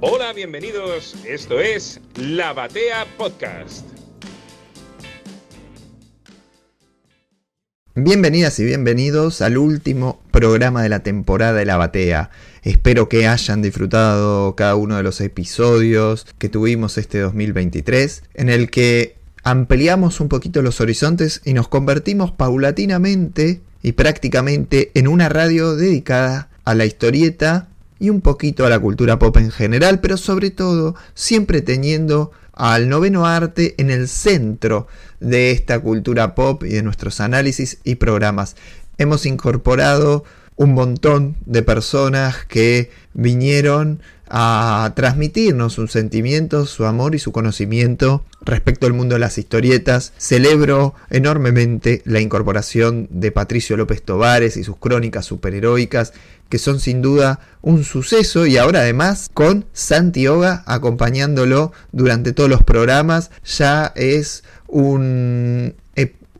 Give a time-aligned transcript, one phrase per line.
[0.00, 1.16] Hola, bienvenidos.
[1.26, 3.84] Esto es La Batea Podcast.
[7.96, 12.30] Bienvenidas y bienvenidos al último programa de la temporada de La Batea.
[12.62, 18.70] Espero que hayan disfrutado cada uno de los episodios que tuvimos este 2023, en el
[18.70, 25.74] que ampliamos un poquito los horizontes y nos convertimos paulatinamente y prácticamente en una radio
[25.74, 27.66] dedicada a la historieta
[27.98, 32.88] y un poquito a la cultura pop en general, pero sobre todo siempre teniendo al
[32.88, 34.88] noveno arte en el centro
[35.20, 38.56] de esta cultura pop y de nuestros análisis y programas.
[38.98, 40.24] Hemos incorporado
[40.56, 44.00] un montón de personas que vinieron
[44.30, 50.12] a transmitirnos sus sentimientos, su amor y su conocimiento respecto al mundo de las historietas.
[50.18, 56.12] Celebro enormemente la incorporación de Patricio López Tovares y sus crónicas superheroicas,
[56.48, 62.62] que son sin duda un suceso y ahora además con Santioga acompañándolo durante todos los
[62.62, 63.32] programas.
[63.44, 65.74] Ya es un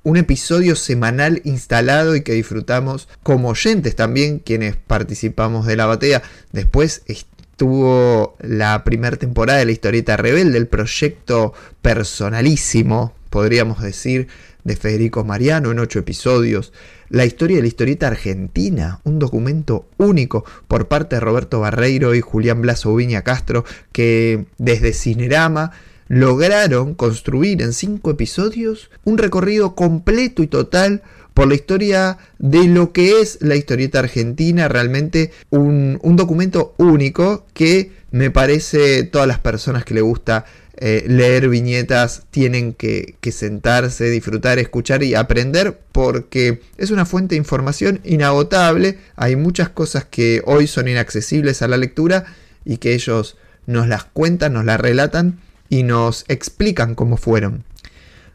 [0.08, 6.22] un episodio semanal instalado y que disfrutamos como oyentes también, quienes participamos de la batea.
[6.50, 14.28] Después estuvo la primera temporada de la historieta rebelde, el proyecto personalísimo, podríamos decir,
[14.64, 16.72] de Federico Mariano en ocho episodios.
[17.10, 22.22] La historia de la historieta argentina, un documento único por parte de Roberto Barreiro y
[22.22, 25.72] Julián Blaso Viña Castro, que desde Cinerama
[26.08, 31.02] lograron construir en cinco episodios un recorrido completo y total
[31.34, 37.92] por la historia de lo que es la historieta argentina, realmente un, documento único que
[38.10, 40.46] me parece todas las personas que le gusta
[40.78, 47.34] eh, leer viñetas tienen que, que, sentarse, disfrutar, escuchar y aprender porque es una fuente
[47.34, 48.98] de información inagotable.
[49.14, 52.24] Hay muchas cosas que hoy son inaccesibles a la lectura
[52.64, 55.38] y que ellos nos las cuentan, nos las relatan
[55.68, 57.64] y nos explican cómo fueron.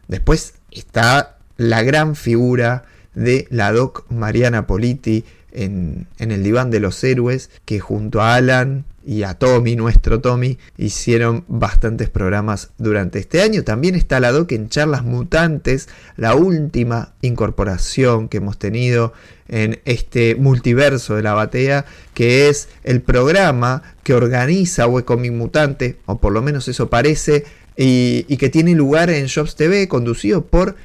[0.08, 2.84] Después está la gran figura
[3.14, 8.84] de la doc Mariana Politi en, el diván de los héroes, que junto a Alan
[9.06, 13.62] y a Tommy, nuestro Tommy, hicieron bastantes programas durante este año.
[13.62, 19.12] También está la doc en Charlas Mutantes, la última incorporación que hemos tenido
[19.48, 21.84] en este multiverso de la batea,
[22.14, 27.44] que es el programa que organiza Webcomic Mutante, o por lo menos eso parece,
[27.76, 30.76] y, y que tiene lugar en Jobs TV, conducido por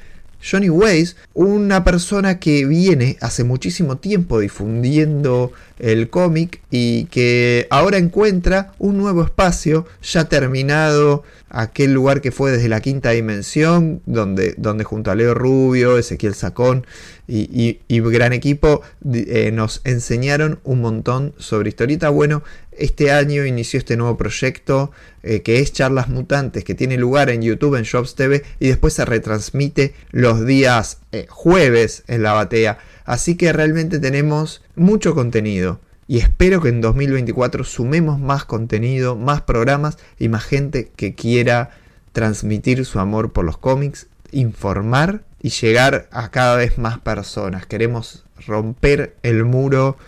[0.42, 7.98] Johnny Weiss, una persona que viene hace muchísimo tiempo difundiendo el cómic y que ahora
[7.98, 14.54] encuentra un nuevo espacio ya terminado aquel lugar que fue desde la quinta dimensión, donde,
[14.56, 16.86] donde junto a Leo Rubio, Ezequiel Sacón
[17.26, 22.08] y, gran equipo eh, nos enseñaron un montón sobre historieta.
[22.08, 22.42] Bueno,
[22.80, 24.90] este año inició este nuevo proyecto
[25.22, 28.94] eh, que es Charlas Mutantes, que tiene lugar en YouTube, en Shops TV, y después
[28.94, 32.78] se retransmite los días eh, jueves en la batea.
[33.04, 35.80] Así que realmente tenemos mucho contenido
[36.10, 41.70] y espero que en 2024 sumemos más contenido, más programas y más gente que quiera
[42.12, 47.66] transmitir su amor por los cómics, informar y llegar a cada vez más personas.
[47.66, 49.98] Queremos romper el muro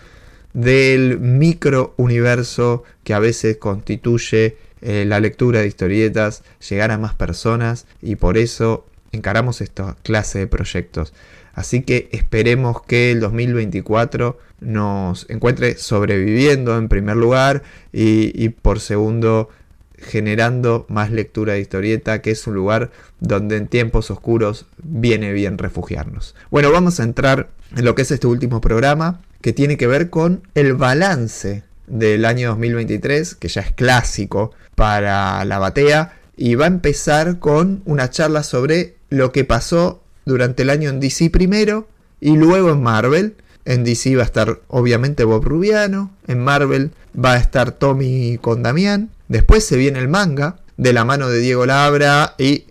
[0.53, 7.13] del micro universo que a veces constituye eh, la lectura de historietas, llegar a más
[7.15, 11.13] personas y por eso encaramos esta clase de proyectos.
[11.53, 19.49] Así que esperemos que el 2024 nos encuentre sobreviviendo en primer lugar y, por segundo
[19.97, 25.57] generando más lectura de historieta, que es un lugar donde en tiempos oscuros viene bien
[25.57, 26.35] refugiarnos.
[26.51, 30.09] Bueno, vamos a entrar en lo que es este último programa, que tiene que ver
[30.09, 36.63] con el balance del año 2023, que ya es clásico para la batea, y va
[36.63, 41.89] a empezar con una charla sobre lo que pasó durante el año en DC primero
[42.21, 43.35] y luego en Marvel.
[43.65, 48.63] En DC va a estar obviamente Bob Rubiano, en Marvel va a estar Tommy con
[48.63, 49.09] Damián.
[49.27, 52.63] Después se viene el manga de la mano de Diego Labra y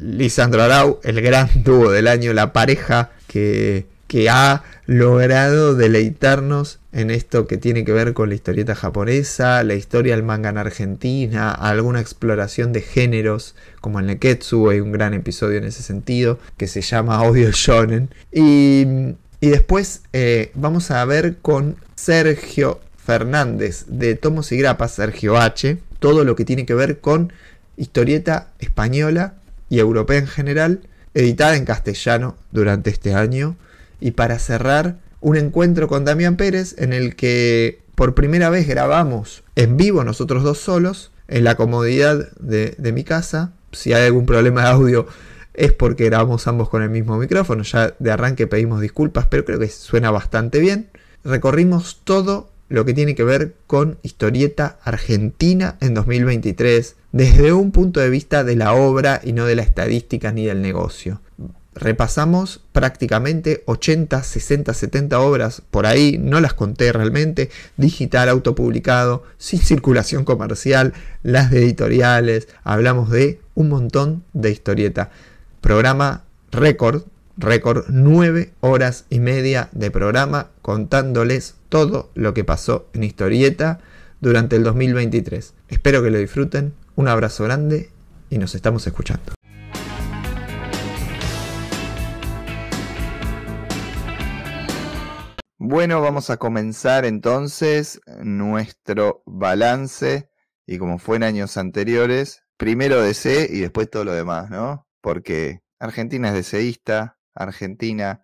[0.00, 7.12] Lisandro Arau, el gran dúo del año, la pareja que, que ha logrado deleitarnos en
[7.12, 11.52] esto que tiene que ver con la historieta japonesa, la historia del manga en Argentina,
[11.52, 16.66] alguna exploración de géneros como el Neketsu, hay un gran episodio en ese sentido que
[16.66, 18.10] se llama Audio Shonen.
[18.32, 25.78] Y, después eh, vamos a ver con Sergio Fernández de Tomos y Grapas, Sergio H,
[26.00, 27.32] todo lo que tiene que ver con
[27.76, 29.34] historieta española
[29.68, 30.80] y europea en general,
[31.14, 33.54] editada en castellano durante este año
[34.00, 39.44] y para cerrar un encuentro con Damián Pérez en el que por primera vez grabamos
[39.56, 43.52] en vivo nosotros dos solos, en la comodidad de, mi casa.
[43.72, 45.06] Si hay algún problema de audio
[45.54, 47.62] es porque grabamos ambos con el mismo micrófono.
[47.62, 50.88] Ya de arranque pedimos disculpas, pero creo que suena bastante bien.
[51.24, 58.00] Recorrimos todo lo que tiene que ver con historieta argentina en 2023 desde un punto
[58.00, 61.20] de vista de la obra y no de la estadística ni del negocio.
[61.74, 69.60] Repasamos prácticamente 80, 60, 70 obras por ahí, no las conté realmente, digital, autopublicado, sin
[69.60, 75.10] circulación comercial, las de editoriales, hablamos de un montón de historieta.
[75.60, 77.04] Programa récord,
[77.36, 83.78] récord 9 horas y media de programa contándoles todo lo que pasó en historieta
[84.20, 85.54] durante el 2023.
[85.68, 87.90] Espero que lo disfruten, un abrazo grande
[88.28, 89.39] y nos estamos escuchando.
[95.62, 100.30] Bueno, vamos a comenzar entonces nuestro balance
[100.64, 104.88] y como fue en años anteriores, primero DC y después todo lo demás, ¿no?
[105.02, 108.22] porque Argentina es deseísta, Argentina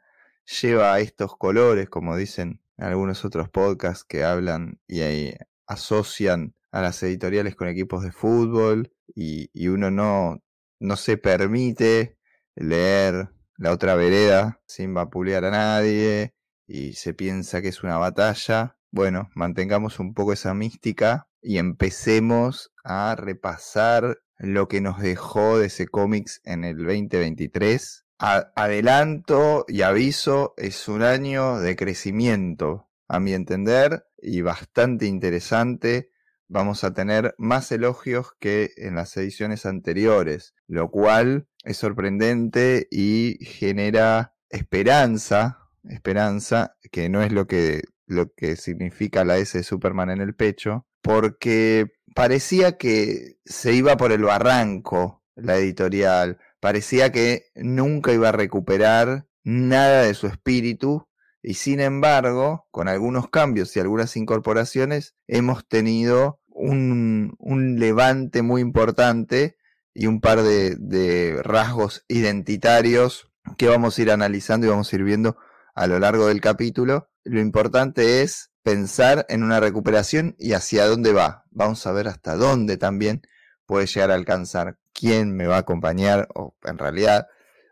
[0.62, 5.34] lleva estos colores, como dicen algunos otros podcasts que hablan y
[5.66, 10.42] asocian a las editoriales con equipos de fútbol y, uno no,
[10.80, 12.16] no se permite
[12.54, 13.28] leer
[13.58, 16.35] la otra vereda sin vapulear a nadie
[16.66, 18.76] y se piensa que es una batalla.
[18.90, 25.66] Bueno, mantengamos un poco esa mística y empecemos a repasar lo que nos dejó de
[25.66, 28.04] ese cómics en el 2023.
[28.18, 36.10] adelanto y aviso, es un año de crecimiento, a mi entender, y bastante interesante.
[36.48, 43.38] Vamos a tener más elogios que en las ediciones anteriores, lo cual es sorprendente y
[43.44, 50.10] genera esperanza, esperanza, que no es lo que, lo que significa la S de Superman
[50.10, 57.46] en el pecho, porque parecía que se iba por el barranco la editorial, parecía que
[57.54, 61.06] nunca iba a recuperar nada de su espíritu
[61.42, 67.36] y sin embargo, con algunos cambios y algunas incorporaciones, hemos tenido un,
[67.78, 69.56] levante muy importante
[69.94, 74.96] y un par de, de, rasgos identitarios que vamos a ir analizando y vamos a
[74.96, 75.36] ir viendo
[75.76, 77.10] a lo largo del capítulo.
[77.22, 81.44] Lo importante es pensar en una recuperación y hacia dónde va.
[81.50, 83.22] Vamos a ver hasta dónde también
[83.66, 84.78] puede llegar a alcanzar.
[84.92, 86.28] ¿Quién me va a acompañar?
[86.34, 87.28] O en realidad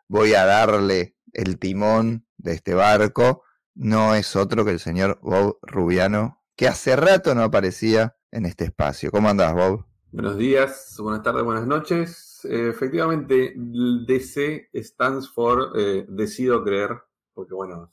[0.06, 3.42] voy a darle el timón de este barco.
[3.74, 8.64] No es otro que el señor Bob Rubiano, que hace rato no aparecía en este
[8.64, 9.10] espacio.
[9.10, 9.86] ¿Cómo andás, Bob?
[10.12, 12.44] Buenos días, buenas tardes, buenas noches.
[12.44, 17.00] Eh, efectivamente, DC stands for eh, Decido Creer,
[17.34, 17.90] porque bueno,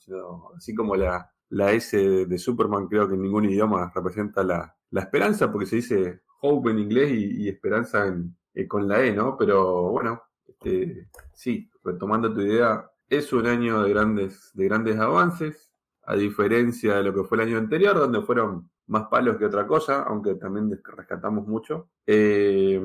[0.56, 5.50] así como la, la S de, Superman creo que en ningún idioma representa la, esperanza,
[5.50, 9.36] porque se dice hope en inglés y, esperanza en, eh, con la E, ¿no?
[9.36, 15.72] Pero bueno, este, sí, retomando tu idea, es un año de grandes, de grandes avances,
[16.04, 19.66] a diferencia de lo que fue el año anterior, donde fueron más palos que otra
[19.66, 21.90] cosa, aunque también rescatamos mucho.
[22.06, 22.80] Eh,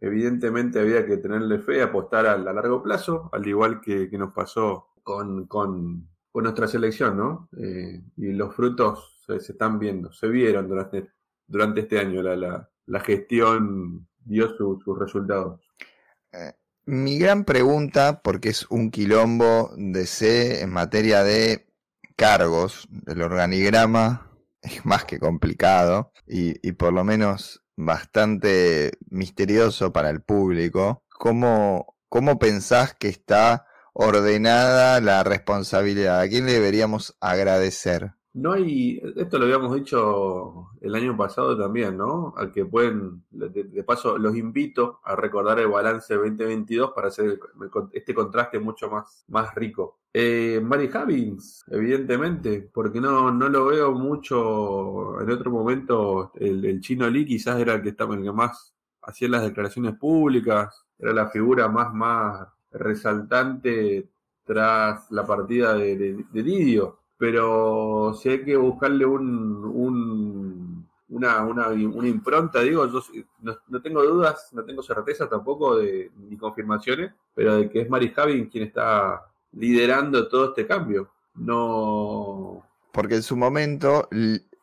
[0.00, 4.88] evidentemente había que tenerle fe, apostar a, largo plazo, al igual que, nos pasó
[5.46, 7.48] con, con nuestra selección, ¿no?
[7.58, 11.08] Eh, y los frutos se, están viendo, se vieron durante,
[11.46, 15.60] durante este año, la, la, gestión dio sus resultados.
[16.32, 16.52] Eh,
[16.86, 21.66] mi gran pregunta, porque es un quilombo de C en materia de
[22.16, 24.30] cargos, del organigrama,
[24.62, 31.02] es más que complicado y, y por lo menos bastante misterioso para el público.
[31.08, 36.20] ¿Cómo, cómo pensás que está ordenada la responsabilidad?
[36.20, 38.12] ¿A quién le deberíamos agradecer?
[38.32, 42.32] No hay, esto lo habíamos dicho el año pasado también, ¿no?
[42.36, 47.40] Al que pueden, de, paso, los invito a recordar el balance 2022 para hacer
[47.92, 49.98] este contraste mucho más, más rico.
[50.12, 56.30] Eh, Mary Havins, evidentemente, porque no, no lo veo mucho en otro momento.
[56.36, 60.84] El, chino Lee quizás era el que estaba el que más hacía las declaraciones públicas,
[60.98, 64.08] era la figura más, más resaltante
[64.44, 66.98] tras la partida de, Didio.
[67.16, 73.02] Pero si hay que buscarle un, una, una, impronta, digo, yo
[73.68, 78.10] no, tengo dudas, no tengo certeza tampoco de, ni confirmaciones, pero de que es Mary
[78.10, 79.22] Javin quien está
[79.52, 81.10] liderando todo este cambio.
[81.34, 82.64] No.
[82.92, 84.08] Porque en su momento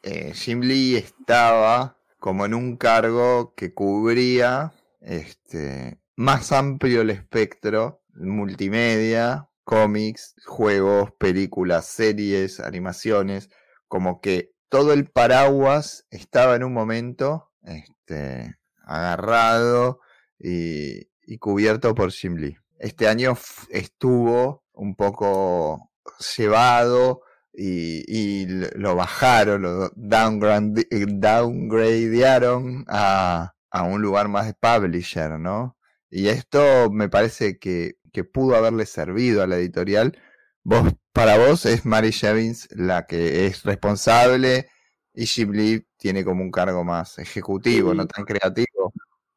[0.03, 8.01] eh, Jim Lee estaba como en un cargo que cubría este, más amplio el espectro,
[8.15, 13.49] multimedia, cómics, juegos, películas, series, animaciones,
[13.87, 19.99] como que todo el paraguas estaba en un momento este, agarrado
[20.39, 21.07] y,
[21.39, 22.57] cubierto por Jim Lee.
[22.79, 23.37] Este año
[23.69, 25.91] estuvo un poco
[26.35, 27.21] llevado
[27.53, 35.76] y, lo bajaron, lo downgradearon a, a un lugar más de publisher, ¿no?
[36.09, 40.17] Y esto me parece que, que pudo haberle servido a la editorial.
[40.63, 44.67] Vos, para vos es Mary Jevins la que es responsable
[45.13, 48.93] y Jim Lee tiene como un cargo más ejecutivo, no tan creativo.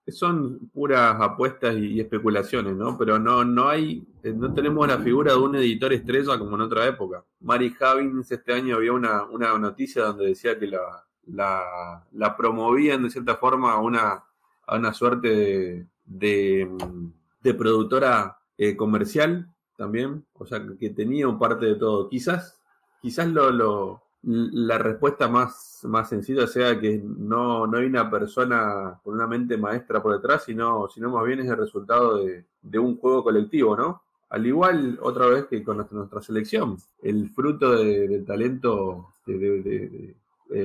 [0.08, 2.98] Son puras apuestas y, especulaciones, ¿no?
[2.98, 6.62] Pero no, no hay, eh, no tenemos la figura de un editor estrella como en
[6.62, 7.24] otra época.
[7.40, 13.04] Mary Javins este año había una, una noticia donde decía que la, la, la promovían
[13.04, 14.24] de cierta forma a una,
[14.66, 16.68] a una suerte de, de,
[17.56, 22.08] productora eh, comercial también, o sea, que tenía un parte de todo.
[22.08, 22.60] Quizás,
[23.00, 29.00] quizás lo, lo, la respuesta más, más sencilla sea que no, no hay una persona
[29.02, 32.78] con una mente maestra por detrás, sino, sino más bien es el resultado de, de
[32.78, 34.02] un juego colectivo, ¿no?
[34.28, 40.14] Al igual, otra vez que con nuestra, selección, el fruto del talento eh,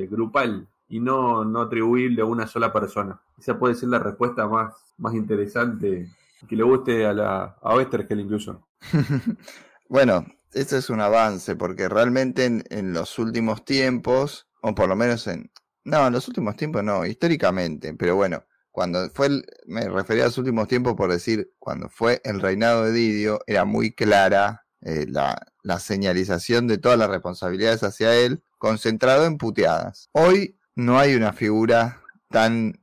[0.07, 3.20] grupal y no, no atribuirle a una sola persona.
[3.38, 6.10] Esa puede ser la respuesta más, más interesante
[6.48, 8.68] que le guste a la a Westergel incluso.
[9.89, 15.27] bueno, este es un avance porque realmente en, los últimos tiempos, o por lo menos
[15.27, 15.51] en...
[15.84, 20.27] No, en los últimos tiempos no, históricamente, pero bueno, cuando fue, el, me refería a
[20.27, 25.06] los últimos tiempos por decir, cuando fue el reinado de Didio, era muy clara eh,
[25.08, 30.10] la, la señalización de todas las responsabilidades hacia él, concentrado en puteadas.
[30.12, 32.79] Hoy no hay una figura tan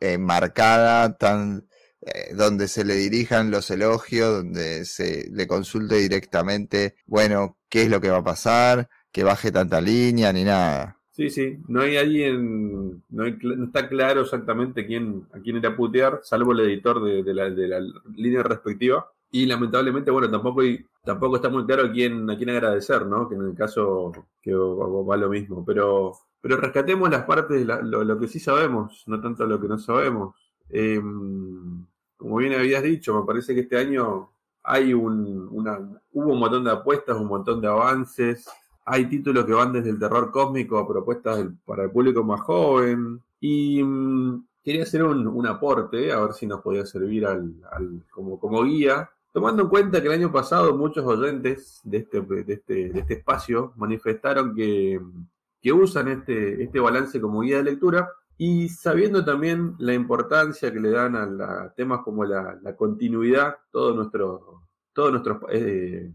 [0.00, 1.66] eh, marcada, tan
[2.00, 7.90] eh, donde se le dirijan los elogios, donde se le consulte directamente, bueno, qué es
[7.90, 10.98] lo que va a pasar, que baje tanta línea ni nada.
[11.10, 16.20] Sí, sí, no hay alguien, no, está claro exactamente quién, a quién ir a putear,
[16.22, 17.80] salvo el editor de la
[18.14, 19.10] línea respectiva.
[19.30, 20.62] Y lamentablemente, bueno, tampoco
[21.04, 23.28] tampoco está muy claro a quién, a quién agradecer, ¿no?
[23.28, 25.64] Que en el caso que va, lo mismo.
[25.64, 29.68] Pero, pero rescatemos las partes, de lo, lo, que sí sabemos, no tanto lo que
[29.68, 30.34] no sabemos.
[30.68, 31.00] Eh,
[32.16, 34.30] como bien habías dicho, me parece que este año
[34.64, 35.78] hay un, una,
[36.12, 38.48] hubo un montón de apuestas, un montón de avances.
[38.84, 43.22] Hay títulos que van desde el terror cósmico a propuestas para el público más joven.
[43.40, 47.54] Y mm, quería hacer un, aporte, a ver si nos podía servir al,
[48.10, 49.08] como, como guía.
[49.36, 53.14] Tomando en cuenta que el año pasado muchos oyentes de este, de este, de este
[53.16, 54.98] espacio manifestaron que,
[55.60, 60.80] que usan este, este balance como guía de lectura, y sabiendo también la importancia que
[60.80, 64.62] le dan a, temas como la, continuidad, todo nuestro,
[64.94, 66.10] todo nuestro, eh,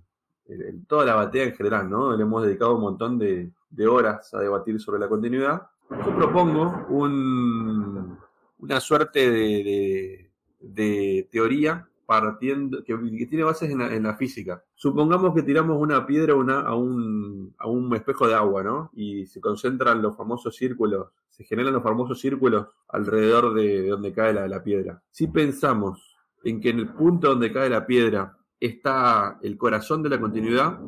[0.88, 2.18] toda la batea en general, ¿no?
[2.18, 3.51] Le hemos dedicado un montón de,
[3.88, 5.62] horas a debatir sobre la continuidad.
[5.92, 8.18] Yo propongo un,
[8.58, 12.94] una suerte de, de teoría partiendo, que,
[13.25, 14.62] tiene bases en la, física.
[14.75, 18.89] Supongamos que tiramos una piedra a, un, a un espejo de agua, ¿no?
[18.94, 24.34] Y se concentran los famosos círculos, se generan los famosos círculos alrededor de, donde cae
[24.34, 25.01] la, la piedra.
[25.10, 30.10] Si pensamos en que en el punto donde cae la piedra está el corazón de
[30.10, 30.82] la continuidad,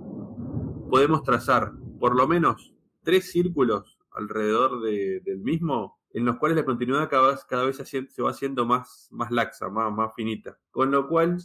[0.89, 7.10] podemos trazar por lo menos tres círculos alrededor del mismo en los cuales la continuidad
[7.10, 10.58] cada vez, cada vez se va haciendo más, más laxa, más, más finita.
[10.72, 11.38] Con lo cual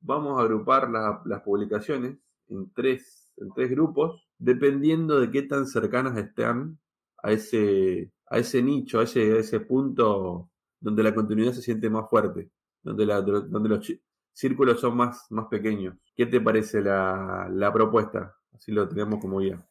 [0.00, 2.18] vamos a agrupar las publicaciones
[2.48, 6.78] en tres, en tres grupos, dependiendo de qué tan cercanas estén
[7.22, 12.10] a ese, a ese nicho, a ese, ese punto donde la continuidad se siente más
[12.10, 12.50] fuerte,
[12.82, 13.92] donde, donde los
[14.32, 15.96] círculos son más, más pequeños.
[16.14, 18.36] ¿Qué te parece la, la propuesta?
[18.52, 19.64] Así lo tenemos como guía.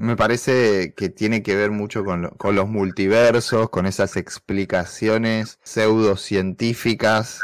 [0.00, 7.42] Me parece que tiene que ver mucho con, con los multiversos, con esas explicaciones pseudocientíficas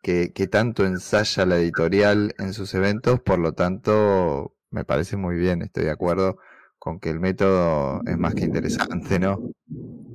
[0.00, 5.34] que, que tanto ensaya la editorial en sus eventos, por lo tanto, me parece muy
[5.34, 6.38] bien, estoy de acuerdo
[6.78, 9.50] con que el método es más que interesante, ¿no?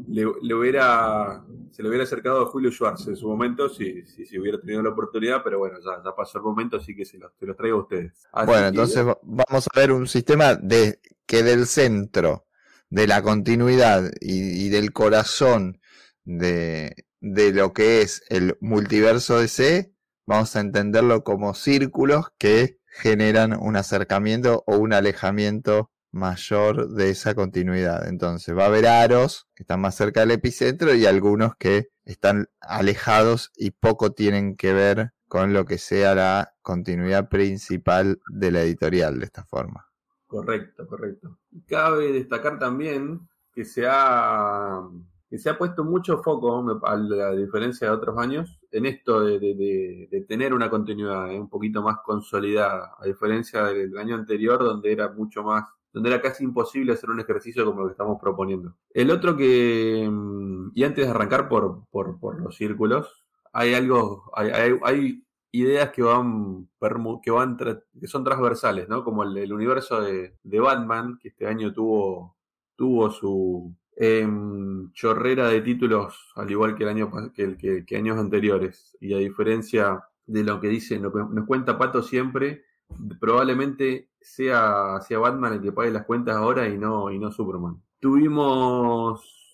[0.08, 4.62] Le, hubiera, se le hubiera acercado a Julio Schwartz en su momento si, si, hubiera
[4.62, 7.46] tenido la oportunidad, pero bueno, ya, ya pasó el momento, así que se los, se
[7.46, 8.14] los traigo a ustedes.
[8.46, 12.46] bueno, entonces vamos a ver un sistema de que del centro
[12.90, 15.80] de la continuidad y, del corazón
[16.24, 19.94] de, de, lo que es el multiverso de C,
[20.26, 27.36] vamos a entenderlo como círculos que generan un acercamiento o un alejamiento mayor de esa
[27.36, 28.08] continuidad.
[28.08, 32.48] Entonces va a haber aros que están más cerca del epicentro y algunos que están
[32.62, 38.62] alejados y poco tienen que ver con lo que sea la continuidad principal de la
[38.62, 39.90] editorial de esta forma.
[40.36, 41.38] Correcto, correcto.
[41.68, 43.22] Cabe destacar también
[43.54, 44.82] que se ha
[45.30, 50.26] que se ha puesto mucho foco, a la diferencia de otros años, en esto de,
[50.28, 51.40] tener una continuidad ¿eh?
[51.40, 56.22] un poquito más consolidada, a diferencia del año anterior, donde era mucho más, donde era
[56.22, 58.76] casi imposible hacer un ejercicio como lo que estamos proponiendo.
[58.92, 64.78] El otro que, mm, y antes de arrancar por, por, los círculos, hay algo, hay,
[64.84, 65.25] hay,
[65.62, 66.70] ideas que van,
[67.24, 69.04] que van, que son transversales, ¿no?
[69.04, 72.38] Como el, universo de, de Batman, que este año tuvo,
[72.76, 78.98] tuvo su, Em, chorrera de títulos, al igual que el año que, que, años anteriores.
[79.00, 81.14] Y a diferencia de lo que dice, nos
[81.48, 82.66] cuenta Pato siempre,
[83.22, 87.82] probablemente sea, sea Batman el que pague las cuentas ahora y no, y no Superman.
[88.02, 89.45] Tuvimos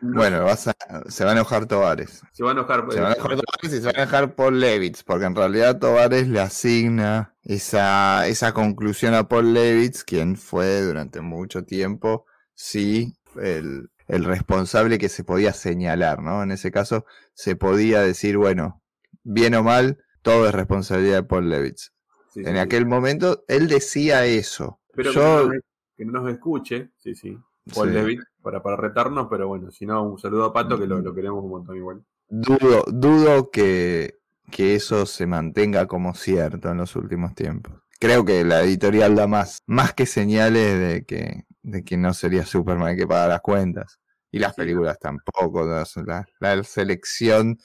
[0.00, 2.22] bueno, se va a enojar Tovares.
[2.32, 4.60] Se va a enojar, se va a enojar Tovares y se va a enojar Paul
[4.60, 10.80] Levitz, porque en realidad Tovares le asigna esa, esa conclusión a Paul Levitz, quien fue
[10.80, 16.42] durante mucho tiempo sí el, responsable que se podía señalar, ¿no?
[16.42, 18.82] En ese caso se podía decir, bueno,
[19.22, 21.92] bien o mal, todo es responsabilidad de Paul Levitz.
[22.34, 24.80] en aquel momento él decía eso.
[24.94, 25.50] Pero Yo...
[25.96, 27.38] que, no nos, escuche, sí, sí.
[27.74, 31.00] Paul Levitz, para, para retarnos, pero bueno, si no, un saludo a Pato que lo,
[31.00, 32.02] lo queremos un montón igual.
[32.28, 34.18] Dudo, dudo que,
[34.50, 37.74] que eso se mantenga como cierto en los últimos tiempos.
[38.00, 42.44] Creo que la editorial da más, más que señales de que de que no sería
[42.44, 44.00] Superman que paga las cuentas.
[44.30, 45.64] Y las películas tampoco.
[45.64, 47.58] La, la selección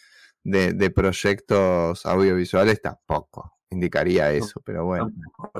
[0.43, 5.11] de, de, proyectos audiovisuales tampoco indicaría eso, pero bueno.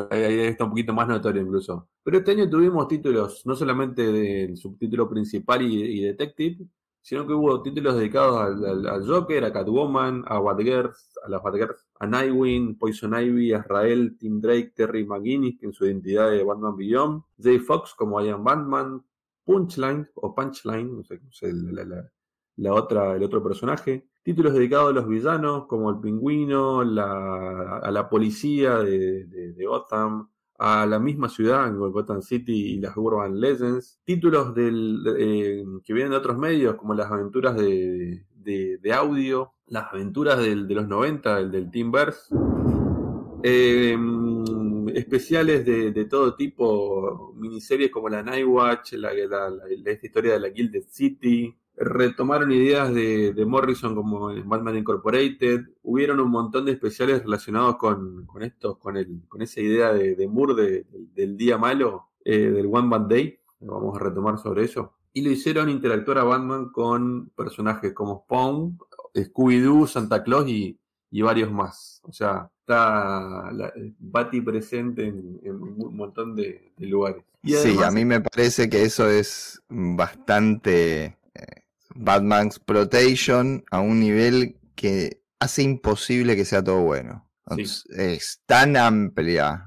[0.10, 1.90] Ahí está un poquito más notorio incluso.
[2.04, 6.66] Pero este año tuvimos títulos, no solamente del subtítulo principal y, Detective,
[7.02, 12.08] sino que hubo títulos dedicados al, Joker, a Catwoman, a Batgirls, a las Batgirls, a
[12.08, 17.60] Nightwing, Poison Ivy, Azrael, Tim Drake, Terry McGuinness, en su identidad de Batman Beyond, Jay
[17.60, 19.04] Fox como Ian Batman,
[19.46, 22.12] Punchline o Punchline, no sé, la,
[22.74, 28.80] otra, el otro personaje, títulos dedicados a los villanos como el pingüino, a la policía
[28.80, 35.04] de, de Gotham, a la misma ciudad, Gotham City y las Urban Legends, títulos del,
[35.18, 40.68] eh, que vienen de otros medios, como las aventuras de, de, audio, las aventuras del,
[40.68, 42.34] de los 90, el del Teamverse,
[43.44, 43.96] eh,
[44.96, 50.50] especiales de, de, todo tipo, miniseries como la Nightwatch, la, la, la, historia de la
[50.50, 57.78] Gilded City, retomaron ideas de, Morrison como Batman Incorporated, hubieron un montón de especiales relacionados
[57.78, 62.50] con, con estos, con, el, con esa idea de, de Moore del día malo, eh,
[62.50, 66.70] del One Bad Day, vamos a retomar sobre eso, y lo hicieron interactuar a Batman
[66.70, 68.78] con personajes como Spawn,
[69.14, 70.78] Scooby-Doo, Santa Claus y,
[71.22, 72.02] varios más.
[72.04, 77.24] O sea, está la, Batty presente en, un montón de, lugares.
[77.44, 81.67] sí, a mí me parece que eso es bastante eh,
[81.98, 87.30] Batman's Protection a un nivel que hace imposible que sea todo bueno.
[87.96, 89.66] Es tan amplia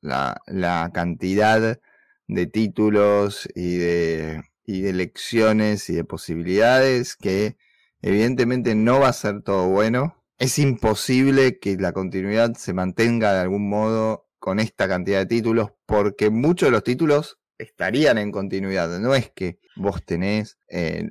[0.00, 1.78] la, la, cantidad
[2.26, 7.56] de títulos y de, y de lecciones y de posibilidades que
[8.02, 10.16] evidentemente no va a ser todo bueno.
[10.38, 15.72] Es imposible que la continuidad se mantenga de algún modo con esta cantidad de títulos
[15.86, 18.98] porque muchos de los títulos estarían en continuidad.
[18.98, 21.08] No es que vos tenés eh,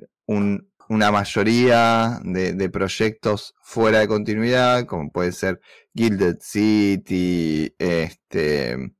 [0.88, 5.60] una mayoría de, proyectos fuera de continuidad, como puede ser
[5.94, 8.92] Gilded City, este,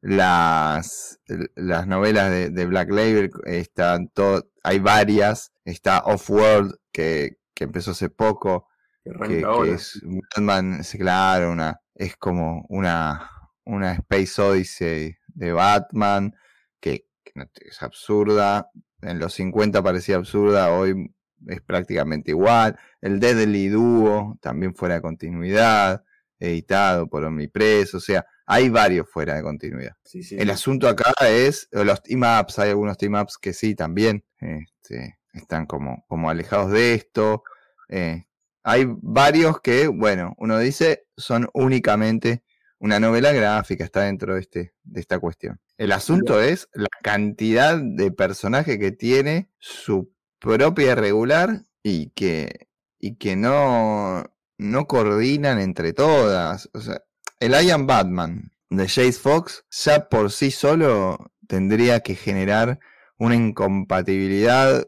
[0.00, 1.20] las,
[1.54, 8.66] las novelas de, Black Label, están todo, hay varias, está Off-World, que, empezó hace poco,
[9.04, 13.30] que, es Batman, es claro, una, es como una,
[13.64, 16.34] una Space Odyssey de Batman,
[16.80, 17.32] que, que
[17.68, 18.68] es absurda,
[19.02, 21.12] en los 50 parecía absurda, hoy
[21.46, 22.78] es prácticamente igual.
[23.00, 26.04] El Deadly Duo, también fuera de continuidad,
[26.38, 29.96] editado por Omnipress, o sea, hay varios fuera de continuidad.
[30.30, 36.04] el asunto acá es los team-ups, hay algunos team-ups que sí también este, están como,
[36.08, 37.44] como alejados de esto.
[37.88, 38.24] Eh,
[38.64, 42.42] hay varios que, bueno, uno dice son únicamente
[42.78, 45.60] una novela gráfica, está dentro de, este, de esta cuestión.
[45.82, 52.68] El asunto es la cantidad de personajes que tiene su propia regular y que,
[53.00, 54.22] y que no,
[54.58, 56.70] no coordinan entre todas.
[56.72, 57.02] O sea,
[57.40, 62.78] el I Am Batman de Chase Fox ya por sí solo tendría que generar
[63.18, 64.86] una incompatibilidad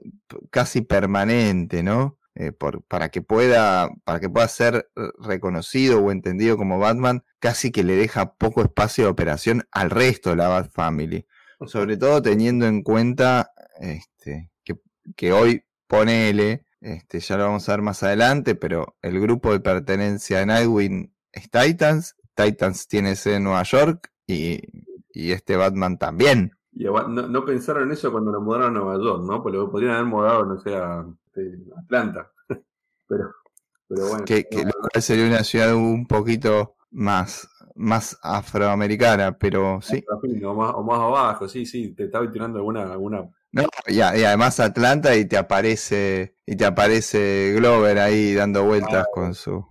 [0.50, 2.18] casi permanente, ¿no?
[2.36, 2.50] Eh,
[2.88, 7.94] para, que pueda, para que pueda ser reconocido o entendido como Batman, casi que le
[7.94, 11.26] deja poco espacio de operación al resto de la Bat Family.
[11.64, 14.80] Sobre todo teniendo en cuenta este, que,
[15.14, 19.60] que hoy ponele, este, ya lo vamos a ver más adelante, pero el grupo de
[19.60, 24.60] pertenencia de Nightwing es Titans, Titans tiene sede en Nueva York y,
[25.12, 26.53] y este Batman también.
[26.74, 29.42] Y no, no, pensaron en eso cuando lo mudaron a Nueva York, ¿no?
[29.42, 32.30] Porque lo podrían haber mudado, no sé, a, este, Atlanta.
[33.08, 33.30] pero,
[33.88, 34.24] pero bueno.
[34.24, 40.04] Que, que sería una ciudad un poquito más, más afroamericana, pero sí.
[40.44, 44.58] O más, o más abajo, sí, sí, te estaba tirando alguna, alguna no, y, además
[44.58, 49.64] Atlanta y te aparece y te aparece Glover ahí dando vueltas con su.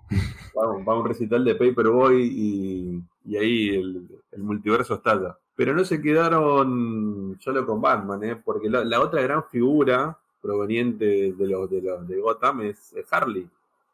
[0.57, 5.37] Va, un recital de Paperboy y, y ahí el, multiverso estalla.
[5.55, 8.35] Pero no se quedaron solo con Batman, ¿eh?
[8.35, 13.47] porque la, otra gran figura proveniente de los de, los, de Gotham es Harley.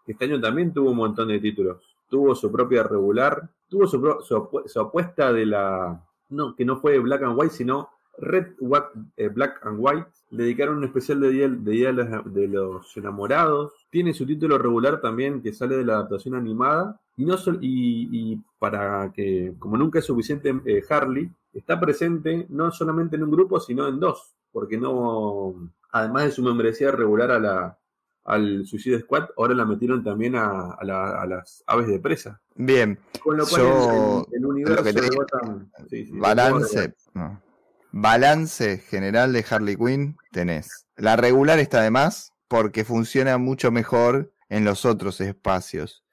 [0.09, 1.77] Este año también tuvo un montón de títulos.
[2.09, 3.99] Tuvo su propia regular, tuvo su,
[4.65, 6.03] su, apuesta de la.
[6.29, 8.47] No, que no fue Black and White, sino Red,
[9.17, 10.07] eh, Black and White.
[10.31, 13.73] Le dedicaron un especial de Día, de, los Enamorados.
[13.91, 16.99] Tiene su título regular también que sale de la adaptación animada.
[17.15, 23.15] Y, no y, para que, como nunca es suficiente, eh, Harley está presente no solamente
[23.15, 24.35] en un grupo, sino en dos.
[24.51, 27.79] Porque no, además de su membresía regular a la,
[28.25, 32.41] al Suicide Squad, ahora la metieron también a, las aves de presa.
[32.55, 32.99] Bien.
[33.23, 36.95] Con lo cual el, universo de balance
[37.91, 40.87] balance general de Harley Quinn tenés.
[40.95, 46.03] La regular está de más porque funciona mucho mejor en los otros espacios.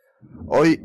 [0.47, 0.83] Hoy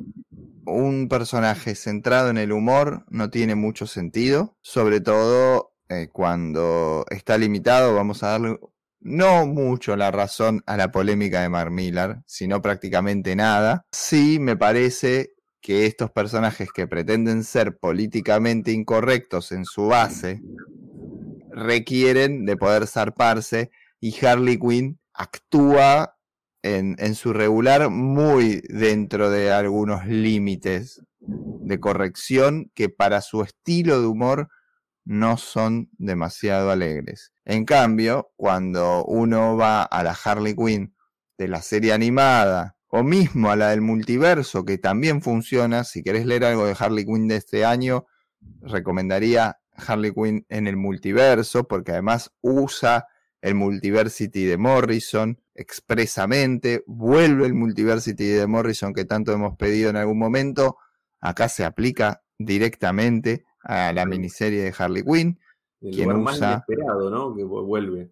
[0.66, 7.38] un personaje centrado en el humor no tiene mucho sentido, sobre todo eh, cuando está
[7.38, 8.60] limitado, vamos a darle
[9.00, 13.86] no mucho la razón a la polémica de Mark Millar, sino prácticamente nada.
[13.92, 20.42] Sí me parece que estos personajes que pretenden ser políticamente incorrectos en su base,
[21.52, 26.18] requieren de poder zarparse y Harley Quinn actúa
[26.64, 34.08] en, su regular muy dentro de algunos límites de corrección que para su estilo de
[34.08, 34.50] humor
[35.04, 37.34] no son demasiado alegres.
[37.46, 40.96] En cambio, cuando uno va a la Harley Quinn
[41.38, 46.26] de la serie animada o mismo a la del multiverso, que también funciona, si querés
[46.26, 48.06] leer algo de Harley Quinn de este año,
[48.62, 53.08] recomendaría Harley Quinn en el multiverso, porque además usa
[53.42, 59.96] el Multiversity de Morrison expresamente, vuelve el Multiversity de Morrison que tanto hemos pedido en
[59.98, 60.78] algún momento,
[61.20, 65.40] acá se aplica directamente a la miniserie de Harley Quinn.
[65.82, 66.22] El quien usa...
[66.22, 67.36] más inesperado, ¿no?
[67.36, 68.12] Que vuelve.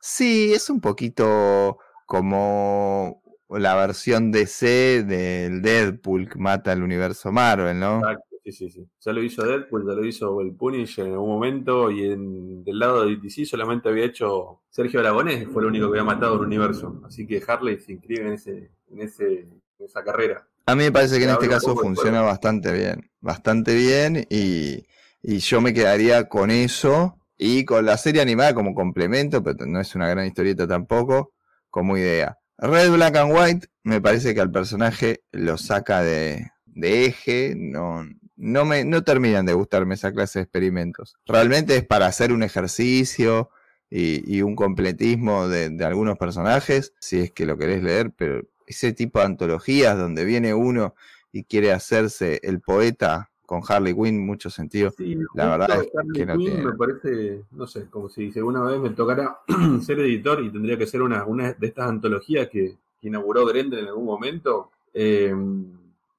[0.00, 7.78] Sí, es un poquito como la versión DC del Deadpool que mata al universo Marvel,
[7.78, 8.00] ¿no?
[8.46, 8.88] Sí, sí, sí.
[9.00, 12.78] Ya lo hizo Deadpool, ya lo hizo el Punish en algún momento y en, del
[12.78, 16.42] lado de DC solamente había hecho Sergio Aragonés, fue el único que había matado el
[16.42, 17.02] universo.
[17.04, 20.46] Así que Harley se inscribe en, ese, en, ese, en esa carrera.
[20.66, 24.86] A mí me parece que en este caso funciona bastante bien, bastante bien y,
[25.22, 29.80] y yo me quedaría con eso y con la serie animada como complemento, pero no
[29.80, 31.32] es una gran historieta tampoco,
[31.68, 32.38] como idea.
[32.58, 38.04] Red, Black and White me parece que al personaje lo saca de, de eje, no,
[38.36, 41.16] no me no terminan de gustarme esa clase de experimentos.
[41.26, 43.50] Realmente es para hacer un ejercicio
[43.90, 49.20] y, un completismo de, algunos personajes, si es que lo querés leer, pero ese tipo
[49.20, 50.94] de antologías donde viene uno
[51.32, 54.92] y quiere hacerse el poeta con Harley Quinn, mucho sentido.
[55.34, 59.38] la verdad es que no me parece, no sé, como si alguna vez me tocara
[59.82, 63.86] ser editor y tendría que ser una, una de estas antologías que, inauguró Grendel en
[63.86, 64.72] algún momento.
[64.92, 65.32] Eh,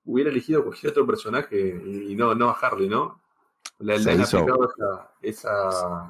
[0.07, 3.21] hubiera elegido cualquier otro personaje y, no, no a Harley, ¿no?
[3.79, 4.73] La, aplicado
[5.21, 6.09] esa,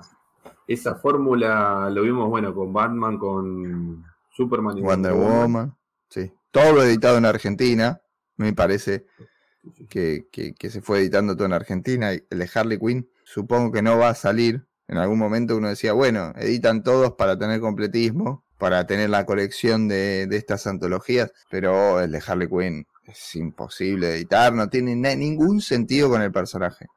[0.68, 5.76] esa, fórmula, lo vimos, bueno, con Batman, con Superman y Wonder Woman.
[6.10, 8.02] Sí, todo lo editado en Argentina,
[8.38, 9.08] me parece
[9.90, 12.12] que, que, se fue editando todo en Argentina.
[12.12, 14.66] El de Harley Quinn, supongo que no va a salir.
[14.88, 19.90] En algún momento uno decía, bueno, editan todos para tener completismo, para tener la colección
[19.90, 24.96] de, de estas antologías, pero el de Harley Quinn es imposible de editar, no tiene
[25.16, 26.88] ningún sentido con el personaje.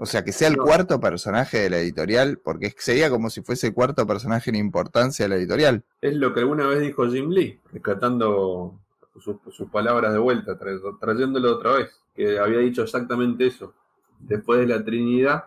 [0.00, 3.68] O sea, que sea el cuarto personaje de la editorial, porque sería como si fuese
[3.68, 5.84] el cuarto personaje en importancia de la editorial.
[6.00, 8.78] Es lo que alguna vez dijo Jim Lee, rescatando
[9.18, 10.56] sus, palabras de vuelta,
[11.00, 13.74] trayéndolo otra vez, que había dicho exactamente eso.
[14.20, 15.46] Después de la Trinidad,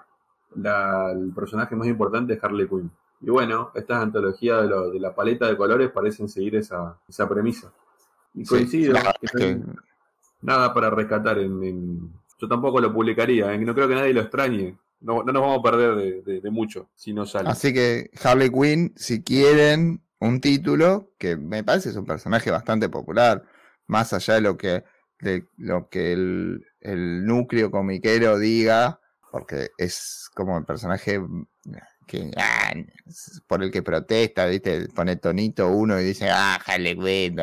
[0.53, 2.91] el personaje más importante es Harley Quinn.
[3.21, 6.97] Y bueno, estas antologías de, la paleta de colores parecen seguir esa,
[7.29, 7.71] premisa.
[8.33, 8.95] Y coincido
[10.41, 11.39] nada para rescatar.
[11.39, 13.57] En, Yo tampoco lo publicaría, ¿eh?
[13.59, 14.77] no creo que nadie lo extrañe.
[14.99, 17.49] no, nos vamos a perder de, mucho si no sale.
[17.49, 22.89] Así que Harley Quinn, si quieren un título, que me parece es un personaje bastante
[22.89, 23.43] popular,
[23.87, 24.83] más allá de lo que,
[25.19, 28.99] de lo que el, núcleo comiquero diga,
[29.31, 31.19] porque es como el personaje
[32.07, 32.73] que ah,
[33.47, 34.87] por el que protesta, ¿viste?
[34.89, 37.35] Pone tonito uno y dice, ah, Harley Quinn,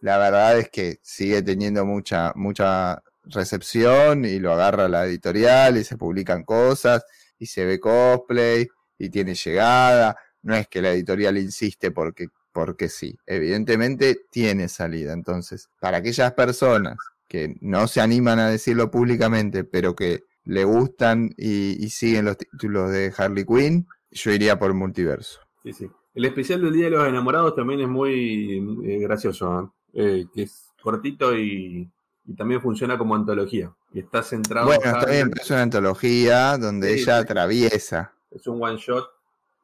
[0.00, 5.84] La verdad es que sigue teniendo mucha, mucha recepción y lo agarra la editorial y
[5.84, 7.04] se publican cosas
[7.38, 10.16] y se ve cosplay y tiene llegada.
[10.42, 13.18] No es que la editorial insiste porque, porque sí.
[13.26, 15.12] Evidentemente tiene salida.
[15.12, 21.30] Entonces, para aquellas personas que no se animan a decirlo públicamente, pero que le gustan
[21.36, 25.40] y, siguen los títulos de Harley Quinn, yo iría por multiverso.
[25.62, 25.90] Sí, sí.
[26.14, 29.77] El especial del Día de los Enamorados también es muy eh, gracioso, ¿eh?
[29.92, 31.88] Que es cortito y,
[32.36, 33.72] también funciona como antología.
[33.92, 34.66] Y está centrado.
[34.66, 38.12] Bueno, está bien, es una antología donde ella atraviesa.
[38.30, 39.08] Es un one shot,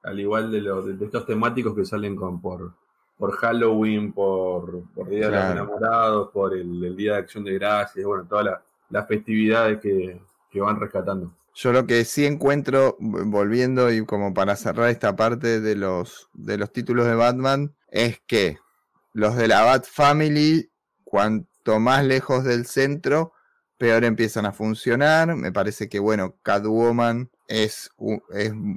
[0.02, 2.72] al igual de, los, de estos temáticos que salen con por,
[3.18, 8.04] por Halloween, por, por Día de los Enamorados, por el, Día de Acción de Gracias,
[8.06, 10.18] bueno, todas las festividades que,
[10.50, 11.34] que van rescatando.
[11.54, 16.58] Yo lo que sí encuentro, volviendo y como para cerrar esta parte de los, de
[16.58, 18.58] los títulos de Batman, es que
[19.14, 20.70] los de la Bat Family,
[21.04, 23.32] cuanto más lejos del centro,
[23.78, 25.34] peor empiezan a funcionar.
[25.36, 27.90] Me parece que, bueno, Catwoman es,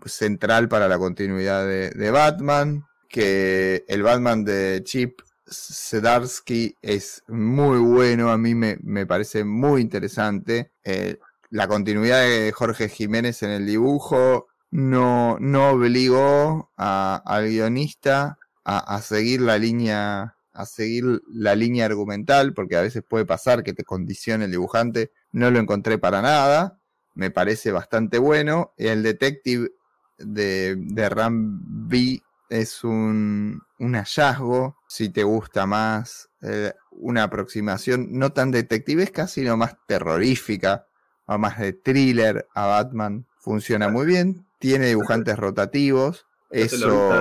[0.06, 2.86] central para la continuidad de, Batman.
[3.10, 9.82] Que el Batman de Chip Sedarsky es muy bueno, a mí me, me parece muy
[9.82, 10.74] interesante.
[10.84, 11.18] Eh,
[11.50, 18.38] la continuidad de Jorge Jiménez en el dibujo no, no obligó al guionista
[18.70, 23.74] a, seguir la línea a seguir la línea argumental, porque a veces puede pasar que
[23.74, 25.12] te condicione el dibujante.
[25.32, 26.80] No lo encontré para nada.
[27.14, 28.74] Me parece bastante bueno.
[28.76, 29.70] El detective
[30.18, 34.78] de, de Ram B es un, un, hallazgo.
[34.88, 40.88] Si te gusta más eh, una aproximación no tan detectivesca, sino más terrorífica
[41.28, 43.28] a más de thriller a Batman.
[43.38, 46.27] Funciona muy bien, tiene dibujantes rotativos.
[46.50, 47.12] Eso.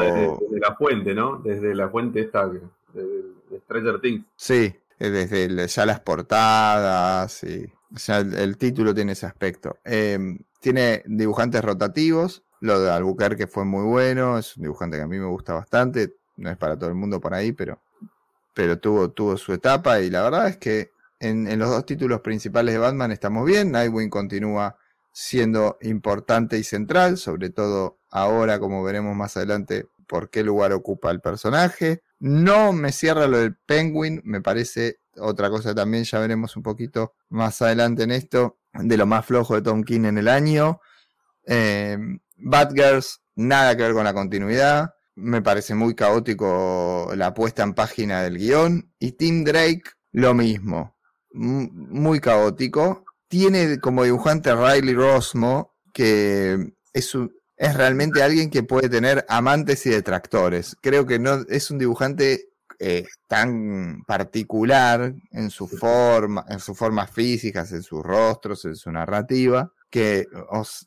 [0.41, 1.39] Desde, la fuente, ¿no?
[1.39, 2.61] Desde la fuente esta de,
[3.65, 4.25] Stranger Things.
[4.37, 7.73] Sí, desde ya las portadas y.
[7.91, 9.79] Ya el, título tiene ese aspecto.
[9.85, 12.43] Em, tiene dibujantes rotativos.
[12.61, 14.39] Lo de Albuquerque fue muy bueno.
[14.39, 16.15] Es un dibujante que a mí me gusta bastante.
[16.37, 17.81] No es para todo el mundo por ahí, pero,
[18.55, 20.01] pero tuvo, tuvo su etapa.
[20.01, 23.71] Y la verdad es que en, los dos títulos principales de Batman estamos bien.
[23.71, 24.77] Nightwing continúa
[25.19, 31.11] siendo importante y central, sobre todo ahora, como veremos más adelante, por qué lugar ocupa
[31.11, 32.03] el personaje.
[32.19, 37.15] No me cierra lo del Penguin, me parece otra cosa también, ya veremos un poquito
[37.31, 40.83] más adelante en esto, de lo más flojo de Tom King en el año.
[41.47, 41.97] Eh,
[42.37, 44.97] Batgirls, nada que ver con la continuidad.
[45.15, 48.93] Me parece muy caótico la puesta en página del guion.
[48.99, 50.95] Y Tim Drake, lo mismo
[51.33, 53.06] muy caótico.
[53.39, 57.13] Tiene como dibujante a Riley Rosmo, que es,
[57.57, 60.75] es realmente alguien que puede tener amantes y detractores.
[60.81, 67.11] Creo que no es un dibujante eh, tan particular en su forma, en sus formas
[67.11, 70.27] físicas, en sus rostros, en su narrativa, que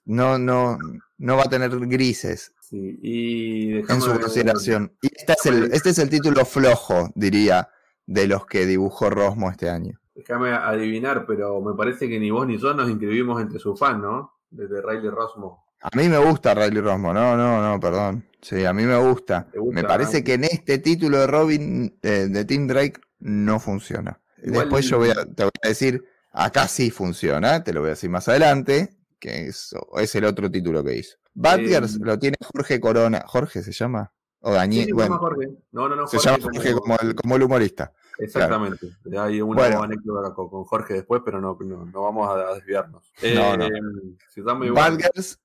[0.05, 0.79] no, no,
[1.19, 4.91] no va a tener grises y en su consideración.
[5.03, 7.69] Y este es, el, este es el título flojo, diría,
[8.07, 9.99] de los que dibujó Rosmo este año.
[10.19, 14.01] Déjame adivinar, pero me parece que ni vos ni yo nos inscribimos entre sus fans,
[14.01, 14.33] ¿no?
[14.49, 15.65] Desde Riley Rosmo.
[15.81, 18.25] A mí me gusta Riley Rosmo, no, no, no, perdón.
[18.41, 19.47] Sí, a mí me gusta.
[19.71, 24.19] me parece que en este título de Robin eh, de Tim Drake no funciona.
[24.37, 26.03] Después yo voy a, te voy a decir,
[26.33, 30.51] acá sí funciona, te lo voy a decir más adelante, que es, es el otro
[30.51, 31.17] título que hizo.
[31.33, 33.23] Batgirls eh, lo tiene Jorge Corona.
[33.25, 34.11] ¿Jorge se llama?
[34.41, 34.93] O Daniel.
[34.93, 35.47] bueno, Jorge.
[35.71, 37.93] No, no, no, se llama Jorge como el, como el humorista.
[38.19, 38.89] Exactamente.
[39.17, 43.11] Hay una anécdota con, Jorge después, pero no, no, vamos a desviarnos.
[43.33, 43.65] no, no.
[43.65, 45.39] Eh, Badgers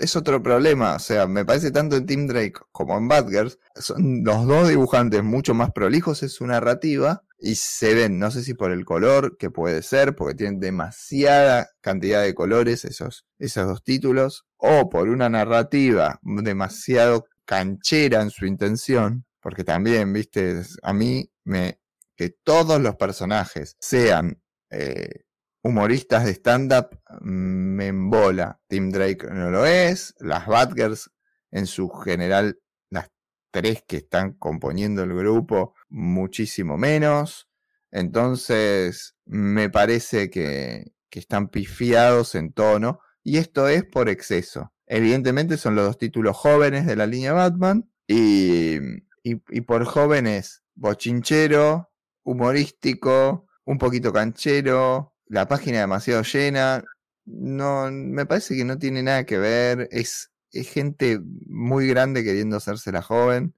[0.00, 0.94] es otro problema.
[0.94, 5.22] O sea, me parece tanto en Team Drake como en Badgers, son los dos dibujantes
[5.22, 9.38] mucho más prolijos en su narrativa y se ven, no sé si por el color,
[9.38, 15.08] que puede ser, porque tienen demasiada cantidad de colores esos, esos dos títulos, o por
[15.08, 21.79] una narrativa demasiado canchera en su intención, porque también, viste, a mí me,
[22.20, 25.24] que todos los personajes sean eh,
[25.64, 28.60] humoristas de stand-up me embola.
[28.68, 31.10] Tim Drake no lo es, las Batgirls
[31.50, 33.10] en su general, las
[33.50, 37.48] tres que están componiendo el grupo, muchísimo menos.
[37.90, 43.00] Entonces, me parece que, están pifiados en tono.
[43.22, 44.74] y esto es por exceso.
[44.86, 48.76] Evidentemente son los dos títulos jóvenes de la línea Batman y,
[49.22, 51.89] y, por jóvenes bochinchero,
[52.30, 56.84] humorístico, un poquito canchero, la página demasiado llena.
[57.24, 59.88] No, me parece que no tiene nada que ver.
[59.90, 63.54] Es, es gente muy grande queriendo hacerse la joven.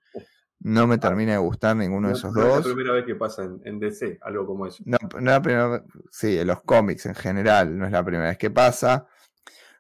[0.61, 2.61] No me termina de gustar ninguno de esos dos.
[2.61, 4.83] Es la primera vez que pasa en, DC, algo como eso.
[4.87, 8.29] No, no la primera vez, sí, en los cómics en general, no es la primera
[8.29, 9.07] vez que pasa.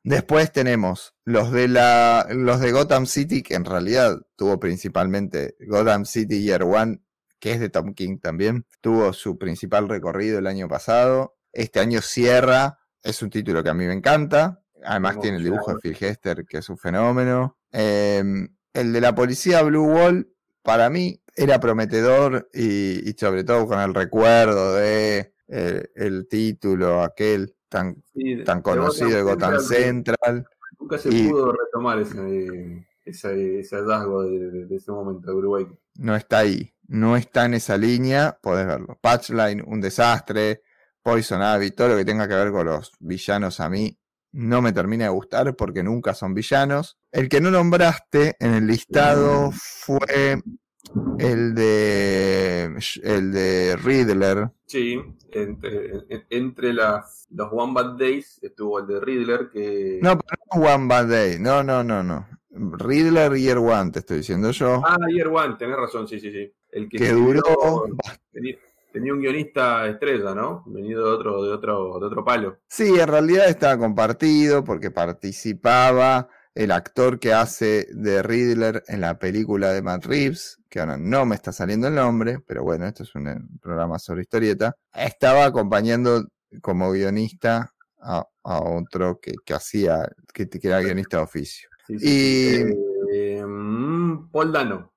[0.02, 6.04] Después tenemos los de la los de Gotham City, que en realidad tuvo principalmente Gotham
[6.04, 7.00] City Year One,
[7.42, 8.66] que es de Tom King también.
[8.80, 11.34] Tuvo su principal recorrido el año pasado.
[11.52, 14.62] Este año cierra, es un título que a mí me encanta.
[14.84, 17.58] Además tiene el dibujo de Phil Hester, que es un fenómeno.
[17.72, 23.80] Em, el de la policía Blue Wall para mí era prometedor y, sobre todo con
[23.80, 28.04] el recuerdo de eh, el título aquel tan,
[28.44, 30.46] tan conocido de Gotham Central.
[30.78, 35.66] Nunca se pudo retomar ese, ese, hallazgo de, ese momento de Uruguay.
[35.96, 38.98] No está ahí, no está en esa línea, podés verlo.
[39.00, 40.62] Patchline, un desastre,
[41.02, 43.98] Poison Ivy, todo lo que tenga que ver con los villanos a mí
[44.32, 46.98] no me termina de gustar porque nunca son villanos.
[47.10, 50.40] El que no nombraste en el listado fue
[51.18, 54.50] el de el de Riddler.
[54.66, 55.00] Sí,
[55.30, 59.98] entre, entre las, los One Bad Days estuvo el de Riddler que...
[60.02, 62.28] No, pero no One Bad Day, no, no, no, no.
[62.50, 64.82] Riddler Year One, te estoy diciendo yo.
[64.84, 66.52] Ah, Year One, tenés razón, sí, sí, sí.
[66.72, 67.84] El que, duró...
[68.92, 70.64] Tenía, un guionista estrella, ¿no?
[70.66, 72.58] Venido de otro, de otro, de otro palo.
[72.68, 79.18] Sí, en realidad estaba compartido porque participaba el actor que hace de Riddler en la
[79.18, 83.02] película de Matt Reeves, que ahora no me está saliendo el nombre, pero bueno, esto
[83.04, 86.26] es un eh, programa sobre historieta, estaba acompañando
[86.60, 91.68] como guionista a, otro que, hacía, que, era guionista de oficio.
[91.88, 92.56] y
[93.12, 94.91] eh, mm, Paul Dano,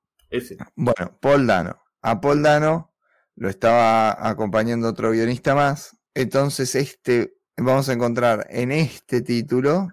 [0.75, 1.81] Bueno, Paul Dano.
[2.01, 2.93] A Paul Dano
[3.35, 5.97] lo estaba acompañando otro guionista más.
[6.13, 9.89] Entonces, este vamos a encontrar en este título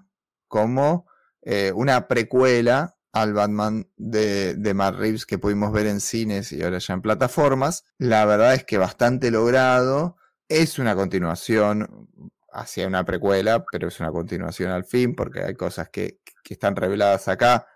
[0.48, 1.06] como
[1.42, 6.62] eh, una precuela al Batman de, de Matt Reeves que pudimos ver en cines y
[6.62, 7.84] ahora ya en plataformas.
[7.98, 10.16] La verdad es que bastante logrado.
[10.48, 12.08] Es una continuación
[12.52, 17.28] hacia una precuela, pero es una continuación al fin, porque hay cosas que están reveladas
[17.28, 17.66] acá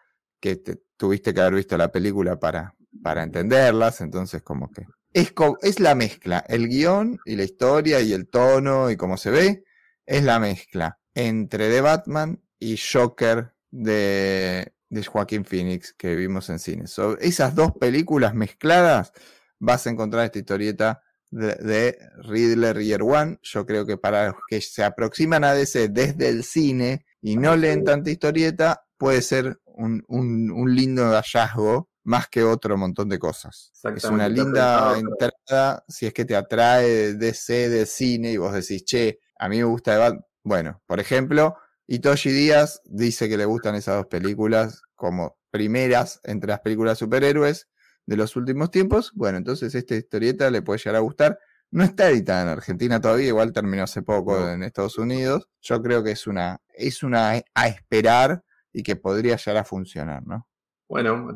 [0.41, 0.61] que
[0.97, 4.01] tuviste que haber visto la película para, para entenderlas.
[4.01, 6.45] Entonces, como que es, es la mezcla.
[6.49, 9.65] El guion y la historia y el tono y cómo se ve
[10.05, 16.59] es la mezcla entre The Batman y Joker de, de Joaquín Phoenix que vimos en
[16.59, 16.85] cine.
[17.21, 19.13] esas dos películas mezcladas
[19.59, 23.39] vas a encontrar esta historieta de, Riddler Year One.
[23.43, 27.57] Yo creo que para los que se aproximan a DC desde el cine y no
[27.57, 33.73] leen tanta historieta, puede ser un, un, lindo hallazgo más que otro montón de cosas.
[33.95, 38.85] Es una linda entrada si es que te atrae DC de cine y vos decís,
[38.85, 40.25] che, a mí me gusta de Batman.
[40.43, 46.21] Bueno, por ejemplo, y Toshi Díaz dice que le gustan esas dos películas como primeras
[46.25, 47.69] entre las películas superhéroes
[48.07, 49.13] de los últimos tiempos.
[49.15, 51.39] Bueno, entonces esta historieta le puede llegar a gustar.
[51.71, 55.49] No está editada en Argentina todavía, igual terminó hace poco en Estados Unidos.
[55.61, 58.45] Yo creo que es una, es una a esperar
[58.77, 60.47] y que podría llegar a funcionar, ¿no?
[60.87, 61.35] Bueno,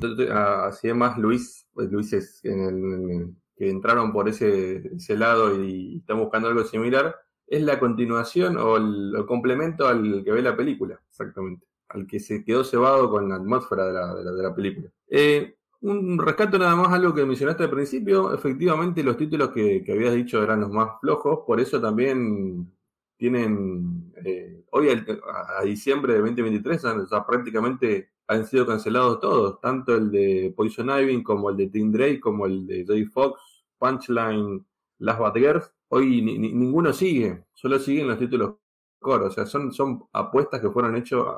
[0.63, 4.83] así además Luis, pues Luis es en el, que entraron por ese,
[5.17, 10.43] lado y están buscando algo similar es la continuación o el, complemento al que ve
[10.43, 14.55] la película, exactamente, al que se quedó cebado con la atmósfera de la, de la,
[14.55, 14.91] película.
[15.09, 20.13] Eh, un rescato nada más algo que mencionaste al principio, efectivamente los títulos que, habías
[20.13, 22.71] dicho eran los más flojos, por eso también
[23.21, 30.11] tienen, eh, hoy a, diciembre de 2023 ya prácticamente han sido cancelados todos, tanto el
[30.11, 33.11] de Poison Ivy como el de Tim Drake, como el de J.
[33.13, 33.39] Fox,
[33.77, 34.65] Punchline,
[35.01, 38.55] Las Batgirls, hoy ninguno sigue, solo siguen los títulos
[38.99, 41.37] core, o sea, son, son apuestas que fueron, hecho,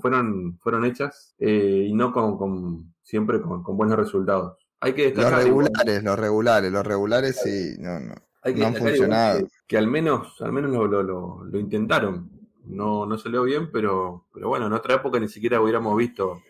[0.00, 4.56] fueron, fueron hechas eh, y no con, siempre con, buenos resultados.
[4.78, 8.14] Hay que destacar los regulares, los regulares, los regulares sí, no, no,
[8.44, 9.48] Hay que han funcionado.
[9.66, 12.30] Que, al menos, al menos lo, lo, intentaron.
[12.66, 16.42] No, no salió bien, pero, pero bueno, en otra época ni siquiera hubiéramos visto,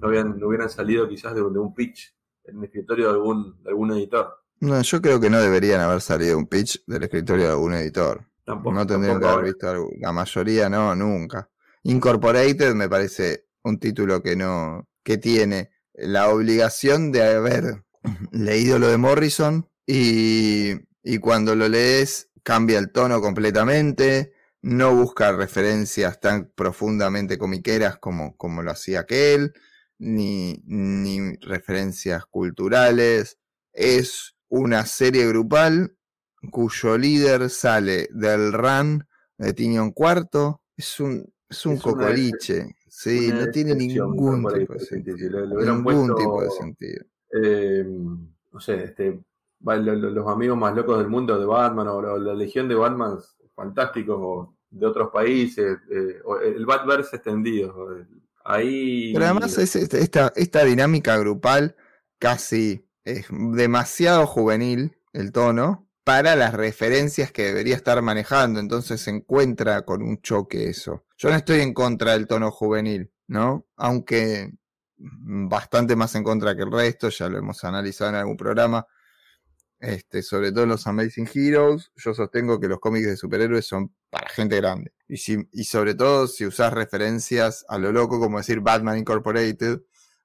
[0.00, 3.92] no, habían, hubieran salido quizás de, un pitch en el escritorio de algún, de algún
[3.92, 4.34] editor.
[4.60, 8.24] No, yo creo que no deberían haber salido un pitch del escritorio de algún editor.
[8.46, 9.90] no tendrían que haber visto algo.
[10.00, 11.50] La mayoría no, nunca.
[11.82, 17.84] Incorporated me parece un título que no, que tiene la obligación de haber
[18.32, 24.32] leído lo de Morrison y, y cuando lo lees cambia el tono completamente,
[24.62, 29.52] no busca referencias tan profundamente comiqueras como, como lo hacía aquel,
[29.98, 33.38] ni, ni referencias culturales.
[33.72, 35.96] Es una serie grupal
[36.50, 40.62] cuyo líder sale del RAN de Tinion Cuarto.
[40.76, 42.76] Es un, es un cocoliche.
[42.88, 45.46] Sí, no tiene ningún tipo de sentido.
[45.46, 47.04] ningún tipo de sentido.
[47.32, 47.84] Eh,
[48.52, 49.18] no sé, este,
[49.62, 53.18] los amigos más locos del mundo de Batman o la, legión de Batman
[53.54, 57.74] fantásticos de otros países, eh, el Batverse extendido.
[58.44, 59.12] Ahí...
[59.12, 61.76] Pero además es esta, esta dinámica grupal
[62.18, 69.10] casi es demasiado juvenil el tono para las referencias que debería estar manejando, entonces se
[69.10, 71.04] encuentra con un choque eso.
[71.16, 73.66] Yo no estoy en contra del tono juvenil, ¿no?
[73.76, 74.52] Aunque
[74.96, 78.86] bastante más en contra que el resto, ya lo hemos analizado en algún programa,
[79.82, 84.28] este, sobre todo los Amazing Heroes, yo sostengo que los cómics de superhéroes son para
[84.28, 84.92] gente grande.
[85.08, 85.18] Y,
[85.64, 89.80] sobre todo si usas referencias a lo loco, como decir Batman Incorporated,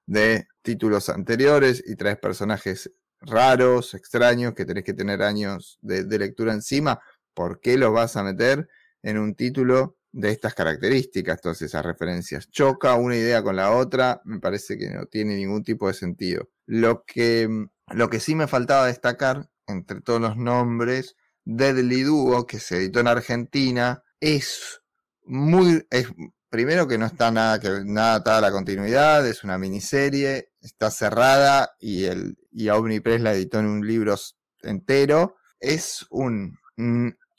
[0.06, 6.18] de títulos anteriores y traes personajes raros, extraños, que tenés que tener años de, de
[6.18, 7.00] lectura encima,
[7.34, 8.68] ¿por qué los vas a meter
[9.02, 12.48] en un título de estas características, todas esas referencias.
[12.50, 16.48] Choca una idea con la otra, me parece que no tiene ningún tipo de sentido.
[16.66, 17.48] Lo que,
[17.92, 23.00] lo que sí me faltaba destacar, entre todos los nombres, Deadly Duo, que se editó
[23.00, 24.82] en Argentina, es
[25.24, 26.08] muy, es,
[26.50, 30.90] primero que no está nada, que nada atada a la continuidad, es una miniserie, está
[30.90, 34.16] cerrada y el, y Omnipress la editó en un libro
[34.62, 35.36] entero.
[35.60, 36.58] Es un,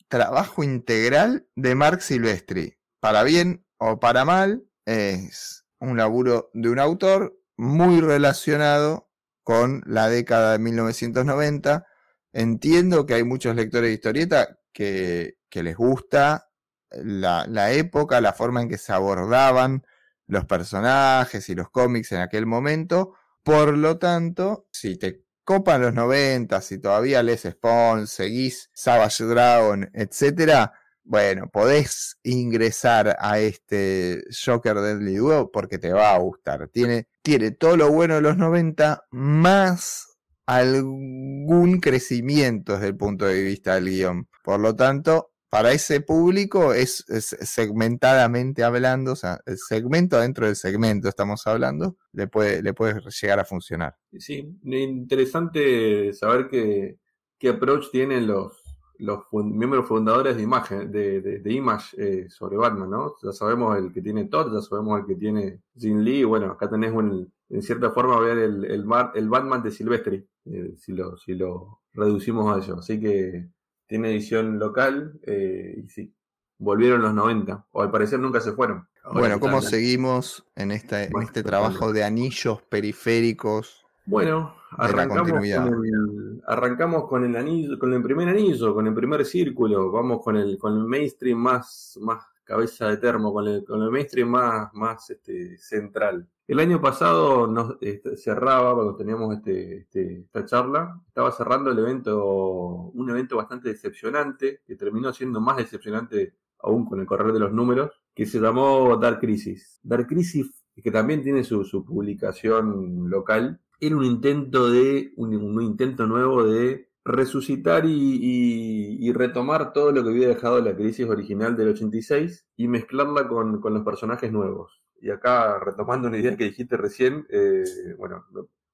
[0.08, 2.78] trabajo integral de Mark Silvestri.
[3.00, 9.09] Para bien o para mal, es un laburo de un autor muy relacionado
[9.50, 11.88] con la década de 1990.
[12.34, 16.52] Entiendo que hay muchos lectores de historieta que, les gusta
[16.92, 19.84] la, la, época, la forma en que se abordaban
[20.28, 23.16] los personajes y los cómics en aquel momento.
[23.42, 29.90] Por lo tanto, si te copan los 90, si todavía lees Spawn, seguís Savage Dragon,
[29.96, 30.74] etcétera,
[31.10, 36.68] bueno, podés ingresar a este Joker Deadly Duo porque te va a gustar.
[36.68, 43.42] Tiene, tiene todo lo bueno de los 90 más algún crecimiento desde el punto de
[43.42, 44.28] vista del guion.
[44.44, 50.56] Por lo tanto, para ese público es, segmentadamente hablando, o sea, el segmento dentro del
[50.56, 53.96] segmento estamos hablando, le puede, le puede llegar a funcionar.
[54.16, 57.00] Sí, interesante saber qué,
[57.40, 58.69] qué approach tienen los,
[59.00, 63.16] los miembros fundadores de imagen, de, de, Image eh, sobre Batman, ¿no?
[63.24, 66.70] Ya sabemos el que tiene Todd, ya sabemos el que tiene Jim Lee, bueno, acá
[66.70, 68.86] tenés un, en cierta forma ver el, el,
[69.16, 72.78] el Batman de Silvestri, eh, si, lo, si lo reducimos a eso.
[72.78, 73.50] Así que
[73.88, 76.14] tiene edición local eh, y sí,
[76.58, 78.88] volvieron los 90, o al parecer nunca se fueron.
[79.14, 83.86] bueno, ¿cómo seguimos en, esta, en este trabajo de anillos periféricos?
[84.10, 89.24] Bueno, arrancamos, con el, arrancamos con el anillo, con el primer anillo, con el primer
[89.24, 93.84] círculo, vamos con el, con el mainstream más, más cabeza de termo, con el, con
[93.84, 96.28] el mainstream más, más este, central.
[96.48, 101.78] El año pasado nos este, cerraba, cuando teníamos este, este, esta charla, estaba cerrando el
[101.78, 107.40] evento, un evento bastante decepcionante, que terminó siendo más decepcionante aún con el correr de
[107.40, 109.80] los números, que se llamó Dark Crisis.
[109.84, 116.44] Dark Crisis, que también tiene su, publicación local, era un intento de, un, intento nuevo
[116.44, 122.68] de resucitar y, retomar todo lo que había dejado la crisis original del 86 y
[122.68, 124.80] mezclarla con los personajes nuevos.
[125.02, 127.64] Y acá retomando una idea que dijiste recién, eh,
[127.98, 128.26] bueno,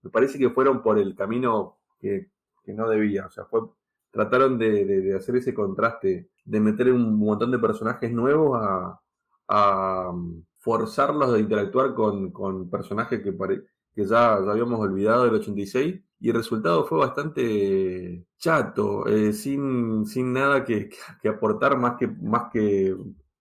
[0.02, 2.30] me parece que fueron por el camino que,
[2.68, 3.62] no debía, o sea, fue,
[4.10, 9.00] trataron de, hacer ese contraste, de meter un montón de personajes nuevos a,
[9.48, 13.34] a um, forzarlos de interactuar con, personajes que,
[13.96, 20.34] que ya, habíamos olvidado del 86 y el resultado fue bastante chato, eh, sin, sin
[20.34, 20.90] nada que,
[21.22, 22.96] que, aportar más que, más que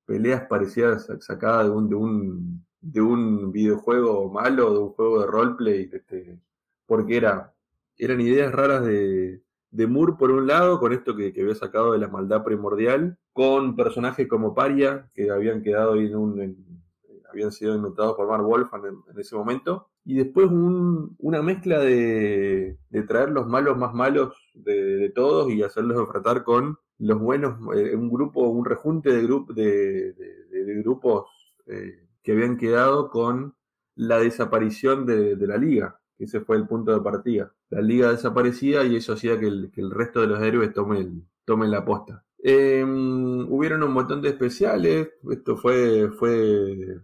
[0.06, 5.26] peleas parecidas sacadas de un, de un de un videojuego malo, de un juego de
[5.26, 6.38] roleplay, este,
[6.86, 7.54] porque era,
[7.96, 11.98] eran ideas raras de, de Moore por un lado, con esto que, había sacado de
[11.98, 16.84] la maldad primordial, con personajes como Paria, que habían quedado en un,
[17.30, 22.76] habían sido inventados por Mark Wolf en, ese momento, y después una mezcla de,
[23.08, 28.10] traer los malos más malos de, todos y hacerlos enfrentar con los buenos, eh, un
[28.10, 31.26] grupo, un rejunte de, grupo de, de, grupos
[31.66, 33.54] eh, que habían quedado con
[33.96, 37.52] la desaparición de, la liga, ese fue el punto de partida.
[37.70, 41.84] La liga desaparecía y eso hacía que el, resto de los héroes tomen, tomen la
[41.84, 42.24] posta.
[42.38, 45.08] Em, hubieron un montón de especiales.
[45.30, 47.00] Esto fue, fue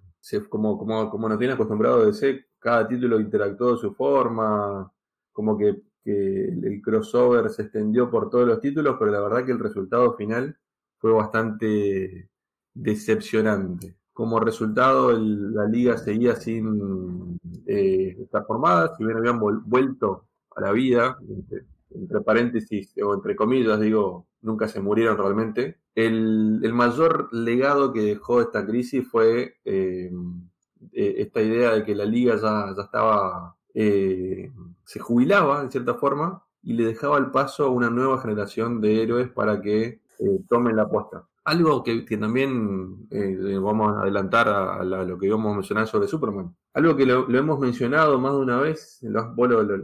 [0.49, 4.93] como, como, como nos tiene acostumbrado de ser, cada título interactuó de su forma,
[5.33, 9.61] como que, el crossover se extendió por todos los títulos, pero la verdad que el
[9.61, 10.57] resultado final
[10.99, 12.29] fue bastante
[12.75, 13.97] decepcionante.
[14.13, 20.73] Como resultado, la liga seguía sin eh, estar formada, si bien habían vuelto a la
[20.73, 21.17] vida,
[21.91, 25.79] entre, paréntesis o entre comillas, digo, nunca se murieron realmente.
[25.95, 30.11] El, mayor legado que dejó esta crisis fue eh,
[30.93, 36.43] eh, esta idea de que la liga ya, ya estaba, se jubilaba en cierta forma
[36.63, 40.01] y le dejaba el paso a una nueva generación de héroes para que
[40.49, 41.27] tomen la apuesta.
[41.45, 46.55] Algo que, también eh, vamos a adelantar a, lo que íbamos a mencionar sobre Superman.
[46.75, 49.35] Algo que lo, hemos mencionado más de una vez, lo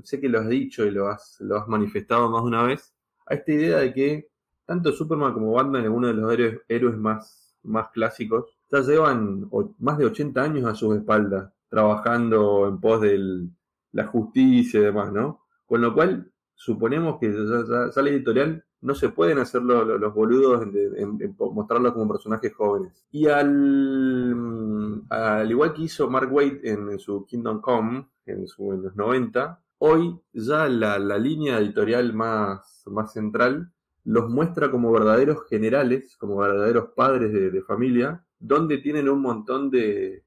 [0.04, 2.94] sé que lo has dicho y lo has, lo has manifestado más de una vez,
[3.26, 4.28] a esta idea de que
[4.66, 9.48] tanto Superman como Batman, uno de los héroes, héroes más, más clásicos, ya llevan
[9.78, 13.48] más de 80 años a sus espaldas, trabajando en pos de
[13.92, 15.42] la justicia y demás, ¿no?
[15.66, 21.36] Con lo cual, suponemos que ya la editorial no se pueden hacer los boludos en,
[21.38, 23.04] mostrarlos como personajes jóvenes.
[23.10, 29.60] Y al, al igual que hizo Mark Waid en, su Kingdom Come, en, los 90,
[29.78, 33.72] hoy ya la, línea editorial más, más central
[34.04, 40.24] los muestra como verdaderos generales, como verdaderos padres de, familia, donde tienen un montón de,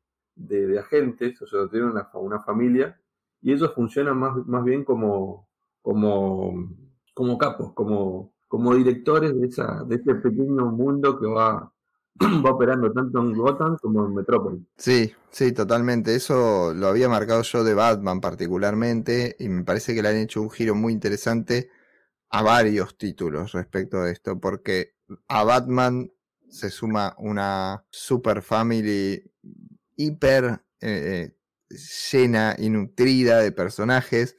[0.80, 3.00] agentes, o sea, tienen una, familia,
[3.42, 5.48] y ellos funcionan más, más bien como,
[5.82, 6.70] como,
[7.14, 11.72] como capos, como, como directores de, esa, de ese pequeño mundo que va,
[12.46, 14.62] va operando tanto en Gotham como en Metrópolis.
[14.78, 16.16] Sí, sí, totalmente.
[16.16, 20.42] Eso lo había marcado yo de Batman particularmente y me parece que le han hecho
[20.42, 21.70] un giro muy interesante
[22.30, 24.96] a varios títulos respecto de esto, porque
[25.28, 26.12] a Batman
[26.50, 29.24] se suma una super family
[29.96, 31.34] hiper eh,
[31.70, 31.78] eh,
[32.12, 34.38] llena y nutrida de personajes,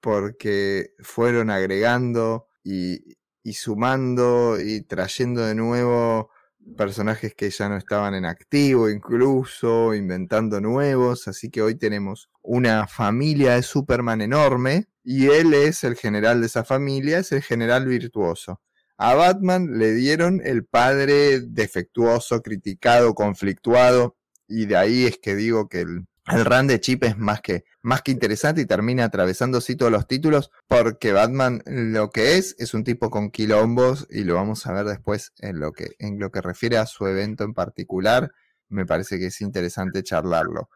[0.00, 6.30] porque fueron agregando y, y sumando y trayendo de nuevo
[6.76, 11.28] personajes que ya no estaban en activo, incluso inventando nuevos.
[11.28, 16.46] Así que hoy tenemos una familia de Superman enorme y él es el general de
[16.46, 18.60] esa familia, es el general virtuoso.
[19.02, 25.68] A Batman le dieron el padre defectuoso, criticado, conflictuado, y de ahí es que digo
[25.68, 29.60] que el, el run de Chip es más que, más que interesante y termina atravesando
[29.60, 34.22] sí todos los títulos porque Batman lo que es es un tipo con quilombos y
[34.22, 37.42] lo vamos a ver después en lo que, en lo que refiere a su evento
[37.42, 38.30] en particular.
[38.68, 40.68] Me parece que es interesante charlarlo.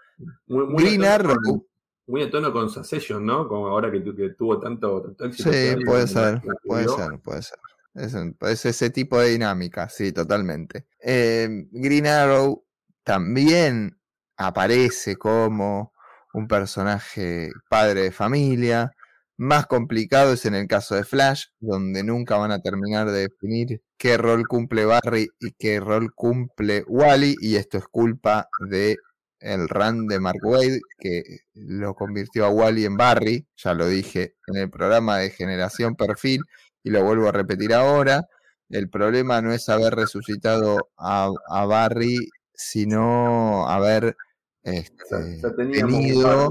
[0.48, 1.64] Muy, muy Arrow.
[2.08, 3.46] Muy a tono con Succession, ¿no?
[3.46, 4.00] Como ahora que,
[4.36, 5.52] tuvo tanto, éxito.
[5.52, 7.58] Sí, puede ser, puede ser, puede ser.
[7.96, 10.86] Es, ese tipo de dinámica, sí, totalmente.
[11.02, 12.64] Eh, Green Arrow
[13.04, 13.98] también
[14.36, 15.92] aparece como
[16.34, 18.92] un personaje padre de familia.
[19.38, 23.82] Más complicado es en el caso de Flash, donde nunca van a terminar de definir
[23.96, 28.96] qué rol cumple Barry y qué rol cumple Wally, y esto es culpa de
[29.40, 31.22] el run de Mark Wade, que
[31.54, 36.40] lo convirtió a Wally en Barry, ya lo dije en el programa de Generación Perfil,
[36.86, 38.28] y lo vuelvo a repetir ahora.
[38.68, 44.16] El problema no es haber resucitado a, a Barry, sino haber
[44.62, 46.48] este, tenido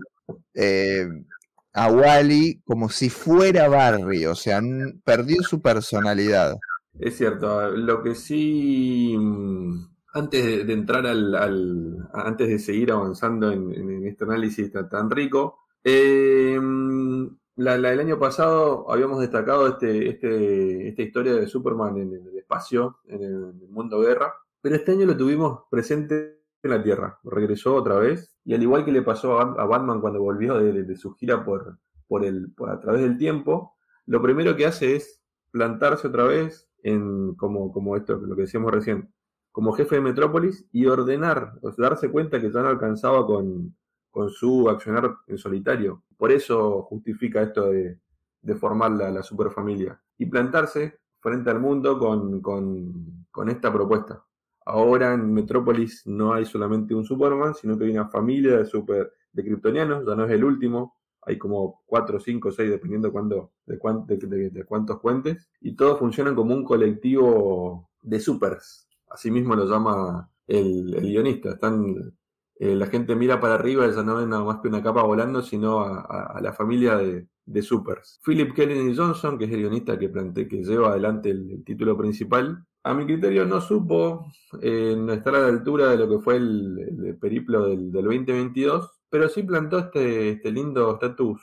[0.53, 1.07] eh,
[1.73, 4.61] a Wally como si fuera Barry, o sea,
[5.05, 6.57] perdió su personalidad.
[6.99, 14.05] Es cierto, lo que sí, mm, antes de, entrar al, antes de seguir avanzando en,
[14.05, 16.59] este análisis tan, rico, eh,
[17.56, 22.38] mm, la, el año pasado habíamos destacado este, este, esta historia de Superman en, el
[22.38, 26.36] espacio, en el, en el mundo guerra, pero este año lo tuvimos presente
[26.66, 27.20] en la Tierra.
[27.24, 28.36] Regresó otra vez.
[28.43, 31.78] Y al igual que le pasó a Batman cuando volvió de, su gira por,
[32.08, 33.76] por el, a través del tiempo,
[34.06, 38.72] lo primero que hace es plantarse otra vez en, como, como esto, lo que decíamos
[38.72, 39.12] recién,
[39.51, 43.76] como jefe de Metrópolis y ordenar, o darse cuenta que ya no alcanzaba con,
[44.16, 46.05] con su accionar en solitario.
[46.16, 47.99] Por eso justifica esto de,
[48.57, 54.24] formar la, superfamilia y plantarse frente al mundo con, esta propuesta.
[54.66, 59.11] Ahora en Metrópolis no hay solamente un Superman, sino que hay una familia de super
[59.34, 63.11] de kryptonianos, ya no es el último, hay como 4, 5, 6, dependiendo
[63.66, 69.70] de, de, cuántos cuentes, y todos funcionan como un colectivo de supers, así mismo lo
[69.70, 71.49] llama el, guionista.
[71.49, 72.16] Están,
[72.58, 75.41] eh, la gente mira para arriba ya no ven nada más que una capa volando,
[75.41, 78.20] sino a, la familia de, supers.
[78.24, 80.12] Philip Kennedy Johnson, que es el guionista que,
[80.47, 84.28] que lleva adelante el título principal, a mi criterio no supo
[84.62, 89.41] eh, estar a la altura de lo que fue el, periplo del, 2022, pero sí
[89.41, 91.41] plantó este, este lindo estatus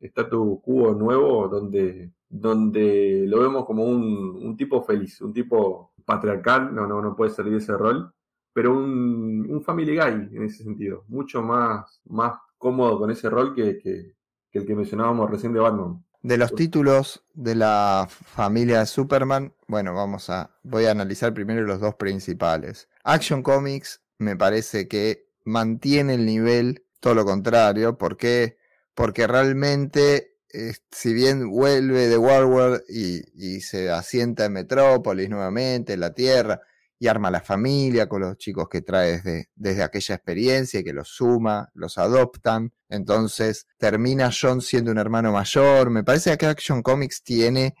[0.00, 6.86] estatus quo nuevo donde, donde lo vemos como un, tipo feliz, un tipo patriarcal, no,
[6.86, 8.12] no, no puede salir de ese rol,
[8.54, 13.54] pero un, un family guy en ese sentido, mucho más, más cómodo con ese rol
[13.54, 14.14] que, que,
[14.52, 16.02] el que mencionábamos recién de Batman.
[16.22, 20.56] De los títulos de la familia de Superman, bueno, vamos a.
[20.62, 22.88] Voy a analizar primero los dos principales.
[23.02, 28.56] Action Comics me parece que mantiene el nivel, todo lo contrario, porque
[28.94, 35.94] porque realmente, eh, si bien vuelve de Warworld y, y, se asienta en Metrópolis nuevamente,
[35.94, 36.60] en la Tierra,
[37.04, 40.94] y arma la familia con los chicos que trae desde, desde aquella experiencia y que
[40.94, 46.82] los suma, los adoptan, entonces termina John siendo un hermano mayor, me parece que Action
[46.82, 47.74] Comics tiene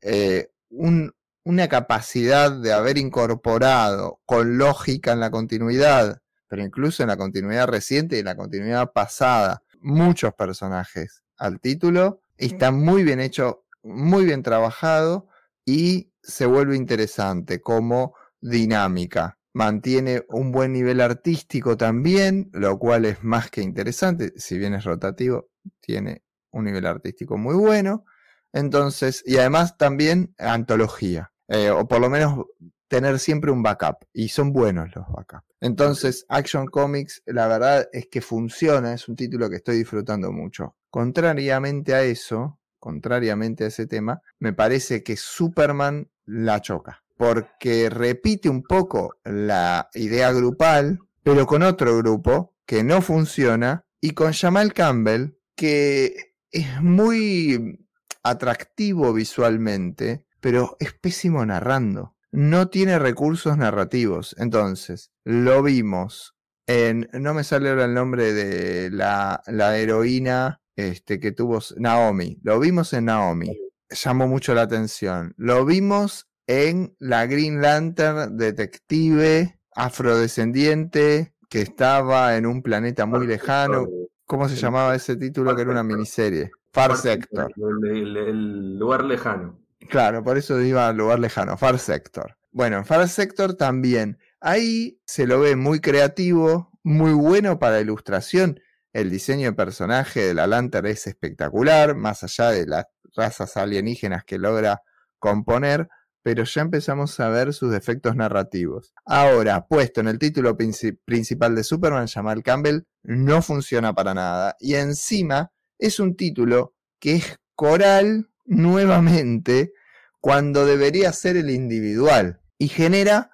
[0.00, 1.12] eh, un,
[1.42, 7.66] una capacidad de haber incorporado con lógica en la continuidad, pero incluso en la continuidad
[7.66, 12.22] reciente y en la continuidad pasada, muchos personajes al título.
[12.36, 15.26] Está muy bien hecho, muy bien trabajado
[15.64, 19.38] y se vuelve interesante como dinámica.
[19.52, 24.32] Mantiene un buen nivel artístico también, lo cual es más que interesante.
[24.36, 25.48] Si bien es rotativo,
[25.80, 26.22] tiene
[26.52, 28.04] un nivel artístico muy bueno.
[28.52, 32.46] Entonces, y además también antología, eh, o por lo menos
[32.88, 35.46] tener siempre un backup, y son buenos los backups.
[35.60, 40.74] Entonces, Action Comics, la verdad es que funciona, es un título que estoy disfrutando mucho.
[40.90, 48.48] Contrariamente a eso, contrariamente a ese tema, me parece que Superman la choca, porque repite
[48.48, 54.72] un poco la idea grupal, pero con otro grupo que no funciona, y con Jamal
[54.72, 57.86] Campbell, que es muy
[58.22, 64.36] atractivo visualmente, pero es pésimo narrando no tiene recursos narrativos.
[64.38, 67.08] Entonces, lo vimos en.
[67.12, 72.38] No me sale ahora el nombre de la, la heroína este, que tuvo Naomi.
[72.42, 73.58] Lo vimos en Naomi.
[73.90, 75.34] Llamó mucho la atención.
[75.36, 83.86] Lo vimos en la Green Lantern detective afrodescendiente que estaba en un planeta muy lejano.
[84.26, 85.54] ¿Cómo se llamaba ese título?
[85.54, 86.50] Que era una miniserie.
[86.72, 87.52] Far Sector.
[87.84, 89.60] el lugar lejano.
[89.88, 92.36] Claro, por eso iba al lugar lejano, Far Sector.
[92.50, 94.18] Bueno, en Far Sector también.
[94.40, 98.58] Ahí se lo ve muy creativo, muy bueno para ilustración.
[98.92, 104.24] El diseño de personaje de la Lantern es espectacular, más allá de las razas alienígenas
[104.24, 104.82] que logra
[105.20, 105.88] componer,
[106.22, 108.92] pero ya empezamos a ver sus defectos narrativos.
[109.04, 114.56] Ahora, puesto en el título principal de Superman, Jamal Campbell no funciona para nada.
[114.60, 119.72] Y encima es un título que es coral nuevamente
[120.20, 123.30] cuando debería ser el individual y genera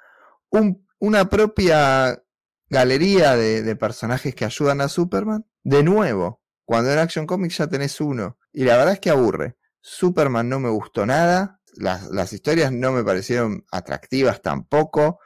[0.98, 2.22] una propia
[2.68, 5.46] galería de, personajes que ayudan a Superman.
[5.64, 8.38] De nuevo, cuando en Action Comics ya tenés uno.
[8.52, 9.56] Y la verdad es que aburre.
[9.80, 11.60] Superman no me gustó nada.
[11.76, 15.20] Las, historias no me parecieron atractivas tampoco.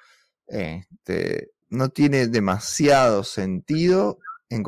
[0.47, 4.65] Este, no tiene demasiado sentido en,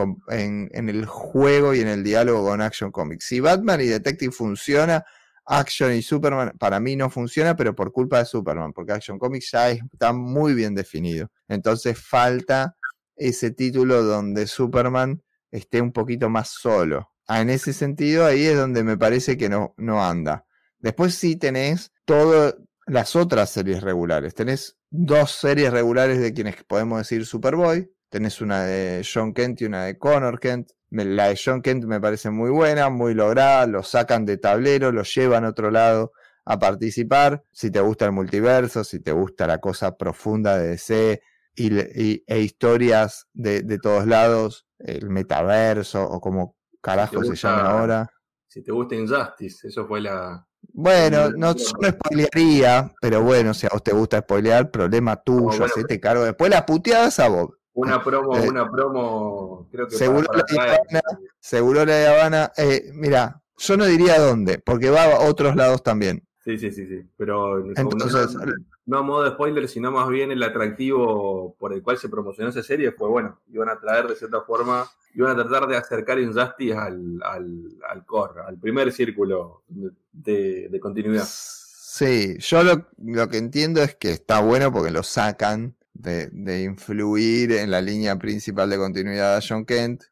[0.72, 3.26] en, el juego y en el diálogo con Action Comics.
[3.26, 5.04] Si Batman y Detective funciona,
[5.44, 9.50] Action y Superman para mí no funciona, pero por culpa de Superman, porque Action Comics
[9.50, 11.30] ya está muy bien definido.
[11.48, 12.76] Entonces falta
[13.16, 17.10] ese título donde Superman esté un poquito más solo.
[17.26, 20.44] Ah, en ese sentido, ahí es donde me parece que no, no anda.
[20.82, 22.56] Después sí tenés todas
[22.86, 24.34] las otras series regulares.
[24.34, 27.90] Tenés dos series regulares de quienes podemos decir Superboy.
[28.10, 30.72] Tenés una de John Kent y una de Connor Kent.
[30.90, 35.04] La de John Kent me parece muy buena, muy lograda, lo sacan de tablero, lo
[35.04, 36.12] llevan a otro lado
[36.44, 37.44] a participar.
[37.52, 41.22] Si te gusta el multiverso, si te gusta la cosa profunda de DC
[41.54, 48.08] y, e historias de, todos lados, el metaverso o como carajo se llama ahora.
[48.48, 50.46] Si te gusta Injustice, eso fue la...
[50.72, 55.64] Bueno, no, no spoilearía, pero bueno, si a vos te gusta spoilear, problema tuyo, no,
[55.64, 56.24] hacete cargo.
[56.24, 57.50] Después las puteadas a vos.
[57.74, 61.02] Una promo, eh, una promo, creo que seguro la Habana,
[61.40, 62.52] seguro la de Habana.
[62.56, 66.26] Eh, mira, yo no diría dónde, porque va a otros lados también.
[66.44, 67.02] Sí, sí, sí, sí.
[67.16, 68.36] Pero Entonces,
[68.84, 72.50] no, a modo de spoiler, sino más bien el atractivo por el cual se promocionó
[72.50, 73.38] esa serie fue bueno.
[73.52, 78.06] Iban a traer de cierta forma, iban a tratar de acercar Injustice al, al, al
[78.06, 81.26] core, al primer círculo de, de continuidad.
[81.26, 87.52] Sí, yo lo, lo que entiendo es que está bueno porque lo sacan de, influir
[87.52, 90.04] en la línea principal de continuidad a John Kent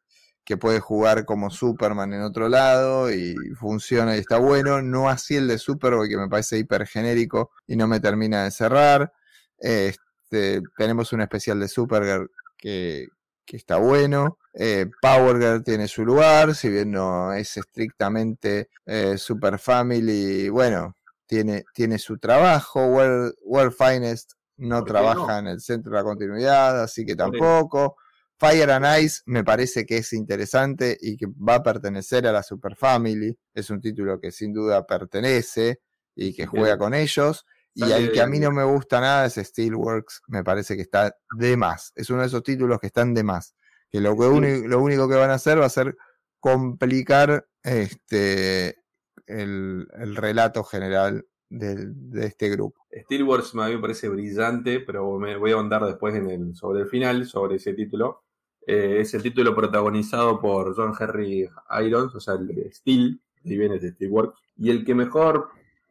[0.43, 4.81] que puede jugar como Superman en otro lado y funciona y está bueno.
[4.81, 8.51] No así el de Superboy, que me parece hiper genérico y no me termina de
[8.51, 9.13] cerrar.
[9.57, 13.07] Este, tenemos un especial de Supergirl que,
[13.51, 14.37] que está bueno.
[14.53, 20.95] Eh, Power Girl tiene su lugar, si bien no es estrictamente eh, Super Family, bueno,
[21.25, 22.85] tiene, tiene su trabajo.
[22.85, 27.97] World, World Finest no trabaja en el centro de la continuidad, así que tampoco.
[28.37, 32.43] Fire and Ice me parece que es interesante y que va a pertenecer a la
[32.43, 33.37] Super Family.
[33.53, 35.81] Es un título que sin duda pertenece
[36.15, 37.45] y que juega con ellos.
[37.73, 40.23] Y el que a mí no me gusta nada es Steelworks.
[40.27, 41.93] Me parece que está de más.
[41.95, 43.55] Es uno de esos títulos que están de más.
[43.89, 45.95] Que lo, que lo único que van a hacer va a ser
[46.39, 48.81] complicar este
[49.27, 52.85] el, relato general de, este grupo.
[52.91, 56.81] Steelworks a mí me parece brillante, pero me voy a ahondar después en el, sobre
[56.81, 58.23] el final, sobre ese título.
[58.65, 61.49] Eh, es el título protagonizado por John Henry
[61.83, 65.49] Irons, o sea, el de Steel, ahí viene de Steelworks, y el que mejor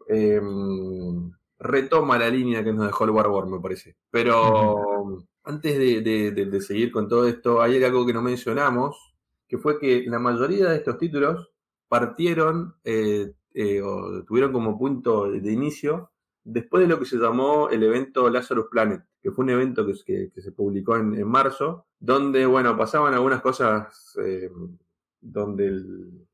[0.08, 3.96] em, retoma la línea que nos dejó el War me parece.
[4.10, 9.14] Pero antes de, seguir con todo esto, hay algo que no mencionamos,
[9.46, 11.52] que fue que la mayoría de estos títulos
[11.88, 17.68] partieron eh, eh, o tuvieron como punto de inicio después de lo que se llamó
[17.68, 22.76] el evento Lazarus Planet, que fue un evento que, se publicó en, marzo, donde, bueno,
[22.76, 24.50] pasaban algunas cosas eh,
[25.20, 26.28] donde el,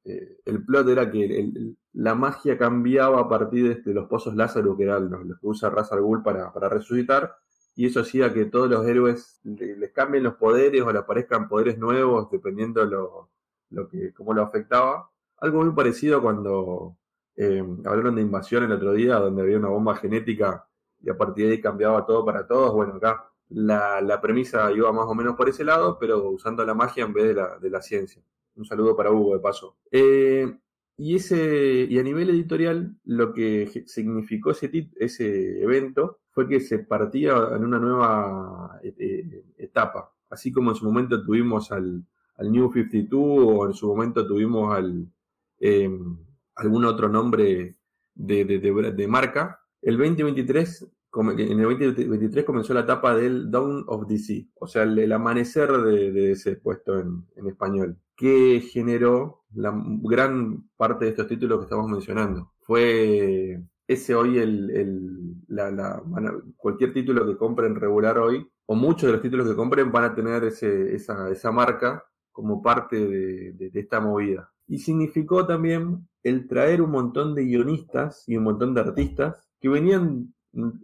[0.45, 5.11] el, plot era que la magia cambiaba a partir de, los pozos Lázaro, que eran
[5.11, 7.37] los, que usa Ra's al Ghul para, resucitar,
[7.75, 11.79] y eso hacía que todos los héroes les cambien los poderes o le aparezcan poderes
[11.79, 13.31] nuevos, dependiendo lo,
[13.71, 15.11] lo que, cómo lo afectaba.
[15.39, 16.99] Algo muy parecido cuando
[17.35, 20.67] eh, hablaron de invasión el otro día, donde había una bomba genética
[21.01, 22.73] y a partir de ahí cambiaba todo para todos.
[22.75, 26.75] Bueno, acá la, la premisa iba más o menos por ese lado, pero usando la
[26.75, 28.23] magia en vez de la, de la ciencia.
[28.55, 29.77] Un saludo para Hugo, de paso.
[29.91, 30.59] Eh,
[30.97, 36.79] y, ese, y a nivel editorial, lo que significó ese, ese evento fue que se
[36.81, 40.13] partía en una nueva eh, etapa.
[40.31, 42.05] Así como en su momento tuvimos al,
[42.37, 45.09] al New 52 o en su momento tuvimos al
[46.57, 47.77] algún otro nombre
[48.15, 50.89] de, de, marca, el 2023
[51.19, 56.33] en el 2023 comenzó la etapa del Dawn of DC, o sea, el, amanecer de,
[56.33, 62.53] ese puesto en, español, que generó la gran parte de estos títulos que estamos mencionando.
[62.61, 66.03] Fue ese hoy el, la,
[66.57, 70.15] cualquier título que compren regular hoy, o muchos de los títulos que compren van a
[70.15, 74.53] tener ese, esa, esa marca como parte de, esta movida.
[74.67, 79.69] Y significó también el traer un montón de guionistas y un montón de artistas que
[79.69, 80.35] venían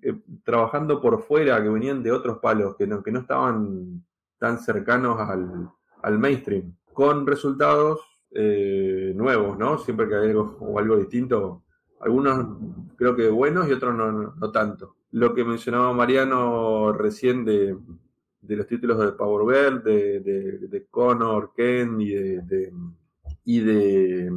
[0.02, 0.14] eh,
[0.44, 4.02] trabajando por fuera, que venían de otros palos, que no, que no estaban
[4.38, 9.78] tan cercanos al, mainstream, con resultados eh, nuevos, ¿no?
[9.78, 11.62] Siempre que hay algo, o algo distinto,
[12.00, 12.58] algunos
[12.96, 14.96] creo que buenos y otros no, tanto.
[15.12, 17.76] Lo que mencionaba Mariano recién de,
[18.40, 22.72] los títulos de Power de, de, de Connor, Ken y de,
[23.44, 24.30] y de,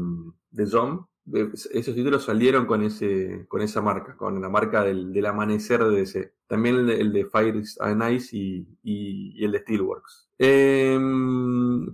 [0.51, 5.83] de John, esos títulos salieron con ese con esa marca, con la marca del, amanecer
[5.83, 6.33] de DC.
[6.47, 10.29] También el de, Fire and Ice y, el de Steelworks.
[10.37, 11.34] Em,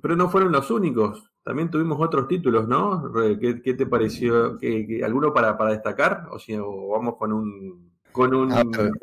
[0.02, 1.32] pero no fueron los únicos.
[1.44, 3.12] También tuvimos otros títulos, ¿no?
[3.40, 4.58] ¿Qué, te pareció?
[4.58, 6.28] ¿Qué, alguno para, para destacar?
[6.32, 8.50] O, si, vamos con un, con un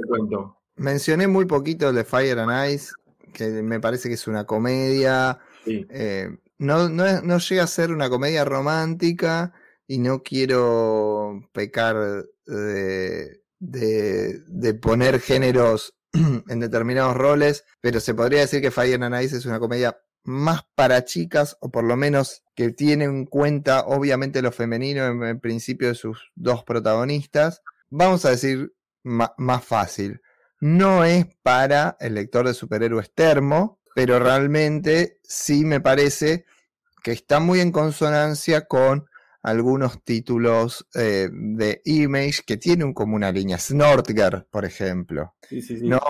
[0.09, 0.59] cuento.
[0.77, 2.93] Mencioné muy poquito el de Fire and Ice,
[3.33, 5.39] que me parece que es una comedia.
[5.67, 6.29] Eh,
[6.59, 9.53] no, no, no llega a ser una comedia romántica
[9.89, 18.61] y no quiero pecar de, de, poner géneros en determinados roles, pero se podría decir
[18.61, 22.71] que Fire and Ice es una comedia más para chicas, o por lo menos que
[22.71, 27.63] tiene en cuenta obviamente lo femenino en, principio de sus dos protagonistas.
[27.91, 28.73] Vamos a decir
[29.05, 30.21] más fácil.
[30.61, 36.45] No es para el lector de superhéroes termo, pero realmente sí me parece
[37.03, 39.07] que está muy en consonancia con
[39.43, 43.59] algunos títulos eh, de Image que tienen como una línea.
[43.59, 45.35] Snortger, por ejemplo.
[45.83, 46.01] ¿No?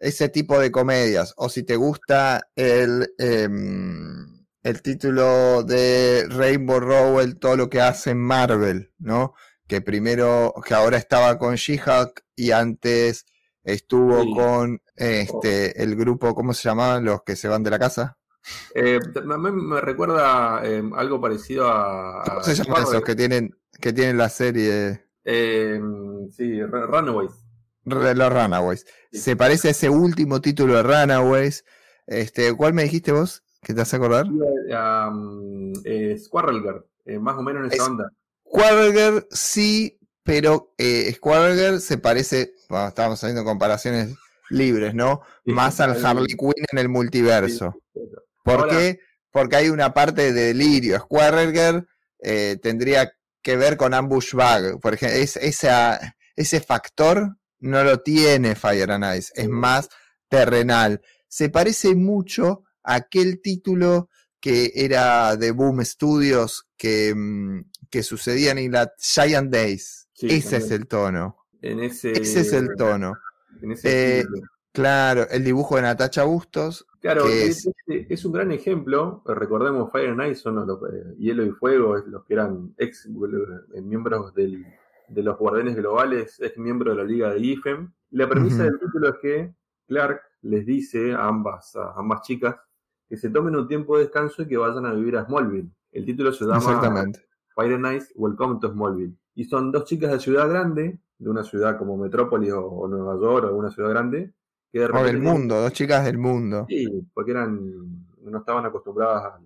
[0.00, 1.34] Ese tipo de comedias.
[1.36, 8.14] O si te gusta el, em, el título de Rainbow Rowell, todo lo que hace
[8.14, 9.34] Marvel, ¿no?
[9.68, 13.26] Que primero, que ahora estaba con She-Hulk y antes
[13.62, 18.18] estuvo con este el grupo, ¿cómo se llamaban los que se van de la casa?
[18.74, 22.22] Eh, me, recuerda eh, algo parecido a.
[22.24, 25.04] ¿Cómo se llaman esos que tienen, que tienen la serie?
[25.24, 25.80] Eh,
[26.30, 27.32] sí, Runaways.
[27.90, 28.86] Los Runaways.
[29.12, 31.64] Se parece a ese último título de Runaways.
[32.06, 33.42] Este, ¿Cuál me dijiste vos?
[33.62, 34.26] ¿Qué te hace acordar?
[34.26, 36.62] Um, eh, Squirrel
[37.04, 38.10] eh, más o menos en esa onda.
[38.46, 44.14] Squirrel sí, pero eh, Squirrel se parece, bueno, estábamos haciendo comparaciones
[44.48, 45.22] libres, ¿no?
[45.44, 47.80] más al Harley Quinn en el multiverso.
[48.42, 49.00] ¿Por qué?
[49.30, 50.98] Porque hay una parte de delirio.
[50.98, 51.86] Squirrel
[52.20, 53.12] eh, tendría
[53.42, 54.80] que ver con Ambush Bag.
[54.80, 59.88] Por ejemplo, es, esa, ese factor no lo tiene Fire and Ice, es más
[60.28, 61.00] terrenal.
[61.28, 64.08] Se parece mucho a aquel título
[64.40, 70.08] que era de Boom Studios que, mm, que sucedía en la Giant Days.
[70.20, 71.36] ese es el tono.
[71.60, 72.12] ese...
[72.12, 73.14] es el tono.
[73.84, 74.24] Eh,
[74.72, 76.86] claro, el dibujo de Natacha Bustos.
[77.00, 79.22] Claro, es, es, un gran ejemplo.
[79.26, 83.80] Recordemos, Fire and Ice son los, eh, Hielo y Fuego, los que eran ex eh,
[83.80, 84.66] miembros del,
[85.10, 87.92] de los Guardianes Globales, es miembro de la Liga de IFEM.
[88.10, 89.54] La premisa del título es que
[89.86, 92.56] Clark les dice a ambas, a ambas chicas
[93.08, 95.68] que se tomen un tiempo de descanso y que vayan a vivir a Smallville.
[95.90, 99.16] El título se llama Fire and Ice, Welcome to Smallville.
[99.34, 103.50] Y son dos chicas de ciudad grande, de una ciudad como Metrópolis o, Nueva York
[103.50, 104.32] o una ciudad grande.
[104.72, 106.66] Que de o del mundo, dos chicas del mundo.
[106.68, 109.40] Sí, porque eran no estaban acostumbradas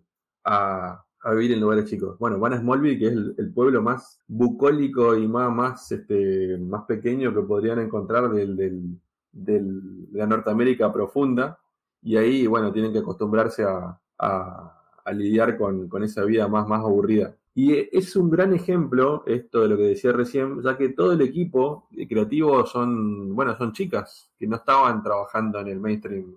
[0.44, 2.18] a, a vivir en lugares chicos.
[2.18, 6.84] Bueno, van a Smallville, que es el, pueblo más bucólico y más, más, este, más
[6.84, 9.00] pequeño que podrían encontrar del, del,
[9.32, 11.58] del, de la Norteamérica profunda.
[12.02, 16.80] Y ahí, bueno, tienen que acostumbrarse a, a, lidiar con, con, esa vida más, más
[16.80, 17.34] aburrida.
[17.54, 21.20] Y es un gran ejemplo esto de lo que decía recién, ya que todo el
[21.20, 26.36] equipo creativo son, bueno, son chicas que no estaban trabajando en el mainstream.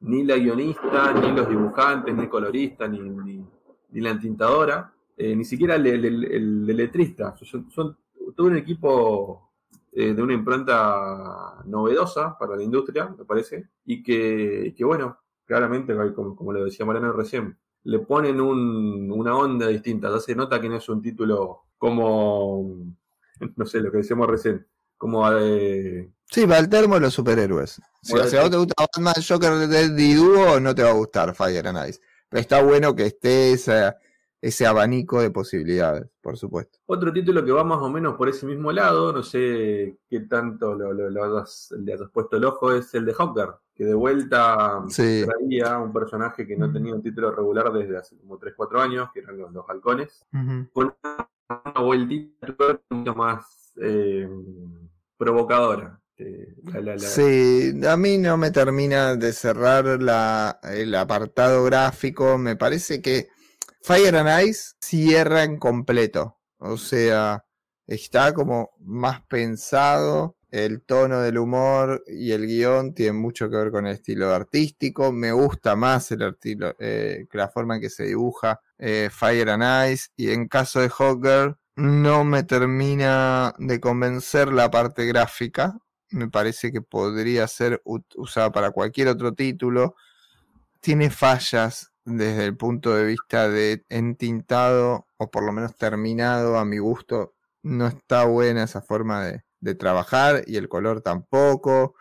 [0.00, 3.44] Ni la guionista, ni los dibujantes, ni el colorista, ni, ni
[3.94, 7.34] la entintadora, eh, ni siquiera el, el, letrista.
[7.42, 7.96] Son,
[8.34, 9.50] todo un equipo
[9.92, 16.52] eh, de una impronta novedosa para la industria, me parece, y que, bueno, claramente, como,
[16.52, 20.10] lo decía Mariano recién, le ponen una onda distinta.
[20.10, 22.76] Ya se nota que no es un título como,
[23.56, 24.66] no sé, lo que decíamos recién,
[24.96, 26.12] como de...
[26.30, 27.80] Sí, va al termo de los superhéroes.
[28.02, 31.66] Si, a vos te gusta Batman Joker de Diduo, no te va a gustar Fire
[31.66, 32.00] and Ice
[32.32, 36.78] está bueno que esté ese abanico de posibilidades, por supuesto.
[36.86, 40.74] Otro título que va más o menos por ese mismo lado, no sé qué tanto
[40.74, 44.82] lo, lo, has, le has puesto el ojo, es el de Hawker, que de vuelta
[44.94, 49.20] traía un personaje que no tenía un título regular desde hace como 3-4 años, que
[49.20, 50.24] eran los, halcones,
[50.72, 50.94] con
[51.48, 54.28] una vueltita mucho más eh,
[55.16, 55.99] provocadora.
[56.20, 62.36] Este, sí, a mí no me termina de cerrar el apartado gráfico.
[62.38, 63.28] Me parece que
[63.82, 66.38] Fire and Ice cierra en completo.
[66.58, 67.44] O sea,
[67.86, 70.36] está como más pensado.
[70.50, 75.12] El tono del humor y el guion tienen mucho que ver con el estilo artístico.
[75.12, 79.92] Me gusta más el estilo, eh, la forma en que se dibuja eh, Fire and
[79.92, 80.08] Ice.
[80.16, 85.78] Y en caso de Hawker, no me termina de convencer la parte gráfica
[86.10, 89.96] me parece que podría ser usada para cualquier otro título.
[90.80, 96.64] Tiene fallas desde el punto de vista de entintado, o por lo menos terminado a
[96.64, 97.34] mi gusto.
[97.62, 101.94] No está buena esa forma de, de trabajar y el color tampoco.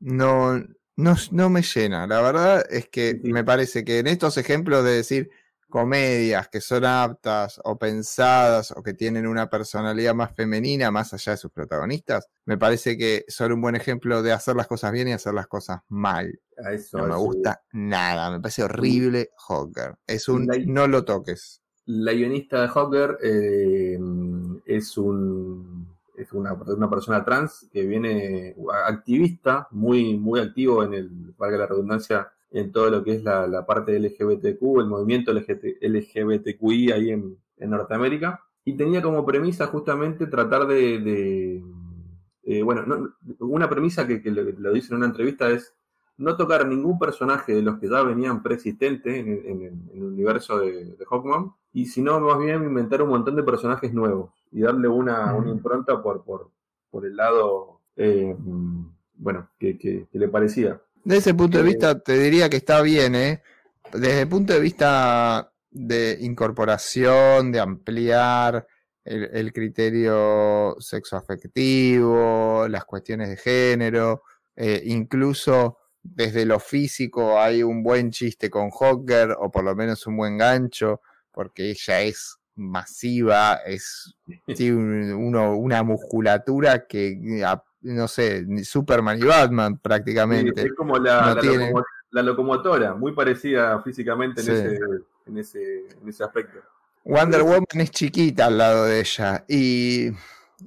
[0.00, 0.60] No,
[0.96, 2.06] no, no me llena.
[2.06, 5.30] La verdad es que me parece que en estos ejemplos de decir,
[5.74, 11.32] comedias que son aptas o pensadas o que tienen una personalidad más femenina más allá
[11.32, 15.08] de sus protagonistas, me parece que son un buen ejemplo de hacer las cosas bien
[15.08, 16.38] y hacer las cosas mal.
[16.92, 19.96] no me gusta nada, me parece horrible Hawker.
[20.06, 21.60] Es un no lo toques.
[21.86, 23.98] La guionista de Hawker eh,
[24.66, 28.54] es un es una, una, persona trans que viene
[28.86, 33.66] activista, muy, muy activo en el, valga la redundancia, en todo lo que es la,
[33.66, 38.40] parte LGBTQ, el movimiento LGBTQI ahí en, Norteamérica.
[38.64, 41.62] Y tenía como premisa justamente tratar de,
[42.44, 45.74] eh, bueno, una premisa que, lo, dice en una entrevista es
[46.16, 51.52] no tocar ningún personaje de los que ya venían preexistentes en, el universo de, Hawkman,
[51.72, 56.22] y sino más bien inventar un montón de personajes nuevos y darle una, impronta por,
[56.22, 58.36] por, el lado, eh,
[59.16, 60.80] bueno, que le parecía.
[61.04, 63.42] Desde ese punto de vista, te diría que está bien, ¿eh?
[63.92, 68.66] Desde el punto de vista de incorporación, de ampliar
[69.04, 74.22] el, criterio sexoafectivo, las cuestiones de género,
[74.56, 80.06] eh, incluso desde lo físico hay un buen chiste con Hawker, o por lo menos
[80.06, 81.02] un buen gancho,
[81.32, 84.14] porque ella es masiva, es
[84.56, 87.44] tiene una musculatura que
[87.84, 90.62] no sé, Superman y Batman prácticamente.
[90.62, 91.36] es como la,
[92.10, 94.78] la locomotora, muy parecida físicamente en, ese,
[95.26, 96.60] en, ese, en ese aspecto.
[97.04, 100.10] Wonder Woman es chiquita al lado de ella y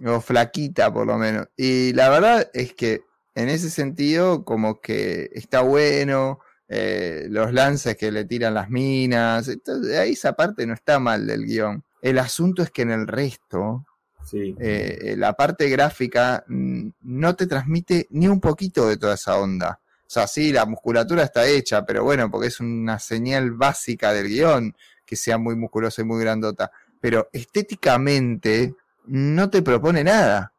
[0.05, 1.47] o flaquita por lo menos.
[1.57, 6.39] Y la verdad es que en ese sentido como que está bueno,
[6.69, 11.25] eh, los lances que le tiran las minas, entonces, ahí esa parte no está mal
[11.25, 11.83] del guion.
[12.01, 13.85] El asunto es que en el resto,
[14.27, 14.55] sí.
[14.59, 19.79] Eh, la parte gráfica mm, no te transmite ni un poquito de toda esa onda.
[19.81, 24.27] O sea, sí, la musculatura está hecha, pero bueno, porque es una señal básica del
[24.27, 24.75] guion
[25.05, 26.71] que sea muy musculosa y muy grandota.
[26.99, 28.75] Pero estéticamente
[29.05, 30.53] no te propone nada.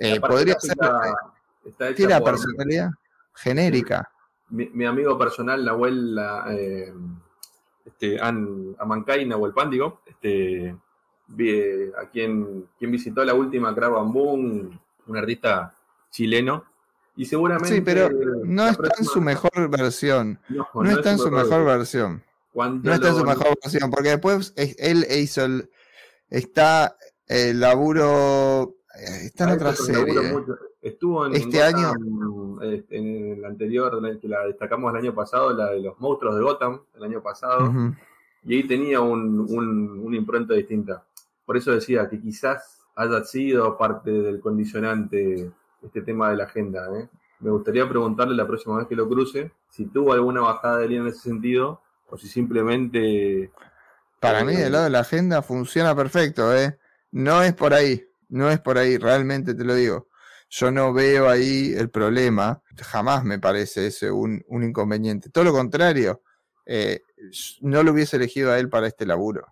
[0.00, 0.76] Eh, podría ser.
[1.94, 2.90] tiene la personalidad
[3.34, 4.10] genérica
[4.50, 6.18] mi, amigo personal, Nahuel
[6.50, 6.92] eh,
[7.84, 10.74] este, Amancay, Nahuel Pándigo, este,
[12.00, 15.74] a quien, quien visitó la última Crab Boom, un artista
[16.10, 16.64] chileno,
[17.16, 17.74] y seguramente...
[17.74, 18.08] Sí, pero
[18.44, 20.38] no está en su mejor versión.
[20.48, 22.22] No, está en su mejor versión.
[22.54, 25.68] no está en su mejor versión, porque después él hizo el...
[26.30, 28.76] Está el laburo...
[28.94, 30.14] Eh, está en otra serie.
[30.80, 31.92] Estuvo en este año
[32.62, 36.80] en el anterior, que la destacamos el año pasado, la de los monstruos de Gotham,
[36.96, 37.72] el año pasado,
[38.44, 41.04] y ahí tenía un, un, una impronta distinta.
[41.48, 45.50] Por eso decía que quizás haya sido parte del condicionante
[45.82, 46.86] este tema de la agenda.
[46.94, 47.08] ¿eh?
[47.40, 51.04] Me gustaría preguntarle la próxima vez que lo cruce si tuvo alguna bajada de línea
[51.04, 51.80] en ese sentido
[52.10, 53.50] o si simplemente...
[54.20, 56.78] Para mí, del lado de la agenda funciona perfecto, ¿eh?
[57.12, 60.08] No es por ahí, no es por ahí, realmente te lo digo.
[60.50, 65.30] Yo no veo ahí el problema, jamás me parece ese un, inconveniente.
[65.30, 66.20] Todo lo contrario,
[66.66, 67.00] eh,
[67.62, 69.46] no lo hubiese elegido a él para este laburo.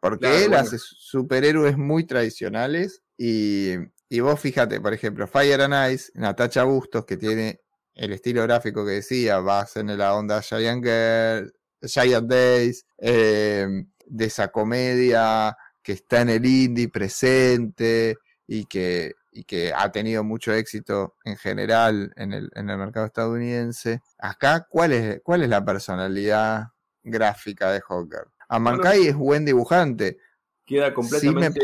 [0.00, 3.76] Porque él hace superhéroes muy tradicionales y,
[4.20, 7.60] vos fíjate, por ejemplo, Fire and Ice, Natacha Bustos, que tiene
[7.94, 13.68] el estilo gráfico que decía, vas en la onda Giant, Girl, Giant Days, eh,
[14.06, 20.24] de esa comedia que está en el indie presente y que y que ha tenido
[20.24, 24.00] mucho éxito en general en el, en el mercado estadounidense.
[24.18, 26.68] Acá, ¿cuál es, ¿cuál es la personalidad
[27.02, 28.26] gráfica de Hawker?
[28.50, 30.18] Amancay es buen dibujante.
[30.66, 31.60] Queda completamente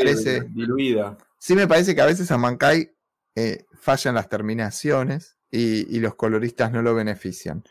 [0.49, 1.17] diluida.
[1.37, 2.91] Sí me parece que a veces Amancay
[3.35, 7.63] eh, fallan las terminaciones y, los coloristas no lo benefician.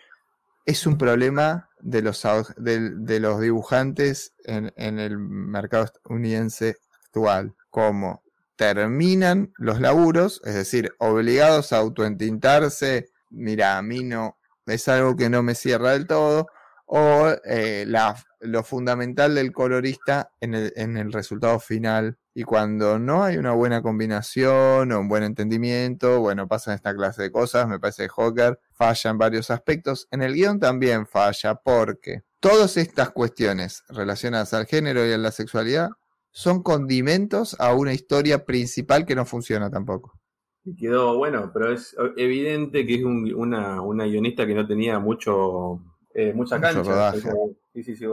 [0.65, 8.23] Es un problema de los, de, los dibujantes en, en el mercado estadounidense actual, como
[8.57, 15.31] terminan los laburos, es decir, obligados a autoentintarse, mira, a mí no, es algo que
[15.31, 16.49] no me cierra del todo,
[16.87, 22.19] o eh, la, lo fundamental del colorista en el, resultado final.
[22.33, 27.23] Y cuando no hay una buena combinación o un buen entendimiento, bueno, pasan esta clase
[27.23, 27.67] de cosas.
[27.69, 30.07] Me parece que Hawker falla en varios aspectos.
[30.11, 35.33] En el guion también falla porque todas estas cuestiones relacionadas al género y a la
[35.33, 35.91] sexualidad
[36.31, 40.13] son condimentos a una historia principal que no funciona tampoco.
[40.65, 45.81] Y quedó bueno, pero es evidente que es una, una, guionista que no tenía mucho
[46.19, 47.13] eh, mucha cancha.
[47.13, 48.07] Sí, sí, sí,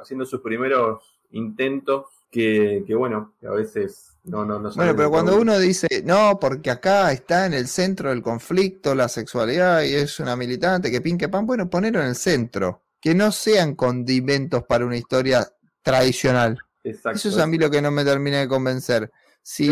[0.00, 5.10] haciendo sus primeros intentos que, que, bueno, que a veces no, no, no Bueno, pero
[5.10, 9.94] cuando uno dice, no, porque acá está en el centro del conflicto la sexualidad y
[9.94, 12.82] es una militante que pinque pan, bueno, ponerlo en el centro.
[13.00, 15.46] Que no sean condimentos para una historia
[15.82, 16.58] tradicional.
[16.82, 19.12] Eso es a mí lo que no me termina de convencer.
[19.40, 19.70] Sí.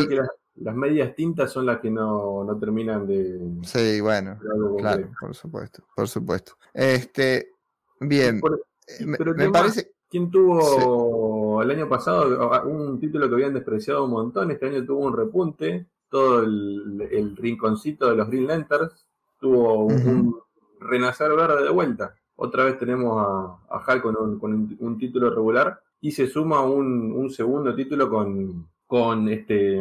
[0.62, 3.40] Las, medias tintas son las que no, terminan de.
[3.62, 4.38] Sí, bueno,
[4.78, 6.52] claro, por supuesto, por supuesto.
[6.72, 7.50] Este,
[8.00, 8.40] bien.
[8.86, 9.92] Eh, me, parece.
[10.08, 14.50] ¿Quién tuvo el año pasado un título que habían despreciado un montón?
[14.50, 15.86] Este año tuvo un repunte.
[16.08, 19.06] Todo el, rinconcito de los Green Lanterns
[19.40, 20.36] tuvo un,
[20.78, 22.14] renacer verde de vuelta.
[22.36, 27.30] Otra vez tenemos a, a Hal con un título regular y se suma un, un
[27.30, 29.80] segundo título con, con este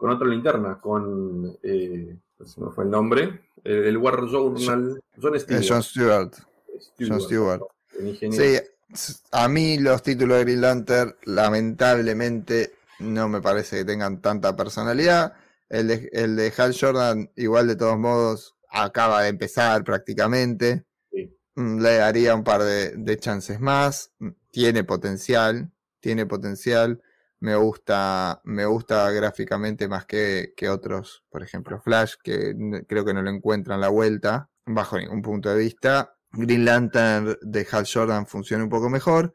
[0.00, 5.62] con otra linterna, con eh, se me fue el nombre, el War Journal, John Stewart.
[5.68, 6.32] John Stewart.
[6.98, 7.62] John Stewart.
[8.32, 8.56] Sí,
[9.30, 15.34] a mí los títulos de Green Lantern lamentablemente no me parece que tengan tanta personalidad.
[15.68, 20.86] El de, el de Hal Jordan, igual de todos modos, acaba de empezar prácticamente.
[21.56, 24.12] Mm, le daría un par de, de chances más
[24.50, 25.70] tiene potencial,
[26.00, 27.02] tiene potencial.
[27.40, 32.54] Me gusta, me gusta gráficamente más que, que otros, por ejemplo, Flash, que
[32.86, 36.14] creo que no lo encuentran la vuelta, bajo ningún punto de vista.
[36.32, 39.32] Green Lantern de Hal Jordan funciona un poco mejor.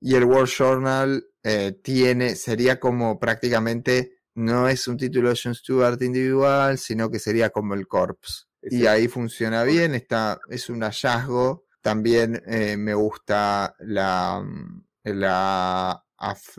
[0.00, 5.54] Y el World Journal eh, tiene, sería como prácticamente, no es un título de John
[5.54, 8.48] Stewart individual, sino que sería como el Corps.
[8.62, 11.64] y ahí funciona bien, está, es un hallazgo.
[11.80, 14.84] También eh, me gusta la, mm,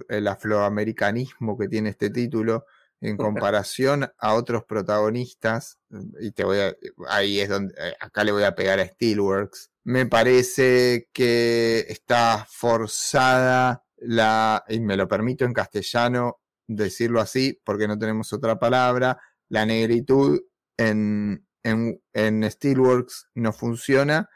[0.07, 2.65] el afroamericanismo que tiene este título
[3.01, 3.17] en
[3.53, 5.79] comparación a otros protagonistas,
[6.19, 6.75] y te voy a,
[7.09, 12.45] ahí es donde, eh, acá le voy a pegar a Steelworks, me parece que está
[12.49, 19.19] forzada la, y me lo permito en castellano decirlo así, porque no tenemos otra palabra,
[19.47, 20.41] la negritud
[20.77, 24.29] en, en, en Steelworks no funciona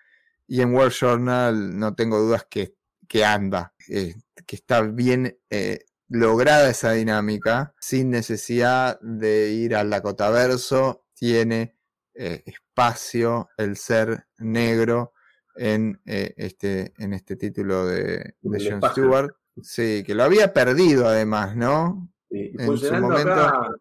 [0.48, 2.76] y en World Journal no tengo dudas que,
[3.14, 4.16] que anda, eh,
[4.48, 11.78] que está bien eh, lograda esa dinámica sin necesidad de ir al Lacotaverso, tiene
[12.16, 15.14] eh, espacio el ser negro
[15.56, 19.36] en, este, en este título de, de Jon Stewart.
[19.62, 22.12] Sí, que lo había perdido además, ¿no?
[22.32, 23.78] en su momento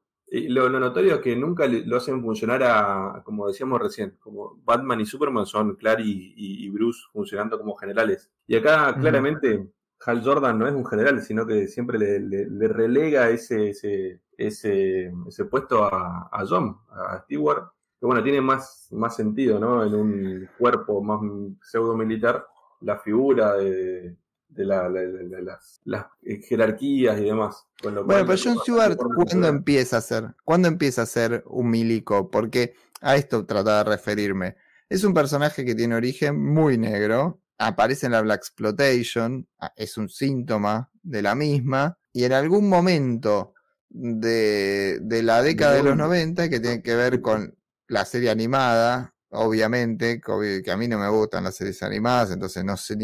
[0.49, 5.07] lo, notorio es que nunca lo hacen funcionar a, como decíamos recién, como Batman y
[5.07, 8.31] Superman son Clary y, Bruce funcionando como generales.
[8.47, 9.69] Y acá claramente
[10.05, 15.45] Hal Jordan no es un general, sino que siempre le, relega ese, ese, ese, ese
[15.45, 17.71] puesto a, a, John, a Stewart,
[18.01, 19.85] que bueno, tiene más, más sentido, ¿no?
[19.85, 21.21] En un cuerpo más
[21.61, 22.47] pseudo militar,
[22.81, 24.17] la figura de,
[24.55, 25.81] de, las,
[26.49, 27.65] jerarquías y demás.
[27.83, 30.35] bueno, pero John Stewart, ¿cuándo empieza a ser?
[30.45, 32.31] ¿Cuándo empieza a ser un milico?
[32.31, 34.57] Porque a esto trataba de referirme.
[34.89, 39.97] Es un personaje que tiene origen muy negro, aparece en la Black Exploitation, ah, es
[39.97, 43.55] un síntoma de la misma, y en algún momento
[43.89, 47.57] de, de la década de los 90, que tiene que ver con
[47.89, 52.77] la serie animada, obviamente, que a mí no me gustan las series animadas, entonces no
[52.77, 52.97] sé,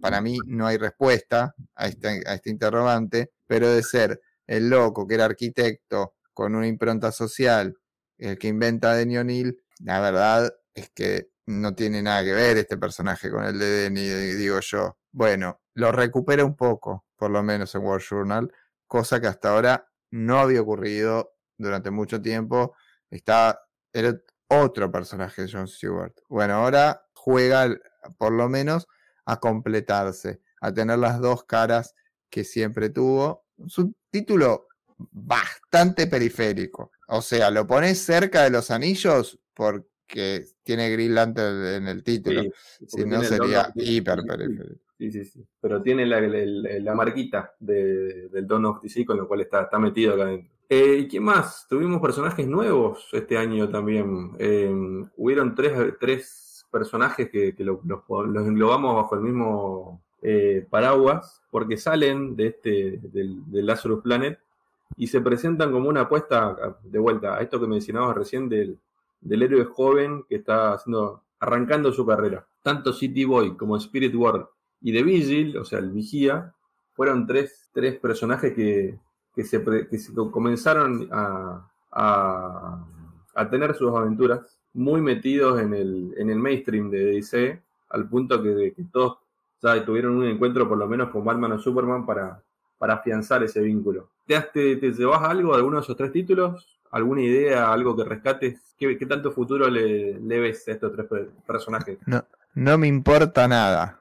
[0.00, 5.06] para mí no hay respuesta a este, a este interrogante, pero de ser el loco
[5.06, 7.76] que era arquitecto con una impronta social,
[8.18, 12.78] el que inventa Denny O'Neill, la verdad es que no tiene nada que ver este
[12.78, 14.96] personaje con el de Denny, digo yo.
[15.12, 18.52] Bueno, lo recupera un poco, por lo menos en World Journal,
[18.86, 22.74] cosa que hasta ahora no había ocurrido durante mucho tiempo.
[23.10, 23.60] Está,
[23.92, 24.18] era
[24.48, 26.14] otro personaje de John Stewart.
[26.28, 27.68] Bueno, ahora juega
[28.18, 28.86] por lo menos
[29.24, 31.94] a completarse, a tener las dos caras
[32.30, 33.46] que siempre tuvo.
[33.66, 34.68] Su título
[35.10, 36.92] bastante periférico.
[37.08, 42.42] O sea, lo pones cerca de los anillos porque tiene Green en el título.
[42.86, 44.84] si no sería hiper periférico.
[44.98, 45.46] Sí, sí, sí.
[45.60, 50.24] Pero tiene la, marquita del Don of DC, con lo cual está, está metido acá
[50.24, 50.53] adentro.
[50.68, 51.66] Eh, ¿Y qué más?
[51.68, 54.32] Tuvimos personajes nuevos este año también.
[54.38, 54.74] Eh,
[55.16, 57.80] hubieron tres, tres personajes que, los,
[58.46, 64.40] englobamos bajo el mismo eh, paraguas, porque salen de este, del, Lazarus Planet
[64.96, 68.78] y se presentan como una apuesta de vuelta a esto que mencionabas recién del,
[69.20, 72.46] del héroe joven que está haciendo, arrancando su carrera.
[72.62, 74.46] Tanto City Boy como Spirit World
[74.80, 76.54] y The Vigil, o sea, el Vigía,
[76.94, 78.98] fueron tres, tres personajes que,
[79.34, 79.98] que se, que
[80.30, 84.40] comenzaron a, a, tener sus aventuras
[84.72, 89.18] muy metidos en el, en el mainstream de DC, al punto que, que todos
[89.62, 92.42] ya tuvieron un encuentro por lo menos con Batman o Superman para,
[92.78, 94.10] para afianzar ese vínculo.
[94.26, 96.78] ¿Te, te, te llevas algo de alguno de esos tres títulos?
[96.90, 98.74] ¿Alguna idea, algo que rescates?
[98.78, 101.06] ¿Qué, qué tanto futuro le, le, ves a estos tres
[101.46, 101.98] personajes?
[102.06, 102.24] No,
[102.54, 103.98] no me importa nada,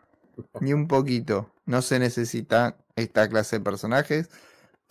[0.59, 1.49] ni un poquito.
[1.65, 4.29] No se necesita esta clase de personajes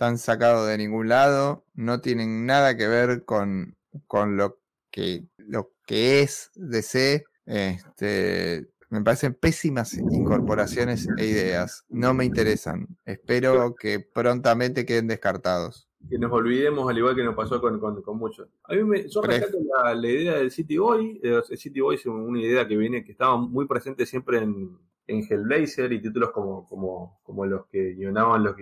[0.02, 3.76] están sacados de ningún lado, no tienen nada que ver con,
[4.08, 4.58] con lo,
[4.90, 7.24] que, lo que es DC.
[7.46, 11.84] Este, me parecen pésimas incorporaciones e ideas.
[11.88, 12.88] No me interesan.
[13.04, 15.88] Espero que prontamente queden descartados.
[16.10, 18.48] Que nos olvidemos, al igual que nos pasó con, con, muchos.
[18.64, 21.20] A mí me, yo rescato la, la, idea del City Boy.
[21.22, 24.76] El City Boy es una idea que viene, que estaba muy presente siempre en,
[25.06, 28.56] en Hellblazer y títulos como, como, como los que guionaban los,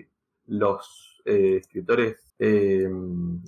[0.44, 2.88] los eh, escritores eh,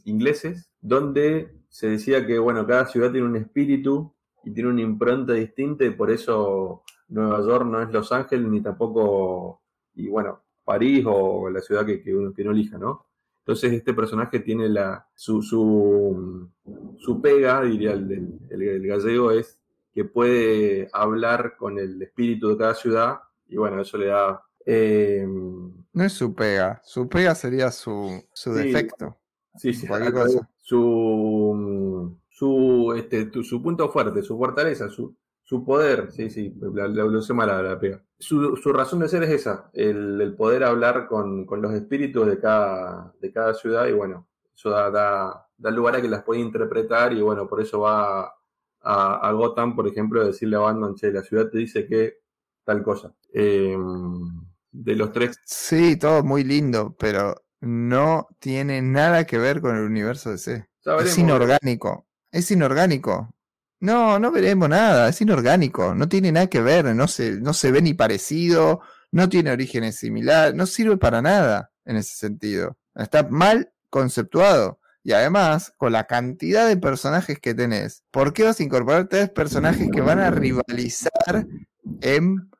[0.04, 5.32] ingleses, donde se decía que, bueno, cada ciudad tiene un espíritu y tiene una impronta
[5.32, 9.62] distinta y por eso Nueva York no es Los Ángeles ni tampoco,
[9.94, 13.06] y bueno, París o la ciudad que, uno que no elija, ¿no?
[13.40, 16.48] Entonces este personaje tiene la su, su,
[16.98, 19.58] su pega, diría el, el, gallego, es
[19.92, 23.18] que puede hablar con el espíritu de cada ciudad
[23.48, 25.26] y bueno, eso le da eh,
[25.92, 29.18] no es su pega, su pega sería su, su defecto.
[29.56, 29.86] Sí, sí,
[30.56, 37.34] Su, su, este, su punto fuerte, su fortaleza, su, su poder, sí, sí, lo sé
[37.34, 38.02] mal la, pega.
[38.18, 42.38] Su, su, razón de ser es esa, el, poder hablar con, con, los espíritus de
[42.38, 46.40] cada, de cada ciudad y bueno, eso da, da, da, lugar a que las pueda
[46.40, 48.32] interpretar y bueno, por eso va
[48.80, 52.20] a, Gotham, por ejemplo, decirle a Batman, che, la ciudad te dice que
[52.64, 53.14] tal cosa.
[53.32, 54.41] Em,
[54.72, 55.38] de los tres.
[55.44, 60.68] Sí, todo muy lindo, pero no tiene nada que ver con el universo de C.
[61.04, 62.06] Es inorgánico.
[62.30, 63.34] Es inorgánico.
[63.78, 67.72] No, no veremos nada, es inorgánico, no tiene nada que ver, no se, no se
[67.72, 68.80] ve ni parecido,
[69.10, 72.78] no tiene orígenes similares, no sirve para nada en ese sentido.
[72.94, 74.78] Está mal conceptuado.
[75.04, 79.30] Y además, con la cantidad de personajes que tenés, ¿por qué vas a incorporar tres
[79.30, 81.46] personajes que van a rivalizar
[82.00, 82.50] en,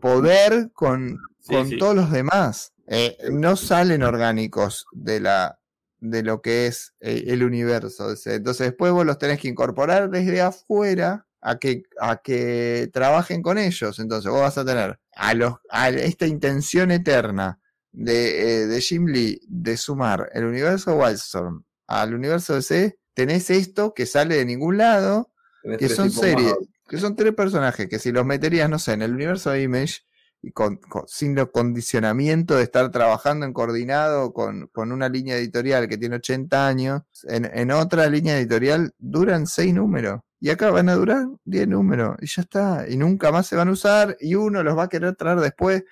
[0.00, 1.18] poder con,
[1.48, 2.72] con todos los demás?
[2.86, 5.58] Eh, no salen orgánicos de la,
[6.00, 8.10] de lo que es eh, el universo.
[8.10, 13.58] Entonces después vos los tenés que incorporar desde afuera a que, a que trabajen con
[13.58, 13.98] ellos.
[13.98, 17.60] Entonces vos vas a tener a, los, a esta intención eterna
[17.92, 22.98] de, eh, de Jim Lee de sumar el universo Wildstorm al universo DC.
[23.14, 25.32] Tenés esto que sale de ningún lado,
[25.78, 26.54] que son series,
[26.88, 30.02] que son tres personajes que si los meterías, no sé, en el universo de Image
[30.42, 35.98] y con, sin el condicionamiento de estar trabajando en coordinado con, una línea editorial que
[35.98, 40.20] tiene 80 años, en, otra línea editorial duran 6 números.
[40.40, 42.86] Y acá van a durar 10 números y ya está.
[42.88, 45.82] Y nunca más se van a usar y uno los va a querer traer después.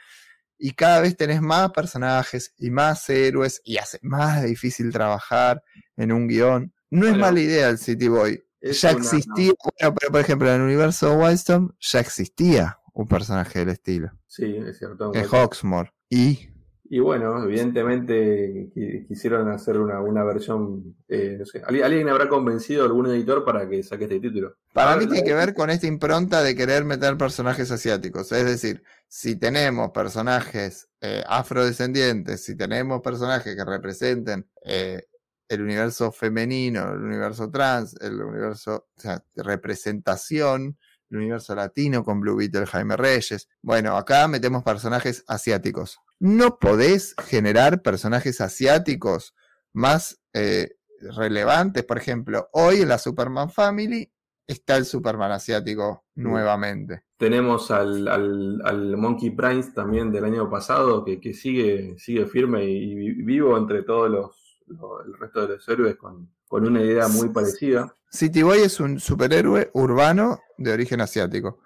[0.56, 5.62] Y cada vez tenés más personajes y más héroes y hace más difícil trabajar
[5.96, 6.72] en un guion.
[6.90, 8.42] No es mala idea el City Boy.
[8.62, 13.68] Ya existía, bueno, pero por ejemplo en el universo Wildstorm ya existía un personaje del
[13.68, 14.10] estilo.
[14.26, 15.12] Sí, es cierto.
[15.12, 15.92] Es Hawksmore.
[16.08, 16.48] Y.
[16.88, 18.70] Y bueno, evidentemente
[19.08, 23.82] quisieron hacer una, versión, eh, no sé, ¿alguien habrá convencido a algún editor para que
[23.82, 24.54] saque este título?
[24.72, 28.30] Para mí tiene que ver con esta impronta de querer meter personajes asiáticos.
[28.30, 35.08] Es decir, si tenemos personajes eh, afrodescendientes, si tenemos personajes que representen eh,
[35.48, 40.78] el universo femenino, el universo trans, el universo, o sea, representación,
[41.10, 43.48] el universo latino con Blue Beetle, Jaime Reyes.
[43.62, 45.98] Bueno, acá metemos personajes asiáticos.
[46.18, 49.34] No podés generar personajes asiáticos
[49.72, 50.76] más eh,
[51.16, 51.84] relevantes.
[51.84, 54.10] Por ejemplo, hoy en la Superman Family
[54.46, 57.04] está el Superman asiático nuevamente.
[57.16, 63.56] Tenemos al, al, Monkey Prince también del año pasado, que, sigue, sigue firme y, vivo
[63.56, 64.62] entre todos los,
[65.04, 67.92] el resto de los héroes con, con una idea muy parecida.
[68.10, 71.60] City Boy es un superhéroe urbano de origen asiático.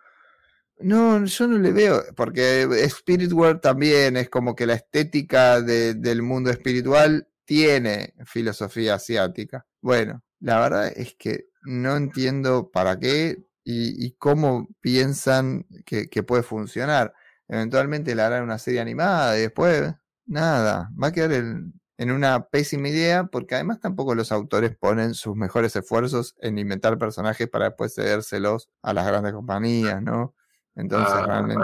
[0.81, 6.23] No, yo no le veo, porque Spirit World también es como que la estética del
[6.23, 9.67] mundo espiritual tiene filosofía asiática.
[9.83, 16.43] Bueno, la verdad es que no entiendo para qué y, cómo piensan que, que, puede
[16.43, 17.13] funcionar.
[17.47, 19.95] Eventualmente le harán una serie animada y después,
[20.27, 25.13] nada, va a quedar el, en una pésima idea, porque además tampoco los autores ponen
[25.13, 30.35] sus mejores esfuerzos en inventar personajes para después cedérselos a las grandes compañías, ¿no?
[30.75, 31.61] Entonces ah, realmente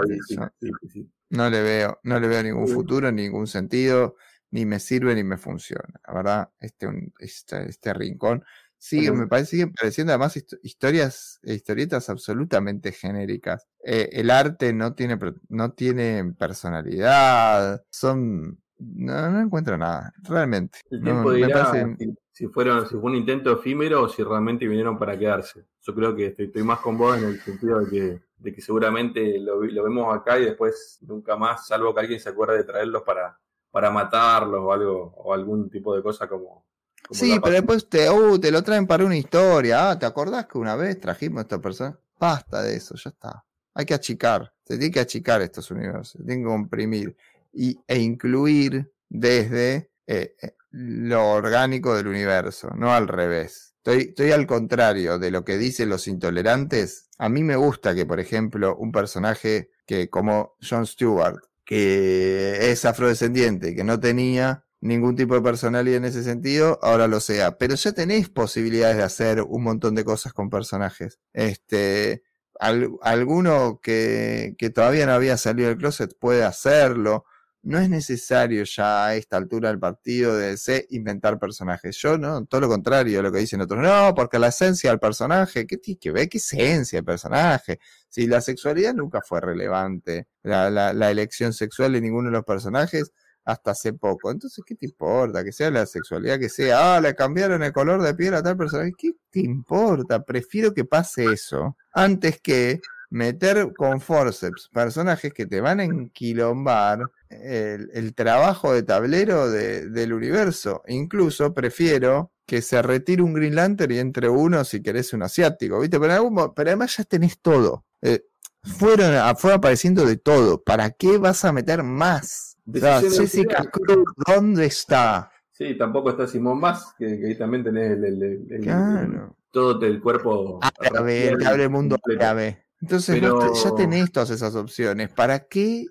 [1.31, 4.15] no, le veo, no le veo ningún futuro, ningún sentido,
[4.51, 5.99] ni me sirve ni me funciona.
[6.07, 6.87] La verdad, este,
[7.17, 8.45] este, este, rincón
[8.77, 13.65] sigue, me parece, siguen pareciendo además historias, historietas absolutamente genéricas.
[13.83, 15.17] Eh, el arte no tiene,
[15.49, 20.79] no tiene personalidad, son no, no encuentro nada, realmente.
[20.89, 21.95] El tiempo dirá
[22.31, 25.65] si, fueron, si fue un intento efímero o si realmente vinieron para quedarse.
[25.81, 29.39] Yo creo que estoy, más con vos en el sentido de que, de que seguramente
[29.39, 33.39] lo, vemos acá y después nunca más, salvo que alguien se acuerde de traerlos para,
[33.71, 36.65] para matarlos o algo, o algún tipo de cosa como.
[37.09, 39.89] sí, pero después te, uh, te lo traen para una historia.
[39.89, 41.99] Ah, ¿te acordás que una vez trajimos a esta persona?
[42.19, 43.43] Basta de eso, ya está.
[43.73, 47.15] Hay que achicar, se tiene que achicar estos universos, se tiene que comprimir
[47.53, 53.75] y, e incluir desde eh, eh, lo orgánico del universo, no al revés.
[53.77, 57.09] Estoy, estoy, al contrario de lo que dicen los intolerantes.
[57.17, 62.85] A mí me gusta que, por ejemplo, un personaje que como Jon Stewart, que es
[62.85, 67.57] afrodescendiente, que no tenía ningún tipo de personalidad en ese sentido, ahora lo sea.
[67.57, 71.19] Pero ya tenéis posibilidades de hacer un montón de cosas con personajes.
[71.33, 72.23] Este,
[72.59, 77.25] alguno que, que todavía no había salido del closet puede hacerlo
[77.67, 81.97] no es necesario ya a esta altura del partido de DC inventar personajes.
[81.97, 85.67] Yo no, todo lo contrario, lo que dicen otros, no, porque la esencia del personaje,
[85.67, 86.29] ¿qué tiene que ver?
[86.29, 87.79] ¿Qué esencia del personaje?
[88.07, 93.11] Si la sexualidad nunca fue relevante, la, la, elección sexual de ninguno de los personajes
[93.43, 94.31] hasta hace poco.
[94.31, 95.43] Entonces, ¿qué te importa?
[95.43, 98.55] Que sea la sexualidad que sea, ah, le cambiaron el color de piel a tal
[98.55, 98.93] personaje.
[98.97, 100.23] ¿Qué te importa?
[100.23, 102.79] Prefiero que pase eso antes que
[103.09, 110.83] meter con forceps personajes que te van a enquilombar el, trabajo de tablero del universo.
[110.87, 115.79] Incluso prefiero que se retire un Green Lantern y entre uno si querés un asiático,
[115.79, 115.99] ¿viste?
[115.99, 117.85] Pero, pero además ya tenés todo.
[118.01, 118.23] Eh,
[118.63, 120.61] fueron, fue apareciendo de todo.
[120.63, 122.57] ¿Para qué vas a meter más?
[122.71, 125.31] Jessica Cruz, ¿dónde está?
[125.51, 130.59] Sí, tampoco está Simón Bass, que, ahí también tenés el, todo el cuerpo.
[130.61, 132.66] Árabe, el abre mundo árabe.
[132.81, 135.11] Entonces ya tenés todas esas opciones.
[135.11, 135.87] ¿Para qué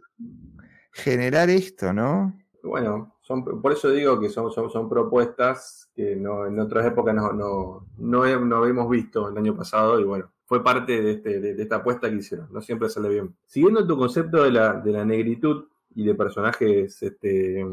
[0.93, 2.37] generar esto, no?
[2.63, 7.33] Bueno, son, por eso digo que son, son, propuestas que no, en otras épocas no,
[7.33, 11.63] no, no, no habíamos visto el año pasado y bueno, fue parte de, este, de,
[11.63, 12.49] esta apuesta que hicieron.
[12.53, 13.37] No siempre sale bien.
[13.47, 15.65] Siguiendo tu concepto de la, de la negritud
[15.95, 17.65] y de personajes este,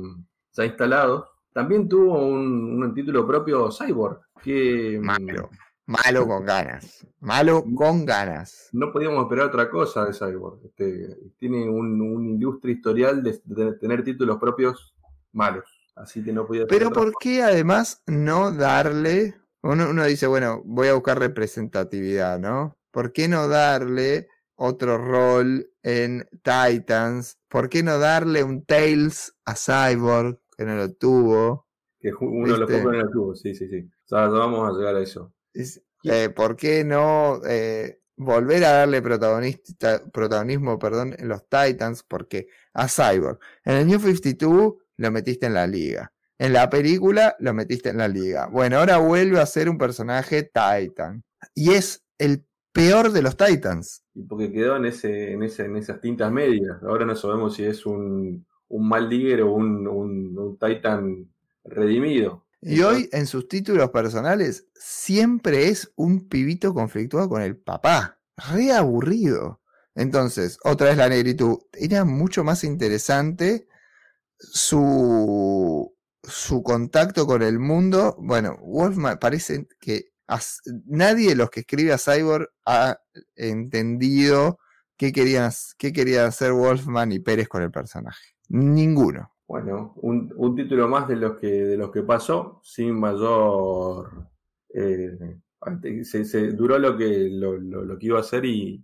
[0.51, 4.21] ya instalados, también tuvo un, un título propio Cyborg.
[4.41, 5.49] Que, malo,
[5.85, 7.05] malo con ganas.
[7.19, 8.69] Malo con ganas.
[8.71, 10.59] No podíamos esperar otra cosa de Cyborg.
[10.65, 14.95] Este, tiene un, industria historial de, tener títulos propios
[15.31, 15.65] malos.
[15.95, 20.93] Así que no podía Pero ¿por qué además no darle uno, dice, bueno, voy a
[20.93, 22.77] buscar representatividad, ¿no?
[22.91, 27.39] ¿Por qué no darle otro rol en Titans?
[27.47, 31.69] ¿Por qué no darle un Tails a Cyborg, que no lo tuvo?
[31.97, 33.89] Que uno lo lo no lo tuvo, sí, sí, sí.
[34.03, 35.33] O sea, vamos a llegar a eso.
[35.53, 42.03] Eh, ¿Por qué no eh, volver a darle protagonismo perdón, en los Titans?
[42.03, 46.11] Porque a Cyborg, en el New 52 lo metiste en la liga.
[46.37, 48.47] En la película lo metiste en la liga.
[48.47, 51.23] Bueno, ahora vuelve a ser un personaje Titan.
[51.53, 54.03] Y es el peor de los Titans.
[54.13, 56.81] Y porque quedó en, ese, en, ese, en esas tintas medias.
[56.83, 61.29] Ahora no sabemos si es un, un mal líder o un, un, Titan
[61.63, 62.45] redimido.
[62.65, 68.19] Y hoy en sus títulos personales siempre es un pibito conflictuado con el papá.
[68.37, 69.61] Re aburrido.
[69.95, 71.57] Entonces, otra vez la negritud.
[71.73, 73.67] Era mucho más interesante
[74.37, 80.13] su, su contacto con el mundo, bueno, Wolfman parece que
[80.85, 82.97] nadie de los que escribe a Cyborg ha
[83.35, 84.59] entendido
[84.97, 88.35] qué querían, qué querían hacer Wolfman y Pérez con el personaje.
[88.49, 89.32] Ninguno.
[89.47, 94.27] Bueno, un, título más de los que de los que pasó, sin mayor
[94.73, 95.37] eh,
[96.03, 98.83] se, duró lo que lo, que iba a hacer y,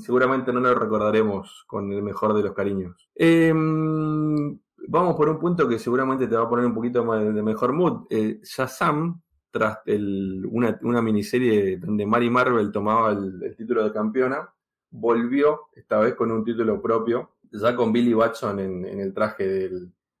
[0.00, 3.08] seguramente no lo recordaremos con el mejor de los cariños.
[3.14, 4.58] Em,
[4.88, 8.06] vamos por un punto que seguramente te va a poner un poquito de mejor mood.
[8.10, 9.20] Eh, Shazam,
[9.50, 14.52] tras una, miniserie donde Mary Marvel tomaba el, título de campeona,
[14.90, 19.70] volvió esta vez con un título propio, ya con Billy Watson en, el traje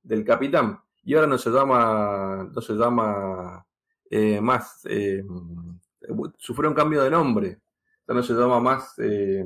[0.02, 0.78] del, capitán.
[1.04, 3.66] Y ahora no se llama, no se llama
[4.10, 5.24] eh, más, eh,
[6.38, 7.60] sufrió un cambio de nombre.
[8.06, 9.44] Ya no se llama más eh,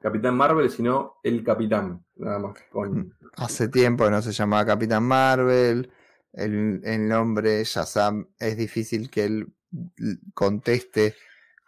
[0.00, 2.54] Capitán Marvel, sino el Capitán, nada más.
[2.70, 3.14] Con...
[3.36, 5.90] Hace tiempo no se llamaba Capitán Marvel,
[6.34, 9.52] el, nombre Shazam es difícil que él
[10.34, 11.14] conteste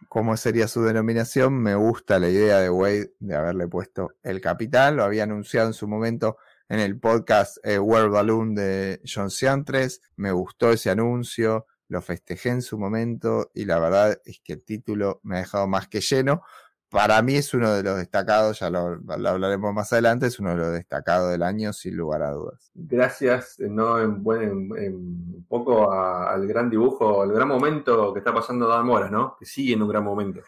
[0.08, 1.54] cómo sería su denominación.
[1.54, 5.74] Me gusta la idea de Wade de haberle puesto el Capitán, lo había anunciado en
[5.74, 11.66] su momento en el podcast eh, World Balloon de John Ciantres, me gustó ese anuncio,
[11.88, 15.68] lo festejé en su momento y la verdad es que el título me ha dejado
[15.68, 16.42] más que lleno
[16.88, 20.56] para mí es uno de los destacados, ya lo, hablaremos más adelante, es uno de
[20.56, 22.70] los destacados del año sin lugar a dudas.
[22.74, 28.86] Gracias, no en, un poco al gran dibujo, al gran momento que está pasando Dan
[28.86, 29.36] Mora, ¿no?
[29.38, 30.40] Que sigue en un gran momento.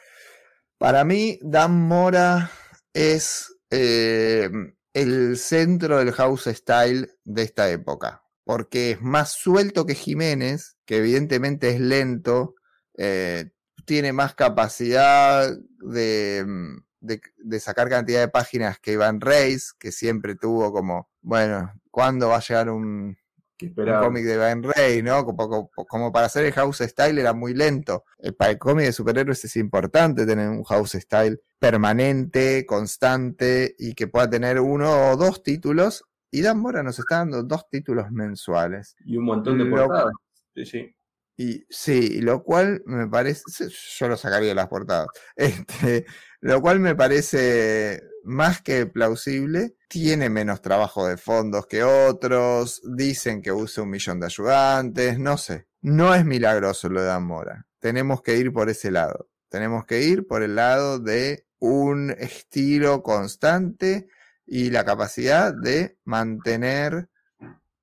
[0.78, 2.50] Para mí, Dan Mora
[2.92, 4.48] es eh,
[4.92, 10.98] el centro del house style de esta época, porque es más suelto que Jiménez, que
[10.98, 12.54] evidentemente es lento,
[12.96, 13.50] eh,
[13.88, 15.50] tiene más capacidad
[15.80, 21.72] de, mm, de, sacar cantidad de páginas que Iván Reis, que siempre tuvo como, bueno,
[21.90, 23.16] ¿cuándo va a llegar un,
[23.58, 25.24] cómic de Iván Reis, ¿no?
[25.24, 28.04] Como, como, para hacer el house style era muy lento.
[28.18, 33.94] Eh, para el cómic de superhéroes es importante tener un house style permanente, constante y
[33.94, 36.04] que pueda tener uno o dos títulos.
[36.30, 38.96] Y Dan Mora nos está dando dos títulos mensuales.
[39.06, 40.12] Y un montón de portadas.
[40.54, 40.94] Sí, sí.
[41.40, 45.06] Y sí, lo cual me parece, yo lo sacaría de las portadas,
[45.36, 46.04] este,
[46.40, 53.40] lo cual me parece más que plausible, tiene menos trabajo de fondos que otros, dicen
[53.40, 58.20] que usa un millón de ayudantes, no sé, no es milagroso lo de Amora, tenemos
[58.20, 64.08] que ir por ese lado, tenemos que ir por el lado de un estilo constante
[64.44, 67.08] y la capacidad de mantener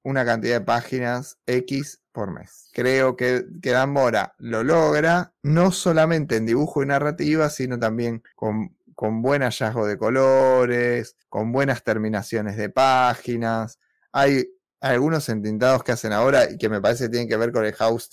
[0.03, 2.69] una cantidad de páginas X por mes.
[2.73, 8.23] Creo que, que Dan Mora lo logra, no solamente en dibujo y narrativa, sino también
[8.35, 13.79] con, con buen hallazgo de colores, con buenas terminaciones de páginas.
[14.13, 14.47] Hay,
[14.81, 18.07] algunos entintados que hacen ahora y que me parece tienen que ver con el house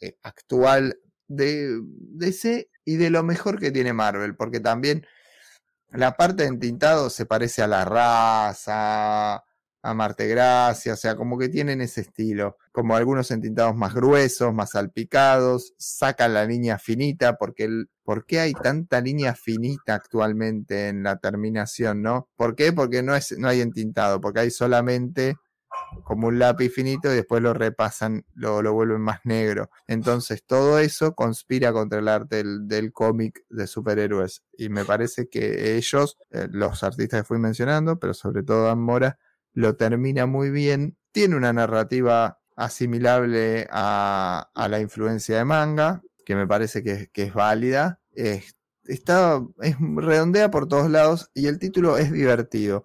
[0.00, 0.98] eh, actual
[1.28, 5.06] de DC y de lo mejor que tiene Marvel, porque también
[5.90, 9.44] la parte de entintado se parece a la raza,
[9.86, 14.52] a Marte Gracia, o sea, como que tienen ese estilo, como algunos entintados más gruesos,
[14.52, 20.88] más salpicados, sacan la línea finita, porque el, ¿por qué hay tanta línea finita actualmente
[20.88, 22.28] en la terminación, no?
[22.36, 22.72] ¿Por qué?
[22.72, 25.36] Porque no, es, no hay entintado, porque hay solamente
[26.04, 29.70] como un lápiz finito y después lo repasan, lo, lo vuelven más negro.
[29.86, 34.42] Entonces todo eso conspira contra el arte del, cómic de superhéroes.
[34.56, 38.80] Y me parece que ellos, eh, los artistas que fui mencionando, pero sobre todo Dan
[38.80, 39.18] Mora,
[39.56, 40.96] lo termina muy bien.
[41.12, 47.98] Tiene una narrativa asimilable a, la influencia de manga, que me parece que, es válida.
[48.84, 52.84] está, es redondea por todos lados y el título es divertido.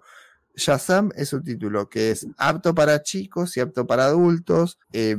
[0.55, 4.79] Shazam es un título que es apto para chicos y apto para adultos.
[4.93, 5.17] Eh,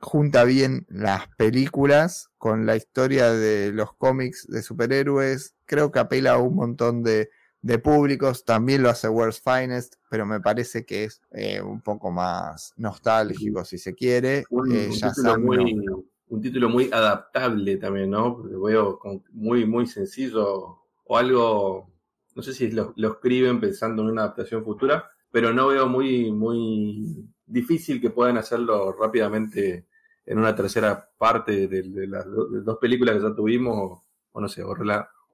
[0.00, 5.54] junta bien las películas con la historia de los cómics de superhéroes.
[5.66, 7.28] Creo que apela a un montón de,
[7.62, 12.10] de públicos, también lo hace World's Finest, pero me parece que es eh, un poco
[12.12, 14.44] más nostálgico si se quiere.
[14.50, 15.86] Un, eh, título muy,
[16.28, 18.42] un, título muy, adaptable también, ¿no?
[18.48, 19.00] Lo veo
[19.32, 21.90] muy, muy sencillo o algo,
[22.34, 27.28] no sé si lo, escriben pensando en una adaptación futura, pero no veo muy, muy
[27.46, 29.86] difícil que puedan hacerlo rápidamente
[30.24, 34.00] en una tercera parte de, las dos películas que ya tuvimos,
[34.32, 34.74] o, no sé, o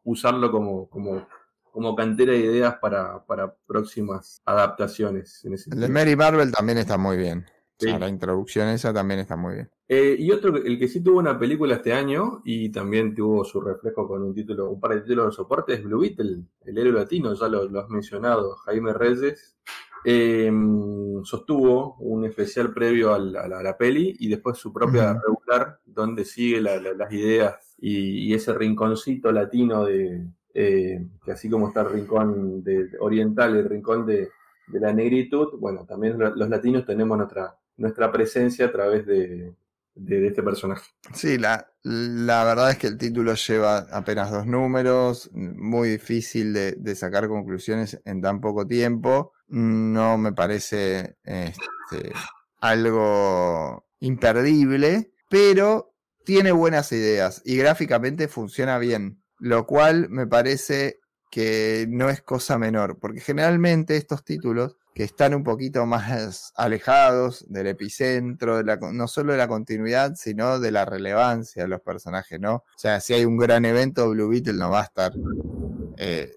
[0.05, 1.27] usarlo como, como
[1.73, 3.24] como cantera de ideas para,
[3.66, 5.44] próximas adaptaciones.
[5.44, 7.47] el de Mary Marvel también está muy bien.
[7.81, 9.70] la introducción esa también está muy bien.
[9.89, 13.61] Eh, y otro, el que sí tuvo una película este año y también tuvo su
[13.61, 16.93] reflejo con un título, un par de títulos de soporte es Blue Beetle, el héroe
[16.93, 19.57] latino, ya lo, has mencionado, Jaime Reyes.
[20.05, 26.61] Em, sostuvo un especial previo a la, peli y después su propia regular, donde sigue
[26.61, 32.91] las ideas y, ese rinconcito latino de, eh, que así como está el rincón de,
[33.01, 34.31] oriental y el rincón de,
[34.69, 37.19] la negritud, bueno, también los latinos tenemos
[37.77, 39.53] nuestra, presencia a través de,
[39.95, 40.91] este personaje.
[41.12, 46.95] Sí, la, la, verdad es que el título lleva apenas dos números, muy difícil de,
[46.95, 49.33] sacar conclusiones en tan poco tiempo.
[49.49, 52.12] No me parece este,
[52.61, 61.86] algo imperdible, pero tiene buenas ideas y gráficamente funciona bien lo cual me parece que
[61.89, 67.66] no es cosa menor, porque generalmente estos títulos que están un poquito más alejados del
[67.66, 72.55] epicentro, no solo de la continuidad, sino de la relevancia de los personajes, ¿no?
[72.55, 75.12] O sea, si hay un gran evento, Blue Beetle no va a estar
[75.97, 76.32] eh,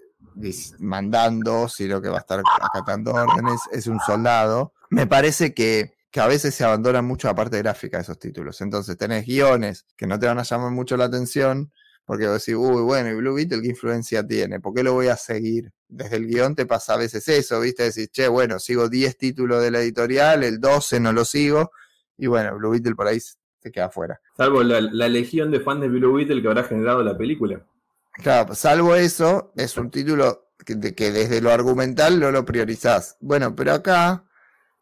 [0.80, 4.72] mandando, sino que va a estar acatando órdenes, es un soldado.
[4.90, 8.60] Me parece que, que a veces se abandona mucho la parte gráfica de esos títulos.
[8.62, 11.70] Entonces tenés guiones que no te van a llamar mucho la atención,
[12.06, 14.60] porque vos decís, uy, bueno, y Blue Beetle, ¿qué influencia tiene?
[14.60, 15.72] ¿Por qué lo voy a seguir?
[15.88, 17.82] Desde el guion te pasa a veces eso, ¿viste?
[17.82, 21.72] Decís, che, bueno, sigo 10 títulos de la editorial, el 12 no lo sigo,
[22.16, 24.20] y bueno, Blue Beetle por ahí se queda fuera.
[24.36, 27.66] Salvo la, legión de fans de Blue Beetle que habrá generado la película.
[28.12, 33.16] Claro, salvo eso, es un título que, que desde lo argumental no lo priorizás.
[33.20, 34.24] Bueno, pero acá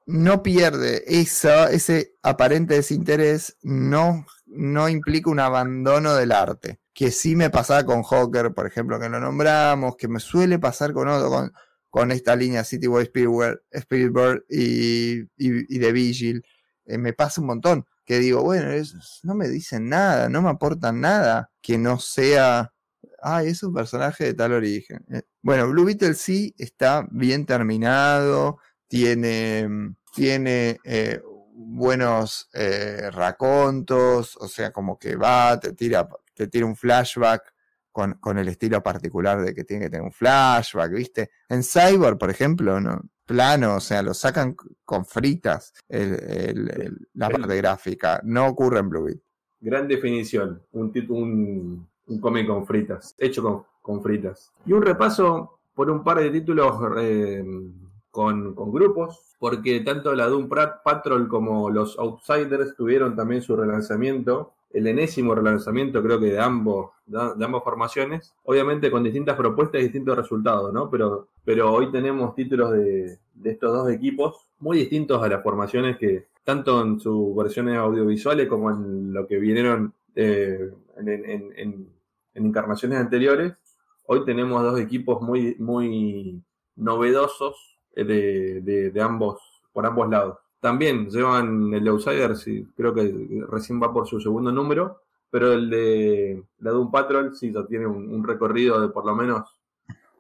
[0.05, 7.35] no pierde esa, ese aparente desinterés, no, no implica un abandono del arte que sí
[7.35, 11.51] me pasaba con Hawker, por ejemplo, que lo nombramos, que me suele pasar con otro,
[11.91, 16.45] con, esta línea City Boy Spirit, y, y, The Vigil.
[16.87, 18.71] Eh, me pasa un montón, que digo, bueno,
[19.25, 22.73] no me dicen nada, no me aportan nada que no sea,
[23.21, 25.05] ay, es un personaje de tal origen.
[25.11, 29.69] Eh, bueno, Blue Beetle sí está bien terminado, tiene,
[30.15, 31.21] tiene eh,
[31.55, 32.49] buenos
[33.11, 37.55] racontos, o sea, como que va, te tira te tira un flashback
[37.93, 41.31] con, con, el estilo particular de que tiene que tener un flashback, ¿viste?
[41.49, 43.01] En Cyborg, por ejemplo, ¿no?
[43.25, 49.21] plano, o sea, lo sacan con fritas la parte gráfica, no ocurre en Blue
[49.61, 54.53] Gran definición, un, un, un cómic con fritas, hecho con, con, fritas.
[54.67, 57.43] Y un repaso por un par de títulos eh,
[58.11, 64.53] con, con, grupos, porque tanto la Doom Patrol como los Outsiders tuvieron también su relanzamiento
[64.75, 69.85] el enésimo relanzamiento creo que de ambos de, ambas formaciones, obviamente con distintas propuestas y
[69.85, 70.91] distintos resultados, ¿no?
[70.91, 76.27] Pero, pero hoy tenemos títulos de, estos dos equipos muy distintos a las formaciones que,
[76.43, 81.89] tanto en sus versiones audiovisuales como en lo que vinieron eh, en,
[82.35, 83.53] encarnaciones anteriores,
[84.07, 86.43] hoy tenemos dos equipos muy, muy
[86.75, 89.41] novedosos eh, de, de ambos,
[89.73, 90.39] por ambos lados.
[90.65, 95.53] También llevan el de Outsiders y creo que recién va por su segundo número, pero
[95.53, 99.61] el de la Doom Patrol sí ya tiene un, recorrido de por lo menos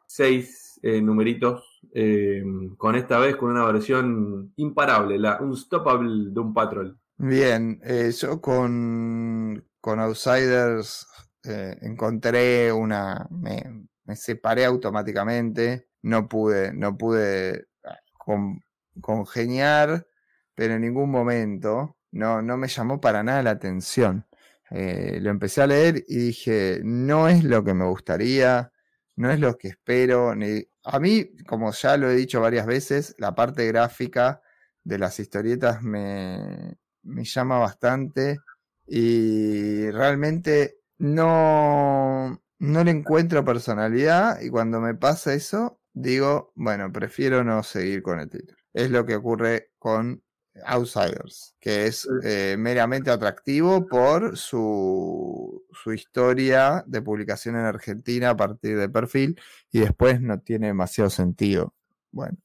[0.06, 2.44] seis eh, numeritos, eh,
[2.76, 6.94] con esta vez con una versión imparable, la Unstoppable Doom Patrol.
[7.16, 11.06] Bien, eh, yo con, con Outsiders
[11.42, 18.60] encontré una, me, me, separé automáticamente, no pude, no pude ah, con,
[19.00, 20.06] congeniar
[20.55, 24.26] pero en ningún momento no, no me llamó para nada la atención.
[24.70, 28.72] Eh, lo empecé a leer y dije, no es lo que me gustaría,
[29.16, 30.35] no es lo que espero.
[30.35, 30.66] Ni...
[30.85, 34.43] A mí, como ya lo he dicho varias veces, la parte gráfica
[34.82, 38.39] de las historietas me, me llama bastante
[38.86, 47.44] y realmente no, no le encuentro personalidad y cuando me pasa eso, digo, bueno, prefiero
[47.44, 48.59] no seguir con el título.
[48.72, 50.23] Es lo que ocurre con
[50.64, 58.36] Outsiders, que es eh, meramente atractivo por su, su, historia de publicación en Argentina a
[58.36, 59.40] partir de perfil
[59.72, 61.74] y después no tiene demasiado sentido.
[62.12, 62.39] Bueno,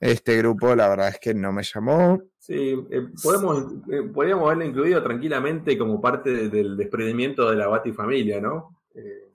[0.00, 2.20] este grupo la verdad es que no me llamó.
[2.38, 8.40] Sí, eh, podemos, eh, podríamos haberlo incluido tranquilamente como parte del desprendimiento de la Batifamilia,
[8.40, 8.76] ¿no?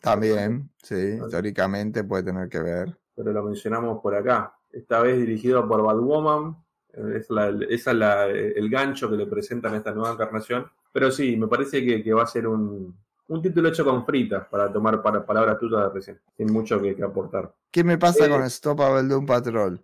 [0.01, 2.97] También, sí, históricamente puede tener que ver.
[3.15, 4.53] Pero lo mencionamos por acá.
[4.71, 6.57] Esta vez dirigido por Batwoman,
[6.93, 10.69] es, la, es el gancho que le presentan a esta nueva encarnación.
[10.91, 12.95] Pero sí, me parece que, va a ser un,
[13.41, 17.51] título hecho con fritas, para tomar para, palabras tuyas de recién, sin mucho que, aportar.
[17.71, 19.83] ¿Qué me pasa con Stop con de un Patrol?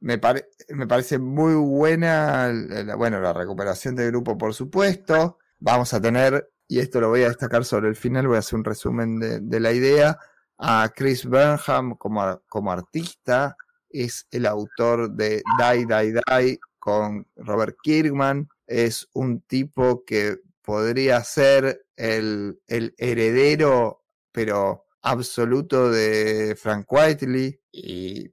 [0.00, 0.20] Me,
[0.68, 5.38] me parece muy buena la, bueno, la recuperación del grupo, por supuesto.
[5.58, 8.58] Vamos a tener, y esto lo voy a destacar sobre el final, voy a hacer
[8.58, 10.18] un resumen de, la idea,
[10.58, 13.56] a Chris Burnham como, como artista,
[13.90, 18.48] es el autor de Die, Die, Die con Robert Kirkman.
[18.66, 27.60] Es un tipo que podría ser el, heredero, pero absoluto de Frank Whiteley,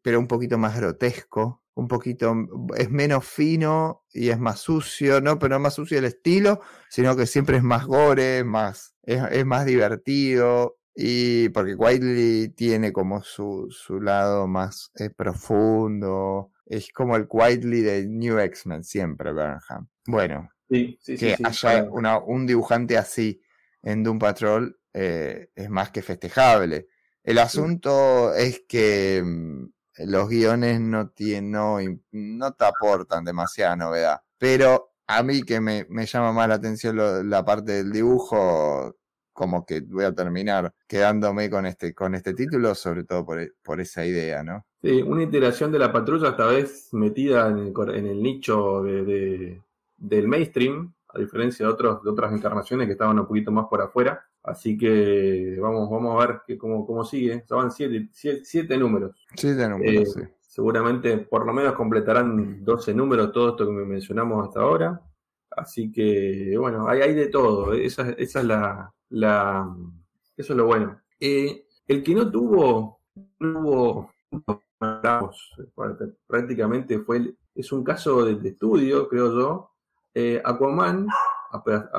[0.01, 1.63] pero un poquito más grotesco.
[1.73, 2.33] Un poquito,
[2.75, 6.59] es menos fino y es más sucio, no, pero no más sucio el estilo,
[6.89, 13.21] sino que siempre es más gore, más, es más divertido, y porque Whiteley tiene como
[13.21, 16.51] su, su lado más eh, profundo.
[16.65, 19.87] Es como el Whiteley de New X-Men, siempre, Burnham.
[20.07, 21.83] Bueno, que haya
[22.25, 23.39] un dibujante así
[23.83, 26.87] en Doom Patrol eh, es más que festejable.
[27.23, 29.65] El asunto es que mm,
[30.07, 31.77] los guiones no, tienen, no,
[32.11, 34.21] no te aportan demasiada novedad.
[34.39, 38.95] Pero a mí que me, me llama más la atención la parte del dibujo,
[39.37, 43.51] como que voy a terminar quedándome con este, con este título, sobre todo por, e,
[43.61, 44.65] por esa idea, ¿no?
[44.81, 49.61] Sí, una iteración de la patrulla esta vez metida en el, en el nicho de,
[49.95, 53.79] del mainstream, a diferencia de, otros, de otras encarnaciones que estaban un poquito más por
[53.79, 54.25] afuera.
[54.41, 57.35] Así que vamos, vamos a ver que cómo, cómo sigue.
[57.35, 59.23] Estaban siete, siete, números.
[59.35, 60.21] Siete números, eh, sí.
[60.41, 64.99] Seguramente por lo menos completarán 12 números, todo esto que me mencionamos hasta ahora.
[65.51, 67.73] Así que, bueno, hay, hay de todo.
[67.73, 69.75] Esa, esa es la, la,
[70.35, 71.01] eso es lo bueno.
[71.19, 72.99] Eh, el que no tuvo,
[73.39, 74.11] tuvo
[76.27, 79.71] prácticamente fue, es un caso de, estudio, creo yo.
[80.13, 81.07] Eh, Aquaman,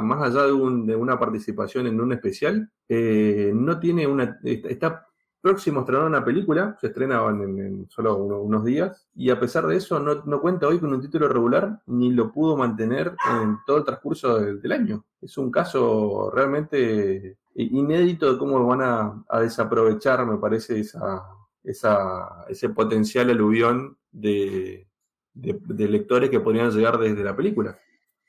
[0.02, 5.07] más allá de, una participación en un especial, eh, no tiene una, está
[5.48, 9.98] próximo a una película, se estrena en, solo unos días, y a pesar de eso
[9.98, 14.38] no, cuenta hoy con un título regular, ni lo pudo mantener en todo el transcurso
[14.38, 15.06] del, año.
[15.22, 21.24] Es un caso realmente inédito de cómo van a, desaprovechar, me parece, esa,
[21.64, 24.86] esa, ese potencial aluvión de,
[25.32, 27.78] de lectores que podrían llegar desde la película.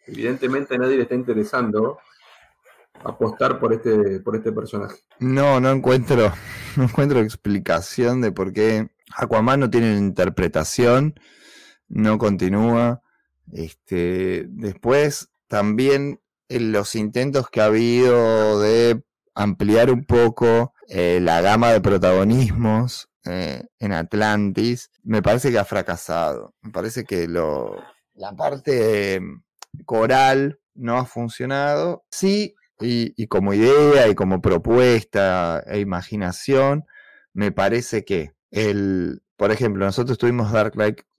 [0.08, 1.98] Evidentemente a nadie le está interesando
[3.04, 4.98] apostar por este, por este personaje.
[5.20, 6.32] No, no encuentro,
[6.76, 11.20] no encuentro explicación de por qué Aquaman no tiene interpretación,
[11.88, 13.02] no continúa.
[13.52, 19.04] Este, después también en los intentos que ha habido de
[19.36, 25.66] ampliar un poco eh, la gama de protagonismos eh, en Atlantis, me parece que ha
[25.66, 26.56] fracasado.
[26.62, 27.76] Me parece que lo,
[28.14, 29.22] la parte eh,
[29.86, 32.04] coral no ha funcionado.
[32.10, 36.86] Sí, y, como idea y como propuesta e imaginación,
[37.34, 40.74] me parece que el, por ejemplo, nosotros tuvimos Dark,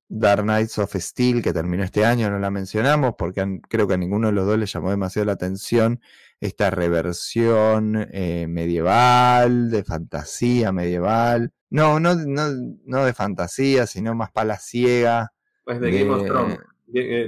[0.08, 3.98] Dark Knights of Steel, que terminó este año, no la mencionamos porque creo que a
[3.98, 6.00] ninguno de los dos le llamó demasiado la atención
[6.40, 11.52] esta reversión eh, medieval, de fantasía medieval.
[11.68, 12.48] No, no, no,
[12.84, 15.32] no de fantasía, sino más palaciega.
[15.64, 16.58] Pues de, Game of Thrones.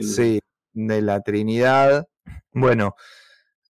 [0.00, 0.40] Sí,
[0.72, 2.08] de la Trinidad.
[2.52, 2.94] Bueno,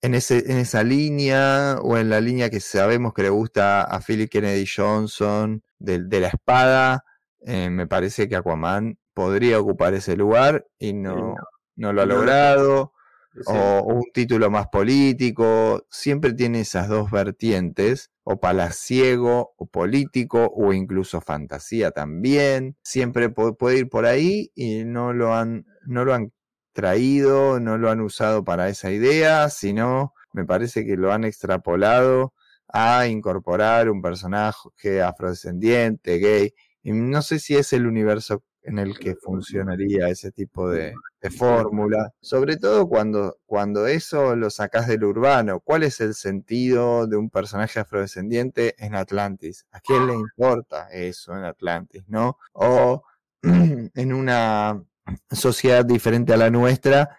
[0.05, 3.99] en, ese, en esa línea o en la línea que sabemos que le gusta a
[4.01, 7.03] Philip Kennedy Johnson de, la espada,
[7.41, 11.35] eh, me parece que Aquaman podría ocupar ese lugar y no,
[11.75, 12.93] no lo ha logrado.
[13.47, 20.71] O un título más político, siempre tiene esas dos vertientes, o palaciego, o político, o
[20.71, 22.77] incluso fantasía también.
[22.81, 26.31] Siempre puede ir por ahí y no lo han, no lo han
[26.75, 32.33] traído, no lo han usado para esa idea, sino me parece que lo han extrapolado
[32.67, 36.53] a incorporar un personaje afrodescendiente, gay.
[36.83, 40.93] Y no sé si es el universo en el que funcionaría ese tipo de,
[41.37, 45.59] fórmula, sobre todo cuando, cuando eso lo sacas del urbano.
[45.59, 49.65] ¿Cuál es el sentido de un personaje afrodescendiente en Atlantis?
[49.71, 52.37] ¿A quién le importa eso en Atlantis, no?
[52.53, 53.01] O
[53.41, 54.83] en una
[55.31, 57.17] sociedad diferente a la nuestra,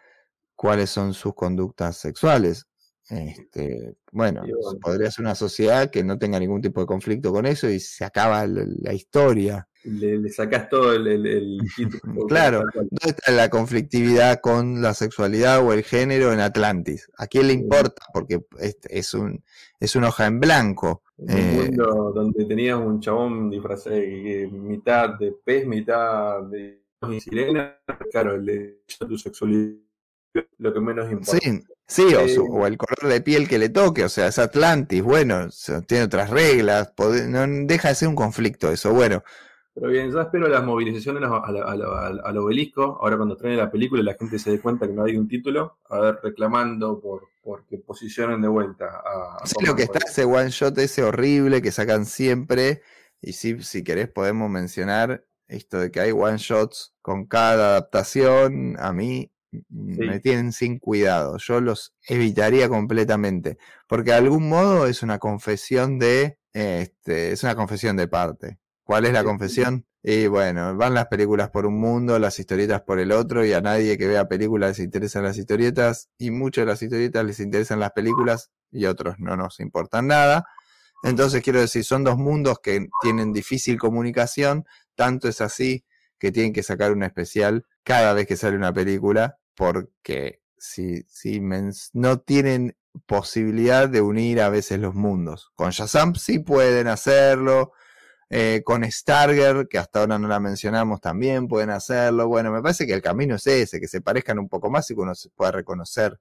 [0.54, 2.66] cuáles son sus conductas sexuales.
[3.08, 4.42] Este, bueno,
[4.80, 8.04] podría ser una sociedad que no tenga ningún tipo de conflicto con eso y se
[8.04, 9.68] acaba la, historia.
[9.84, 11.60] Le, sacas todo el,
[12.28, 17.08] Claro, ¿dónde está la conflictividad con la sexualidad o el género en Atlantis?
[17.16, 18.02] ¿A quién le importa?
[18.12, 18.40] Porque
[18.88, 19.44] es, un,
[19.78, 21.02] es una hoja en blanco.
[21.16, 23.96] un eh, mundo donde tenías un chabón disfrazado,
[24.50, 26.85] mitad de pez, mitad de
[27.20, 27.78] sirena,
[28.10, 29.86] claro, el tu sexualidad
[30.58, 31.38] lo que menos importa.
[31.42, 35.02] Sí, sí eh, o, el color de piel que le toque, o sea, es Atlantis,
[35.02, 35.48] bueno,
[35.86, 36.92] tiene otras reglas,
[37.28, 39.22] no deja de ser un conflicto eso, bueno.
[39.74, 44.14] Pero bien, yo espero las movilizaciones al, obelisco, ahora cuando traen la película y la
[44.14, 47.28] gente se dé cuenta que no hay un título, a ver, reclamando por,
[47.66, 49.46] que posicionen de vuelta a...
[49.46, 52.80] sí, lo que está ese one shot ese horrible que sacan siempre,
[53.20, 58.76] y sí, si querés podemos mencionar esto de que hay one shots con cada adaptación,
[58.78, 59.30] a mí
[59.68, 61.38] me tienen sin cuidado.
[61.38, 63.58] Yo los evitaría completamente.
[63.86, 66.38] Porque de algún modo es una confesión de.
[66.52, 68.58] Este, es una confesión de parte.
[68.82, 69.84] ¿Cuál es la confesión?
[70.02, 73.60] Y bueno, van las películas por un mundo, las historietas por el otro, y a
[73.60, 77.80] nadie que vea películas les interesan las historietas, y muchas de las historietas les interesan
[77.80, 80.46] las películas, y otros no nos importan nada.
[81.02, 84.64] Entonces quiero decir, son dos mundos que tienen difícil comunicación,
[84.96, 85.84] tanto es así
[86.18, 91.40] que tienen que sacar un especial cada vez que sale una película, porque si, si
[91.92, 95.52] no tienen posibilidad de unir a veces los mundos.
[95.54, 97.72] Con Shazam sí pueden hacerlo,
[98.30, 102.26] eh, con Starger, que hasta ahora no la mencionamos, también pueden hacerlo.
[102.26, 104.94] Bueno, me parece que el camino es ese, que se parezcan un poco más y
[104.94, 106.18] que uno se pueda reconocer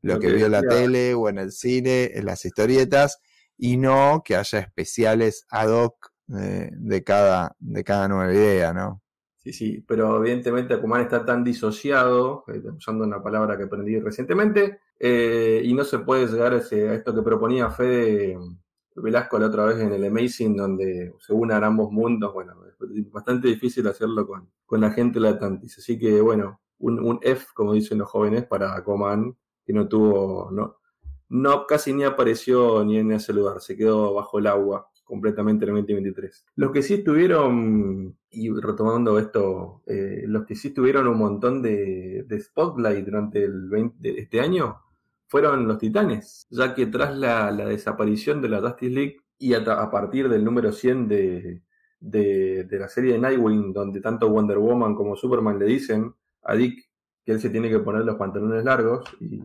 [0.00, 3.18] lo, que, vio en la tele o en el cine, en las historietas,
[3.58, 9.02] y no que haya especiales ad hoc de, cada, de cada nueva idea, ¿no?
[9.38, 14.80] Sí, sí, pero evidentemente Akuman está tan disociado, eh, usando una palabra que aprendí recientemente,
[14.98, 18.38] eh, y no se puede llegar a, esto que proponía Fede
[18.94, 22.32] Velasco la otra vez en el Amazing, donde se unan ambos mundos.
[22.32, 25.78] Bueno, es bastante difícil hacerlo con, con la gente de la Atlantis.
[25.78, 30.76] Así que, bueno, un, F, como dicen los jóvenes, para Aquaman, que no tuvo, no,
[31.28, 35.70] no casi ni apareció ni en ese lugar, se quedó bajo el agua completamente en
[35.70, 36.46] el 2023.
[36.56, 42.26] Los que sí estuvieron, y retomando esto, eh, los que sí tuvieron un montón de,
[42.40, 44.80] spotlight durante el 20, este año
[45.26, 50.28] fueron los Titanes, ya que tras la, desaparición de la Justice League y a, partir
[50.28, 51.62] del número 100 de,
[52.00, 56.88] de, la serie de Nightwing, donde tanto Wonder Woman como Superman le dicen a Dick
[57.24, 59.42] que él se tiene que poner los pantalones largos y,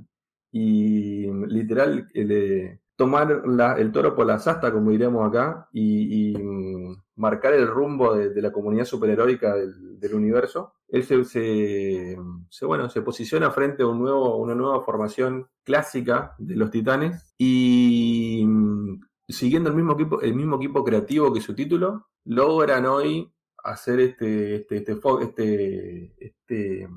[0.52, 3.44] y literal le, tomar
[3.78, 8.52] el toro por la asta, como diríamos acá, y, mm, marcar el rumbo de, la
[8.52, 10.74] comunidad superheroica del, universo.
[10.88, 12.18] Él se,
[12.66, 18.44] bueno, se posiciona frente a un nuevo, una nueva formación clásica de los titanes y
[18.46, 23.32] mm, siguiendo el mismo equipo, el mismo equipo creativo que su título, logran hoy
[23.64, 26.90] hacer este, este, este, este, este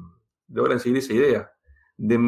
[0.49, 1.53] logran seguir esa idea
[1.97, 2.19] de,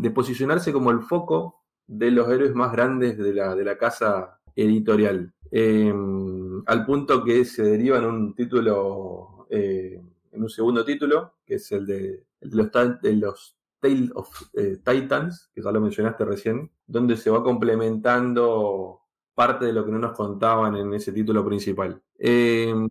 [0.00, 1.57] de posicionarse como el foco
[1.88, 5.32] de los héroes más grandes de la, de la casa editorial.
[5.50, 10.00] Em, al punto que se deriva en un título, eh,
[10.30, 12.70] en un segundo título, que es el de, los,
[13.02, 19.00] de los Tales of eh, Titans, que ya lo mencionaste recién, donde se va complementando
[19.34, 22.02] parte de lo que no nos contaban en ese título principal.
[22.18, 22.88] Em,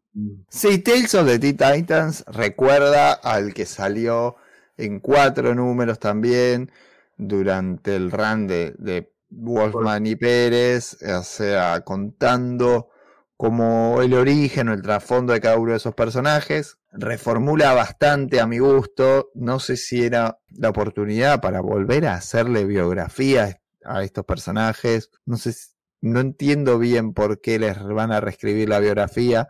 [0.47, 4.37] sí, Tales of the Titans recuerda al que salió
[4.77, 6.71] en cuatro números también,
[7.17, 12.89] durante el run de, Wolfman y Pérez, o sea, contando
[13.35, 16.79] como el origen o el trasfondo de cada uno de esos personajes.
[16.91, 19.29] reformula bastante a mi gusto.
[19.35, 25.11] No sé si era la oportunidad para volver a hacerle biografía a estos personajes.
[25.25, 25.53] No sé,
[26.01, 29.49] no entiendo bien por qué les van a reescribir la biografía,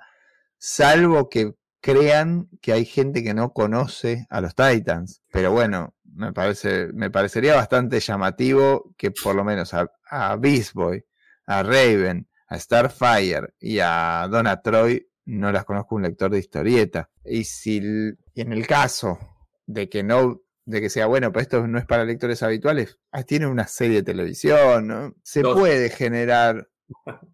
[0.58, 5.22] salvo que crean que hay gente que no conoce a los Titans.
[5.32, 10.74] Pero bueno, me parece, me parecería bastante llamativo que por lo menos a, a Beast
[10.74, 11.04] Boy,
[11.46, 17.10] a Raven, a Starfire y a Donna Troy no las conozco un lector de historieta.
[17.26, 19.20] Y si en el caso
[19.66, 23.24] de que no de que sea bueno, pero esto no es para lectores habituales, ah,
[23.24, 25.16] tiene una serie de televisión, ¿no?
[25.24, 26.70] Se puede generar,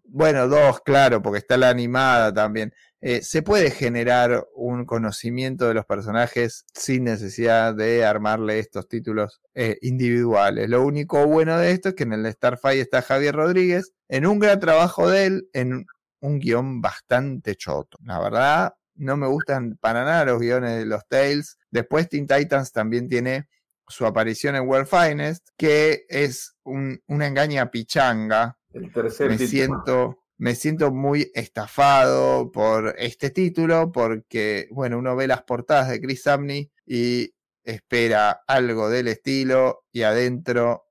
[0.04, 2.72] bueno, dos, claro, porque está la animada también.
[3.06, 9.42] Eh, se puede generar un conocimiento de los personajes sin necesidad de armarle estos títulos
[9.52, 10.70] eh, individuales.
[10.70, 14.38] Lo único bueno de esto es que en el Starfire está Javier Rodríguez, en un
[14.38, 15.84] gran trabajo de él, en
[16.20, 17.98] un guion bastante choto.
[18.06, 21.58] La verdad, no me gustan para nada los guiones de los Tales.
[21.70, 23.48] Después Teen Titans también tiene
[23.86, 28.56] su aparición en World Finest, que es una engaña pichanga.
[28.72, 35.26] El tercer me siento me siento muy estafado por este título porque, bueno, uno ve
[35.26, 40.84] las portadas de Chris Samney y espera algo del estilo y adentro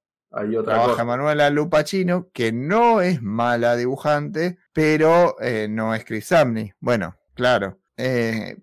[0.66, 6.74] trabaja Manuela Lupacino, que no es mala dibujante, pero eh, no es Chris Samney.
[6.80, 7.80] Bueno, claro.
[7.98, 8.58] Eh,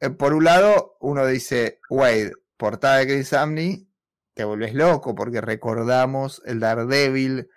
[0.00, 3.88] eh, por un lado, uno dice, Wade, portada de Chris Samney,
[4.34, 7.48] te vuelves loco porque recordamos el Daredevil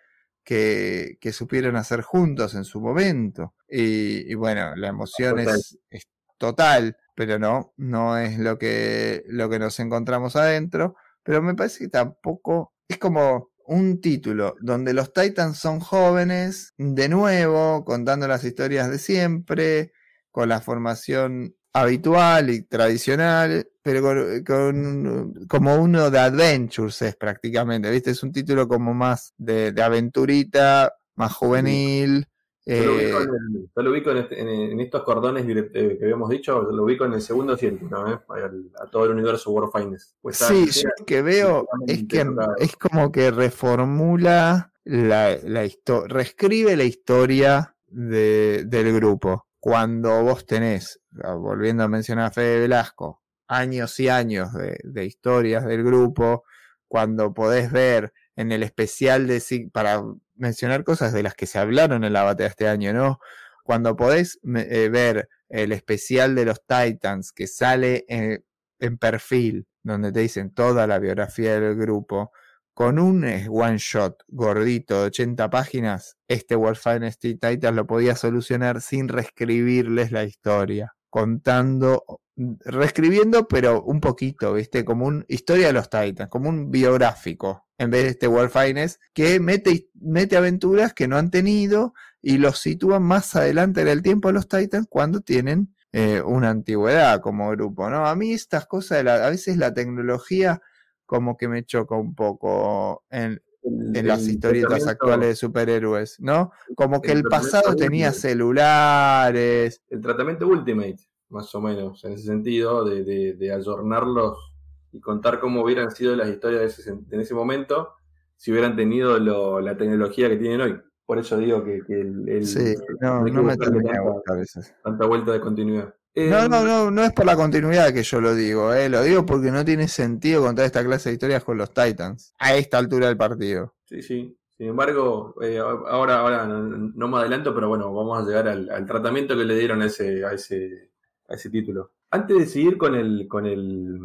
[0.43, 3.53] que, que supieron hacer juntos en su momento.
[3.67, 6.07] Y, bueno, la emoción es, es,
[6.37, 10.95] total, pero no, no es lo que, lo que nos encontramos adentro.
[11.23, 17.07] Pero me parece que tampoco es como un título donde los Titans son jóvenes, de
[17.07, 19.91] nuevo, contando las historias de siempre,
[20.31, 24.01] con la formación habitual y tradicional, pero
[24.45, 28.11] con, como uno de Adventures es prácticamente, ¿viste?
[28.11, 32.27] Es un título como más de, de aventurita, más juvenil,
[32.69, 37.21] yo lo ubico, eh, en, estos cordones eh, que habíamos dicho, lo ubico en el
[37.21, 38.05] segundo asiento, ¿no?
[38.05, 40.15] a todo el universo World Finest.
[40.21, 42.25] Pues sí, yo lo que veo es que
[42.59, 49.47] es como que reformula la, la historia, reescribe la historia de, del grupo.
[49.59, 55.65] Cuando vos tenés, ah, volviendo a mencionar a Fede Velasco, años y años de, historias
[55.65, 56.43] del grupo,
[56.87, 60.01] cuando podés ver en el especial de para
[60.35, 63.19] mencionar cosas de las que se hablaron en la batalla este año, ¿no?
[63.63, 70.21] Cuando podés eh, ver el especial de los Titans que sale en, perfil, donde te
[70.21, 72.31] dicen toda la biografía del grupo,
[72.79, 78.15] con un eh, one shot gordito de 80 páginas, este World Finest Titans lo podía
[78.15, 84.85] solucionar sin reescribirles la historia, contando, reescribiendo, pero un poquito, ¿viste?
[84.85, 89.41] Como un historia de los Titans, como un biográfico en vez de este Finest, que
[89.41, 94.29] mete, mete aventuras que no han tenido y los sitúa más adelante en el tiempo
[94.29, 98.07] a los Titans cuando tienen eh, una antigüedad como grupo, ¿no?
[98.07, 100.61] A mí estas cosas, a veces la tecnología
[101.09, 106.51] como que me choca un poco en, las historietas actuales de superhéroes, ¿no?
[106.75, 109.81] Como que el, pasado tenía celulares.
[109.89, 110.99] El tratamiento Ultimate,
[111.29, 114.53] más o menos, en ese sentido, de, de, de ayornarlos
[114.91, 117.95] y contar cómo hubieran sido las historias en ese momento
[118.37, 119.19] si hubieran tenido
[119.59, 120.79] la tecnología que tienen hoy.
[121.07, 124.75] Por eso digo que, el, Sí, no, no me termina a veces.
[124.83, 125.93] Tanta vuelta de continuidad.
[126.15, 129.25] No, no, no, no es por la continuidad que yo lo digo, eh, lo digo
[129.25, 133.07] porque no tiene sentido contar esta clase de historias con los Titans a esta altura
[133.07, 133.75] del partido.
[133.85, 134.35] Sí, sí.
[134.59, 139.37] Sin embargo, eh, ahora, ahora no, me adelanto, pero bueno, vamos a llegar al, tratamiento
[139.37, 140.91] que le dieron a ese, a ese,
[141.29, 141.93] a ese título.
[142.11, 143.97] Antes de seguir con el, con el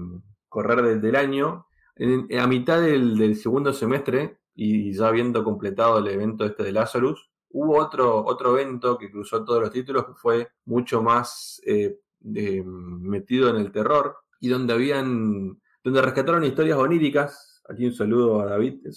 [0.48, 1.66] correr del, año,
[2.39, 7.78] a mitad del, segundo semestre, y ya habiendo completado el evento este de Lazarus, hubo
[7.78, 13.56] otro, otro evento que cruzó todos los títulos que fue mucho más eh, metido en
[13.56, 17.62] el terror y donde habían donde rescataron historias oníricas.
[17.68, 18.94] Aquí un saludo a David, el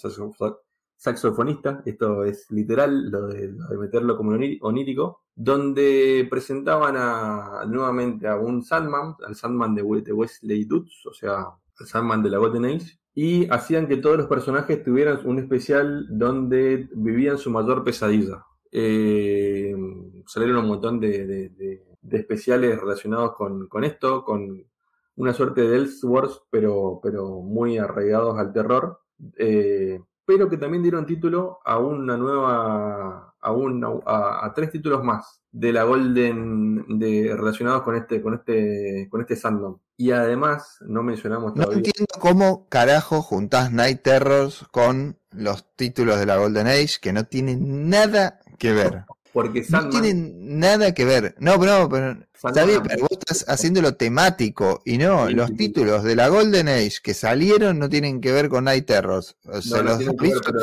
[0.96, 8.62] saxofonista, esto es literal, lo de, meterlo como onírico, donde presentaban a, nuevamente a un
[8.62, 11.46] Sandman, al Sandman de, Wesley Dutz, o sea,
[11.78, 16.06] el Sandman de la Golden Age, y hacían que todos los personajes tuvieran un especial
[16.10, 18.44] donde vivían su mayor pesadilla.
[18.70, 19.74] Eh,
[20.26, 24.64] salieron un montón de, especiales relacionados con, esto, con
[25.16, 29.00] una suerte de Elseworlds, pero, pero muy arraigados al terror.
[29.36, 35.72] Eh, pero que también dieron título a una nueva, a, a, tres títulos más de
[35.72, 39.78] la Golden de, relacionados con este, con este, con este Sandom.
[39.96, 41.72] Y además, no mencionamos todavía.
[41.72, 47.12] No entiendo cómo carajo juntás Night Terrors con los títulos de la Golden Age que
[47.14, 49.04] no tienen nada que ver.
[49.32, 51.34] Porque no tienen nada que ver.
[51.38, 56.28] No, pero, pero bien, pero vos estás haciéndolo temático y no, los títulos de la
[56.28, 59.36] Golden Age que salieron no tienen que ver con Night Terrors.
[59.44, 59.98] O sea, los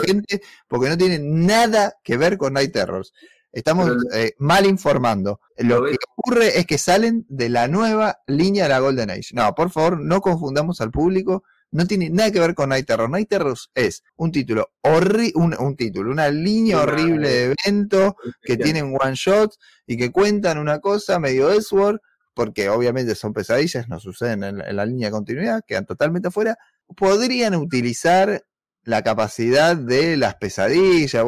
[0.05, 3.13] gente porque no tienen nada que ver con Night Terrors.
[3.51, 5.39] Estamos eh, mal informando.
[5.57, 9.29] Lo, que ocurre es que salen de la nueva línea de la Golden Age.
[9.31, 11.43] No, por favor, no confundamos al público
[11.75, 13.09] no tiene nada que ver con Night Terror.
[13.09, 18.95] Night Terror es un título horrible, un, título, una línea horrible de evento que tienen
[18.97, 19.53] one shot
[19.85, 21.99] y que cuentan una cosa medio Edward,
[22.33, 26.57] porque obviamente son pesadillas, no suceden en, la línea de continuidad, quedan totalmente afuera.
[26.95, 28.45] Podrían utilizar
[28.83, 31.25] la capacidad de las pesadillas,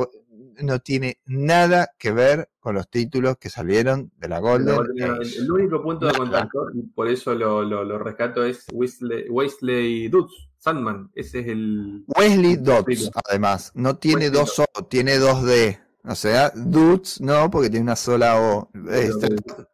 [0.62, 4.78] no tiene nada que ver con los títulos que salieron de la Golden.
[4.96, 10.34] el, único punto de contacto, y por eso lo, lo, rescato, es Wesley, Wesley Dutz,
[10.58, 11.12] Sandman.
[11.16, 12.04] Ese es el.
[12.08, 13.72] Wesley Dutz, además.
[13.76, 15.80] No tiene dos O, tiene dos D.
[16.04, 18.70] O sea, Dutz no, porque tiene una sola O.
[18.90, 19.28] Este,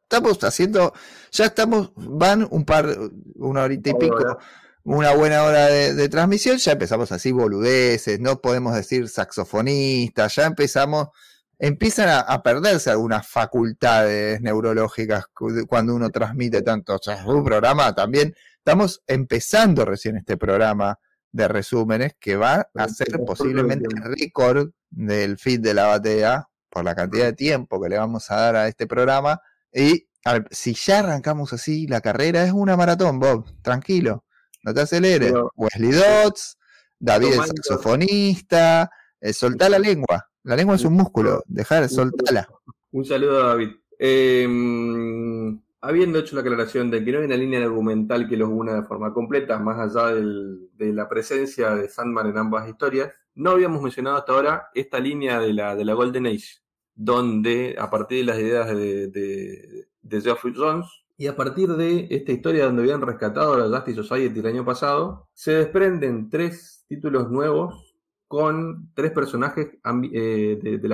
[0.03, 0.93] estamos haciendo.
[1.31, 1.91] Ya estamos.
[1.95, 2.88] Van un par.
[3.35, 4.38] Una horita y pico
[4.84, 11.10] una buena hora de, transmisión, ya empezamos así boludeces, no podemos decir saxofonista, ya empezamos,
[11.57, 15.26] empiezan a, perderse algunas facultades neurológicas
[15.68, 16.95] cuando uno transmite tanto.
[16.95, 20.99] O sea, un programa también, estamos empezando recién este programa
[21.31, 26.84] de resúmenes que va a ser posiblemente el récord del feed de la batea por
[26.84, 29.39] la cantidad de tiempo que le vamos a dar a este programa.
[29.73, 30.07] Y
[30.51, 34.26] si ya arrancamos así, la carrera es una maratón, Bob, tranquilo
[34.64, 35.34] no te aceleres.
[35.56, 36.57] Wesley Dodds,
[36.99, 40.30] David el saxofonista, eh, soltá la lengua.
[40.44, 42.48] La lengua es un músculo, dejar, soltala.
[42.91, 43.69] Un saludo a David.
[43.98, 48.76] Em, habiendo hecho la aclaración de que no hay una línea argumental que los una
[48.76, 53.81] de forma completa, más allá de la presencia de Sandman en ambas historias, no habíamos
[53.81, 56.61] mencionado hasta ahora esta línea de la, de la Golden Age,
[56.94, 60.85] donde a partir de las ideas de, de, de Geoffrey Jones,
[61.18, 64.65] y a partir de esta historia donde habían rescatado a la Justice Society el año
[64.65, 67.95] pasado, se desprenden tres títulos nuevos
[68.27, 69.77] con tres personajes
[70.11, 70.88] eh, de,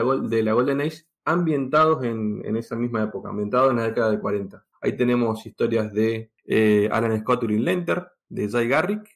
[0.43, 4.65] la, Golden Age ambientados en, esa misma época, ambientados en la década de 40.
[4.81, 9.07] Ahí tenemos historias de eh, Alan Scott Lenter, de Jay Garrick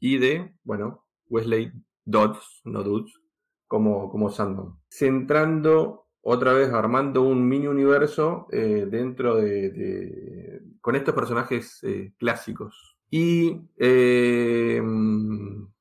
[0.00, 1.72] y de, bueno, Wesley
[2.04, 3.20] Dodds, no Dodds,
[3.68, 4.74] como, como Sandman.
[4.88, 12.98] Centrando otra vez armando un mini universo eh, dentro de, con estos personajes eh, clásicos.
[13.08, 14.82] Y eh,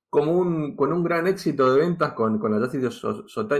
[0.10, 2.90] como un, con un gran éxito de ventas con, con la Justice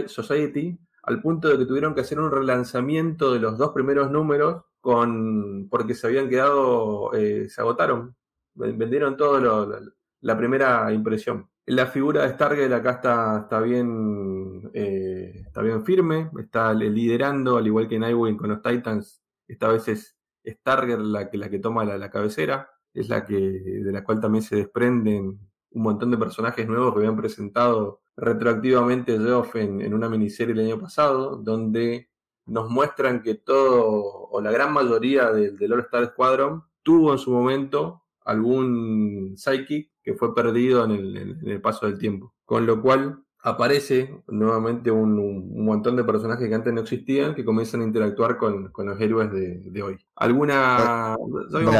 [0.08, 4.64] Society, al punto de que tuvieron que hacer un relanzamiento de los dos primeros números
[4.80, 8.16] con porque se habían quedado, se agotaron,
[8.54, 9.80] vendieron todo lo,
[10.22, 11.50] la primera impresión.
[11.68, 17.66] La figura de Stargate acá está, está bien eh, está bien firme, está liderando, al
[17.66, 20.16] igual que Nightwing con los Titans, esta vez es
[20.46, 24.42] Stargate la que, la que toma la, cabecera, es la que, de la cual también
[24.42, 25.38] se desprenden
[25.70, 30.60] un montón de personajes nuevos que habían presentado retroactivamente Geoff en, en una miniserie el
[30.60, 32.08] año pasado, donde
[32.46, 37.18] nos muestran que todo, o la gran mayoría del, del All Star Squadron, tuvo en
[37.18, 42.34] su momento algún psychic que fue perdido en el, paso del tiempo.
[42.44, 47.80] Con lo cual aparece nuevamente un, montón de personajes que antes no existían que comienzan
[47.80, 49.96] a interactuar con, los héroes de, hoy.
[50.14, 51.16] ¿Alguna...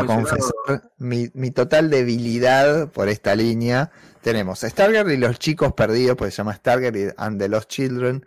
[0.06, 3.90] Confesar mi, mi, total debilidad por esta línea.
[4.22, 8.24] Tenemos a Stargate y los chicos perdidos, pues se llama Stargate and the Lost Children,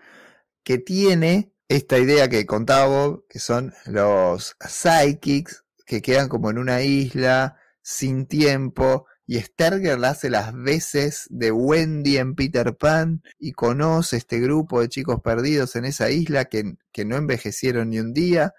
[0.64, 6.60] que tiene esta idea que contaba Bob, que son los psychics que quedan como en
[6.60, 13.54] una isla sin tiempo y Sterger hace las veces de Wendy en Peter Pan y
[13.54, 18.14] conoce este grupo de chicos perdidos en esa isla que, que no envejecieron ni un
[18.14, 18.54] día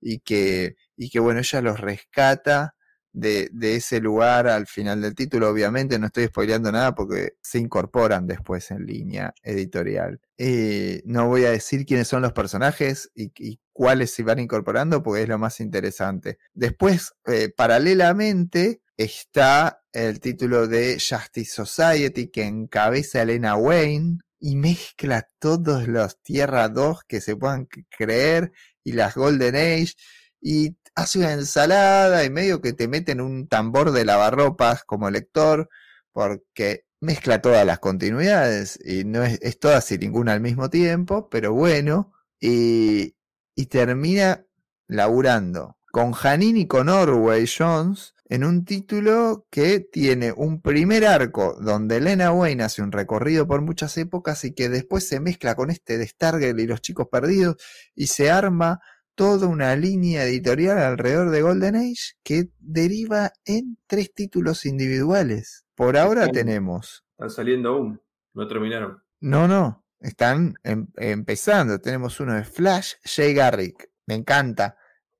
[0.00, 2.74] y que, y que bueno, ella los rescata
[3.12, 5.48] de, de, ese lugar al final del título.
[5.48, 10.20] Obviamente no estoy spoileando nada porque se incorporan después en línea editorial.
[10.36, 15.04] Eh, no voy a decir quiénes son los personajes y, y, cuáles se van incorporando
[15.04, 16.38] porque es lo más interesante.
[16.52, 25.28] Después, eh, paralelamente, está el título de Justice Society que encabeza Elena Wayne y mezcla
[25.38, 28.50] todos los Tierra 2 que se puedan creer
[28.82, 29.94] y las Golden Age
[30.40, 35.68] y hace una ensalada y medio que te meten un tambor de lavarropas como lector
[36.10, 41.28] porque mezcla todas las continuidades y no es, es todas y ninguna al mismo tiempo,
[41.30, 43.14] pero bueno, y,
[43.58, 44.46] y termina
[44.86, 51.58] laburando con Janine y con Orway Jones en un título que tiene un primer arco
[51.60, 55.72] donde Elena Wayne hace un recorrido por muchas épocas y que después se mezcla con
[55.72, 57.56] este de Stargirl y los chicos perdidos
[57.96, 58.78] y se arma
[59.16, 65.64] toda una línea editorial alrededor de Golden Age que deriva en tres títulos individuales.
[65.74, 67.04] Por ahora tenemos.
[67.16, 68.00] Están saliendo aún,
[68.34, 69.02] no terminaron.
[69.20, 71.80] No, no, están em, empezando.
[71.80, 73.90] Tenemos uno de Flash, Jay Garrick.
[74.06, 74.76] Me encanta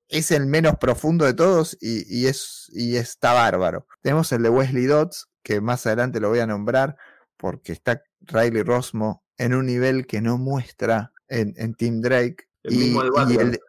[0.09, 3.85] es el menos profundo de todos y, es, y está bárbaro.
[4.01, 6.97] Tenemos el de Wesley Dodds, que más adelante lo voy a nombrar,
[7.37, 12.47] porque está Riley Rosmo en un nivel que no muestra en, en Team Drake.
[12.63, 13.59] El mismo de,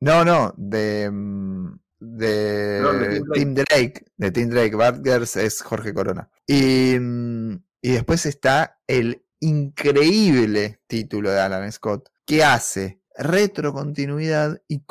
[0.00, 4.06] No, no, de, mm, de, Team, Drake.
[4.16, 4.74] De Team Drake.
[4.74, 6.30] Batgirls es Jorge Corona.
[6.46, 14.82] Y, mm, y después está el increíble título de Alan Scott, que hace retrocontinuidad y,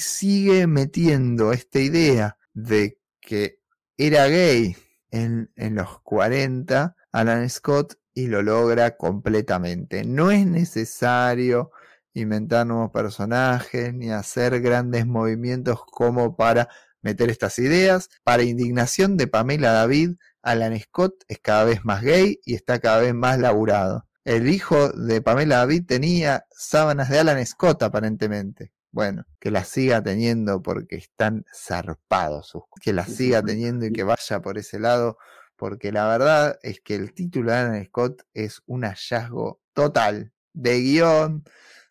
[0.00, 3.60] sigue metiendo esta idea de que
[3.96, 4.76] era gay
[5.10, 10.04] en, en los 40, Alan Scott, y lo logra completamente.
[10.04, 11.72] No es necesario
[12.14, 16.68] inventar nuevos personajes ni hacer grandes movimientos como para
[17.04, 18.08] meter estas ideas.
[18.24, 22.98] Para indignación de Pamela David, Alan Scott es cada vez más gay y está cada
[22.98, 24.06] vez más laburado.
[24.24, 28.72] El hijo de Pamela David tenía sábanas de Alan Scott, aparentemente.
[28.90, 32.52] Bueno, que las siga teniendo porque están zarpados.
[32.80, 35.18] Que las siga teniendo y que vaya por ese lado.
[35.56, 40.80] Porque la verdad es que el título de Alan Scott es un hallazgo total de
[40.80, 41.44] guion,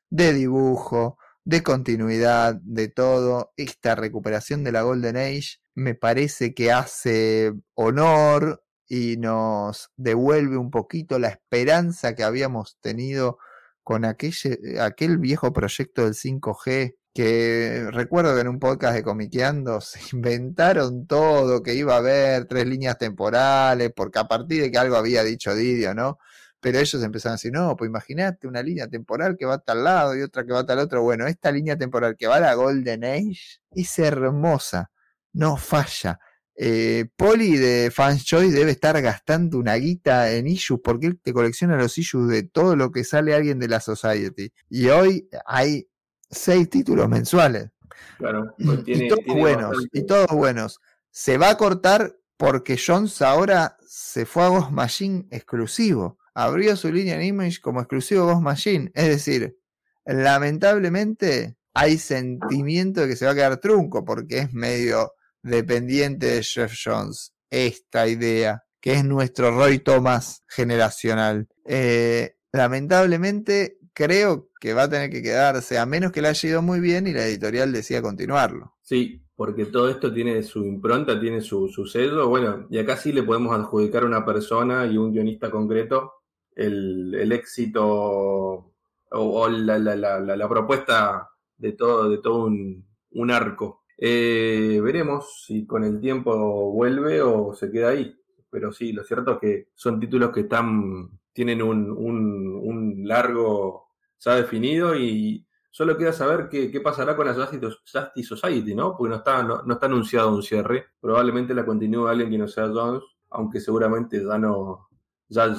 [0.10, 3.54] de dibujo, de continuidad, de todo.
[3.58, 10.72] Esta recuperación de la Golden Age me parece que hace honor y nos devuelve un
[10.72, 13.38] poquito la esperanza que habíamos tenido
[13.84, 14.34] con aquel,
[14.80, 21.06] aquel viejo proyecto del 5G que recuerdo que en un podcast de Comiqueando se inventaron
[21.08, 25.24] todo, que iba a haber tres líneas temporales, porque a partir de que algo había
[25.24, 26.18] dicho Didio, ¿no?
[26.64, 29.84] Pero ellos empezaron a decir, no, pues imagínate una línea temporal que va a tal
[29.84, 31.04] lado y otra que va a tal otro.
[31.04, 34.90] Bueno, esta línea temporal que va a la Golden Age es hermosa,
[35.34, 36.20] no falla.
[36.56, 41.34] Eh, Poli de Fans Choice debe estar gastando una guita en issues porque él te
[41.34, 44.54] colecciona los issues de todo lo que sale alguien de la Society.
[44.70, 45.90] Y hoy hay
[46.30, 47.72] seis títulos mensuales.
[48.18, 50.80] Claro, y, pues todos buenos, y todos buenos.
[51.12, 56.20] Se va a cortar porque Jones ahora se fue a Ghost Machine exclusivo.
[56.34, 58.92] Abrió su línea en Image como exclusivo Ghost Machine.
[58.94, 59.58] Es decir,
[60.06, 66.44] lamentablemente hay sentimiento de que se va a quedar trunco porque es medio dependiente de
[66.44, 67.34] Jeff Jones.
[67.50, 71.48] Esta idea, que es nuestro Roy Thomas generacional.
[71.66, 76.62] Eh, lamentablemente creo que va a tener que quedarse, a menos que le haya ido
[76.62, 78.76] muy bien y la editorial decida continuarlo.
[78.82, 82.28] Sí, porque todo esto tiene su impronta, tiene su, su sello.
[82.28, 86.14] Bueno, y acá sí le podemos adjudicar a una persona y un guionista concreto
[86.56, 88.74] el, éxito
[89.12, 95.84] o, la, la, propuesta de todo, de todo un, un arco eh, veremos si con
[95.84, 98.14] el tiempo vuelve o se queda ahí.
[98.50, 103.88] Pero sí, lo cierto es que son títulos que están, tienen un, un, largo
[104.20, 107.78] ya definido y solo queda saber qué, qué pasará con la Justice
[108.24, 108.96] Society, ¿no?
[108.98, 110.88] Porque no está, no, está anunciado un cierre.
[111.00, 114.90] Probablemente la continúe alguien que no sea Jones, aunque seguramente ya no,
[115.34, 115.54] ya,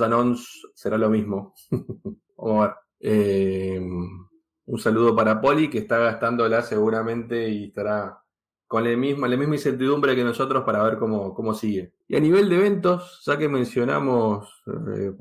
[0.74, 1.54] será lo mismo.
[2.36, 2.74] Vamos a ver.
[3.06, 3.80] Eh,
[4.66, 8.18] un saludo para Poli, que está gastándola seguramente y estará
[8.66, 11.92] con la misma, la misma incertidumbre que nosotros para ver cómo, cómo sigue.
[12.08, 14.64] Y a nivel de eventos, ya que mencionamos,
[14.96, 15.12] eh,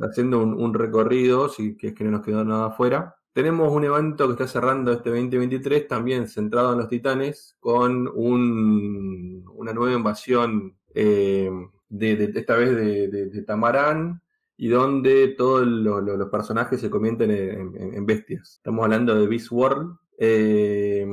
[0.00, 4.32] haciendo un, recorrido, si es que no nos quedó nada afuera, tenemos un evento que
[4.32, 11.50] está cerrando este 2023, también centrado en los titanes, con un, una nueva invasión, eh,
[11.88, 14.22] de, esta vez de, Tamarán,
[14.56, 18.54] y donde todos los personajes se convierten en, bestias.
[18.56, 21.06] Estamos hablando de Beast World, eh,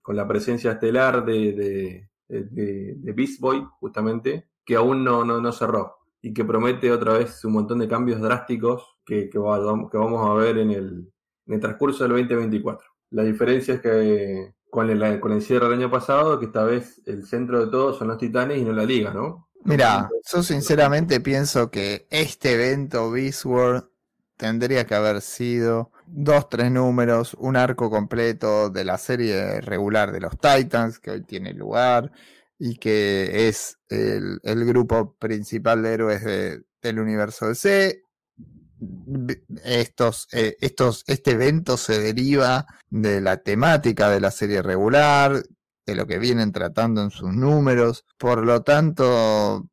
[0.00, 6.32] con la presencia estelar de, de, Beast Boy, justamente, que aún no, no, cerró y
[6.32, 10.70] que promete otra vez un montón de cambios drásticos que, que, vamos a ver en
[10.70, 11.12] el,
[11.46, 12.88] en el, transcurso del 2024.
[13.10, 17.02] La diferencia es que con el, con el cierre del año pasado, que esta vez
[17.06, 19.43] el centro de todo son los titanes y no la liga, ¿no?
[19.64, 23.88] Mira, yo sinceramente pienso que este evento Beast World
[24.36, 30.20] tendría que haber sido dos, tres números, un arco completo de la serie regular de
[30.20, 32.12] los Titans, que hoy tiene lugar,
[32.58, 36.22] y que es el, grupo principal de héroes
[36.82, 38.02] del universo DC.
[39.64, 45.42] Estos, eh, estos, este evento se deriva de la temática de la serie regular,
[45.86, 48.04] de lo que vienen tratando en sus números.
[48.18, 49.68] Por lo tanto,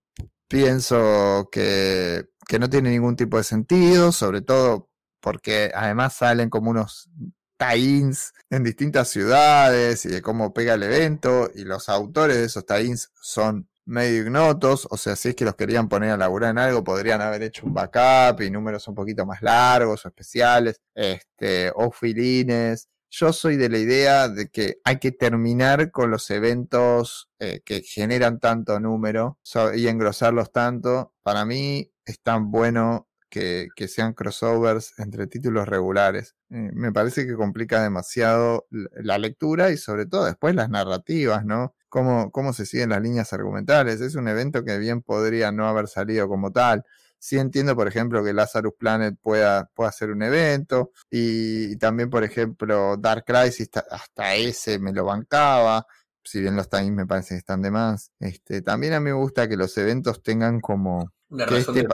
[0.48, 4.90] pienso que, que no tiene ningún tipo de sentido, sobre todo
[5.22, 7.10] porque además salen como unos
[7.58, 12.66] tie-ins en distintas ciudades y de cómo pega el evento y los autores de esos
[12.66, 16.60] tie-ins son medio ignotos, o sea, si es que los querían poner a laburar en
[16.60, 21.72] algo, podrían haber hecho un backup y números un poquito más largos o especiales, este,
[21.76, 22.88] o filines.
[23.14, 27.82] Yo soy de la idea de que hay que terminar con los eventos eh, que
[27.82, 29.38] generan tanto número
[29.76, 31.14] y engrosarlos tanto.
[31.22, 36.38] Para mí es tan bueno que, sean crossovers entre títulos regulares.
[36.52, 41.76] Eh, me parece que complica demasiado la lectura y sobre todo después las narrativas, ¿no?
[41.90, 44.00] Cómo, cómo se siguen las líneas argumentales.
[44.00, 46.86] Es un evento que bien podría no haber salido como tal.
[47.24, 52.24] Sí entiendo, por ejemplo, que Lazarus Planet pueda, pueda ser un evento y, también, por
[52.24, 55.86] ejemplo, Dark Crisis, hasta ese me lo bancaba
[56.24, 58.12] si bien los times me parece que están de más.
[58.20, 61.88] Este, también a mí me gusta que los eventos tengan como este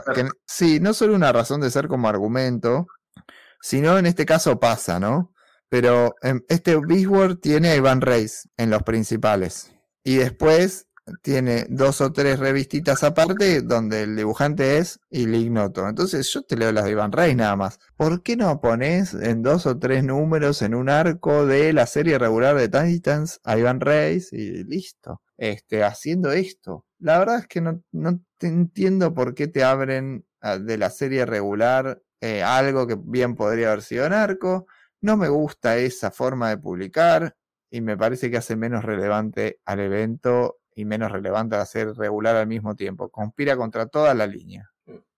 [0.46, 2.86] sí, no solo una razón de ser como argumento,
[3.60, 5.32] sino en este caso pasa, ¿no?
[5.68, 9.72] Pero em, este Big World tiene a Iván Reis en los principales.
[10.02, 10.87] Y después
[11.22, 15.88] tiene dos o tres revistitas aparte donde el dibujante es Ilignoto.
[15.88, 17.78] Entonces yo te leo las de Iván Reis nada más.
[17.96, 22.18] ¿Por qué no pones en dos o tres números en un arco de la serie
[22.18, 25.22] regular de Titans a Iván Reis y listo?
[25.36, 26.84] Este, haciendo esto.
[26.98, 31.26] La verdad es que no, no entiendo por qué te abren ah, de la serie
[31.26, 34.66] regular eh, algo que bien podría haber sido narco.
[35.00, 37.36] No me gusta esa forma de publicar
[37.70, 42.36] y me parece que hace menos relevante al evento y menos relevante a ser regular
[42.36, 43.08] al mismo tiempo.
[43.08, 44.70] Conspira contra toda la línea.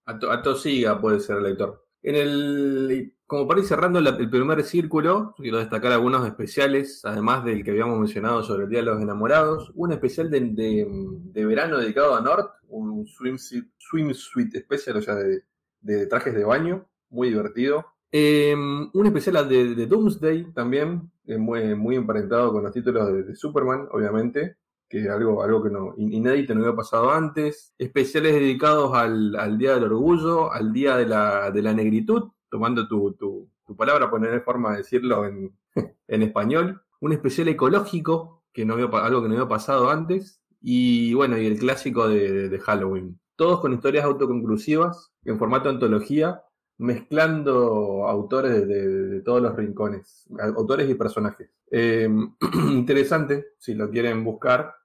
[0.07, 1.85] A, to, tosiga puede ser el lector.
[2.03, 7.62] En el, como para ir cerrando el primer círculo, quiero destacar algunos especiales, además del
[7.62, 9.70] que habíamos mencionado sobre el Día de los Enamorados.
[9.74, 15.43] Un especial de, de, verano dedicado a Nord, un swimsuit, swimsuit especial, o sea, de,
[15.82, 17.85] de, trajes de baño, muy divertido.
[18.11, 23.37] Em, un especial de, de Doomsday también, eh, muy, muy emparentado con los títulos de,
[23.37, 24.57] Superman, obviamente
[24.90, 27.72] que algo, algo que no, inédito no había pasado antes.
[27.78, 32.88] Especiales dedicados al, al Día del Orgullo, al Día de la, de la Negritud, tomando
[32.88, 35.56] tu, tu, tu palabra, poner forma de decirlo en,
[36.08, 36.82] en, español.
[37.00, 40.42] Un especial ecológico, que no había, algo que no había pasado antes.
[40.60, 43.20] Y bueno, y el clásico de, de Halloween.
[43.36, 46.42] Todos con historias autoconclusivas, en formato antología,
[46.78, 50.26] mezclando autores de, todos los rincones,
[50.56, 51.48] autores y personajes.
[51.70, 52.08] Eh,
[52.70, 54.80] interesante, si lo quieren buscar,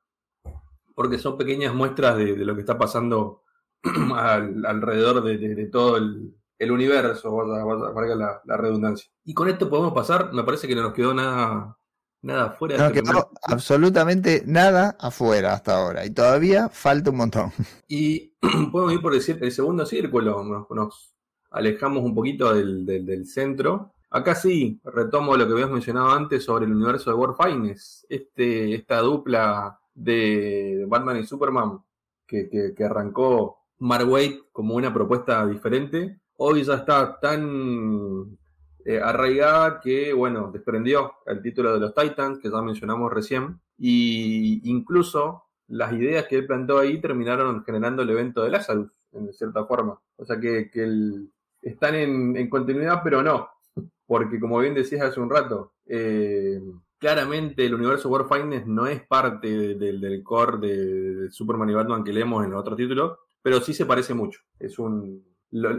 [0.96, 3.44] porque son pequeñas muestras de, lo que está pasando
[4.16, 9.12] alrededor de, todo el, universo, valga la, la, redundancia.
[9.26, 11.78] Y con esto podemos pasar, me parece que no nos quedó nada,
[12.22, 12.78] nada afuera.
[12.78, 17.52] No este quedó absolutamente nada afuera hasta ahora, y todavía falta un montón.
[17.88, 18.34] Y
[18.72, 21.16] podemos ir por el segundo círculo, nos,
[21.52, 23.94] alejamos un poquito del, del, centro.
[24.10, 28.06] Acá sí, retomo lo que habías mencionado antes sobre el universo de War Finest.
[28.10, 31.80] Este, esta dupla de Batman y Superman
[32.28, 38.38] que, que, arrancó Mark Waid como una propuesta diferente, hoy ya está tan
[38.84, 44.62] eh, arraigada que, bueno, desprendió el título de los Titans, que ya mencionamos recién, y
[44.70, 49.66] incluso las ideas que él planteó ahí terminaron generando el evento de Lazarus, en cierta
[49.66, 50.00] forma.
[50.18, 50.70] O sea que,
[51.62, 53.50] están en, en, continuidad, pero no,
[54.06, 56.62] porque como bien decías hace un rato, eh,
[56.98, 62.44] claramente el universo Warfinder no es parte del core de, Superman y Batman que leemos
[62.44, 64.40] en el otro título, pero sí se parece mucho.
[64.60, 65.24] Es un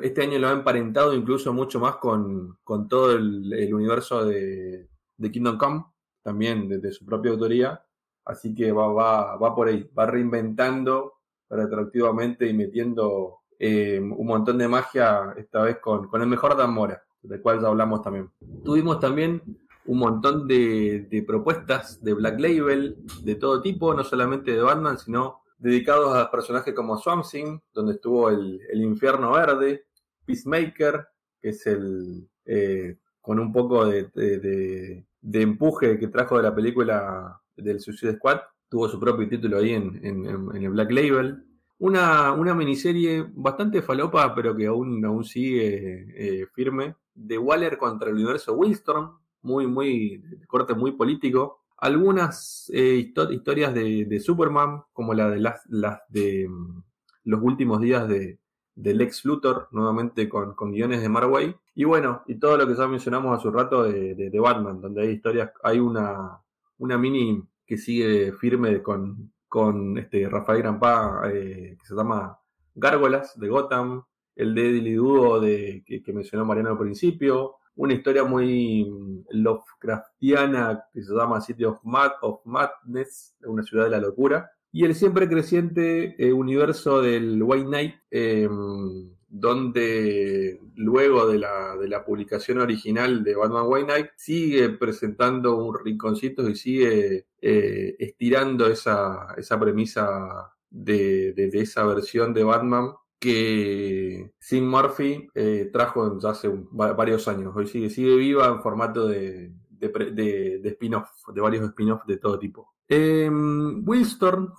[0.03, 4.89] este año lo ha emparentado incluso mucho más con, todo el, universo de,
[5.21, 5.85] Kingdom Come,
[6.23, 7.83] también de, su propia autoría.
[8.25, 11.15] Así que va, va, va por ahí, va reinventando
[11.49, 16.73] retroactivamente y metiendo eh, un montón de magia, esta vez con, con el mejor Dan
[16.73, 18.31] Mora, del cual ya hablamos también.
[18.65, 19.43] Tuvimos también
[19.87, 25.43] un montón de, propuestas de Black Label de todo tipo, no solamente de Batman, sino
[25.59, 29.87] dedicados a personajes como Swamp Thing, donde estuvo el, Infierno Verde,
[30.25, 31.07] Peacemaker,
[31.41, 37.81] que es el eh, con un poco de, empuje que trajo de la película del
[37.81, 41.43] Suicide Squad, tuvo su propio título ahí en, el Black Label.
[41.79, 48.09] Una, una, miniserie bastante falopa, pero que aún, aún sigue eh, firme, de Waller contra
[48.09, 51.61] el universo Wildstorm, muy, muy, de corte muy político.
[51.79, 55.63] algunas eh, historias de, Superman, como la de las,
[56.09, 56.83] de mm,
[57.25, 58.39] los últimos días de,
[58.77, 61.57] del ex Luthor, nuevamente con, guiones de Marway.
[61.75, 65.09] Y bueno, y todo lo que ya mencionamos hace un rato de, Batman, donde hay
[65.15, 66.41] historias, hay una,
[66.79, 72.39] una mini que sigue firme con, con este Rafael Grampa, eh, que se llama
[72.75, 74.05] Gárgolas de Gotham,
[74.37, 80.85] el Deadly Duo de, que, que mencionó Mariano al principio, una historia muy mm, Lovecraftiana
[80.93, 84.95] que se llama City of, Mad, of Madness, una ciudad de la locura, y el
[84.95, 92.59] siempre creciente eh, universo del White Knight, em, donde luego de la, de la, publicación
[92.59, 99.59] original de Batman White Knight sigue presentando un rinconcito y sigue eh, estirando esa, esa
[99.59, 107.29] premisa de, de, de, esa versión de Batman que Sim Murphy eh, trajo hace varios
[107.29, 107.55] años.
[107.55, 112.75] Hoy sigue, sigue viva en formato de, de, spin-off, de varios spin-offs de todo tipo.
[112.89, 113.29] Eh,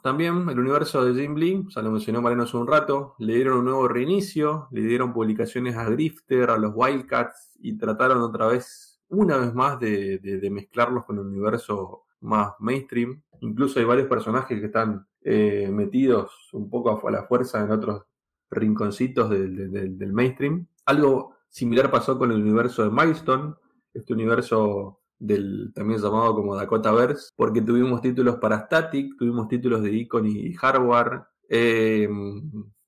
[0.03, 3.59] también, el universo de Jim Lee, ya lo mencionó Mariano hace un rato, le dieron
[3.59, 9.01] un nuevo reinicio, le dieron publicaciones a Grifter, a los Wildcats y trataron otra vez,
[9.07, 13.21] una vez más, de, de mezclarlos con el universo más mainstream.
[13.41, 18.03] Incluso hay varios personajes que están eh, metidos un poco a la fuerza en otros
[18.49, 20.67] rinconcitos del, mainstream.
[20.85, 23.53] Algo similar pasó con el universo de Milestone,
[23.93, 29.81] este universo del también llamado como Dakota Verse, porque tuvimos títulos para Static, tuvimos títulos
[29.81, 32.07] de Icon y Hardware, eh,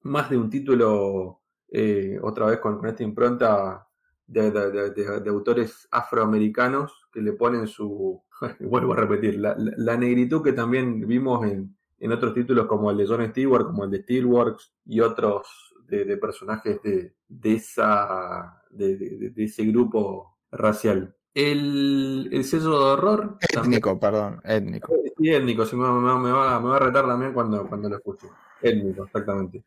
[0.01, 3.87] más de un título eh, otra vez con, esta impronta
[4.27, 8.23] de, autores afroamericanos que le ponen su,
[8.59, 13.07] vuelvo a repetir, la negritud que también vimos en, en otros títulos como el de
[13.07, 17.13] John Stewart, como el de Steelworks y otros de, personajes de,
[17.43, 21.15] esa, de, ese grupo racial.
[21.33, 23.37] El, el sello de horror.
[23.55, 24.93] Étnico, perdón, étnico.
[25.17, 28.27] Sí, étnico, me, va, me, va, a retar también cuando, cuando lo escuche.
[28.61, 29.63] Étnico, exactamente.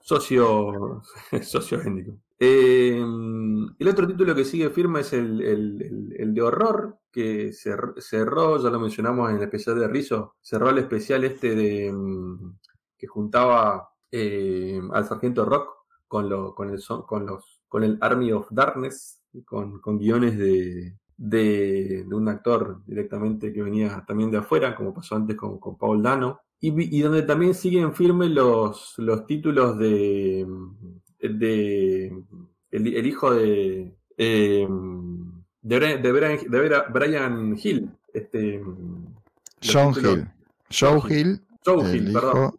[0.00, 1.02] Socio,
[1.42, 2.12] socio étnico.
[2.40, 8.78] Eh, el otro título que sigue firme es el, de horror, que cerró, ya lo
[8.78, 12.58] mencionamos en el especial de Rizo, cerró el especial este de mm,
[12.96, 15.68] que juntaba eh, al Sargento Rock
[16.06, 22.06] con, con, el, con, los, con el Army of Darkness, con, con guiones de, de,
[22.08, 26.40] un actor directamente que venía también de afuera, como pasó antes con, con Paul Dano,
[26.60, 30.46] y, donde también siguen firmes los, los títulos de
[31.18, 32.22] de
[32.70, 34.68] el, hijo de, eh,
[35.62, 36.12] de, de,
[36.92, 37.90] Brian, Hill.
[38.12, 38.62] Este,
[39.62, 40.28] John Hill.
[40.70, 41.40] Joe Hill.
[41.64, 42.58] Joe Hill, perdón.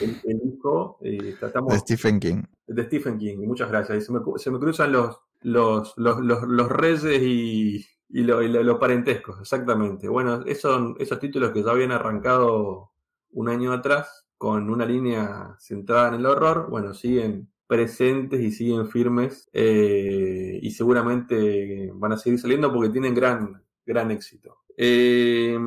[0.00, 2.42] El, hijo eh, de Stephen King.
[2.66, 4.04] De Stephen King, muchas gracias.
[4.04, 10.08] Se me, se me cruzan los, los, los, los, reyes y, y, los parentescos, exactamente.
[10.08, 12.92] Bueno, esos, esos títulos que ya habían arrancado
[13.32, 18.88] un año atrás con una línea centrada en el horror, bueno, siguen presentes y siguen
[18.88, 24.56] firmes eh, y seguramente van a seguir saliendo porque tienen gran, gran éxito.
[24.74, 25.58] Eh,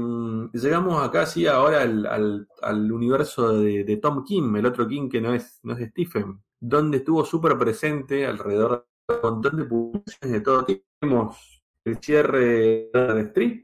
[0.53, 5.34] llegamos acá sí ahora al, al, universo de, Tom King, el otro King que no
[5.34, 10.41] es, no es Stephen, donde estuvo súper presente alrededor de un montón de publicaciones de
[10.41, 10.84] todo tipo.
[10.99, 13.61] Tenemos el cierre de Street,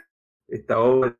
[0.48, 1.18] esta obra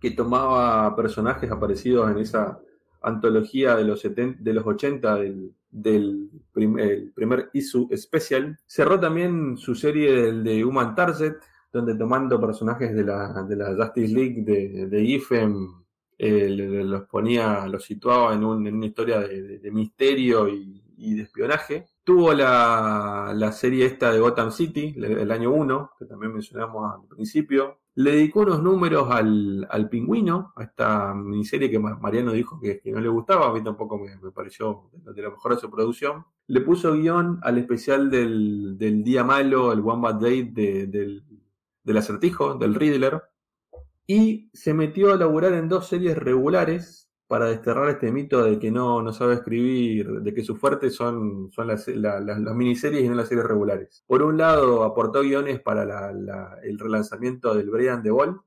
[0.00, 2.60] que tomaba personajes aparecidos en esa
[3.02, 8.58] antología de los, de los 80 del, del primer issue especial.
[8.66, 11.34] Cerró también su serie de Human Target,
[11.72, 15.78] donde tomando personajes de la, de la Justice League de, de IFEM,
[16.18, 21.86] eh, los ponía, los situaba en, una historia de, misterio y, de espionaje.
[22.02, 27.06] Tuvo la, la, serie esta de Gotham City, el año 1, que también mencionamos al
[27.06, 32.80] principio, le dedicó unos números al, al pingüino, a esta miniserie que Mariano dijo que,
[32.92, 36.24] no le gustaba, a mí tampoco me, pareció de lo mejor de su producción.
[36.46, 41.24] Le puso guion al especial del, Día Malo, el One Bad Day del,
[41.82, 43.20] del acertijo, del Riddler,
[44.06, 48.70] y se metió a laburar en dos series regulares para desterrar este mito de que
[48.70, 53.28] no, no sabe escribir, de que su fuerte son, son las, miniseries y no las
[53.28, 54.02] series regulares.
[54.06, 56.10] Por un lado, aportó guiones para
[56.62, 58.40] el relanzamiento del Brian de Wall,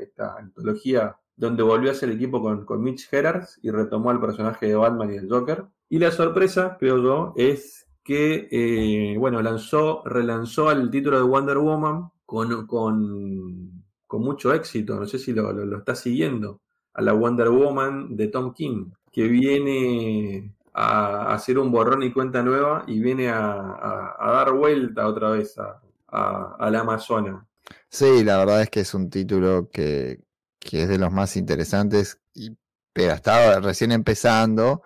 [0.00, 4.66] esta antología donde volvió a ser equipo con, con Mitch Gerards y retomó al personaje
[4.66, 5.64] de Batman y el Joker.
[5.88, 11.58] Y la sorpresa, creo yo, es que, eh, bueno, lanzó, relanzó el título de Wonder
[11.58, 15.00] Woman con, con, con mucho éxito.
[15.00, 16.60] No sé si lo, lo está siguiendo
[16.94, 22.42] a la Wonder Woman de Tom King, que viene a hacer un borrón y cuenta
[22.42, 27.46] nueva y viene a, dar vuelta otra vez a, la Amazona.
[27.88, 30.20] Sí, la verdad es que es un título que,
[30.58, 32.20] que es de los más interesantes,
[32.92, 34.82] pero estaba recién empezando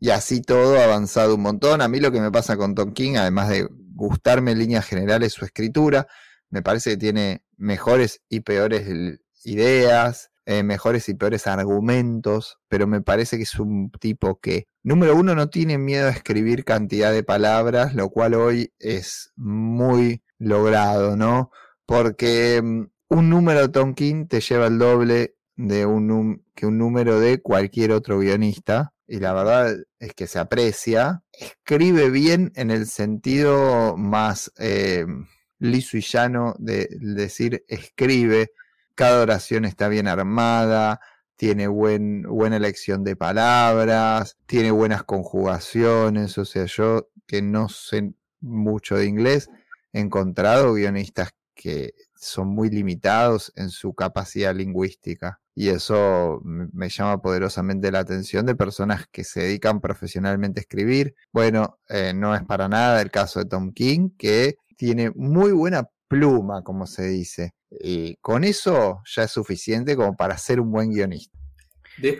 [0.00, 1.80] y así todo ha avanzado un montón.
[1.82, 5.32] A mí lo que me pasa con Tom King, además de gustarme en líneas generales
[5.32, 6.06] su escritura,
[6.50, 8.86] me parece que tiene mejores y peores
[9.44, 15.14] ideas, eh, mejores y peores argumentos, pero me parece que es un tipo que, número
[15.14, 21.18] uno, no tiene miedo a escribir cantidad de palabras, lo cual hoy es muy logrado,
[21.18, 21.50] ¿no?
[21.84, 27.42] Porque mm, un número King te lleva el doble de un que un número de
[27.42, 31.24] cualquier otro guionista y la verdad es que se aprecia.
[31.30, 35.04] Escribe bien en el sentido más eh,
[35.58, 38.52] liso y llano de decir escribe.
[38.98, 40.98] Cada oración está bien armada,
[41.36, 46.36] tiene buen, buena elección de palabras, tiene buenas conjugaciones.
[46.36, 49.50] O sea, yo que no sé mucho de inglés,
[49.92, 57.22] he encontrado guionistas que son muy limitados en su capacidad lingüística y eso me llama
[57.22, 61.14] poderosamente la atención de personas que se dedican profesionalmente a escribir.
[61.32, 65.88] Bueno, eh, no es para nada el caso de Tom King, que tiene muy buena
[66.08, 67.54] pluma, como se dice.
[67.70, 71.38] Y con eso ya es suficiente como para ser un buen guionista.
[71.98, 72.18] De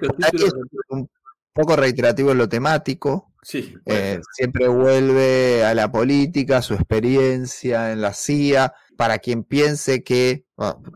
[0.90, 1.08] un
[1.52, 3.32] poco reiterativo en lo temático.
[3.42, 8.74] Sí, eh, siempre vuelve a la política, su experiencia en la CIA.
[8.96, 10.44] Para quien piense que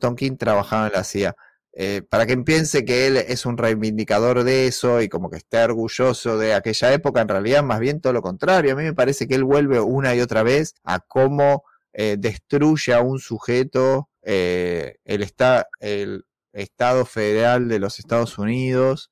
[0.00, 1.36] Tom King trabajaba en la CIA,
[1.74, 5.62] eh, para quien piense que él es un reivindicador de eso y como que esté
[5.62, 8.72] orgulloso de aquella época, en realidad más bien todo lo contrario.
[8.72, 11.64] A mí me parece que él vuelve una y otra vez a cómo
[11.94, 15.28] eh, destruye a un sujeto eh, el,
[15.80, 16.24] el,
[16.54, 19.10] Estado federal de los Estados Unidos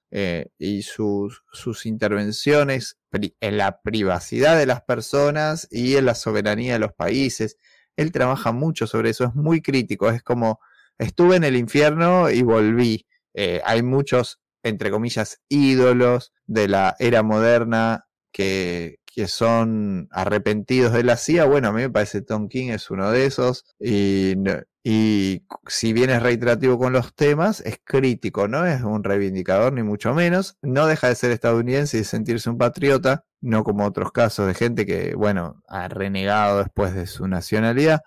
[0.59, 2.99] y sus, sus intervenciones
[3.41, 7.57] en la privacidad de las personas y en la soberanía de los países.
[7.97, 10.61] Él trabaja mucho sobre eso, es muy crítico, es como
[11.01, 13.07] estuve en el infierno y volví.
[13.35, 21.05] Eh, hay muchos, entre comillas, ídolos de la era moderna que, que, son arrepentidos de
[21.05, 21.45] la CIA.
[21.45, 23.65] Bueno, a mí me parece Tom King es uno de esos.
[23.79, 24.35] Y,
[24.83, 29.83] y si bien es reiterativo con los temas, es crítico, no es un reivindicador ni
[29.83, 30.57] mucho menos.
[30.63, 34.87] No deja de ser estadounidense y sentirse un patriota, no como otros casos de gente
[34.87, 38.01] que, bueno, ha renegado después de su nacionalidad.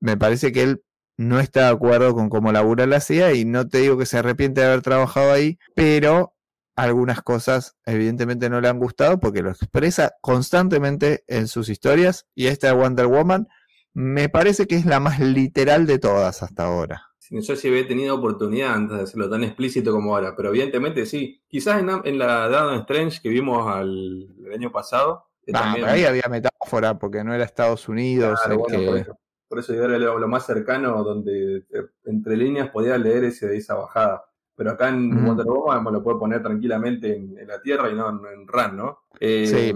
[0.00, 0.82] Me parece que él
[1.18, 4.18] no está de acuerdo con cómo labura la CIA y no te digo que se
[4.18, 6.34] arrepiente de haber trabajado ahí, pero
[6.78, 12.46] algunas cosas evidentemente no le han gustado porque lo expresa constantemente en sus historias y
[12.46, 13.48] esta de Wonder Woman
[13.94, 17.02] me parece que es la más literal de todas hasta ahora.
[17.30, 21.04] No sé si había tenido oportunidad antes de hacerlo tan explícito como ahora, pero evidentemente
[21.04, 21.42] sí.
[21.48, 25.26] Quizás en, la de Strange que vimos el año pasado.
[25.52, 28.38] Ah, ahí había metáfora porque no era Estados Unidos.
[28.68, 29.04] que...
[29.48, 33.74] Por eso yo era lo, más cercano donde eh, entre líneas podía leer ese, esa
[33.74, 34.27] bajada.
[34.58, 38.48] Pero acá en Wonder Woman lo puede poner tranquilamente en, la Tierra y no en,
[38.48, 39.04] RAN, ¿no?
[39.20, 39.72] Eh, sí,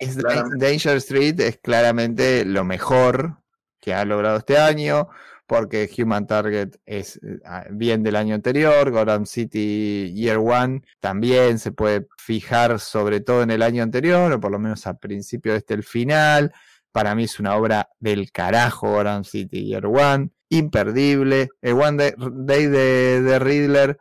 [0.00, 0.16] es,
[0.56, 3.36] Danger Street es claramente lo mejor
[3.80, 5.10] que ha logrado este año,
[5.46, 7.38] porque Human Target es eh,
[7.70, 13.50] bien del año anterior, Gotham City Year One también se puede fijar sobre todo en
[13.50, 16.50] el año anterior, o por lo menos al principio de este el final.
[16.92, 20.30] Para mí es una obra del carajo, Orange City Year One.
[20.48, 21.48] Imperdible.
[21.60, 23.98] El One Day de, Riddler.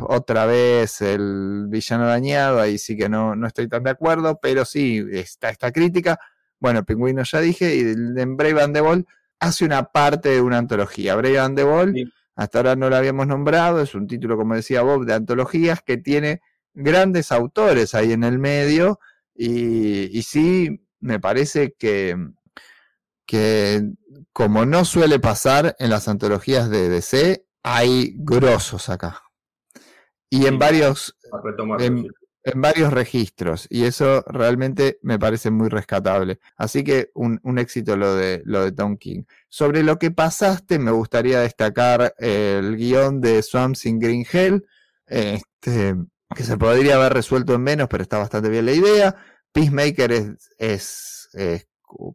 [0.00, 2.60] Otra vez el villano dañado.
[2.60, 4.38] Ahí sí que no, no estoy tan de acuerdo.
[4.40, 6.18] Pero sí, está esta crítica.
[6.58, 7.76] Bueno, Pingüino ya dije.
[7.76, 7.80] Y
[8.20, 9.06] en Brave and the Ball
[9.38, 11.14] hace una parte de una antología.
[11.16, 12.12] Brave and the Ball.
[12.36, 13.80] Hasta ahora no la habíamos nombrado.
[13.80, 16.40] Es un título, como decía Bob, de antologías que tiene
[16.74, 19.00] grandes autores ahí en el medio.
[19.34, 22.16] Y, y sí, me parece que,
[23.26, 23.82] que
[24.32, 29.22] como no suele pasar en las antologías de DC, hay grosos acá.
[30.30, 31.16] Y en varios,
[31.80, 32.06] en,
[32.54, 33.66] varios registros.
[33.68, 36.38] Y eso realmente me parece muy rescatable.
[36.56, 39.24] Así que un, éxito lo de, lo de Tom King.
[39.48, 44.64] Sobre lo que pasaste, me gustaría destacar el guion de Swamps in Green Hell.
[45.06, 45.96] Este,
[46.34, 49.16] que se podría haber resuelto en menos, pero está bastante bien la idea.
[49.52, 50.50] Peacemaker es,
[51.32, 51.66] es,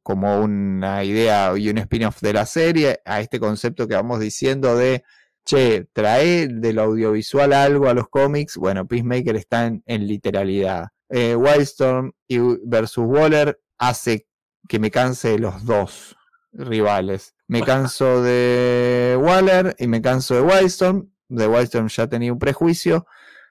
[0.03, 4.77] como una idea y un spin-off de la serie, a este concepto que vamos diciendo
[4.77, 5.03] de,
[5.45, 10.87] che, trae del audiovisual algo a los cómics, bueno, Peacemaker está en, literalidad.
[11.09, 14.27] Eh, Wildstorm y versus Waller hace
[14.67, 16.17] que me canse de los dos
[16.51, 17.35] rivales.
[17.47, 21.11] Me canso de Waller y me canso de Wildstorm.
[21.29, 23.05] De Wildstorm ya tenía un prejuicio,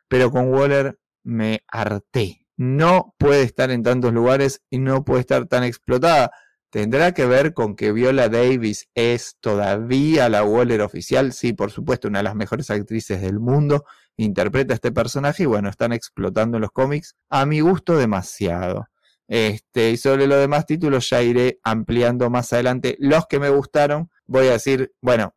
[0.09, 5.47] pero con Waller me harté no puede estar en tantos lugares y no puede estar
[5.47, 6.31] tan explotada.
[6.75, 11.33] ¿Tendrá que ver con que Viola Davis es todavía la Waller oficial?
[11.33, 13.85] Sí, por supuesto, una de las mejores actrices del mundo.
[14.17, 17.15] Interpreta este personaje y bueno, están explotando en los cómics.
[17.31, 18.89] A mi gusto, demasiado.
[19.29, 22.97] Este, y sobre los demás títulos ya iré ampliando más adelante.
[22.99, 25.33] Los que me gustaron, voy a decir, bueno,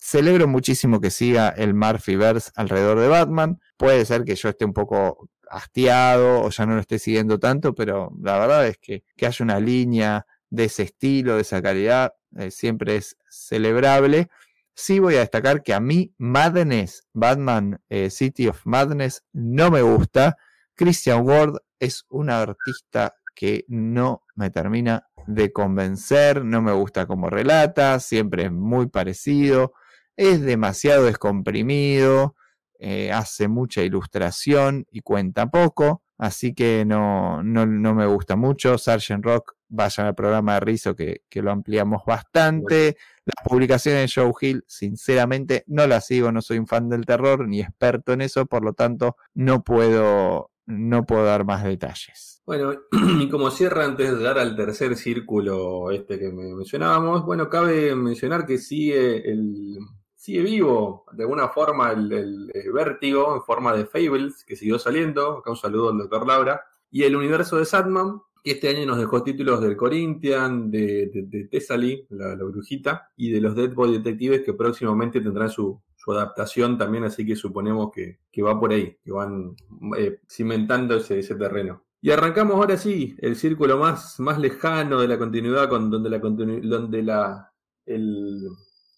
[0.00, 3.60] celebro muchísimo que siga el Murphyverse alrededor de Batman.
[3.76, 7.76] Puede ser que yo esté un poco hastiado o ya no lo esté siguiendo tanto,
[7.76, 12.14] pero la verdad es que, que haya una línea de ese estilo, de esa calidad,
[12.36, 14.28] eh, siempre es celebrable.
[14.74, 19.82] Sí voy a destacar que a mí Madness, Batman eh, City of Madness, no me
[19.82, 20.36] gusta.
[20.74, 27.30] Christian Ward es un artista que no me termina de convencer, no me gusta como
[27.30, 29.72] relata, siempre es muy parecido,
[30.16, 32.34] es demasiado descomprimido,
[32.78, 38.78] eh, hace mucha ilustración y cuenta poco, así que no, no, no me gusta mucho.
[38.78, 42.96] Sargent Rock, vayan al programa de Rizo que, que lo ampliamos bastante.
[43.24, 47.48] Las publicaciones de Joe Hill, sinceramente, no las sigo, no soy un fan del terror
[47.48, 52.42] ni experto en eso, por lo tanto, no puedo, no puedo dar más detalles.
[52.44, 52.74] Bueno,
[53.20, 58.44] y como cierra antes de dar al tercer círculo este que mencionábamos, bueno, cabe mencionar
[58.44, 59.78] que sigue el
[60.20, 65.38] sigue vivo de alguna forma el, vértigo en forma de Fables que siguió saliendo.
[65.38, 66.62] Acá un saludo al doctor Laura.
[66.90, 71.44] Y el universo de Sadman, que este año nos dejó títulos del Corinthian, de, de,
[71.44, 77.24] Thessaly, la, brujita, y de los Dead Detectives que próximamente tendrán su, adaptación también, así
[77.24, 79.54] que suponemos que, va por ahí, que van
[79.96, 81.84] eh, cimentando ese, terreno.
[82.02, 86.18] Y arrancamos ahora sí, el círculo más, más lejano de la continuidad, con, donde la,
[86.18, 87.52] donde la,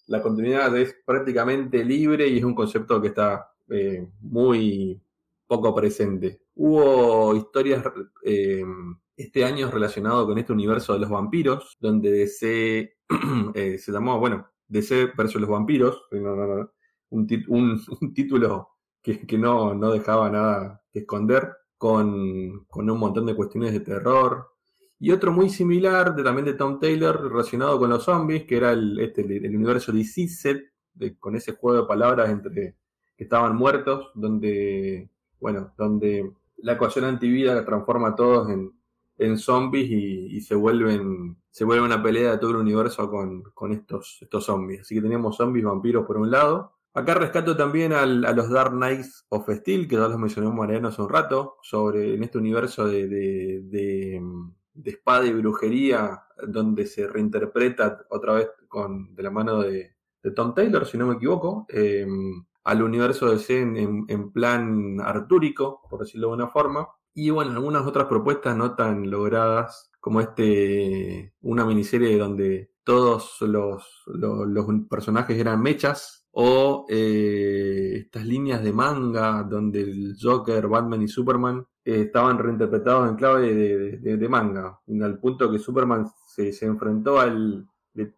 [0.06, 5.01] la continuidad es prácticamente libre y es un concepto que está eh, muy
[5.47, 6.41] poco presente.
[6.55, 7.85] Hubo historias
[8.24, 8.65] eh,
[9.16, 12.97] este año relacionado con este universo de los vampiros, donde DC
[13.55, 16.05] eh, se llamó, bueno, DC versus los vampiros,
[17.11, 17.27] un,
[18.15, 18.69] título
[19.03, 24.49] que, no, no, dejaba nada que esconder, con, un montón de cuestiones de terror.
[24.99, 28.73] Y otro muy similar, de, también de Tom Taylor, relacionado con los zombies, que era
[28.73, 30.73] el, este, el universo DC Set,
[31.19, 32.77] con ese juego de palabras entre
[33.16, 35.11] que estaban muertos, donde,
[35.41, 38.72] bueno, donde la ecuación antivida transforma a todos en,
[39.18, 44.18] en zombies y, se vuelven se vuelve una pelea de todo el universo con, estos,
[44.22, 44.80] estos zombies.
[44.80, 46.78] Así que tenemos zombies, vampiros por un lado.
[46.94, 51.02] Acá rescato también a los Dark Knights of Steel, que ya los mencionó Mariano hace
[51.02, 54.22] un rato, sobre en este universo de, de,
[54.84, 59.94] espada y brujería, donde se reinterpreta otra vez con, de la mano de,
[60.34, 62.06] Tom Taylor, si no me equivoco, eh,
[62.64, 66.89] al universo de en, en plan artúrico, por decirlo de una forma.
[67.14, 74.02] Y bueno, algunas otras propuestas no tan logradas, como este, una miniserie donde todos los,
[74.06, 81.09] los, personajes eran mechas, o eh, estas líneas de manga donde el Joker, Batman y
[81.09, 86.64] Superman eh, estaban reinterpretados en clave de, de, manga, al punto que Superman se, se
[86.64, 87.68] enfrentó al,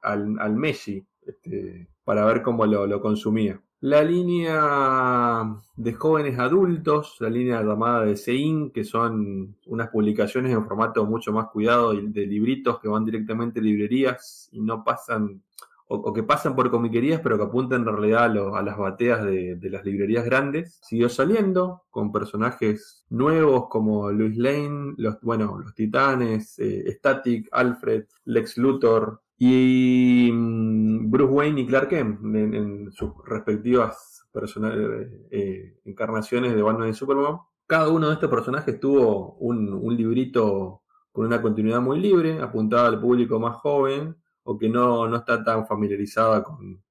[0.03, 3.61] al, al Messi este, para ver cómo lo, lo consumía.
[3.81, 10.65] La línea de jóvenes adultos, la línea llamada de Sein, que son unas publicaciones en
[10.65, 15.43] formato mucho más cuidado de libritos que van directamente a librerías y no pasan,
[15.87, 18.25] o, que pasan por comiquerías, pero que apuntan en realidad
[18.57, 20.81] a, las bateas de, las librerías grandes.
[20.83, 28.07] Siguió saliendo con personajes nuevos como Luis Lane, los, bueno, los Titanes, eh, Static, Alfred,
[28.25, 34.27] Lex Luthor, y mm, Bruce Wayne y Clark Kent en, sus respectivas
[35.31, 37.39] eh, encarnaciones de Batman y Superman.
[37.67, 43.01] Cada uno de estos personajes tuvo un, librito con una continuidad muy libre, apuntada al
[43.01, 46.43] público más joven o que no, está tan familiarizada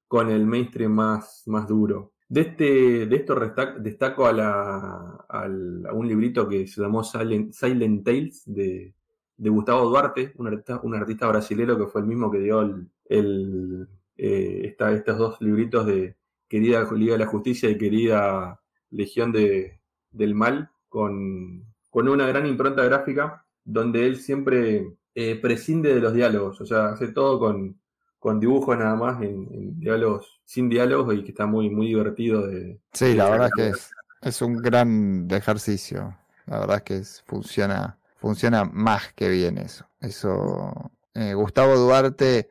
[0.07, 2.13] con, el mainstream más, duro.
[2.29, 3.35] De, este, de esto
[3.79, 8.93] destaco a, la, un librito que se llamó Silent Tales de,
[9.37, 13.87] de Gustavo Duarte, un artista, un artista brasilero que fue el mismo que dio el,
[14.17, 16.15] eh, estos dos libritos de
[16.47, 18.59] Querida Liga de la Justicia y Querida
[18.91, 19.79] Legión de,
[20.11, 26.61] del Mal, con, una gran impronta gráfica, donde él siempre eh, prescinde de los diálogos,
[26.61, 27.79] o sea, hace todo con,
[28.19, 32.79] con dibujos nada más, en, diálogos, sin diálogos y que está muy, muy divertido de...
[32.93, 33.91] Sí, la verdad es que es,
[34.21, 36.15] es un gran ejercicio,
[36.45, 39.85] la verdad es que funciona funciona más que bien eso.
[39.99, 42.49] Eso, eh, Gustavo Duarte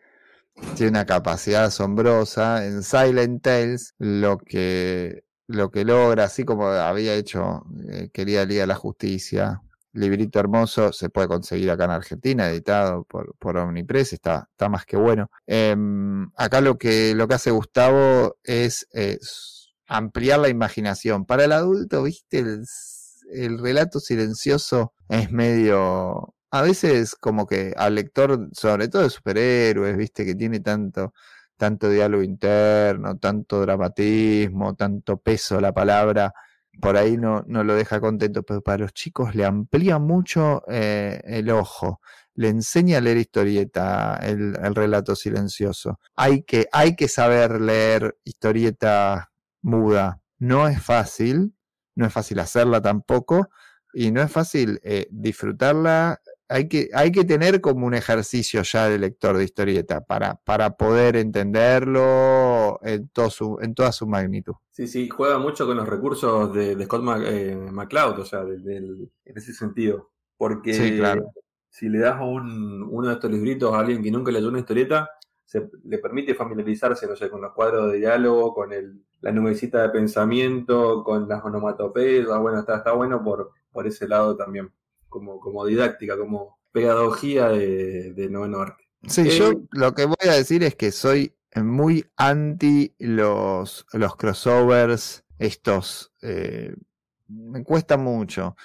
[0.76, 2.66] tiene una capacidad asombrosa.
[2.66, 8.64] En Silent Tales, lo que, lo que logra, así como había hecho eh, Quería Liga
[8.64, 9.62] de la Justicia,
[9.94, 14.84] librito hermoso, se puede conseguir acá en Argentina, editado por, por Omnipress, está, está más
[14.84, 15.30] que bueno.
[15.46, 18.86] Em, acá lo que, lo que hace Gustavo es,
[19.86, 21.24] ampliar la imaginación.
[21.24, 22.66] Para el adulto, viste, el,
[23.30, 29.96] el relato silencioso es medio a veces como que al lector, sobre todo de superhéroes,
[29.96, 31.14] viste, que tiene tanto,
[31.56, 36.34] tanto diálogo interno, tanto dramatismo, tanto peso la palabra,
[36.80, 41.22] por ahí no, no lo deja contento, pero para los chicos le amplía mucho eh,
[41.24, 42.00] el ojo,
[42.34, 46.00] le enseña a leer historieta, el, el, relato silencioso.
[46.16, 49.32] Hay que, hay que saber leer historieta
[49.62, 50.20] muda.
[50.38, 51.54] No es fácil,
[51.94, 53.48] no es fácil hacerla tampoco,
[53.94, 56.20] y no es fácil eh, disfrutarla
[56.52, 60.76] hay que, hay que tener como un ejercicio ya de lector de historieta para, para
[60.76, 64.54] poder entenderlo en, todo su, en toda su magnitud.
[64.70, 69.52] Sí, sí, juega mucho con los recursos de, Scott eh, McCloud, o sea, en ese
[69.54, 70.10] sentido.
[70.36, 70.74] Porque
[71.70, 75.08] si le das un, uno de estos libritos a alguien que nunca leyó una historieta,
[75.52, 79.82] se, le permite familiarizarse, no sé, con los cuadros de diálogo, con el, la nubecita
[79.82, 84.72] de pensamiento, con las onomatopeyas, bueno, está, está bueno por, por ese lado también
[85.10, 88.88] como, como didáctica, como pedagogía de, de noveno arte.
[89.06, 94.16] Sí, yo eh, lo que voy a decir es que soy muy anti los, los
[94.16, 96.14] crossovers, estos.
[96.22, 96.74] Eh,
[97.28, 98.56] me cuesta mucho.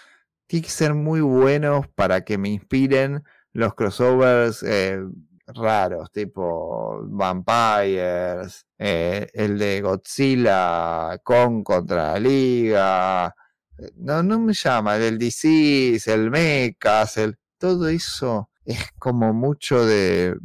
[0.46, 5.02] Tiene que ser muy buenos para que me inspiren los crossovers eh,
[5.48, 13.36] raros, tipo Vampires, el de Godzilla con contra la Liga,
[13.96, 20.36] no, no me llama, el DC, el Mechas, el, todo eso es como mucho de,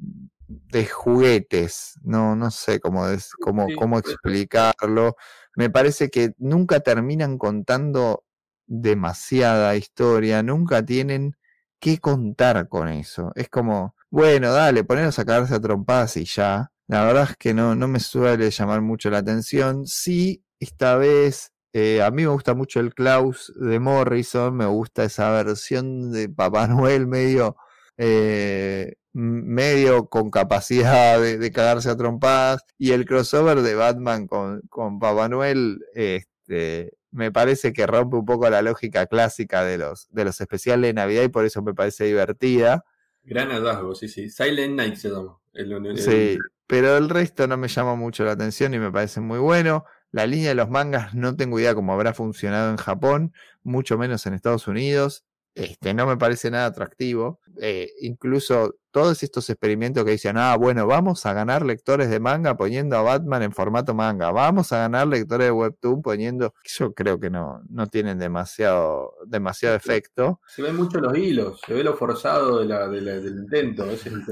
[0.46, 3.06] de juguetes, no, no sé cómo,
[3.40, 5.16] cómo, cómo explicarlo.
[5.56, 8.24] Me parece que nunca terminan contando
[8.66, 11.36] demasiada historia, nunca tienen
[11.80, 13.32] que contar con eso.
[13.34, 16.70] Es como, bueno, dale, ponernos a cagarse a trompadas y ya.
[16.86, 19.86] La verdad es que no, no me suele llamar mucho la atención.
[19.86, 25.04] Sí, esta vez eh, a mí me gusta mucho el Klaus de Morrison, me gusta
[25.04, 27.56] esa versión de Papá Noel medio,
[27.96, 32.62] eh, medio con capacidad de, cagarse a trompadas.
[32.76, 38.26] Y el crossover de Batman con, con Papá Noel, este, me parece que rompe un
[38.26, 41.72] poco la lógica clásica de los, de los especiales de Navidad y por eso me
[41.72, 42.84] parece divertida.
[43.24, 44.28] Gran hallazgo, sí, sí.
[44.28, 45.38] Silent Night se llama.
[45.96, 49.84] Sí, pero el resto no me llama mucho la atención y me parece muy bueno.
[50.10, 53.32] La línea de los mangas no tengo idea cómo habrá funcionado en Japón,
[53.62, 55.24] mucho menos en Estados Unidos.
[55.54, 57.40] Este, no me parece nada atractivo.
[57.60, 62.56] Eh, incluso todos estos experimentos que dicen, ah, bueno, vamos a ganar lectores de manga
[62.56, 67.18] poniendo a Batman en formato manga, vamos a ganar lectores de webtoon poniendo, yo creo
[67.18, 70.40] que no, no tienen demasiado, demasiado efecto.
[70.46, 73.86] Se ven mucho los hilos, se ve lo forzado de la, del intento,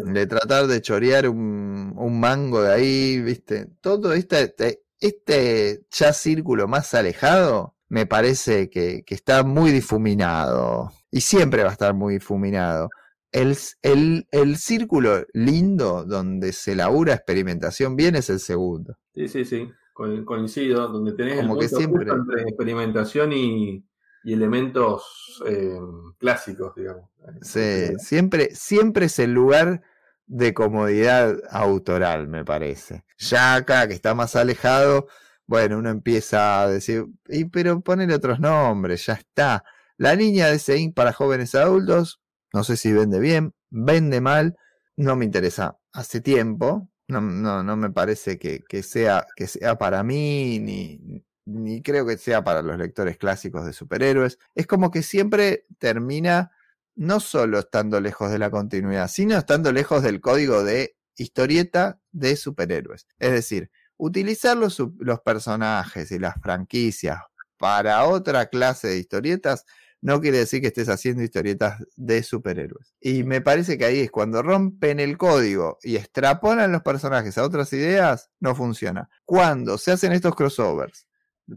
[0.05, 3.69] De tratar de chorear un, un mango de ahí, viste.
[3.81, 4.55] Todo este,
[4.99, 11.73] este ya círculo más alejado me parece que, está muy difuminado y siempre va a
[11.73, 12.89] estar muy difuminado.
[13.33, 18.97] El, el, círculo lindo donde se labura experimentación bien es el segundo.
[19.15, 22.11] Sí, sí, sí, coincido, donde tenés Como el que siempre...
[22.11, 23.85] entre experimentación y,
[24.25, 25.79] elementos eh,
[26.19, 27.09] clásicos, digamos.
[27.41, 29.83] Sí, siempre, siempre es el lugar
[30.27, 33.05] de comodidad autoral, me parece.
[33.19, 35.07] Ya acá, que está más alejado,
[35.47, 39.65] bueno, uno empieza a decir, y, pero poner otros nombres, ya está.
[40.01, 42.23] La línea de Sein para jóvenes adultos,
[42.55, 44.57] no sé si vende bien, vende mal,
[44.97, 45.79] no me interesa.
[45.93, 51.23] Hace tiempo, no, no, no me parece que, que, sea, que sea para mí, ni,
[51.45, 54.39] ni creo que sea para los lectores clásicos de superhéroes.
[54.55, 56.51] Es como que siempre termina
[56.95, 62.37] no solo estando lejos de la continuidad, sino estando lejos del código de historieta de
[62.37, 63.07] superhéroes.
[63.19, 64.81] Es decir, utilizar los,
[65.23, 67.19] personajes y las franquicias
[67.59, 69.67] para otra clase de historietas
[70.03, 72.95] no quiere decir que estés haciendo historietas de superhéroes.
[73.01, 77.45] Y me parece que ahí es cuando rompen el código y extrapolan los personajes a
[77.45, 79.09] otras ideas, no funciona.
[79.25, 81.07] Cuando se hacen estos crossovers,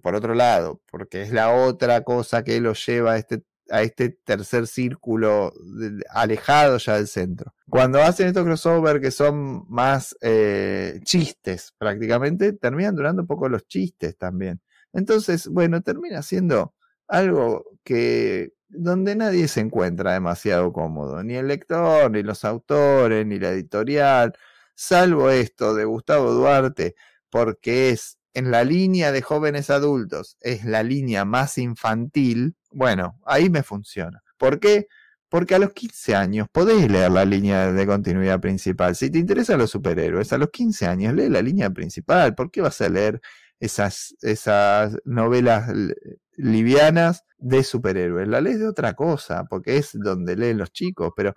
[0.01, 4.09] por otro lado, porque es la otra cosa que los lleva a este a este
[4.23, 5.53] tercer círculo
[6.09, 7.53] alejado ya del centro.
[7.69, 13.65] Cuando hacen estos crossover que son más eh, chistes prácticamente, terminan durando un poco los
[13.67, 14.61] chistes también.
[14.91, 16.75] Entonces, bueno, termina siendo
[17.07, 23.39] algo que donde nadie se encuentra demasiado cómodo, ni el lector, ni los autores, ni
[23.39, 24.33] la editorial,
[24.75, 26.95] salvo esto de Gustavo Duarte,
[27.29, 33.49] porque es en la línea de jóvenes adultos, es la línea más infantil, bueno, ahí
[33.49, 34.23] me funciona.
[34.37, 34.87] ¿Por qué?
[35.29, 38.95] Porque a los 15 años podés leer la línea de continuidad principal.
[38.95, 42.35] Si te interesan los superhéroes, a los 15 años lee la línea principal.
[42.35, 43.21] ¿Por qué vas a leer
[43.59, 45.71] esas, esas novelas
[46.35, 48.27] livianas de superhéroes?
[48.27, 51.33] La lees de otra cosa, porque es donde leen los chicos, pero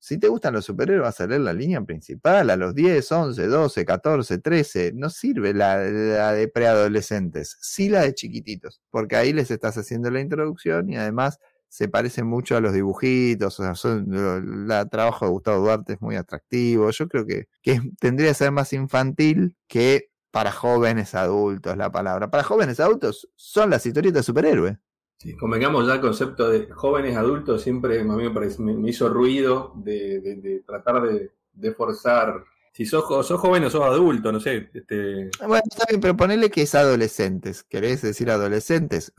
[0.00, 3.46] si te gustan los superhéroes, vas a leer la línea principal a los 10, 11,
[3.46, 4.92] 12, 14, 13.
[4.94, 10.20] No sirve la, de preadolescentes, sí la de chiquititos, porque ahí les estás haciendo la
[10.20, 11.38] introducción y además
[11.68, 13.58] se parece mucho a los dibujitos.
[13.60, 16.90] O sea, el trabajo de Gustavo Duarte es muy atractivo.
[16.90, 22.30] Yo creo que, que tendría que ser más infantil que para jóvenes adultos la palabra.
[22.30, 24.76] Para jóvenes adultos son las historietas de superhéroes.
[25.18, 29.08] Sí, convengamos ya el concepto de jóvenes adultos, siempre a mí me, parece, me, hizo
[29.08, 32.44] ruido de, tratar de, forzar.
[32.78, 34.70] Si sos, sos joven o sos adulto, no sé.
[34.72, 35.30] Este...
[35.44, 37.64] Bueno, está bien, pero ponele que es adolescentes.
[37.64, 39.12] ¿Querés decir adolescentes?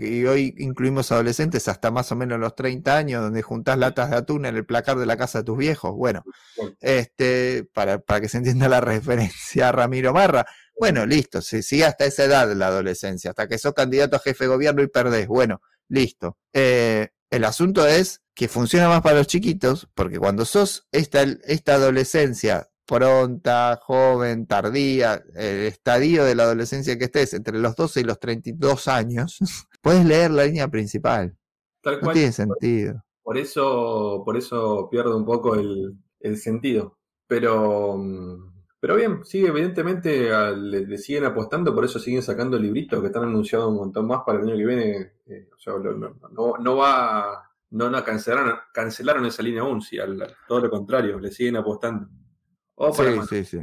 [0.00, 4.16] y hoy incluimos adolescentes hasta más o menos los 30 años, donde juntás latas de
[4.16, 5.94] atún en el placar de la casa de tus viejos.
[5.94, 6.24] Bueno,
[6.80, 10.44] este para, para que se entienda la referencia a Ramiro Marra.
[10.76, 14.42] Bueno, listo, si sigue hasta esa edad la adolescencia, hasta que sos candidato a jefe
[14.42, 15.28] de gobierno y perdés.
[15.28, 16.36] Bueno, listo.
[16.52, 21.74] Eh, el asunto es que funciona más para los chiquitos, porque cuando sos esta, esta
[21.74, 28.04] adolescencia pronta, joven, tardía, el estadio de la adolescencia que estés entre los 12 y
[28.04, 29.38] los 32 años,
[29.82, 31.36] puedes leer la línea principal.
[31.84, 33.04] no tiene sentido.
[33.22, 36.98] Por eso, por eso pierdo un poco el, el sentido.
[37.26, 43.08] Pero mm, pero bien, sigue, evidentemente le, siguen apostando, por eso siguen sacando libritos que
[43.08, 45.12] están anunciados un montón más para el año que viene.
[45.26, 50.36] Eh, o sea, no, no, va, no, no cancelaron, cancelaron esa línea aún, si al,
[50.46, 52.08] todo lo contrario, le siguen apostando.
[52.80, 53.58] O para, sí, sí,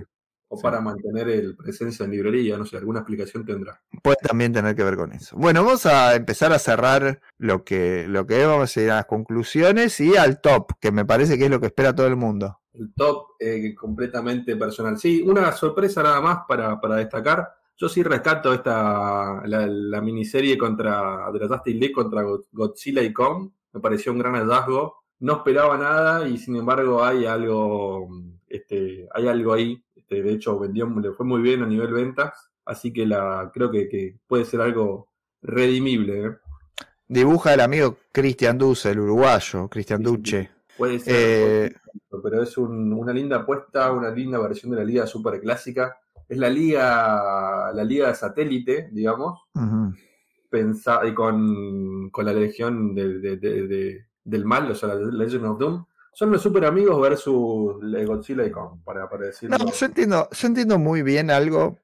[0.47, 3.81] o para mantener el presencia en librería, no sé, alguna explicación tendrá.
[4.03, 5.37] Puede también tener que ver con eso.
[5.37, 9.05] Bueno, vamos a empezar a cerrar lo que, lo que vamos a ir a las
[9.05, 12.59] conclusiones y al top, que me parece que es lo que espera todo el mundo
[12.79, 14.97] el top eh, completamente personal.
[14.97, 17.53] Sí, una sorpresa nada más para, destacar.
[17.77, 23.51] Yo sí rescato esta la, miniserie contra de la Justice League contra Godzilla y Kong.
[23.73, 25.03] Me pareció un gran hallazgo.
[25.19, 28.07] No esperaba nada y sin embargo hay algo,
[28.55, 29.83] este, hay algo ahí.
[29.95, 32.51] Este, de hecho, vendió, le fue muy bien a nivel ventas.
[32.65, 35.09] Así que la, creo que, puede ser algo
[35.41, 36.25] redimible.
[36.25, 36.31] ¿eh?
[37.07, 40.49] Dibuja el amigo Cristian Duce, el uruguayo, Cristian Duce.
[40.77, 41.75] Puede ser, eh,
[42.23, 45.97] pero es una linda apuesta, una linda versión de la liga super clásica.
[46.27, 54.75] Es la liga, la liga de satélite, digamos, y con, la legión del mal, o
[54.75, 55.85] sea, la Legend of Doom.
[56.15, 57.75] Son los super amigos versus
[58.07, 59.57] Godzilla y Kong, para, para decirlo.
[59.57, 61.77] No, yo entiendo, yo entiendo muy bien algo,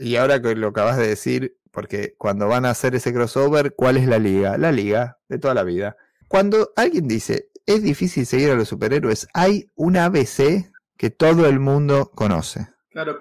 [0.00, 3.96] y ahora que lo acabas de decir, porque cuando van a hacer ese crossover, ¿cuál
[3.96, 4.58] es la liga?
[4.58, 5.96] La liga de toda la vida.
[6.26, 9.28] Cuando alguien dice, es difícil seguir a los superhéroes.
[9.32, 12.66] Hay un ABC que todo el mundo conoce.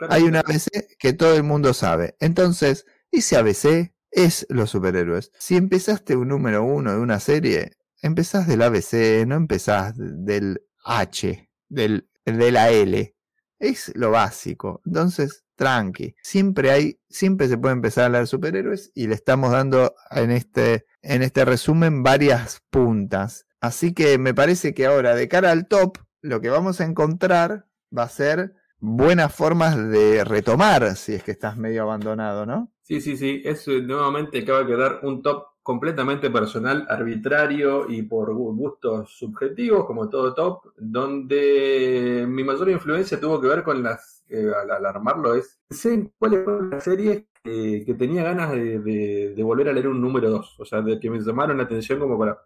[0.10, 2.16] Hay un ABC que todo el mundo sabe.
[2.20, 5.32] Entonces, ese ABC es los superhéroes.
[5.38, 11.50] Si empezaste un número uno de una serie, empezás del ABC, no empezás del H,
[11.70, 13.16] del, de la L.
[13.60, 14.82] Es lo básico.
[14.86, 16.16] Entonces, tranqui.
[16.22, 20.32] Siempre hay, siempre se puede empezar a hablar de superhéroes y le estamos dando en
[20.32, 23.46] este, en este resumen varias puntas.
[23.60, 27.68] Así que me parece que ahora, de cara al top, lo que vamos a encontrar
[27.96, 32.72] va a ser buenas formas de retomar si es que estás medio abandonado, ¿no?
[32.84, 33.42] Sí, sí, sí.
[33.44, 40.08] Es nuevamente acaba de quedar un top completamente personal, arbitrario y por gustos subjetivos, como
[40.08, 45.60] todo top, donde mi mayor influencia tuvo que ver con las, eh, al, armarlo, es,
[45.70, 48.80] sé cuál fue la serie que tenía ganas de,
[49.36, 52.00] de, volver a leer un número 2, o sea, de que me llamaron la atención
[52.00, 52.38] como para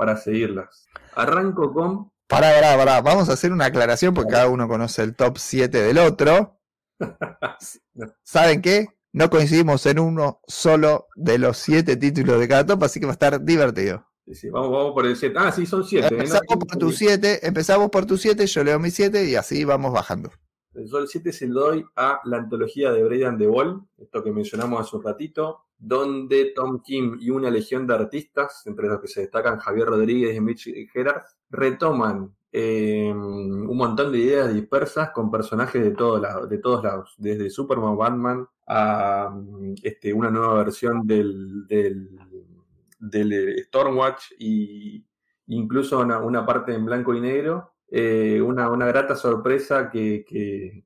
[0.00, 0.86] para seguirlas.
[1.14, 2.10] Arranco con...
[2.26, 3.02] Pará, pará, pará.
[3.02, 6.58] Vamos a hacer una aclaración porque cada uno conoce el top 7 del otro.
[8.22, 8.88] ¿Saben qué?
[9.12, 13.12] No coincidimos en uno solo de los 7 títulos de cada top, así que va
[13.12, 14.06] a estar divertido.
[14.26, 15.34] Sí, sí, vamos, vamos por el 7.
[15.36, 16.06] Ah, sí, son 7.
[16.06, 16.08] ¿eh?
[16.12, 19.92] Empezamos por tu 7, empezamos por tu 7, yo leo mi 7 y así vamos
[19.92, 20.30] bajando.
[20.74, 24.30] El sol 7 se lo doy a la antología de Brian de Wall, esto que
[24.30, 29.08] mencionamos hace un ratito, donde Tom Kim y una legión de artistas, entre los que
[29.08, 35.30] se destacan Javier Rodríguez y Mitch Gerard, retoman eh, un montón de ideas dispersas con
[35.30, 39.34] personajes de, de todos lados, desde Superman, Batman, a
[39.82, 42.08] este, una nueva versión del, del,
[42.98, 45.02] del Stormwatch e
[45.46, 47.74] incluso una, parte en blanco y negro.
[47.92, 50.24] Eh, una, una, grata sorpresa que,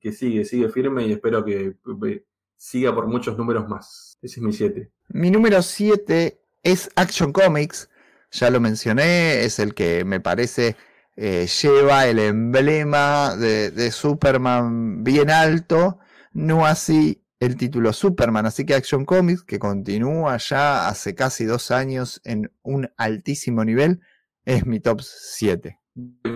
[0.00, 1.76] que, sigue, sigue firme y espero que
[2.06, 2.24] eh,
[2.56, 4.18] siga por muchos números más.
[4.22, 4.90] Ese es mi 7.
[5.08, 7.90] Mi número 7 es Action Comics.
[8.30, 10.76] ya lo mencioné, es el que me parece
[11.16, 15.98] eh, lleva el emblema de, Superman bien alto,
[16.32, 21.70] no así el título Superman, así que Action Comics, que continúa ya hace casi dos
[21.70, 24.00] años en un altísimo nivel,
[24.44, 25.78] es mi top 7.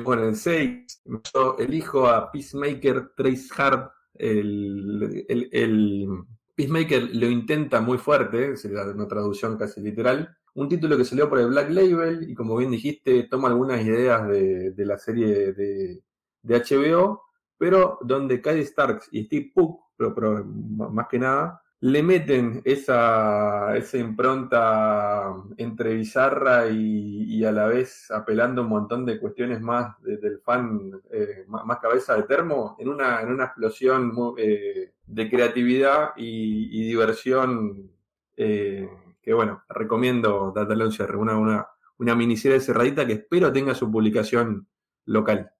[0.04, 1.02] Bueno, en 6
[1.34, 6.06] yo elijo a Peacemaker Trace Hard, el, el,
[6.54, 11.38] Peacemaker lo intenta muy fuerte, es una traducción casi literal, un título que salió por
[11.38, 16.02] el Black Label y como bien dijiste, toma algunas ideas de, la serie de,
[16.42, 17.22] HBO,
[17.56, 23.98] pero donde Kyle Starks y Steve Puck, pero, más que nada, le meten esa, esa
[23.98, 30.90] impronta entre bizarra y, a la vez apelando un montón de cuestiones más del fan,
[31.12, 37.92] eh, más, cabeza de termo, en una, en una explosión eh, de creatividad y, diversión
[38.36, 38.88] eh,
[39.28, 43.90] que bueno, recomiendo darle un cierre, una, una, una miniserie cerradita que espero tenga su
[43.90, 44.66] publicación
[45.04, 45.50] local.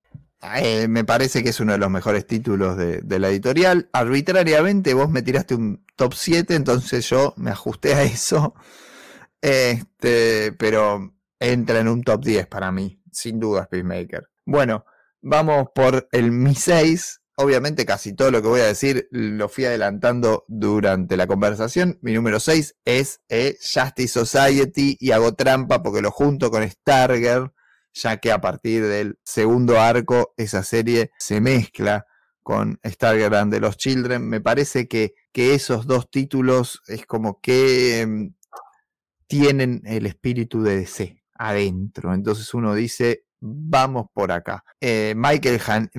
[0.57, 3.91] Eh, me parece que es uno de los mejores títulos de, la editorial.
[3.93, 8.55] Arbitrariamente vos me tiraste un top 7, entonces yo me ajusté a eso.
[9.43, 14.31] Este, pero entra en un top 10 para mí, sin duda, Peacemaker.
[14.47, 14.87] Bueno,
[15.21, 19.65] vamos por el Mi 6, Obviamente casi todo lo que voy a decir lo fui
[19.65, 21.97] adelantando durante la conversación.
[22.03, 27.53] Mi número 6 es eh, Justice Society y hago trampa porque lo junto con Stargirl,
[27.93, 32.07] ya que a partir del segundo arco esa serie se mezcla
[32.43, 34.29] con Stargirl and the Lost Children.
[34.29, 38.35] Me parece que, que esos dos títulos es como que em,
[39.29, 42.13] tienen el espíritu de DC adentro.
[42.13, 44.65] Entonces uno dice, vamos por acá.
[44.81, 45.91] Eh, Michael, Han,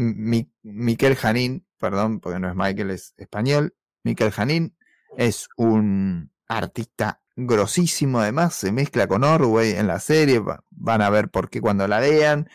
[0.64, 3.76] Miquel Janín, perdón, porque no es Michael, es español.
[4.04, 4.76] Miquel Janín
[5.18, 11.30] es un artista grosísimo, además, se mezcla con Orway en la serie, van a ver
[11.30, 12.50] por qué cuando la vean.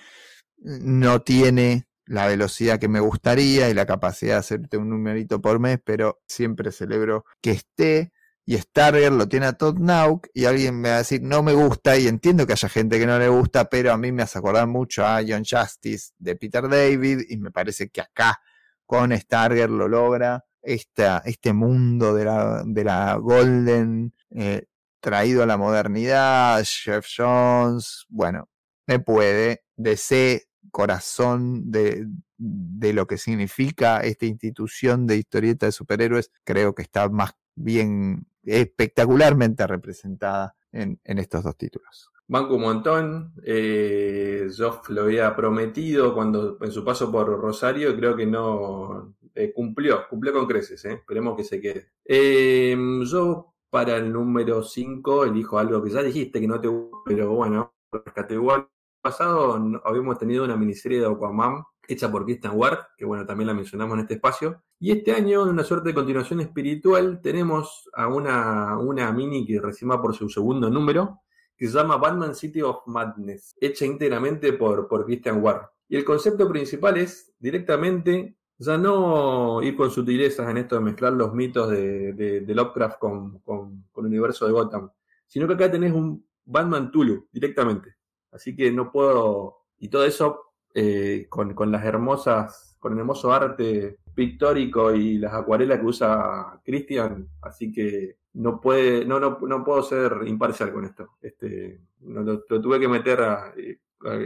[0.57, 5.59] No tiene la velocidad que me gustaría y la capacidad de hacerte un numerito por
[5.59, 8.13] mes, pero siempre celebro que esté
[8.47, 11.55] y Starger lo tiene a Todd Nauk y alguien me va a decir no me
[11.55, 14.39] gusta y entiendo que haya gente que no le gusta, pero a mí me hace
[14.39, 18.41] acordar mucho a John Justice de Peter David y me parece que acá
[18.87, 24.67] con Starger lo logra este mundo de la, de la Golden eh,
[25.01, 28.49] traído a la modernidad, Jeff Jones, bueno,
[28.87, 32.07] me puede, DC, corazón de,
[32.39, 38.26] de lo que significa esta institución de historieta de superhéroes, creo que está más bien
[38.44, 42.10] espectacularmente representada en, estos dos títulos.
[42.26, 43.33] Banco un montón.
[43.44, 44.49] Eh,
[44.89, 50.33] lo había prometido cuando en su paso por Rosario, creo que no eh, cumplió, cumplió
[50.33, 50.84] con creces.
[50.84, 50.94] Eh.
[50.94, 51.92] Esperemos que se quede.
[52.05, 56.99] Em, yo para el número 5 elijo algo que ya dijiste que no te gusta,
[57.05, 58.68] pero bueno, rescate igual.
[59.02, 63.55] Pasado habíamos tenido una miniserie de Aquaman hecha por Christian Ward, que bueno, también la
[63.55, 64.63] mencionamos en este espacio.
[64.79, 69.61] Y este año, en una suerte de continuación espiritual, tenemos a una, una mini que
[69.61, 71.21] reciba por su segundo número,
[71.57, 75.67] que se llama Batman City of Madness, hecha íntegramente por, por Christian Ward.
[75.89, 81.13] Y el concepto principal es directamente ya no ir con sutilezas en esto de mezclar
[81.13, 84.91] los mitos de, de, Lovecraft con, con, con, el universo de Gotham,
[85.27, 87.97] sino que acá tenés un Batman Tulu directamente.
[88.31, 89.59] Así que no puedo.
[89.79, 90.44] Y todo eso
[90.75, 96.61] eh, con, con, las hermosas, con el hermoso arte pictórico y las acuarelas que usa
[96.65, 101.11] Christian, así que no puede, no, no, no puedo ser imparcial con esto.
[101.23, 103.55] Este, lo, tuve que meter a,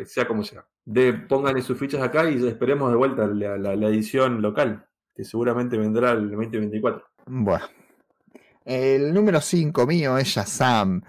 [0.06, 0.64] sea como sea.
[0.84, 5.76] De, pónganle sus fichas acá y esperemos de vuelta la, la, edición local, que seguramente
[5.76, 7.04] vendrá el 2024.
[7.26, 7.66] Bueno.
[8.64, 11.02] El número 5 mío es Shazam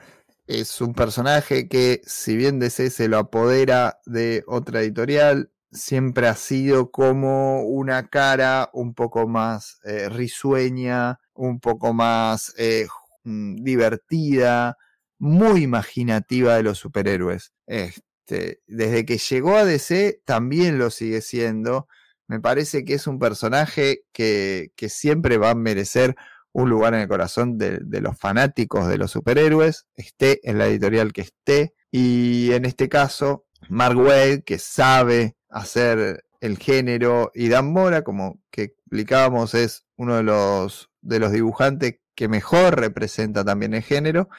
[0.50, 6.36] es un personaje que, si bien DC se lo apodera de otra editorial, siempre ha
[6.36, 12.88] sido como una cara un poco más eh, risueña, un poco más eh,
[13.26, 14.76] mm, divertida,
[15.20, 17.54] muy imaginativa de los superhéroes.
[17.68, 21.88] Este, desde que llegó a DC también lo sigue siendo.
[22.28, 26.16] Me parece que es un personaje que, que siempre va a merecer
[26.52, 31.14] un lugar en el corazón de, los fanáticos de los superhéroes, esté en la editorial
[31.14, 31.74] que esté.
[31.92, 38.42] Y en este caso, Mark Wade, que sabe hacer el género, y Dan Mora, como
[38.52, 44.30] que explicábamos, es uno de los, de los dibujantes que mejor representa también el género,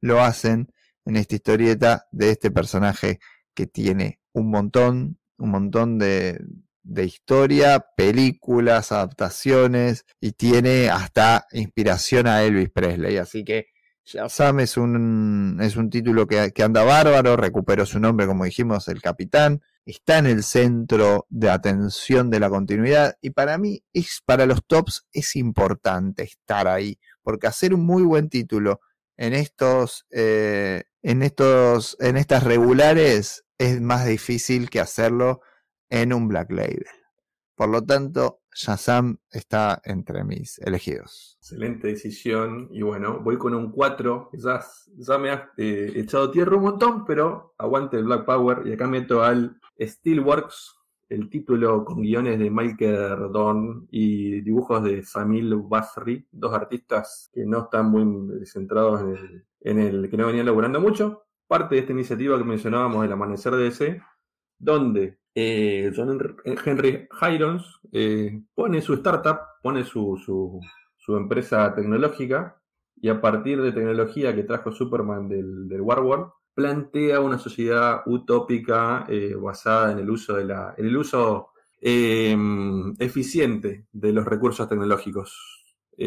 [0.00, 0.72] lo hacen
[1.04, 3.18] en esta historieta de este personaje
[3.54, 6.40] que tiene un montón, un montón de,
[6.88, 13.18] de historia, películas, adaptaciones y tiene hasta inspiración a Elvis Presley.
[13.18, 13.66] Así que
[14.04, 18.88] Shazam es un, es un título que, que, anda bárbaro, recuperó su nombre, como dijimos,
[18.88, 24.22] el capitán, está en el centro de atención de la continuidad y para mí, es,
[24.24, 28.80] para los tops, es importante estar ahí, porque hacer un muy buen título
[29.18, 35.42] en estos, eh, en estos, en estas regulares es más difícil que hacerlo
[35.90, 36.86] en un Black Label.
[37.58, 41.36] Por lo tanto, Shazam está entre mis elegidos.
[41.40, 42.68] Excelente decisión.
[42.70, 44.30] Y bueno, voy con un 4.
[44.30, 48.66] Quizás ya me has eh, echado tierra un montón, pero aguante el Black Power.
[48.66, 50.76] Y acá meto al Steelworks,
[51.08, 57.44] el título con guiones de Michael Don y dibujos de Samil Basri, dos artistas que
[57.44, 61.26] no están muy centrados en el, en el que no venían laburando mucho.
[61.48, 64.02] Parte de esta iniciativa que mencionábamos, el Amanecer de DC,
[64.58, 66.18] donde eh, John
[66.64, 70.60] Henry Hirons eh, pone su startup, pone su,
[71.10, 72.60] empresa tecnológica
[72.96, 78.02] y a partir de tecnología que trajo Superman del, del War World, plantea una sociedad
[78.06, 81.50] utópica eh, basada en el uso de uso
[81.80, 85.64] em, eficiente de los recursos tecnológicos.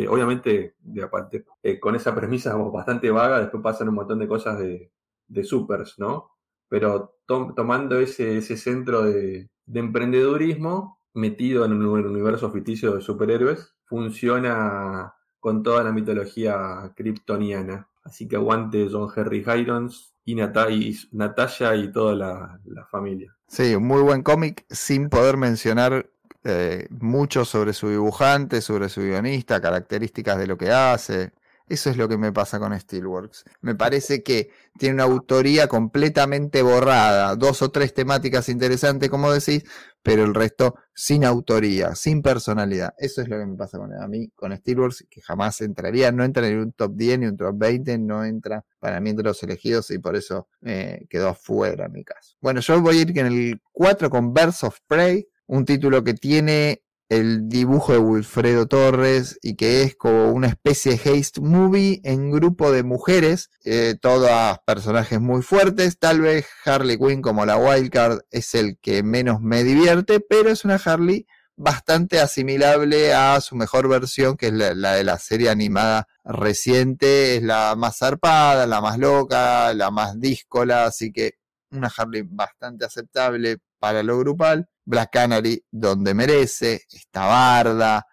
[0.09, 1.45] obviamente, de aparte,
[1.79, 6.31] con esa premisa bastante vaga, después pasan un montón de cosas de supers, ¿no?
[6.71, 15.13] Pero tomando ese, ese centro de, emprendedurismo metido en un universo ficticio de superhéroes, funciona
[15.41, 17.89] con toda la mitología kryptoniana.
[18.05, 23.35] Así que aguante John Henry Hirons y, Natalia y toda la, familia.
[23.49, 26.09] Sí, un muy buen cómic sin poder mencionar
[26.45, 31.33] eh, mucho sobre su dibujante, sobre su guionista, características de lo que hace.
[31.71, 33.45] Eso es lo que me pasa con Steelworks.
[33.61, 39.63] Me parece que tiene una autoría completamente borrada, dos o tres temáticas interesantes, como decís,
[40.03, 42.93] pero el resto sin autoría, sin personalidad.
[42.97, 46.25] Eso es lo que me pasa con a mí, con Steelworks, que jamás entraría, no
[46.25, 49.41] entra en un top 10 ni un top 20, no entra para mí entre los
[49.41, 52.35] elegidos y por eso eh, quedó afuera en mi caso.
[52.41, 56.15] Bueno, yo voy a ir en el 4 con Birds of Prey, un título que
[56.15, 61.99] tiene el dibujo de Wilfredo Torres y que es como una especie de haste movie
[62.05, 65.99] en grupo de mujeres, eh, todas personajes muy fuertes.
[65.99, 70.63] Tal vez Harley Quinn como la Wildcard es el que menos me divierte, pero es
[70.63, 75.49] una Harley bastante asimilable a su mejor versión, que es la, la, de la serie
[75.49, 81.33] animada reciente, es la más zarpada, la más loca, la más díscola, así que
[81.71, 84.69] una Harley bastante aceptable para lo grupal.
[84.91, 88.05] Black Canary donde merece, esta barda,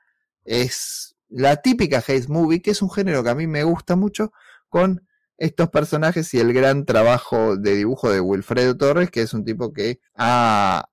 [0.45, 4.33] es la típica Haze Movie, que es un género que a mí me gusta mucho,
[4.69, 5.03] con
[5.37, 9.73] estos personajes y el gran trabajo de dibujo de Wilfredo Torres, que es un tipo
[9.73, 10.87] que ha,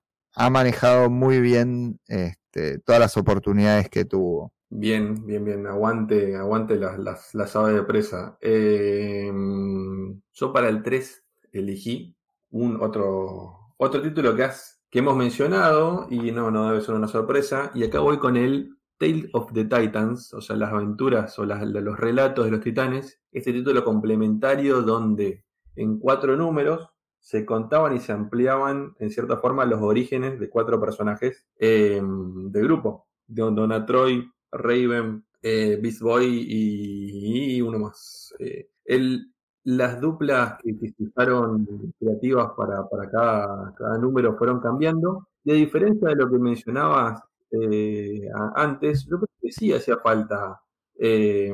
[0.50, 4.52] manejado muy bien este, todas las oportunidades que tuvo.
[4.68, 5.66] Bien, bien, bien.
[5.68, 8.36] Aguante, aguante las, las, aves de presa.
[8.40, 12.16] Em, yo para el 3 elegí
[12.50, 17.08] un otro, otro título que has que hemos mencionado, y no, no debe ser una
[17.08, 21.44] sorpresa, y acá voy con el Tale of the Titans, o sea, las aventuras o
[21.44, 26.88] los relatos de los titanes, este título complementario donde en cuatro números
[27.20, 32.64] se contaban y se ampliaban en cierta forma los orígenes de cuatro personajes eh, del
[32.64, 38.34] grupo, de Donna Troy, Raven, eh, Beast Boy y, uno más.
[38.38, 39.32] Eh, el,
[39.66, 41.66] las duplas que, se usaron
[41.98, 45.28] creativas para, para cada, cada, número fueron cambiando.
[45.42, 47.20] Y a diferencia de lo que mencionabas
[47.50, 50.60] eh, antes, yo creo que sí hacía falta
[51.00, 51.52] eh,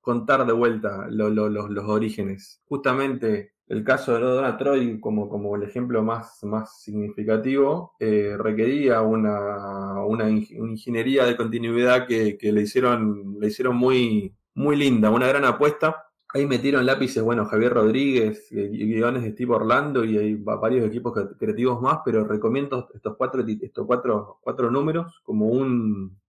[0.00, 2.62] contar de vuelta los orígenes.
[2.64, 9.02] Justamente el caso de Donna Troy, como, como el ejemplo más, más significativo, eh, requería
[9.02, 15.28] una, una, ingeniería de continuidad que, que, le hicieron, le hicieron muy, muy linda, una
[15.28, 20.86] gran apuesta Ahí metieron lápices, bueno, Javier Rodríguez, guiones de Steve Orlando y hay varios
[20.86, 26.20] equipos creativos más, pero recomiendo estos cuatro, estos cuatro, cuatro números como un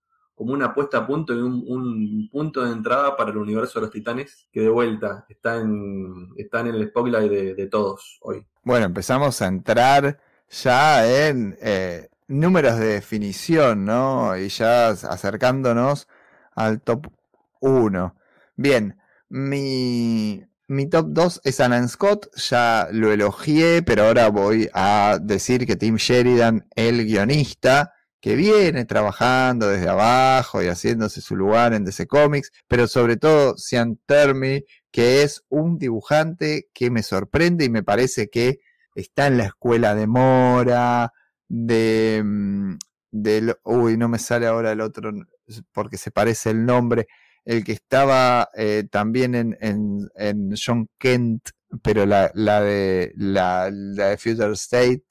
[0.42, 3.92] como una puesta a punto y un, punto de entrada para el universo de los
[3.94, 8.44] titanes, que de vuelta está en, está en el spotlight de, todos hoy.
[8.64, 14.36] Bueno, empezamos a entrar ya en eh, números de definición, ¿no?
[14.36, 16.08] Y ya acercándonos
[16.56, 17.08] al top
[17.60, 18.16] 1.
[18.56, 18.98] Bien,
[19.32, 25.66] mi, mi top 2 es Alan Scott, ya lo elogié, pero ahora voy a decir
[25.66, 31.86] que Tim Sheridan, el guionista, que viene trabajando desde abajo y haciéndose su lugar en
[31.86, 37.70] DC Comics, pero sobre todo Sean Termy, que es un dibujante que me sorprende y
[37.70, 38.60] me parece que
[38.96, 41.14] está en la escuela de Mora,
[41.48, 42.78] de, mm,
[43.12, 45.12] del, uy, no me sale ahora el otro
[45.72, 47.08] porque se parece el nombre,
[47.46, 51.50] el que estaba eh, también en, en, en, John Kent,
[51.82, 55.04] pero la, la de la, de Future State,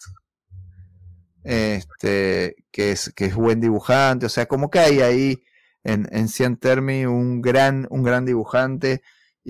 [1.43, 5.43] este, que es, que es buen dibujante, o sea, como que hay ahí
[5.85, 9.03] en, en Cien Termi un gran, un gran dibujante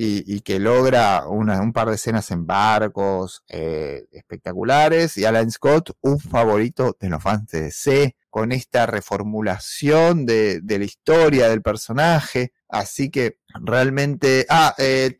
[0.02, 5.18] y, que logra un par de escenas en barcos eh, espectaculares.
[5.18, 10.84] Y Alan Scott, un favorito de los fans de DC, con esta reformulación de, la
[10.84, 12.52] historia del personaje.
[12.66, 14.46] Así que realmente.
[14.48, 15.14] Ah, eh,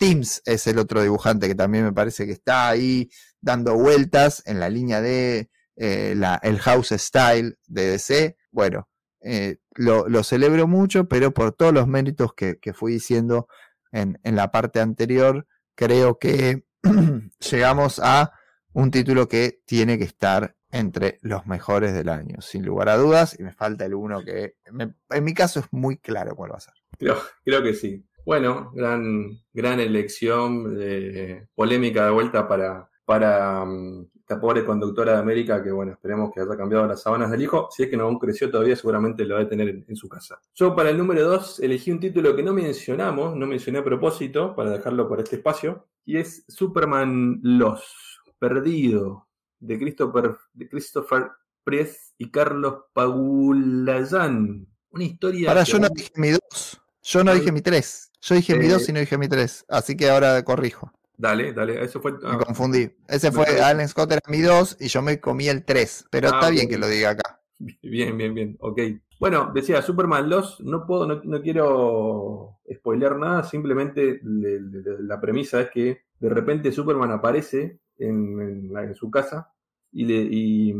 [0.46, 3.10] es el otro dibujante que también me parece que está ahí
[3.42, 8.36] dando vueltas en la línea de eh, la, el House Style de DC.
[8.50, 8.88] Bueno,
[9.20, 13.46] eh, lo, celebro mucho, pero por todos los méritos que fui diciendo
[13.92, 16.64] en, en, la parte anterior, creo que
[17.50, 18.32] llegamos a
[18.72, 23.38] un título que tiene que estar entre los mejores del año, sin lugar a dudas,
[23.38, 26.60] y me falta el uno que en mi caso es muy claro cuál va a
[26.60, 26.74] ser.
[26.98, 28.04] Creo, creo que sí.
[28.24, 35.18] Bueno, gran, gran elección, eh, polémica de vuelta para, para um, esta pobre conductora de
[35.18, 37.68] América que, bueno, esperemos que haya cambiado las sábanas del hijo.
[37.72, 40.08] Si es que no aún creció todavía, seguramente lo va a tener en, en su
[40.08, 40.40] casa.
[40.54, 44.54] Yo para el número 2 elegí un título que no mencionamos, no mencioné a propósito,
[44.54, 49.26] para dejarlo por este espacio, y es Superman Los, Perdido,
[49.58, 51.30] de Christopher, de Christopher
[51.64, 54.64] Priest y Carlos Pagulayan.
[54.90, 55.48] Una historia...
[55.48, 58.12] Para, yo no dije mi 2, yo no dije mi 3.
[58.22, 60.92] Yo dije mi 2 y no dije mi 3, así que ahora corrijo.
[61.20, 62.12] Dale, dale, eso fue.
[62.12, 62.90] Me confundí.
[63.06, 66.06] Ese fue Alan Scott era mi 2 y yo me comí el 3.
[66.10, 67.42] Pero ah, está bien, bien que lo diga acá.
[67.58, 68.56] Bien, bien, bien.
[68.60, 68.80] Ok.
[69.18, 75.20] Bueno, decía Superman Los, no puedo, no, no quiero spoiler nada, simplemente le, le, la
[75.20, 79.52] premisa es que de repente Superman aparece en, en, en su casa
[79.92, 80.74] y, le, y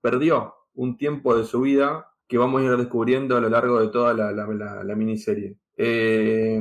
[0.00, 3.88] perdió un tiempo de su vida que vamos a ir descubriendo a lo largo de
[3.88, 5.58] toda la, la, la, la miniserie.
[5.76, 6.60] Eh,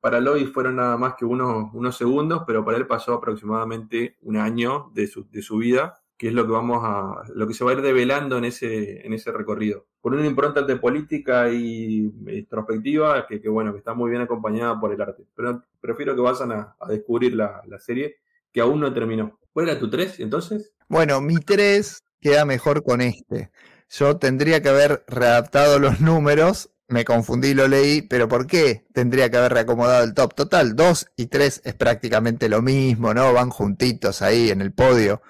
[0.00, 4.36] para Lois fueron nada más que unos, unos, segundos, pero para él pasó aproximadamente un
[4.36, 7.64] año de su, de su, vida, que es lo que vamos a, lo que se
[7.64, 9.86] va a ir develando en ese, en ese recorrido.
[10.00, 14.78] Por una impronta de política y introspectiva, que, que, bueno, que está muy bien acompañada
[14.80, 15.24] por el arte.
[15.34, 18.16] Pero prefiero que vayan a, a descubrir la, la, serie,
[18.52, 19.38] que aún no terminó.
[19.52, 20.72] ¿Cuál era tu 3 entonces?
[20.88, 23.50] Bueno, mi 3 queda mejor con este.
[23.90, 29.30] Yo tendría que haber readaptado los números me confundí, lo leí, pero ¿por qué tendría
[29.30, 30.34] que haber reacomodado el top?
[30.34, 33.32] Total, 2 y 3 es prácticamente lo mismo, ¿no?
[33.32, 35.22] Van juntitos ahí en el podio.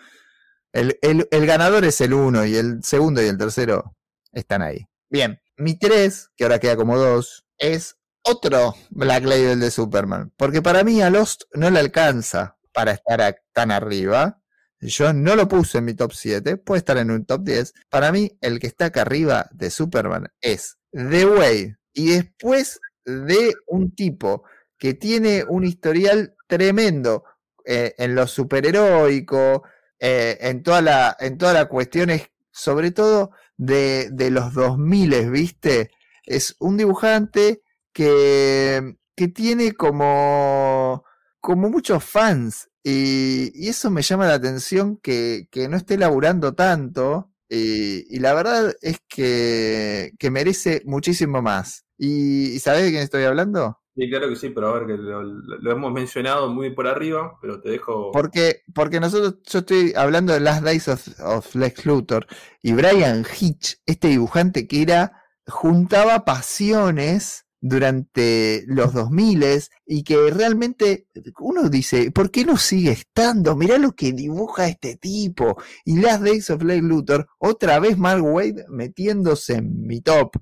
[0.72, 3.96] El, el, el ganador es el 1 y el segundo y el tercero
[4.32, 4.86] están ahí.
[5.10, 10.32] Bien, mi 3, que ahora queda como 2, es otro Black Label de Superman.
[10.36, 14.40] Porque para mí a Lost no le alcanza para estar tan arriba.
[14.80, 17.74] Yo no lo puse en mi top 7, puede estar en un top 10.
[17.88, 23.54] Para mí, el que está acá arriba de Superman es The Way y después de
[23.66, 24.44] un tipo
[24.78, 27.24] que tiene un historial tremendo
[27.64, 29.64] eh, en lo superheroico,
[29.98, 35.90] eh, en, toda la, en todas las cuestiones, sobre todo de, de los 2000, ¿viste?
[36.24, 41.04] Es un dibujante que, que tiene como,
[41.40, 46.54] como muchos fans y, y, eso me llama la atención que, que no esté laburando
[46.54, 51.84] tanto y, y, la verdad es que, que merece muchísimo más.
[51.96, 53.78] ¿Y, y sabes de quién estoy hablando?
[53.98, 57.36] Sí, claro que sí, pero a ver, que lo, lo, hemos mencionado muy por arriba,
[57.42, 58.12] pero te dejo.
[58.12, 62.28] Porque, porque nosotros, yo estoy hablando de Last Days of, of Lex Luthor
[62.62, 69.44] y Brian Hitch, este dibujante que era, juntaba pasiones durante los 2000
[69.86, 71.06] y que realmente
[71.40, 73.56] uno dice, ¿por qué no sigue estando?
[73.56, 75.60] Mirá lo que dibuja este tipo.
[75.84, 80.36] Y Last Days of Lex Luthor, otra vez Mark Wade metiéndose en mi top.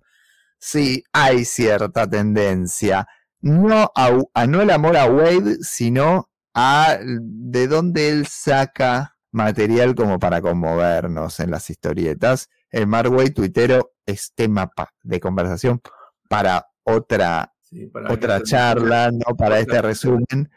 [0.58, 3.06] Sí, hay cierta tendencia.
[3.40, 10.18] No a, no el amor a Wade, sino a de dónde él saca material como
[10.18, 12.48] para conmovernos en las historietas.
[12.70, 14.70] El Mark Wade tuitero es tema
[15.02, 15.80] de conversación
[16.28, 19.36] para otra, sí, otra charla, ¿no?
[19.36, 20.50] Para este resumen.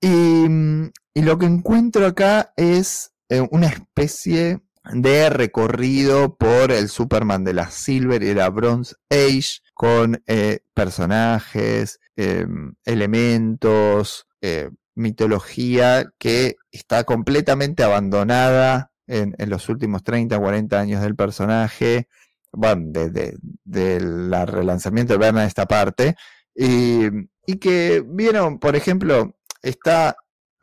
[0.00, 0.46] Y,
[1.14, 4.60] y, lo que encuentro acá es eh, una especie
[4.92, 12.00] de recorrido por el Superman de la Silver y la Bronze Age, con eh, personajes,
[12.16, 12.46] eh,
[12.84, 21.16] elementos, eh, mitología que está completamente abandonada en, en, los últimos 30, 40 años del
[21.16, 22.08] personaje
[22.54, 26.16] bueno, de, de el relanzamiento de Berna esta parte,
[26.54, 27.06] y,
[27.46, 30.16] y, que vieron, por ejemplo, está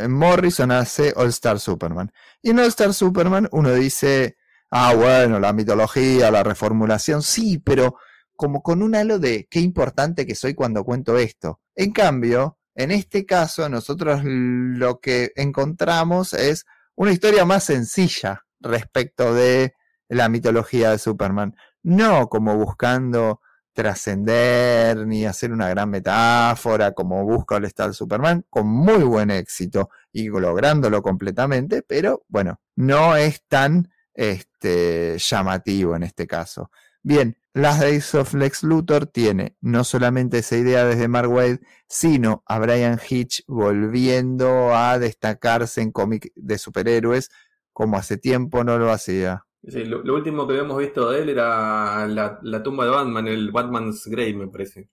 [0.08, 2.12] Morrison hace All Star Superman.
[2.42, 4.38] Y en All Star Superman uno dice,
[4.70, 7.98] ah, bueno, la mitología, la reformulación, sí, pero
[8.36, 11.60] como con un halo de qué importante que soy cuando cuento esto.
[11.76, 19.34] En cambio, en este caso, nosotros lo que encontramos es una historia más sencilla respecto
[19.34, 19.74] de
[20.10, 21.56] la mitología de Superman.
[21.84, 23.42] No como buscando
[23.74, 29.90] trascender ni hacer una gran metáfora como busca el Star Superman, con muy buen éxito
[30.12, 36.70] y lográndolo completamente, pero bueno, no es tan este, llamativo en este caso.
[37.04, 42.44] Bien, Las Days of Lex Luthor tiene no solamente esa idea desde Mark Wade, sino
[42.46, 47.30] a Brian Hitch volviendo a destacarse en cómic de superhéroes
[47.74, 49.46] como hace tiempo no lo hacía.
[49.64, 54.34] Lo, último que habíamos visto de él era la, tumba de Batman, el Batman's Grave,
[54.34, 54.90] me parece.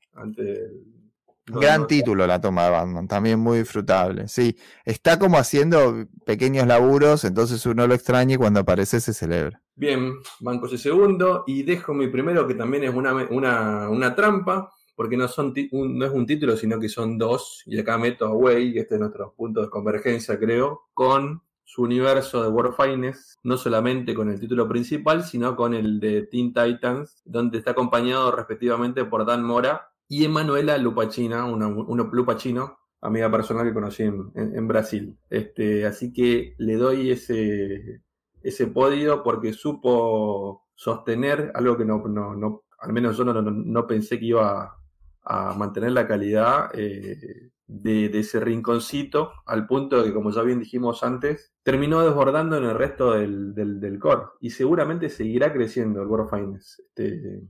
[1.47, 4.29] Gran título la toma de Batman, también muy disfrutable.
[4.29, 9.61] Sí, está como haciendo pequeños laburos, entonces uno lo extraña y cuando aparece se celebra.
[9.75, 15.17] Bien, banco ese segundo y dejo mi primero que también es una, una, trampa, porque
[15.17, 17.63] no, son no es un título, sino que son dos.
[17.65, 22.43] Y acá meto a Way, este es nuestro punto de convergencia, creo, con su universo
[22.43, 27.21] de World Finest, no solamente con el título principal, sino con el de Teen Titans,
[27.27, 33.67] donde está acompañado respectivamente por Dan Mora y Emanuela Lupachina, una, una Lupachino, amiga personal
[33.67, 35.19] que conocí en, Brasil.
[35.29, 38.01] Este, así que le doy ese,
[38.43, 43.87] ese podio porque supo sostener algo que no, no, no al menos yo no, no,
[43.87, 44.75] pensé que iba
[45.23, 50.59] a, mantener la calidad eh, de, ese rinconcito, al punto de que, como ya bien
[50.59, 54.23] dijimos antes, terminó desbordando en el resto del, del, core.
[54.41, 56.83] Y seguramente seguirá creciendo el World Finance.
[56.83, 57.43] Este,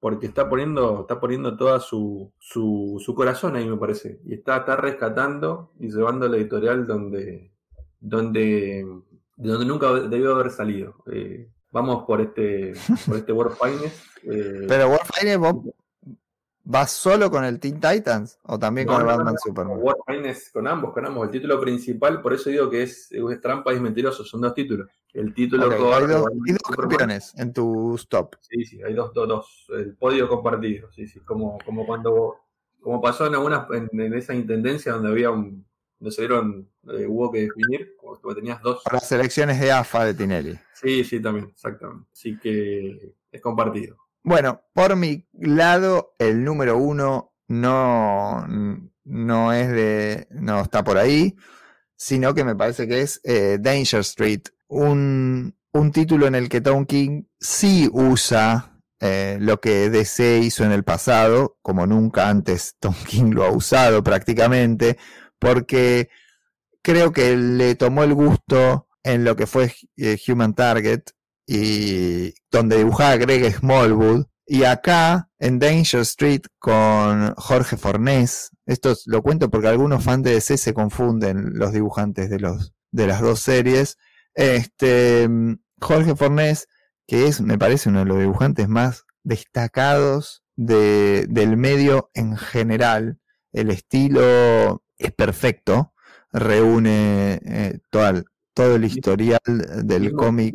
[0.00, 4.20] porque está poniendo, está poniendo toda su, su, su, corazón ahí, me parece.
[4.24, 7.52] Y está, está rescatando y llevando la editorial donde,
[8.00, 8.86] donde,
[9.36, 10.96] de donde nunca debió haber salido.
[11.12, 12.72] Eh, vamos por este,
[13.06, 14.02] por este World Finance.
[14.22, 15.72] Eh, Pero World Finance,
[16.70, 19.78] ¿Vas solo con el Teen Titans o también con el Batman Superman?
[19.80, 19.96] War
[20.52, 21.24] con ambos, con ambos.
[21.24, 23.08] El título principal, por eso digo que es,
[23.40, 24.86] trampa y es mentiroso, son dos títulos.
[25.14, 25.64] El título
[25.94, 26.28] hay dos,
[26.76, 28.34] campeones en tu stop.
[28.42, 32.36] Sí, sí, hay dos, dos, dos, el podio compartido, sí, sí, como, como cuando,
[32.82, 35.64] como pasó en algunas, en, esa intendencia donde había un,
[35.98, 38.82] donde se dieron, eh, hubo que definir, como tenías dos.
[38.92, 40.58] las elecciones de AFA de Tinelli.
[40.74, 42.10] Sí, sí, también, exactamente.
[42.12, 43.96] Así que es compartido.
[44.22, 48.46] Bueno, por mi lado, el número uno no,
[49.04, 50.28] no es de.
[50.30, 51.34] no está por ahí,
[51.96, 56.60] sino que me parece que es eh, Danger Street, un, un, título en el que
[56.60, 62.76] Tom King sí usa eh, lo que DC hizo en el pasado, como nunca antes
[62.80, 64.98] Tom King lo ha usado prácticamente,
[65.38, 66.10] porque
[66.82, 71.02] creo que le tomó el gusto en lo que fue eh, Human Target
[71.48, 74.26] y donde dibujaba Greg Smallwood.
[74.46, 80.34] Y acá, en Danger Street, con Jorge Fornés, esto lo cuento porque algunos fans de
[80.34, 83.96] DC se confunden los dibujantes de, los, de las dos series.
[84.34, 85.28] Este,
[85.80, 86.68] Jorge Fornés,
[87.06, 93.18] que es, me parece, uno de los dibujantes más destacados de, del medio en general.
[93.52, 95.94] El estilo es perfecto,
[96.30, 98.22] reúne eh, toda,
[98.58, 99.38] todo el historial
[99.84, 100.52] del cómic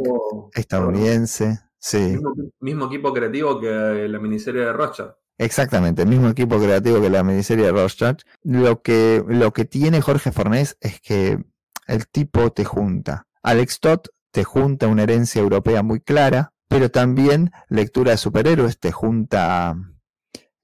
[0.53, 1.61] estadounidense.
[1.79, 2.17] Sí.
[2.59, 5.11] Mismo, equipo creativo que la miniserie de Rothschild.
[5.37, 8.17] Exactamente, el mismo equipo creativo que la miniserie de Rothschild.
[8.43, 11.41] Lo que, lo que tiene Jorge Fornés es que
[11.87, 13.25] el tipo te junta.
[13.41, 14.01] Alex Todd
[14.31, 19.77] te junta una herencia europea muy clara, pero también lectura de superhéroes te junta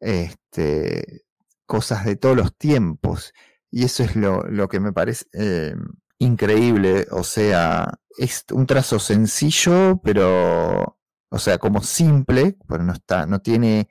[0.01, 1.23] este,
[1.65, 3.33] cosas de todos los tiempos.
[3.71, 5.75] Y eso es lo, lo que me parece eh,
[6.19, 10.99] increíble, o sea, es un trazo sencillo, pero,
[11.29, 13.89] o sea, como simple, pero no está, no tiene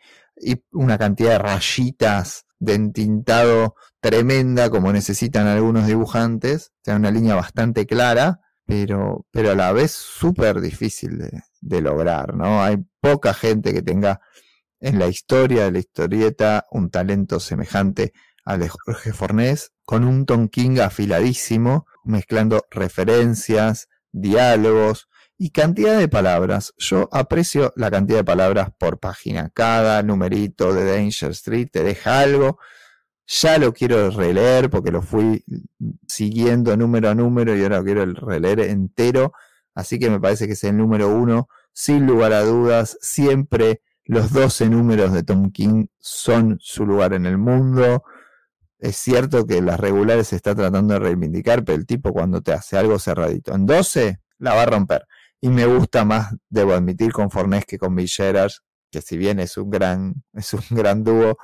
[0.72, 7.86] una cantidad de rayitas de entintado tremenda como necesitan algunos dibujantes, tiene una línea bastante
[7.86, 11.18] clara, pero, pero a la vez súper difícil
[11.60, 12.62] de lograr, ¿no?
[12.62, 14.20] Hay poca gente que tenga
[14.80, 18.12] en la historia de la historieta un talento semejante
[18.44, 25.08] al de Jorge Fornés, con un Tom King afiladísimo, mezclando referencias, diálogos
[25.38, 26.74] y cantidad de palabras.
[26.76, 29.48] Yo aprecio la cantidad de palabras por página.
[29.48, 32.58] Cada numerito de Danger Street te deja algo.
[33.28, 35.42] Ya lo quiero releer porque lo fui
[36.06, 39.32] siguiendo número a número y ahora lo quiero releer entero.
[39.74, 41.48] Así que me parece que es el número uno.
[41.72, 47.24] Sin lugar a dudas, siempre los 12 números de Tom King son su lugar en
[47.24, 48.04] el mundo.
[48.78, 52.52] Es cierto que las regulares se está tratando de reivindicar, pero el tipo cuando te
[52.52, 55.06] hace algo cerradito en 12, la va a romper.
[55.40, 59.56] Y me gusta más, debo admitir, con Fornés que con Villeras, que si bien es
[59.56, 61.36] un gran, es un gran dúo,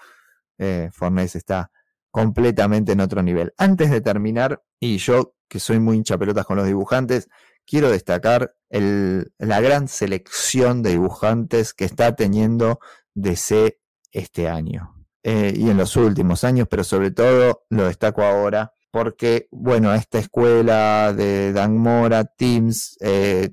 [0.59, 1.71] eh, Fornés está
[2.11, 3.53] completamente en otro nivel.
[3.59, 7.29] Antes de terminar, y yo que soy muy hincha pelotas con los dibujantes,
[7.67, 12.81] quiero destacar la gran selección de dibujantes que está teniendo
[13.15, 13.79] DC
[14.13, 14.94] este año.
[15.27, 20.20] Eh, y en los últimos años, pero sobre todo lo destaco ahora porque, bueno, esta
[20.20, 23.51] escuela de Dan Mora, Teams, eh,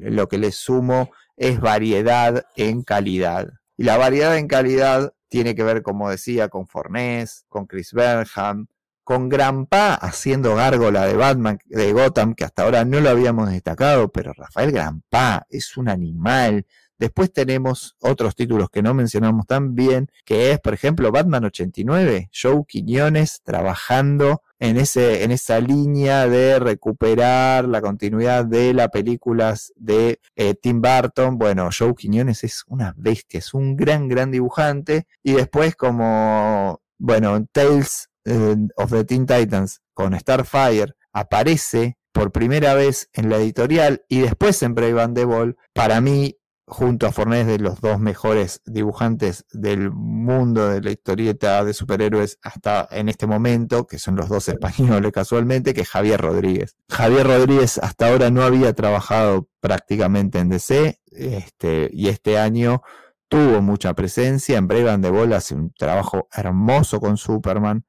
[0.00, 3.48] lo que le sumo es variedad en calidad.
[3.76, 8.68] Y la variedad en calidad tiene que ver, como decía, con Fornés, con Chris Bernham,
[9.02, 14.12] con Grampa haciendo gárgola de Batman, de Gotham, que hasta ahora no lo habíamos destacado,
[14.12, 16.64] pero Rafael Grampa es un animal.
[17.02, 22.30] Después tenemos otros títulos que no mencionamos tan bien, que es, por ejemplo, Batman 89,
[22.32, 29.72] Joe Quiñones trabajando en, ese, en esa línea de recuperar la continuidad de las películas
[29.74, 31.38] de eh, Tim Burton.
[31.38, 35.08] Bueno, Joe Quiñones es una bestia, es un gran, gran dibujante.
[35.24, 42.74] Y después como, bueno, Tales eh, of the Teen Titans con Starfire aparece por primera
[42.74, 46.36] vez en la editorial y después en Brave and the Ball, para mí
[46.72, 52.38] junto a Fornés de los dos mejores dibujantes del mundo de la historieta de superhéroes
[52.42, 56.76] hasta en este momento, que son los dos españoles casualmente, que es Javier Rodríguez.
[56.88, 62.82] Javier Rodríguez hasta ahora no había trabajado prácticamente en DC, este, y este año
[63.28, 64.58] tuvo mucha presencia.
[64.58, 67.84] En Brave de Bola hace un trabajo hermoso con Superman.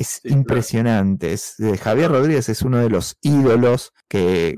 [0.00, 1.34] Es impresionante.
[1.34, 4.54] Eh, Javier Rodríguez es uno de los ídolos que.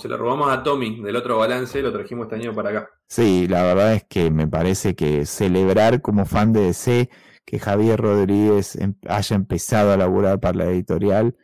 [0.00, 2.88] Se lo, robamos, a Tommy del otro balance, lo trajimos este año para acá.
[3.08, 7.10] Sí, la verdad es que me parece que celebrar como fan de DC
[7.44, 11.36] que Javier Rodríguez em, haya empezado a laburar para la editorial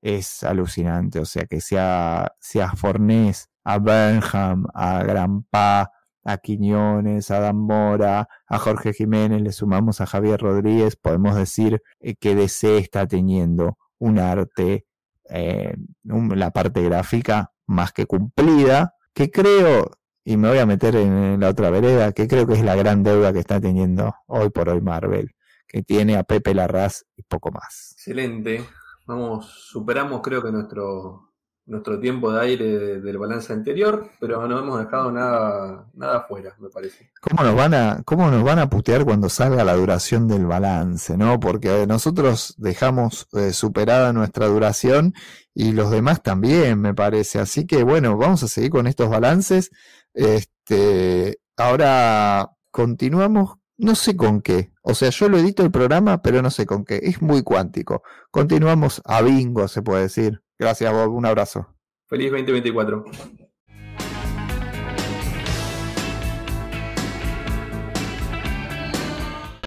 [0.00, 1.18] es alucinante.
[1.18, 5.90] O sea, que sea, sea Fornés, a Burnham, a Granpa,
[6.24, 11.82] a Quiñones, a Dan Mora, a Jorge Jiménez, le sumamos a Javier Rodríguez, podemos decir
[12.00, 14.86] eh, que DC está teniendo un arte,
[15.28, 19.90] eh, la parte gráfica más que cumplida, que creo,
[20.24, 23.02] y me voy a meter en la otra vereda, que creo que es la gran
[23.02, 25.34] deuda que está teniendo hoy por hoy Marvel,
[25.66, 27.92] que tiene a Pepe Larraz y poco más.
[27.92, 28.64] Excelente.
[29.06, 31.33] Vamos, superamos creo que nuestro
[31.66, 36.68] nuestro tiempo de aire del balance anterior, pero no hemos dejado nada, nada afuera, me
[36.68, 37.10] parece.
[37.20, 41.16] ¿Cómo nos, van a, ¿Cómo nos van a putear cuando salga la duración del balance?
[41.16, 41.40] ¿no?
[41.40, 45.14] Porque nosotros dejamos eh, superada nuestra duración
[45.54, 47.38] y los demás también, me parece.
[47.38, 49.70] Así que bueno, vamos a seguir con estos balances.
[50.12, 54.72] Este, ahora continuamos, no sé con qué.
[54.82, 57.00] O sea, yo lo edito el programa, pero no sé con qué.
[57.02, 58.02] Es muy cuántico.
[58.30, 60.43] Continuamos a bingo, se puede decir.
[60.58, 61.12] Gracias, Bob.
[61.12, 61.66] Un abrazo.
[62.06, 63.04] Feliz 2024.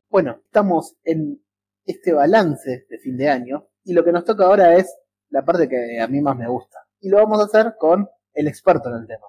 [0.09, 1.41] Bueno, estamos en
[1.85, 4.95] este balance de fin de año y lo que nos toca ahora es
[5.29, 6.79] la parte que a mí más me gusta.
[7.01, 9.27] Y lo vamos a hacer con el experto en el tema.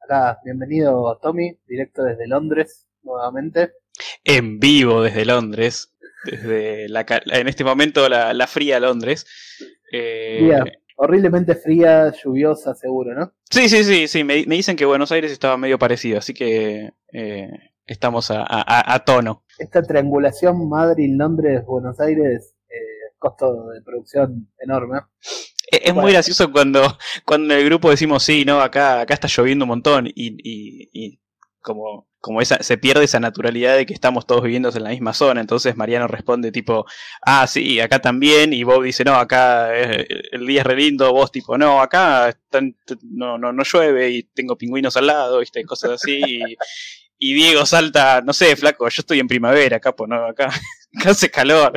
[0.00, 3.72] Acá, bienvenido Tommy, directo desde Londres, nuevamente.
[4.22, 5.92] En vivo desde Londres,
[6.24, 9.26] desde la, en este momento la, fría Londres.
[9.92, 10.48] Eh,
[11.00, 13.32] horriblemente fría, lluviosa, seguro, ¿no?
[13.50, 14.22] Sí, sí, sí, sí.
[14.22, 17.48] Me, dicen que Buenos Aires estaba medio parecido, así que eh,
[17.86, 19.42] estamos a, tono.
[19.58, 25.00] Esta triangulación Madrid-Londres-Buenos Aires, eh, costo de producción enorme.
[25.72, 26.82] E, es, muy gracioso cuando,
[27.24, 30.90] cuando en el grupo decimos, sí, no, acá, acá está lloviendo un montón y, y,
[30.92, 31.19] y
[31.60, 35.14] como como esa, se pierde esa naturalidad de que estamos todos viviendo en la misma
[35.14, 35.40] zona.
[35.40, 36.84] Entonces Mariano responde tipo,
[37.22, 38.52] ah, sí, acá también.
[38.52, 41.12] Y Bob dice, no, acá eh, el día es re lindo.
[41.12, 42.34] Vos tipo, no, acá
[43.02, 45.64] no, no, no llueve y tengo pingüinos al lado, ¿viste?
[45.64, 46.20] cosas así.
[47.18, 50.50] Y, Diego salta, no sé, flaco, yo estoy en primavera, acá, pues no, acá,
[51.06, 51.72] hace calor.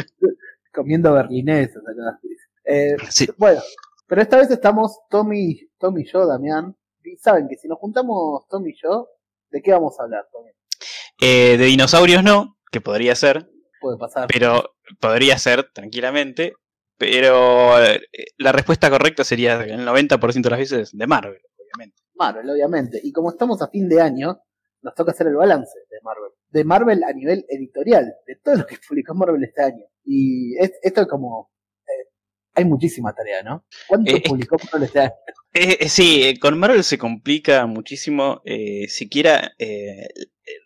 [0.73, 2.19] Comiendo berlineses acá.
[2.65, 2.95] Eh,
[3.37, 3.61] Bueno,
[4.07, 6.75] pero esta vez estamos Tommy, Tommy y yo, Damián.
[7.03, 9.09] Y saben que si nos juntamos Tommy y yo,
[9.53, 10.49] ¿De qué vamos a hablar, Tommy?
[11.21, 13.51] Eh, de dinosaurios no, que podría ser.
[13.79, 14.27] Puede pasar.
[14.27, 16.55] Pero podría ser, tranquilamente.
[16.97, 18.01] Pero eh,
[18.37, 22.01] la respuesta correcta sería el 90% de las veces de Marvel, obviamente.
[22.15, 22.99] Marvel, obviamente.
[23.03, 24.39] Y como estamos a fin de año,
[24.81, 26.31] nos toca hacer el balance de Marvel.
[26.49, 29.85] De Marvel a nivel editorial, de todo lo que publicó Marvel este año.
[30.03, 31.51] Y esto es como
[32.55, 33.65] hay muchísima tarea, ¿no?
[33.87, 35.13] ¿Cuánto eh, publicó Marvel este año?
[35.53, 38.41] Eh, sí, con Marvel se complica muchísimo
[38.87, 39.53] siquiera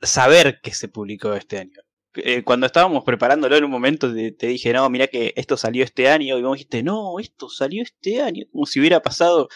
[0.02, 1.82] saber que se publicó este año.
[2.16, 5.84] eh, cuando estábamos preparándolo en un momento te, te, dije, no, mira que esto salió
[5.84, 9.50] este año, y vos dijiste, no, esto salió este año, como si hubiera pasado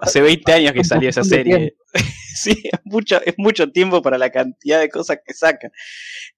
[0.00, 1.76] hace 20 años que salió esa serie.
[2.34, 5.70] sí, es mucho, es mucho tiempo para la cantidad de cosas que sacan.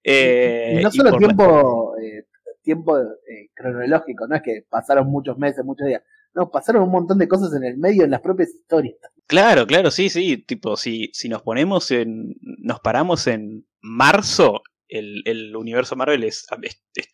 [0.03, 2.25] Eh, y no solo tiempo, eh,
[2.61, 6.01] tiempo eh, cronológico, no es que pasaron muchos meses, muchos días.
[6.33, 8.95] No, pasaron un montón de cosas en el medio, en las propias historias.
[9.27, 10.37] Claro, claro, sí, sí.
[10.37, 12.35] Tipo, si, si nos ponemos en.
[12.39, 16.45] Nos paramos en marzo, el, el universo Marvel es,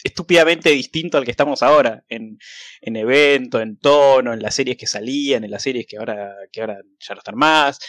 [0.04, 2.04] estúpidamente distinto al que estamos ahora.
[2.10, 2.38] En,
[2.82, 6.62] en evento, en tono, en las series que salían, en las series que ahora, que
[6.62, 7.80] ahora ya no están más.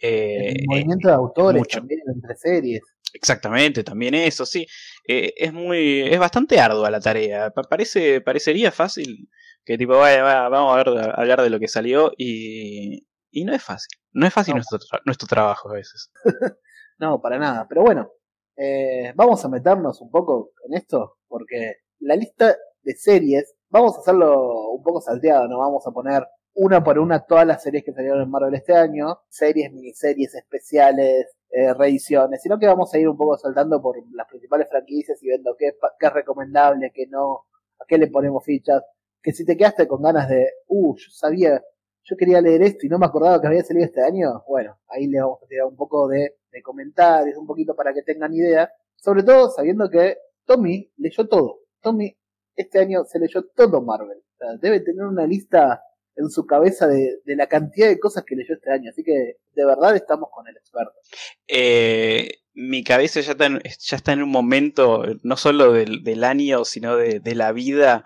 [0.00, 2.82] Eh, el movimiento de autores también entre series.
[3.14, 4.66] Exactamente, también eso, sí.
[5.06, 7.50] Eh, es muy, es bastante ardua la tarea.
[7.50, 9.28] Parece, parecería fácil
[9.64, 13.62] que tipo, vamos a, ver, a hablar de lo que salió y, y no es
[13.62, 13.98] fácil.
[14.12, 16.10] No es fácil nuestro, nuestro trabajo a veces.
[16.98, 17.66] no, para nada.
[17.68, 18.10] Pero bueno,
[18.56, 24.00] eh, vamos a meternos un poco en esto porque la lista de series, vamos a
[24.00, 27.92] hacerlo un poco salteado, no vamos a poner una por una todas las series que
[27.92, 33.08] salieron en Marvel este año, series, miniseries especiales, eh, reediciones, sino que vamos a ir
[33.08, 37.46] un poco saltando por las principales franquicias y viendo qué, es recomendable, qué no,
[37.80, 38.82] a qué le ponemos fichas.
[39.22, 41.62] Que si te quedaste con ganas de, uh, yo sabía,
[42.02, 45.06] yo quería leer esto y no me acordaba que había salido este año, bueno, ahí
[45.06, 48.70] le vamos a tirar un poco de, de comentarios, un poquito para que tengan idea,
[48.96, 51.60] sobre todo sabiendo que Tommy leyó todo.
[51.80, 52.16] Tommy
[52.56, 54.18] este año se leyó todo Marvel.
[54.18, 55.82] O sea, debe tener una lista
[56.16, 58.90] en su cabeza de, la cantidad de cosas que leyó este año.
[58.90, 59.12] Así que
[59.54, 60.94] de verdad estamos con el experto.
[61.48, 66.24] Eh, mi cabeza ya está, en, ya está en un momento, no solo del, del
[66.24, 68.04] año, sino de, de la vida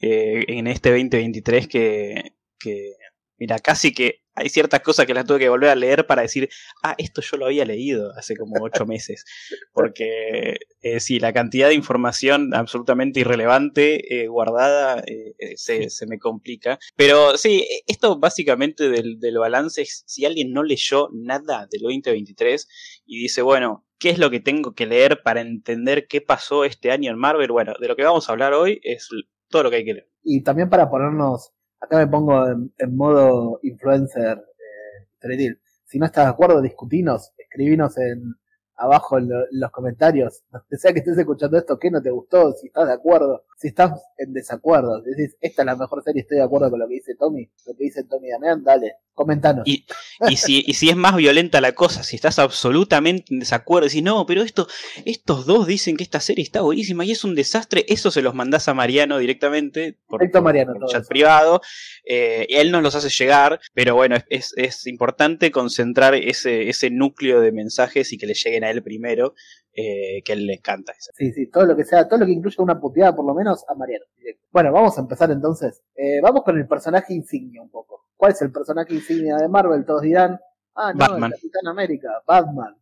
[0.00, 2.94] eh, en este 2023 que, que,
[3.42, 6.48] mira, casi que hay ciertas cosas que las tuve que volver a leer para decir,
[6.84, 9.24] ah, esto yo lo había leído hace como ocho meses.
[9.72, 16.06] Porque eh, sí, la cantidad de información absolutamente irrelevante eh, guardada eh, eh, se, se,
[16.06, 16.78] me complica.
[16.94, 21.82] Pero sí, e, esto básicamente del, del balance es si alguien no leyó nada del
[21.82, 26.64] 2023 y dice, bueno, ¿qué es lo que tengo que leer para entender qué pasó
[26.64, 27.50] este año en Marvel?
[27.50, 29.08] Bueno, de lo que vamos a hablar hoy es
[29.48, 30.08] todo lo que hay que leer.
[30.22, 36.30] Y también para ponernos acá me pongo en, modo influencer eh, Si no estás de
[36.30, 38.34] acuerdo, discutinos, escribinos en
[38.76, 42.10] abajo en, lo, en los comentarios, donde sea que estés escuchando esto, qué no te
[42.10, 46.22] gustó, si estás de acuerdo, si estás en desacuerdo, decís, esta es la mejor serie,
[46.22, 49.62] estoy de acuerdo con lo que dice Tommy, lo que dice Tommy Damián, dale, comentanos.
[49.66, 49.86] Y,
[50.28, 54.02] y, si, y si es más violenta la cosa, si estás absolutamente en desacuerdo, decís,
[54.02, 54.66] no, pero esto,
[55.04, 58.34] estos dos dicen que esta serie está buenísima y es un desastre, eso se los
[58.34, 61.60] mandás a Mariano directamente, por, Mariano, por chat privado,
[62.04, 67.40] eh, él nos los hace llegar, pero bueno, es, es importante concentrar ese, ese núcleo
[67.40, 69.34] de mensajes y que le lleguen a él primero,
[69.72, 70.92] eh, que a él le encanta.
[70.98, 73.64] Sí, sí, todo lo que sea, todo lo que incluya una puteada por lo menos
[73.68, 74.04] a Mariano.
[74.50, 75.82] Bueno, vamos a empezar entonces.
[75.94, 78.06] Eh, vamos con el personaje insignia un poco.
[78.16, 79.84] ¿Cuál es el personaje insignia de Marvel?
[79.84, 80.38] Todos dirán,
[80.74, 81.32] ah, no, Batman.
[81.32, 82.76] el Capitán América, Batman.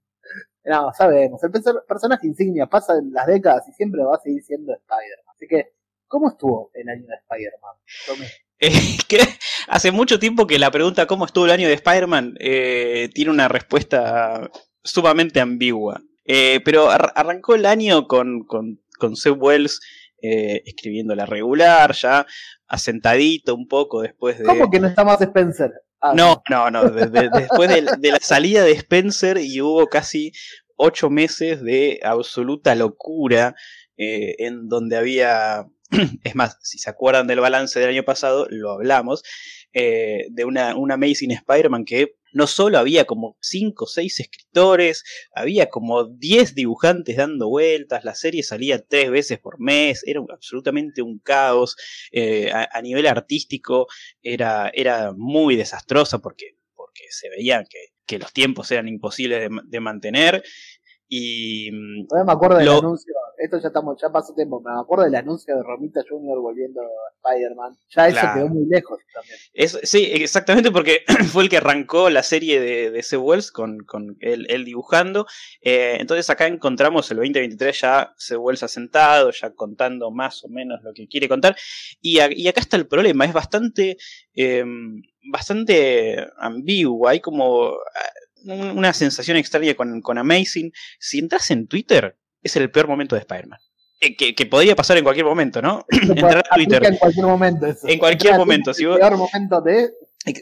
[0.65, 1.51] No, sabemos, el
[1.89, 5.35] personaje insignia pasa en las décadas y siempre va a seguir siendo Spider-Man.
[5.35, 5.73] Así que,
[6.07, 8.27] ¿cómo estuvo el año de Spider-Man?
[8.63, 8.99] Eh,
[9.69, 13.49] hace mucho tiempo que la pregunta cómo estuvo el año de Spider-Man eh, tiene una
[13.49, 14.51] respuesta
[14.83, 16.03] sumamente ambigua.
[16.25, 19.81] Eh, pero ar arrancó el año con, con, con Seth Wells
[20.23, 22.27] eh, escribiendo la regular, ya
[22.69, 24.45] asentadito un poco después de.
[24.45, 25.73] ¿Cómo que no está más Spencer?
[26.01, 26.91] Ah, no, no, no.
[26.91, 30.33] De, de, después de, de, la salida de Spencer y hubo casi
[30.77, 33.55] ocho meses de absoluta locura
[33.97, 35.67] eh, en donde había.
[36.25, 39.23] Es más, si se acuerdan del balance del año pasado, lo hablamos.
[39.73, 45.05] Eh, de una, una Amazing Spider-Man que no solo había como 5 o 6 escritores,
[45.35, 51.03] había como 10 dibujantes dando vueltas, la serie salía tres veces por mes, era absolutamente
[51.03, 51.77] un caos,
[52.13, 53.87] eh, a, a, nivel artístico
[54.23, 59.61] era, era muy desastrosa porque, porque se veía que, que los tiempos eran imposibles de,
[59.65, 60.43] de mantener.
[61.09, 61.71] Y
[62.07, 65.57] Todavía me acuerdo del anuncio, esto ya estamos, ya pasó tiempo, me acuerdo del anuncio
[65.57, 66.39] de Romita Jr.
[66.41, 67.77] volviendo a Spider-Man.
[67.89, 68.35] Ya eso claro.
[68.35, 69.39] quedó muy lejos también.
[69.55, 73.17] Es, sí, exactamente porque fue el que arrancó la serie de, de C.
[73.17, 75.27] Wells con, con él, él dibujando.
[75.63, 78.37] Eh, entonces acá encontramos el 2023 ya C.
[78.37, 81.57] Wells asentado, ya contando más o menos lo que quiere contar.
[82.01, 83.97] Y, a, y acá está el problema, es bastante,
[84.35, 84.65] eh,
[85.33, 87.73] bastante ambiguo, hay como
[88.45, 90.73] una sensación extraña con, con, Amazing.
[90.99, 93.59] Si entras en Twitter, es el peor momento de Spider-Man.
[94.01, 95.85] Eh, que, que, podría pasar en cualquier momento, ¿no?
[95.91, 96.85] Entrar a Twitter.
[96.87, 97.67] En cualquier momento.
[97.67, 97.89] Eso.
[97.89, 98.73] En cualquier momento.
[98.73, 99.91] Si el peor momento de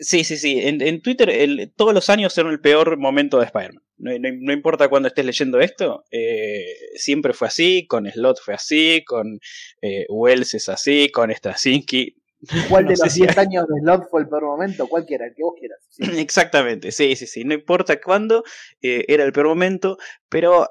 [0.01, 0.61] Sí, sí, sí.
[0.61, 1.31] En, Twitter
[1.77, 3.83] todos los años son el peor momento de Spider-Man.
[3.99, 9.41] No, importa cuándo estés leyendo esto, eh, siempre fue así, con Slot fue así, con
[9.83, 12.17] eh, Wells es así, con Straczynski.
[12.69, 14.87] ¿Cuál de los 10 años de Slot fue el peor momento?
[14.89, 15.79] Cualquiera, el que vos quieras.
[16.21, 17.45] Exactamente, sí, sí, sí.
[17.45, 18.45] No importa cuándo
[18.83, 20.69] eh, era el peor momento, pero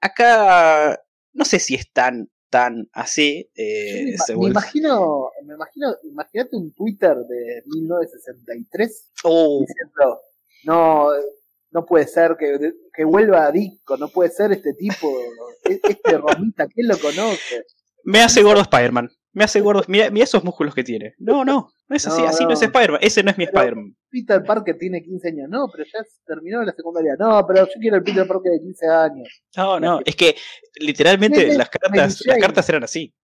[0.00, 1.00] acá
[1.32, 3.48] no sé si es tan tan así.
[3.54, 10.20] Eh, me, imagino, me imagino, imagínate un Twitter de 1963 diciendo,
[10.64, 11.08] no,
[11.70, 15.08] no puede ser que, que vuelva a Disco, no puede ser este tipo,
[15.64, 17.64] e-, este Romita, ¿quién lo conoce?
[18.02, 19.10] Me hace gordo Spider-Man.
[19.32, 19.82] Me hace gordo.
[19.86, 21.14] Mira, mira, esos músculos que tiene.
[21.18, 21.72] No, no.
[21.88, 22.22] No es así.
[22.22, 23.00] así no, es Spider-Man.
[23.02, 23.96] Ese no es mi Spider-Man.
[24.08, 25.48] Peter Parker tiene 15 años.
[25.48, 27.14] No, pero ya terminó la secundaria.
[27.18, 29.42] No, pero yo quiero el Peter Parker de 15 años.
[29.56, 30.00] No, no.
[30.04, 30.36] Es que
[30.80, 33.14] literalmente las cartas, las cartas eran así.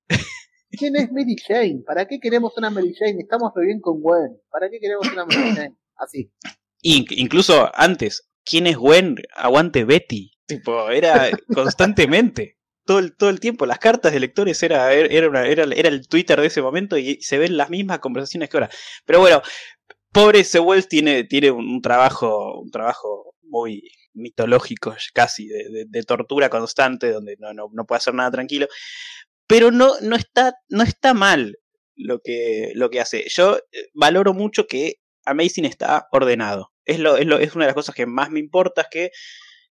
[0.70, 1.82] ¿Quién es Mary Jane?
[1.86, 3.20] ¿Para qué queremos una Mary Jane?
[3.20, 4.36] Estamos re bien con Gwen.
[4.50, 5.76] ¿Para qué queremos una Mary Jane?
[5.96, 6.30] Así.
[6.82, 9.16] incluso antes, ¿quién es Gwen?
[9.34, 10.32] Aguante Betty.
[10.46, 13.66] Tipo, era constantemente todo el, todo el tiempo.
[13.66, 17.36] Las cartas de lectores era, era, era, era, el Twitter de ese momento y se
[17.36, 18.70] ven las mismas conversaciones que ahora.
[19.04, 19.42] Pero bueno,
[20.12, 20.58] pobre C.
[20.60, 23.82] Wells tiene, tiene un, trabajo, un trabajo muy
[24.14, 28.66] mitológico casi, de, tortura constante, donde no, no, no, puede hacer nada tranquilo.
[29.46, 31.58] Pero no, no, está, no está mal
[31.96, 33.26] lo que, lo que hace.
[33.28, 36.72] Yo eh, valoro mucho que Amazing está ordenado.
[36.84, 39.10] Es, lo, es, lo, es una de las cosas que más me importa, es que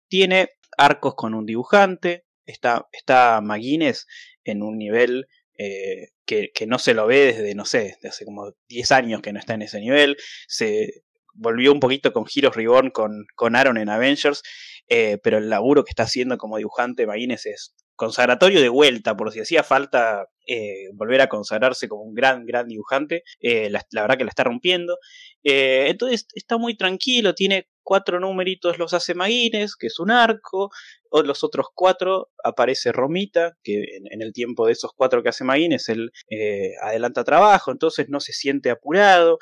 [0.09, 4.08] tiene arcos con un dibujante, está, está McGuinness
[4.44, 8.54] en un nivel eh, que, no se lo ve desde, no sé, desde hace como
[8.68, 10.18] 10 años que no está en ese nivel.
[10.48, 14.44] Se volvió un poquito con Heroes Reborn con, con Aaron en Avengers,
[14.88, 19.32] eh, pero el laburo que está haciendo como dibujante McGuinness es consagratorio de vuelta, por
[19.32, 23.24] si hacía falta eh, volver a consagrarse como un gran, gran dibujante.
[23.40, 24.98] la, verdad que la está rompiendo.
[25.44, 30.72] entonces está muy tranquilo, tiene cuatro numeritos los hace Maguines, que es un arco,
[31.10, 35.44] o los otros cuatro aparece Romita, que en, el tiempo de esos cuatro que hace
[35.44, 39.38] Maguines él eh, adelanta trabajo, entonces no se siente apurado.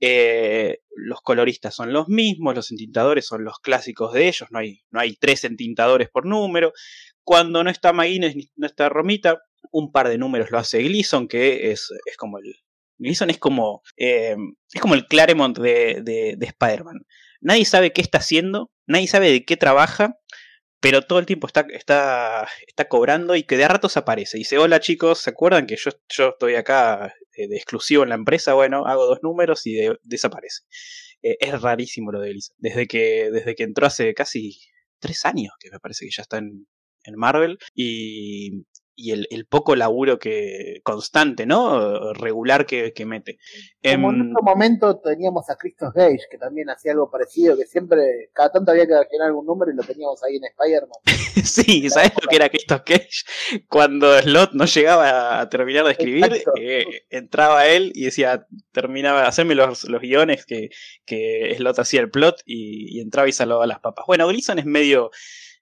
[0.00, 4.80] Eh, los coloristas son los mismos, los entintadores son los clásicos de ellos, no hay,
[4.90, 6.72] no hay tres entintadores por número.
[7.24, 9.38] Cuando no está Maguines ni no está Romita,
[9.70, 12.54] un par de números lo hace Gleason, que es, es como el.
[12.98, 13.82] Gleason es como.
[13.96, 14.36] Eh,
[14.72, 17.06] es como el Claremont de, de, de Spider-Man.
[17.40, 20.18] Nadie sabe qué está haciendo, nadie sabe de qué trabaja,
[20.80, 24.38] pero todo el tiempo está, está, está cobrando y que de a ratos aparece.
[24.38, 28.14] Dice, hola chicos, ¿se acuerdan que yo, yo estoy acá eh, de exclusivo en la
[28.14, 28.54] empresa?
[28.54, 30.62] Bueno, hago dos números y desaparece.
[31.22, 32.52] Eh, es rarísimo lo de Elisa.
[32.58, 34.58] Desde que, desde que entró hace casi
[35.00, 36.66] tres años, que me parece que ya está en,
[37.04, 38.64] en Marvel, y,
[38.98, 42.12] y el, el, poco laburo que constante, ¿no?
[42.14, 43.38] Regular que, que mete.
[43.80, 47.64] Como en em, otro momento teníamos a Christos Gage, que también hacía algo parecido, que
[47.64, 50.98] siempre, cada tanto había que generar algún número y lo teníamos ahí en Spider-Man.
[51.44, 53.62] sí, ¿sabes lo que era Christos Gage?
[53.68, 59.28] Cuando Slot no llegaba a terminar de escribir, eh, entraba él y decía, terminaba, de
[59.28, 60.70] hacerme los, los guiones que,
[61.06, 64.06] que Slot hacía el plot y, y entraba y salvaba las papas.
[64.08, 65.12] Bueno, Gleason es medio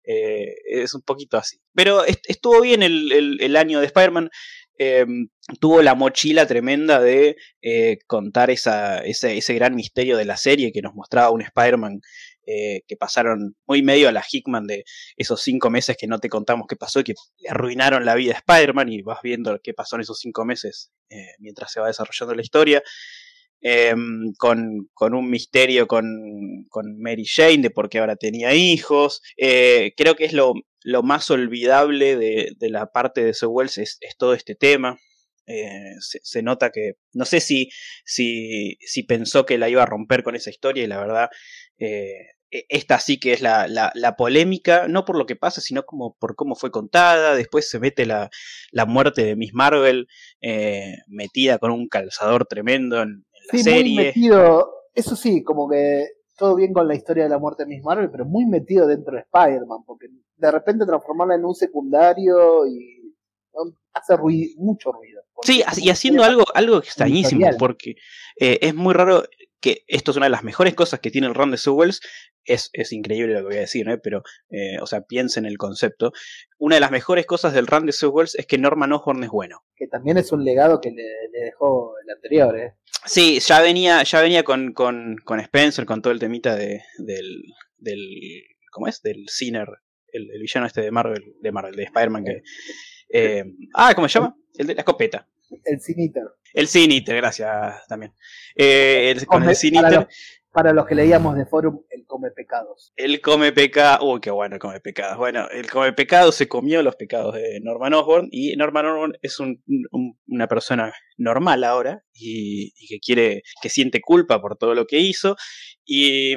[0.07, 1.59] eh, es un poquito así.
[1.75, 4.31] Pero estuvo bien el, año de Spider-Man.
[4.79, 5.29] Em,
[5.59, 10.83] tuvo la mochila tremenda de eh, contar esa, ese, gran misterio de la serie que
[10.83, 12.01] nos mostraba un Spider-Man
[12.47, 14.85] eh, que pasaron muy medio a la Hickman de
[15.17, 17.15] esos cinco meses que no te contamos qué pasó y que
[17.49, 20.93] arruinaron la vida a Spider-Man y vas viendo qué pasó en esos cinco meses
[21.39, 22.83] mientras se va desarrollando la historia.
[23.63, 26.05] Em, con, con, un misterio con,
[26.69, 29.23] con, Mary Jane de por qué ahora tenía hijos.
[29.37, 33.79] Eh, creo que es lo, lo más olvidable de, de, la parte de Sue Wells
[33.79, 34.99] es, todo este tema.
[35.47, 37.71] Eh, se, nota que, no sé si,
[38.05, 41.29] si, si, pensó que la iba a romper con esa historia y la verdad,
[41.79, 42.15] eh,
[42.51, 45.85] e, esta sí que es la, la, la, polémica, no por lo que pasa, sino
[45.85, 47.35] como por cómo fue contada.
[47.37, 48.31] Después se mete la,
[48.71, 50.09] la muerte de Miss Marvel,
[51.09, 56.73] metida con un calzador tremendo en, sí, Muy metido, eso sí, como que todo bien
[56.73, 59.85] con la historia de la muerte de Miss Marvel, pero muy metido dentro de Spider-Man,
[59.87, 63.15] porque de repente transformarla en un secundario y
[63.93, 65.23] hace ruido, mucho ruido.
[65.43, 67.97] Sí, y haciendo algo, algo extrañísimo, porque
[68.39, 69.25] eh, es muy raro
[69.61, 71.91] que esto es una de las mejores cosas que tiene el run de Sue
[72.47, 73.99] es, es increíble lo que voy a decir, ¿eh?
[73.99, 76.13] pero, eh, o sea, piensen en el concepto.
[76.59, 79.65] Una de las mejores cosas del run de es que Norman Osborn es bueno.
[79.75, 82.75] Que también es un legado que le, dejó el anterior, ¿eh?
[83.05, 87.43] Sí, ya venía, ya venía con, con, con Spencer, con todo el temita de, del,
[87.79, 88.01] del,
[88.71, 89.03] ¿cómo es?
[89.03, 89.69] Del Sinner,
[90.13, 92.43] el, villano este de Marvel, de Marvel, de Spider-Man que...
[93.09, 93.45] Eh,
[93.75, 94.37] ah, ¿cómo se llama?
[94.57, 95.29] El de la escopeta.
[95.65, 96.25] El Siniter.
[96.53, 98.13] El Siniter, gracias también.
[98.55, 100.09] Eh, con el Siniter.
[100.57, 102.91] Para los que leíamos de forum, el come pecados.
[102.97, 104.01] El come pecados.
[104.03, 105.19] Uy, qué bueno el come pecados.
[105.19, 108.29] Bueno, el come pecados se comió los pecados de Norman Osborn.
[108.31, 112.05] Y Norman Osborn es una persona normal ahora.
[112.15, 113.43] Y, y, que quiere.
[113.61, 115.37] que siente culpa por todo lo que hizo.
[115.85, 116.35] Y,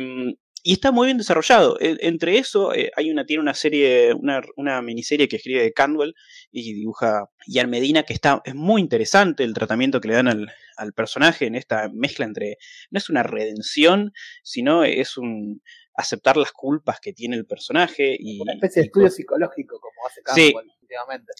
[0.64, 1.80] y está muy bien desarrollado.
[1.80, 5.74] E, entre eso, eh, hay una, tiene una serie, una, una, miniserie que escribe de
[5.74, 6.16] Canwell
[6.52, 10.52] y dibuja Ian Medina, que está, es muy interesante el tratamiento que le dan al,
[10.78, 12.58] al, personaje en esta mezcla entre,
[12.92, 14.14] no es una redención,
[14.44, 15.62] sino es un
[16.00, 18.16] aceptar las culpas que tiene el personaje.
[18.18, 21.34] Y, una especie de estudio psicológico, como hace Canwell últimamente.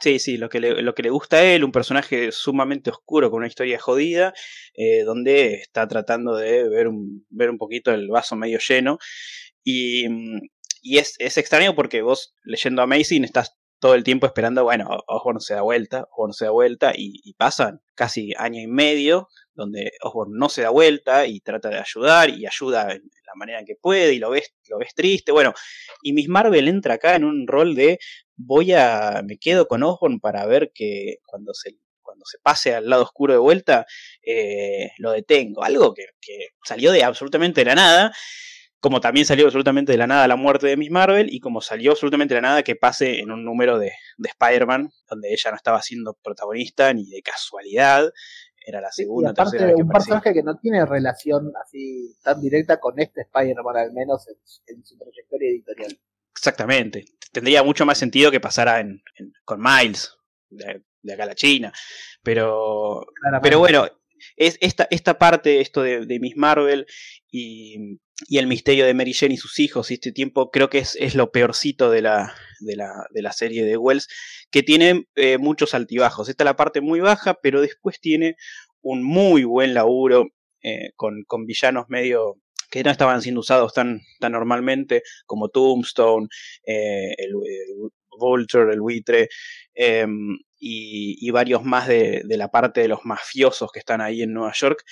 [0.00, 3.30] Sí, sí, lo que, le, lo que le gusta a él, un personaje sumamente oscuro
[3.30, 4.32] con una historia jodida,
[4.74, 8.98] eh, donde está tratando de ver un, ver un poquito el vaso medio lleno.
[9.64, 10.06] Y,
[10.82, 15.40] y es, es, extraño porque vos leyendo Amazing estás todo el tiempo esperando, bueno, Osborn
[15.40, 20.32] se da vuelta, Osborn se da vuelta, y, pasan casi año y medio donde Osborn
[20.36, 24.14] no se da vuelta y trata de ayudar y ayuda en la manera que puede
[24.14, 25.32] y lo ves, lo ves triste.
[25.32, 25.54] Bueno,
[26.02, 27.98] y Miss Marvel entra acá en un rol de
[28.38, 32.88] voy a, me quedo con Osborn para ver que cuando se, cuando se pase al
[32.88, 33.86] lado oscuro de vuelta,
[34.22, 35.62] eh, lo detengo.
[35.62, 36.06] Algo que,
[36.64, 38.12] salió de absolutamente de la nada
[38.80, 41.90] como también salió absolutamente de la nada la muerte de Miss Marvel y como salió
[41.90, 45.56] absolutamente de la nada que pase en un número de, de Spider-Man donde ella no
[45.56, 48.12] estaba siendo protagonista ni de casualidad,
[48.68, 53.00] era la segunda, aparte, tercera un personaje que no tiene relación así tan directa con
[53.00, 54.28] este Spider-Man, al menos
[54.66, 55.98] en, su trayectoria editorial.
[56.38, 57.04] Exactamente.
[57.32, 59.02] Tendría mucho más sentido que pasara en,
[59.44, 60.14] con Miles,
[60.48, 61.72] de, acá a la China.
[62.22, 63.06] Pero,
[63.42, 63.86] pero bueno,
[64.36, 66.86] es esta, esta parte, esto de, Miss Marvel
[67.30, 70.78] y, y, el misterio de Mary Jane y sus hijos y este tiempo, creo que
[70.78, 74.08] es, es lo peorcito de la, de la, de la serie de Wells,
[74.50, 76.28] que tiene eh, muchos altibajos.
[76.28, 78.36] Esta es la parte muy baja, pero después tiene
[78.80, 80.28] un muy buen laburo
[80.62, 82.36] eh, con, con, villanos medio
[82.70, 86.28] que no estaban siendo usados tan, tan normalmente como Tombstone,
[86.66, 87.34] eh, el,
[88.18, 89.28] Vulture, el buitre,
[89.74, 94.32] em, y, varios más de, de, la parte de los mafiosos que están ahí en
[94.32, 94.82] Nueva York,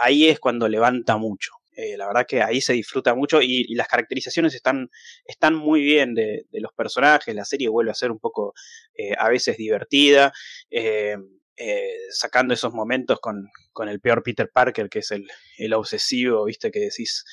[0.00, 1.52] ahí es cuando levanta mucho.
[1.74, 4.90] Eh, la verdad que ahí se disfruta mucho y, las caracterizaciones están,
[5.24, 7.34] están muy bien de, los personajes.
[7.34, 8.54] La serie vuelve a ser un poco
[8.94, 10.32] eh, a veces divertida,
[11.62, 16.44] eh, sacando esos momentos con, con, el peor Peter Parker, que es el, el obsesivo,
[16.44, 17.24] viste, que decís.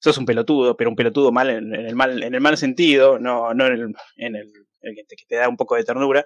[0.00, 3.52] Sos un pelotudo, pero un pelotudo mal en, el mal en el mal sentido, no,
[3.52, 6.24] no en el, en el, que, te, que, te, da un poco de ternura.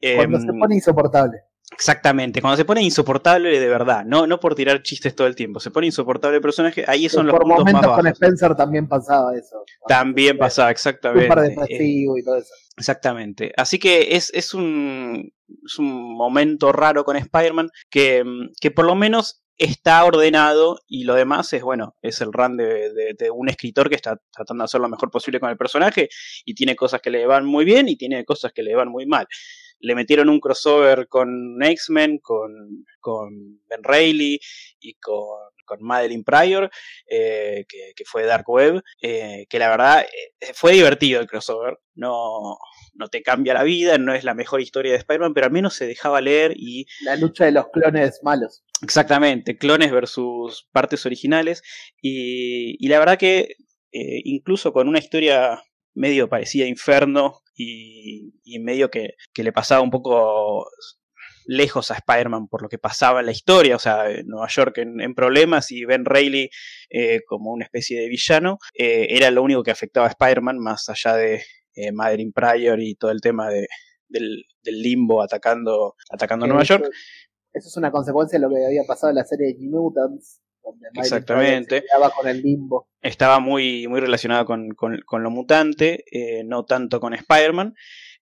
[0.00, 1.38] Cuando se pone insoportable.
[1.70, 5.60] Exactamente, cuando se pone insoportable de verdad, no, no por tirar chistes todo el tiempo,
[5.60, 8.88] se pone insoportable el personaje, ahí son los por puntos momentos más con Spencer también
[8.88, 9.64] pasaba eso.
[9.86, 11.28] También pasaba, exactamente.
[12.08, 12.52] Un y todo eso.
[12.76, 13.52] Exactamente.
[13.56, 15.30] Así que es, es, un,
[15.64, 18.24] es un momento raro con Spider-Man que,
[18.60, 23.14] que por lo menos está ordenado y lo demás es, bueno, es el run de,
[23.18, 26.08] de, un escritor que está tratando de hacer lo mejor posible con el personaje
[26.44, 29.04] y tiene cosas que le van muy bien y tiene cosas que le van muy
[29.06, 29.26] mal
[29.80, 34.40] le metieron un crossover con X-Men, con, con, Ben Reilly
[34.80, 36.70] y con, con Madeline Pryor,
[37.08, 40.00] eh, que, fue Dark Web, eh, que la verdad
[40.40, 42.56] eh, fue divertido el crossover, no,
[42.94, 45.74] no te cambia la vida, no es la mejor historia de Spider-Man, pero al menos
[45.74, 46.86] se dejaba leer y...
[47.04, 48.64] La lucha de los clones malos.
[48.82, 51.62] Exactamente, clones versus partes originales,
[52.00, 53.54] y, y la verdad que
[53.90, 55.62] incluso con una historia
[55.94, 60.66] medio parecida a Inferno y, medio que, le pasaba un poco
[61.44, 65.14] lejos a Spider-Man por lo que pasaba en la historia, o sea, Nueva York en,
[65.14, 66.50] problemas y Ben Reilly
[66.90, 70.88] eh, como una especie de villano, eh, era lo único que afectaba a Spider-Man, más
[70.88, 71.42] allá de
[71.74, 73.66] eh, Madeline Pryor y todo el tema de,
[74.08, 76.84] del, limbo atacando, atacando Nueva York.
[77.52, 80.42] Eso, es una consecuencia de lo que había pasado en la serie de Mutants,
[80.94, 81.78] Exactamente.
[81.78, 82.88] Estaba con el limbo.
[83.00, 87.74] Estaba muy, muy relacionado con, con, lo mutante, eh, no tanto con Spider-Man.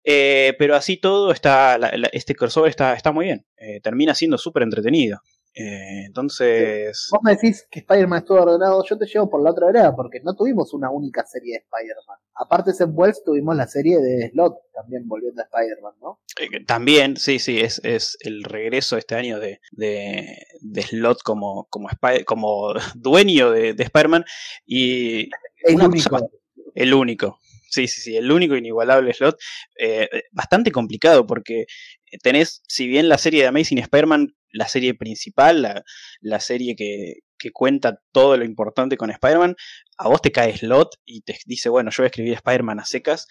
[0.05, 1.77] Eh, pero así todo, está,
[2.13, 3.45] este crossover está, está muy bien.
[3.57, 5.21] Eh, termina siendo súper entretenido.
[5.59, 7.09] Eh, entonces.
[7.11, 10.21] Vos me decís que Spider-Man estuvo ordenado, yo te llevo por la otra vereda, porque
[10.23, 12.19] no tuvimos una única serie de Spider-Man.
[12.35, 16.21] Aparte de Seth Wells, tuvimos la serie de Slot, también volviendo a Spider-Man, ¿no?
[16.39, 21.89] Eh, también, sí, sí, es, es el regreso este año de, de, Slot como, como,
[22.27, 24.27] como dueño de, Spider-Man.
[24.67, 25.31] Y.
[25.63, 26.31] El único.
[26.75, 27.39] el único.
[27.71, 29.39] Sí, sí, sí, el único inigualable slot.
[29.79, 31.67] Eh, bastante complicado porque
[32.23, 35.85] tenés, si bien la serie de Amazing Spider-Man la serie principal,
[36.21, 37.21] la, serie que,
[37.53, 39.55] cuenta todo lo importante con Spider-Man,
[39.99, 42.85] a vos te cae Slot y te dice, bueno, yo voy a escribir Spider-Man a
[42.85, 43.29] secas.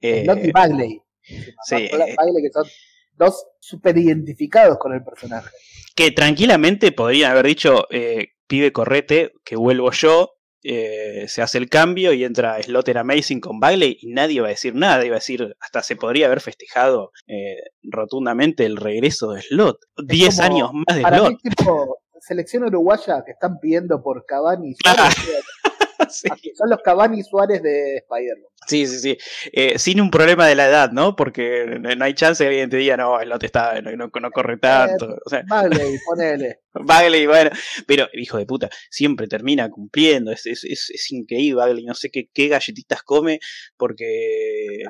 [0.00, 1.02] Slot y Bagley.
[1.22, 2.66] Sí, Bagley que son
[3.12, 5.50] dos super identificados con el personaje.
[5.94, 11.68] Que tranquilamente podrían haber dicho, eh, pibe correte, que vuelvo yo, eh, se hace el
[11.68, 15.18] cambio y entra Slotter Amazing con Bagley y nadie va a decir nada, iba a
[15.20, 19.78] decir, hasta se podría haber festejado eh, rotundamente el regreso de Slot.
[20.04, 21.30] Diez años más de para Slot.
[21.30, 25.44] Mí, tipo, selección uruguaya que están pidiendo por Cavani y Ah, Suárez,
[26.10, 26.28] sí.
[26.56, 28.50] son los Cavani y Suárez de Spider-Man.
[28.66, 29.18] Sí, sí, sí.
[29.52, 31.16] Eh, sin un problema de la edad, ¿no?
[31.16, 34.58] Porque no hay chance que alguien te diga, no, Slot está, no, no- no corre
[34.58, 35.16] tanto.
[35.24, 36.60] O sea, Bagley, ponele.
[36.74, 37.50] Bagley, bueno,
[37.86, 42.10] pero hijo de puta, siempre termina cumpliendo, es, es, es, es increíble Bagley, no sé
[42.10, 43.40] qué, qué galletitas come,
[43.76, 44.82] porque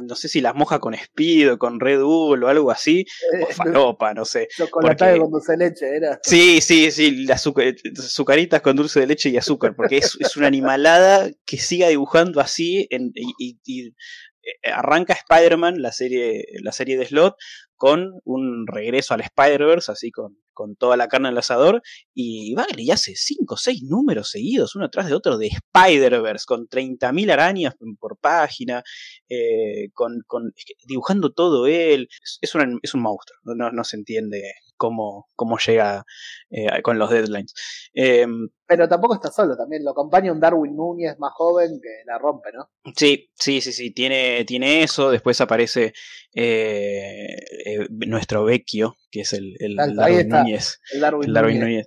[0.00, 3.04] no sé si las moja con Speed o con Red Bull o algo así,
[3.42, 4.48] o falopa, no sé.
[4.56, 6.18] Chocolate porque- con dulce de leche, era.
[6.22, 10.36] Sí, sí, sí, las azuca- azucaritas con dulce de leche y azúcar, porque es, es
[10.36, 16.44] una animalada que siga dibujando así en- y, y- y, eh, arranca Spider-Man, la serie,
[16.62, 17.34] la serie de Slot,
[17.76, 21.80] con un regreso al Spider-Verse, así con, con toda la carne al asador,
[22.14, 26.66] y Bagley hace 5 o 6 números seguidos, uno tras de otro, de Spider-Verse, con
[26.66, 28.82] 30.000 arañas por página,
[29.28, 30.52] eh, con, con-
[30.86, 32.08] dibujando todo él,
[32.40, 34.42] es, una- es un monstruo, no, no se entiende
[34.78, 36.04] cómo, cómo llega
[36.48, 37.52] eh, con los deadlines.
[37.92, 38.26] Eh,
[38.66, 42.50] Pero tampoco está solo, también lo acompaña un Darwin Núñez más joven que la rompe,
[42.54, 42.70] ¿no?
[42.96, 45.92] sí, sí, sí, sí, tiene, tiene eso, después aparece
[46.34, 47.26] eh,
[47.66, 50.42] eh, nuestro Vecchio, que es el, Darwin está.
[50.42, 50.80] Núñez.
[50.92, 51.86] El Darwin, Darwin Núñez.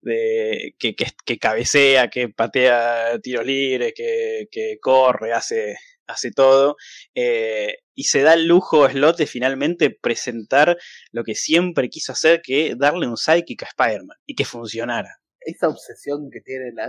[0.00, 5.76] de- que, que, que cabecea, que patea tiros libres, que, que corre, hace,
[6.08, 6.76] hace todo.
[7.14, 10.78] eh, y se da el lujo Slot de finalmente presentar
[11.10, 15.18] lo que siempre quiso hacer, que darle un sidekick a Spider-Man y que funcionara.
[15.40, 16.88] Esa obsesión que tiene, la,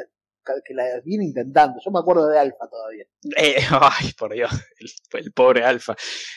[0.65, 1.79] que la viene intentando.
[1.83, 3.05] Yo me acuerdo de Alfa todavía.
[3.37, 5.95] Eh, ay, por Dios, el, el pobre Alfa.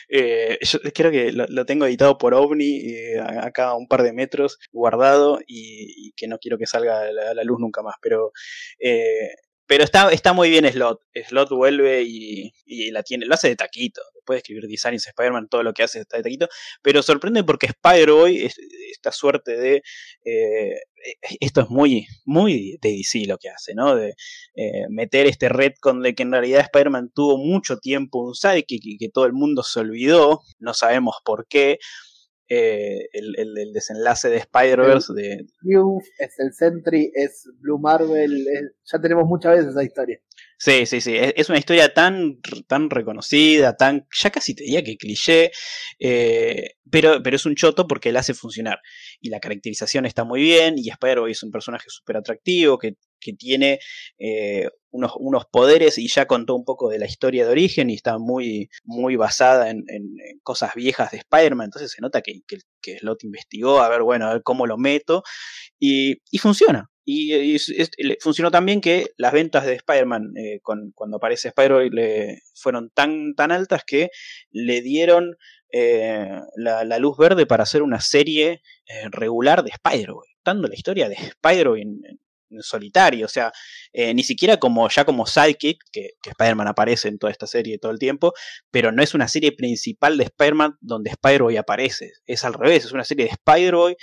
[0.09, 4.03] Eh, yo creo que lo, lo tengo editado por OVNI, eh, acá a un par
[4.03, 7.59] de metros, guardado, y, y que no quiero que salga a la, a la luz
[7.59, 7.95] nunca más.
[8.01, 8.31] Pero,
[9.67, 11.01] pero está, está muy bien Slot.
[11.27, 14.01] Slot vuelve y, y la tiene, lo hace de taquito.
[14.15, 16.47] Después de escribir Designs Spider-Man, todo lo que hace está de taquito.
[16.81, 18.57] Pero sorprende porque Spider-Boy, es-
[18.91, 19.83] esta suerte de.
[20.25, 20.75] eh,
[21.39, 23.95] esto es muy, muy de DC lo que hace, ¿no?
[23.95, 24.13] De,
[24.55, 28.97] eh, meter este retcon de que en realidad Spider-Man tuvo mucho tiempo un sidekick y
[28.97, 31.79] que todo el mundo se olvidó, no sabemos por qué.
[32.55, 35.45] Eh, el, el- el desenlace de Spider-Verse de,
[36.19, 40.19] es el Sentry, es Blue Marvel, es- ya tenemos muchas veces esa historia.
[40.57, 41.15] Sí, sí, sí.
[41.17, 44.07] Es, es una historia tan, tan reconocida, tan.
[44.21, 45.51] ya casi te diría que cliché.
[45.99, 48.79] eh, pero, pero es un choto porque la hace funcionar.
[49.19, 50.75] Y la caracterización está muy bien.
[50.77, 53.79] Y Spider-Boy es un personaje súper atractivo que, que tiene
[54.19, 57.95] eh, unos, unos poderes y ya contó un poco de la historia de origen y
[57.95, 59.83] está muy, muy basada en,
[60.43, 61.65] cosas viejas de Spider-Man.
[61.65, 65.23] Entonces se nota que, que, Slot investigó a ver, bueno, a ver cómo lo meto.
[65.79, 66.89] Y, y funciona.
[67.05, 67.59] Y, y
[68.21, 73.83] funcionó también que las ventas de Spider-Man eh, cuando aparece Spider-Man fueron tan, tan altas
[73.85, 74.09] que
[74.51, 75.35] le dieron
[75.75, 78.61] eh, la, luz verde para hacer una serie
[79.11, 81.99] regular de Spider-Man, dando la historia de Spider-Man
[82.61, 83.51] solitario, o sea,
[83.91, 87.79] eh, ni siquiera como ya como sidekick, que, que Spider-Man aparece en toda esta serie
[87.79, 88.33] todo el tiempo,
[88.71, 92.91] pero no es una serie principal de Spider-Man donde Spider-Man aparece, es al revés, es
[92.91, 93.95] una serie de Spider-Man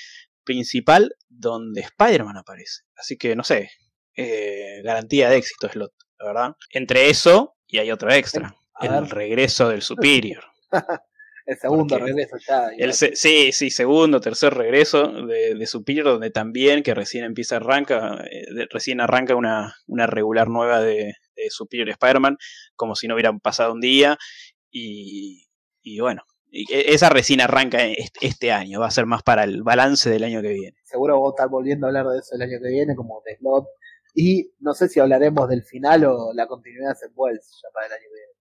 [0.44, 2.82] principal donde Spider-Man aparece.
[2.96, 3.70] Así que no sé,
[4.16, 6.56] eh, garantía de éxito Slot, la verdad.
[6.70, 10.44] Entre eso y hay otro extra, el regreso del Superior.
[11.46, 12.68] El segundo Porque regreso ya.
[12.76, 17.56] El se- sí, sí, segundo, tercer regreso de, de Superior, donde también, que recién empieza,
[17.56, 22.36] arranca, eh, de- recién arranca una, una regular nueva de, de Superior Spider-Man,
[22.76, 24.16] como si no hubiera pasado un día,
[24.70, 25.46] y,
[25.82, 27.78] y bueno, e- esa recién arranca
[28.20, 30.76] este, año, va a ser más para el balance del año que viene.
[30.84, 33.66] Seguro vos estar volviendo a hablar de eso el año que viene, como de Slot.
[34.14, 37.92] Y no sé si hablaremos del final o la continuidad en Wells ya para el
[37.92, 38.32] año que viene.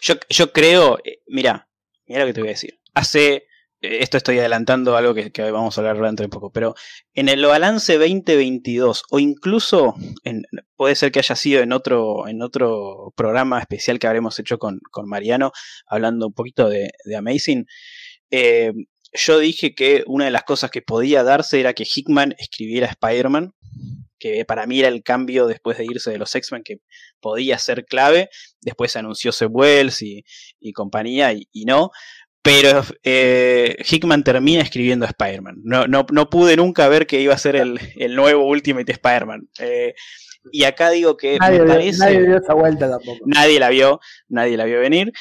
[0.00, 1.68] Yo, yo creo, eh, mira,
[2.08, 2.80] mira lo que te voy a decir.
[2.94, 3.34] Hace,
[3.80, 6.74] eh, esto estoy adelantando algo que, vamos a hablar dentro de poco, pero
[7.14, 9.94] en el balance 2022 o incluso
[10.76, 14.80] puede ser que haya sido en otro, en otro programa especial que habremos hecho con,
[14.90, 15.52] con Mariano,
[15.86, 17.66] hablando un poquito de, de Amazing,
[18.30, 18.72] eh,
[19.12, 23.54] yo dije que una de las cosas que podía darse era que Hickman escribiera Spider-Man,
[24.18, 26.78] que para mí era el cambio después de irse de los X-Men que
[27.20, 28.28] podía ser clave.
[28.60, 30.24] Después se anunció Seb Wells y,
[30.60, 31.90] y compañía, y, y no.
[32.42, 35.56] Pero eh, Hickman termina escribiendo Spider-Man.
[35.64, 39.48] No, no, no pude nunca ver que iba a ser el, el nuevo Ultimate Spider-Man.
[39.58, 39.94] Eh,
[40.52, 41.98] y acá digo que Nadie, me vio- parece.
[41.98, 43.18] nadie dio esa vuelta tampoco.
[43.26, 45.12] Nadie la vio, nadie la vio venir.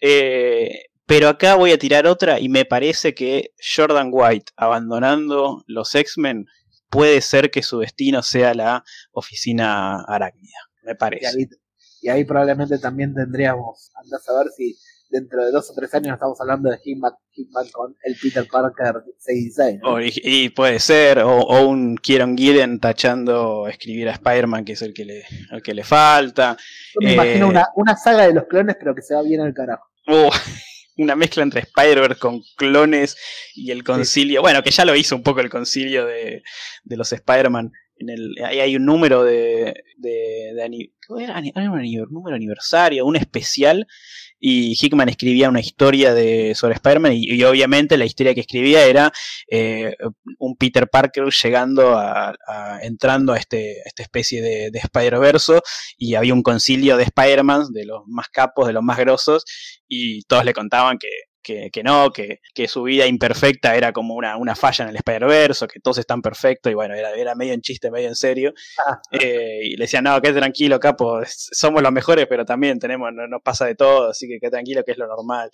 [0.00, 5.94] Eh, pero acá voy a tirar otra y me parece que Jordan White abandonando los
[5.94, 6.46] X-Men
[6.94, 11.48] puede ser que su destino sea la oficina arácnida, me parece.
[12.00, 14.76] Y ahí, probablemente también tendríamos, andás a ver si
[15.10, 17.12] dentro de dos o tres años estamos hablando de Hitman,
[17.72, 19.80] con el Peter Parker 66.
[20.22, 25.04] y, puede ser, o, un Kieron Gillen tachando escribir a Spider-Man, que es el que
[25.04, 26.56] le, el que le falta.
[26.94, 29.52] Yo me imagino eh, una, saga de los clones, pero que se va bien al
[29.52, 29.84] carajo.
[30.06, 30.30] Uh,
[30.96, 33.16] una mezcla entre Spider-Verse con clones
[33.54, 34.42] y el concilio.
[34.42, 36.42] Bueno, que ya lo hizo un poco el concilio de,
[36.84, 37.72] de los Spider-Man.
[37.96, 43.86] En el, ahí hay un número de, de, de, un número aniversario, un especial
[44.46, 49.10] y Hickman escribía una historia de, sobre Spider-Man y, obviamente la historia que escribía era
[49.50, 49.96] eh,
[50.38, 52.34] un Peter Parker llegando a,
[52.82, 55.62] entrando a este, esta especie de, de Spider-Verse
[55.96, 59.46] y había un concilio de Spider-Man, de los más capos, de los más grosos
[59.88, 61.08] y todos le contaban que
[61.44, 65.80] que, no, que, su vida imperfecta era como una, una falla en el Spider-Verse, que
[65.80, 68.52] todos están perfectos, y bueno, era, era medio en chiste, medio en serio.
[69.12, 73.28] Eh, y le decían, no, que tranquilo, capo, somos los mejores, pero también tenemos, no,
[73.28, 75.50] nos pasa de todo, así que qué tranquilo, que es lo normal.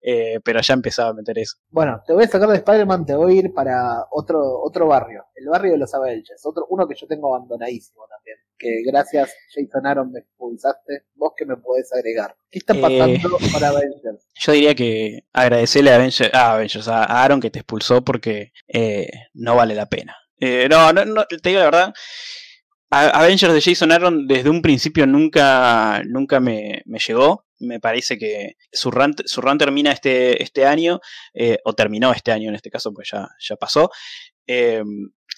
[0.00, 1.58] Eh, pero ya empezaba a meter eso.
[1.70, 5.26] Bueno, te voy a sacar de Spider-Man, te voy a ir para otro, otro barrio,
[5.34, 9.86] el barrio de los Avengers, otro, uno que yo tengo abandonadísimo también, que gracias Jason
[9.86, 12.36] Aaron me expulsaste, vos que me podés agregar.
[12.50, 14.28] ¿Qué está pasando eh, para Avengers?
[14.34, 19.10] Yo diría que agradecerle a Avengers, a, Avengers, a Aaron que te expulsó porque eh,
[19.34, 20.16] no vale la pena.
[20.40, 21.94] no, no, no, te digo la verdad.
[22.90, 28.56] Avengers de Jason Aaron desde un principio nunca, nunca me, me llegó me parece que
[28.70, 31.00] su run, su run termina este, este año,
[31.32, 33.90] eh, o terminó este año en este caso, pues ya, ya pasó.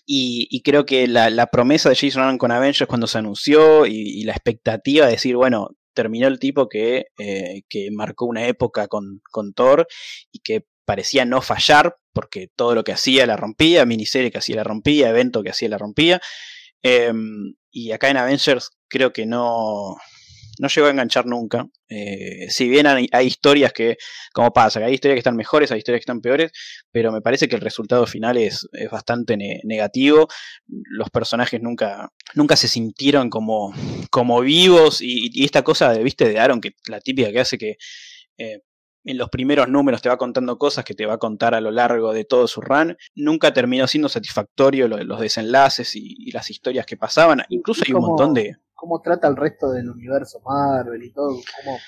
[0.07, 4.33] Y, creo que la, promesa de Jason Aaron con Avengers cuando se anunció y, la
[4.33, 9.55] expectativa de decir, bueno, terminó el tipo que, eh, que marcó una época con, con
[9.55, 9.87] Thor
[10.33, 14.57] y que parecía no fallar porque todo lo que hacía la rompía, miniserie que hacía
[14.57, 16.21] la rompía, evento que hacía la rompía.
[16.83, 19.97] Em, y acá en Avengers creo que no,
[20.59, 21.67] no llegó a enganchar nunca.
[21.89, 23.97] Eh, si bien hay, historias que,
[24.33, 26.53] como pasa, que hay historias que están mejores, hay historias que están peores,
[26.91, 30.29] pero me parece que el resultado final es, bastante negativo.
[30.67, 33.75] Los personajes nunca, nunca se sintieron como,
[34.11, 37.77] como vivos y, esta cosa, de, viste, de Aaron, que la típica que hace que...
[38.39, 38.61] Eh,
[39.05, 41.71] en los primeros números te va contando cosas que te va a contar a lo
[41.71, 42.97] largo de todo su run.
[43.15, 47.43] Nunca terminó siendo satisfactorio los desenlaces y, las historias que pasaban.
[47.51, 51.79] Incluso hay un montón de cómo trata el resto del universo Marvel y todo, cómo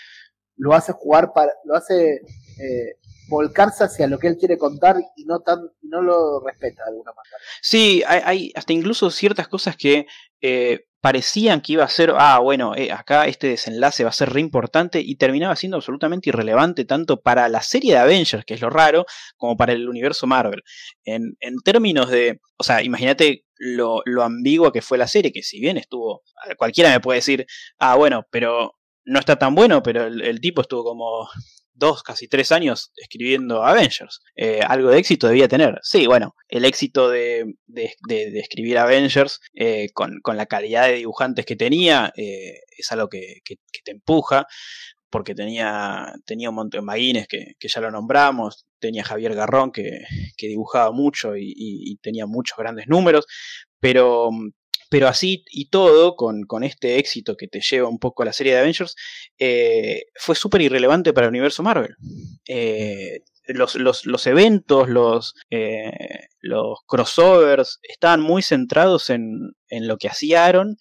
[0.57, 2.97] lo hace jugar para, lo hace eh,
[3.29, 7.13] volcarse hacia lo que él quiere contar y no tan, no lo respeta de alguna
[7.13, 7.37] manera.
[7.61, 10.07] Sí, hay, hasta incluso ciertas cosas que
[10.41, 14.31] eh, parecían que iba a ser, ah, bueno, eh, acá este desenlace va a ser
[14.31, 18.61] re importante y terminaba siendo absolutamente irrelevante tanto para la serie de Avengers, que es
[18.61, 19.07] lo raro,
[19.37, 20.63] como para el universo Marvel.
[21.05, 25.43] En, en términos de, o sea, imagínate lo, lo ambigua que fue la serie, que
[25.43, 26.23] si bien estuvo,
[26.59, 27.47] cualquiera me puede decir,
[27.79, 28.73] ah, bueno, pero
[29.05, 31.29] no está tan bueno, pero el tipo estuvo como
[31.77, 34.21] dos, casi tres años escribiendo Avengers.
[34.35, 35.79] Eh, algo de éxito debía tener.
[35.83, 37.55] Sí, bueno, el éxito de,
[38.35, 43.41] escribir Avengers eh, con, la calidad de dibujantes que tenía eh, es algo que,
[43.85, 44.47] te empuja.
[45.09, 50.01] Porque tenía, tenía un montón de maguines que, ya lo nombramos, tenía Javier Garrón que,
[50.37, 53.25] dibujaba mucho y, y tenía muchos grandes números,
[53.79, 54.31] pero
[54.89, 58.55] pero así y todo, con, este éxito que te lleva un poco a la serie
[58.55, 58.95] de Avengers,
[59.39, 61.97] eh, fue súper irrelevante para el universo Marvel.
[62.49, 65.93] Eh, los, los, eventos, los, eh,
[66.41, 70.77] los crossovers estaban muy centrados en, en lo que hacía Aaron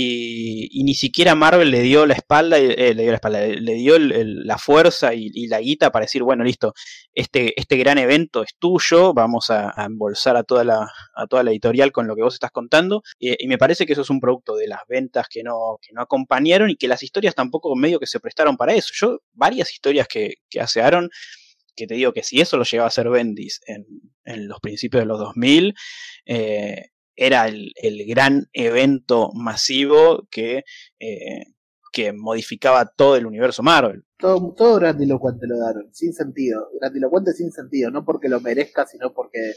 [0.00, 3.98] y, ni siquiera Marvel le dio la espalda, eh, le dio la espalda, le dio
[3.98, 6.74] la fuerza y, la guita para decir, bueno, listo,
[7.14, 11.50] este, este gran evento es tuyo, vamos a, embolsar a toda, la, a toda la
[11.50, 13.02] editorial con lo que vos estás contando.
[13.18, 16.02] y me parece que eso es un producto de las ventas que no, que no
[16.02, 18.92] acompañaron y que las historias tampoco medio que se prestaron para eso.
[18.94, 21.10] Yo, varias historias que, que hace Aaron,
[21.74, 23.86] que te digo que si eso lo llegaba a hacer Bendis en,
[24.24, 25.74] en los principios de los 2000,
[26.26, 27.72] eh, era el,
[28.06, 30.64] gran evento masivo que,
[31.00, 31.46] eh,
[31.92, 34.04] que modificaba todo el universo Marvel.
[34.16, 36.68] Todo, todo grandilocuente lo daron, sin sentido.
[36.80, 39.52] Grandilocuente sin sentido, no porque lo merezca, sino porque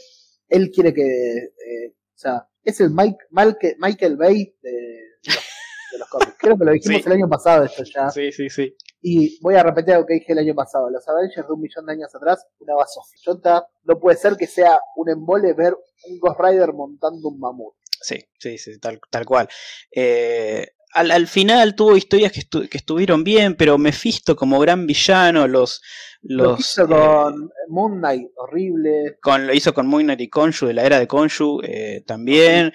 [0.48, 1.02] él quiere que.
[1.02, 6.34] Eh, o sea, es el Mike, Michael Bay de, los cómics.
[6.38, 8.10] Creo que lo dijimos el año pasado, esto ya.
[8.10, 8.76] Sí, sí, sí.
[9.04, 10.88] Y voy a repetir lo que dije el año pasado.
[10.88, 13.66] Los Avengers de un millón de años atrás, una basofillota.
[13.82, 15.74] No puede ser que sea un embole ver
[16.08, 17.74] un Ghost Rider montando un mamut.
[18.00, 19.48] Sí, sí, sí, tal, tal cual.
[19.90, 25.82] Eh, al, final tuvo historias que, que, estuvieron bien, pero Mephisto como gran villano, los...
[26.20, 29.18] los hizo con Moon Knight, horrible.
[29.20, 31.60] Con, lo hizo con Moon Knight y Konshu, de la era de Konshu,
[32.06, 32.72] también.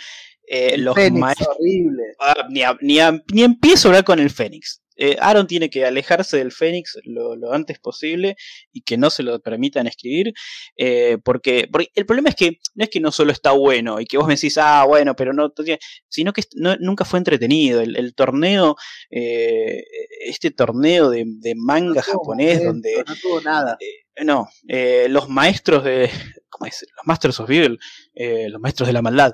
[0.77, 2.03] los Fénix, horrible.
[2.19, 2.99] Ah, ni, ni,
[3.33, 4.81] ni empiezo a hablar con el Fénix.
[4.97, 8.35] Eh, Aaron tiene que alejarse del Fénix lo, antes posible
[8.73, 10.33] y que no se lo permitan escribir,
[10.75, 14.17] eh, porque, el problema es que no es que no solo está bueno y que
[14.17, 15.53] vos me decís, ah, bueno, pero no,
[16.09, 16.43] sino que
[16.79, 17.81] nunca fue entretenido.
[17.81, 18.75] El, torneo,
[19.11, 19.83] eh,
[20.25, 23.03] este torneo de, manga japonés donde...
[23.07, 23.77] No tuvo nada.
[24.23, 24.49] no,
[25.09, 26.09] los maestros de...
[26.49, 26.85] ¿Cómo es?
[26.95, 27.79] Los Masters of Evil,
[28.49, 29.33] los maestros de la maldad.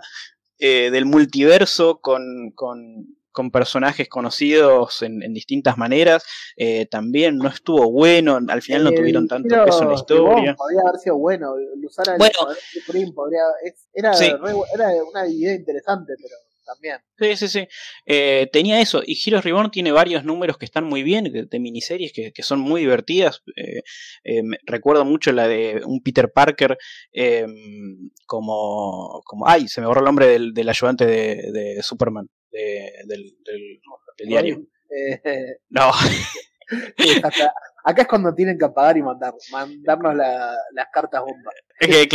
[0.59, 6.23] del multiverso con, con con personajes conocidos en, distintas maneras,
[6.55, 10.55] eh, también no estuvo bueno, al final no tuvieron tanto peso en la historia.
[10.55, 12.39] podría haber sido bueno, usar bueno,
[13.13, 13.41] podría,
[13.93, 16.99] era, era una idea interesante, pero también.
[17.17, 17.67] Sí, sí, sí.
[18.05, 19.01] Eh, tenía eso.
[19.05, 22.81] Y Heroes Reborn tiene varios números que están muy bien, de, miniseries que, son muy
[22.81, 23.41] divertidas.
[23.57, 26.77] Eh, recuerdo mucho la de un Peter Parker
[28.25, 29.47] como, como...
[29.47, 33.38] Ay, se me borró el nombre del, del ayudante de Superman del,
[34.25, 34.65] diario.
[34.90, 35.91] Eh, no.
[37.83, 41.51] acá es cuando tienen que apagar y mandar, mandarnos las cartas bomba.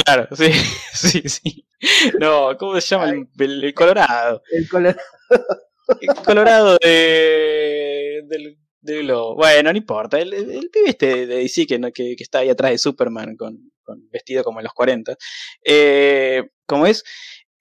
[0.05, 0.51] claro, sí,
[0.95, 1.67] sí, sí.
[2.19, 3.13] No, ¿cómo se llama?
[3.39, 4.43] El, Colorado.
[4.51, 5.01] El Colorado.
[6.01, 8.59] El Colorado de, del,
[9.05, 9.37] globo.
[9.37, 10.19] Bueno, no importa.
[10.19, 10.31] El,
[10.73, 14.45] pibe este de DC que, que, que, está ahí atrás de Superman con, con vestido
[14.45, 15.17] como en los 40.
[15.65, 17.03] Eh, como es,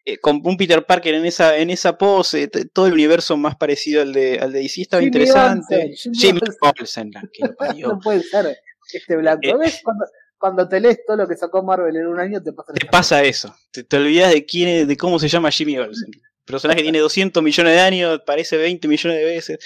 [0.09, 4.03] eh, con un Peter Parker en esa, en esa pose, todo el universo más parecido
[4.03, 5.95] al de, al de DC estaba interesante.
[6.13, 7.11] Jimmy Olsen,
[7.77, 8.57] No puede ser
[8.93, 9.41] este blanco.
[9.43, 9.81] Eh, ¿Ves?
[9.83, 10.05] Cuando,
[10.37, 13.21] cuando, te lees todo lo que sacó Marvel en un año, te pasa, te pasa
[13.21, 13.53] eso.
[13.69, 16.09] Te, te, olvidas de quién de cómo se llama Jimmy Olsen.
[16.45, 19.59] Personaje que tiene 200 millones de años, parece 20 millones de veces.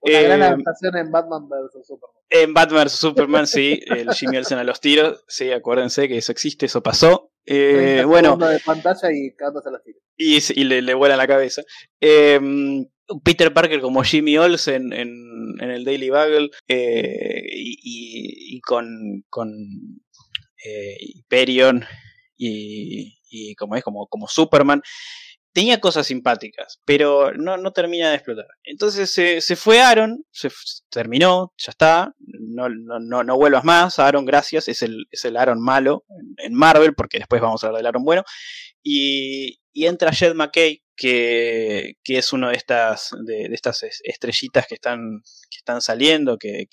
[0.00, 2.22] Una gran eh, adaptación en Batman vs Superman.
[2.30, 6.32] En Batman vs Superman, sí, el Jimmy Olsen a los tiros, sí, acuérdense que eso
[6.32, 7.31] existe, eso pasó.
[7.46, 8.36] Eh, bueno.
[8.36, 9.34] De pantalla y
[10.16, 11.62] Y, y le, le vuela la cabeza.
[12.00, 12.86] Em,
[13.24, 19.50] Peter Parker como Jimmy Olsen en, en el Daily Bugle eh, y, y, con, con
[20.64, 21.84] eh, Hyperion
[22.36, 24.82] y, y como es como, como Superman
[25.52, 28.46] tenía cosas simpáticas, pero no, no termina de explotar.
[28.64, 30.50] Entonces se, se fue Aaron, se
[30.90, 35.60] terminó, ya está, no, no, no, vuelvas más, Aaron, gracias, es el, es el Aaron
[35.60, 36.04] malo
[36.38, 38.24] en Marvel, porque después vamos a hablar del Aaron bueno,
[38.82, 45.20] y, y entra Jed McKay, que, es uno de estas, de, estas estrellitas que están,
[45.50, 46.68] que están saliendo, que,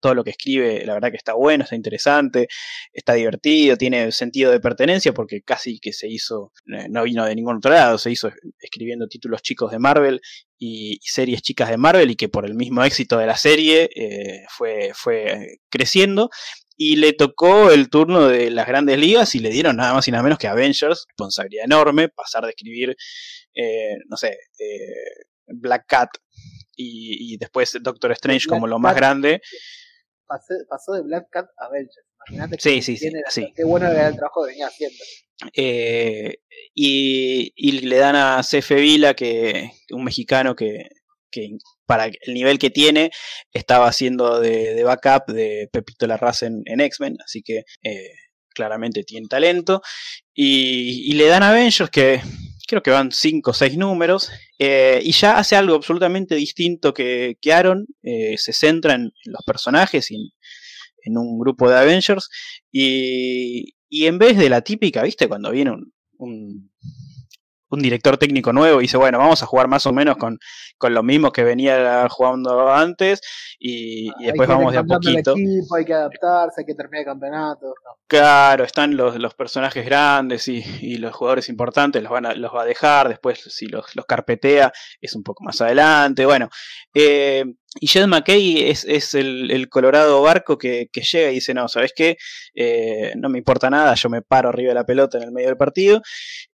[0.00, 2.48] todo lo que escribe, la verdad que está bueno, está interesante,
[2.92, 7.34] está divertido, tiene sentido de pertenencia, porque casi que se hizo, eh, no vino de
[7.34, 10.20] ningún otro lado, se hizo escribiendo títulos chicos de Marvel
[10.58, 14.44] y, series chicas de Marvel, y que por el mismo éxito de la serie eh,
[14.48, 16.30] fue, fue creciendo
[16.80, 20.12] y le tocó el turno de las grandes ligas y le dieron nada más y
[20.12, 22.96] nada menos que Avengers, responsabilidad enorme, pasar de escribir,
[23.52, 26.10] eh, no sé, eh, Black Cat
[26.76, 29.42] y, después Doctor Strange como lo más grande.
[30.28, 32.06] Pasó, de Black Cat a Avengers.
[32.28, 34.96] Imagínate sí, sí, sí, Qué bueno era el trabajo que venía haciendo.
[35.54, 36.38] Eh,
[36.74, 38.72] y, y, le dan a C.F.
[38.76, 40.88] Vila, que un mexicano que,
[41.30, 41.48] que
[41.86, 43.10] para el nivel que tiene,
[43.52, 48.10] estaba haciendo de, backup de Pepito Larraz en, en X-Men, así que eh,
[48.54, 49.82] claramente tiene talento.
[50.34, 52.20] Y, le dan Avengers que
[52.66, 57.36] creo que van 5 o 6 números, eh, y ya hace algo absolutamente distinto que,
[57.40, 60.16] que Aaron, eh, se centra en, los personajes y
[61.04, 62.28] en, un grupo de Avengers,
[62.70, 65.28] y, y, en vez de la típica, ¿viste?
[65.28, 65.72] Cuando viene
[66.18, 66.67] un
[67.70, 70.38] director técnico nuevo y dice, bueno, vamos a jugar más o menos con,
[70.78, 73.20] con lo mismo que venía jugando antes
[73.58, 75.34] y, después vamos de a poquito.
[75.76, 77.74] hay que adaptarse, hay que terminar el campeonato.
[78.06, 82.54] Claro, están los, los personajes grandes y, y, los jugadores importantes, los, van a, los
[82.54, 86.24] va a dejar, después si los, los carpetea es un poco más adelante.
[86.24, 86.48] Bueno,
[86.94, 87.44] eh,
[87.80, 92.16] y Jed McKay es, el, colorado barco que, que, llega y dice, no, ¿sabes qué?
[92.54, 95.48] Eh, no me importa nada, yo me paro arriba de la pelota en el medio
[95.48, 96.02] del partido,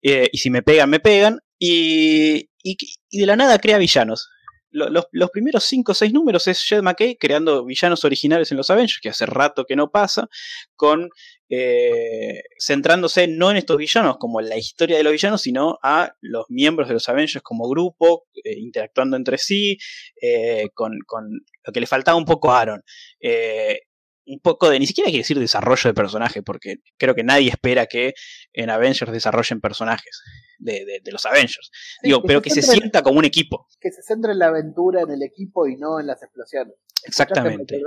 [0.03, 2.77] eh, y si me pegan, me pegan, y, y,
[3.11, 4.29] y de la nada crea villanos
[4.75, 8.99] los, primeros 5 o 6 números es Jed McKay creando villanos originales en los Avengers,
[9.01, 10.29] que hace rato que no pasa,
[10.75, 11.11] con
[11.49, 16.47] eh, centrándose no en estos villanos como la historia de los villanos, sino a los
[16.49, 19.79] miembros de los Avengers como grupo, eh, interactuando entre sí,
[20.21, 21.29] eh, con, con,
[21.65, 22.83] lo que le faltaba un poco a Aaron.
[24.27, 27.87] Un poco de, ni siquiera quiere decir desarrollo de personaje, porque creo que nadie espera
[27.87, 28.15] que
[28.53, 30.23] en Avengers desarrollen personajes
[30.59, 31.71] de, de, los Avengers.
[32.03, 33.67] Digo, pero que se sienta como un equipo.
[33.81, 36.75] Que se centre en la aventura, en el equipo y no en las explosiones.
[37.05, 37.81] Exactamente.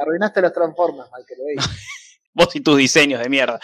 [0.00, 1.56] Arruinaste los Transformers, Michael Bay.
[2.38, 3.58] vos y tus diseños de mierda,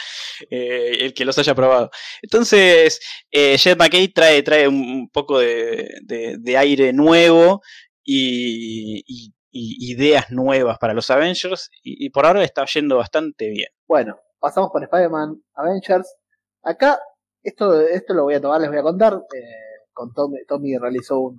[0.51, 1.91] eh, el que los haya probado.
[2.23, 7.62] Entonces, eh, Jet McKay trae, trae un, poco de, de, aire nuevo
[8.05, 13.68] y, ideas nuevas para los Avengers, y, por ahora está yendo bastante bien.
[13.86, 16.16] Bueno, pasamos por Spider-Man Avengers.
[16.62, 16.99] Acá,
[17.42, 19.15] esto, esto lo voy a tomar, les voy a contar.
[19.15, 21.39] Eh, con Tommy, Tommy realizó un,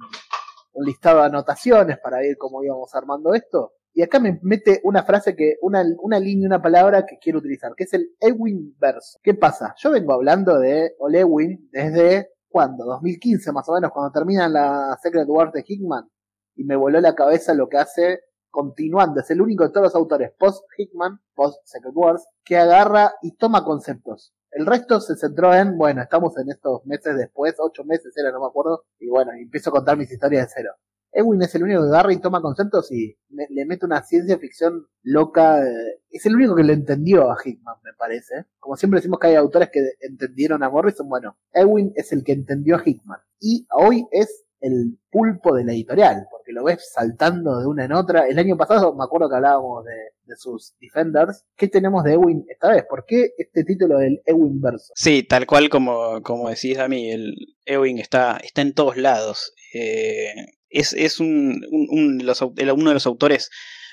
[0.74, 3.74] un listado de anotaciones para ver cómo íbamos armando esto.
[3.94, 7.74] Y acá me mete una frase que, una, una línea, una palabra que quiero utilizar,
[7.76, 9.20] que es el Ewing verso.
[9.24, 9.74] ¿Qué pasa?
[9.78, 15.26] Yo vengo hablando de Olewin desde cuando, 2015 más o menos, cuando termina la Secret
[15.28, 16.10] Wars de Hickman,
[16.56, 18.20] y me voló la cabeza lo que hace
[18.50, 19.20] continuando.
[19.20, 23.36] Es el único de todos los autores post Hickman, post Secret Wars, que agarra y
[23.36, 24.34] toma conceptos.
[24.52, 28.40] El resto se centró en, bueno, estamos en estos meses después, ocho meses era, no
[28.40, 30.72] me acuerdo, y bueno, empiezo a contar mis historias de cero.
[31.16, 34.86] Ewing es el único que agarra y toma conceptos y le mete una ciencia ficción
[35.02, 35.66] loca.
[35.66, 38.46] Eh, es el único que le entendió a Hickman, me parece.
[38.60, 42.34] Como siempre decimos que hay autores que entendieron a Morrison, bueno, Ewing es el que
[42.34, 43.20] entendió a Hickman.
[43.40, 47.94] Y hoy es el pulpo de la editorial, porque lo ves saltando de una en
[47.94, 48.28] otra.
[48.28, 51.46] El año pasado me acuerdo que hablábamos de, sus Defenders.
[51.56, 52.84] ¿Qué tenemos de Ewing esta vez?
[52.90, 54.92] ¿Por qué este título del Ewing verso?
[54.96, 57.36] Sí, tal cual como, como decís a mí, el
[57.66, 59.54] Ewing está, está en todos lados.
[59.76, 60.34] Eh,
[60.70, 63.52] es, un, uno de los autores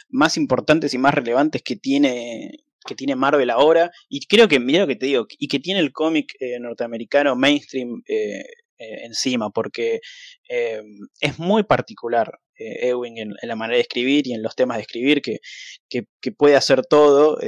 [0.08, 3.90] más importantes y más relevantes que tiene, que tiene Marvel ahora.
[4.08, 7.36] Y creo que, mira lo que te digo, y que tiene el cómic eh, norteamericano
[7.36, 8.44] mainstream eh,
[8.78, 10.00] eh, encima, porque
[10.48, 15.22] es muy particular Ewing en, la manera de escribir y en los temas de escribir,
[15.22, 15.38] que,
[15.88, 17.38] que puede hacer todo.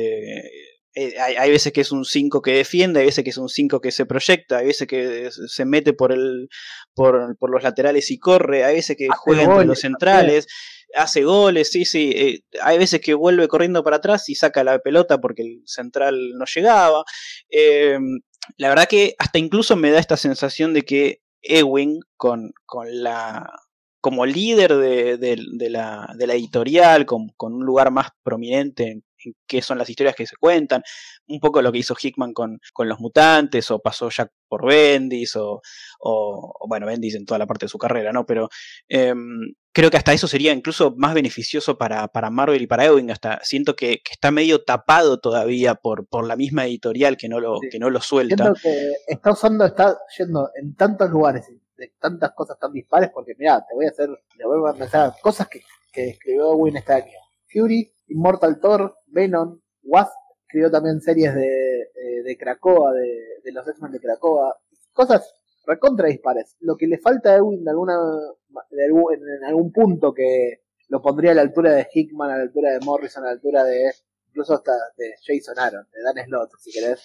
[0.96, 3.80] Eh, hay, veces que es un 5 que defiende, hay veces que es un 5
[3.80, 6.48] que se proyecta, hay veces que se mete por el
[6.94, 10.46] por, por los laterales y corre, hay veces que juega entre los centrales,
[10.94, 14.78] hace goles, sí, sí, eh, hay veces que vuelve corriendo para atrás y saca la
[14.78, 17.02] pelota porque el central no llegaba.
[17.50, 17.98] Eh,
[18.56, 23.50] la verdad que hasta incluso me da esta sensación de que Ewing con, con la
[24.00, 29.02] como líder de, de, la, de la, editorial, con, con, un lugar más prominente en,
[29.46, 30.82] qué son las historias que se cuentan,
[31.26, 35.36] un poco lo que hizo Hickman con, con los mutantes, o pasó Jack por Bendis,
[35.36, 35.62] o,
[36.00, 38.26] o, bueno, Bendis en toda la parte de su carrera, ¿no?
[38.26, 38.50] Pero
[38.88, 43.10] em, creo que hasta eso sería incluso más beneficioso para, para Marvel y para Ewing,
[43.10, 47.58] hasta siento que, está medio tapado todavía por, por la misma editorial que no lo,
[47.70, 48.44] que no lo suelta.
[48.44, 51.46] Siento que está usando, está yendo en tantos lugares
[51.76, 55.12] de tantas cosas tan dispares, porque mira, te voy a hacer, le voy a empezar
[55.20, 55.60] cosas que,
[55.92, 57.18] que escribió Ewing este año.
[57.52, 60.12] Fury, Immortal Thor, Venom, Wasp,
[60.42, 64.56] escribió también series de, eh, de Krakoa, de, los X-Men de Krakoa,
[64.92, 65.34] cosas
[65.66, 66.56] recontra dispares.
[66.60, 67.94] Lo que le falta a Ewing de alguna,
[69.12, 72.80] en algún punto que lo pondría a la altura de Hickman, a la altura de
[72.80, 73.92] Morrison, a la altura de
[74.28, 77.02] incluso hasta de Jason Aaron, de Dan Slott, si querés,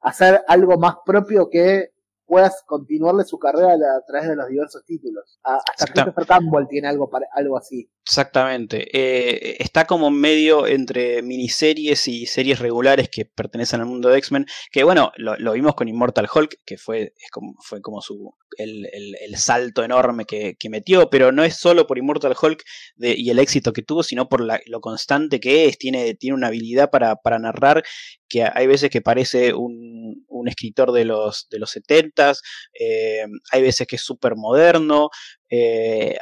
[0.00, 1.92] hacer algo más propio que
[2.26, 5.38] puedas continuarle su carrera a, través de los diversos títulos.
[5.42, 7.88] hasta Christopher Campbell tiene algo, para, algo así.
[8.04, 8.86] Exactamente.
[8.92, 14.46] Eh, está como medio entre miniseries y series regulares que pertenecen al mundo de X-Men.
[14.70, 19.84] Que bueno, lo, vimos con Immortal Hulk, que fue, como, fue como su el, salto
[19.84, 21.10] enorme que, metió.
[21.10, 22.62] Pero no es solo por Immortal Hulk
[22.98, 25.78] y el éxito que tuvo, sino por lo constante que es.
[25.78, 27.84] Tiene, tiene una habilidad para, para narrar
[28.28, 32.34] que hay veces que parece un, un escritor de los, de los 70
[32.78, 35.10] eh, hay veces que es súper moderno,
[35.48, 36.16] eh,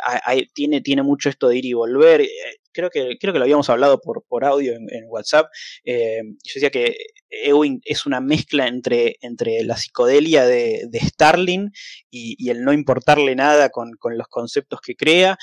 [0.53, 2.27] tiene, tiene mucho esto de ir y volver.
[2.75, 5.47] Eh, creo que, creo que lo habíamos hablado por, por audio en, WhatsApp.
[5.85, 6.97] Eh, yo decía que
[7.31, 11.71] Ewing es una mezcla entre, entre la psicodelia de, Starling
[12.11, 15.37] y, el no importarle nada con, los conceptos que crea,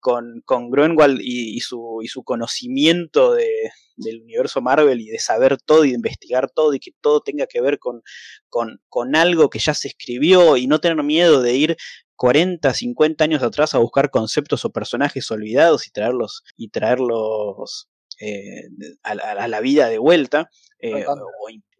[0.00, 5.84] con, con Grunwald y, su, y su conocimiento del universo Marvel y de saber todo
[5.84, 8.02] y de investigar todo y que todo tenga que ver con,
[8.48, 11.76] con, con algo que ya se escribió y no tener miedo de ir
[12.22, 18.68] 40, 50 años atrás a buscar conceptos o personajes olvidados y traerlos, y traerlos eh,
[19.02, 20.48] a, la vida de vuelta.
[20.78, 21.04] Eh,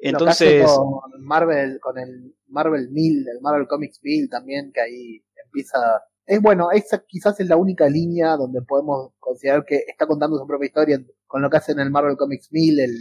[0.01, 0.65] entonces.
[0.65, 5.79] Con Marvel, con el Marvel 1000, el Marvel Comics 1000 también, que ahí empieza.
[6.27, 10.47] Es bueno, esa quizás es la única línea donde podemos considerar que está contando su
[10.49, 12.97] propia historia con lo que hace en el Marvel Comics 1000, el,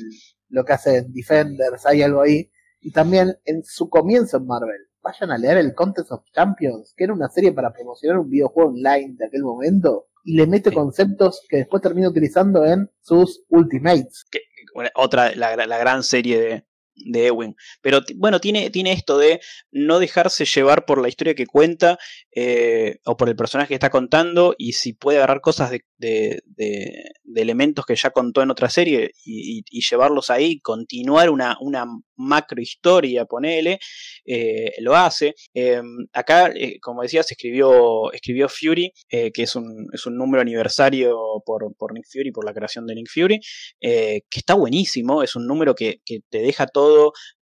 [0.50, 2.52] lo que hace en Defenders, hay algo ahí.
[2.82, 7.04] Y también en su comienzo en Marvel vayan a leer el Contest of Champions, que
[7.06, 10.08] era una serie para promocionar un videojuego online de aquel momento.
[10.24, 14.28] y le mete conceptos que después termina utilizando en sus Ultimates.
[14.94, 17.56] otra, la, la gran serie de, de Ewing.
[17.82, 21.98] Pero bueno, tiene, tiene esto de no dejarse llevar por la historia que cuenta
[22.36, 26.42] eh, o por el personaje que está contando y si puede agarrar cosas de, de,
[27.36, 33.26] elementos que ya contó en otra serie y, llevarlos ahí, continuar una, una macro historia,
[33.26, 33.80] ponele,
[34.26, 35.34] eh, lo hace.
[35.54, 41.18] Em, acá, eh, como decías, escribió, escribió Fury, que es un, es un número aniversario
[41.46, 43.40] por, por Nick Fury, por la creación de Nick Fury,
[43.80, 46.81] que está buenísimo, es un número que, que te deja todo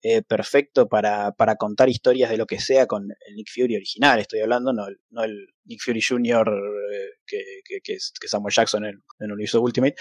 [0.01, 4.41] eh, perfecto para, contar historias de lo que sea con el Nick Fury original, estoy
[4.41, 6.47] hablando, no, no el Nick Fury Jr.
[6.91, 9.95] Eh, que, que, es, Samuel Jackson en, el universo Ultimate.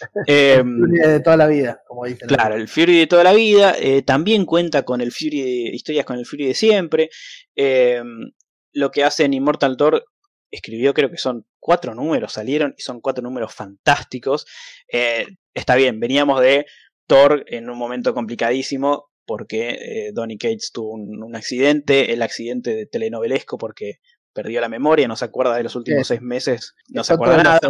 [0.26, 2.28] el em, Fury de toda la vida, como dicen.
[2.28, 3.74] Claro, el Fury de toda la vida.
[3.78, 7.10] Eh, también cuenta con el Fury de, historias con el Fury de siempre.
[7.54, 8.32] Em,
[8.72, 10.04] lo que hace en Immortal Thor
[10.50, 14.46] escribió, creo que son cuatro números, salieron y son cuatro números fantásticos.
[15.54, 16.66] está bien, veníamos de
[17.06, 22.86] Thor en un momento complicadísimo porque eh, Donny Cates tuvo un, accidente, el accidente de
[22.86, 24.00] telenovelesco porque
[24.32, 27.60] perdió la memoria, no se acuerda de los últimos seis meses, no se acuerda nada.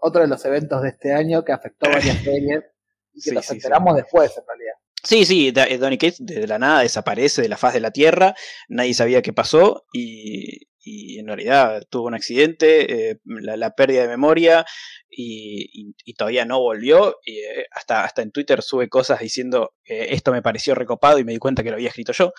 [0.00, 2.64] otro de los eventos de este año que afectó varias series
[3.12, 4.74] y que nos enteramos después en realidad.
[5.04, 8.34] Sí, sí, eh, Donny Cates de la nada desaparece de la faz de la Tierra,
[8.68, 14.08] nadie sabía qué pasó y, y en realidad tuvo un accidente, eh, la, pérdida de
[14.08, 14.66] memoria
[15.08, 17.18] y, todavía no volvió.
[17.24, 21.32] Y, eh, hasta, hasta en Twitter sube cosas diciendo esto me pareció recopado y me
[21.32, 22.32] di cuenta que lo había escrito yo.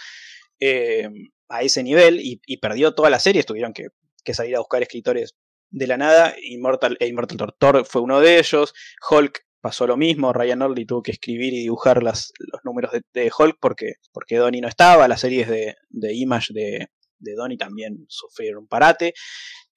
[0.59, 1.09] Eh,
[1.49, 3.89] a ese nivel y, perdió toda la serie, tuvieron que,
[4.33, 5.35] salir a buscar escritores
[5.69, 6.35] de la nada.
[6.41, 8.73] Immortal, e Immortal Thor, fue uno de ellos.
[9.09, 13.31] Hulk pasó lo mismo, Ryan Orley tuvo que escribir y dibujar las, los números de,
[13.37, 15.75] Hulk porque, porque Donnie no estaba, las series de
[16.13, 16.87] Image de,
[17.23, 19.13] de Donnie también sufrieron un parate.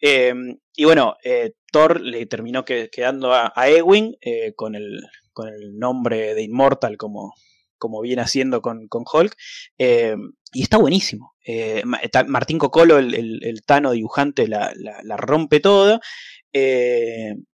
[0.00, 5.00] Em, y bueno, eh, Thor le terminó quedando a, Ewing eh, con, el,
[5.32, 7.32] con el nombre de Immortal como,
[7.78, 9.34] como viene haciendo con, con Hulk.
[9.78, 11.34] Em, y está buenísimo.
[11.46, 11.82] Eh,
[12.26, 16.00] Martín Cocolo, el, el, Tano dibujante, la, la, rompe toda.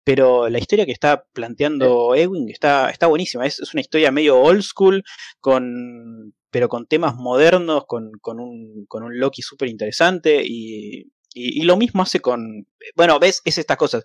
[0.05, 3.47] pero la historia que está planteando Ewing está, está buenísima.
[3.47, 5.02] Es, es, una historia medio old school,
[5.41, 11.62] con pero con temas modernos, con, con, un, con un Loki súper interesante y, y,
[11.62, 14.05] lo mismo hace con, bueno, ves, es estas cosas.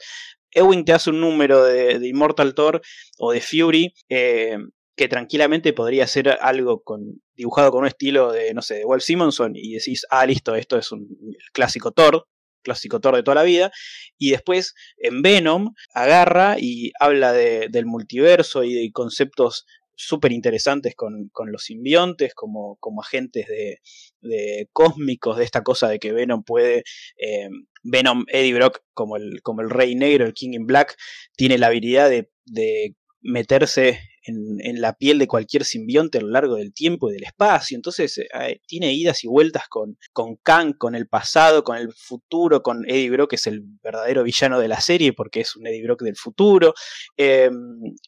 [0.52, 2.82] Ewing te hace un número de, de Immortal Thor
[3.18, 4.58] o de Fury eh,
[4.96, 9.04] que tranquilamente podría ser algo con, dibujado con un estilo de, no sé, de Wolf
[9.04, 11.08] Simonson y decís, ah, listo, esto es un
[11.52, 12.28] clásico Thor,
[12.62, 13.72] clásico Thor de toda la vida,
[14.18, 19.66] y después en Venom agarra y habla de, del multiverso y de conceptos
[19.96, 26.14] súper interesantes con, los simbiontes, como, como agentes de, cósmicos, de esta cosa de que
[26.14, 26.84] Venom puede.
[27.18, 27.50] Eh,
[27.84, 30.96] Venom, Eddie Brock, como el, como el Rey Negro, el King in Black,
[31.36, 36.56] tiene la habilidad de, de meterse en, la piel de cualquier simbionte a lo largo
[36.56, 37.76] del tiempo y del espacio.
[37.76, 42.62] Entonces eh, tiene idas y vueltas con, con Kang, con el pasado, con el futuro,
[42.62, 45.84] con Eddie Brock, que es el verdadero villano de la serie porque es un Eddie
[45.84, 46.74] Brock del futuro.
[47.18, 47.54] Em,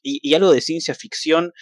[0.01, 1.53] y, algo de ciencia ficción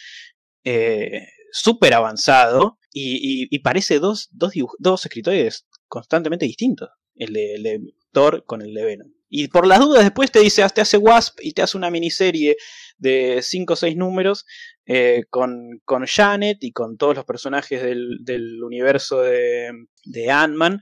[0.63, 6.89] eh, súper avanzado y, parece dos, dos, dos escritores constantemente distintos.
[7.15, 7.79] El de, el de
[8.11, 9.11] Thor con el de Venom.
[9.35, 12.55] Y por las dudas después te dice, te hace Wasp y te hace una miniserie
[12.99, 14.45] de 5 o 6 números
[14.85, 19.71] eh, con, con, Janet y con todos los personajes del, del universo de,
[20.05, 20.81] de Ant-Man.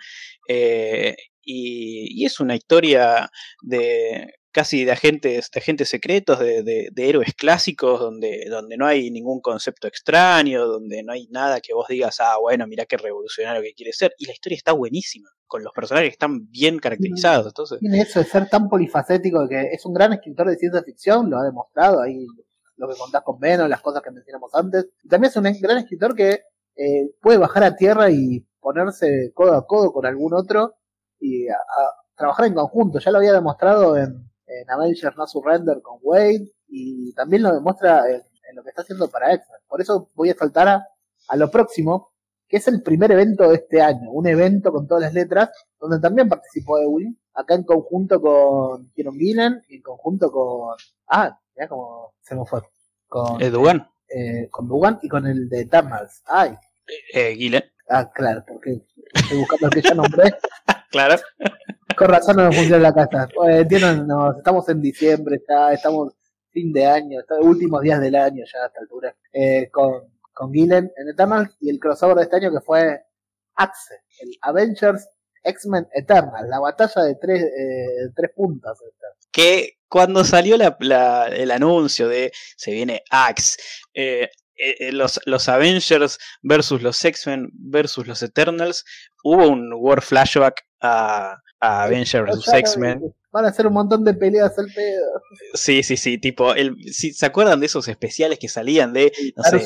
[0.50, 3.30] Eh, y, es una historia
[3.62, 9.10] de casi de agentes, de agentes secretos, de, de, héroes clásicos, donde, donde no hay
[9.10, 13.62] ningún concepto extraño, donde no hay nada que vos digas, ah, bueno, mira qué revolucionario
[13.62, 14.14] que quiere ser.
[14.18, 17.48] Y la historia está buenísima, con los personajes que están bien caracterizados.
[17.48, 17.80] Entonces...
[17.80, 21.38] Tiene eso de ser tan polifacético, que es un gran escritor de ciencia ficción, lo
[21.38, 22.26] ha demostrado ahí
[22.78, 24.90] lo que contás con Venom, las cosas que mencionamos antes.
[25.08, 26.42] También es un gran escritor que
[26.76, 30.76] eh, puede bajar a tierra y ponerse codo a codo con algún otro
[31.20, 31.58] y a
[32.16, 33.00] trabajar en conjunto.
[33.00, 38.04] Ya lo había demostrado en, en Avengers No Surrender con Wade y también lo demuestra
[38.10, 38.22] en,
[38.56, 39.62] lo que está haciendo para X-Men.
[39.68, 42.12] Por eso voy a saltar a, lo próximo,
[42.50, 45.50] que es el primer evento de este año, un evento con todas las letras,
[45.80, 50.76] donde también participó Ewing, acá en conjunto con Kieron Gillen y en conjunto con...
[51.08, 52.62] Ah, ya como se me fue.
[53.08, 53.90] Con, Dugan.
[54.10, 56.22] Eh, con Dugan y con el de Eternals.
[56.26, 56.58] Ay.
[57.14, 57.64] Eh, Gillen.
[57.88, 60.34] Ah, claro, porque estoy buscando el que ya nombré.
[60.92, 61.22] claro.
[61.98, 63.28] Con razón no me funciona la casa.
[63.48, 66.14] Entiendo, estamos en diciembre, está, estamos
[66.52, 69.16] fin de año, últimos días del año ya a esta altura.
[69.34, 70.03] Eh, con,
[70.34, 73.02] con Gillen en Eternal y el crossover de este año que fue
[73.56, 75.08] Axe, el Avengers
[75.44, 78.78] X-Men Eternal, la batalla de tres, eh, tres puntas.
[79.32, 83.58] que cuando salió el anuncio de se viene Axe,
[83.94, 88.86] eh, eh, los, los, Avengers versus los X-Men versus los Eternals,
[89.24, 93.14] hubo un War Flashback a, Avengers versus X-Men.
[93.32, 95.22] Van a hacer un montón de peleas al pedo.
[95.53, 99.43] Sí, sí, sí, tipo, el, si, ¿se acuerdan de esos especiales que salían de, no
[99.43, 99.64] sé,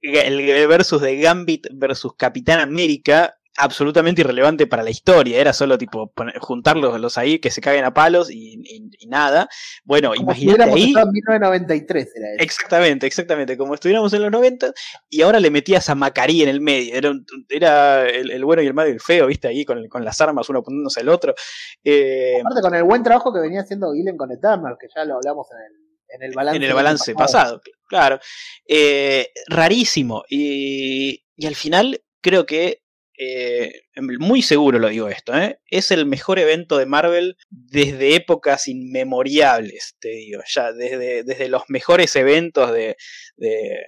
[0.00, 3.36] el versus de Gambit versus Capitán América?
[3.56, 7.94] Absolutamente irrelevante para la historia, era solo tipo juntarlos los ahí que se caguen a
[7.94, 8.62] palos y,
[9.06, 9.48] nada.
[9.84, 10.94] Bueno, imagínate ahí.
[10.96, 12.42] En 1993 era eso.
[12.42, 14.72] Exactamente, exactamente, como estuviéramos en los 90
[15.10, 17.12] y ahora le metías a Macari en el medio, era,
[17.48, 20.48] era el, bueno y el malo y el feo, viste, ahí con, con las armas
[20.48, 21.34] uno poniéndose al otro.
[21.82, 25.16] Eh, Aparte con el buen trabajo que venía haciendo Guillen con Eternal, que ya lo
[25.16, 25.84] hablamos en el
[26.14, 27.60] en el balance, en el balance pasado.
[27.88, 28.20] claro.
[28.68, 30.22] Eh, rarísimo.
[30.28, 32.83] Y, y, al final creo que
[33.16, 33.82] eh,
[34.18, 35.60] muy seguro lo digo esto, ¿eh?
[35.66, 41.62] es el mejor evento de Marvel desde épocas inmemoriables, te digo, ya desde, desde los
[41.68, 42.96] mejores eventos de,
[43.36, 43.86] de,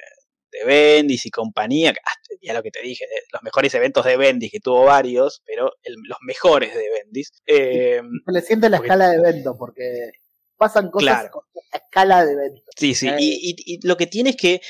[0.65, 1.93] Bendis y compañía,
[2.41, 6.19] ya lo que te dije, los mejores eventos de Bendis, que tuvo varios, pero los
[6.23, 7.33] mejores de Bendis.
[7.47, 10.13] Eh, le siente la escala de evento, porque
[10.57, 12.63] pasan cosas con la escala de evento.
[12.77, 14.61] Sí, sí, y, lo que tiene es que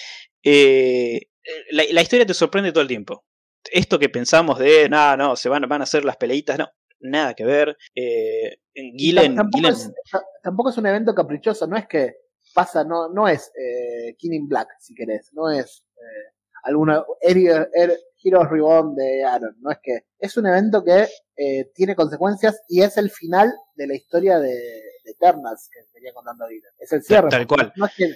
[1.71, 3.25] la, la historia te sorprende todo el tiempo
[3.73, 6.69] esto que pensamos de, no, no, se van, van a hacer las peleitas, no,
[7.01, 7.77] nada que ver.
[7.95, 12.17] Eh, Gillen, tampoco, Es, un evento caprichoso, no es que
[12.55, 16.33] pasa, no, no es eh, King in Black, si querés, no es eh,
[16.65, 22.63] alguna Heroes Reborn de Aaron, no es que es un evento que eh, tiene consecuencias
[22.69, 26.73] y es el final de la historia de, de Eternals que venía contando Dylan.
[26.79, 27.29] Es el cierre.
[27.29, 27.73] Tal cual.
[27.77, 28.15] No es que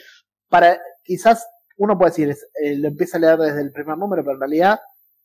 [0.48, 1.46] para, quizás
[1.76, 4.80] uno puede decir, eh, lo empieza a leer desde el primer número, pero en realidad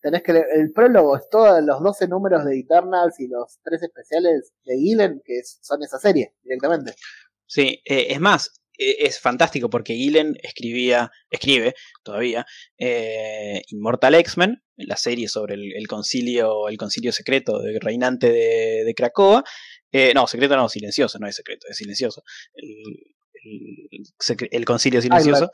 [0.05, 4.53] tenés que el prólogo es todos los 12 números de Eternals y los tres especiales
[4.63, 6.93] de Gillen, que son esa serie directamente.
[7.47, 12.45] Sí, eh, es más, e, es fantástico porque Gillen escribía, escribe todavía
[12.77, 18.93] eh, Immortal X-Men, la serie sobre el, concilio, el concilio secreto de reinante de, de
[18.93, 19.43] Krakoa.
[19.91, 22.21] Eh, no, secreto no, silencioso, no es secreto, es silencioso.
[24.51, 25.49] El, concilio silencioso.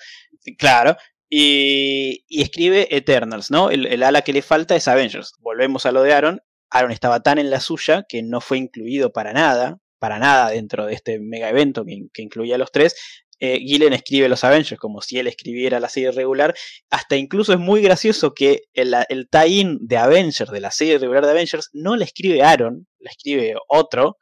[0.58, 0.98] Claro,
[1.34, 3.72] y, escribe Eternals, ¿no?
[3.72, 5.34] El, ala que le falta es Avengers.
[5.40, 6.42] Volvemos a lo de Aaron.
[6.70, 10.86] Aaron estaba tan en la suya que no fue incluido para nada, para nada dentro
[10.86, 12.96] de este mega evento que, incluía a los tres.
[13.40, 16.54] Eh, Gillen escribe los Avengers como si él escribiera la serie regular.
[16.90, 21.24] Hasta incluso es muy gracioso que el, el tie-in de Avengers, de la serie regular
[21.24, 24.18] de Avengers, no la escribe Aaron, la escribe otro.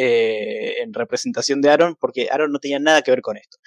[0.00, 3.58] Eh, en representación de Aaron, porque Aaron no tenía nada que ver con esto.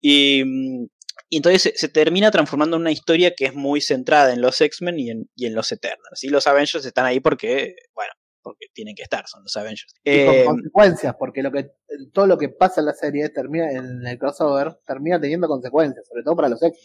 [0.00, 0.86] Y mm,
[1.28, 4.98] y entonces se, termina transformando en una historia que es muy centrada en los X-Men
[4.98, 6.22] y en, y en los Eternals.
[6.22, 8.12] Y los Avengers están ahí porque, bueno,
[8.42, 9.94] porque tienen que estar, son los Avengers.
[10.04, 11.70] Y con eh, consecuencias, porque lo que
[12.12, 16.22] todo lo que pasa en la serie termina en el crossover termina teniendo consecuencias, sobre
[16.22, 16.78] todo para los X.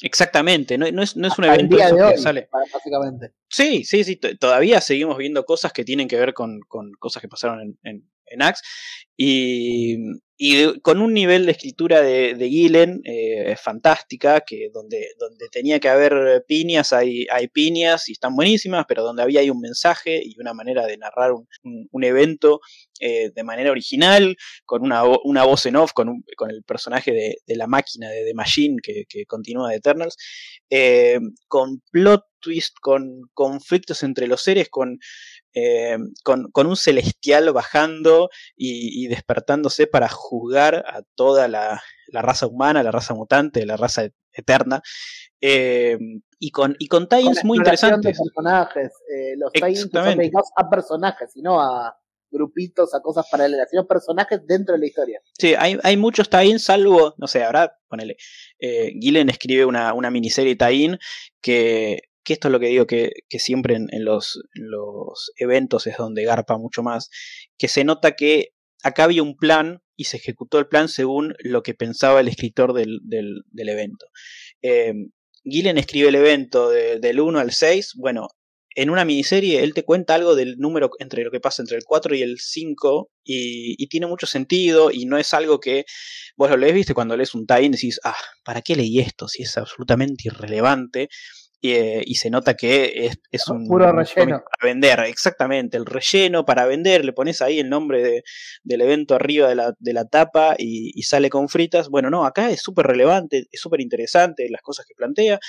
[0.00, 2.48] Exactamente, no, es, no es un evento que sale.
[2.52, 3.32] Básicamente.
[3.48, 7.28] Sí, sí, sí, todavía seguimos viendo cosas que tienen que ver con, con cosas que
[7.28, 8.62] pasaron en, en, en Axe.
[9.16, 9.96] Y,
[10.40, 15.80] y con un nivel de escritura de, de Gillen eh, fantástica, que donde, donde tenía
[15.80, 20.40] que haber piñas, hay, hay piñas y están buenísimas, pero donde había un mensaje y
[20.40, 21.48] una manera de narrar un,
[21.90, 22.60] un, evento
[23.00, 27.38] eh, de manera original, con una, una voz en off, con, con el personaje de,
[27.44, 30.16] de, la máquina de The Machine que, que continúa de Eternals,
[30.70, 31.18] eh,
[31.48, 34.98] con plot twist, con conflictos entre los seres, con
[35.60, 42.92] eh, con, un celestial bajando y, despertándose para juzgar a toda la, raza humana, la
[42.92, 44.82] raza mutante, la raza eterna.
[45.40, 45.98] Eh,
[46.38, 48.16] y con, y con tie-ins muy interesantes.
[48.16, 48.92] personajes.
[49.08, 51.96] Eh, los tie-ins son dedicados a personajes y no a
[52.30, 55.20] grupitos, a cosas paralelas, sino personajes dentro de la historia.
[55.38, 58.16] Sí, hay, hay muchos tie-ins, salvo, no sé, ahora, ponele.
[58.60, 60.98] Gillen escribe una, una miniserie tie-in
[61.40, 66.24] que que esto es lo que digo que, siempre en, los, los, eventos es donde
[66.24, 67.08] garpa mucho más,
[67.56, 68.50] que se nota que
[68.82, 72.74] acá había un plan y se ejecutó el plan según lo que pensaba el escritor
[72.74, 74.08] del, del, evento.
[74.60, 74.92] Eh,
[75.42, 78.28] Gillen escribe el evento del 1 al 6, bueno,
[78.74, 81.84] en una miniserie él te cuenta algo del número entre lo que pasa entre el
[81.84, 85.86] 4 y el 5 y, tiene mucho sentido y no es algo que
[86.36, 89.28] vos lo lees, viste, cuando lees un tie decís, ah, ¿para qué leí esto?
[89.28, 91.08] Si es absolutamente irrelevante.
[91.60, 96.66] Eh, y se nota que es, un puro relleno para vender, exactamente, el relleno para
[96.66, 98.22] vender, le pones ahí el nombre de,
[98.62, 101.88] del evento arriba de la, de la tapa y, sale con fritas.
[101.88, 105.40] Bueno, no, acá es súper relevante, es súper interesante las cosas que plantea,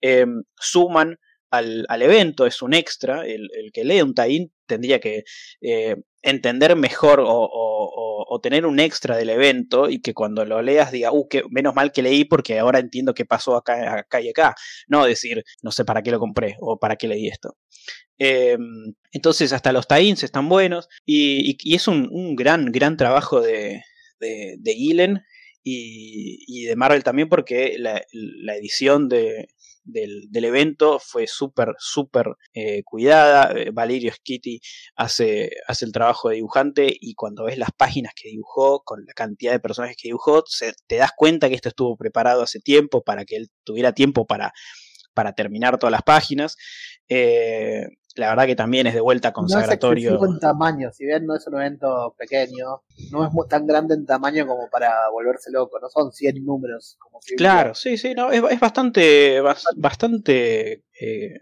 [0.00, 1.18] em, suman
[1.50, 5.24] al, al evento, es un extra, el, el que lee un tie tendría que
[5.60, 10.92] eh, entender mejor o, o, tener un extra del evento y que cuando lo leas
[10.92, 14.28] diga, uh, que menos mal que leí porque ahora entiendo qué pasó acá, acá y
[14.28, 14.54] acá.
[14.86, 17.56] No decir, no sé para qué lo compré o para qué leí esto.
[18.18, 18.56] Eh,
[19.10, 23.40] entonces hasta los tie-ins están buenos y, y, y es un, un, gran, gran trabajo
[23.40, 23.82] de,
[24.20, 25.24] de, de Gillen
[25.64, 29.48] y, y, de Marvel también porque la, la edición de,
[29.88, 33.52] del, evento fue súper, súper eh, cuidada.
[33.58, 34.60] Eh, Valerio Schitti
[34.96, 39.12] hace, hace el trabajo de dibujante y cuando ves las páginas que dibujó, con la
[39.14, 43.02] cantidad de personajes que dibujó, se, te das cuenta que esto estuvo preparado hace tiempo
[43.02, 44.52] para que él tuviera tiempo para,
[45.14, 46.56] para terminar todas las páginas.
[47.08, 47.86] Eh,
[48.18, 50.12] la verdad que también es de vuelta consagratorio.
[50.12, 53.94] No es en tamaño, si bien no es un evento pequeño, no es tan grande
[53.94, 56.96] en tamaño como para volverse loco, no son 100 números.
[56.98, 59.40] Como claro, sí, sí, no, es, es bastante,
[59.76, 60.84] bastante...
[61.00, 61.40] Eh,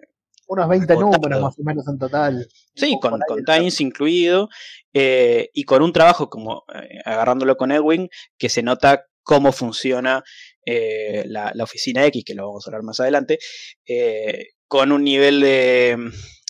[0.49, 2.49] unos 20 números más o menos en total.
[2.75, 4.49] Sí, con, con Times incluido,
[4.93, 10.23] eh, y con un trabajo como, eh, agarrándolo con Edwin, que se nota cómo funciona
[10.65, 13.39] eh, la, la, oficina X, que lo vamos a hablar más adelante,
[13.87, 15.97] eh, con un nivel de,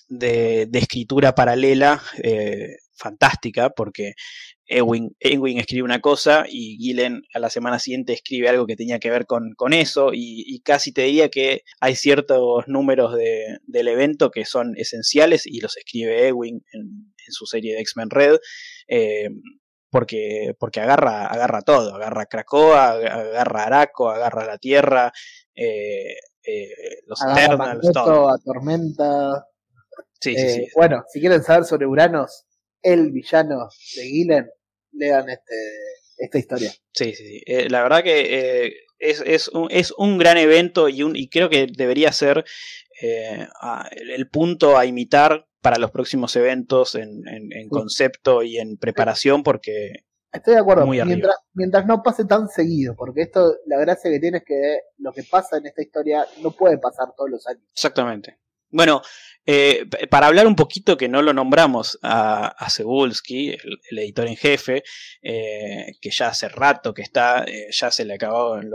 [0.08, 4.14] de, de escritura paralela eh, fantástica, porque
[4.66, 8.98] Ewing, Ewing, escribe una cosa y Gillen a la semana siguiente escribe algo que tenía
[8.98, 13.58] que ver con, con eso y, y, casi te diría que hay ciertos números de,
[13.66, 16.82] del evento que son esenciales y los escribe Ewing en,
[17.26, 18.36] en su serie de X-Men Red.
[18.88, 19.28] Eh,
[19.90, 25.12] porque, porque agarra, agarra todo, agarra Krakoa, agarra Araco, agarra la Tierra,
[25.54, 26.68] eh, eh,
[27.06, 28.36] los Eternals, todo.
[30.20, 30.68] Sí, sí, sí.
[30.74, 32.46] Bueno, si quieren saber sobre Uranos,
[32.82, 34.50] el villano de Gillen,
[34.92, 35.54] lean este,
[36.18, 36.70] esta historia.
[36.92, 37.42] Sí, sí, sí.
[37.46, 41.28] Eh, la verdad que eh, es, es, un, es un gran evento y, un, y
[41.28, 42.44] creo que debería ser
[43.02, 43.46] eh,
[43.92, 49.42] el punto a imitar para los próximos eventos en, en, en concepto y en preparación
[49.42, 54.20] porque Estoy de acuerdo, mientras, mientras, no pase tan seguido, porque esto, la gracia que
[54.20, 57.62] tiene es que lo que pasa en esta historia no puede pasar todos los años.
[57.72, 58.38] Exactamente.
[58.76, 59.00] Bueno,
[59.46, 64.82] eh, para hablar un poquito que no lo nombramos a, a el, editor en jefe,
[65.22, 68.68] eh, que ya hace rato que está, eh, ya se le acabó el,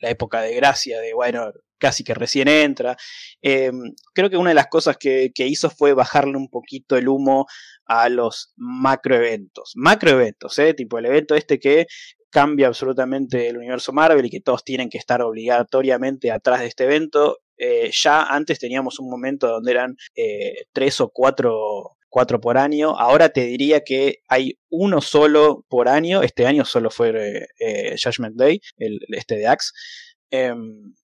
[0.00, 2.94] la época de gracia de, bueno, casi que recién entra.
[3.40, 3.72] Eh,
[4.12, 7.46] creo que una de las cosas que, que, hizo fue bajarle un poquito el humo
[7.86, 9.72] a los macroeventos.
[9.76, 10.74] Macroeventos, ¿eh?
[10.74, 11.86] tipo el evento este que
[12.28, 16.84] cambia absolutamente el universo Marvel y que todos tienen que estar obligatoriamente atrás de este
[16.84, 17.38] evento.
[17.56, 22.96] Eh, ya antes teníamos un momento donde eran eh, tres o cuatro, cuatro por año.
[22.98, 26.22] Ahora te diría que hay uno solo por año.
[26.22, 29.72] Este año solo fue eh, Judgment Day, este de Axe.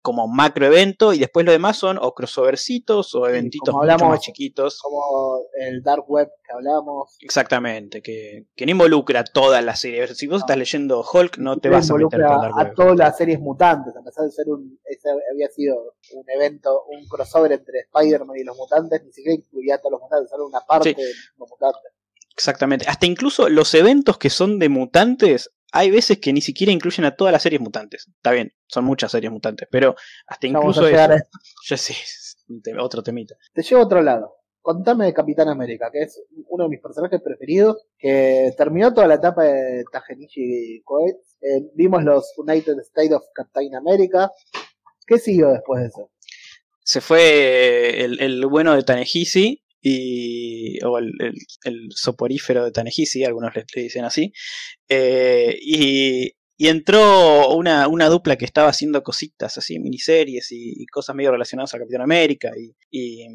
[0.02, 4.20] Como macro evento y después lo demás son o crossovercitos o eventitos hablamos, mucho más
[4.20, 4.80] chiquitos.
[4.82, 7.16] Como el Dark Web que hablamos.
[7.20, 10.08] Exactamente, que, que no involucra toda la serie.
[10.08, 10.44] Si vos no.
[10.44, 12.66] estás leyendo Hulk, no te vas a meter con Dark Web.
[12.66, 14.78] A todas las series mutantes, a pesar de ser un.
[14.84, 19.76] Ese había sido un evento, un crossover entre Spider-Man y los mutantes, ni siquiera incluía
[19.76, 21.00] a todos los mutantes, solo una parte sí.
[21.00, 21.08] de
[21.38, 21.92] los mutantes.
[22.34, 22.86] Exactamente.
[22.88, 27.16] Hasta incluso los eventos que son de mutantes hay veces que ni siquiera incluyen a
[27.16, 28.06] todas las series mutantes.
[28.06, 31.14] Está bien, son muchas series mutantes, pero hasta incluso eso,
[31.68, 31.94] ya sé,
[32.78, 33.34] otro temita.
[33.54, 34.36] Te llevo a otro lado.
[34.60, 39.14] Contame de Capitán América, que es uno de mis personajes preferidos, que terminó toda la
[39.14, 41.36] etapa de Tajenichi Coates.
[41.40, 44.30] Eh, vimos los United States of Captain America.
[45.04, 46.10] ¿Qué siguió después de eso?
[46.84, 51.12] Se fue el, el bueno de Tanehisi, y, o el,
[51.64, 54.32] el, soporífero de Tanehisi, algunos le, le dicen así,
[54.88, 60.86] eh, y, y, entró una, una, dupla que estaba haciendo cositas así, miniseries y, y
[60.86, 63.26] cosas medio relacionadas a Capitán América y, y,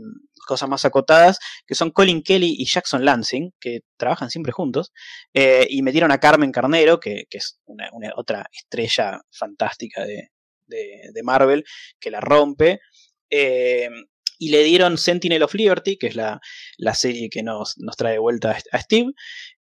[0.47, 4.93] cosas más acotadas, que son Colin Kelly y Jackson Lansing, que trabajan siempre juntos,
[5.33, 10.29] eh, y metieron a Carmen Carnero, que, que es una, una, otra estrella fantástica de,
[10.67, 11.65] de, de Marvel,
[11.99, 12.79] que la rompe.
[13.29, 13.89] Eh,
[14.39, 16.39] y le dieron Sentinel of Liberty, que es la,
[16.77, 19.11] la serie que nos, nos trae de vuelta a Steve.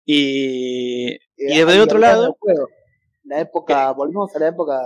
[0.05, 2.37] Y, y, y desde el otro lado.
[3.25, 4.81] La época, eh, volvimos a la época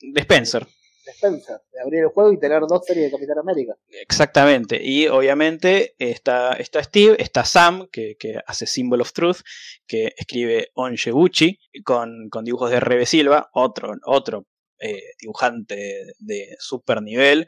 [0.00, 0.66] de Spencer.
[1.04, 3.74] De Spencer, de abrir el juego y tener dos series de Capitán América.
[3.90, 9.40] Exactamente, y obviamente está, está Steve, está Sam, que, que hace Symbol of Truth,
[9.86, 14.46] que escribe Onyebuchi, con, con dibujos de Rebe Silva, otro, otro
[14.78, 17.46] eh, dibujante de, de super nivel.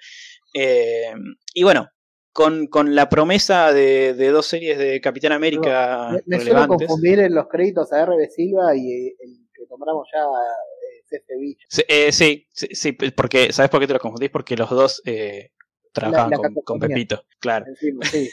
[0.55, 1.13] Eh,
[1.55, 1.89] y bueno,
[2.33, 6.11] con, con, la promesa de, de, dos series de Capitán América.
[6.11, 10.07] No, me, me suelo confundir en los créditos a RB Silva y el que nombramos
[10.13, 11.67] ya eh, este bicho.
[11.71, 14.31] Sí, eh, sí, sí, sí, porque ¿sabes por qué te los confundís?
[14.31, 15.53] Porque los dos eh,
[15.93, 16.95] trabajaban la con, con cacofonía.
[16.95, 17.67] Pepito, claro.
[17.67, 18.31] Encima, sí.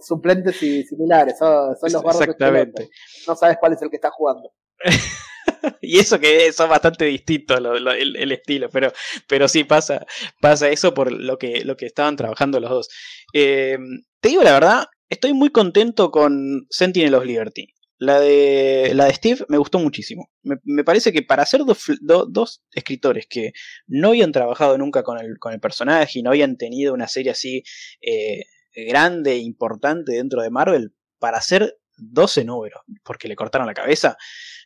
[0.00, 2.90] Suplentes y similares, son, son los barros Exactamente.
[3.26, 4.52] No sabes cuál es el que está jugando.
[5.80, 8.92] Y eso que son bastante distintos el, estilo, pero,
[9.28, 10.04] pero sí pasa,
[10.40, 12.88] pasa eso por lo que, lo que estaban trabajando los dos.
[13.32, 13.78] Eh,
[14.20, 17.72] te digo la verdad, estoy muy contento con Sentinel of Liberty.
[17.98, 20.28] La de, la de Steve me gustó muchísimo.
[20.42, 23.52] Me, parece que para ser dos escritores que
[23.86, 27.32] no habían trabajado nunca con el, con el personaje y no habían tenido una serie
[27.32, 27.62] así
[28.02, 28.44] eh,
[28.74, 34.16] grande e importante dentro de Marvel, para hacer 12 números, porque le cortaron la cabeza,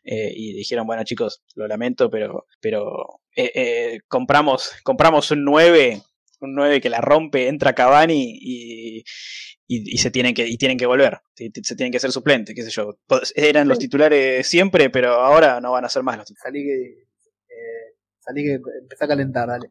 [0.05, 6.01] eh, y dijeron, bueno chicos, lo lamento, pero, pero eh, eh, compramos, compramos un 9,
[6.41, 8.99] un 9 que la rompe, entra Cavani y,
[9.67, 12.63] y, y se tienen que, y tienen que volver, se, tienen que ser suplentes, qué
[12.63, 12.99] sé yo.
[13.35, 16.43] Eran los titulares siempre, pero ahora no van a ser más los titulares.
[16.53, 19.67] Salí que, eh, salí que empecé a calentar, dale.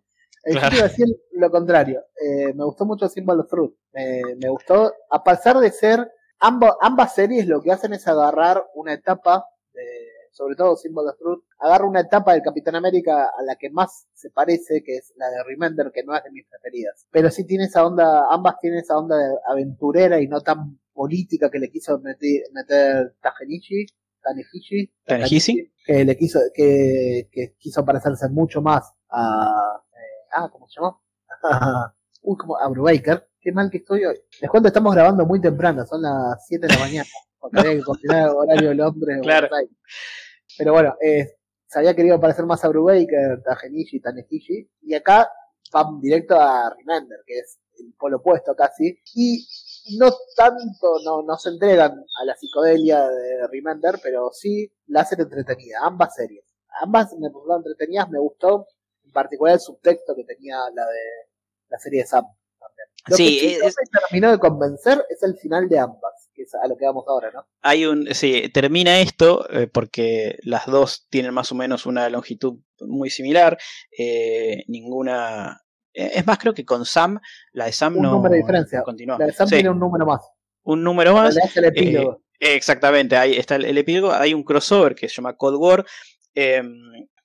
[0.46, 0.70] Eh, yo Claro.
[0.70, 2.02] te iba a decir lo contrario.
[2.16, 3.74] Eh, me gustó mucho Symbol of Truth.
[3.92, 6.08] Me, me gustó, a pesar de ser,
[6.40, 9.84] ambas, ambas series lo que hacen es agarrar una etapa, de,
[10.32, 14.08] sobre todo Symbol of Truth, agarra una etapa del Capitán América a la que más
[14.14, 17.08] se parece, que es la de Remender, que no es de mis preferidas.
[17.12, 21.50] Pero sí tiene esa onda, ambas tienen esa onda de aventurera y no tan política
[21.50, 23.86] que le quiso meter, meter Tajenichi,
[24.22, 25.72] Tanehishi, ¿Tanehisi?
[25.86, 31.02] que le quiso, que, que quiso parecerse mucho más a, eh, ah, ¿cómo se llamó?
[32.22, 33.29] Uy, como a Brubaker.
[33.42, 34.20] Qué mal que estoy hoy.
[34.42, 37.10] Les cuento, estamos grabando muy temprano, son las 7 de la mañana,
[37.40, 39.20] porque había que coordinar el horario de Londres.
[39.22, 39.48] Claro.
[39.50, 39.72] Buenos.
[40.58, 45.32] Pero bueno, eh, se había querido parecer más a Brubaker, Tajenishi, Tanehishi, y acá
[45.72, 49.48] van directo a Remender, que es el polo opuesto casi, y
[49.98, 55.22] no tanto, no, no se entregan a la psicodelia de Remender, pero sí la hacen
[55.22, 56.44] entretenida, ambas series.
[56.82, 58.68] Ambas me resultaron entretenidas, me gustó,
[59.06, 61.30] en particular el subtexto que tenía la de
[61.70, 62.26] la serie de Sam.
[63.08, 66.30] Lo Sí, que sí es- no me terminó de convencer es el final de ambas,
[66.34, 67.48] que es a lo que vamos ahora, ¿no?
[67.62, 72.60] Hay un, sí, termina esto eh, porque las dos tienen más o menos una longitud
[72.82, 73.58] muy similar.
[73.98, 75.62] eh, ninguna.
[75.94, 77.20] eh, Es más, creo que con Sam,
[77.54, 78.82] la de Sam Un no, número de diferencia.
[78.84, 79.18] continúa.
[79.18, 80.22] La de Sam Sí, tiene un número más.
[80.64, 81.36] un número más.
[81.38, 82.22] es el epílogo.
[82.40, 84.12] Exactamente, ahí está el, el epílogo.
[84.14, 85.86] Hay un crossover que se llama Cold War.
[86.36, 86.62] Eh,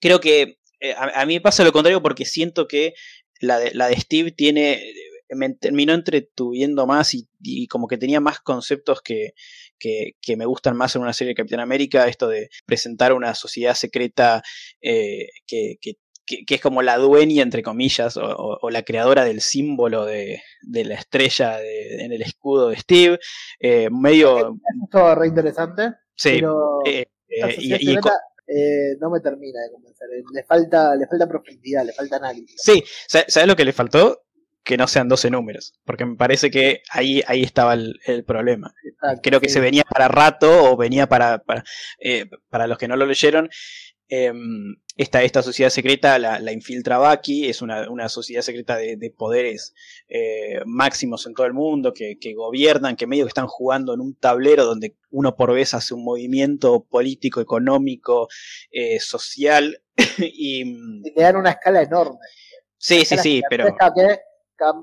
[0.00, 0.58] creo que
[0.96, 2.94] a, a mí me pasa lo contrario porque siento que
[3.40, 4.82] la de, la de Steve tiene.
[5.30, 9.34] Me terminó entretuviendo más y, y como que tenía más conceptos que,
[9.78, 12.06] que, que me gustan más en una serie de Capitán América.
[12.08, 14.42] Esto de presentar una sociedad secreta
[14.80, 15.94] eh, que, que
[16.26, 20.06] que, que es como la dueña, entre comillas, o, o- o la creadora del símbolo
[20.06, 23.18] de, de la estrella de- en el escudo de Steve.
[23.60, 24.38] Eh, medio.
[24.38, 24.48] Eso
[24.84, 27.04] es todo re interesante, Sí, pero eh,
[27.58, 27.96] y- y
[29.00, 30.08] no me termina de convencer.
[30.32, 32.58] Le falta, le falta profundidad, le falta análisis.
[32.62, 34.22] sí, sa- ¿sabes lo que le faltó?
[34.64, 38.74] Que no sean 12 números, porque me parece que ahí, ahí estaba el, el problema.
[38.82, 39.54] Exacto, Creo que sí.
[39.54, 41.64] se venía para rato o venía para, para,
[42.00, 43.50] eh, para los que no lo leyeron.
[44.08, 48.96] em, esta, esta sociedad secreta la, la infiltra Bucky, es una, una sociedad secreta de,
[48.96, 49.74] de poderes
[50.08, 54.00] eh, máximos en todo el mundo, que, que gobiernan, que medio que están jugando en
[54.00, 58.28] un tablero donde uno por vez hace un movimiento político, económico,
[58.70, 59.82] eh, social.
[60.18, 62.18] y mm, Y le dan una escala enorme.
[62.78, 63.64] sí, sí, sí, pero
[63.96, 64.18] que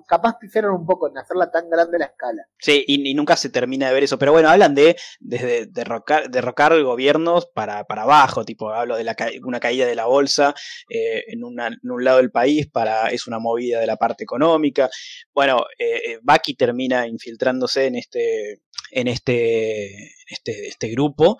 [0.08, 2.44] capaz pifiaron un poco en hacerla tan grande la escala.
[2.60, 4.18] Sí, y, nunca se termina de ver eso.
[4.18, 9.16] Pero bueno, hablan de desde derrocar, derrocar gobiernos para, para abajo, tipo, hablo de la
[9.44, 10.54] una caída de la bolsa
[10.90, 14.90] eh, en, un lado del país, para es una movida de la parte económica.
[15.34, 21.38] Bueno, eh, eh, Bucky termina infiltrándose en este, en este, este, este grupo.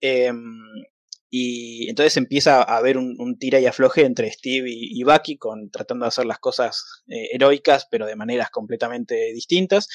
[0.00, 0.60] em,
[1.34, 5.38] y entonces empieza a haber un, un tira y afloje entre Steve y, y Bucky,
[5.38, 9.88] con, tratando de hacer las cosas eh, heroicas, pero de maneras completamente distintas.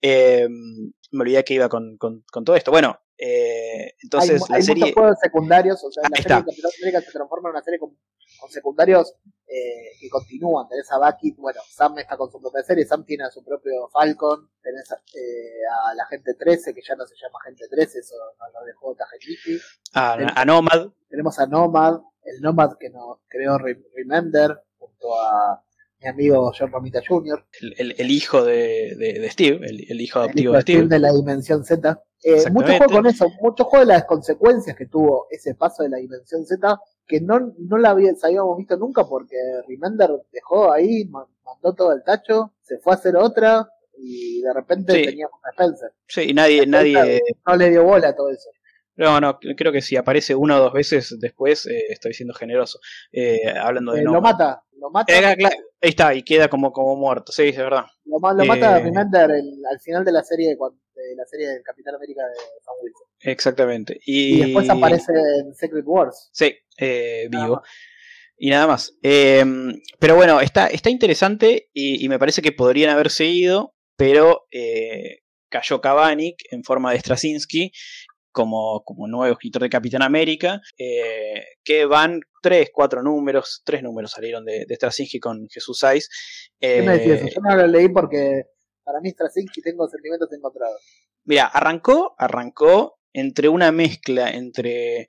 [0.00, 2.70] Eh, me olvidé que iba con, con- con todo esto.
[2.70, 4.80] Bueno, eh, entonces hay la hay serie.
[4.84, 7.78] muchos juegos secundarios, o sea, la serie de Capitán América se transforma en una serie
[7.80, 7.90] con,
[8.38, 9.14] con secundarios
[9.46, 10.66] eh, que continúan.
[10.68, 13.88] Tenés a Bucky, bueno, Sam está con su propia serie, Sam tiene a su propio
[13.92, 18.14] Falcon, tenés eh, a la gente 13, que ya no se llama gente 13, eso
[18.38, 19.58] nos lo dejó Tajenichi.
[19.94, 25.62] a, a Nomad, Tenemos a Nomad, el Nomad que nos creó Re- Remender, junto a
[26.00, 30.00] mi amigo John Romita Jr., el, el- el hijo de, de- de Steve, el, el
[30.00, 32.02] hijo adoptivo hijo de Steve de la Dimensión Z.
[32.22, 35.90] Eh, mucho juego con eso, mucho juego de las consecuencias que tuvo ese paso de
[35.90, 39.36] la Dimensión Z, que no, no la había- habíamos visto nunca porque
[39.68, 44.52] Remender dejó ahí, ma- mandó todo el tacho, se fue a hacer otra y de
[44.52, 45.04] repente Sí.
[45.04, 45.90] teníamos a Spencer.
[46.06, 48.48] Sí, y nadie, nadie, No le dio bola a todo eso.
[48.96, 52.78] No, no, creo que si aparece una o dos veces después eh, estoy siendo generoso.
[53.12, 54.12] Eh, hablando de Eh, no.
[54.14, 55.12] lo mata, lo mata.
[55.12, 55.46] Eh, ahí
[55.80, 57.84] está, y queda como, como muerto, sí, es verdad.
[58.04, 61.48] Lo, ma- lo mata Eh, Remender el- al final de la serie de la serie
[61.48, 62.34] del Capitán América de
[62.64, 63.06] Sam Wilson.
[63.24, 63.98] Exactamente.
[64.04, 66.30] Y, Y, después aparece en Secret Wars.
[66.32, 67.62] Sí, eh, vivo.
[68.36, 68.96] Y nada más.
[69.02, 69.44] Eh,
[69.98, 75.20] pero bueno, está, está interesante y, y me parece que podrían haber seguido, pero eh,
[75.48, 77.72] cayó Kavanik en forma de Straczynski
[78.32, 84.10] como, como nuevo escritor de Capitán América, eh, que van tres, cuatro números, tres números
[84.10, 86.08] salieron de, de Straczynski con Jesús Saiz.
[86.58, 87.26] ¿Qué me decís eso?
[87.36, 88.42] Yo no lo leí porque
[88.82, 90.80] para mí Straczynski tengo sentimientos encontrados.
[91.24, 95.08] Mira, arrancó, arrancó entre una mezcla entre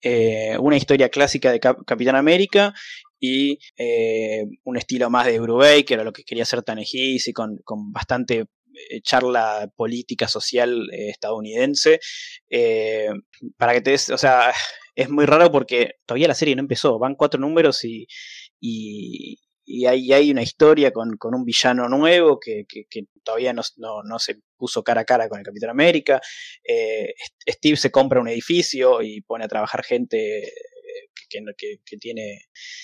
[0.00, 2.72] eh, una historia clásica de Cap- Capitán América
[3.20, 7.92] y eh, un estilo más de Brubaker, a lo que quería hacer Tanehisi, con, con
[7.92, 8.46] bastante
[8.90, 12.00] eh, charla política social estadounidense.
[13.58, 14.52] Para que te des, o sea,
[14.94, 18.06] es muy raro porque todavía la serie no empezó, van cuatro números y,
[18.60, 22.84] y, y hay, hay una historia con, con un villano nuevo que, que-
[23.24, 26.20] todavía no, no- no se puso cara a cara con el Capitán América.
[26.64, 27.14] Eh,
[27.48, 30.50] Steve se compra un edificio y pone a trabajar gente eh,
[31.56, 32.40] que- que tiene,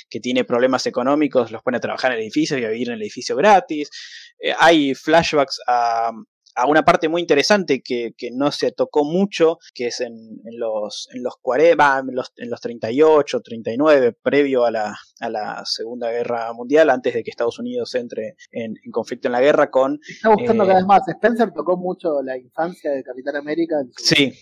[0.08, 2.94] que tiene problemas económicos, los pone a trabajar en el edificio y a vivir en
[2.94, 3.90] el edificio gratis.
[4.38, 6.10] Eh, hay flashbacks a,
[6.58, 10.12] a una parte muy interesante que, que no se tocó mucho, que es en,
[10.44, 14.98] en los, en los 40, va, en los, en los 38, 39, previo a la,
[15.20, 19.32] a la Segunda Guerra Mundial, antes de que Estados Unidos entre en, en conflicto en
[19.32, 20.00] la guerra con...
[20.08, 21.06] Está gustando Eh, cada vez más.
[21.06, 23.76] Spencer tocó mucho la infancia de Capitán América.
[23.80, 24.32] en Sí,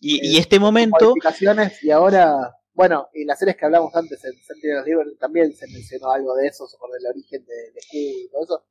[0.00, 1.10] y, y Eh, este momento...
[1.10, 5.66] modificaciones y ahora, bueno, y las series que hablamos antes en Sentinels Liberty también se
[5.66, 8.64] mencionó algo de eso, sobre el origen de, de Q y todo eso.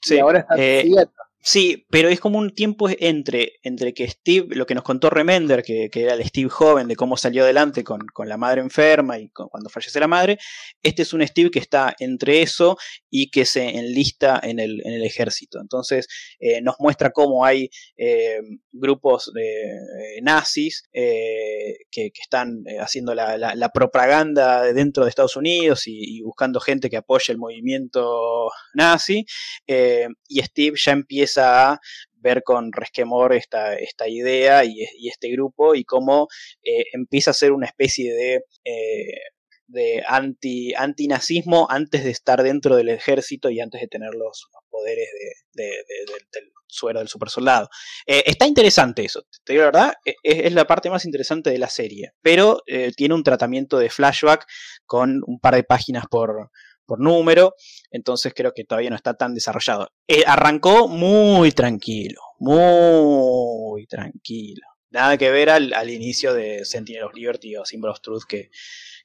[0.00, 1.12] Sí, y ahora está eh, siguiendo.
[1.50, 5.62] Sí, pero es como un tiempo entre, entre que Steve, lo que nos contó Remender,
[5.62, 9.18] que, que era el Steve joven, de cómo salió adelante con, con la madre enferma
[9.18, 10.36] y con- cuando fallece la madre,
[10.82, 12.76] este es un Steve que está entre eso
[13.08, 15.58] y que se enlista en el, en el ejército.
[15.58, 16.06] Entonces
[16.38, 22.78] eh, nos muestra cómo hay eh, grupos de eh, nazis eh, que, que están eh,
[22.78, 27.32] haciendo la, la- propaganda de dentro de Estados Unidos y, y buscando gente que apoye
[27.32, 29.24] el movimiento nazi.
[29.66, 31.78] Eh, y Steve ya empieza a
[32.20, 36.28] ver con resquemor esta, esta idea y, este grupo y cómo
[36.62, 39.20] eh, empieza a ser una especie de, eh,
[39.66, 45.08] de anti, antinazismo antes de estar dentro del ejército y antes de tener los, poderes
[45.54, 47.70] de, de- de- del- suero del supersoldado.
[48.06, 51.56] Eh, está interesante eso, te digo la verdad, e- es, la parte más interesante de
[51.58, 52.60] la serie, pero
[52.94, 54.44] tiene un tratamiento de flashback
[54.84, 56.50] con un par de páginas por,
[56.88, 57.54] por número,
[57.90, 59.88] entonces creo que todavía no está tan desarrollado.
[60.08, 64.66] Eh, arrancó muy tranquilo, muy tranquilo.
[64.90, 68.50] Nada que ver al, al inicio de Sentinel of Liberty o Symbol of Truth que,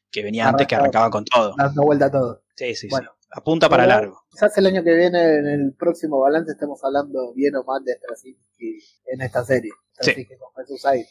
[0.09, 1.09] que venía antes, que Arrancaba.
[1.11, 1.53] con todo.
[1.57, 2.43] Dando vuelta a todo.
[2.55, 3.11] Sí, sí, Bueno.
[3.19, 3.27] sí.
[3.35, 4.21] Apunta para largo.
[4.31, 7.93] Quizás el año que viene, en el próximo balance, estemos hablando bien o mal de
[7.95, 9.71] Straczynski en esta serie.
[9.95, 11.05] Straczynski con Jesús Said.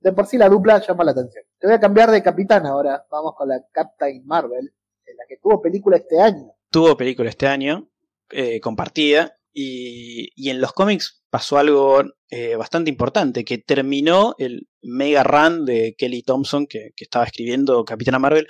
[0.00, 1.44] De por sí la dupla llama la atención.
[1.58, 3.04] Te voy a cambiar de capitán ahora.
[3.10, 4.72] Vamos con la Captain Marvel,
[5.16, 6.52] la que tuvo película este año.
[6.70, 7.88] Tuvo película este año,
[8.30, 14.68] eh, compartida, y, y en los cómics pasó algo eh, bastante importante, que terminó el
[14.82, 18.46] mega run de Kelly Thompson, que, que estaba escribiendo Capitana Marvel,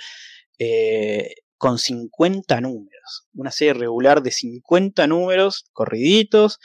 [0.57, 3.27] eh, con 50 números.
[3.33, 6.59] Una serie regular de 50 números corriditos,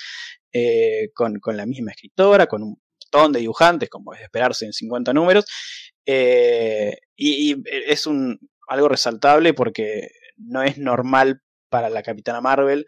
[1.14, 2.80] con, con la misma escritora, con un
[3.12, 5.44] montón de dibujantes, como es de esperarse en 50 números.
[6.06, 7.56] y
[7.86, 8.38] es un,
[8.68, 12.86] algo resaltable porque no es normal para la Capitana Marvel.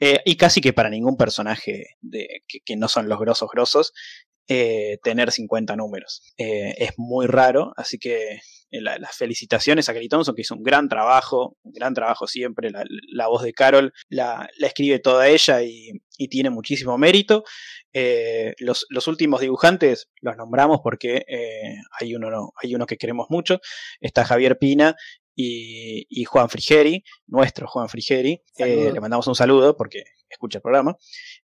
[0.00, 3.92] eh, y casi que para ningún personaje de, que, no son los grosos grosos,
[4.48, 6.22] eh, tener 50 números.
[6.38, 10.62] Eh, es muy raro, así que la- las felicitaciones a Kelly Thompson, que hizo un
[10.62, 12.70] gran trabajo, un gran trabajo siempre.
[12.70, 17.44] La, la voz de Carol la, la escribe toda ella y, y tiene muchísimo mérito.
[17.92, 22.96] Eh, los, los últimos dibujantes los nombramos porque eh, hay, uno, no- hay uno que
[22.96, 23.60] queremos mucho.
[24.00, 24.94] Está Javier Pina
[25.34, 28.42] y, y Juan Frigeri, nuestro Juan Frigeri.
[28.58, 30.96] Eh, le mandamos un saludo porque escucha el programa.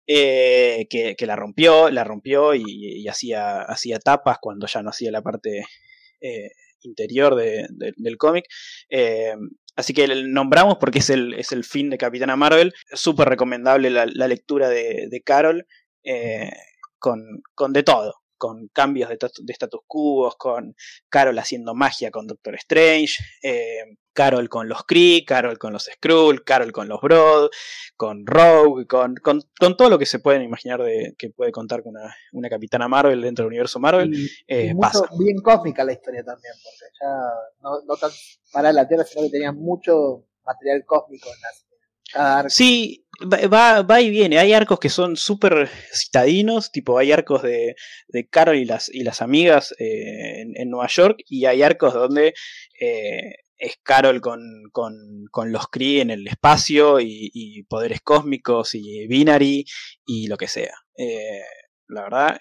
[0.07, 4.89] eh, que, que la rompió, la rompió y, y hacía, hacía tapas cuando ya no
[4.89, 5.65] hacía la parte
[6.21, 6.49] eh,
[6.85, 8.45] interior de- de- del cómic.
[8.89, 9.33] Eh,
[9.75, 12.73] así que nombramos porque es el, es el fin de Capitana Marvel.
[12.91, 15.65] Súper recomendable la, lectura de, de Carol
[16.03, 16.51] eh,
[16.99, 17.21] con,
[17.55, 18.22] con de todo.
[18.43, 20.75] Con cambios de, de status quo, con
[21.07, 26.43] Carol haciendo magia con Doctor Strange, eh, Carol con los Kree, Carol con los Skrull,
[26.43, 27.47] Carol con los Broad,
[27.95, 29.41] con Rogue, con, con,
[29.77, 33.21] todo lo que se pueden imaginar de que puede contar con una, una Capitana Marvel
[33.21, 34.13] dentro del universo Marvel.
[34.45, 34.73] Eh,
[35.17, 37.07] bien cósmica la historia también, porque ya
[37.61, 38.11] no, no tan
[38.51, 44.09] para la Tierra, sino que tenía mucho material cósmico en las Sí, va, va, y
[44.09, 44.39] viene.
[44.39, 47.75] Hay arcos que son súper citadinos, tipo hay arcos de,
[48.07, 52.33] de Carol y las, y las amigas eh, en, Nueva York, y hay arcos donde
[52.79, 59.65] eh, es Carol con, con, los Kree en el espacio y, poderes cósmicos y binary
[60.05, 60.73] y lo que sea.
[60.97, 61.41] Eh,
[61.87, 62.39] la verdad,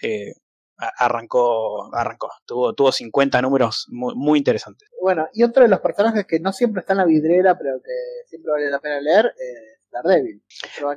[0.99, 2.31] arrancó, arrancó.
[2.47, 4.89] Tuvo, tuvo 50 números muy, muy, interesantes.
[5.01, 8.29] Bueno, y otro de los personajes que no siempre está en la vidriera, pero que
[8.29, 10.43] siempre vale la pena leer, es Daredevil.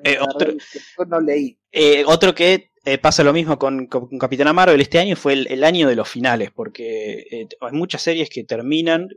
[0.04, 1.60] Eh, otro, que no leí.
[1.72, 4.80] Eh, otro que eh, pasa lo mismo con, con, Capitana Marvel.
[4.80, 9.10] Este año fue el, año de los finales, porque hay muchas series que terminan,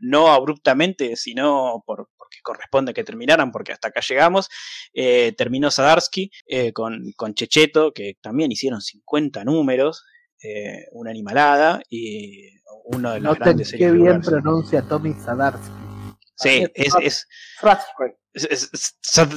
[0.00, 4.48] no abruptamente, sino por, porque corresponde que terminaran, porque hasta acá llegamos.
[5.36, 6.30] terminó Sadarsky
[6.72, 10.04] con, con Checheto, que también hicieron 50 números,
[10.92, 12.48] una animalada, y
[12.84, 13.92] uno de los grandes series.
[13.92, 15.87] Qué bien pronuncia Tommy Sadarsky.
[16.38, 17.26] Sí, es, es,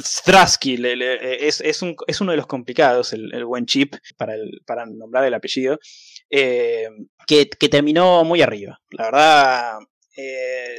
[0.04, 0.78] Strasky
[1.40, 5.26] es, es, un, es, uno de los complicados, el, buen chip, para, el, para nombrar
[5.26, 5.80] el apellido,
[6.30, 6.88] eh,
[7.26, 8.80] que, que, terminó muy arriba.
[8.92, 9.80] La verdad,
[10.16, 10.76] eh,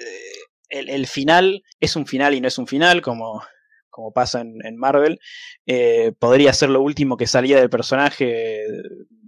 [0.68, 3.42] el, el, final es un final y no es un final, como,
[3.90, 5.18] como pasa en, en Marvel.
[5.66, 8.62] Eh, podría ser lo último que salía del personaje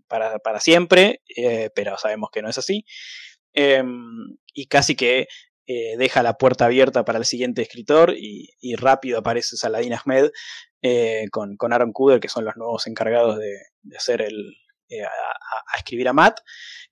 [0.07, 1.23] para, para siempre,
[1.75, 2.85] pero sabemos que no es así.
[4.55, 5.27] y casi que
[5.67, 10.31] eh, deja la puerta abierta para el siguiente escritor y, rápido aparece Saladin Ahmed
[10.83, 13.57] eh, con, Aaron Kuder, que son los nuevos encargados de,
[13.97, 14.55] hacer el,
[14.91, 16.41] eh, a, escribir a Matt.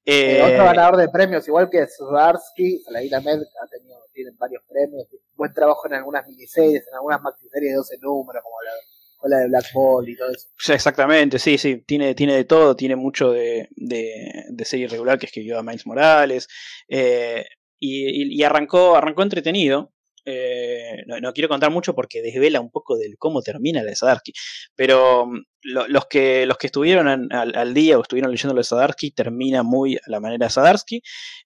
[0.06, 5.52] otro ganador de premios, igual que Sudarsky, Saladin Ahmed ha tenido, tienen varios premios, buen
[5.52, 10.08] trabajo en algunas miniseries, en algunas maxiseries de 12 números, como la, de Black Ball
[10.08, 10.48] y todo eso.
[10.72, 15.58] Exactamente, sí, sí, tiene, tiene de todo, tiene mucho de, de, serie regular que escribió
[15.58, 16.48] a Miles Morales.
[16.88, 17.44] Eh,
[17.84, 19.92] y, arrancó, arrancó entretenido.
[20.24, 24.32] Eh, no, quiero contar mucho porque desvela un poco de cómo termina la de Sadarsky.
[24.76, 29.10] Pero mm, los, que, los que estuvieron al, día o estuvieron leyendo la de Sadarsky
[29.10, 31.02] termina muy a la manera de Sadarsky.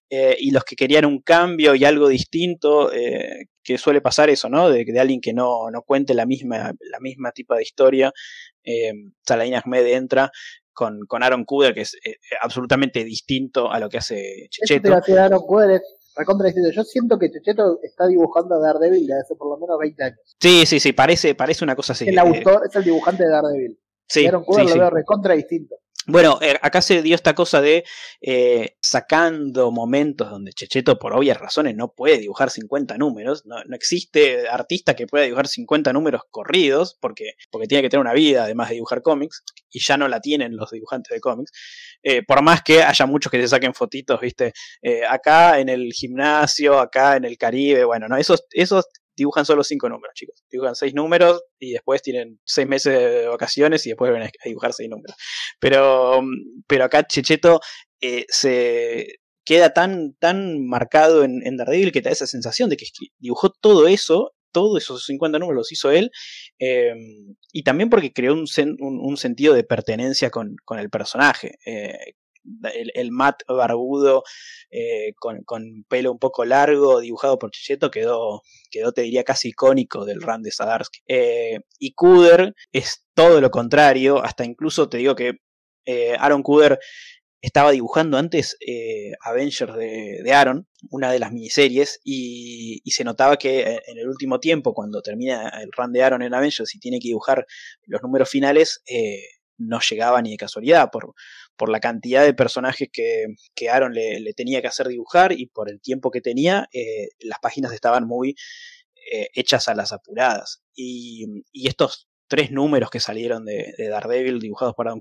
[0.09, 4.47] Eh, y los que querían un cambio y algo distinto, eh, que suele pasar eso,
[4.47, 4.69] ¿no?
[4.69, 8.13] De, de alguien que no, no, cuente la misma, la misma tipo de historia.
[8.63, 8.93] Eh,
[9.25, 10.31] Saladin Ahmed entra
[10.71, 11.97] con, con Aaron Kuder, que es
[12.41, 14.93] absolutamente distinto a lo que hace Checheto.
[14.93, 15.41] Aaron
[16.73, 20.19] yo siento que Checheto está dibujando a Daredevil desde hace por lo menos 20 años.
[20.39, 22.07] Sí, sí, sí, parece, parece una cosa así.
[22.07, 23.79] El autor es el dibujante de Daredevil.
[24.07, 25.75] Sí, Aaron sí, lo veo recontra distinto.
[26.09, 27.83] Bueno, eh, acá se dio esta cosa de
[28.21, 33.45] eh, sacando momentos donde Checheto, por obvias razones, no puede dibujar 50 números.
[33.45, 38.13] No, existe artista que pueda dibujar 50 números corridos, porque, porque tiene que tener una
[38.13, 41.51] vida además de dibujar cómics, y ya no la tienen los dibujantes de cómics.
[42.09, 44.53] Eh, por más que haya muchos que se saquen fotitos, ¿viste?
[45.09, 48.45] acá en el gimnasio, acá en el Caribe, bueno, no, esos,
[49.17, 50.43] dibujan solo cinco números, chicos.
[50.49, 54.71] Dibujan seis números y después tienen seis meses de vacaciones y después ven a dibujar
[54.73, 55.15] seis números.
[55.59, 56.21] Pero,
[56.67, 57.59] pero acá Checheto
[57.99, 59.07] eh, se
[59.43, 62.85] queda tan, tan marcado en, en, Daredevil que te da esa sensación de que
[63.17, 66.11] dibujó todo eso, todos esos 50 números los hizo él,
[66.59, 68.45] em, y también porque creó un,
[68.79, 71.57] un, sentido de pertenencia con, con el personaje.
[71.65, 72.13] Eh,
[72.93, 74.23] el, Matt barbudo
[74.71, 80.05] eh, con, pelo un poco largo, dibujado por Chicheto, quedó, quedó, te diría, casi icónico
[80.05, 81.01] del run de Sadarsky.
[81.07, 85.39] Eh, y Kuder es todo lo contrario, hasta incluso te digo que
[86.19, 86.79] Aaron Kuder
[87.41, 88.57] estaba dibujando antes
[89.21, 94.39] Avengers de, Aaron, una de las miniseries, y, y, se notaba que en el último
[94.39, 97.45] tiempo, cuando termina el run de Aaron en Avengers y tiene que dibujar
[97.85, 98.81] los números finales,
[99.57, 101.13] no llegaba ni de casualidad por,
[101.55, 103.25] por la cantidad de personajes que,
[103.55, 107.39] que Aaron le, tenía que hacer dibujar y por el tiempo que tenía, eh, las
[107.39, 108.35] páginas estaban muy
[109.11, 110.61] eh, hechas a las apuradas.
[110.75, 114.99] Y, estos tres números que salieron de, de Daredevil dibujados por Adam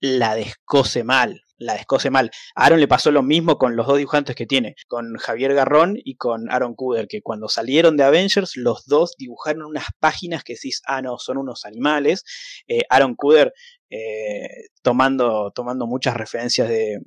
[0.00, 2.30] la descose mal, la descose mal.
[2.54, 5.96] A Aaron le pasó lo mismo con los dos dibujantes que tiene, con Javier Garrón
[6.02, 10.54] y con Aaron Kuder, que cuando salieron de Avengers, los dos dibujaron unas páginas que
[10.54, 12.24] decís, ah, no, son unos animales.
[12.68, 13.52] Eh, Aaron Kuder
[13.90, 17.00] eh, tomando, tomando muchas referencias de,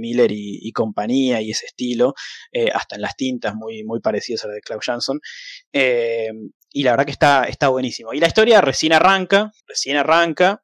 [0.00, 2.14] Miller y, compañía y ese estilo,
[2.50, 5.20] eh, hasta en las tintas muy, muy parecidas a las de Klaus Jansson.
[5.72, 8.12] y la verdad que está, está buenísimo.
[8.12, 10.62] Y la historia recién arranca, recién arranca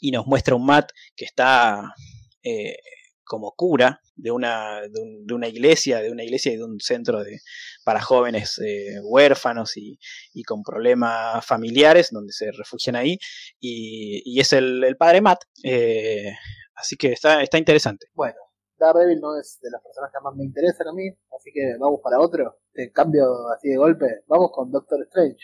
[0.00, 1.94] y nos muestra un Matt que está
[2.42, 2.76] eh,
[3.24, 7.40] como cura de una, de, una iglesia, de una iglesia y de un centro de,
[7.84, 9.98] para jóvenes eh, huérfanos y,
[10.46, 13.18] con problemas familiares, donde se refugian ahí,
[13.58, 16.32] y, es el, padre Matt, eh,
[16.74, 18.06] así que está, está interesante.
[18.14, 18.36] Bueno,
[18.78, 22.00] Daredevil no es de las personas que más me interesan a mí, así que vamos
[22.02, 25.38] para otro, de cambio así de golpe, vamos con Doctor Strange.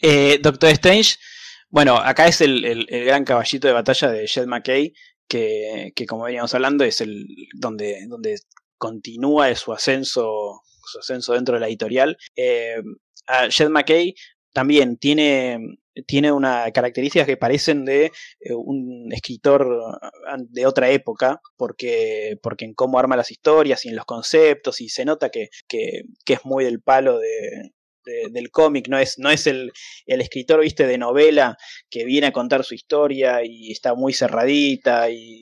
[0.00, 1.16] Eh, Doctor Strange,
[1.74, 4.94] bueno, acá es el, el, gran caballito de batalla de Jed McKay,
[5.26, 8.36] que, que, como veníamos hablando es el donde, donde
[8.78, 12.16] continúa su ascenso, su ascenso dentro de la editorial.
[12.36, 12.76] Eh,
[13.50, 14.14] Jed McKay
[14.52, 15.58] también tiene,
[16.06, 19.98] tiene una características que parecen de eh, un escritor
[20.50, 24.88] de otra época, porque, porque en cómo arma las historias y en los conceptos, y
[24.90, 27.72] se nota que, que, que es muy del palo de,
[28.04, 29.72] del cómic, no es, no es el,
[30.06, 31.56] el, escritor, viste, de novela
[31.90, 35.40] que viene a contar su historia y está muy cerradita y,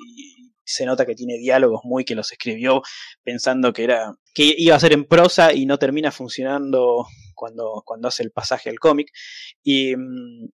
[0.64, 2.82] se nota que tiene diálogos muy que los escribió
[3.24, 8.08] pensando que era que iba a ser en prosa y no termina funcionando cuando, cuando
[8.08, 9.10] hace el pasaje al cómic.
[9.62, 9.92] Y,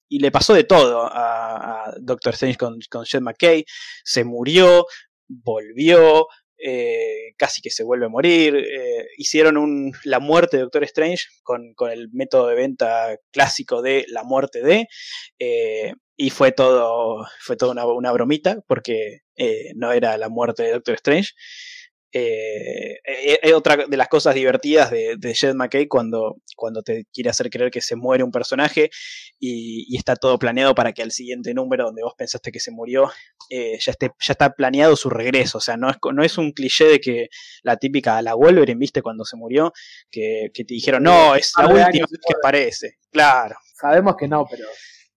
[0.09, 3.65] y, le pasó de todo a, Doctor Strange con, con Jed McKay.
[4.05, 4.87] Se murió
[5.29, 6.27] volvió
[6.63, 8.57] eh, casi que se vuelve a morir.
[8.57, 14.05] Eh, hicieron un, la muerte de Doctor Strange con, el método de venta clásico de
[14.09, 14.87] la muerte de.
[15.39, 19.21] Eh, y fue todo, fue toda una, una bromita, porque
[19.75, 21.31] no era la muerte de Doctor Strange.
[22.15, 27.07] Eh, es eh, otra de las cosas divertidas de, de Jed McKay cuando, cuando te
[27.11, 28.91] quiere hacer creer que se muere un personaje
[29.39, 33.11] y, está todo planeado para que al siguiente número donde vos pensaste que se murió
[33.49, 35.59] eh, ya, esté, ya está planeado su regreso.
[35.59, 37.29] O sea, no es, no es un cliché de que
[37.63, 39.73] la típica, la Wolverine, viste, cuando se murió,
[40.11, 42.99] que, que te dijeron, no, es la última vez que aparece.
[43.11, 43.57] Claro.
[43.75, 44.67] Sabemos que no, pero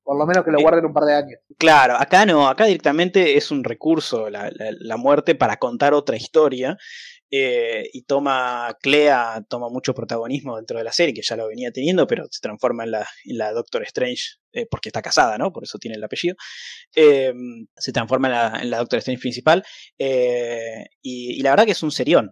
[0.06, 1.40] por lo menos que lo eh, guarden un par de años.
[1.58, 6.77] Claro, acá no, acá directamente es un recurso la, la, muerte para contar otra historia.
[7.32, 11.72] Eh, y toma, Clea toma mucho protagonismo dentro de la serie, que ya lo venía
[11.72, 15.52] teniendo, pero se transforma en la, Doctor Strange eh, porque está casada, ¿no?
[15.52, 16.36] Por eso tiene el apellido,
[16.95, 17.34] eh,
[17.76, 19.64] se transforma en la, Doctor Strange principal.
[21.02, 22.32] Y, la verdad que es un serión.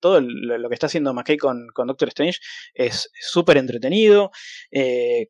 [0.00, 2.38] todo lo, que está haciendo McKay con, Doctor Strange
[2.74, 4.30] es súper entretenido,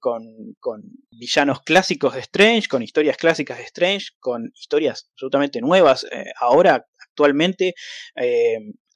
[0.01, 0.23] con,
[0.61, 6.07] con, villanos clásicos de Strange, con historias clásicas de Strange, con historias absolutamente nuevas.
[6.41, 7.75] ahora, actualmente,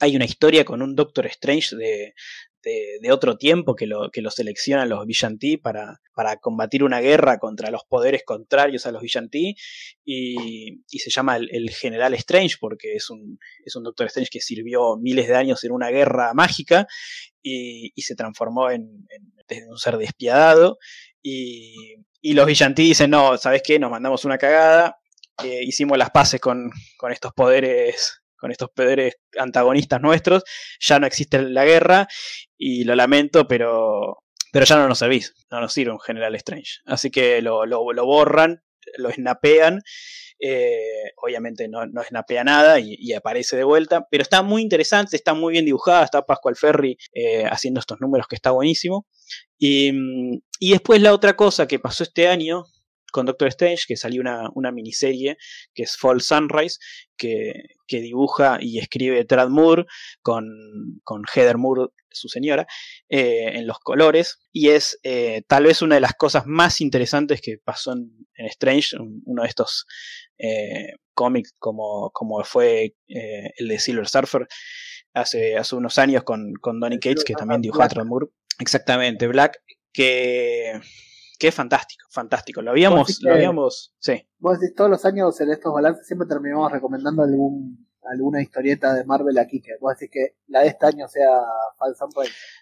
[0.04, 2.14] hay una historia con un Doctor Strange de,
[3.10, 7.70] otro tiempo que lo, que lo seleccionan los Villantí para, para combatir una guerra contra
[7.70, 9.54] los poderes contrarios a los Villantí
[10.02, 14.40] y, y se llama el, General Strange porque es un, es un Doctor Strange que
[14.40, 16.86] sirvió miles de años en una guerra mágica
[17.42, 19.06] y, se transformó en,
[19.68, 20.78] un ser despiadado
[21.22, 23.78] y, y los Villantí dicen no, ¿sabes qué?
[23.78, 24.98] Nos mandamos una cagada,
[25.42, 30.44] hicimos las paces con, con estos poderes con estos poderes antagonistas nuestros,
[30.78, 32.06] ya no existe la guerra
[32.58, 34.18] y lo lamento, pero,
[34.52, 36.80] pero ya no nos servís, no nos sirve un General Strange.
[36.84, 38.62] Así que lo, lo, borran,
[38.98, 39.80] lo snapean.
[40.38, 45.32] Eh, obviamente no, no snapea nada y, aparece de vuelta, pero está muy interesante, está
[45.32, 49.06] muy bien dibujada, está Pascual Ferry eh, haciendo estos números que está buenísimo.
[49.58, 49.90] Y,
[50.60, 52.66] y, después la otra cosa que pasó este año,
[53.14, 55.36] con Doctor Strange, que salió una, una miniserie
[55.72, 56.80] que es Fall Sunrise,
[57.16, 57.52] que,
[57.86, 59.84] que dibuja y escribe Trad Moore
[60.20, 60.48] con,
[61.04, 62.66] con Heather Moore, su señora,
[63.08, 64.40] eh, en los colores.
[64.50, 68.96] Y es eh, tal vez una de las cosas más interesantes que pasó en, Strange,
[69.26, 69.86] uno de estos
[70.38, 74.48] eh, cómics como, como fue el de Silver Surfer
[75.12, 78.26] hace, hace unos años con, con Donny Cates, que también dibujó a Trad Moore.
[78.58, 79.60] Exactamente, Black,
[79.92, 80.80] que
[81.38, 82.62] que es fantástico, fantástico.
[82.62, 84.26] Lo habíamos, lo habíamos, sí.
[84.38, 89.04] Vos decís, todos los años en estos balances siempre terminamos recomendando algún alguna historieta de
[89.04, 91.40] Marvel aquí que vos decís que la de este año sea
[91.78, 92.06] Falsa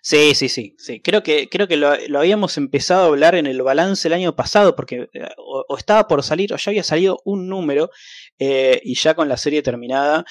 [0.00, 1.00] Sí, sí, sí, sí.
[1.00, 4.76] Creo que, creo que lo, habíamos empezado a hablar en el balance el año pasado,
[4.76, 7.90] porque eh, o, estaba por salir, o ya había salido un número,
[8.38, 10.24] eh, y ya con la serie terminada.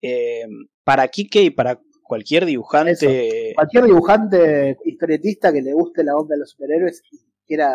[0.00, 0.46] Eh,
[0.84, 3.52] para Kike y para cualquier dibujante.
[3.54, 7.02] Cualquier dibujante historietista que le guste la onda de los superhéroes
[7.48, 7.74] quiera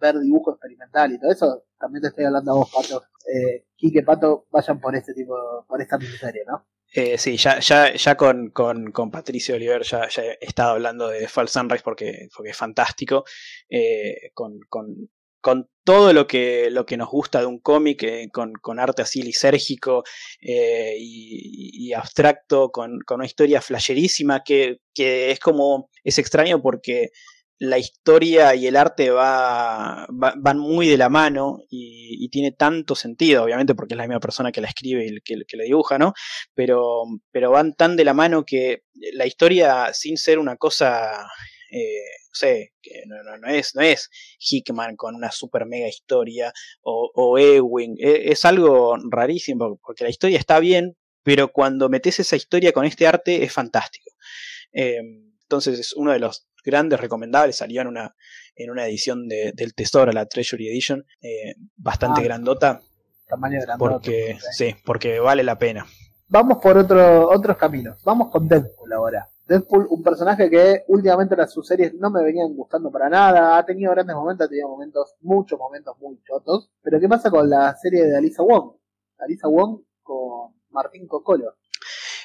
[0.00, 3.02] ver dibujo experimental y todo eso, también te estoy hablando a vos, Pato.
[3.32, 5.34] Eh, Quique, Pato, vayan por este tipo,
[5.66, 6.66] por esta miniserie, ¿no?
[6.94, 11.08] Eh, sí, ya, ya, ya con, con, con, Patricio Oliver ya, ya, he estado hablando
[11.08, 13.24] de Fall Sunrise porque, porque es fantástico.
[13.68, 18.30] Eh, con, con, con, todo lo que, lo que nos gusta de un cómic, eh,
[18.32, 20.04] con, arte así lisérgico
[20.40, 25.90] y, y, abstracto, con, con, una historia flasherísima que, que es como.
[26.04, 27.10] es extraño porque
[27.58, 33.44] la historia y el arte va, van muy de la mano y, tiene tanto sentido,
[33.44, 36.12] obviamente porque es la misma persona que la escribe y que, que la dibuja, ¿no?
[36.54, 38.82] Pero, pero van tan de la mano que
[39.14, 41.26] la historia, sin ser una cosa
[41.70, 47.10] eh, no sé, que no, es, no es Hickman con una super mega historia o,
[47.14, 52.36] o Ewing, e, es, algo rarísimo porque la historia está bien, pero cuando metes esa
[52.36, 54.10] historia con este arte es fantástico.
[54.72, 55.00] Eh,
[55.42, 58.14] entonces es uno de los grandes recomendables, salió en una,
[58.54, 62.80] en una edición de, del Tesoro, la Treasury Edition, eh, bastante ah, grandota.
[63.28, 63.78] Tamaño grandota.
[63.78, 65.86] Porque, sí, porque vale la pena.
[66.28, 68.02] Vamos por otro, otros caminos.
[68.04, 69.28] Vamos con Deadpool ahora.
[69.46, 73.64] Deadpool, un personaje que últimamente las sus series no me venían gustando para nada, ha
[73.64, 76.70] tenido grandes momentos, ha tenido momentos, muchos momentos muy chotos.
[76.82, 78.72] Pero ¿qué pasa con la serie de Alisa Wong?
[79.18, 81.54] Alisa Wong con Martín Cocolo.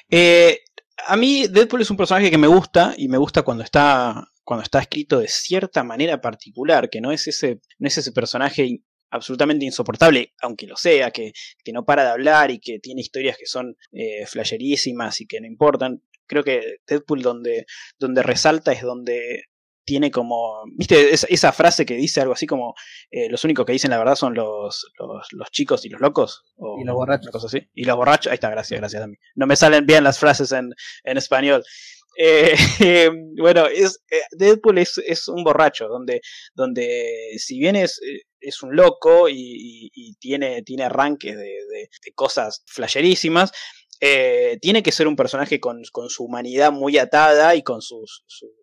[0.10, 0.60] Eh,
[1.07, 4.63] a mí Deadpool es un personaje que me gusta y me gusta cuando está cuando
[4.63, 9.65] está escrito de cierta manera particular, que no es ese no es ese personaje absolutamente
[9.65, 13.45] insoportable, aunque lo sea, que, que, no para de hablar y que tiene historias que
[13.45, 16.01] son eh, flasherísimas y que no importan.
[16.25, 17.67] Creo que Deadpool donde,
[17.99, 19.43] donde resalta es donde
[19.86, 22.74] tiene como, viste, esa, frase que dice algo así como,
[23.12, 26.44] eh, los únicos que dicen la verdad son los, los, chicos y los locos.
[26.58, 27.44] O y los borrachos.
[27.44, 27.70] así.
[27.74, 29.16] Y los borrachos, ahí está, gracias, gracias a mí.
[29.36, 31.64] No me salen bien las frases en, en español.
[32.16, 36.22] Eh, bueno, es, eh, Deadpool es, es, un borracho, donde,
[36.53, 38.00] donde si bien es,
[38.40, 43.52] es un loco y, y, tiene, tiene arranques de, de, de cosas flasherísimas,
[44.06, 48.03] eh, tiene que ser un personaje con, su humanidad muy atada y con su,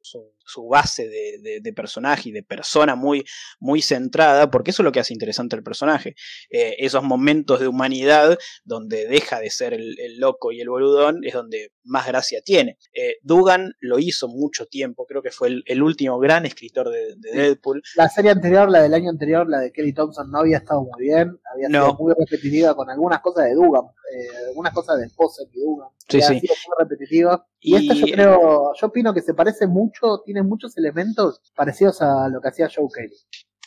[0.02, 3.25] su, base de, personaje y de persona muy,
[3.59, 6.15] muy centrada, porque eso es lo que hace interesante al personaje.
[6.51, 11.33] Eh, esos momentos de humanidad donde deja de ser el, loco y el boludón es
[11.33, 12.77] donde más gracia tiene.
[12.93, 17.81] Eh, Dugan lo hizo mucho tiempo, creo que fue el, último gran escritor de, Deadpool.
[17.97, 21.07] La serie anterior, la del año anterior, la de Kelly Thompson, no había estado muy
[21.07, 23.85] bien, había sido muy repetitiva con algunas cosas de Dugan,
[24.49, 25.05] algunas cosas de
[26.09, 26.41] Sí, sí.
[27.60, 32.28] Y, esta yo creo, yo opino que se parece mucho, tiene muchos elementos parecidos a
[32.28, 33.17] lo que hacía Joe Kelly.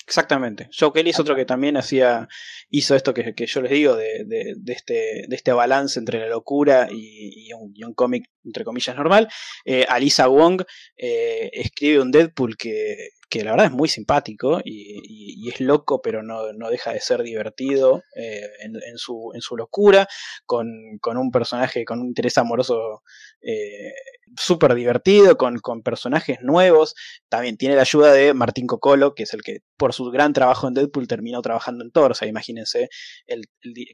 [0.05, 0.69] Exactamente.
[0.77, 2.27] Joe Kelly es otro que también hacía,
[2.69, 6.89] hizo esto que, yo les digo, de, de, este, de este balance entre la locura
[6.91, 9.29] y, un, cómic, entre comillas, normal.
[9.63, 10.63] Eh, Alisa Wong
[10.97, 16.21] eh, escribe un Deadpool que, que la verdad es muy simpático y, es loco, pero
[16.21, 20.07] no, no, deja de ser divertido eh, en, su, en, su, locura,
[20.45, 20.67] con,
[21.01, 23.01] con, un personaje con un interés amoroso
[23.41, 23.91] eh,
[24.37, 26.93] súper divertido, con, con, personajes nuevos.
[27.27, 30.67] También tiene la ayuda de Martín Cocolo, que es el que por su gran trabajo
[30.67, 32.11] en Deadpool terminó trabajando en Thor.
[32.11, 32.89] O sea, imagínense
[33.25, 33.45] el,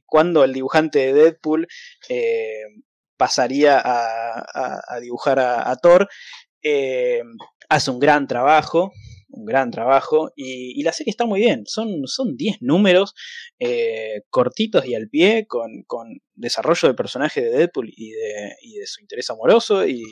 [0.05, 1.65] cuando el dibujante de Deadpool
[2.09, 2.63] eh,
[3.15, 6.09] pasaría a, dibujar a, Thor.
[7.69, 8.91] hace un gran trabajo,
[9.29, 10.31] un gran trabajo.
[10.35, 11.63] Y, la serie está muy bien.
[11.65, 12.03] Son
[12.35, 13.15] 10 números
[13.59, 15.85] eh, cortitos y al pie, con,
[16.35, 19.85] desarrollo de personaje de Deadpool y de, de su interés amoroso.
[19.85, 20.03] Y,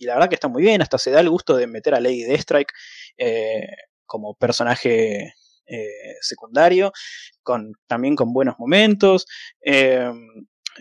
[0.00, 0.82] la verdad que está muy bien.
[0.82, 2.72] Hasta se da el gusto de meter a Lady Deathstrike
[3.18, 3.68] eh,
[4.04, 5.34] como personaje
[5.66, 6.92] eh, secundario,
[7.42, 9.26] con, también con buenos momentos.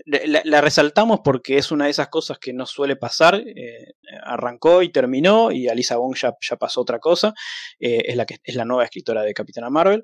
[0.05, 3.35] La, resaltamos porque es una de esas cosas que no suele pasar.
[3.35, 7.33] Eh, arrancó y terminó, y Alisa Wong ya, pasó otra cosa.
[7.79, 10.03] Eh, es, la que, es la nueva escritora de Capitana Marvel.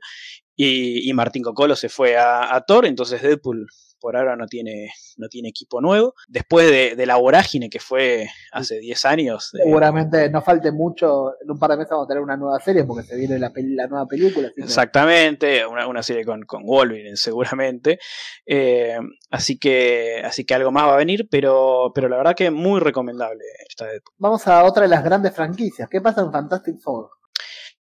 [0.55, 3.67] Y, Martín Cocolo se fue a, a Thor, entonces Deadpool
[3.99, 6.13] por ahora no tiene, no tiene equipo nuevo.
[6.27, 9.53] Después de, la vorágine que fue hace 10 años.
[9.53, 12.59] Eh, Seguramente no falte mucho, en un par de meses vamos a tener una nueva
[12.59, 13.51] serie porque se viene la,
[13.87, 14.51] nueva película.
[14.57, 17.99] Exactamente, una, serie con, con Wolverine seguramente.
[18.45, 18.97] Eh,
[19.31, 22.79] así, que, así que algo más va a venir, pero, pero la verdad que muy
[22.79, 25.87] recomendable esta Vamos a otra de las grandes franquicias.
[25.89, 27.16] ¿Qué pasa en Fantastic Four?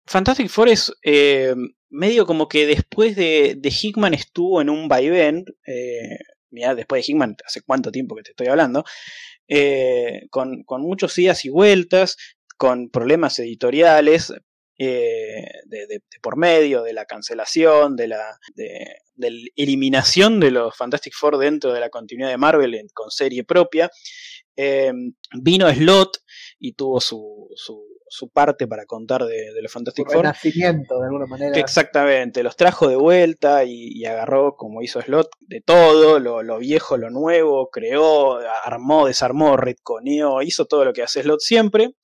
[0.08, 1.56] Fantastic Four es eh,
[1.90, 6.20] medio como que después de, de Hickman estuvo en un vaivén, eh,
[6.52, 8.84] mira, después de Hickman, hace cuánto tiempo que te estoy hablando,
[9.48, 12.18] eh, con, muchos idas y vueltas,
[12.58, 14.34] con problemas editoriales
[14.78, 19.00] de, por medio, de la cancelación, de la, de,
[19.56, 23.90] eliminación de los Fantastic Four dentro de la continuidad de Marvel con serie propia.
[25.42, 26.18] vino Slot
[26.60, 30.24] y tuvo su, su su parte para contar de, los Fantastic Four.
[30.24, 31.58] Renacimiento, de alguna manera.
[31.58, 37.10] Exactamente, los trajo de vuelta y, agarró, como hizo Slot, de todo, lo, viejo, lo
[37.10, 41.96] nuevo, creó, armó, desarmó, retconeó, hizo todo lo que hace Slot siempre.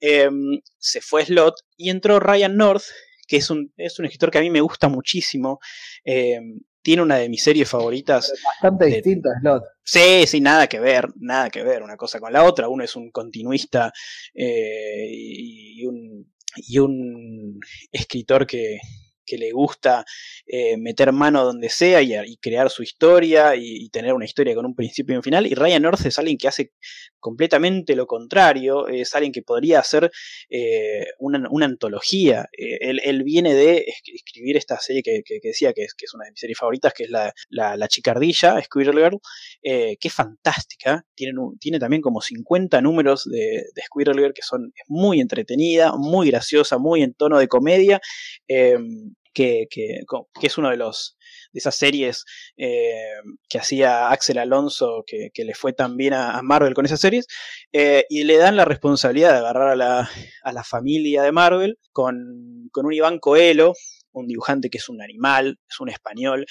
[0.00, 2.84] Em, se fue Slot y entró Ryan North,
[3.26, 5.60] que es un, es un escritor que a mí me gusta muchísimo.
[6.04, 8.30] Em, tiene una de mis series favoritas.
[8.44, 9.64] Bastante distinto a Slot.
[9.82, 12.68] Sí, sí, nada que ver, nada que ver una cosa con la otra.
[12.68, 13.90] Uno es un continuista
[14.34, 17.58] eh, y, un, y un
[17.90, 18.78] escritor que,
[19.24, 20.04] que le gusta
[20.46, 24.74] eh, meter mano donde sea y, crear su historia y, tener una historia con un
[24.74, 25.46] principio y un final.
[25.46, 26.72] Y Ryan North es alguien que hace
[27.24, 30.10] completamente lo contrario, es alguien que podría hacer
[30.50, 32.50] eh, una, antología.
[32.52, 36.32] Eh, él, viene de escribir esta serie que, decía que es, que es, una de
[36.32, 39.20] mis series favoritas, que es la, la, Chicardilla, Squirrel Girl,
[39.62, 41.06] que es fantástica.
[41.14, 46.28] Tiene, tiene también como 50 números de, de Squirrel Girl que son muy entretenida, muy
[46.28, 48.02] graciosa, muy en tono de comedia
[49.34, 49.66] que,
[50.42, 51.18] es uno de los
[51.52, 52.24] de esas series
[52.56, 53.12] eh,
[53.48, 57.26] que hacía Axel Alonso, que, le fue tan bien a, Marvel con esas series,
[57.72, 60.10] eh, y le dan la responsabilidad de agarrar a la,
[60.42, 63.74] a la familia de Marvel con, un Iván Coelho,
[64.12, 66.46] un dibujante que es un animal, es un español,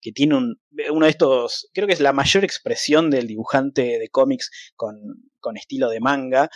[0.00, 4.08] que tiene un, uno de estos, creo que es la mayor expresión del dibujante de
[4.08, 4.96] cómics con,
[5.40, 6.50] con estilo de manga,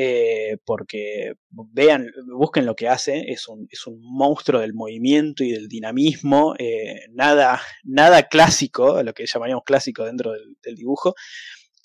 [0.00, 1.32] eh, porque
[1.72, 6.54] vean, busquen lo que hace, es un, es un monstruo del movimiento y del dinamismo,
[6.56, 11.16] eh, nada, nada clásico, lo que llamaríamos clásico dentro del, dibujo,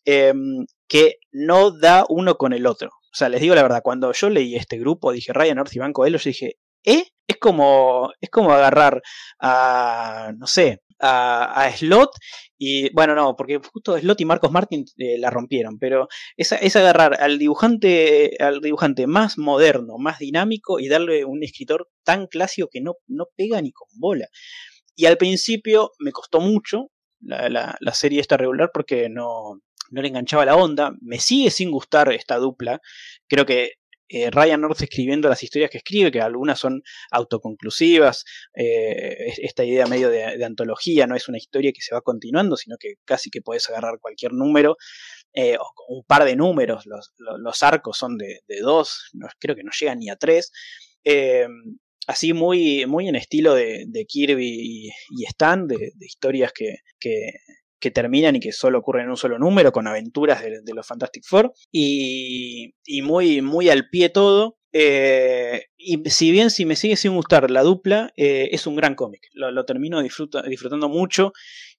[0.06, 2.90] em, que no da uno con el otro.
[2.90, 5.80] O sea, les digo la verdad, cuando yo leí este grupo, dije Ryan North y
[5.80, 7.06] Banco yo dije, ¿eh?
[7.26, 9.02] Es como, es como agarrar
[9.40, 12.12] a, no sé, a, Slot
[12.58, 16.08] y bueno, no, porque justo Slot y Marcos Martin eh, la rompieron, pero
[16.38, 21.90] es, es, agarrar al dibujante, al dibujante más moderno, más dinámico y darle un escritor
[22.04, 24.28] tan clásico que no, no pega ni con bola.
[24.96, 29.60] Y al principio me costó mucho la, la, serie esta regular porque no,
[29.90, 30.94] no le enganchaba la onda.
[31.02, 32.80] Me sigue sin gustar esta dupla.
[33.28, 33.74] Creo que
[34.10, 38.26] eh, Ryan North escribiendo las historias que escribe, que algunas son autoconclusivas,
[38.56, 42.78] eh, esta idea medio de, antología, no es una historia que se va continuando, sino
[42.80, 44.78] que casi que puedes agarrar cualquier número,
[45.34, 50.00] eh, o un par de números, los, arcos son de, dos, creo que no llegan
[50.00, 50.52] ni a tres.
[52.08, 56.76] así muy, muy en estilo de, Kirby y, Stan, de, historias que
[57.92, 61.54] terminan y que solo ocurren en un solo número, con aventuras de, los Fantastic Four,
[61.72, 64.58] y, muy, muy al pie todo.
[64.72, 68.96] Eh, y si bien si me sigue sin gustar la dupla, eh, es un gran
[68.96, 69.28] cómic.
[69.34, 71.34] Lo, termino disfrutando mucho.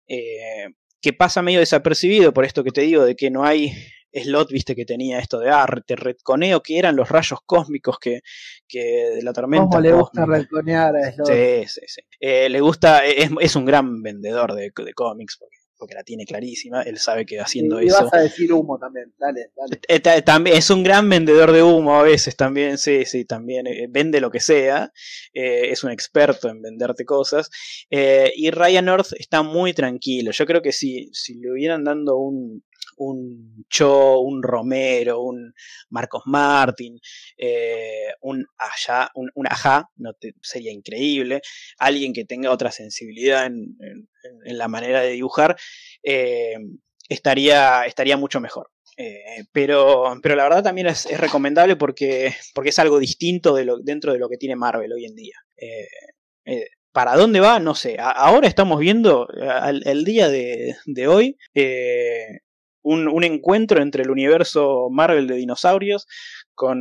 [0.06, 0.68] Eh,
[1.00, 3.72] que pasa medio desapercibido por esto que te digo, de que no hay
[4.10, 8.20] slot, viste, que tenía esto de arte, retconeo, que eran los rayos cósmicos que,
[8.66, 9.68] que de la tormenta.
[9.68, 11.26] ¿Cómo le gusta retconear a Slot?
[11.26, 12.00] Sí, sí, sí.
[12.20, 16.96] le gusta, es, un gran vendedor de, de cómics, porque porque la tiene clarísima, él
[16.96, 17.86] sabe que haciendo eso...
[17.86, 19.80] Y vas a decir humo también, dale, dale.
[19.86, 23.86] Eh, también, es un gran vendedor de humo a veces también, sí, sí, también eh,
[23.90, 24.94] vende lo que sea,
[25.34, 27.50] eh, es un experto en venderte cosas,
[27.90, 32.64] y Ryan North está muy tranquilo, yo creo que si, si le hubieran dando un,
[32.96, 35.52] un Cho, un Romero, un
[35.90, 36.98] Marcos Martin,
[37.36, 39.46] eh, un Allá, un, un
[39.96, 41.40] no sería increíble.
[41.78, 43.76] Alguien que tenga otra sensibilidad en,
[44.44, 45.56] la manera de dibujar,
[46.02, 46.56] eh,
[47.08, 48.70] estaría, estaría mucho mejor.
[48.96, 54.18] Eh, pero, pero la verdad también es, recomendable porque, porque es algo distinto dentro de
[54.18, 55.36] lo que tiene Marvel hoy en día.
[56.94, 57.58] ¿Para dónde va?
[57.58, 57.96] No sé.
[57.98, 59.26] ahora estamos viendo,
[59.84, 61.36] el día de, de hoy,
[62.84, 66.06] un, encuentro entre el universo Marvel de dinosaurios
[66.54, 66.78] con,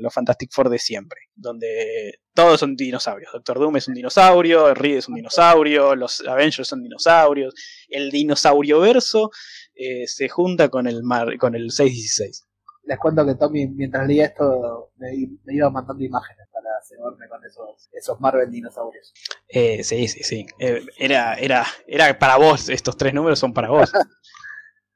[0.00, 3.32] los Fantastic Four de siempre, donde todos son dinosaurios.
[3.32, 7.54] Doctor Doom es un dinosaurio, Reed es un dinosaurio, los Avengers son dinosaurios,
[7.88, 9.30] el dinosaurio verso
[9.74, 12.46] eh, se junta con el, mar, con el 616.
[12.84, 15.12] Les cuento que Tommy, mientras leía esto, me,
[15.52, 19.12] iba mandando imágenes para cebarme con esos, Marvel dinosaurios.
[19.48, 20.46] Eh, sí, sí, sí.
[20.58, 23.92] Eh, era, era, era para vos, estos tres números son para vos.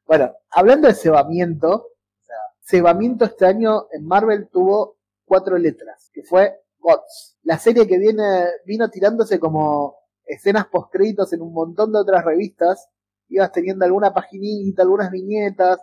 [0.07, 1.89] Bueno, hablando de cebamiento,
[2.61, 7.39] cebamiento este año en Marvel tuvo cuatro letras, que fue GOTS.
[7.43, 12.89] La serie que viene, vino tirándose como escenas post-créditos en un montón de otras revistas,
[13.29, 15.81] ibas teniendo alguna paginita, algunas viñetas,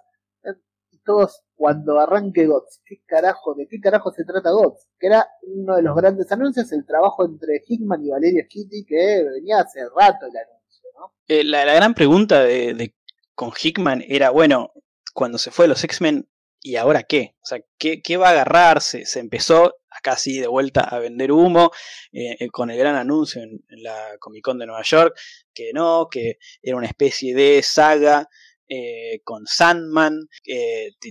[0.91, 4.87] y todos cuando arranque GOTS, ¿qué carajo, de qué carajo se trata GOTS?
[4.99, 9.23] Que era uno de los grandes anuncios, el trabajo entre Hickman y Valeria Skitty, que
[9.33, 11.13] venía hace rato el anuncio, ¿no?
[11.27, 12.93] Eh, la, gran pregunta de
[13.41, 14.71] con Hickman era, bueno,
[15.15, 16.29] cuando se fue los X-Men,
[16.59, 17.33] ¿y ahora qué?
[17.41, 19.03] O sea, ¿qué, va a agarrarse?
[19.07, 21.71] Se empezó acá sí de vuelta a vender humo,
[22.11, 25.17] eh, eh, con el gran anuncio en, la Comic Con de Nueva York,
[25.55, 28.29] que no, que era una especie de saga
[28.73, 30.29] eh, con Sandman,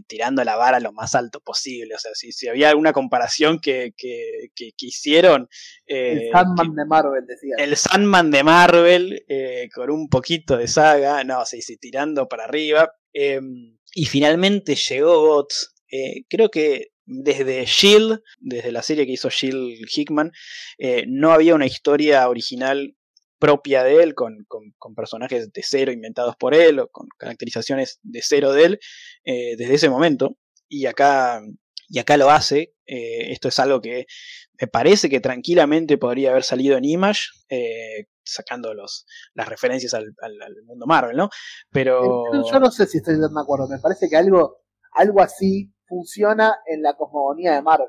[0.06, 1.94] tirando la vara lo más alto posible.
[1.94, 5.48] O sea, si, si había alguna comparación que, que, que, hicieron.
[5.86, 7.54] el Sandman de Marvel, decía.
[7.58, 9.26] El Sandman de Marvel,
[9.74, 12.92] con un poquito de saga, no, sí, sí, tirando para arriba.
[13.12, 15.74] Em, y finalmente llegó Bots.
[16.28, 20.32] creo que desde Shield, desde la serie que hizo Shield Hickman,
[20.78, 22.96] eh, no había una historia original
[23.40, 24.46] propia de él, con,
[24.94, 28.80] personajes de cero inventados por él, o con caracterizaciones de cero de él,
[29.24, 30.36] eh, desde ese momento.
[30.68, 31.42] Y acá,
[31.88, 32.74] y acá lo hace.
[32.86, 34.06] Eh, esto es algo que
[34.60, 40.14] me parece que tranquilamente podría haber salido en Image, eh, sacando los, las referencias al,
[40.66, 41.30] mundo Marvel, ¿no?
[41.70, 42.24] Pero.
[42.48, 43.68] Yo no sé si estoy de acuerdo.
[43.68, 44.58] Me parece que algo,
[44.92, 47.88] algo así funciona en la cosmogonía de Marvel.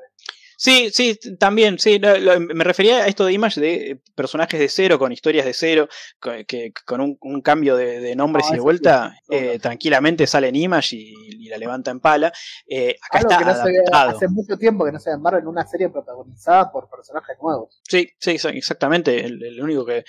[0.62, 2.00] Sí, sí, también, sí,
[2.38, 5.88] me refería a esto de Image de eh, personajes de cero, con historias de cero,
[6.20, 11.48] que, con un, cambio de, nombres y de vuelta, eh, tranquilamente sale en Image y,
[11.48, 12.32] la levanta en pala.
[12.64, 14.10] Eh, acá está adaptado.
[14.10, 17.80] hace mucho tiempo que no se ve en una serie protagonizada por personajes nuevos.
[17.88, 19.24] Sí, sí, exactamente.
[19.24, 20.04] El, único que,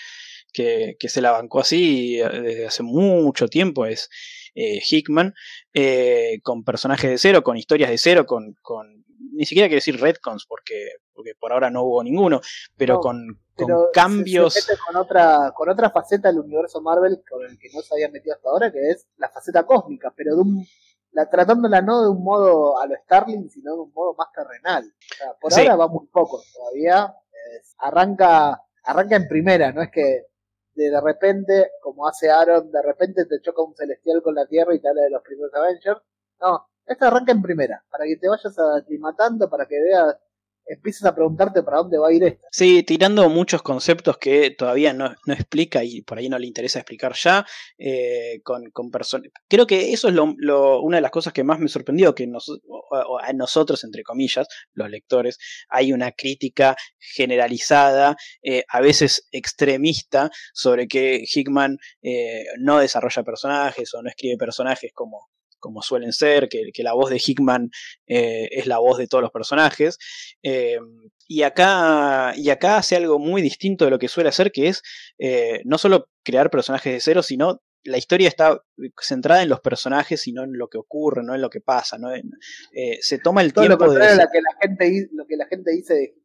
[0.54, 4.08] que, se la bancó así desde hace mucho tiempo es
[4.54, 5.34] Hickman,
[6.44, 10.46] con personajes de cero, con historias de cero, con, con ni siquiera quiero decir retcons
[10.46, 12.42] porque, porque por ahora no hubo ninguno,
[12.78, 13.40] pero con,
[13.94, 14.68] cambios.
[14.86, 18.36] con otra, con otra faceta del universo Marvel con el que no se había metido
[18.36, 20.68] hasta ahora, que es la faceta cósmica, pero de un,
[21.12, 24.94] la, tratándola no de un modo a lo Starling, sino de un modo más terrenal.
[25.40, 27.16] por ahora va muy poco todavía.
[27.80, 30.28] arranca, arranca en primera, no es que
[30.76, 34.74] de, de repente, como hace Aaron, de repente te choca un celestial con la Tierra
[34.74, 36.02] y te habla de los primeros Avengers.
[36.42, 40.16] No, esta arranca en primera, para que te vayas aclimatando, para que veas,
[40.66, 42.48] empieces a preguntarte para dónde va a ir esta.
[42.52, 47.14] Sí, tirando muchos conceptos que todavía no, explica y por ahí no le interesa explicar
[47.16, 47.46] ya,
[47.78, 49.30] eh, con, con personas.
[49.48, 53.34] Creo que eso es lo, una de las cosas que más me sorprendió, que a
[53.34, 55.38] nosotros, entre comillas, los lectores,
[55.70, 63.94] hay una crítica generalizada, eh, a veces extremista, sobre que Hickman eh, no desarrolla personajes
[63.94, 65.33] o no escribe personajes como
[65.64, 67.72] como suelen ser, que, la voz de Hickman
[68.06, 69.98] eh, es la voz de todos los personajes.
[70.44, 70.78] Eh,
[71.26, 74.82] y, acá, y acá hace algo muy distinto de lo que suele hacer, que es
[75.18, 78.62] eh, no solo crear personajes de cero, sino la historia está
[79.02, 81.98] centrada en los personajes y no en lo que ocurre, no en lo que pasa.
[81.98, 82.10] ¿no?
[83.00, 84.00] se toma el tiempo de...
[84.00, 86.16] Lo, que la gente, lo que la gente dice de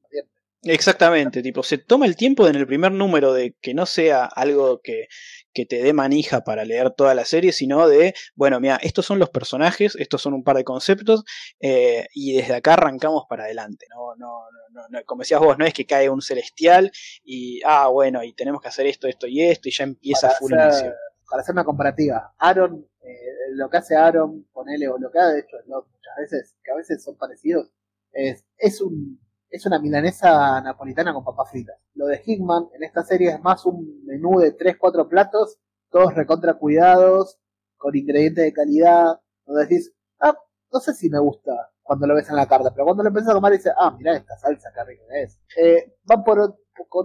[0.62, 4.81] Exactamente, tipo, se toma el tiempo en el primer número de que no sea algo
[4.83, 5.07] que,
[5.55, 9.20] que te dé manija para leer toda la serie, sino de, bueno, mira, estos son
[9.20, 11.23] los personajes, estos son un par de conceptos,
[11.61, 14.17] eh, y desde acá arrancamos para adelante, ¿no?
[14.17, 16.91] No, no, no, como decías vos, no es que cae un celestial
[17.23, 20.53] y, ah, bueno, y tenemos que hacer esto, esto y esto, y ya empieza full
[20.53, 20.93] inicio.
[21.31, 25.39] Para hacer una comparativa, Aaron, eh, lo que hace Aaron, ponele, o lo que ha
[25.39, 27.70] hecho muchas veces, que a veces son parecidos,
[28.12, 29.20] es, es un
[29.51, 31.77] es una milanesa napolitana con papas fritas.
[31.94, 35.59] Lo de Hickman en esta serie es más un menú de 3-4 platos,
[35.91, 37.39] todos recontra cuidados,
[37.77, 40.36] con ingredientes de calidad, donde decís, ah,
[40.73, 43.31] no sé si me gusta cuando lo ves en la carta, pero cuando lo empiezas
[43.31, 45.41] a comer dices, ah, mira esta salsa, qué rica es.
[45.57, 46.59] Eh, va por,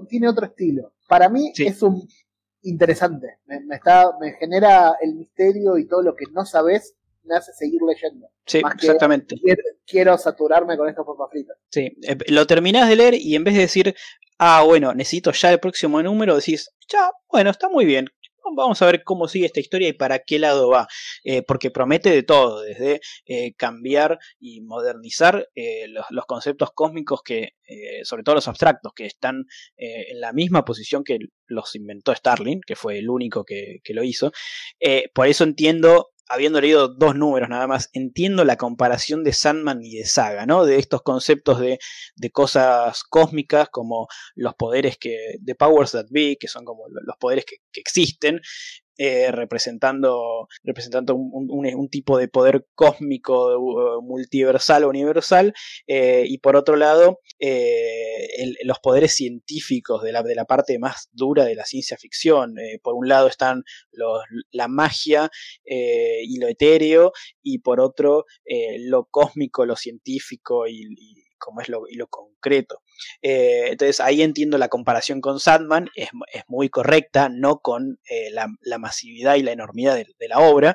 [0.09, 0.93] tiene otro estilo.
[1.07, 2.05] Para mí es un
[2.63, 7.35] interesante, me, me, está, me genera el misterio y todo lo que no sabes me
[7.35, 8.27] hace seguir leyendo.
[8.45, 9.35] Sí, exactamente.
[9.85, 11.57] Quiero, saturarme con estas papas fritas.
[11.69, 13.95] Sí, eh, lo terminás de leer y en vez de decir,
[14.39, 18.07] ah, bueno, necesito ya el próximo número, decís, ya, bueno, está muy bien.
[18.55, 20.85] Vamos a ver cómo sigue esta historia y para qué lado va,
[21.23, 25.47] eh, porque promete de todo, desde eh, cambiar y modernizar
[25.87, 27.53] los, conceptos cósmicos que,
[28.03, 29.45] sobre todo los abstractos, que están
[29.77, 34.03] en la misma posición que los inventó Starling, que fue el único que, que lo
[34.03, 34.33] hizo.
[35.13, 39.97] por eso entiendo habiendo leído dos números nada más, entiendo la comparación de Sandman y
[39.97, 40.65] de Saga, ¿no?
[40.65, 41.79] De estos conceptos de,
[42.31, 47.45] cosas cósmicas como los poderes que, de Powers That Be, que son como los poderes
[47.45, 48.41] que, que existen,
[48.97, 55.53] eh, representando, representando un, tipo de poder cósmico, uh, multiversal o universal,
[55.88, 61.09] eh, y por otro lado, eh, los poderes científicos de la, de la, parte más
[61.11, 62.55] dura de la ciencia ficción.
[62.83, 63.63] por un lado están
[64.51, 65.31] la magia
[65.65, 68.25] y lo etéreo, y por otro,
[68.80, 72.81] lo cósmico, lo científico y como es lo, lo concreto.
[73.22, 76.09] Eh, entonces ahí entiendo la comparación con Sandman, es,
[76.47, 80.73] muy correcta, no con eh, la, masividad y la enormidad de, la obra,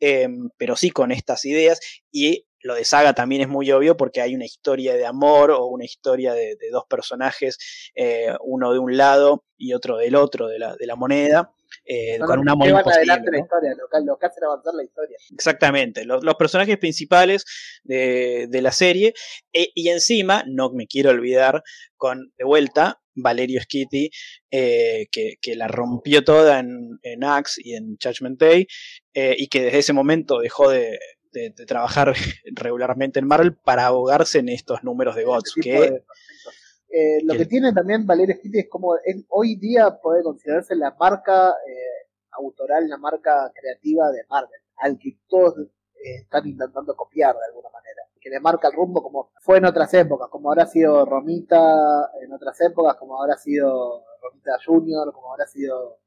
[0.00, 1.80] em, pero sí con estas ideas
[2.10, 5.66] y lo de Saga también es muy obvio porque hay una historia de amor o
[5.66, 7.58] una historia de, dos personajes,
[7.94, 11.52] eh, uno de un lado y otro del otro de la, de la moneda,
[11.84, 13.06] eh, con un amor imposible.
[13.06, 13.74] La historia,
[14.04, 15.16] lo, que hace avanzar la historia.
[15.32, 17.44] Exactamente, los, personajes principales
[17.84, 19.14] de, la serie
[19.52, 21.62] e, y encima, no me quiero olvidar,
[21.96, 24.10] con de vuelta Valerio Skitty,
[24.50, 28.66] eh, que, la rompió toda en, en Axe y en Judgment Day,
[29.14, 30.98] eh, y que desde ese momento dejó de,
[31.32, 32.14] de, trabajar
[32.54, 35.54] regularmente en Marvel para ahogarse en estos números de bots.
[35.54, 36.02] Que,
[36.92, 38.96] eh, lo que, tiene también Valerio Skitty es como
[39.28, 45.18] hoy día puede considerarse la marca eh, autoral, la marca creativa de Marvel, al que
[45.28, 49.58] todos eh, están intentando copiar de alguna manera, que le marca el rumbo como fue
[49.58, 55.12] en otras épocas, como habrá sido Romita en otras épocas, como habrá sido Romita Junior,
[55.12, 55.98] como habrá sido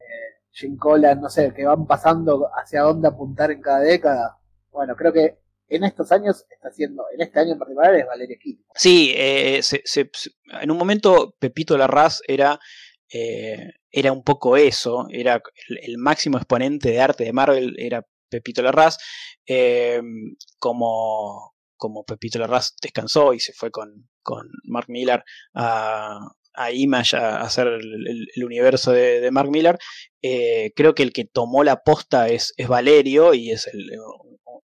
[0.52, 4.38] Jim Collan, no sé, que van pasando hacia dónde apuntar en cada década.
[4.72, 8.38] Bueno, creo que en estos años está haciendo, en este año en particular es Valeria
[8.40, 8.66] Kitty.
[8.76, 9.62] Sí, eh,
[10.62, 12.60] en un momento Pepito Larraz era,
[13.12, 18.62] eh, era un poco eso, era el, máximo exponente de arte de Marvel, era Pepito
[18.62, 18.98] Larraz,
[19.48, 20.02] eh,
[20.60, 26.20] como, como Pepito Larraz descansó y se fue con, con Mark Millar a,
[26.54, 29.80] a Image a hacer el, universo de, Mark Millar,
[30.22, 33.92] creo que el que tomó la posta es, es Valerio y es el,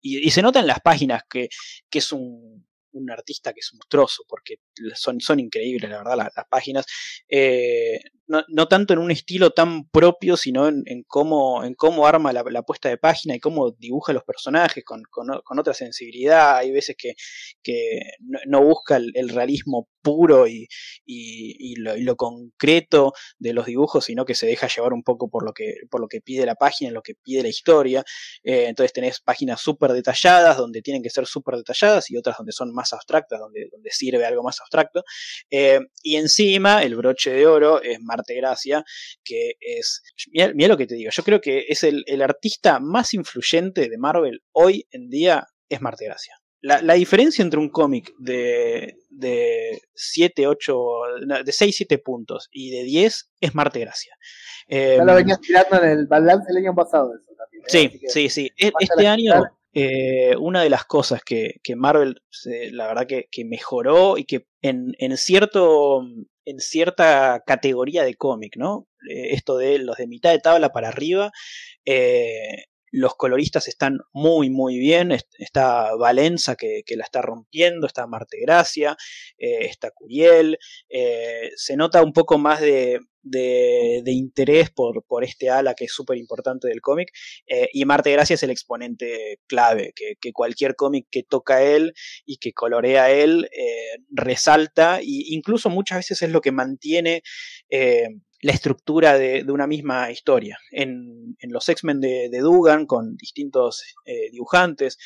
[0.02, 1.50] y, se nota en las páginas que,
[1.90, 4.56] que es un, un artista que es monstruoso, porque
[4.96, 6.86] son, son increíbles, la verdad, las, páginas.
[7.28, 12.62] Eh, no, tanto en un estilo tan propio, sino en, cómo, en cómo arma la,
[12.62, 16.58] puesta de página y cómo dibuja los personajes con, con, otra sensibilidad.
[16.58, 17.16] Hay veces que,
[17.64, 18.02] que
[18.46, 20.68] no, busca el, realismo puro y,
[21.06, 25.54] y, lo, concreto de los dibujos, sino que se deja llevar un poco por lo
[25.54, 28.04] que, por lo que pide la página, lo que pide la historia.
[28.44, 32.52] Eh, entonces tenés páginas súper detalladas, donde tienen que ser súper detalladas, y otras donde
[32.52, 35.04] son más abstractas, donde, donde sirve algo más abstracto.
[35.50, 38.84] Eh, y encima, el broche de oro es Marte Gracia,
[39.24, 43.90] que es, mira, lo que te digo, yo creo que es el, artista más influyente
[43.90, 46.36] de Marvel hoy en día, es Marte Gracia.
[46.62, 50.78] La, diferencia entre un cómic de, de 7, 8,
[51.46, 54.14] de 6, 7 puntos y de 10 es Marte Gracia.
[54.68, 57.14] ya lo em, venías tirando en el balance el año pasado.
[57.16, 57.66] Eso también, ¿eh?
[57.68, 58.52] Sí, sí, sí.
[58.58, 62.22] E, este año, eh, una de las cosas que, Marvel,
[62.72, 66.02] la verdad que, mejoró y que en, en, cierto,
[66.50, 68.88] en cierta categoría de cómic, ¿no?
[69.10, 71.32] Eh, esto de los de mitad de tabla para arriba,
[71.86, 75.12] eh, los coloristas están muy, muy bien.
[75.38, 78.98] Está Valenza que, la está rompiendo, está Marte Gracia,
[79.38, 80.58] está Curiel.
[81.56, 86.18] se nota un poco más de, de, interés por, por, este ala que es súper
[86.18, 87.12] importante del cómic.
[87.48, 91.94] Eh, y Marte Gracia es el exponente clave, que, cualquier cómic que toca él
[92.26, 97.24] y que colorea él eh, resalta, e incluso muchas veces es lo que mantiene
[97.70, 98.08] eh,
[98.42, 100.58] la estructura de, una misma historia.
[100.72, 103.84] En, los X-Men de, Dugan, con distintos
[104.32, 104.98] dibujantes,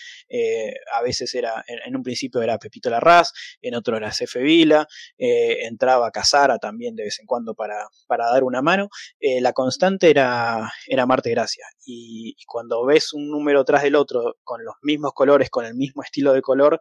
[0.96, 6.12] a veces era, en, un principio era Pepito Larraz, en otro era Cefe Vila, entraba
[6.12, 8.90] Casara también de vez en cuando para, para dar una mano.
[9.20, 11.66] la constante era, era Marte Gracia.
[11.86, 16.04] Y, cuando ves un número tras del otro, con los mismos colores, con el mismo
[16.04, 16.80] estilo de color,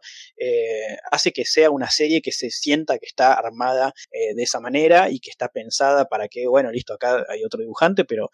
[1.11, 5.19] hace que sea una serie que se sienta que está armada de esa manera y
[5.19, 8.29] que está pensada para que bueno, listo, acá hay otro dibujante, pero,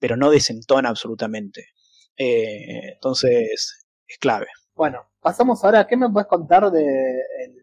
[0.00, 1.68] pero no desentona absolutamente.
[2.16, 4.48] Eh, entonces, es clave.
[4.74, 7.61] Bueno, pasamos ahora, ¿qué me puedes contar del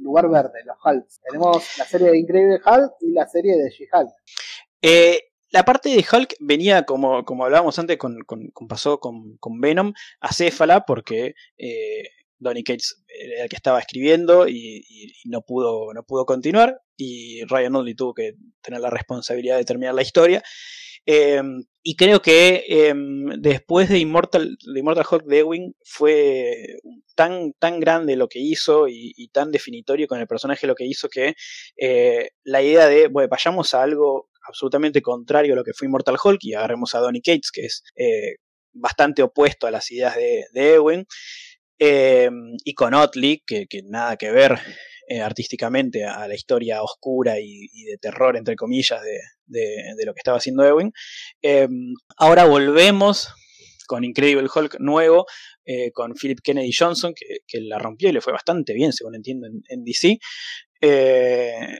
[0.00, 1.20] lugar verde, los Hulks?
[1.22, 4.10] Tenemos la serie de Increíble Hulk y la serie de She-Hulk.
[4.82, 5.20] Eh,
[5.50, 8.16] la parte de Hulk venía, como, como hablábamos antes, con,
[8.68, 12.04] pasó con, con, Venom, acéfala, porque eh,
[12.38, 14.84] Donny Cates era el que estaba escribiendo y,
[15.24, 19.94] no, pudo, no pudo continuar y Ryan Only tuvo que tener la responsabilidad de terminar
[19.94, 20.42] la historia.
[21.06, 26.78] Em, y creo que em, después de Immortal, de Immortal Hulk de Ewing fue
[27.14, 31.08] tan, tan grande lo que hizo y, tan definitorio con el personaje lo que hizo
[31.08, 31.34] que
[31.76, 36.16] eh, la idea de, bueno, vayamos a algo absolutamente contrario a lo que fue Immortal
[36.22, 38.36] Hulk y agarremos a Donny Cates, que es eh,
[38.72, 41.06] bastante opuesto a las ideas de, de Ewing.
[41.82, 44.58] Em, y con Otley, que, nada que ver
[45.08, 49.18] eh, artísticamente a la historia oscura y, de terror, entre comillas, de,
[49.50, 50.92] lo que estaba haciendo Ewing.
[51.42, 53.28] Em, ahora volvemos
[53.86, 55.26] con Incredible Hulk nuevo,
[55.64, 59.48] eh, con Philip Kennedy Johnson, que, la rompió y le fue bastante bien, según entiendo,
[59.68, 60.18] en, DC.
[60.80, 61.78] Eh,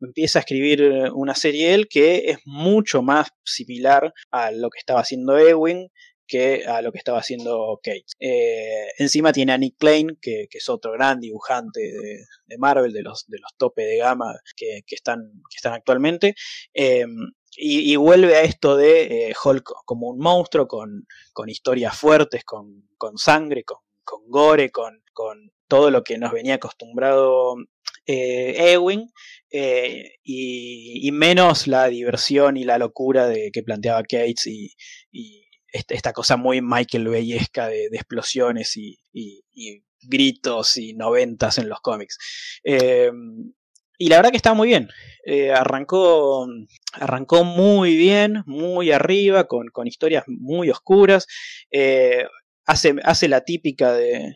[0.00, 5.00] empieza a escribir una serie él que es mucho más similar a lo que estaba
[5.00, 5.88] haciendo Ewing,
[6.26, 8.06] que a lo que estaba haciendo Kate.
[8.18, 13.26] Eh, encima tiene a Nick Klein, que, es otro gran dibujante de, Marvel, de los,
[13.26, 16.34] de los tope de gama que, están, que están actualmente.
[16.74, 17.04] Eh,
[17.54, 21.04] y, vuelve a esto de eh, Hulk como un monstruo, con,
[21.48, 22.84] historias fuertes, con,
[23.16, 23.78] sangre, con,
[24.28, 25.02] gore, con,
[25.68, 27.56] todo lo que nos venía acostumbrado
[28.06, 29.10] Ewing,
[30.24, 34.74] y, menos la diversión y la locura de, que planteaba Cates y,
[35.72, 38.98] esta, cosa muy Michael Bayesca de, explosiones y,
[40.04, 42.18] gritos y noventas en los cómics.
[42.64, 43.52] Em,
[43.98, 44.88] y la verdad que está muy bien.
[45.24, 46.46] Eh, arrancó,
[46.94, 51.26] arrancó muy bien, muy arriba, con, historias muy oscuras.
[51.70, 52.24] Eh,
[52.66, 54.34] hace, hace la típica de,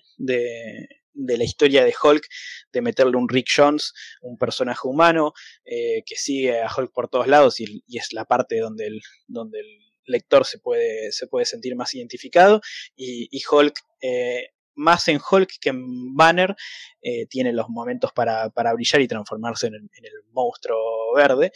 [1.16, 2.28] de la historia de Hulk,
[2.72, 5.32] de meterle un Rick Jones, un personaje humano
[5.64, 9.60] eh, que sigue a Hulk por todos lados y, es la parte donde el, donde
[9.60, 12.60] el lector se puede, se puede sentir más identificado
[12.96, 13.74] y, Hulk...
[14.00, 16.54] Eh, más en Hulk que en Banner,
[17.00, 21.50] eh, tiene los momentos para, brillar y transformarse en el, monstruo verde.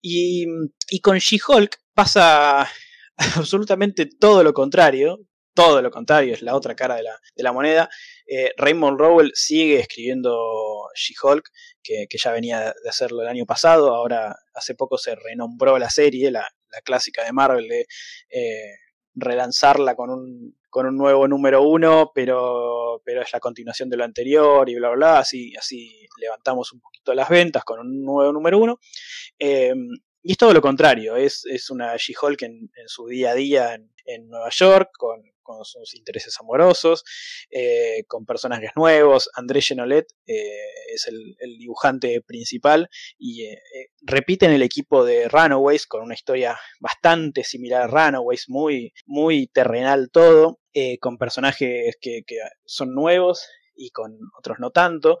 [0.00, 0.46] Y,
[0.88, 2.66] y con She-Hulk pasa
[3.36, 5.18] absolutamente todo lo contrario,
[5.54, 7.90] todo lo contrario, es la otra cara de la, moneda.
[8.26, 11.50] Eh, Raymond Rowell sigue escribiendo She-Hulk,
[11.82, 16.30] que, ya venía de hacerlo el año pasado, ahora hace poco se renombró la serie,
[16.30, 16.48] la,
[16.84, 17.86] clásica de Marvel, de
[18.30, 18.76] eh,
[19.14, 24.04] relanzarla con un, con un nuevo número uno, pero, pero es la continuación de lo
[24.04, 28.32] anterior y bla, bla, bla, así, así levantamos un poquito las ventas con un nuevo
[28.32, 28.78] número uno.
[29.38, 29.74] Eh,
[30.22, 33.74] y es todo lo contrario, es, una She-Hulk en, su día a día
[34.04, 35.22] en, Nueva York, con,
[35.64, 37.04] sus intereses amorosos,
[37.50, 39.30] eh, con personajes nuevos.
[39.34, 40.50] André Genolet eh,
[40.94, 42.88] es el, dibujante principal
[43.18, 43.58] y eh,
[44.02, 49.46] repite en el equipo de Runaways con una historia bastante similar a Runaways, muy, muy
[49.48, 50.60] terrenal todo,
[51.00, 52.22] con personajes que,
[52.64, 55.18] son nuevos y con otros no tanto.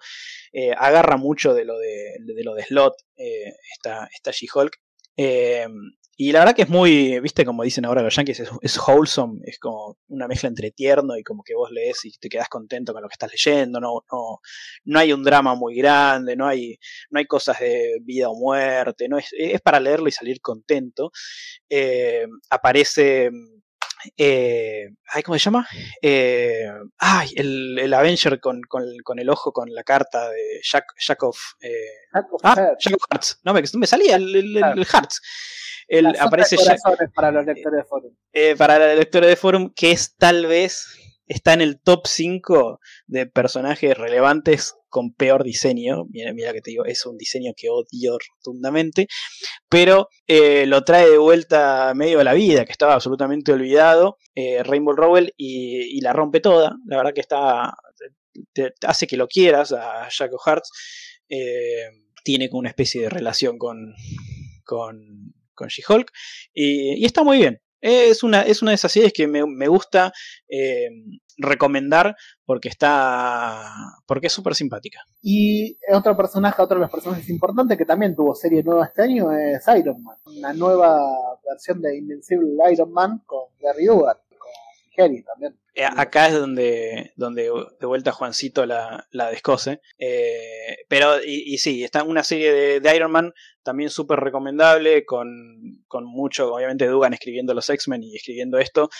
[0.76, 4.78] agarra mucho de lo de, lo de Slot, esta, esta She-Hulk,
[5.22, 5.66] eh,
[6.16, 9.58] y la verdad que es muy, viste, como dicen ahora los yankees, es, wholesome, es
[9.58, 13.02] como una mezcla entre tierno y como que vos lees y te quedas contento con
[13.02, 14.40] lo que estás leyendo, no, no,
[14.84, 16.78] no hay un drama muy grande, no hay,
[17.10, 21.10] no hay cosas de vida o muerte, no es, es para leerlo y salir contento.
[21.68, 23.30] Eh, aparece
[24.16, 24.88] eh,
[25.24, 25.66] ¿Cómo se llama?
[26.00, 26.66] Eh,
[26.98, 31.22] ay, el, el Avenger con, con, con, el ojo con la carta de Jack, Jack
[31.22, 31.38] of.
[31.60, 31.72] Eh,
[32.42, 33.40] ah, Jack of Hearts.
[33.44, 35.20] No me, me salía el, el, el Hearts.
[36.18, 36.56] Aparece
[37.14, 38.14] para los lectores de Forum.
[38.32, 40.86] Eh, para los lectores de Forum, que es tal vez
[41.30, 46.06] está en el top 5 de personajes relevantes con peor diseño.
[46.10, 49.06] Mira, mira que te digo, es un diseño que odio rotundamente.
[49.68, 54.18] Pero eh, lo trae de vuelta medio de la vida, que estaba absolutamente olvidado.
[54.34, 56.76] Eh, Rainbow Rowell y, la rompe toda.
[56.86, 57.74] La verdad que está.
[58.52, 60.72] Te, hace que lo quieras a Jack Hearts.
[61.28, 61.90] Eh,
[62.24, 63.94] tiene como una especie de relación con.
[64.64, 66.10] con con She-Hulk
[66.54, 67.60] y, está muy bien.
[67.82, 70.12] Es una, es una de esas series que me, gusta
[70.48, 70.88] eh,
[71.38, 72.14] recomendar
[72.44, 73.72] porque está.
[74.06, 75.00] porque es súper simpática.
[75.22, 79.32] Y otro personaje, otro de los personajes importantes que también tuvo serie nueva este año
[79.32, 80.16] es Iron Man.
[80.26, 81.00] Una nueva
[81.48, 84.16] versión de Invincible Iron Man con Gary Dugan,
[85.00, 85.58] también.
[85.74, 89.80] Eh, acá es donde, donde de vuelta Juancito la, la descose.
[89.98, 96.04] Eh, pero, y, sí, está una serie de, Iron Man también súper recomendable, con, con,
[96.04, 98.90] mucho, obviamente, Dugan escribiendo los X-Men y escribiendo esto.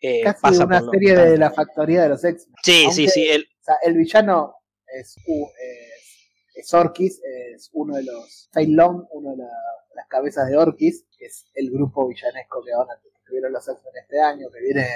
[0.00, 2.54] Eh, Casi una serie de la factoría de los X-Men.
[2.62, 3.28] Sí, sí, sí.
[3.28, 3.46] El,
[3.82, 5.16] el villano es,
[6.54, 7.20] es, Orkis,
[7.54, 8.50] es uno de los.
[8.54, 9.44] Long, uno de
[9.94, 13.94] las cabezas de Orkis, que es el grupo villanesco que van a escribir los X-Men
[14.02, 14.86] este año, que viene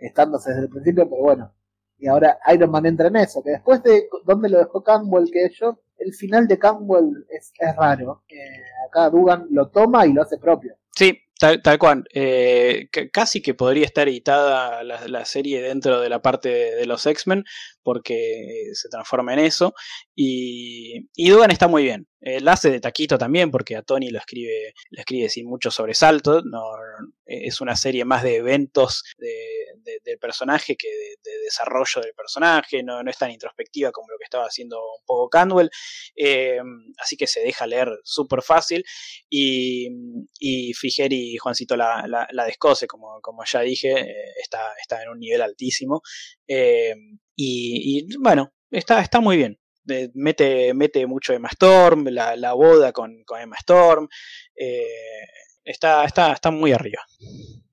[0.00, 1.52] estándose desde el principio, pero bueno.
[1.98, 5.50] Y ahora Iron Man entra en eso, que después de donde lo dejó Campbell, que
[5.50, 8.22] yo, el final de Campbell es, es raro.
[8.88, 10.74] acá Dugan lo toma y lo hace propio.
[10.96, 12.04] Sí, Tal, tal cual.
[12.12, 17.46] Eh, casi que podría estar editada la, serie dentro de la parte de, los X-Men,
[17.82, 19.74] porque se transforma en eso.
[20.14, 22.06] Y, y Dugan está muy bien.
[22.20, 26.42] El hace de taquito también, porque a Tony lo escribe, lo escribe sin mucho sobresalto.
[26.42, 26.60] No,
[27.24, 32.82] es una serie más de eventos del personaje que de, desarrollo del personaje.
[32.82, 35.70] No, no, es tan introspectiva como lo que estaba haciendo un poco Candwell.
[36.14, 36.60] Eh,
[36.98, 38.84] así que se deja leer súper fácil.
[39.30, 39.88] Y,
[40.38, 45.18] y y Juancito la, la, descose, como, como ya dije, eh, está, está en un
[45.18, 46.02] nivel altísimo.
[46.46, 46.94] Eh,
[47.42, 49.58] y, bueno, está, está muy bien.
[50.14, 54.08] mete, mete mucho Emma Storm, la, la boda con, con, Emma Storm.
[54.54, 54.84] Eh,
[55.64, 57.02] está, está, está muy arriba.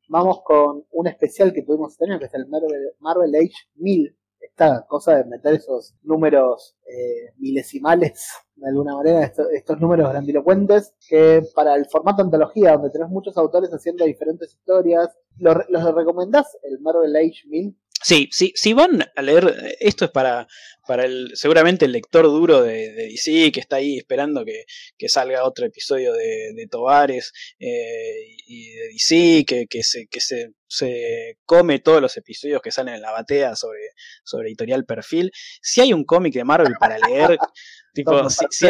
[0.09, 4.15] Vamos con un especial que tuvimos este año, que es el Marvel, Marvel Age 1000,
[4.39, 9.23] esta cosa de meter esos números eh, milesimales, de alguna manera,
[9.53, 15.15] estos, números grandilocuentes, que para el formato antología, donde tenés muchos autores haciendo diferentes historias,
[15.37, 17.77] ¿los lo recomendás el Marvel Age 1000?
[18.07, 20.47] Sí, sí, si van a leer, esto es para,
[20.87, 24.63] para el, seguramente el lector duro de, DC que está ahí esperando que,
[25.09, 30.53] salga otro episodio de, de Tovares eh, y de DC, que, que, se, que se,
[30.67, 33.91] se, come todos los episodios que salen en la batea sobre,
[34.23, 35.29] sobre editorial perfil.
[35.61, 37.37] Si hay un cómic de Marvel para leer,
[37.93, 38.67] tipo, si,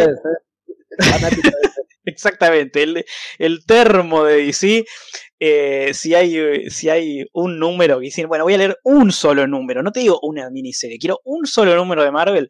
[2.05, 3.05] Exactamente, el,
[3.37, 4.85] el termo de DC
[5.39, 9.45] eh, si, hay, si hay un número que dicen, bueno, voy a leer un solo
[9.45, 12.49] número, no te digo una miniserie, quiero un solo número de Marvel,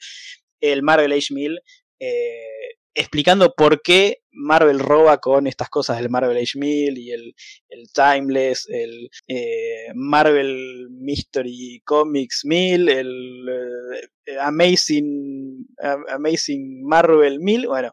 [0.61, 1.59] el Marvel Age 1000,
[1.99, 7.35] eh, explicando por qué Marvel roba con estas cosas del Marvel Age 1000 y el,
[7.69, 13.45] el Timeless, el eh, Marvel Mystery Comics 1000, el
[14.41, 15.67] Amazing,
[16.09, 17.91] Amazing Marvel 1000, bueno,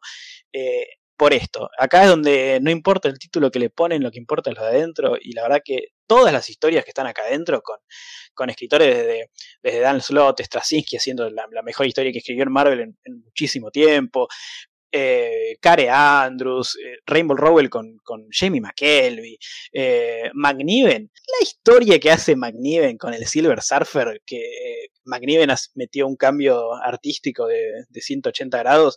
[1.17, 1.71] por esto.
[1.79, 4.63] Acá es donde no importa el título que le ponen, lo que importa es lo
[4.63, 5.17] de adentro.
[5.21, 7.79] Y la verdad que todas las historias que están acá adentro, con,
[8.35, 9.31] con escritores desde,
[9.63, 14.29] desde, Dan Slott, Straczynski haciendo la, mejor historia que escribió en Marvel en, muchísimo tiempo.
[14.97, 19.37] Eh, Care Andrews, eh, Rainbow Rowell con, con Jamie McKelvey,
[19.73, 21.11] eh, McNiven.
[21.13, 26.75] La historia que hace McNiven con el Silver Surfer, que eh, McNiven metió un cambio
[26.75, 28.97] artístico de, de 180 grados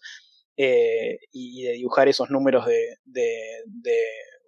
[0.56, 4.00] eh, y de dibujar esos números de, de,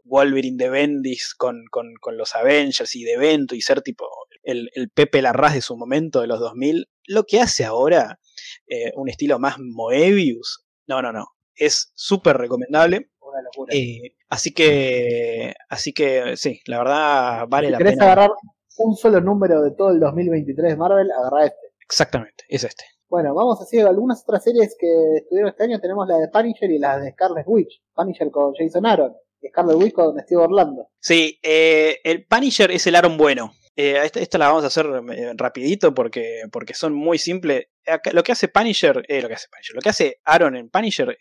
[0.03, 4.07] Wolverine de Bendis con, con, los Avengers y de evento y ser tipo
[4.43, 8.19] el, Pepe Larraz de su momento de los 2000, lo que hace ahora
[8.95, 11.27] un estilo más Moebius, no, no, no,
[11.59, 13.09] es súper recomendable.
[13.71, 18.31] Eh, así que, así que sí, la verdad vale si la querés agarrar
[18.77, 21.67] un solo número de todo el 2023 Marvel, agarra este.
[21.81, 22.85] Exactamente, es este.
[23.09, 25.79] Bueno, vamos a hacer algunas otras series que estuvieron este año.
[25.79, 27.81] Tenemos la de Punisher y la de Scarlet Witch.
[27.95, 30.89] Punisher con Jason Aaron y Scarlet Witch con Steve Orlando.
[30.99, 33.51] Sí, eh, el Punisher es el Aaron bueno.
[33.81, 37.67] Eh, esta, la vamos a hacer eh, rapidito porque, porque son muy simples.
[38.11, 41.17] lo que hace Punisher, lo que hace Punisher, lo que hace Aaron en Punisher,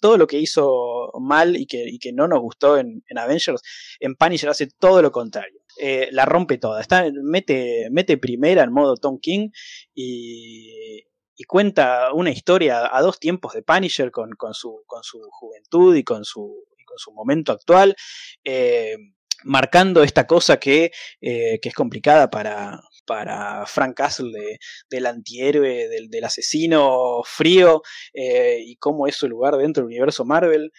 [0.00, 3.60] todo lo que hizo mal y que, no nos gustó en, en Avengers,
[4.00, 5.60] en Punisher hace todo lo contrario.
[5.78, 6.80] Eh, la rompe toda.
[6.80, 9.50] Está, mete, mete primera en modo Tom King
[9.94, 11.04] y,
[11.46, 16.24] cuenta una historia a dos tiempos de Punisher con, su, con su juventud y con
[16.24, 17.94] su, con su momento actual.
[18.42, 18.96] Eh,
[19.44, 24.58] marcando esta cosa que, eh, que es complicada para, para Frank Castle
[24.90, 27.82] del antihéroe, del, asesino frío
[28.12, 30.72] y cómo es su lugar dentro del universo Marvel.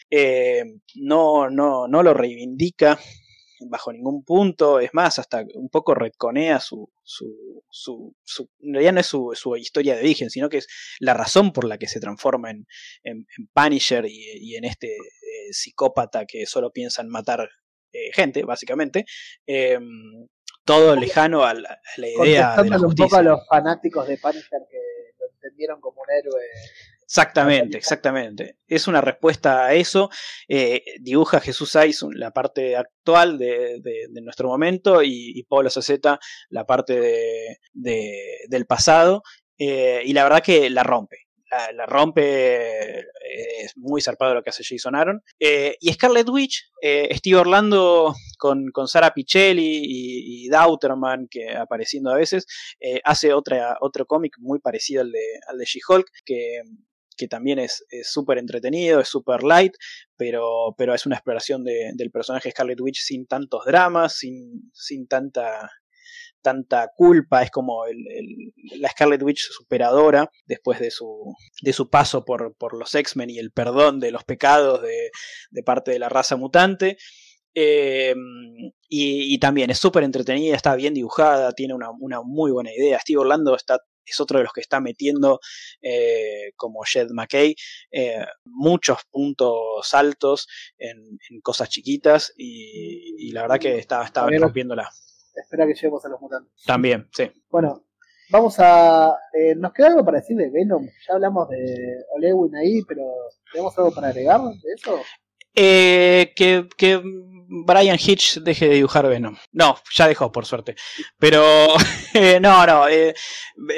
[0.95, 2.99] no, no, no lo reivindica
[3.65, 8.15] bajo ningún punto, es más, hasta un poco reconea su, su, su,
[8.59, 10.67] en realidad no es su, su, historia de origen, sino que es
[10.99, 12.67] la razón por la que se transforma en,
[13.03, 17.49] en, Punisher y, en este eh, psicópata que solo piensa en matar
[18.05, 19.05] eh, gente, básicamente.
[19.45, 20.27] Em,
[20.63, 22.87] todo lejano a la, idea de la justicia.
[22.87, 26.43] un poco a los fanáticos de Punisher que lo entendieron como un héroe
[27.07, 28.57] Exactamente, exactamente.
[28.67, 30.09] Es una respuesta a eso.
[30.49, 36.19] Eh, dibuja Jesús Saiz la parte actual de, nuestro momento y, y Pablo Saceta
[36.49, 36.99] la parte
[37.71, 39.23] de, del pasado.
[39.57, 41.26] Eh, y la verdad que la rompe.
[41.73, 43.05] La, rompe, eh,
[43.59, 45.21] es muy zarpado lo que hace Jason Aaron.
[45.39, 46.71] y Scarlet Witch,
[47.11, 52.45] Steve Orlando con, con Sara Pichelli y, y, Dauterman, que apareciendo a veces,
[53.03, 56.61] hace otra, otro cómic muy parecido al de, al de She-Hulk, que
[57.17, 59.73] que también es súper entretenido, es súper light,
[60.15, 65.07] pero, pero es una exploración de, del personaje Scarlet Witch sin tantos dramas, sin, sin
[65.07, 65.69] tanta,
[66.47, 67.97] tanta culpa, es como el,
[68.79, 73.37] la Scarlet Witch superadora después de su, de su paso por, por los X-Men y
[73.37, 75.11] el perdón de los pecados de,
[75.51, 76.97] de parte de la raza mutante.
[77.53, 78.15] Eh,
[78.87, 82.99] y, y, también es súper entretenida, está bien dibujada, tiene una, una, muy buena idea.
[82.99, 85.41] Steve Orlando está es otro de los que está metiendo,
[85.81, 87.55] eh, como Jed McKay,
[87.91, 94.89] eh, muchos puntos altos en, cosas chiquitas y, la verdad que está, está rompiéndola.
[95.41, 96.51] Espera que lleguemos a los mutantes.
[96.65, 97.31] También, sí.
[97.49, 97.83] Bueno,
[98.29, 99.13] vamos a.
[99.33, 100.87] Eh, ¿Nos queda algo para decir de Venom?
[101.07, 103.03] Ya hablamos de Olewin ahí, pero
[103.51, 104.99] ¿tenemos algo para agregar de eso?
[105.55, 107.01] Eh, que, que,
[107.49, 109.35] Brian Hitch deje de dibujar Venom.
[109.53, 110.75] No, ya dejó, por suerte.
[111.17, 111.41] Pero,
[112.13, 112.87] eh, no, no.
[112.87, 113.13] Eh,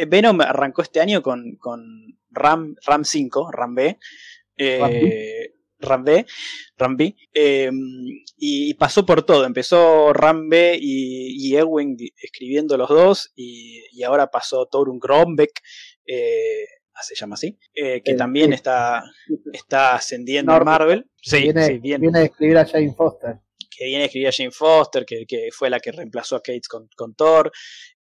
[0.08, 3.98] Venom arrancó este año con, con Ram, Ram 5, Ram B.
[4.58, 6.26] Eh, Ram B,
[6.78, 7.72] Ram B, eh,
[8.38, 9.46] y, pasó por todo.
[9.46, 15.62] Empezó Ram B y, y Ewing escribiendo los dos, y, y ahora pasó Torun Grombeck
[16.06, 16.66] eh,
[17.02, 19.04] se llama así, eh, que también está,
[19.54, 21.10] está ascendiendo en Marvel.
[21.22, 23.36] Sí, viene, sí, viene a escribir a Jane Foster.
[23.70, 27.16] que viene a escribir a Jane Foster, que, fue la que reemplazó a Cates con,
[27.16, 27.52] Thor,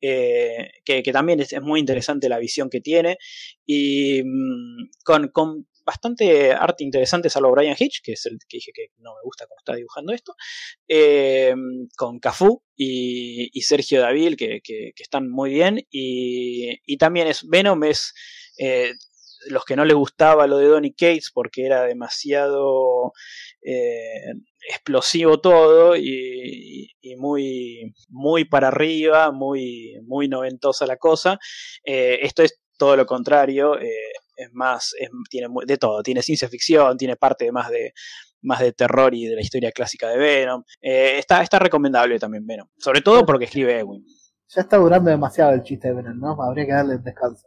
[0.00, 3.18] eh, que, también es, muy interesante la visión que tiene,
[3.65, 8.89] y mm, con, bastante arte interesante, salvo Brian Hitch, que es el que dije que
[8.99, 10.34] no me gusta cómo está dibujando esto,
[10.86, 11.55] eh,
[11.97, 14.60] con Cafú y, Sergio Davil, que,
[14.99, 18.12] están muy bien, y, también es Venom es...
[18.58, 18.92] Eh,
[19.50, 23.12] los que no les gustaba lo de Donny Cates porque era demasiado
[23.62, 24.33] eh,
[24.68, 31.39] explosivo todo y, muy, muy para arriba, muy, muy noventosa la cosa.
[31.84, 33.78] Esto es todo lo contrario,
[34.39, 34.94] es más,
[35.28, 37.92] tiene de todo, tiene ciencia ficción, tiene parte más de
[38.41, 40.62] más de terror y de la historia clásica de Venom.
[40.81, 44.05] está, está recomendable también Venom, sobre todo porque escribe Edwin.
[44.49, 46.41] Ya está durando demasiado el chiste de Venom, ¿no?
[46.41, 47.47] Habría que darle descanso.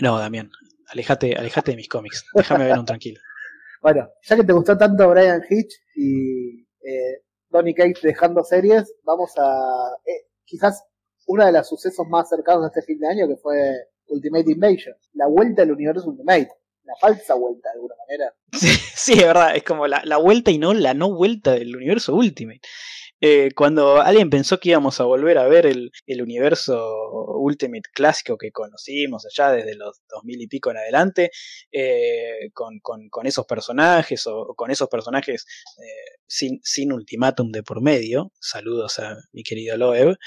[0.00, 0.50] no, Damián,
[0.88, 3.20] alejate, alejate de mis cómics, déjame ver un tranquilo.
[3.82, 9.32] Bueno, ya que te gustó tanto Brian Hitch y eh, Donny Cates dejando series, vamos
[9.36, 10.82] a eh, quizás
[11.26, 13.56] uno de los sucesos más cercanos a este fin de año que fue
[14.08, 16.48] Ultimate Invasion, la vuelta del universo Ultimate,
[16.84, 18.34] la falsa vuelta de alguna manera.
[18.96, 22.14] Sí, es verdad, es como la, la vuelta y no la no vuelta del universo
[22.14, 22.60] Ultimate.
[23.20, 26.76] Eh, cuando alguien pensó que íbamos a volver a ver el, universo
[27.38, 31.30] Ultimate clásico que conocimos allá desde los 2000 y pico en adelante,
[31.72, 35.46] eh, con, esos personajes o, con esos personajes
[35.78, 40.18] eh, sin, sin ultimátum de por medio, saludos a mi querido Loeb,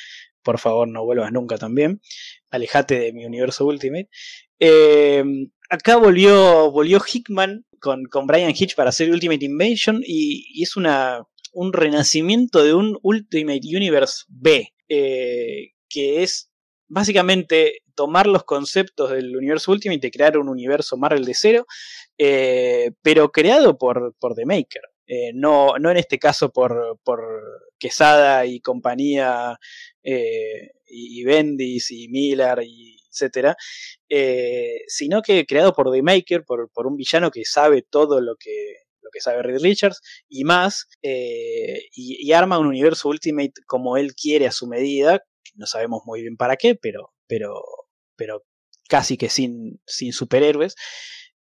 [0.49, 2.01] por favor no vuelvas nunca también,
[2.49, 4.09] alejate de mi universo Ultimate.
[5.69, 11.23] acá volvió, volvió Hickman con, con Brian Hitch para hacer Ultimate Invasion y es una
[11.53, 16.51] un renacimiento de un Ultimate Universe B, eh, que es
[16.87, 21.65] básicamente tomar los conceptos del universo Ultimate y crear un universo Marvel de cero,
[22.17, 24.81] eh, pero creado por, por The Maker.
[25.07, 27.19] Eh, no, no en este caso por, por
[27.80, 29.58] Quesada y compañía,
[30.03, 33.56] y, Bendis y Miller y etcétera,
[34.88, 38.75] sino que creado por The Maker, por, por un villano que sabe todo lo que,
[39.11, 44.48] que sabe Reed Richards, y más, eh, y, arma un universo Ultimate como él quiere
[44.48, 45.24] a su medida,
[45.56, 47.61] no sabemos muy bien para qué, pero, pero,
[48.16, 48.43] pero
[48.88, 50.75] casi que sin, sin superhéroes.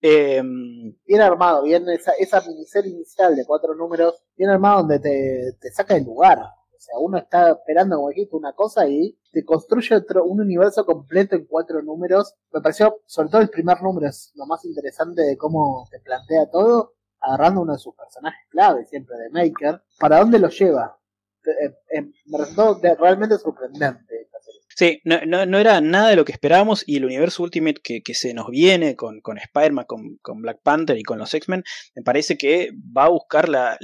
[0.02, 5.54] Em, bien armado, bien esa, esa miniserie inicial de cuatro números, bien armado donde te,
[5.60, 6.40] te saca el lugar.
[6.40, 10.86] O sea, uno está esperando, como dijiste, una cosa y te construye otro, un universo
[10.86, 12.36] completo en cuatro números.
[12.52, 16.50] Me pareció, sobre todo el primer número, es lo más interesante de cómo te plantea
[16.52, 20.98] todo agarrando uno de sus personajes clave siempre de Maker, ¿para dónde lo lleva?
[21.46, 24.57] Eh, eh, me resultó realmente sorprendente esta serie.
[24.78, 28.48] Sí, no, era nada de lo que esperábamos y el universo Ultimate que, se nos
[28.52, 31.64] viene con, con Spider-Man, con, Black Panther y con los X-Men,
[31.96, 33.78] me parece que va a buscar la,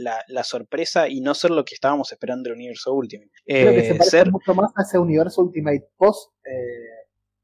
[0.43, 3.31] sorpresa y no ser lo que estábamos esperando del universo Ultimate.
[3.43, 6.31] Creo que se eh, parece mucho más a ese universo Ultimate post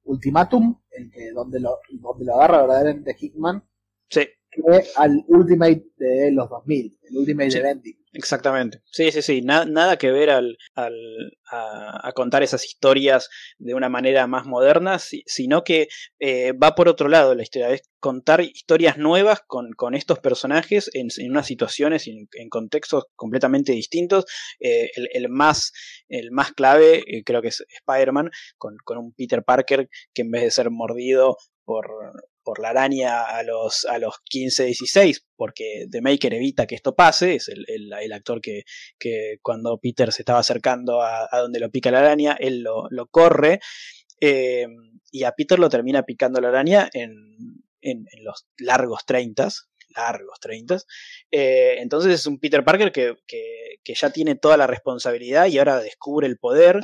[0.03, 3.63] Ultimatum, el que, donde, lo, donde lo agarra verdaderamente Hickman.
[4.09, 4.27] Sí
[4.95, 7.98] al Ultimate de los 2000, el Ultimate de Bendy.
[8.11, 8.81] Exactamente.
[8.91, 9.41] Sí, sí, sí.
[9.41, 10.93] nada que ver al, al
[11.51, 13.29] a, contar esas historias
[13.59, 15.89] de una manera más moderna, sino que
[16.19, 17.69] eh, va por otro lado la historia.
[17.69, 23.73] Es contar historias nuevas con, con estos personajes en, unas situaciones y en, contextos completamente
[23.73, 24.25] distintos.
[24.59, 25.71] Eh, el, más,
[26.07, 30.31] el más clave eh, creo que es Spider-Man, con, con un Peter Parker que en
[30.31, 31.85] vez de ser mordido por,
[32.49, 36.95] por la araña a los, a los 15, 16, porque The Maker evita que esto
[36.95, 38.63] pase, es el, el, actor que,
[38.97, 43.05] que, cuando Peter se estaba acercando a, donde lo pica la araña, él lo, lo
[43.05, 43.59] corre,
[44.19, 44.65] eh,
[45.11, 47.13] y a Peter lo termina picando la araña en,
[47.81, 49.47] en, los largos 30,
[49.95, 50.79] largos 30.
[51.29, 55.59] Eh, entonces es un Peter Parker que, que, que, ya tiene toda la responsabilidad y
[55.59, 56.79] ahora descubre el poder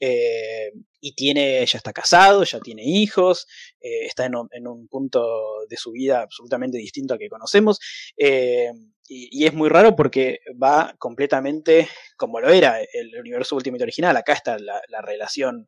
[0.00, 0.72] eh,
[1.02, 3.46] y tiene, ya está casado, ya tiene hijos,
[3.80, 5.22] eh, está en un, punto
[5.68, 7.78] de su vida absolutamente distinto al que conocemos.
[8.16, 8.70] Eh,
[9.12, 14.16] y, es muy raro porque va completamente como lo era el universo Ultimate original.
[14.16, 15.66] Acá está la, relación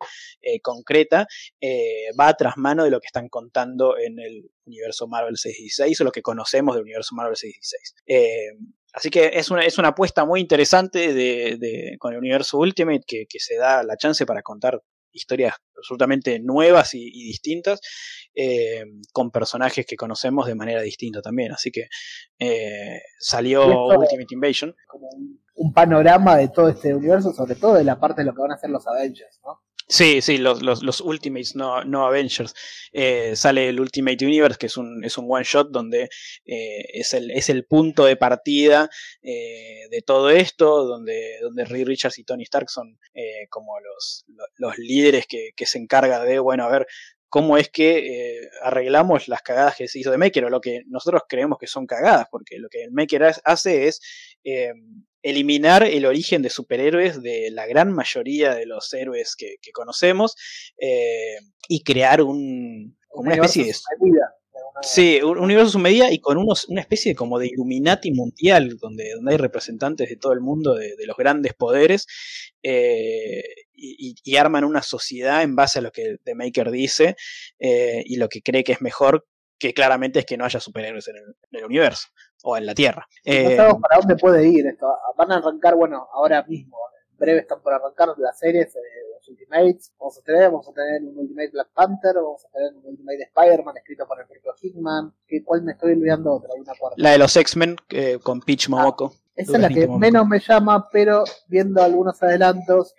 [0.62, 1.26] concreta.
[2.18, 6.12] va tras mano de lo que están contando en el universo Marvel 616 o lo
[6.12, 7.94] que conocemos del universo Marvel 616.
[8.92, 13.26] Así que es una, es una apuesta muy interesante de, con el universo Ultimate que,
[13.38, 17.80] se da la chance para contar historias absolutamente nuevas y, distintas
[18.34, 21.52] eh, con personajes que conocemos de manera distinta también.
[21.52, 21.88] Así que
[22.38, 24.74] eh, salió Ultimate Invasion.
[24.86, 25.08] Como
[25.54, 28.52] un, panorama de todo este universo, sobre todo de la parte de lo que van
[28.52, 29.62] a hacer los Avengers, ¿no?
[29.92, 32.54] Sí, sí, los, los, los Ultimates, no, no Avengers.
[32.92, 36.08] Eh, sale el Ultimate Universe, que es un, es un one shot donde
[36.46, 38.88] eh, es, el, es el punto de partida
[39.20, 42.98] eh, de todo esto, donde, donde Reed Richards y Tony Stark son
[43.50, 44.24] como los,
[44.56, 46.86] los líderes que, que se encargan de, bueno, a ver,
[47.28, 51.24] cómo es que arreglamos las cagadas que se hizo de Maker o lo que nosotros
[51.28, 54.00] creemos que son cagadas, porque lo que el Maker hace es
[55.22, 60.36] eliminar el origen de superhéroes de la gran mayoría de los héroes que, conocemos
[60.78, 63.74] eh, y crear un, una especie de...
[64.82, 69.12] Sí, un universo su medida y con unos, una especie como de Illuminati mundial, donde,
[69.14, 72.06] donde hay representantes de todo el mundo, de, los grandes poderes,
[72.62, 73.44] eh,
[73.74, 77.16] y, arman una sociedad en base a lo que The Maker dice
[77.60, 79.26] eh, y lo que cree que es mejor,
[79.58, 81.16] que claramente es que no haya superhéroes en
[81.52, 82.08] el universo
[82.44, 83.06] o en la Tierra.
[83.24, 84.86] eh, para dónde puede ir esto.
[85.16, 86.76] Van a arrancar, bueno, ahora mismo,
[87.10, 88.80] en breve están por arrancar las series de
[89.14, 89.92] los Ultimates.
[89.98, 93.22] Vamos a tener, vamos a tener un Ultimate Black Panther, vamos a tener un Ultimate
[93.22, 95.14] Spider-Man escrito por el propio Hickman.
[95.26, 96.50] ¿Qué, ¿Cuál me estoy olvidando otra?
[96.54, 96.96] Una cuarta.
[96.98, 99.14] La de los X-Men eh, con Peach Momoko.
[99.34, 102.94] esa es la que menos me llama, pero viendo algunos adelantos,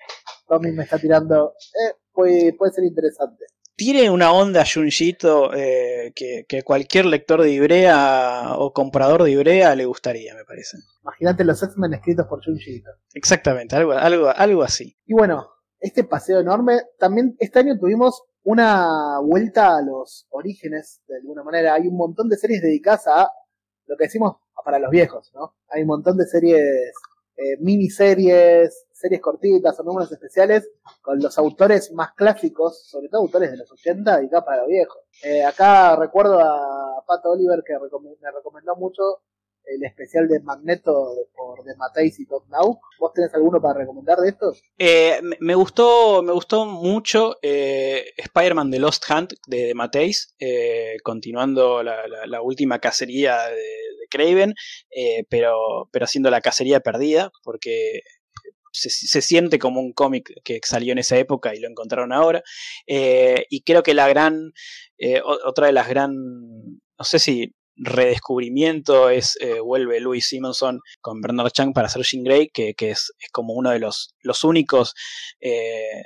[0.47, 1.53] Tommy me está tirando.
[1.73, 3.45] Eh, puede, puede ser interesante
[3.83, 9.85] tiene una onda Junjito eh, que, cualquier lector de Ibrea o comprador de Ibrea le
[9.85, 10.77] gustaría, me parece.
[11.01, 12.91] Imagínate los X-Men escritos por Junjito.
[13.13, 14.95] Exactamente, algo, algo, algo así.
[15.05, 21.17] Y bueno, este paseo enorme, también este año tuvimos una vuelta a los orígenes, de
[21.17, 21.73] alguna manera.
[21.73, 23.29] Hay un montón de series dedicadas a
[23.87, 25.55] lo que decimos para los viejos, ¿no?
[25.67, 26.93] Hay un montón de series,
[27.35, 30.69] eh, miniseries, series cortitas o números especiales
[31.01, 34.69] con los autores más clásicos, sobre todo autores de los 80 y acá para los
[34.69, 35.01] viejos.
[35.23, 39.01] Eh, acá recuerdo a Pato Oliver que me recomendó mucho
[39.65, 42.79] el especial de Magneto por The Mateis y Top Now.
[42.97, 44.61] ¿Vos tenés alguno para recomendar de estos?
[44.77, 50.33] Eh, me gustó, me gustó mucho eh, Spider-Man The Lost Hunt de, The Mateis,
[51.03, 54.53] continuando la, última cacería de, de Craven,
[55.29, 58.01] pero, pero haciendo la cacería perdida, porque
[58.73, 62.43] se, siente como un cómic que salió en esa época y lo encontraron ahora.
[62.87, 64.53] Eh, y creo que la gran,
[64.97, 71.21] eh, otra de las gran, no sé si redescubrimiento es eh, vuelve Louis Simonson con
[71.21, 74.93] Bernard Chang para hacer Jean Grey, que, es, como uno de los, los únicos
[75.39, 76.03] de,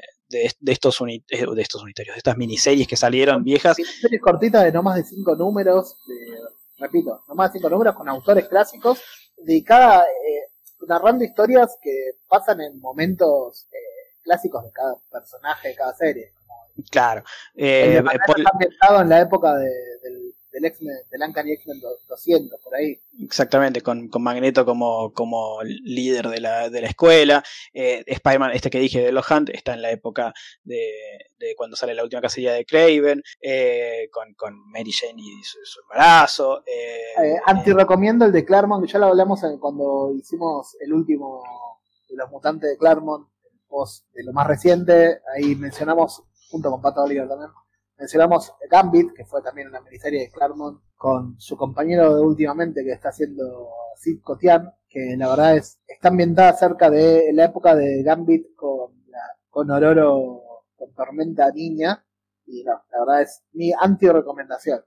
[0.65, 3.77] estos de estos unitarios, de estas miniseries que salieron viejas.
[4.01, 5.97] Series cortitas de no más de cinco números,
[6.77, 9.01] repito, no más de cinco números con autores clásicos,
[9.37, 10.05] dedicada
[10.87, 13.77] narrando historias que pasan en momentos eh,
[14.23, 16.33] clásicos de cada personaje, de cada serie.
[16.91, 17.23] Claro.
[17.55, 19.69] Eh, está ambientado en la época de,
[20.03, 22.99] del del X-Men, del Uncanny X-Men 200, por ahí.
[23.23, 27.43] Exactamente, con, Magneto como, como líder de la, de la escuela.
[27.73, 30.91] Eh, Spider-Man, este que dije de los Hunt, está en la época de,
[31.39, 35.81] de cuando sale la última casilla de Craven, eh, con, con, Mary Jane y su,
[35.81, 36.63] embarazo.
[36.65, 41.43] Eh, eh, anti recomiendo el de Claremont, ya lo hablamos cuando hicimos el último
[42.09, 46.81] de los mutantes de Claremont, el post de lo más reciente, ahí mencionamos, junto con
[46.81, 47.51] Pato Oliver también,
[47.97, 52.91] Mencionamos Gambit, que fue también una miniserie de Claremont con su compañero de últimamente que
[52.91, 58.03] está haciendo Sid Cotian, que la verdad es está ambientada cerca de la época de
[58.03, 59.19] Gambit con, la,
[59.49, 60.43] con Ororo
[60.75, 62.03] con Tormenta Niña.
[62.45, 64.83] Y no, la verdad es mi anti-recomendación.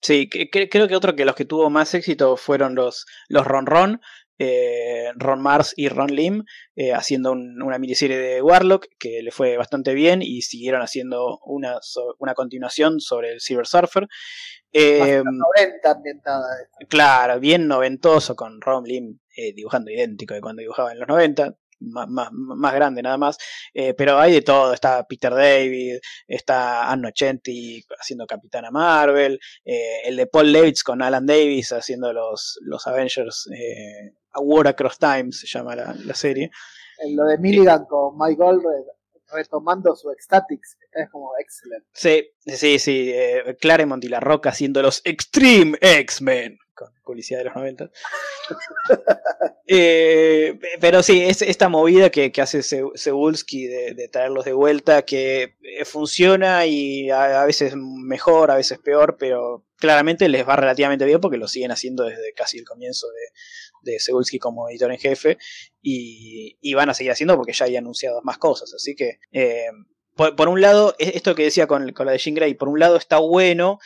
[0.00, 4.00] Sí, creo que otro que los que tuvo más éxito fueron los, los Ron Ron,
[4.38, 9.56] eh, Ron Mars y Ron Lim eh, haciendo una miniserie de Warlock que le fue
[9.56, 11.78] bastante bien y siguieron haciendo una,
[12.18, 14.06] una continuación sobre el Silver Surfer.
[14.72, 16.46] Eh, 90 ambientada.
[16.88, 21.54] Claro, bien noventoso con Ron Lim eh, dibujando idéntico de cuando dibujaba en los 90
[21.78, 23.36] más, más, grande nada más,
[23.98, 30.26] pero hay de todo, está Peter David, está Anno Chenti haciendo Capitana Marvel, el de
[30.26, 33.46] Paul Levitz con Alan Davis haciendo los, los Avengers,
[34.36, 36.50] A War Across Time se llama la, serie.
[36.98, 38.84] En lo de Milligan con Mike Goldberg
[39.32, 41.88] retomando su Ecstatics, es como excelente.
[41.92, 43.12] Sí, sí, sí,
[43.60, 47.90] Claremont y La Roca haciendo los Extreme X-Men con publicidad de los 90.
[49.68, 55.84] Eh, pero sí, es esta movida que, hace Cebulski de, traerlos de vuelta, que eh,
[55.84, 61.36] funciona y a, veces mejor, a veces peor, pero claramente les va relativamente bien porque
[61.36, 65.38] lo siguen haciendo desde casi el comienzo de, de Cebulski como editor en jefe
[65.80, 68.74] y, van a seguir haciendo porque ya hay anunciado más cosas.
[68.74, 69.68] Así que, eh,
[70.14, 72.96] por, un lado, esto que decía con, con la de Jean Grey, por un lado
[72.96, 73.78] está bueno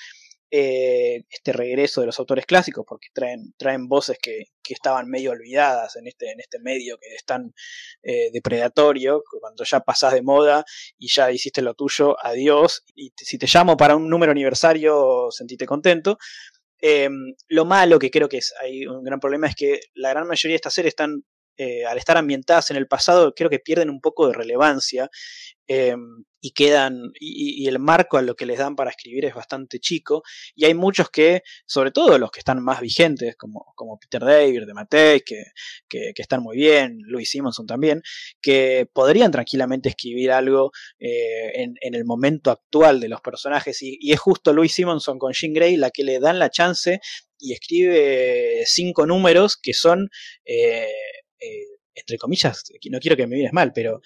[0.50, 5.30] eh, este regreso de los autores clásicos, porque traen, traen voces que, que estaban medio
[5.30, 7.54] olvidadas en este, en este medio que es tan
[8.02, 10.64] eh, depredatorio, cuando ya pasás de moda
[10.98, 15.66] y ya hiciste lo tuyo, adiós, y si te llamo para un número aniversario, sentite
[15.66, 16.18] contento.
[16.82, 20.26] Em, lo malo que creo que es, hay un gran problema es que la gran
[20.26, 21.24] mayoría de estas series están
[21.58, 25.10] eh, al estar ambientadas en el pasado, creo que pierden un poco de relevancia
[25.66, 29.78] em, y quedan, y, el marco a lo que les dan para escribir es bastante
[29.78, 30.22] chico,
[30.54, 34.66] y hay muchos que, sobre todo los que están más vigentes, como, como Peter David,
[34.66, 35.44] de Matei, que,
[35.88, 38.02] que, están muy bien, Louis Simonson también,
[38.40, 43.98] que podrían tranquilamente escribir algo eh, en, en, el momento actual de los personajes, y,
[44.10, 47.00] es justo Louis Simonson con Jean Grey la que le dan la chance
[47.38, 50.10] y escribe cinco números que son
[50.44, 50.88] eh,
[51.40, 54.00] eh, entre comillas, no quiero que me vienes mal, pero,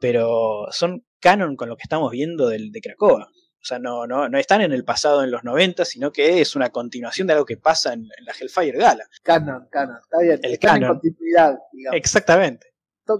[0.00, 3.28] pero son canon con lo que estamos viendo del, de Cracoa.
[3.60, 6.54] O sea, no, no, no están en el pasado en los 90, sino que es
[6.54, 9.04] una continuación de algo que pasa en, la Hellfire Gala.
[9.22, 10.38] Canon, canon, está bien.
[10.42, 10.82] El canon.
[10.82, 11.96] en continuidad, digamos.
[11.96, 12.68] Exactamente.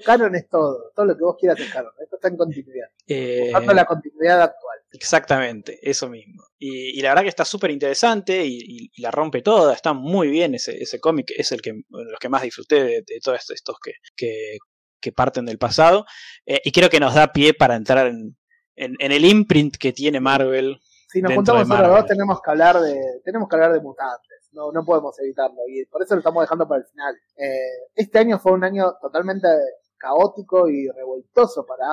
[0.05, 1.93] canon es todo, todo lo que vos quieras es canon.
[2.01, 2.89] Esto está en continuidad.
[3.09, 4.79] Eh, la continuidad actual.
[4.91, 6.43] Exactamente, eso mismo.
[6.59, 10.83] Y, la verdad que está súper interesante y, la rompe toda, está muy bien ese,
[10.83, 14.59] ese cómic, es el que los que más disfruté de, todos estos que, que,
[15.15, 16.07] parten del pasado.
[16.47, 18.37] Eh, y creo que nos da pie para entrar en,
[18.77, 20.79] en, el imprint que tiene Marvel.
[21.09, 24.71] Si nos juntamos ahora dos tenemos que hablar de, tenemos que hablar de mutantes, no,
[24.73, 27.15] no podemos evitarlo, y por eso lo estamos dejando para el final.
[27.37, 29.49] Eh, este año fue un año totalmente
[29.97, 31.87] caótico y revoltoso para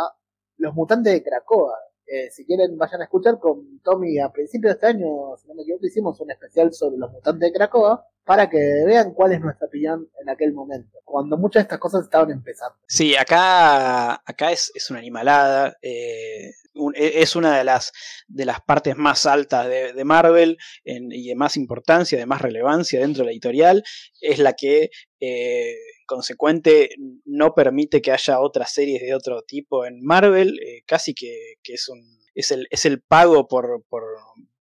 [0.58, 1.76] los mutantes de Krakoa.
[2.08, 5.56] Eh, si quieren, vayan a escuchar con Tommy a principios de este año, si no
[5.56, 9.42] me equivoco, hicimos un especial sobre los mutantes de Krakoa para que vean cuál es
[9.42, 12.76] nuestra opinión en aquel momento, cuando muchas de estas cosas estaban empezando.
[12.88, 16.52] Sí, acá, acá es, una animalada, eh,
[16.96, 17.92] e, es una de las,
[18.28, 23.22] de las partes más altas de, Marvel y de más importancia, de más relevancia dentro
[23.22, 23.84] de la editorial,
[24.22, 24.90] es la que...
[25.20, 31.14] Eh, consecuente no permite que haya otras series de otro tipo en Marvel, eh, casi
[31.14, 32.02] que, es, un,
[32.34, 34.04] es, el, es el pago por, por,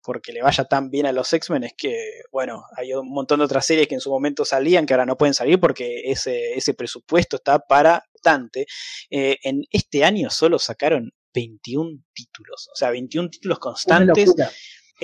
[0.02, 3.46] porque le vaya tan bien a los X-Men es que, bueno, hay un montón de
[3.46, 6.74] otras series que en su momento salían que ahora no pueden salir porque ese, ese
[6.74, 8.66] presupuesto está para bastante.
[9.10, 14.34] Eh, en este año solo sacaron 21 títulos, o sea, 21 títulos constantes.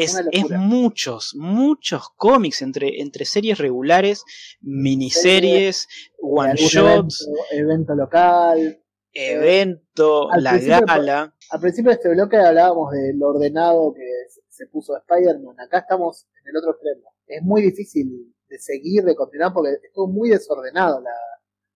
[0.01, 0.17] Es,
[0.51, 4.23] muchos, muchos cómics entre, entre series regulares,
[4.61, 5.89] miniseries,
[6.23, 7.29] one shots.
[7.51, 8.81] Evento, local.
[9.13, 11.35] Evento, la gala.
[11.51, 14.09] Al principio de este bloque hablábamos de lo ordenado que
[14.49, 15.59] se puso Spider-Man.
[15.59, 17.15] Acá estamos en el otro extremo.
[17.27, 21.11] Es muy difícil de seguir, de continuar, porque estuvo muy desordenado la,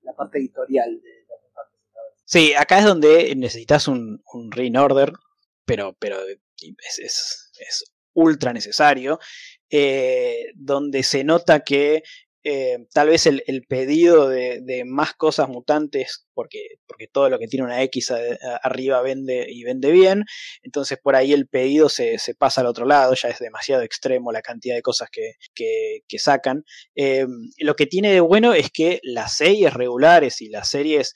[0.02, 1.40] la parte editorial de los
[2.24, 5.12] Sí, acá es donde necesitas un, un ring order,
[5.66, 9.18] pero, pero es, es ultra necesario,
[9.70, 12.02] eh, donde se nota que
[12.44, 17.64] eh, tal vez el, pedido de, más cosas mutantes, porque, porque todo lo que tiene
[17.64, 18.12] una X
[18.62, 20.24] arriba vende y vende bien,
[20.62, 24.42] entonces por ahí el pedido se, pasa al otro lado, ya es demasiado extremo la
[24.42, 26.64] cantidad de cosas que, que, sacan.
[26.94, 27.26] Eh,
[27.58, 31.14] lo que tiene de bueno es que las series regulares y las series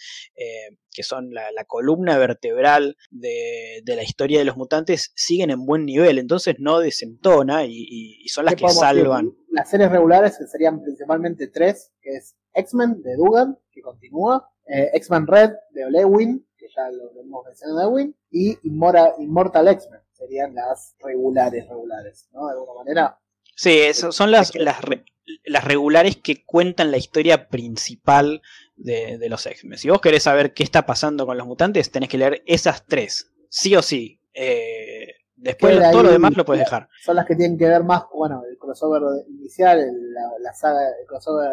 [0.96, 6.18] que son la, columna vertebral de, la historia de los mutantes, siguen en buen nivel,
[6.18, 9.36] entonces no desentona y, son las que salvan.
[9.50, 15.26] Las series regulares serían principalmente tres, que es X-Men de Dugan, que continúa, eh, X-Men
[15.26, 20.96] Red de Olewin, que ya lo hemos mencionado de Olewin, y Immortal, X-Men, serían las
[20.98, 22.46] regulares, regulares, ¿no?
[22.46, 23.18] De alguna manera.
[23.54, 24.76] Sí, son las, las,
[25.44, 28.42] las regulares que cuentan la historia principal
[28.76, 29.78] de, los X-Men.
[29.78, 33.32] Si vos querés saber qué está pasando con los mutantes, tenés que leer esas tres,
[33.48, 34.20] sí o sí.
[34.34, 36.88] Eh, después todo lo demás lo puedes dejar.
[37.04, 39.78] Son las que tienen que ver más, bueno, el crossover inicial,
[40.40, 41.50] la, saga, el crossover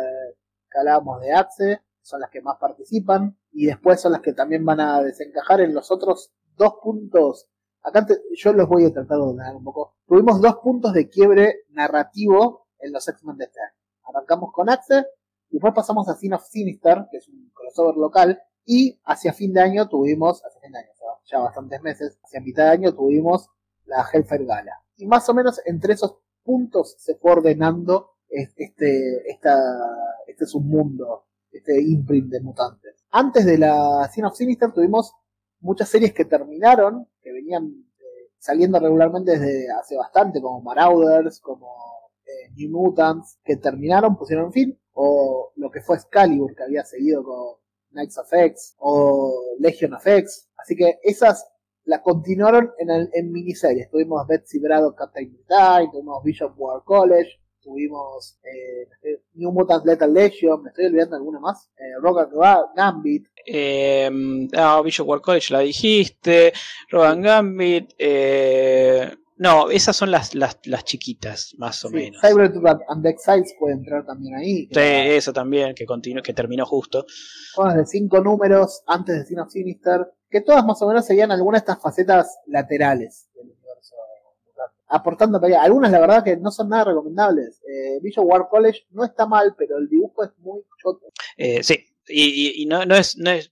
[0.73, 4.65] que hablábamos de Axe, son las que más participan, y después son las que también
[4.65, 7.47] van a desencajar en los otros dos puntos.
[7.83, 9.95] Acá yo los voy a tratar de ordenar un poco.
[10.07, 13.73] Tuvimos dos puntos de quiebre narrativo en los X-Men de este año.
[14.03, 15.05] Arrancamos con Axe
[15.53, 19.61] Después pasamos a Sin of Sinister, que es un crossover local, y hacia fin de
[19.61, 20.89] año tuvimos, hacia fin de año,
[21.25, 23.51] ya bastantes meses, hacia mitad de año tuvimos
[23.85, 24.81] la Hellfire Gala.
[24.95, 29.61] Y más o menos entre esos puntos se fue ordenando este, esta,
[30.27, 33.05] este submundo, este imprint de mutantes.
[33.11, 35.13] Antes de la Sin of Sinister tuvimos
[35.59, 41.73] muchas series que terminaron, que venían eh, saliendo regularmente desde hace bastante, como Marauders, como
[42.25, 47.23] eh, New Mutants, que terminaron, pusieron fin, o lo que fue Excalibur, que había seguido
[47.23, 47.55] con
[47.91, 50.49] Knights of X, o Legion of X.
[50.57, 51.47] Así que esas
[51.85, 53.89] la continuaron en, el, en miniseries.
[53.89, 57.29] Tuvimos Betsy Braddock Captain Britain, tuvimos Bishop War College,
[57.63, 62.29] tuvimos eh, New Mutant Lethal Legion, me estoy olvidando alguna más, eh, Rock
[62.75, 63.27] Gambit.
[63.45, 64.09] Eh,
[64.55, 66.53] ah, Bishop War College la dijiste,
[66.89, 72.21] Rock Gambit, eh, no, esas son las, las, las chiquitas, más o menos.
[72.21, 72.53] Cyber
[72.87, 74.67] and Exiles puede entrar también ahí.
[74.67, 77.05] Sí, eso también, que, continuó, que terminó justo.
[77.53, 81.31] Son de cinco números antes de Sin of Sinister, que todas más o menos seguían
[81.31, 83.53] algunas de estas facetas laterales del.
[84.95, 87.61] Aportando para Algunas, la verdad, que no son nada recomendables.
[87.67, 91.07] Eh, War College no está mal, pero el dibujo es muy choto.
[91.37, 93.51] Eh, sí, y, no, no, es, no es,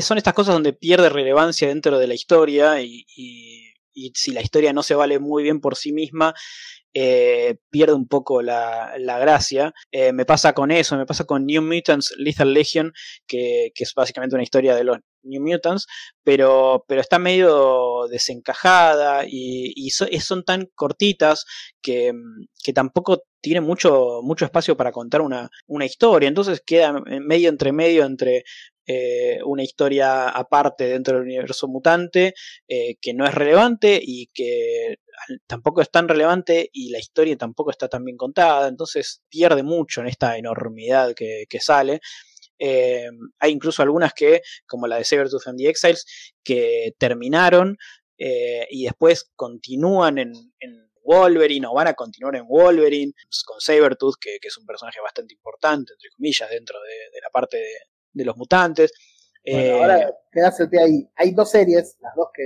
[0.00, 3.04] Son estas cosas donde pierde relevancia dentro de la historia y
[4.00, 6.34] y si la historia no se vale muy bien por sí misma,
[6.92, 9.72] eh, pierde un poco la, gracia.
[9.92, 12.92] Eh, me pasa con eso, me pasa con New Mutants Lethal Legion,
[13.26, 15.86] que, es básicamente una historia de los New Mutants,
[16.22, 21.44] pero, pero está medio desencajada y, son tan cortitas
[21.82, 22.12] que,
[22.62, 26.28] que tampoco tiene mucho, mucho espacio para contar una, una historia.
[26.28, 28.44] Entonces queda medio entre medio entre
[28.86, 32.34] eh, una historia aparte dentro del universo mutante
[32.66, 34.96] eh, que no es relevante y que
[35.46, 40.00] tampoco es tan relevante y la historia tampoco está tan bien contada, entonces pierde mucho
[40.00, 42.00] en esta enormidad que, sale.
[42.60, 46.06] Eh, hay incluso algunas que, como la de Sabertooth and the Exiles,
[46.44, 47.76] que terminaron
[48.18, 50.32] y después continúan en,
[51.02, 53.12] Wolverine o van a continuar en Wolverine
[53.46, 57.56] con Sabertooth, que, que, es un personaje bastante importante, entre comillas, dentro de la parte
[57.56, 57.72] de,
[58.12, 58.92] de los mutantes.
[59.44, 61.08] Bueno, ahora eh, quedaste ahí.
[61.16, 62.42] Hay dos series, las dos que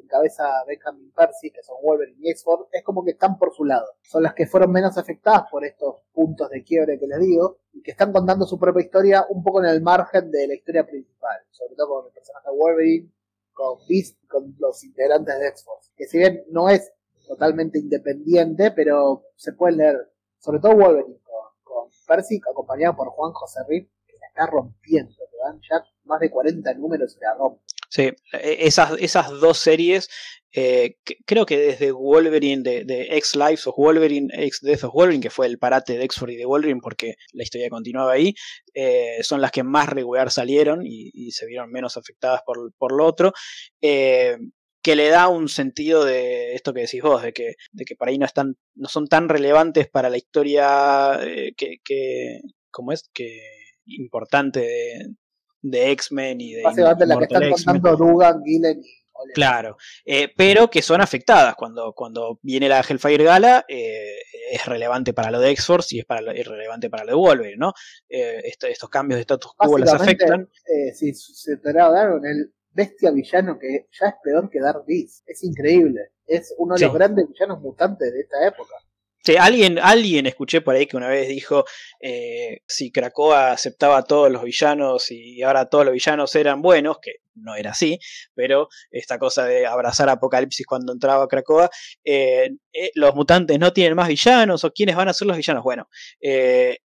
[0.00, 3.86] encabeza Benjamin Percy, que son Wolverine y x es como que están por su lado.
[4.02, 7.82] Son las que fueron menos afectadas por estos puntos de quiebre que les digo, y
[7.82, 11.38] que están contando su propia historia un poco en el margen de la historia principal,
[11.50, 13.10] sobre todo con el personaje Wolverine,
[13.52, 16.92] con Beast, con los integrantes de X-Force, que si bien no es
[17.26, 21.18] totalmente independiente, pero se puede leer, sobre todo Wolverine
[21.62, 23.88] con, Percy, acompañado por Juan José Riff,
[24.34, 27.60] está rompiendo, te dan ya más de 40 números y la rompe.
[27.92, 30.08] Sí, e, esas, esas dos series,
[30.54, 35.22] eh, creo que desde Wolverine de, de X Lives of Wolverine, X Death of Wolverine,
[35.22, 38.34] que fue el parate de X-Force y de Wolverine, porque la historia continuaba ahí,
[38.72, 43.04] eh, son las que más regular salieron y, se vieron menos afectadas por, por lo
[43.04, 43.34] otro.
[43.82, 44.38] Eh,
[44.82, 48.08] que le da un sentido de esto que decís vos, de que, de que por
[48.08, 51.20] ahí no están, no son tan relevantes para la historia
[51.56, 53.38] que, que como es, que
[53.84, 55.14] importante de,
[55.62, 56.62] de X-Men y de.
[56.62, 59.02] Básicamente la que están contando Dugan, Gillen y.
[59.34, 61.54] Claro, eh, pero que son afectadas.
[61.54, 64.16] Cuando, cuando viene la Hellfire Gala, eh,
[64.50, 67.56] es relevante para lo de X-Force y es, para es relevante para lo de Wolverine,
[67.56, 67.72] ¿no?
[68.08, 70.48] Eh, estos cambios de status quo las afectan.
[70.94, 75.22] si se te con el bestia villano que ya es peor que Dark Beast.
[75.26, 76.00] Es increíble.
[76.26, 78.74] Es uno de los grandes villanos mutantes de esta época.
[79.24, 81.64] Sí, alguien, alguien escuché por ahí que una vez dijo
[82.00, 86.98] eh, si Krakoa aceptaba a todos los villanos y ahora todos los villanos eran buenos,
[87.00, 88.00] que no era así,
[88.34, 91.70] pero esta cosa de abrazar a Apocalipsis cuando entraba Krakoa,
[92.02, 95.62] eh, eh, los mutantes no tienen más villanos o quiénes van a ser los villanos.
[95.62, 95.88] Bueno,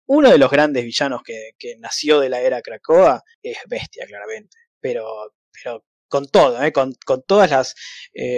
[0.06, 5.34] uno de los grandes villanos que, nació de la era Krakoa es Bestia, claramente, pero,
[5.62, 7.74] pero con todo, con, con todas las,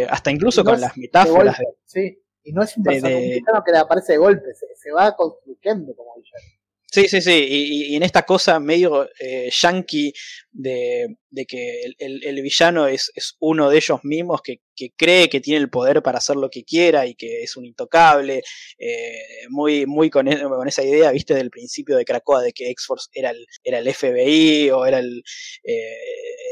[0.09, 1.59] hasta incluso con las metáforas.
[1.85, 6.15] Sí y no es un personaje que le aparece de golpe, se, va construyendo como
[6.17, 6.55] villano.
[6.95, 10.13] Sí, sí, sí, y, en esta cosa medio eh, yankee
[10.53, 11.17] de,
[11.49, 13.11] que el, villano es,
[13.41, 14.61] uno de ellos mismos que,
[14.97, 18.45] cree que tiene el poder para hacer lo que quiera y que es un intocable,
[18.79, 22.71] eh, muy, muy con, e, con, esa idea, viste, del principio de Krakoa de que
[22.71, 25.25] X-Force era el, era el FBI o era el,
[25.65, 25.97] eh,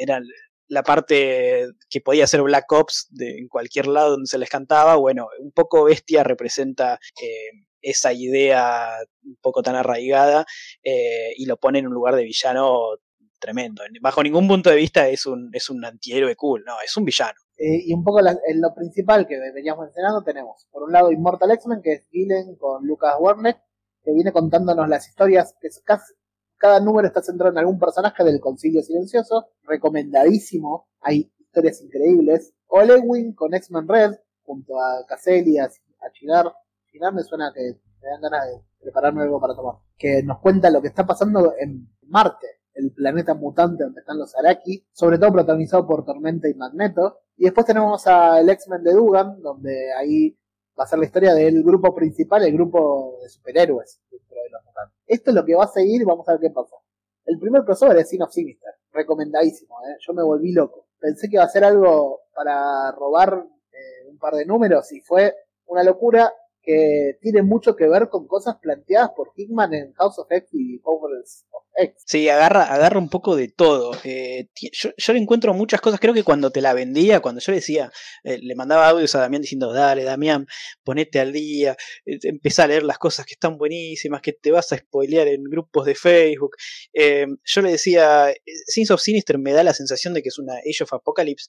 [0.00, 0.28] era el,
[0.72, 4.96] la parte que podía ser Black Ops de, en cualquier lado donde se les cantaba,
[4.96, 8.88] bueno, un poco Bestia representa eh, esa idea
[9.22, 10.46] un poco tan arraigada
[10.82, 12.96] eh, y lo pone en un lugar de villano
[13.38, 13.82] tremendo.
[14.00, 17.38] Bajo ningún punto de vista es un, es un antihéroe cool, no, es un villano.
[17.58, 21.50] Eh, y un poco en lo principal que veníamos mencionando tenemos, por un lado, Immortal
[21.50, 23.56] X-Men, que es Gillen con Lucas Werner,
[24.02, 26.14] que viene contándonos las historias, que casi,
[26.62, 32.54] cada número está centrado en algún personaje del Concilio Silencioso, recomendadísimo, hay historias increíbles.
[32.68, 34.14] Olewin con X-Men Red,
[34.44, 35.68] junto a Caselli, a,
[36.12, 36.54] Chigar.
[36.86, 39.74] Chigar me suena que me dan ganas de prepararme algo para tomar.
[39.98, 44.32] Que nos cuenta lo que está pasando en Marte, el planeta mutante donde están los
[44.36, 47.22] Araki, sobre todo protagonizado por Tormenta y Magneto.
[47.36, 50.38] Y después tenemos al X-Men de Dugan, donde ahí
[50.78, 54.64] va a ser la historia del grupo principal, el grupo de superhéroes dentro de los
[54.64, 54.98] mutantes.
[55.06, 56.76] Esto es lo que va a seguir vamos a ver qué pasa.
[57.24, 59.96] El primer crossover es Sin of Sinister, recomendadísimo, ¿eh?
[60.00, 60.86] yo me volví loco.
[60.98, 65.34] pensé que iba a ser algo para robar eh, un par de números y fue
[65.66, 70.30] una locura que tiene mucho que ver con cosas planteadas por Hickman en House of
[70.30, 72.02] X y Powers of X.
[72.06, 73.96] Sí, agarra, agarra un poco de todo.
[74.04, 77.90] Eh, yo, le encuentro muchas cosas, creo que cuando te la vendía, cuando yo decía,
[78.22, 80.46] eh, le mandaba audios a Damián diciendo, dale Damián,
[80.84, 84.72] ponete al día, eh, empezá a leer las cosas que están buenísimas, que te vas
[84.72, 86.56] a spoilear en grupos de Facebook.
[86.94, 88.32] yo le decía,
[88.66, 91.48] Sins of Sinister me da la sensación de que es una Age of Apocalypse,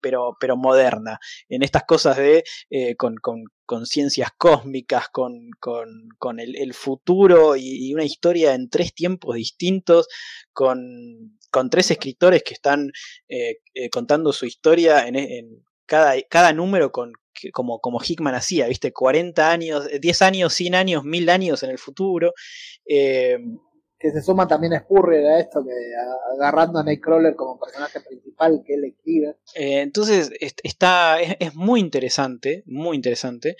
[0.00, 1.18] pero, pero moderna,
[1.48, 2.44] en estas cosas de,
[2.96, 9.36] con, con con ciencias cósmicas, con, con, el, futuro y, una historia en tres tiempos
[9.36, 10.08] distintos,
[10.52, 12.92] con, con tres escritores que están
[13.28, 17.12] eh, eh, contando su historia en, en cada, cada, número con,
[17.52, 18.92] como, como Hickman hacía, ¿viste?
[18.92, 22.32] 40 años, 10 años, 100 años, 1000 años en el futuro.
[22.86, 23.38] Eh,
[24.04, 25.72] que se suma también a Spurrier a esto, que
[26.36, 29.36] agarrando a Nightcrawler como personaje principal que él escribe.
[29.54, 30.30] Eh, entonces,
[30.62, 33.56] está, es, muy interesante, muy interesante.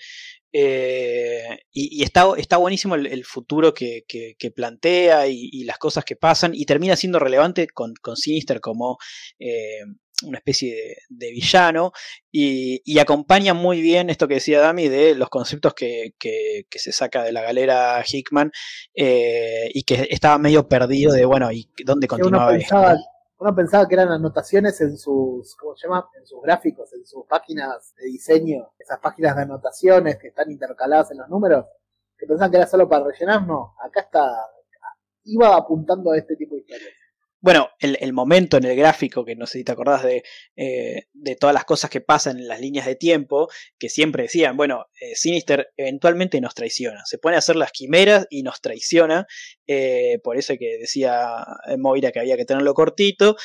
[0.53, 4.05] Eh, y, está, está buenísimo el, futuro que,
[4.55, 8.99] plantea y, las cosas que pasan, y termina siendo relevante con, con Sinister como
[9.39, 9.79] eh,
[10.23, 11.91] una especie de, villano
[12.31, 16.13] y, acompaña muy bien esto que decía Dami de los conceptos que,
[16.71, 18.51] se saca de la galera Hickman
[18.93, 22.97] eh, y que estaba medio perdido de bueno y dónde continuaba uno pensaba,
[23.37, 26.09] uno pensaba que eran anotaciones en sus ¿cómo se llama?
[26.17, 31.11] en sus gráficos en sus páginas de diseño esas páginas de anotaciones que están intercaladas
[31.11, 31.65] en los números
[32.17, 34.31] que pensaban que era solo para rellenar no acá está
[35.25, 36.93] iba apuntando a este tipo de historias
[37.45, 40.23] bueno, el, momento en el gráfico, que no sé si te acordás de,
[40.55, 44.57] eh, de todas las cosas que pasan en las líneas de tiempo, que siempre decían,
[44.57, 49.27] bueno, eh, Sinister eventualmente nos traiciona, se pone a hacer las quimeras y nos traiciona,
[49.67, 51.45] eh, por eso que decía
[51.77, 53.35] Moira que había que tenerlo cortito.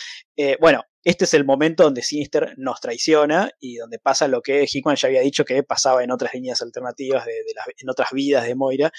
[0.60, 4.96] bueno, este es el momento donde Sinister nos traiciona y donde pasa lo que Hickman
[4.96, 8.54] ya había dicho que pasaba en otras líneas alternativas, de, las, en otras vidas de
[8.54, 8.90] Moira.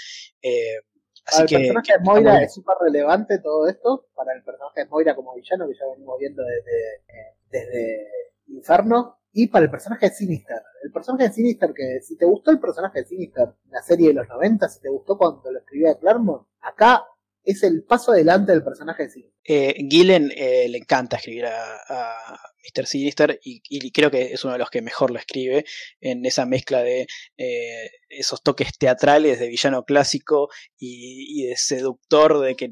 [1.26, 4.08] Para el personaje de Moira es súper relevante todo esto.
[4.16, 8.08] Para el personaje de Moira como villano, que ya venimos viendo desde, eh, desde
[8.48, 9.18] Inferno.
[9.34, 10.62] Y para el personaje de Sinister.
[10.84, 14.14] El personaje de Sinister, que si te gustó el personaje de Sinister, la serie de
[14.16, 17.06] los 90, si te gustó cuando lo escribía Claremont, acá
[17.44, 19.34] es el paso adelante del personaje de Sinister.
[19.44, 22.86] Eh, Gillen eh, le encanta escribir a, Mr.
[22.86, 25.66] Sinister y, creo que es uno de los que mejor lo escribe
[26.00, 27.08] en esa mezcla de
[27.38, 32.70] eh, esos toques teatrales de villano clásico y, de seductor, de que,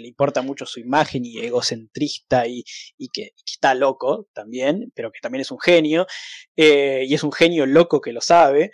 [0.00, 2.62] le importa mucho su imagen y egocentrista y,
[3.12, 6.06] que, está loco también, pero que también es un genio
[6.54, 8.70] y es un genio loco que lo sabe.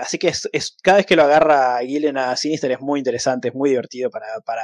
[0.00, 3.54] Así que es, cada vez que lo agarra Gillen a Sinister es muy interesante, es
[3.54, 4.62] muy divertido para, para,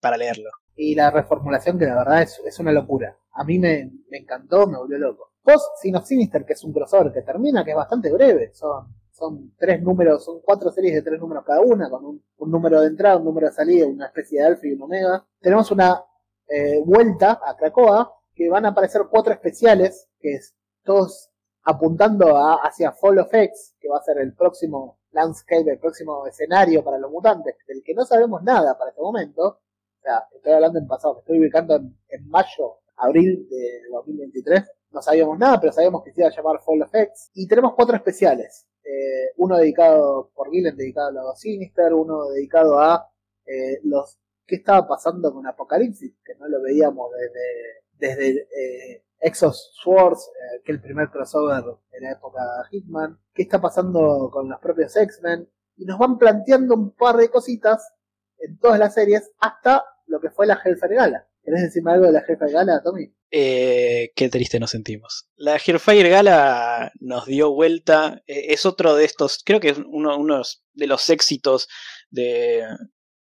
[0.00, 0.50] para, leerlo.
[0.76, 3.16] Y la reformulación que la verdad es, es una locura.
[3.32, 5.32] A mí me, encantó, me volvió loco.
[5.42, 8.50] Post Sin of Sinister, que es un crossover que termina, que es bastante breve.
[8.54, 12.80] Son, son tres números, son cuatro series de tres números cada una, con un, número
[12.80, 15.26] de entrada, un número de salida, una especie de alfa y un omega.
[15.40, 16.02] Tenemos una
[16.48, 21.29] eh, vuelta a Krakoa, que van a aparecer cuatro especiales, que es todos
[21.62, 26.26] apuntando a, hacia Fall of X, que va a ser el próximo landscape, el próximo
[26.26, 29.42] escenario para los mutantes, del que no sabemos nada para este momento.
[29.46, 34.64] O sea, estoy hablando en pasado, me estoy ubicando en, mayo, abril de 2023.
[34.92, 37.30] No sabíamos nada, pero sabíamos que se iba a llamar Fall of X.
[37.34, 38.66] Y tenemos cuatro especiales.
[38.82, 43.08] Eh, uno dedicado por Gillen, dedicado a los Sinister, uno dedicado a
[43.46, 49.72] eh, los qué estaba pasando con Apocalipsis, que no lo veíamos desde, desde eh, Exos
[49.74, 54.48] Swords, eh, que el primer crossover de la época de Hitman, qué está pasando con
[54.48, 57.92] los propios X-Men, y nos van planteando un par de cositas
[58.38, 61.28] en todas las series hasta lo que fue la Hellfire Gala.
[61.42, 63.14] ¿Querés decirme algo de la Hellfire Gala, Tommy?
[63.30, 65.28] Eh, qué triste nos sentimos.
[65.36, 68.22] La Hellfire Gala nos dio vuelta.
[68.26, 70.42] Eh, es otro de estos, creo que es uno, uno
[70.74, 71.68] de los éxitos
[72.10, 72.64] de,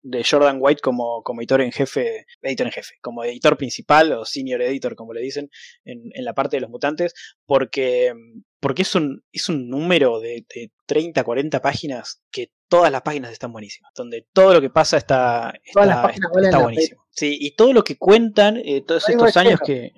[0.09, 4.25] de Jordan White como, como editor en jefe, editor en jefe, como editor principal o
[4.25, 5.51] senior editor, como le dicen,
[5.85, 7.13] en, en la parte de los mutantes,
[7.45, 8.13] porque,
[8.61, 13.33] porque es, un, es un número de, de 30, 40 páginas que todas las páginas
[13.33, 16.13] están buenísimas, donde todo lo que pasa está, está,
[16.61, 17.05] buenísimo.
[17.11, 19.93] Sí, y todo lo que cuentan eh, todos estos años que...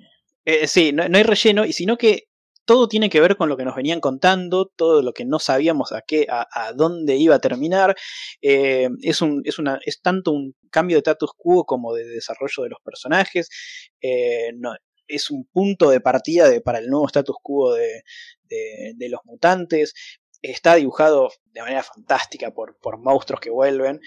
[0.45, 2.28] Eh, sí, no, no, hay relleno, y sino que
[2.69, 5.91] todo tiene que ver con lo que nos venían contando, todo lo que no sabíamos
[5.91, 7.95] a qué, a, dónde iba a terminar.
[8.43, 12.61] Eh, es, un, es, una, es tanto un cambio de status quo como de desarrollo
[12.61, 13.49] de los personajes.
[14.03, 14.51] Eh,
[15.07, 18.03] es un punto de partida para el nuevo status quo de,
[19.09, 19.95] los mutantes.
[20.43, 23.99] está dibujado de manera fantástica por, por monstruos que vuelven.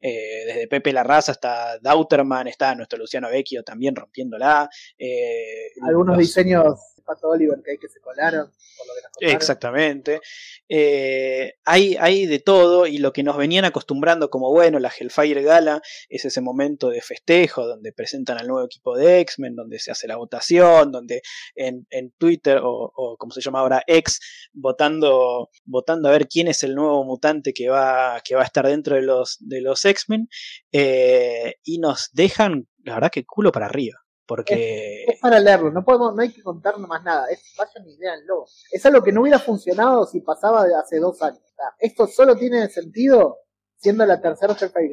[0.00, 4.68] Eh, desde Pepe la Raza hasta Dauterman, está nuestro Luciano Vecchio también rompiéndola.
[4.98, 8.46] Eh, Algunos diseños Pato Oliver que hay que se colaron.
[8.76, 10.20] Por lo que Exactamente.
[10.68, 15.42] Eh, hay, hay de todo y lo que nos venían acostumbrando como bueno, la Hellfire
[15.42, 19.90] Gala es ese momento de festejo donde presentan al nuevo equipo de X-Men, donde se
[19.90, 21.22] hace la votación, donde
[21.54, 24.20] en, en Twitter o, o, como se llama ahora X,
[24.52, 28.66] votando, votando a ver quién es el nuevo mutante que va, que va a estar
[28.66, 30.28] dentro de los, de los X-Men
[30.72, 33.98] eh, y nos dejan, la verdad que culo para arriba.
[34.26, 35.04] Porque...
[35.06, 38.44] Es, para leerlo, no podemos, no hay que contar más nada, es vayan y leanlo.
[38.70, 41.40] Es algo que no hubiera funcionado si pasaba de hace dos años.
[41.78, 43.38] esto solo tiene sentido
[43.76, 44.90] siendo la tercera Hellfire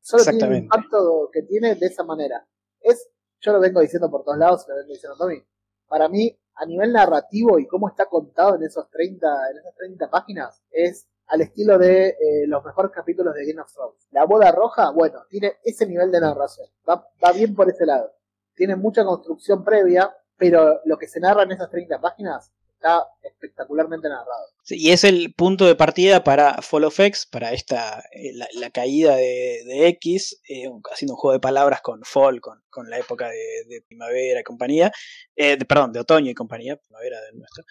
[0.00, 2.46] Solo tiene el impacto que tiene de esa manera.
[2.80, 5.42] Es, yo lo vengo diciendo por todos lados, lo vengo diciendo Tommy.
[5.88, 10.10] Para mí, a nivel narrativo y cómo está contado en esos 30, en esas 30
[10.10, 14.06] páginas, es al estilo de eh, los mejores capítulos de Game of Thrones.
[14.10, 16.68] La boda roja, bueno, tiene ese nivel de narración.
[16.88, 18.16] Va, va bien por ese lado
[18.56, 22.52] tiene mucha construcción previa, pero lo que se narra en esas 30 páginas
[22.86, 24.46] está espectacularmente narrado.
[24.68, 29.16] y es el punto de partida para Fall of X, para esta eh, la, caída
[29.16, 33.82] de, X, eh, haciendo un juego de palabras con Fall, con, con la época de,
[33.88, 34.92] primavera y compañía,
[35.34, 37.64] eh, perdón, de otoño y compañía, primavera del nuestro,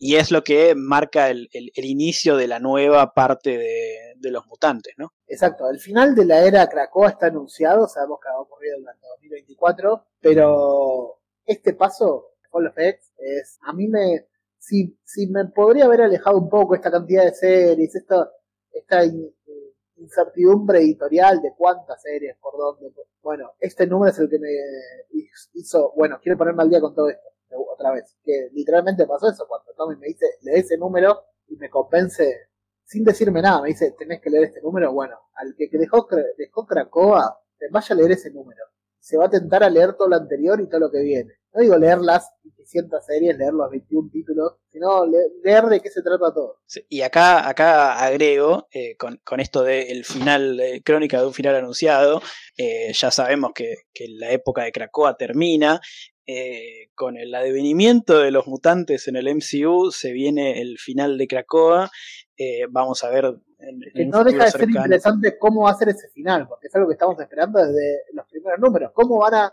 [0.00, 4.94] y es lo que marca el, inicio de la nueva parte de, de, los mutantes,
[4.96, 5.12] ¿no?
[5.26, 9.06] Exacto, el final de la era Krakoa está anunciado, sabemos que va a ocurrir durante
[9.06, 14.26] 2024, pero este paso Fall X es, a mí me,
[14.58, 18.30] si, si me podría haber alejado un poco esta cantidad de series, esta,
[18.72, 19.02] esta
[19.96, 24.50] incertidumbre editorial de cuántas series, por dónde, bueno, este número es el que me
[25.54, 27.28] hizo, bueno, quiero ponerme al día con todo esto,
[27.72, 31.70] otra vez, que literalmente pasó eso, cuando Tommy me dice, lee ese número y me
[31.70, 32.48] convence
[32.84, 36.66] sin decirme nada, me dice, tenés que leer este número, bueno, al que dejó, dejó
[36.66, 37.38] Cracoa,
[37.70, 38.64] vaya a leer ese número.
[39.00, 41.32] Se va a tentar a leer todo lo anterior y todo lo que viene.
[41.54, 46.02] No digo leer las 700 series, leer los 21 títulos, sino leer de qué se
[46.02, 46.60] trata todo.
[46.88, 52.20] y acá, acá agrego, eh, con, esto del final, crónica de un final anunciado,
[52.56, 53.76] eh, ya sabemos que,
[54.10, 55.80] la época de Krakoa termina,
[56.26, 61.26] eh, con el advenimiento de los mutantes en el MCU se viene el final de
[61.26, 61.90] Krakoa.
[62.70, 63.34] Vamos a ver.
[63.94, 66.88] que no deja de ser interesante cómo va a ser ese final, porque es algo
[66.88, 68.92] que estamos esperando desde los primeros números.
[68.94, 69.52] ¿Cómo van a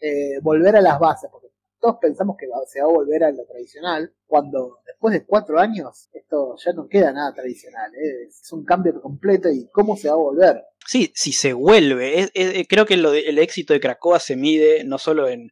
[0.00, 1.48] eh, volver a las bases, porque
[1.80, 6.08] todos pensamos que se va a volver a lo tradicional, cuando después de cuatro años
[6.12, 8.24] esto ya no queda nada tradicional, ¿eh?
[8.28, 10.62] es un cambio completo y cómo se va a volver.
[10.86, 12.30] Sí, si se vuelve.
[12.68, 15.50] creo que el éxito de Cracoa se mide no solo en,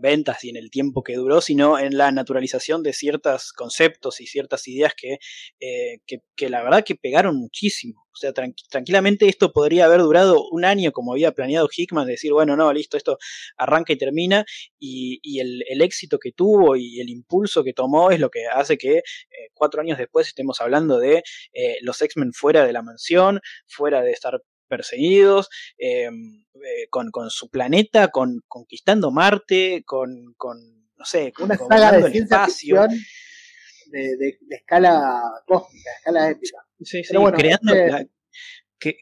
[0.00, 4.26] ventas y en el tiempo que duró, sino en la naturalización de ciertos conceptos y
[4.26, 5.18] ciertas ideas que,
[5.60, 8.02] eh, que, la verdad que pegaron muchísimo.
[8.12, 12.56] O sea, tranquilamente esto podría haber durado un año como había planeado Hickman, decir, bueno,
[12.56, 13.16] no, listo, esto
[13.56, 14.44] arranca y termina,
[14.78, 18.98] y, el, éxito que tuvo y el impulso que tomó es lo que hace que
[18.98, 19.02] eh,
[19.54, 21.22] cuatro años después estemos hablando de
[21.54, 24.31] eh, los X-Men fuera de la mansión, fuera de estar
[24.72, 30.56] perseguidos, em, eh, con, su planeta, con conquistando Marte, con, con
[30.96, 32.88] no sé, una saga de ciencia ficción
[33.90, 36.58] de, escala cósmica, de escala épica.
[36.80, 38.06] Sí, sí, creando, este la,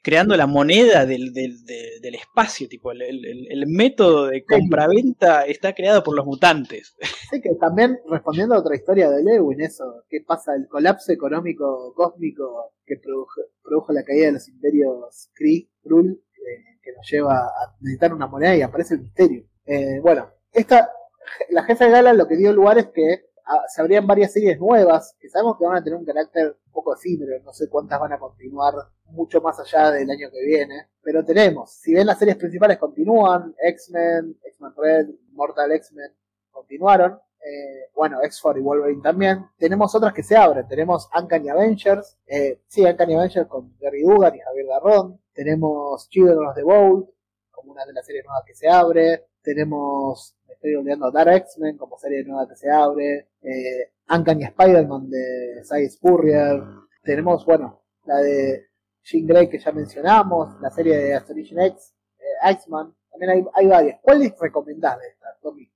[0.02, 6.02] creando la moneda del, del, del espacio, tipo, el, el, método de compraventa está creado
[6.02, 6.94] por los mutantes.
[7.30, 11.94] Sí, que también respondiendo a otra historia de Lewin, eso, qué pasa, el colapso económico
[11.94, 17.38] cósmico que produjo, produjo la caída de los imperios Kree, Krul, eh, que nos lleva
[17.38, 19.44] a necesitar una moneda y aparece el misterio.
[19.64, 20.90] Eh, bueno, esta,
[21.50, 23.29] la jefa de Gala lo que dio lugar es que
[23.68, 26.94] se abrían varias series nuevas que sabemos que van a tener un carácter un poco
[26.94, 28.74] efímero, no sé cuántas van a continuar
[29.06, 33.54] mucho más allá del año que viene, pero tenemos, si bien las series principales continúan,
[33.58, 36.12] X-Men, X-Men Red, Mortal X-Men
[36.50, 42.18] continuaron, eh, bueno, X-4 y Wolverine también, tenemos otras que se abren, tenemos Uncanny Avengers,
[42.26, 47.08] eh, sí, Uncanny Avengers con Gary Dugan y Javier Garrón, tenemos Children of the Bolt,
[47.50, 51.96] como una de las series nuevas que se abre, tenemos, estoy olvidando, Dark X-Men como
[51.98, 56.62] serie nueva que se abre, eh, Uncanny Spider-Man de Cy Spurrier,
[57.02, 58.66] tenemos, bueno, la de
[59.02, 62.58] Jean Grey que ya mencionamos, la serie de Astonishing X, eh,
[63.10, 64.00] también hay, hay varias.
[64.02, 65.70] ¿Cuál es recomendás de estas, Tommy?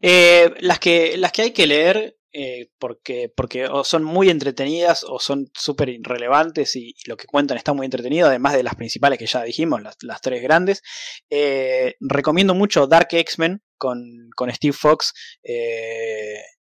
[0.00, 5.04] Eh, las, que, las que hay que leer eh, porque, porque o son muy entretenidas
[5.08, 9.18] o son súper irrelevantes y, lo que cuentan está muy entretenido, además de las principales
[9.18, 10.82] que ya dijimos, las, tres grandes.
[12.00, 15.12] recomiendo mucho Dark X-Men con, con Steve Fox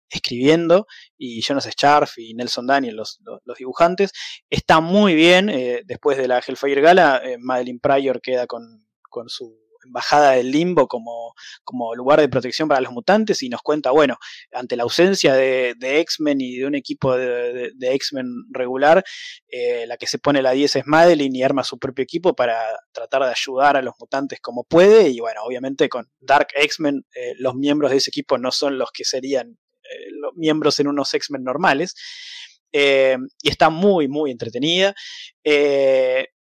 [0.10, 4.12] escribiendo y Jonas Scharf y Nelson Daniel los, los, dibujantes.
[4.50, 9.67] Está muy bien, eh, después de la Hellfire Gala, Madeline Pryor queda con, con su
[9.88, 14.18] embajada del limbo como, como lugar de protección para los mutantes y nos cuenta, bueno,
[14.52, 19.04] ante la ausencia de, X-Men y de un equipo de, X-Men regular,
[19.48, 22.58] eh, la que se pone la 10 es Madeline y arma su propio equipo para
[22.92, 27.34] tratar de ayudar a los mutantes como puede y bueno, obviamente con Dark X-Men eh,
[27.38, 31.14] los miembros de ese equipo no son los que serían eh, los miembros en unos
[31.14, 31.96] X-Men normales.
[32.72, 34.94] y está muy, muy entretenida.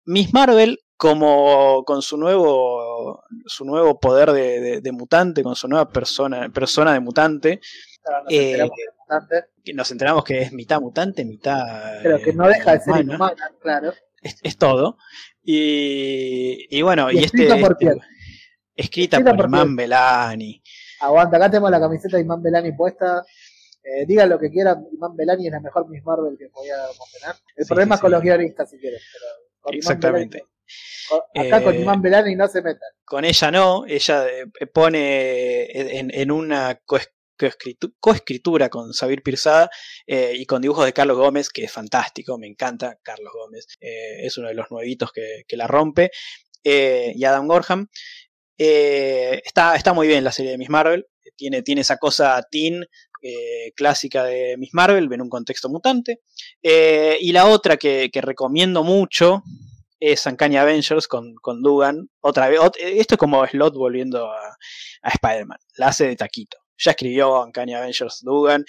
[0.05, 6.51] Miss Marvel como con su nuevo su nuevo poder de, mutante, con su nueva persona,
[6.51, 7.61] persona de mutante.
[8.29, 8.69] Eh,
[9.73, 12.03] nos, enteramos que es mitad mutante, mitad.
[12.03, 13.95] Pero que no deja de ser humana, claro.
[14.21, 14.99] Es, todo.
[15.43, 17.47] Y, bueno, y, este.
[17.59, 17.99] Por este,
[18.77, 20.63] escrita, por, Iman Belani.
[21.01, 23.25] Aguanta, acá tenemos la camiseta de Iman Belani puesta.
[23.83, 27.37] Eh, digan lo que quieran, Iman Belani es la mejor Miss Marvel que podíamos tener.
[27.57, 29.01] El problema es con los guionistas, si quieren.
[29.73, 30.45] Exactamente.
[31.35, 32.89] Acá con eh, Imán Belani no se metan.
[33.05, 36.81] Con ella no, ella eh, pone en, una
[37.99, 39.71] coescritura con Sabir Pirzada
[40.07, 44.37] eh, y con dibujos de Carlos Gómez, que es fantástico, me encanta Carlos Gómez, es
[44.39, 46.11] uno de los nuevitos que, la rompe,
[46.63, 47.89] y Adam Gorham.
[48.57, 52.87] está, está muy bien la serie de Miss Marvel, tiene, tiene esa cosa teen
[53.75, 56.21] clásica de Miss Marvel en un contexto mutante.
[56.63, 59.43] y la otra que, que recomiendo mucho,
[60.01, 62.09] es Uncanny Avengers con, con Dugan.
[62.21, 64.57] Otra vez, esto es como Slot volviendo a,
[65.03, 65.59] Spider-Man.
[65.77, 66.57] La hace de taquito.
[66.79, 68.65] Ya escribió Uncanny Avengers Dugan.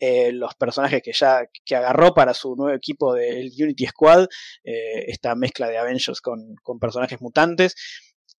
[0.00, 4.26] Eh, los personajes que ya que agarró para su nuevo equipo del Unity Squad.
[4.64, 7.76] Eh, esta mezcla de Avengers con, personajes mutantes.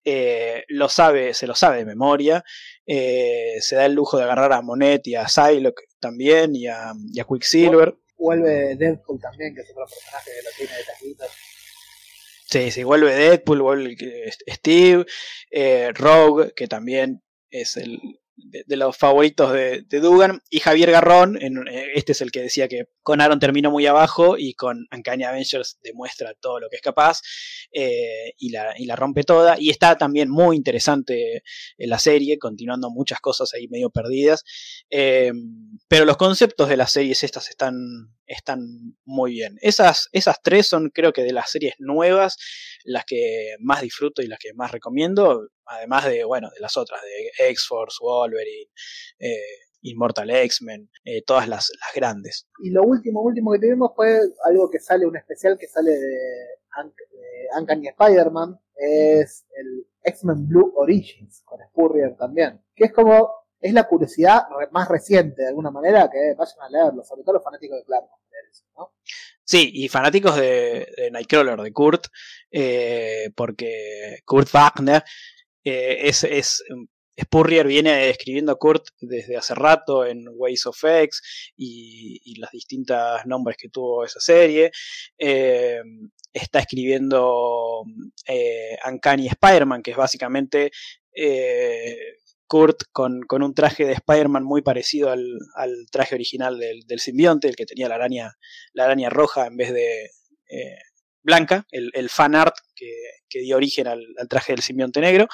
[0.05, 2.43] Eh, lo sabe, se lo sabe de memoria.
[2.85, 7.21] se da el lujo de agarrar a Monet y a Psylocke también y a, y
[7.21, 7.95] a Quicksilver.
[8.17, 11.25] Vuelve Deadpool también, que es otro personaje que lo tiene de taquito.
[12.53, 13.95] Sí, sí, vuelve Deadpool, vuelve
[14.47, 15.07] Steve,
[15.49, 17.99] eh, Rogue, que también es el,
[18.35, 22.67] de, los favoritos de, Dugan, y Javier Garrón, en, eh, este es el que decía
[22.67, 26.81] que con Aaron terminó muy abajo y con Uncanny Avengers demuestra todo lo que es
[26.81, 27.21] capaz
[27.71, 29.55] eh, y, la, y, la, rompe toda.
[29.59, 31.43] Y está también muy interesante
[31.77, 34.43] en la serie, continuando muchas cosas ahí medio perdidas.
[34.89, 37.73] Pero los conceptos de las series estas están,
[38.25, 38.59] están
[39.05, 39.57] muy bien.
[39.61, 42.37] Esas, esas tres son creo que de las series nuevas
[42.83, 47.01] las que más disfruto y las que más recomiendo, además de, bueno, de las otras,
[47.01, 48.71] de X-Force, Wolverine,
[49.19, 49.37] eh,
[49.81, 52.47] Immortal X-Men, eh, todas las, las, grandes.
[52.63, 56.47] Y lo último, último que tuvimos fue algo que sale, un especial que sale de,
[57.57, 63.87] Uncanny Spider-Man, es el X-Men Blue Origins, con Spurrier también, que es como, es la
[63.87, 67.85] curiosidad más reciente de alguna manera, que vayan a leerlo, sobre todo los fanáticos de
[67.85, 68.05] Clark.
[68.77, 68.93] ¿no?
[69.45, 72.07] Sí, y fanáticos de, Nightcrawler, de Kurt,
[72.49, 75.03] eh, porque Kurt Wagner
[75.63, 76.63] eh, es, es
[77.19, 81.21] Spurrier viene escribiendo a Kurt desde hace rato en Ways of X
[81.55, 84.71] y, y los distintos nombres que tuvo esa serie.
[85.17, 85.81] Eh,
[86.31, 87.83] está escribiendo
[88.27, 90.71] eh, Uncanny Spider-Man, que es básicamente
[91.15, 91.97] eh,
[92.47, 95.37] Kurt con, un traje de Spider-Man muy parecido al,
[95.91, 98.33] traje original del, simbionte, el que tenía la araña,
[98.73, 100.09] la araña roja en vez de
[101.23, 102.89] blanca, el, fan art que,
[103.41, 105.27] dio origen al, traje del simbionte negro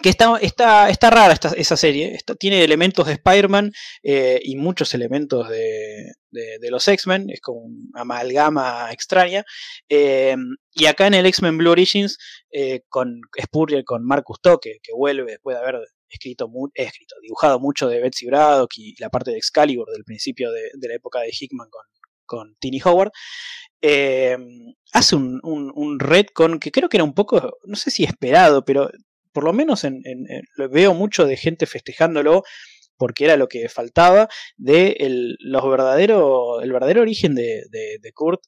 [0.00, 4.94] que está, está, está rara esta, esa serie, tiene elementos de Spider-Man eh, y muchos
[4.94, 9.44] elementos de, de, los X-Men, es como una amalgama extraña.
[9.88, 10.34] Eh,
[10.72, 12.18] y acá en el X-Men Blue Origins,
[12.50, 17.88] eh, con Spurrier, con Marcus Toque, que vuelve después de haber escrito, escrito dibujado mucho
[17.88, 21.68] de Betsy Braddock y la parte de Excalibur del principio de, la época de Hickman
[21.70, 21.84] con,
[22.24, 23.12] con Tini Howard.
[24.92, 28.64] Hace un, un, un retcon que creo que era un poco, no sé si esperado,
[28.64, 28.90] pero
[29.32, 30.02] por lo menos en,
[30.70, 32.44] veo mucho de gente festejándolo
[32.96, 37.64] porque era lo que faltaba de el, los verdadero, el verdadero origen de,
[38.14, 38.42] Kurt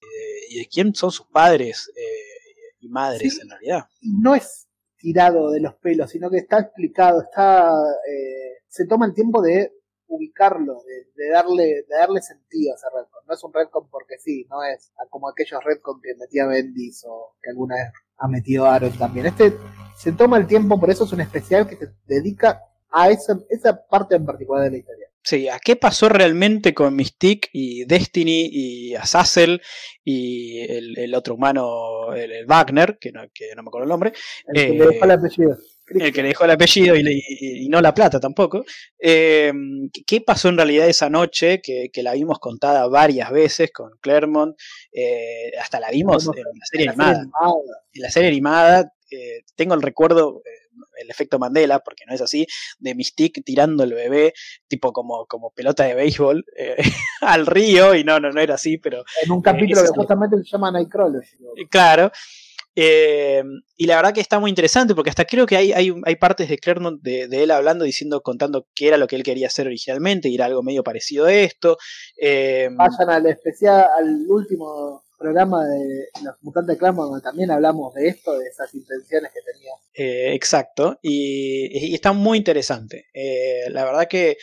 [0.49, 3.86] y de, quién son sus padres eh, y madres en realidad.
[4.02, 7.68] No es tirado de los pelos, sino que está explicado, está
[8.08, 9.72] eh, se toma el tiempo de
[10.08, 10.83] ubicarlo,
[11.17, 13.22] de, darle, de darle sentido a ese redcon.
[13.26, 17.37] No es un redcon porque sí, no es como aquellos redcon que metía Bendis o
[17.42, 19.26] que alguna vez ha metido Aaron también.
[19.26, 19.56] Este
[19.97, 23.87] se toma el tiempo, por eso es un especial que se dedica a esa, esa
[23.87, 25.08] parte en particular de la historia.
[25.22, 29.62] Sí, ¿a qué pasó realmente con Mystique y Destiny y Azazel
[30.04, 34.12] y el, otro humano, el, Wagner, que no, que no, me acuerdo el nombre?
[34.49, 35.56] El que le dejó el apellido.
[35.86, 38.65] El que le dejó el apellido y, no la plata tampoco.
[38.99, 39.52] Eh,
[40.06, 44.56] ¿Qué pasó en realidad esa noche que, la vimos contada varias veces con Claremont?
[44.92, 47.22] Eh, hasta la vimos en la serie animada.
[47.92, 50.42] En la serie animada eh, tengo el recuerdo
[51.00, 52.47] el efecto Mandela, porque no es así,
[52.78, 54.33] de Mystique tirando el bebé,
[54.68, 56.44] tipo como, como pelota de béisbol,
[57.20, 59.04] al río, y no, no, no era así, pero...
[59.24, 61.22] En un capítulo que justamente se llama Nightcrawler.
[61.68, 62.10] Claro.
[62.76, 63.42] Eh,
[63.76, 66.48] y la verdad que está muy interesante porque hasta creo que hay, hay, hay partes
[66.48, 70.28] de Claremont de, él hablando, diciendo, contando qué era lo que él quería hacer originalmente
[70.28, 71.76] y era algo medio parecido a esto.
[72.20, 78.08] Eh, Vayan al especial, al último programa de los mutantes de donde también hablamos de
[78.08, 79.72] esto, de esas intenciones que tenía.
[79.94, 83.06] Eh, exacto, y, está muy interesante.
[83.14, 84.36] Eh, la verdad que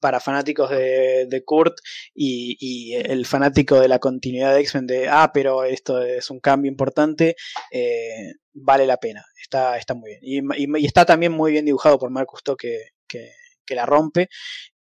[0.00, 1.78] para fanáticos de, Kurt
[2.14, 6.70] y, el fanático de la continuidad de X-Men de, ah, pero esto es un cambio
[6.70, 7.36] importante,
[7.70, 10.48] eh, vale la pena, está, está muy bien.
[10.56, 14.28] Y, está también muy bien dibujado por Marcus To que, que la rompe.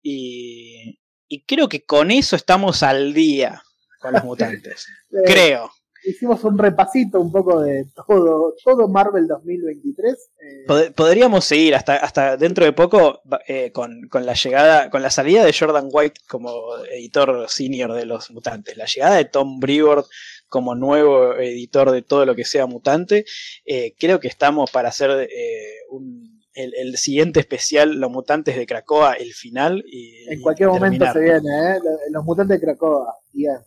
[0.02, 3.62] Y, y creo que con eso estamos al día
[4.00, 4.88] con los mutantes.
[5.12, 5.72] Eh, creo.
[6.06, 10.14] Hicimos un repasito un poco de todo, todo Marvel 2023.
[10.14, 10.92] Eh.
[10.96, 15.56] podríamos seguir hasta, hasta dentro de poco eh, con, la llegada, con la salida de
[15.58, 16.54] Jordan White como
[16.92, 20.08] editor senior de los mutantes, la llegada de Tom Brevoort
[20.48, 23.26] como nuevo editor de todo lo que sea mutante.
[24.00, 25.28] creo que estamos para hacer
[25.90, 29.84] un el, siguiente especial, Los Mutantes de Cracoa, el final.
[29.88, 31.80] Y, en cualquier momento se viene, ¿eh?
[32.10, 33.58] Los Mutantes de Cracoa, bien,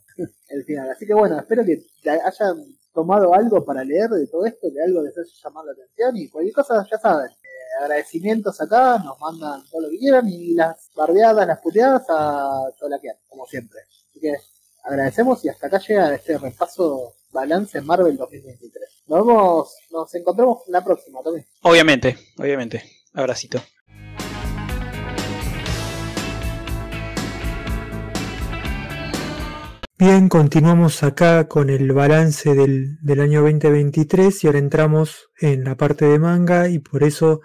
[0.49, 0.90] el final.
[0.90, 5.03] Así que bueno, espero que hayan tomado algo para leer de todo esto, que algo
[5.03, 7.31] les haya llamado la atención y cualquier cosa, ya saben.
[7.31, 12.71] Eh, agradecimientos acá, nos mandan todo lo que quieran y las bardeadas, las puteadas a
[12.78, 13.81] Tolaquian, como siempre.
[14.10, 14.35] Así que
[14.83, 19.05] agradecemos y hasta acá llega este repaso balance Marvel 2023.
[19.09, 21.47] Nos vemos, nos encontramos la próxima también.
[21.62, 22.83] Obviamente, obviamente.
[23.15, 23.61] Abracito.
[29.99, 35.77] Bien, continuamos acá con el balance del, del, año 2023 y ahora entramos en la
[35.77, 37.41] parte de manga y por eso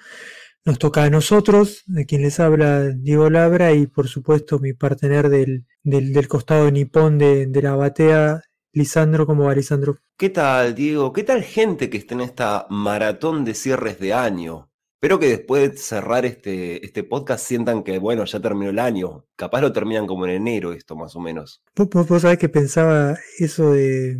[0.64, 5.30] nos toca a nosotros, de quien les habla Diego Labra y por supuesto mi partener
[5.30, 8.44] del, del, del costado nipón de, de la batea,
[8.76, 10.00] Lisandro, ¿cómo va Lisandro?
[10.18, 11.14] ¿Qué tal, Diego?
[11.14, 14.72] ¿Qué tal gente que está en esta maratón de cierres de año?
[14.96, 19.28] Espero que después de cerrar este, este podcast sientan que, bueno, ya terminó el año.
[19.36, 21.62] Capaz lo terminan como en enero esto, más o menos.
[21.76, 24.18] Vos, sabés que pensaba eso de,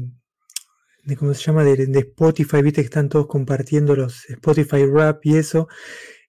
[1.04, 1.64] de ¿cómo se llama?
[1.64, 5.68] De, de, Spotify, viste que están todos compartiendo los Spotify Rap y eso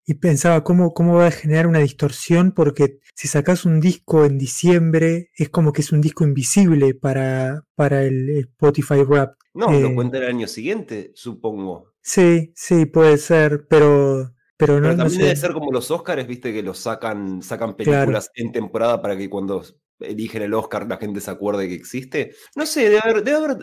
[0.06, 4.38] y pensaba cómo, cómo va a generar una distorsión porque si sacas un disco en
[4.38, 9.36] diciembre es como que es un disco invisible para, para el Spotify Rap.
[9.54, 11.92] No, lo eh, cuenta el año siguiente, supongo.
[12.02, 14.30] Sí, sí, puede ser, pero...
[14.56, 18.52] Pero, no, también debe ser como los Oscars, viste, que los sacan, sacan películas en
[18.52, 19.64] temporada para que cuando
[19.98, 22.34] eligen el Oscar la gente se acuerde que existe.
[22.54, 23.56] No sé, debe haber, debe haber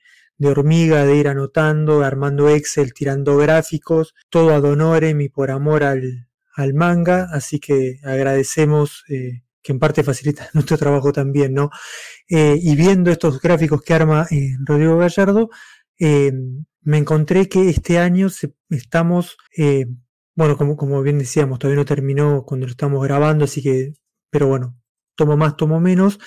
[0.45, 6.29] hormiga, de ir anotando, armando Excel, tirando gráficos, todo ad honorem y por amor al,
[6.75, 11.71] manga, así que agradecemos eh, que en parte facilita nuestro trabajo también, ¿no?
[12.29, 14.27] y viendo estos gráficos que arma
[14.65, 15.51] Rodrigo Gallardo,
[15.99, 18.29] me encontré que este año
[18.71, 19.87] estamos, eh,
[20.35, 23.95] bueno, como, como bien decíamos, todavía no terminó cuando lo estamos grabando, así que,
[24.31, 24.77] pero bueno,
[25.17, 26.19] tomo más, tomo menos,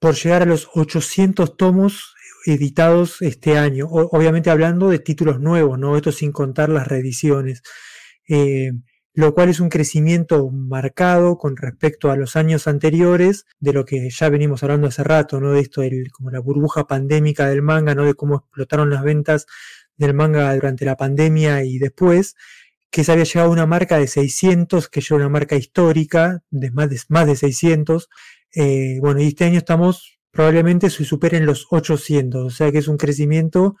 [0.00, 2.14] por llegar a los 800 tomos
[2.46, 5.96] editados este año, obviamente hablando de títulos nuevos, ¿no?
[5.96, 7.62] Esto sin contar las reediciones.
[8.28, 8.72] eh,
[9.14, 14.08] lo cual es un crecimiento marcado con respecto a los años anteriores, de lo que
[14.10, 15.52] ya venimos hablando hace rato, ¿no?
[15.52, 18.04] De esto, el, como la burbuja pandémica del manga, ¿no?
[18.04, 19.46] De cómo explotaron las ventas
[19.96, 22.36] del manga durante la pandemia y después,
[22.90, 26.42] que se había llegado a una marca de 600, que ya era una marca histórica,
[26.50, 28.08] de más de, más de 600.
[28.54, 32.88] Eh, bueno, y este año estamos, probablemente se superen los 800, o sea que es
[32.88, 33.76] un crecimiento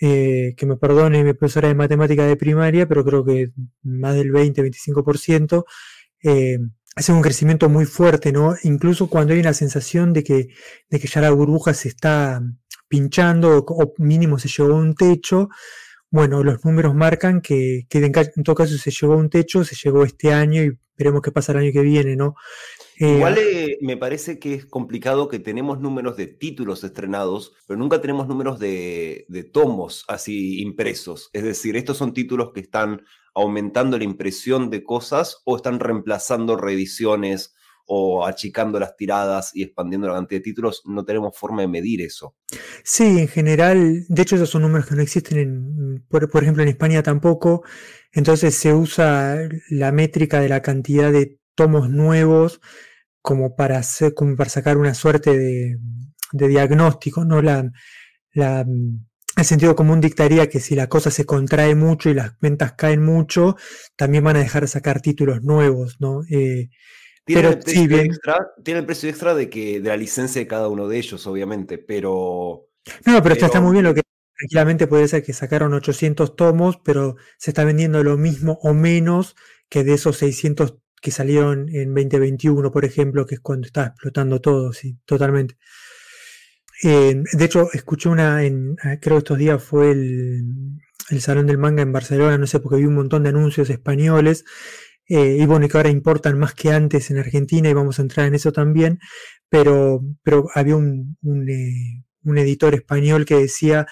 [0.00, 4.32] eh, que me perdone mi profesora de matemática de primaria, pero creo que más del
[4.32, 5.64] 20-25%,
[6.22, 6.58] eh,
[6.96, 8.54] es un crecimiento muy fuerte, ¿no?
[8.62, 10.48] Incluso cuando hay una sensación de que,
[10.90, 12.42] de que ya la burbuja se está
[12.88, 15.48] pinchando o, mínimo se llegó a un techo,
[16.10, 19.74] bueno, los números marcan que, que, en todo caso se llegó a un techo, se
[19.76, 22.36] llegó este año y veremos qué pasa el año que viene, ¿no?
[22.98, 27.78] Eh, Igual eh, me parece que es complicado que tenemos números de títulos estrenados, pero
[27.78, 31.30] nunca tenemos números de, tomos así impresos.
[31.32, 33.02] Es decir, estos son títulos que están
[33.34, 37.54] aumentando la impresión de cosas o están reemplazando reediciones
[37.86, 42.00] o achicando las tiradas y expandiendo la cantidad de títulos, no tenemos forma de medir
[42.00, 42.34] eso.
[42.82, 46.62] Sí, en general, de hecho esos son números que no existen, en, por, por, ejemplo,
[46.62, 47.62] en España tampoco,
[48.12, 49.36] entonces se usa
[49.68, 52.60] la métrica de la cantidad de tomos nuevos
[53.22, 55.78] como para, hacer, como para sacar una suerte de,
[56.32, 57.40] diagnóstico, ¿no?
[57.40, 57.70] La,
[58.32, 58.66] la,
[59.36, 63.02] el sentido común dictaría que si la cosa se contrae mucho y las ventas caen
[63.02, 63.56] mucho,
[63.96, 66.22] también van a dejar de sacar títulos nuevos, ¿no?
[66.30, 66.70] Eh,
[67.24, 70.46] tiene, pero, el precio extra, tiene el precio extra de que de la licencia de
[70.46, 72.68] cada uno de ellos, obviamente, pero...
[73.06, 74.02] No, pero, está muy bien lo que
[74.36, 79.36] tranquilamente puede ser que sacaron 800 tomos, pero se está vendiendo lo mismo o menos
[79.70, 84.40] que de esos 600 que salieron en 2021, por ejemplo, que es cuando está explotando
[84.40, 85.58] todo, sí, totalmente.
[86.82, 90.80] Eh, de hecho, escuché una, en, ah, creo estos días fue el,
[91.20, 94.46] Salón del Manga en Barcelona, no sé, porque vi un montón de anuncios españoles,
[95.06, 98.26] eh, y bueno, que ahora importan más que antes en Argentina, y vamos a entrar
[98.26, 98.98] en eso también,
[99.50, 103.86] pero, pero había un, un, eh, un editor español que decía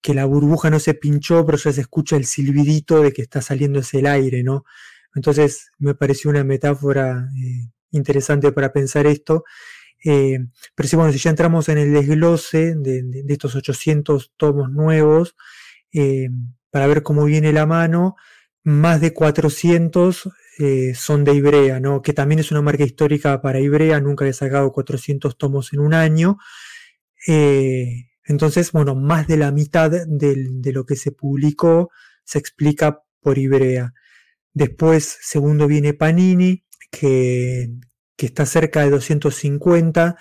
[0.00, 3.42] que la burbuja no se pinchó, pero ya se escucha el silbidito de que está
[3.42, 4.64] saliendo ese el aire, ¿no?
[5.14, 9.44] Entonces me pareció una metáfora eh, interesante para pensar esto.
[10.04, 10.38] Eh,
[10.74, 15.36] pero si, bueno, si ya entramos en el desglose de, estos 800 tomos nuevos,
[15.92, 16.28] eh,
[16.70, 18.16] para ver cómo viene la mano,
[18.64, 20.28] más de 400
[20.94, 25.36] son de Ibrea, que también es una marca histórica para Ibrea, nunca había sacado 400
[25.36, 26.38] tomos en un año.
[28.24, 31.90] entonces, bueno, más de la mitad de lo que se publicó
[32.24, 33.94] se explica por Ibrea.
[34.54, 37.70] Después, segundo viene Panini, que,
[38.18, 40.16] está cerca de 250,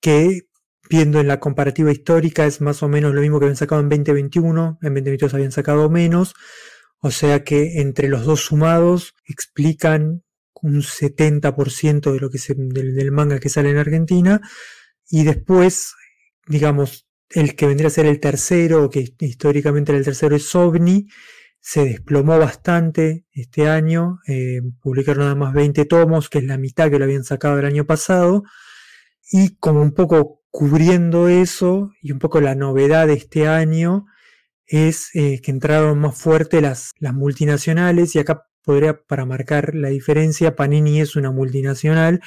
[0.00, 0.42] que
[0.90, 3.88] viendo en la comparativa histórica es más o menos lo mismo que habían sacado en
[3.88, 6.34] 2021, en 2022 habían sacado menos,
[7.00, 10.22] o sea que entre los dos sumados explican
[10.60, 14.40] un 70% de lo que del, del, manga que sale en Argentina,
[15.08, 15.94] y después,
[16.46, 21.06] digamos, el que vendría a ser el tercero, que históricamente era el tercero es OVNI,
[21.60, 26.90] se desplomó bastante este año, eh, publicaron nada más 20 tomos, que es la mitad
[26.90, 28.44] que lo habían sacado el año pasado,
[29.30, 34.06] y como un poco cubriendo eso, y un poco la novedad de este año,
[34.66, 39.88] es eh, que entraron más fuerte las, las multinacionales, y acá podría, para marcar la
[39.88, 42.20] diferencia, Panini es una multinacional,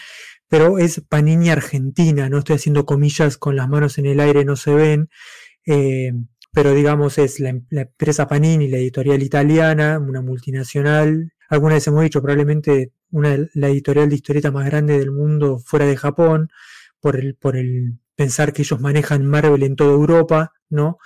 [0.49, 4.55] pero es Panini Argentina, no estoy haciendo comillas con las manos en el aire, no
[4.55, 5.09] se ven.
[5.65, 6.11] Eh,
[6.51, 11.33] pero digamos es la, empresa Panini, la editorial italiana, una multinacional.
[11.49, 15.85] Alguna vez hemos dicho probablemente una, la editorial de historieta más grande del mundo fuera
[15.85, 16.49] de Japón,
[16.99, 20.97] por el, por el pensar que ellos manejan Marvel en toda Europa, ¿no?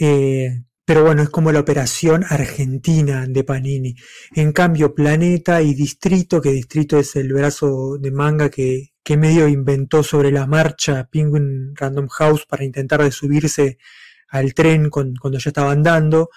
[0.00, 3.94] Eh, pero bueno, es como la operación argentina de Panini.
[4.34, 9.48] En cambio, Planeta y Distrito, que Distrito es el brazo de manga que, que medio
[9.48, 13.78] inventó sobre la marcha Penguin Random House para intentar de subirse
[14.28, 16.30] al tren cuando ya estaba andando.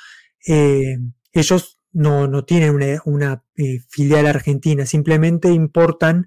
[0.47, 0.97] Eh,
[1.33, 6.25] ellos no, no, tienen una, eh, filial argentina, simplemente importan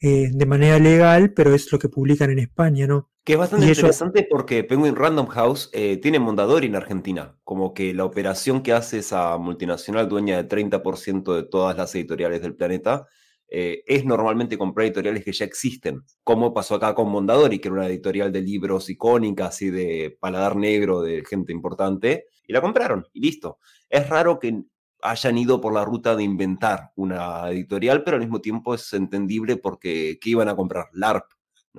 [0.00, 3.10] eh, de manera legal, pero es lo que publican en España, ¿no?
[3.24, 8.06] Que es bastante interesante porque Penguin Random House tiene Mondadori en Argentina, como que la
[8.06, 13.06] operación que hace esa multinacional dueña de 30% de todas las editoriales del planeta
[13.48, 17.76] eh, es normalmente comprar editoriales que ya existen, como pasó acá con Mondadori, que era
[17.76, 23.06] una editorial de libros icónica, así de paladar negro, de gente importante, y la compraron,
[23.12, 23.58] y listo.
[23.88, 24.62] Es raro que
[25.02, 29.56] hayan ido por la ruta de inventar una editorial, pero al mismo tiempo es entendible
[29.56, 30.86] porque ¿qué iban a comprar?
[30.92, 31.24] LARP.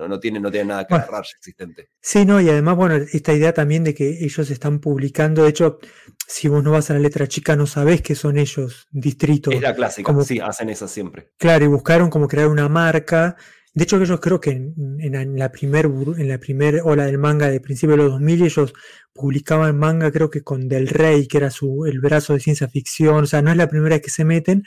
[0.00, 1.90] No, no, tiene, no tiene nada que agarrar existente.
[2.00, 5.78] Sí, no, y además, bueno, esta idea también de que ellos están publicando, de hecho,
[6.26, 9.52] si vos no vas a la letra chica no sabés que son ellos distritos.
[9.54, 11.28] Es la clásica, Como- sí, hacen esa siempre.
[11.36, 13.36] Claro, y buscaron como crear una marca.
[13.74, 17.48] De hecho, ellos creo que en, en la primer, en la primer ola del manga
[17.50, 18.72] de principios de los 2000, ellos
[19.12, 23.24] publicaban manga, creo que con Del Rey, que era su, el brazo de ciencia ficción.
[23.24, 24.64] O sea, no es la primera vez que se meten.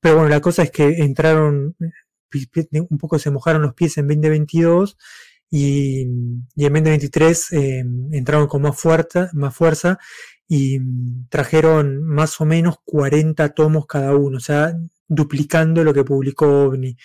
[0.00, 1.76] Pero bueno, la cosa es que entraron,
[2.90, 4.96] un poco se mojaron los pies en 2022
[5.50, 9.98] y, en 2023 eh, entraron con más fuerza, más fuerza
[10.48, 14.74] y mm, trajeron más o menos 40 tomos cada uno, o sea,
[15.08, 16.96] duplicando lo que publicó OVNI.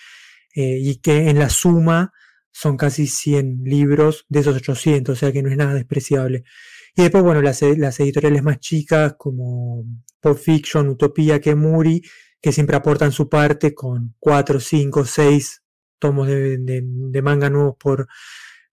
[0.56, 2.12] eh, y que en la suma
[2.52, 6.44] son casi 100 libros de esos 800, o sea que no es nada despreciable.
[6.96, 9.86] Y después, bueno, las, las editoriales más chicas como
[10.20, 12.02] Pop Fiction, Utopía, Kemuri,
[12.42, 15.64] que siempre aportan su parte con 4, 5, 6
[16.00, 18.08] tomos de, de- de manga nuevos por,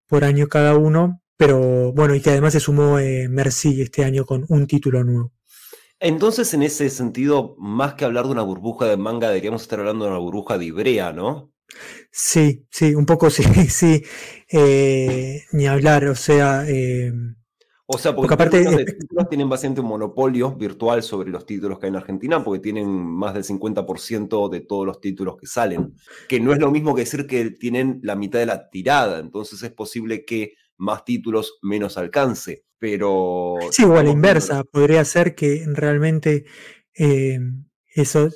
[0.06, 1.22] por año cada uno.
[1.36, 5.32] Pero bueno, y que además se sumó eh, Merci este año con un título nuevo.
[6.00, 10.04] Entonces, en ese sentido, más que hablar de una burbuja de manga, deberíamos estar hablando
[10.06, 11.52] de una burbuja de Ibrea, ¿no?
[12.10, 14.02] Sí, sí, un poco sí, sí.
[14.50, 17.12] eh, ni hablar, o sea, eh,
[17.88, 21.78] O sea, Porque porque, aparte- de títulos tienen bastante un monopolio virtual sobre los títulos
[21.78, 25.94] que hay en Argentina, porque tienen más del 50% de todos los títulos que salen.
[26.28, 29.62] Que no es lo mismo que decir que tienen la mitad de la tirada, entonces
[29.62, 32.64] es posible que más títulos, menos alcance.
[32.78, 33.54] Pero.
[33.70, 36.44] sí, o a la inversa, podría ser que realmente
[36.94, 37.38] eh,
[37.94, 38.28] eso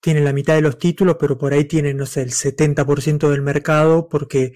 [0.00, 3.42] tienen la mitad de los títulos, pero por ahí tienen, no sé, el 70% del
[3.42, 4.52] mercado, porque,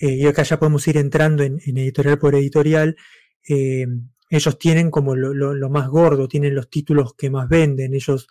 [0.00, 2.96] eh, y acá ya podemos ir entrando en, en editorial por editorial,
[3.50, 3.86] eh,
[4.30, 8.28] ellos tienen como lo, lo- lo más gordo, tienen los títulos que más venden, ellos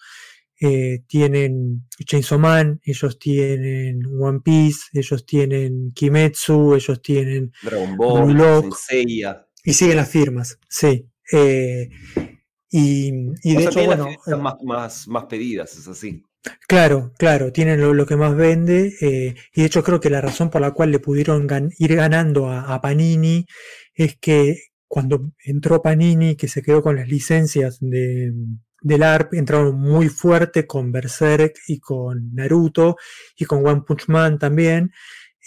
[0.62, 8.34] eh, tienen Chainsaw Man, ellos tienen One Piece, ellos tienen Kimetsu, ellos tienen Dragon Ball,
[8.34, 8.76] Lock.
[9.64, 11.06] Y siguen las firmas, sí.
[11.32, 11.90] Eh,
[12.72, 13.12] y,
[13.44, 16.24] y de sea, hecho, las bueno, figuras más, más, más pedidas, es así.
[16.68, 18.94] claro, claro, tienen lo, lo que más vende.
[19.02, 21.96] eh, y de hecho creo que la razón por la cual le pudieron gan- ir
[21.96, 23.46] ganando a, a Panini
[23.94, 24.58] es que
[24.90, 28.34] cuando entró Panini, que se quedó con las licencias de,
[28.82, 32.98] del ARP, entraron muy fuerte con Berserk y con Naruto
[33.38, 34.92] y con One Punch Man también.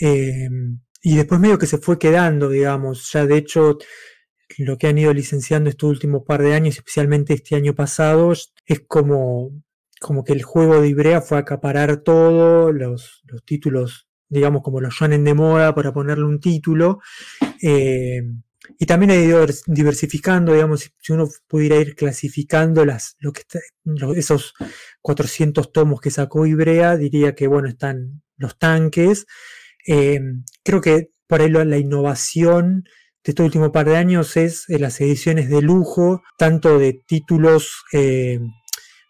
[0.00, 0.48] eh,
[1.04, 3.78] y después medio que se fue quedando, digamos, ya de hecho
[4.58, 8.32] lo que han ido licenciando estos últimos par de años, especialmente este año pasado,
[8.66, 9.50] es como,
[10.00, 14.80] como que el juego de Ibrea fue a acaparar todo, los, los títulos, digamos, como
[14.80, 17.00] los shonen de moda, para ponerle un título.
[17.62, 18.22] eh,
[18.78, 19.10] y también
[19.66, 23.42] diversificando, digamos, si- uno pudiera ir clasificando las, lo que
[24.16, 24.54] esos
[25.00, 29.26] 400 tomos que sacó Ibrea, diría que, bueno, están los tanques.
[29.86, 30.20] Eh,
[30.64, 32.84] creo que por ahí la innovación
[33.24, 37.82] de este último par de años es eh, las ediciones de lujo, tanto de títulos
[37.92, 38.40] eh,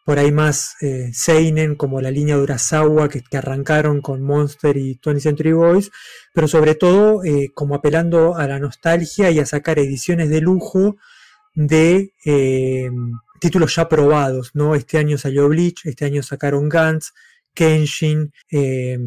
[0.05, 4.99] por ahí más eh, Seinen, como la línea de Urasawa, que, arrancaron con Monster y
[4.99, 5.91] 20th Century Boys,
[6.35, 10.97] pero sobre todo eh, como apelando a la nostalgia y a sacar ediciones de lujo
[11.55, 12.91] de eh,
[13.41, 14.75] títulos ya probados, ¿no?
[14.75, 17.13] Este año salió Bleach, este año sacaron Gantz,
[17.55, 18.99] Kenshin, eh,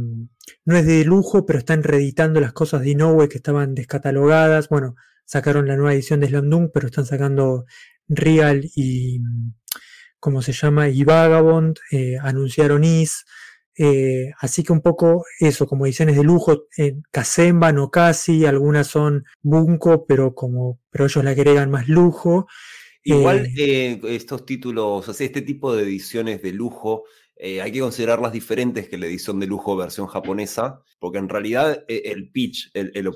[0.65, 4.69] no es de lujo, pero están reeditando las cosas de Inoue que estaban descatalogadas.
[4.69, 4.95] Bueno,
[5.25, 7.65] sacaron la nueva edición de Slam Dunk, pero están sacando
[8.07, 9.19] Real y,
[10.25, 10.89] ¿cómo se llama?
[10.89, 13.25] Y Vagabond, eh, anunciaron Is.
[13.77, 18.87] eh, así que un poco eso, como ediciones de lujo, en Kazemba, no casi, algunas
[18.87, 22.47] son Bunko, pero como, pero ellos le agregan más lujo.
[23.03, 27.03] Igual Eh, eh, estos títulos, o sea, este tipo de ediciones de lujo,
[27.35, 31.83] eh, hay que considerarlas diferentes que la edición de lujo versión japonesa, porque en realidad
[31.87, 33.11] eh, el pitch, el, el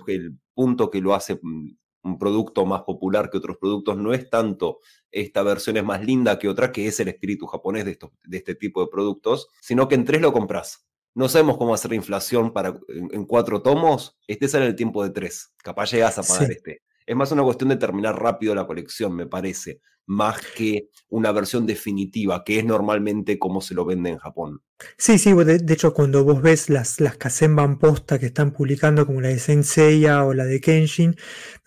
[0.54, 1.72] punto que lo hace mm,
[2.04, 4.80] un producto más popular que otros productos no es tanto
[5.12, 8.38] esta versión es más linda que otra, que es el espíritu japonés de, estos, de
[8.38, 10.86] este tipo de productos, sino que en tres lo compras.
[11.16, 14.76] No sabemos cómo hacer la inflación para, en, en cuatro tomos, este sale en el
[14.76, 16.52] tiempo de tres, capaz llegas a pagar Sí.
[16.54, 16.82] este.
[17.06, 21.68] Es más una cuestión de terminar rápido la colección, me parece, más que una versión
[21.68, 24.62] definitiva, que es normalmente como se lo vende en Japón.
[24.98, 29.06] Sí, sí, de, de hecho cuando vos ves las, las Kazenban posta que están publicando
[29.06, 31.16] como la de Senseiya o la de Kenshin,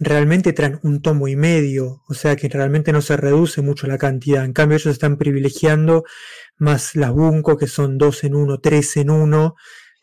[0.01, 3.97] realmente traen un tomo y medio, o sea que realmente no se reduce mucho la
[3.99, 4.45] cantidad.
[4.45, 6.03] En cambio ellos están privilegiando
[6.57, 9.55] más las Bunko que son dos en uno, tres en uno,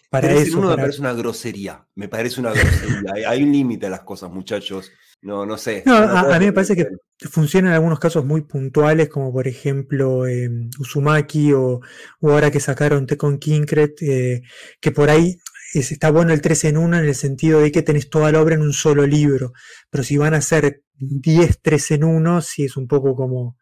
[0.10, 0.60] para Tres en eso.
[0.60, 3.12] uno me parece una grosería, me parece una grosería.
[3.28, 4.92] hay un límite a las cosas, muchachos.
[5.22, 5.84] No, no sé.
[5.86, 6.88] No, a, mí me parece que
[7.30, 11.82] funciona en algunos casos muy puntuales, como por ejemplo eh, Uzumaki o,
[12.22, 14.42] o ahora que sacaron Tekon Kinkret, eh,
[14.80, 15.36] que por ahí
[15.74, 18.42] es- está bueno el 3 en 1 en el sentido de que tenés toda la
[18.42, 19.52] obra en un solo libro,
[19.90, 23.58] pero si van a ser 10 3 en 1, sí es un poco como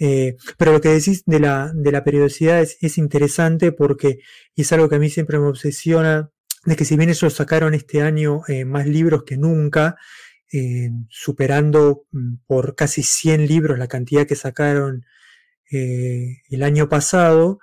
[0.00, 4.18] Eh, pero lo que decís de la, de la periodicidad es, interesante porque
[4.56, 6.30] es algo que a mí siempre me obsesiona,
[6.64, 9.96] de que si bien ellos sacaron este año eh, más libros que nunca,
[10.52, 15.04] eh, superando mm, por casi 100 libros la cantidad que sacaron
[15.70, 17.60] el año pasado,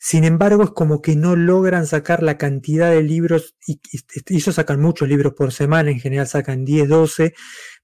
[0.00, 3.80] sin embargo, es como que no logran sacar la cantidad de libros, y,
[4.28, 7.34] ellos sacan muchos libros por semana, en general sacan 10, 12,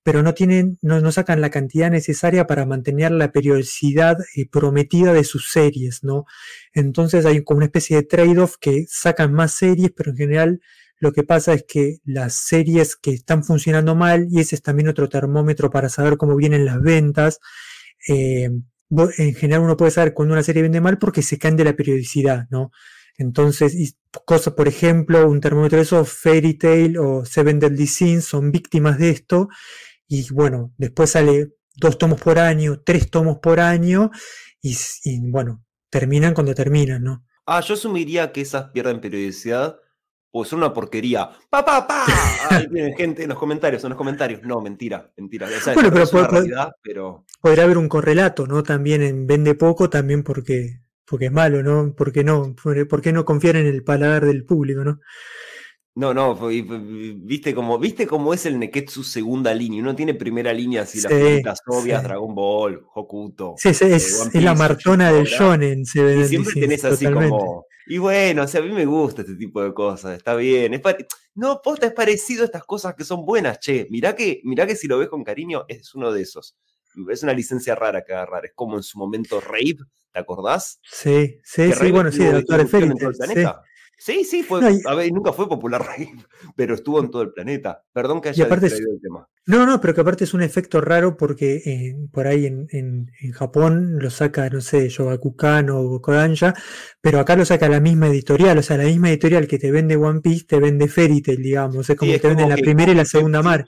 [0.05, 5.25] pero no tienen, no, sacan la cantidad necesaria para mantener la periodicidad eh, prometida de
[5.25, 6.25] sus series, ¿no?
[6.73, 10.61] Entonces hay como una especie de trade-off que sacan más series, pero en general
[10.99, 14.89] lo que pasa es que las series que están funcionando mal, y ese es también
[14.89, 17.41] otro termómetro para saber cómo vienen las ventas,
[18.09, 18.51] eh,
[19.19, 21.75] en general uno puede saber cuando una serie vende mal porque se caen de la
[21.75, 22.71] periodicidad, ¿no?
[23.17, 23.97] Entonces,
[24.57, 29.11] por ejemplo, un termómetro de eso, Fairy Tail o Seven Deadly Sins son víctimas de
[29.11, 29.49] esto.
[30.09, 34.11] Y bueno, después sale dos tomos por año, tres tomos por año,
[34.61, 34.77] y,
[35.31, 37.25] bueno, terminan cuando terminan, ¿no?
[37.47, 39.77] Ah, yo asumiría que esas pierden periodicidad
[40.37, 41.31] o son una porquería.
[41.49, 42.05] ¡Pa, pa, pa!
[42.69, 44.43] Vienen gente en los comentarios, en los comentarios.
[44.43, 45.49] No, mentira, mentira.
[45.75, 48.65] bueno, pero, pero, podría haber un correlato, ¿no?
[48.65, 51.95] También en vende poco, también porque, porque es malo, ¿no?
[51.97, 54.99] Porque no, ¿Por qué no confiar en el paladar del público, ¿no?
[55.95, 59.81] No, no, viste como, viste cómo es el Neketsu segunda línea.
[59.81, 61.01] Uno tiene primera línea así,
[61.45, 63.55] las obvias, Dragon Ball, Hokuto.
[63.57, 66.23] Sí, sí es, eh, la martona del shonen, se ve.
[66.23, 69.63] Y siempre tenés así como y bueno, o sea, a mí me gusta este tipo
[69.63, 70.75] de cosas, está bien.
[70.75, 70.81] Es
[71.35, 73.87] no, posta, es parecido a estas cosas que son buenas, che.
[73.91, 76.57] Mirá que, mirá que si lo ves con cariño, es uno de esos.
[77.11, 78.47] Es una licencia rara que agarrar.
[78.47, 79.79] Es como en su momento Rave,
[80.13, 80.81] ¿te acordás?
[80.83, 83.45] Sí, sí, sí, bueno, sí, de Doctor Sí,
[84.05, 85.83] sí, fue, a ver, nunca fue popular
[86.57, 87.83] pero estuvo en todo el planeta.
[87.93, 89.29] Perdón que haya aparte el tema.
[89.47, 93.11] No, no, pero que aparte es un efecto raro porque eh, por ahí en, en,
[93.21, 96.55] en, Japón lo saca, no sé, Shogakukan o Kodansha,
[97.01, 99.97] pero acá lo saca la misma editorial, o sea, la misma editorial que te vende
[99.97, 102.95] One Piece te vende Fairy Tail, digamos, es como que te venden la primera y
[102.95, 103.67] la segunda mar.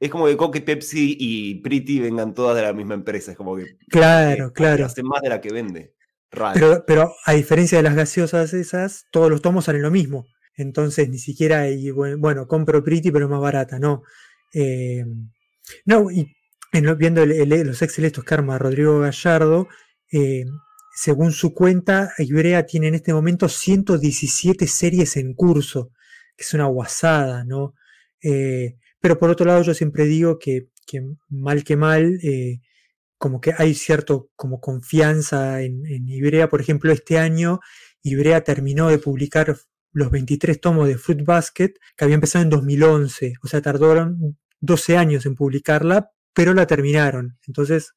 [0.00, 3.56] Es como que Coque, Pepsi y Pretty vengan todas de la misma empresa, es como
[3.56, 3.76] que...
[3.88, 4.86] Claro, claro.
[4.86, 5.94] Hace más de la que vende.
[6.30, 10.26] Pero, a diferencia de las gaseosas esas, todos los tomos salen lo mismo.
[10.56, 14.02] Entonces ni siquiera hay, bueno, compro Pretty pero más barata, no.
[14.52, 15.04] Eh,
[15.84, 16.34] no, y
[16.72, 19.68] viendo los Excel estos que arma Rodrigo Gallardo,
[20.12, 20.44] eh,
[20.94, 25.92] según su cuenta, Ibrea tiene en este momento 117 series en curso,
[26.36, 27.74] que es una guasada, ¿no?
[28.22, 32.18] Eh, pero por otro lado, yo siempre digo que, que mal que mal,
[33.18, 36.48] como que hay cierto como confianza en, Ibrea.
[36.48, 37.60] Por ejemplo, este año
[38.02, 39.56] Ibrea terminó de publicar
[39.92, 43.34] los 23 tomos de Fruit Basket, que había empezado en 2011.
[43.42, 47.38] O sea, tardaron 12 años en publicarla, pero la terminaron.
[47.46, 47.94] Entonces,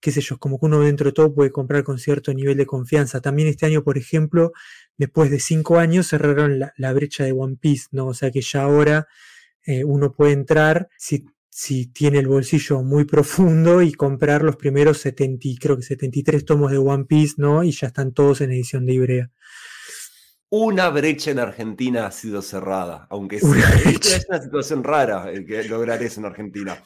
[0.00, 2.66] qué sé yo, como que uno dentro de todo puede comprar con cierto nivel de
[2.66, 3.20] confianza.
[3.20, 4.52] También este año, por ejemplo,
[4.96, 8.06] después de 5 años cerraron la, brecha de One Piece, ¿no?
[8.06, 9.08] O sea que ya ahora
[9.64, 14.96] eh, uno puede entrar, si si tiene el bolsillo muy profundo y comprar los primeros
[15.02, 17.62] 70, creo que 73 tomos de One Piece, ¿no?
[17.62, 19.30] Y ya están todos en edición de Ibrea.
[20.48, 25.62] Una brecha en Argentina ha sido cerrada, aunque sea, es una situación rara el que
[25.64, 26.82] lograr eso en Argentina.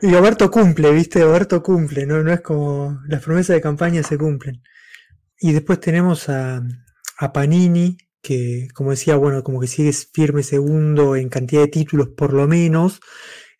[0.00, 1.20] Y Alberto cumple, ¿viste?
[1.20, 2.22] Alberto cumple, ¿no?
[2.22, 4.62] No es como las promesas de campaña se cumplen.
[5.38, 6.62] Y después tenemos a,
[7.18, 12.08] a Panini, que como decía, bueno, como que sigue firme segundo en cantidad de títulos
[12.08, 13.00] por lo menos,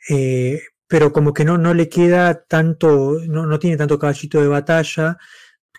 [0.09, 4.49] eh, pero como que no, no le queda tanto, no, no, tiene tanto caballito de
[4.49, 5.19] batalla.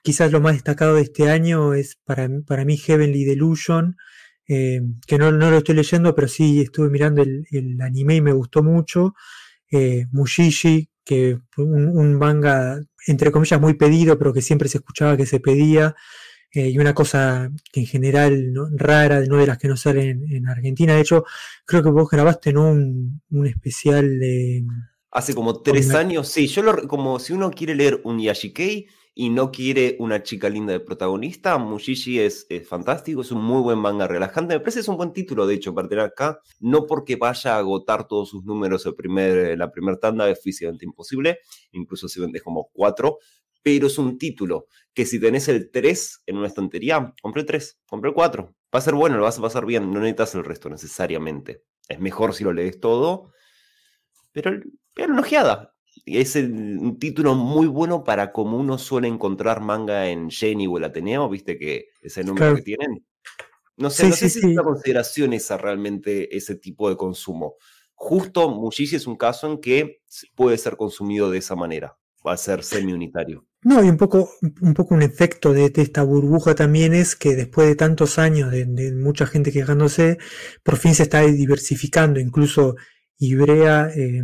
[0.03, 3.95] Quizás lo más destacado de este año es para, para mí Heavenly Delusion,
[4.47, 8.21] eh, que no, no, lo estoy leyendo, pero sí estuve mirando el, el anime y
[8.21, 9.13] me gustó mucho.
[9.71, 15.17] Eh, Mushishi, que un, un, manga entre comillas muy pedido, pero que siempre se escuchaba
[15.17, 15.95] que se pedía.
[16.55, 20.47] Eh, y una cosa que en general rara, no de las que no salen en,
[20.47, 20.93] Argentina.
[20.93, 21.25] De hecho,
[21.65, 22.69] creo que vos grabaste ¿no?
[22.69, 24.63] un, especial de...
[25.09, 26.47] Hace como tres años, sí.
[26.47, 30.73] Yo lo, como si uno quiere leer un Yashikei y no quiere una chica linda
[30.73, 34.55] de protagonista, Mushishi es, fantástico, es un muy buen manga relajante.
[34.55, 36.39] Me parece que es un buen título, de hecho, para tener acá.
[36.59, 40.85] No porque vaya a agotar todos sus números el primer, la primera tanda, es físicamente
[40.85, 41.39] imposible.
[41.71, 43.17] Incluso si vendes como cuatro
[43.63, 47.79] pero es un título que si tenés el 3 en una estantería, compré el 3,
[47.87, 48.55] compré el 4.
[48.73, 51.63] Va a ser bueno, lo vas a pasar bien, no necesitas el resto necesariamente.
[51.87, 53.31] Es mejor si lo lees todo,
[54.31, 54.51] pero
[54.93, 55.75] pero una ojeada.
[56.05, 60.83] Es un título muy bueno para como uno suele encontrar manga en Jenny o el
[60.85, 63.05] Ateneo, viste que es el número que tienen.
[63.77, 67.55] No sé, no sé si es una consideración esa realmente, ese tipo de consumo.
[67.93, 70.01] Justo Mushishi es un caso en que
[70.35, 71.97] puede ser consumido de esa manera.
[72.25, 73.45] va a ser semi-unitario.
[73.63, 74.29] No, y un poco,
[74.61, 78.93] un poco un efecto de, esta burbuja también es que después de tantos años de,
[78.93, 80.17] mucha gente quejándose,
[80.63, 82.19] por fin se está diversificando.
[82.19, 82.75] Incluso
[83.17, 84.23] Ibrea, eh,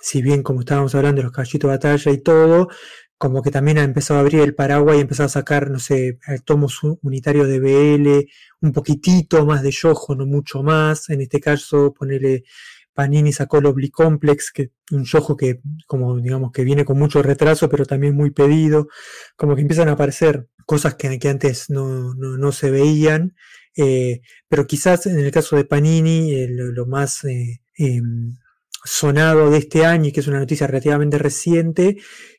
[0.00, 2.68] si bien como estábamos hablando de los caballitos de batalla y todo,
[3.16, 6.18] como que también ha empezado a abrir el paraguas y empezado a sacar, no sé,
[6.44, 8.28] tomos unitarios de BL,
[8.60, 11.08] un poquitito más de Yojo, no mucho más.
[11.10, 12.44] En este caso, ponerle
[12.94, 17.68] Panini sacó el Oblicomplex, que un yojo que, como digamos, que viene con mucho retraso,
[17.68, 18.88] pero también muy pedido.
[19.36, 23.34] Como que empiezan a aparecer cosas que, antes no, se veían.
[23.76, 28.36] Eh, pero quizás en el caso de Panini, eh, lo, más eh, em,
[28.84, 31.96] sonado de este año, y que es una noticia relativamente reciente,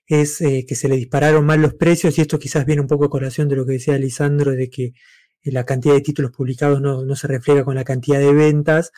[0.07, 3.09] es que se le dispararon mal los precios, y esto quizás viene un poco a
[3.09, 4.93] colación de lo que decía Lisandro, de que
[5.43, 8.91] la cantidad de títulos publicados no, se refleja con la cantidad de ventas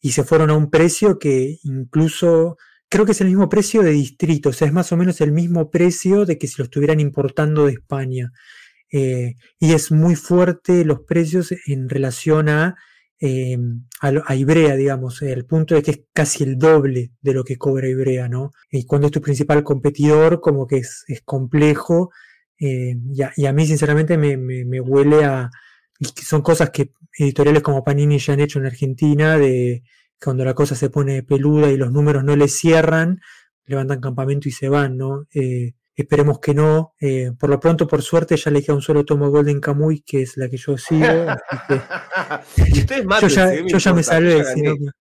[0.00, 2.56] y se fueron a un precio que incluso
[2.88, 5.32] creo que es el mismo precio de distrito, o sea, es más o menos el
[5.32, 8.32] mismo precio de que si lo estuvieran importando de España.
[8.92, 12.74] Eh, y es muy fuerte los precios en relación a,
[13.20, 13.56] eh,
[14.00, 17.88] a, Ibrea, digamos, el punto de que es casi el doble de lo que cobra
[17.88, 18.50] Ibrea, ¿no?
[18.70, 22.10] Y cuando es tu principal competidor, como que es, complejo,
[22.58, 22.96] eh,
[23.36, 25.50] y, a, mí sinceramente me huele a,
[26.00, 29.82] son cosas que editoriales como Panini ya han hecho en Argentina, de
[30.22, 33.20] cuando la cosa se pone peluda y los números no les cierran,
[33.66, 35.26] levantan campamento y se van, ¿no?
[35.34, 36.94] Eh, esperemos que no.
[37.00, 40.22] Eh, por lo pronto, por suerte, ya le queda un solo tomo Golden Kamuy, que
[40.22, 41.06] es la que yo sigo.
[43.20, 44.42] yo ya, yo ya me salvé.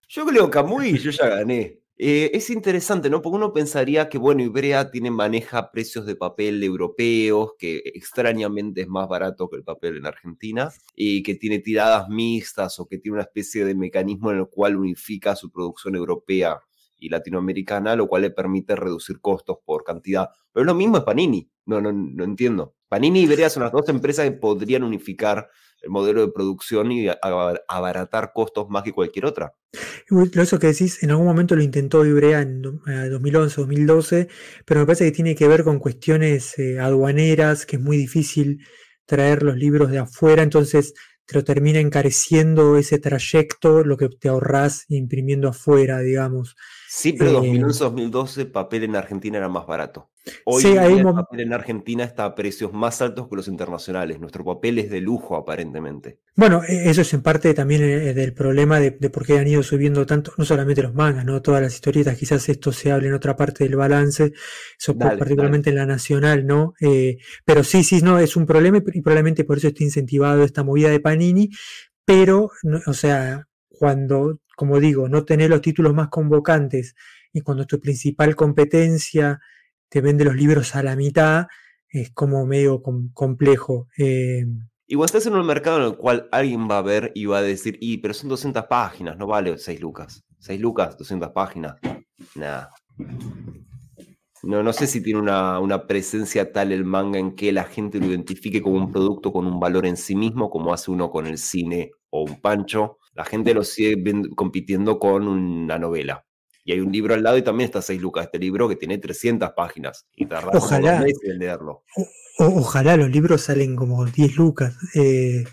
[0.07, 1.79] Yo, creo Kamuy yo ya gané.
[2.01, 3.21] Eh, es interesante, ¿no?
[3.21, 8.87] Porque uno pensaría que, bueno, Ibrea tiene, maneja precios de papel europeos, que extrañamente es
[8.87, 13.15] más barato que el papel en Argentina, y que tiene tiradas mixtas o que tiene
[13.15, 16.61] una especie de mecanismo en el cual unifica su producción europea
[16.97, 20.29] y latinoamericana, lo cual le permite reducir costos por cantidad.
[20.53, 22.75] Pero lo mismo es Panini, no, no, no entiendo.
[22.87, 25.49] Panini y Ibrea son las dos empresas que podrían unificar
[25.81, 27.07] el modelo de producción y
[27.67, 29.53] abaratar costos más que cualquier otra.
[30.33, 34.27] Eso que decís, en algún momento lo intentó Ibrea en 2011, 2012,
[34.65, 38.65] pero me parece que tiene que ver con cuestiones eh, aduaneras, que es muy difícil
[39.05, 40.93] traer los libros de afuera, entonces
[41.25, 46.55] te lo termina encareciendo ese trayecto, lo que te ahorras imprimiendo afuera, digamos.
[46.91, 50.09] Sí, pero en 2011-2012 papel en Argentina era más barato.
[50.43, 54.19] Hoy el papel en Argentina está a precios más altos que los internacionales.
[54.19, 56.17] Nuestro papel es de lujo, aparentemente.
[56.35, 59.61] Bueno, e, eso es en parte también eh, del problema de, por qué han ido
[59.61, 63.13] subiendo tanto, no solamente los mangas, no todas las historietas, quizás esto se hable en
[63.13, 64.33] otra parte del balance,
[64.79, 66.73] eso particularmente en la nacional, ¿no?
[66.81, 70.63] Eh, pero sí, sí, no, es un problema y probablemente por eso está incentivado esta
[70.63, 71.51] movida de Panini,
[72.03, 72.49] pero,
[72.87, 76.93] o sea, cuando, como digo, no tener los títulos más convocantes
[77.31, 79.39] y cuando tu principal competencia
[79.87, 81.47] te vende los libros a la mitad,
[81.87, 83.87] es como medio complejo.
[83.97, 84.43] Eh,
[84.85, 87.41] Igual estás en un mercado en el cual alguien va a ver y va a
[87.41, 90.25] decir, y pero son 200 páginas, no vale 6 lucas.
[90.39, 91.75] 6 lucas, 200 páginas.
[92.35, 92.73] Nada.
[94.43, 97.99] No, no sé si tiene una, una, presencia tal el manga en que la gente
[97.99, 101.27] lo identifique como un producto con un valor en sí mismo, como hace uno con
[101.27, 102.98] el cine o un pancho.
[103.13, 104.01] La gente lo sigue
[104.35, 106.25] compitiendo con una novela.
[106.63, 108.97] Y hay un libro al lado y también está 6 lucas este libro que tiene
[108.97, 110.07] 300 páginas.
[110.15, 110.99] Y Ojalá.
[110.99, 111.83] meses en leerlo
[112.39, 114.75] ojalá los libros salen como 10 lucas.
[114.95, 115.43] Eh,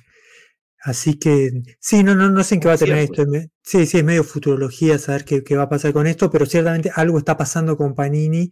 [0.83, 3.24] así que sí, no, no, no sé en qué va a tener esto.
[3.62, 6.90] Sí, sí, es medio futurología saber qué, qué, va a pasar con esto, pero ciertamente
[6.94, 8.51] algo está pasando con Panini.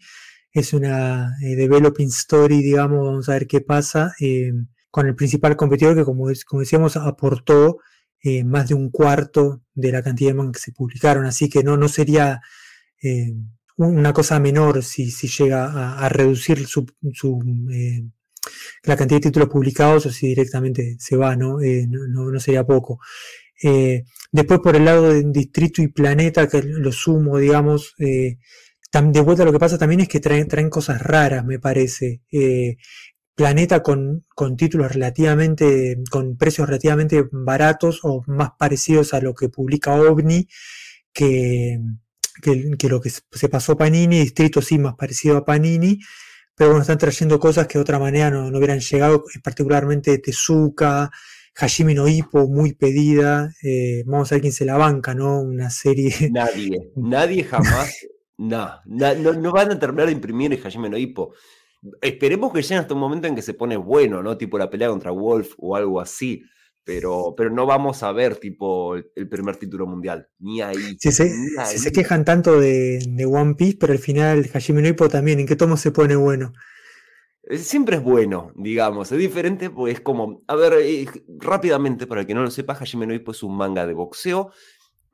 [0.52, 4.52] Es una eh, developing story, digamos, vamos a ver qué pasa eh,
[4.90, 7.78] con el principal competidor que, como, como decíamos, aportó
[8.44, 11.26] más de un cuarto de la cantidad de mangas que se publicaron.
[11.26, 12.40] Así que no, no sería
[13.76, 17.38] una cosa menor si, si llega a, reducir su, su
[18.82, 21.60] la cantidad de títulos publicados o si directamente se va, ¿no?
[21.60, 23.00] Eh, no, sería poco.
[23.62, 28.38] Eh, después por el lado de Distrito y Planeta, que lo sumo, digamos, eh,
[28.92, 32.22] de vuelta lo que pasa también es que traen, traen cosas raras, me parece.
[33.34, 39.48] Planeta con, con, títulos relativamente, con precios relativamente baratos o más parecidos a lo que
[39.48, 40.46] publica OVNI
[41.12, 41.80] que,
[42.42, 45.98] que, lo que se pasó Panini, Distrito sí más parecido a Panini,
[46.54, 51.10] pero bueno, están trayendo cosas que de otra manera no, no hubieran llegado, particularmente Tezuka,
[51.54, 53.52] Hashimi no Hippo, muy pedida.
[53.62, 55.40] Eh, vamos a ver quién se la banca, ¿no?
[55.40, 56.12] Una serie.
[56.32, 57.96] Nadie, nadie jamás.
[58.38, 61.32] no, no, van a terminar de imprimir el Hashimi no Hippo.
[62.00, 64.36] Esperemos que llegue hasta un momento en que se pone bueno, ¿no?
[64.38, 66.42] Tipo la pelea contra Wolf o algo así.
[66.84, 70.96] pero, pero no vamos a ver tipo el, primer título mundial, ni ahí.
[70.98, 71.30] Si se,
[71.64, 75.56] se quejan tanto de, One Piece, pero al final Hajime no Ippo también, ¿en qué
[75.56, 76.52] tomo se pone bueno?
[77.50, 81.06] Siempre es bueno, digamos, es diferente, pues como, a ver, eh,
[81.38, 84.50] rápidamente, para el que no lo sepa, Hajime no Ippo es un manga de boxeo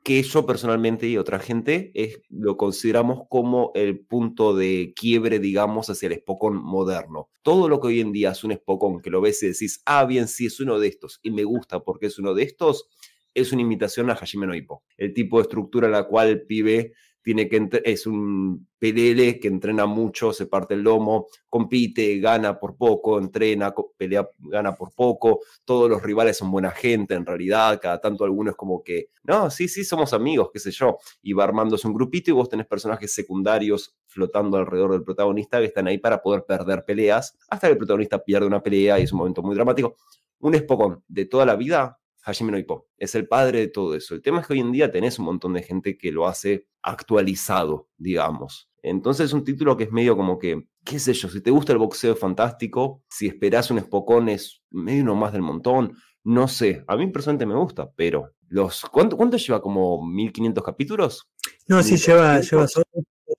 [0.03, 5.89] que yo personalmente y otra gente es, lo consideramos como el punto de quiebre, digamos,
[5.89, 7.29] hacia el Spokon moderno.
[7.43, 10.05] Todo lo que hoy en día es un Spokon, que lo ves y decís, ah,
[10.05, 12.87] bien, sí, es uno de estos, y me gusta porque es uno de estos,
[13.33, 14.83] es una imitación a Hajime no Ippo.
[14.97, 19.47] El tipo de estructura en la cual el pibe tiene que es un PLL que
[19.47, 25.41] entrena mucho, se parte el lomo, compite, gana por poco, entrena, pelea, gana por poco,
[25.65, 29.67] todos los rivales son buena gente en realidad, cada tanto algunos como que, no, sí,
[29.67, 33.13] sí, somos amigos, qué sé yo, y va armándose un grupito y vos tenés personajes
[33.13, 37.77] secundarios flotando alrededor del protagonista que están ahí para poder perder peleas, hasta que el
[37.77, 39.95] protagonista pierde una pelea y es un momento muy dramático.
[40.39, 42.87] Un espocón de toda la vida Hajime no Ippo.
[42.97, 44.13] Es el padre de todo eso.
[44.15, 46.67] El tema es que hoy en día tenés un montón de gente que lo hace
[46.81, 48.69] actualizado, digamos.
[48.83, 51.71] Entonces es un título que es medio como que, qué sé yo, si te gusta
[51.73, 56.47] el boxeo es fantástico, si esperás un espocón es medio uno más del montón, no
[56.47, 59.61] sé, a mí personalmente me gusta, pero los ¿cuánto, cuánto lleva?
[59.61, 61.29] ¿Como 1500 capítulos?
[61.67, 62.85] No, sí, lleva, lleva solo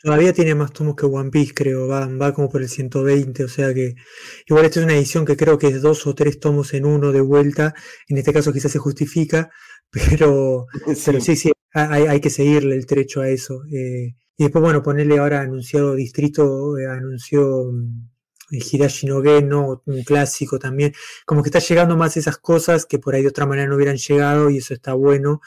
[0.03, 1.87] Todavía tiene más tomos que One Piece, creo.
[1.87, 3.95] Va, va como por el 120, o sea que.
[4.47, 7.13] Igual esta es una edición que creo que es dos o tres tomos en uno
[7.13, 7.75] de vuelta.
[8.09, 9.51] En este caso quizás se justifica,
[10.11, 13.63] pero sí, sí, sí hay, que seguirle el trecho a eso.
[13.73, 18.11] Eh, y después, bueno, ponerle ahora anunciado Distrito, eh, anunció mm,
[18.51, 19.83] Hidashi no ¿no?
[19.87, 20.93] un clásico también.
[21.27, 23.97] Como que está llegando más esas cosas que por ahí de otra manera no hubieran
[23.97, 25.41] llegado y eso está bueno.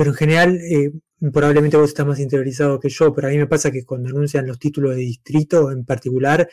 [0.00, 0.92] Pero en general, eh,
[1.30, 4.46] probablemente vos estás más interiorizado que yo, pero a mí me pasa que cuando anuncian
[4.46, 6.48] los títulos de distrito en particular,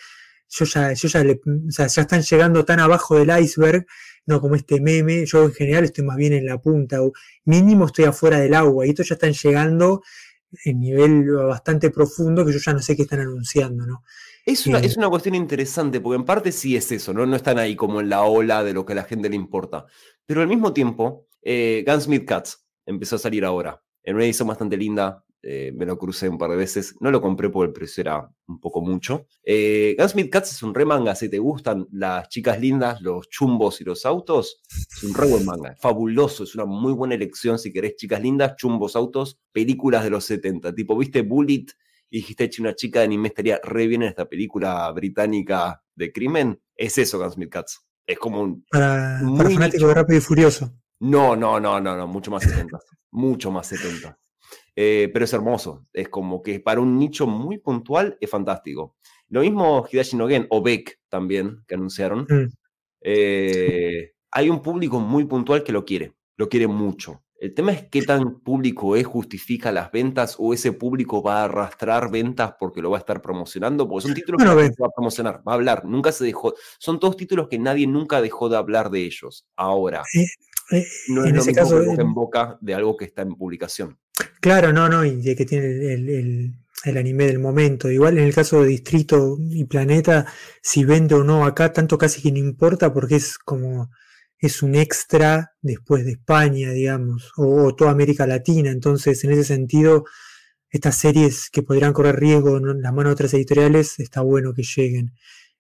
[0.50, 3.86] yo ya, yo ya, le, o sea, ya están llegando tan abajo del iceberg,
[4.26, 7.14] no como este meme, yo en general estoy más bien en la punta, o
[7.46, 10.02] mínimo estoy afuera del agua, y estos ya están llegando
[10.66, 14.04] en nivel bastante profundo que yo ya no sé qué están anunciando, ¿no?
[14.46, 17.26] Es una, es una cuestión interesante, porque en parte sí es eso, ¿no?
[17.26, 19.86] No están ahí como en la ola de lo que a la gente le importa.
[20.26, 24.78] Pero al mismo tiempo, eh, Gunsmith Cats empezó a salir ahora en una edición bastante
[24.78, 26.96] linda, eh, me lo crucé un par de veces.
[27.02, 29.28] No lo compré porque el precio era un poco mucho.
[29.44, 31.14] Eh, Gunsmith Cats es un re manga.
[31.14, 35.44] Si te gustan las chicas lindas, los chumbos y los autos, es un re buen
[35.44, 35.76] manga.
[35.78, 36.46] Fabuloso.
[36.46, 40.74] Es una muy buena elección si querés chicas lindas, chumbos, autos, películas de los 70.
[40.74, 41.66] Tipo, ¿viste Bullet?
[42.10, 46.62] Y dijiste, una chica de anime estaría re bien en esta película británica de crimen.
[46.78, 47.86] Es eso, Gunsmith Cats.
[48.06, 48.66] Es como un.
[48.72, 50.74] Para, para fanático de Rápido y Furioso.
[51.00, 52.80] No, no, no, no, no, mucho más 70.
[53.12, 54.18] mucho más 70.
[54.76, 55.86] Eh, pero es hermoso.
[55.94, 58.96] Es como que para un nicho muy puntual es fantástico.
[59.30, 62.28] Lo mismo Hidashi no o Beck también, que anunciaron.
[62.30, 62.48] Mm.
[63.02, 67.24] Eh, hay un público muy puntual que lo quiere, lo quiere mucho.
[67.40, 71.44] El tema es qué tan público es, justifica las ventas o ese público va a
[71.44, 74.96] arrastrar ventas porque lo va a estar promocionando, porque son títulos que que va a
[74.96, 76.56] promocionar, va a hablar, nunca se dejó.
[76.80, 79.46] Son todos títulos que nadie nunca dejó de hablar de ellos.
[79.56, 80.26] Ahora, eh,
[80.72, 83.36] eh, es en lo ese mismo caso, que en boca de algo que está en
[83.36, 83.98] publicación.
[84.40, 87.90] Claro, no, no, y de que tiene el, anime del momento.
[87.90, 90.26] Igual en el caso de Distrito y Planeta,
[90.62, 93.90] si vende o no acá, tanto casi que no importa porque es como
[94.40, 98.70] es un extra después de España, digamos, o, toda América Latina.
[98.70, 100.06] Entonces, en ese sentido,
[100.70, 104.64] estas series que podrían correr riesgo en la mano de otras editoriales, está bueno que
[104.64, 105.14] lleguen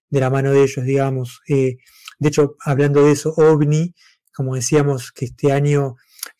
[0.10, 1.42] de la mano de ellos, digamos.
[1.48, 1.78] Eh,
[2.20, 3.94] de hecho, hablando de eso, OVNI
[4.38, 5.96] como decíamos, que este año,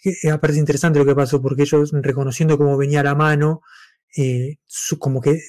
[0.06, 0.14] eh,
[0.56, 3.62] interesante lo que pasó, porque ellos, reconociendo cómo venía la mano,
[4.16, 4.58] eh,
[5.00, 5.40] como que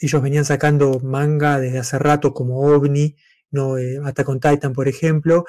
[0.00, 3.14] ellos venían sacando manga desde hace rato, como OVNI,
[3.50, 3.76] ¿no?
[3.76, 5.44] Eh, Attack on Titan, por ejemplo,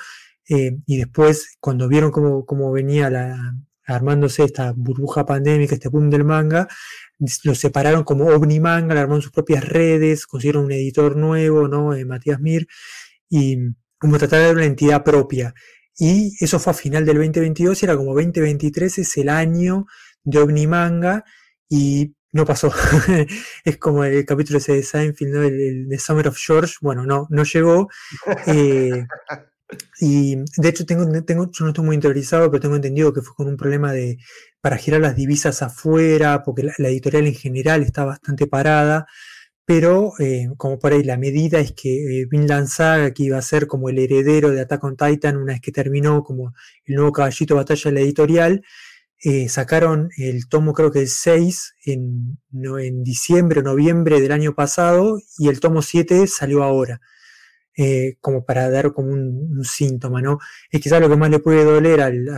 [0.49, 6.25] y después, cuando vieron cómo, cómo venía la, armándose esta burbuja pandémica, este boom del
[6.25, 6.67] manga,
[7.43, 11.91] lo separaron como OVNI Manga, le armaron sus propias redes, consiguieron un editor nuevo, ¿no?
[12.05, 12.67] Matías Mir,
[13.29, 13.57] y
[13.99, 15.53] como tratar de una entidad propia.
[15.99, 19.85] Y eso fue a final del 2022 y era como 2023 es el año
[20.23, 21.25] de Omnimanga
[21.67, 22.71] y no pasó.
[23.65, 25.43] es como el capítulo ese de Seinfeld, ¿no?
[25.43, 26.75] el, de Summer of George.
[26.81, 27.89] Bueno, no, no llegó.
[28.47, 29.05] Eh,
[29.99, 33.35] y de hecho, tengo, tengo, yo no estoy muy interiorizado, pero tengo entendido que fue
[33.35, 34.17] con un problema de
[34.61, 39.05] para girar las divisas afuera, porque la editorial en general está bastante parada
[39.69, 43.41] pero eh, como por ahí la medida es que eh, Vinland Saga, que iba a
[43.43, 47.11] ser como el heredero de Attack on Titan una vez que terminó como el nuevo
[47.11, 48.63] caballito de batalla de la editorial,
[49.23, 54.31] eh, sacaron el tomo creo que el 6 en, no, en diciembre o noviembre del
[54.31, 56.99] año pasado y el tomo 7 salió ahora.
[57.77, 60.39] eh, como para dar como un, síntoma, ¿no?
[60.71, 62.29] Es quizás lo que más le puede doler al,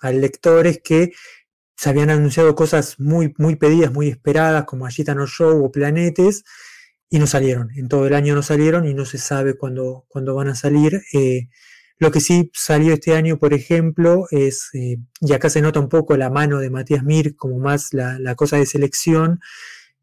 [0.00, 1.12] al, lector es que
[1.78, 6.42] se habían anunciado cosas muy, muy pedidas, muy esperadas, como Agita No Show o Planetes,
[7.08, 7.70] y no salieron.
[7.76, 11.00] En todo el año no salieron y no se sabe cuándo, cuándo van a salir.
[11.14, 11.48] Eh,
[11.98, 15.88] lo que sí salió este año, por ejemplo, es, eh, y acá se nota un
[15.88, 19.38] poco la mano de Matías Mir, como más la, la cosa de selección,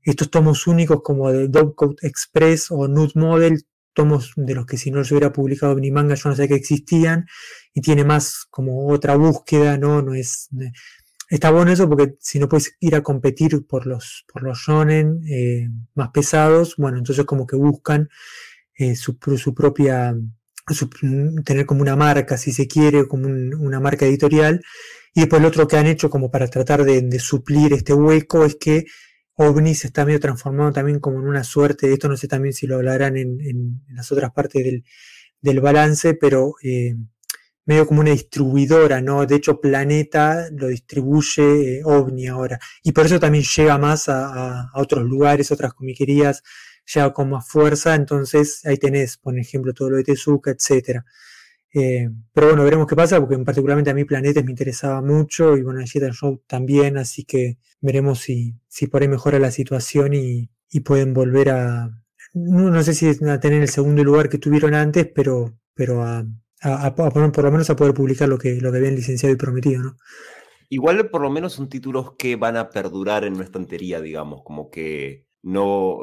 [0.04, 4.92] estos tomos únicos como de Dogcoat Express o Nude Model, tomos de los que si
[4.92, 7.26] no se hubiera publicado manga yo no sé que existían,
[7.74, 10.02] y tiene más como otra búsqueda, ¿no?
[10.02, 10.48] No es.
[11.30, 15.22] Está bueno eso porque si no puedes ir a competir por los, por los shonen
[15.28, 18.10] eh, más pesados, bueno, entonces como que buscan
[18.78, 20.16] eh, su, su, propia,
[21.44, 24.62] tener como una marca, si se quiere, como una marca editorial.
[25.14, 28.46] Y después lo otro que han hecho como para tratar de, de suplir este hueco
[28.46, 28.86] es que
[29.36, 32.68] OVNI se está medio transformando también como en una suerte, esto no sé también si
[32.68, 34.64] lo hablarán en, las otras partes
[35.42, 36.96] del, balance, pero eh,
[37.66, 39.26] medio como una distribuidora, ¿no?
[39.26, 44.70] De hecho, Planeta lo distribuye eh, OVNI ahora, y por eso también llega más a,
[44.76, 46.44] otros lugares, otras comiquerías,
[46.94, 51.06] llega con más fuerza, entonces ahí tenés, por ejemplo, todo lo de Tezuka, etcétera.
[51.74, 55.62] Eh, pero bueno, veremos qué pasa, porque particularmente a mí Planetes me interesaba mucho y
[55.62, 60.50] bueno, el Show también, así que veremos si, si por ahí mejora la situación y,
[60.84, 61.90] pueden volver a,
[62.34, 66.26] no, sé si a tener el segundo lugar que tuvieron antes, pero, pero a,
[66.62, 69.84] poner, por lo menos a poder publicar lo que, lo que habían licenciado y prometido,
[69.84, 69.98] ¿no?
[70.70, 74.72] Igual por lo menos son títulos que van a perdurar en nuestra estantería, digamos, como
[74.72, 76.00] que no,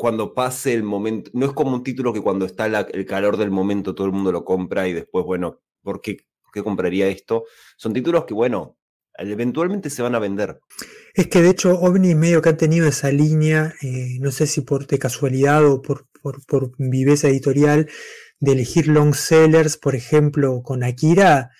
[0.00, 3.50] cuando pase el momento, no es como un título que cuando está el calor del
[3.50, 6.16] momento todo el mundo lo compra y después, bueno, ¿por qué,
[6.64, 7.44] compraría esto?
[7.76, 8.78] Son títulos que, bueno,
[9.18, 10.58] eventualmente se van a vender.
[11.12, 14.62] Es que de hecho OVNI medio que han tenido esa línea, eh, no sé si
[14.62, 17.86] por de casualidad o por, por, viveza editorial,
[18.40, 21.50] de elegir long sellers, por ejemplo, con Akira.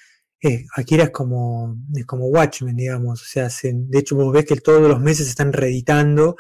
[0.43, 3.23] Eh, Akira es como, es como Watchmen, digamos.
[3.23, 6.37] O sea, de hecho vos ves que todos los meses se están reeditando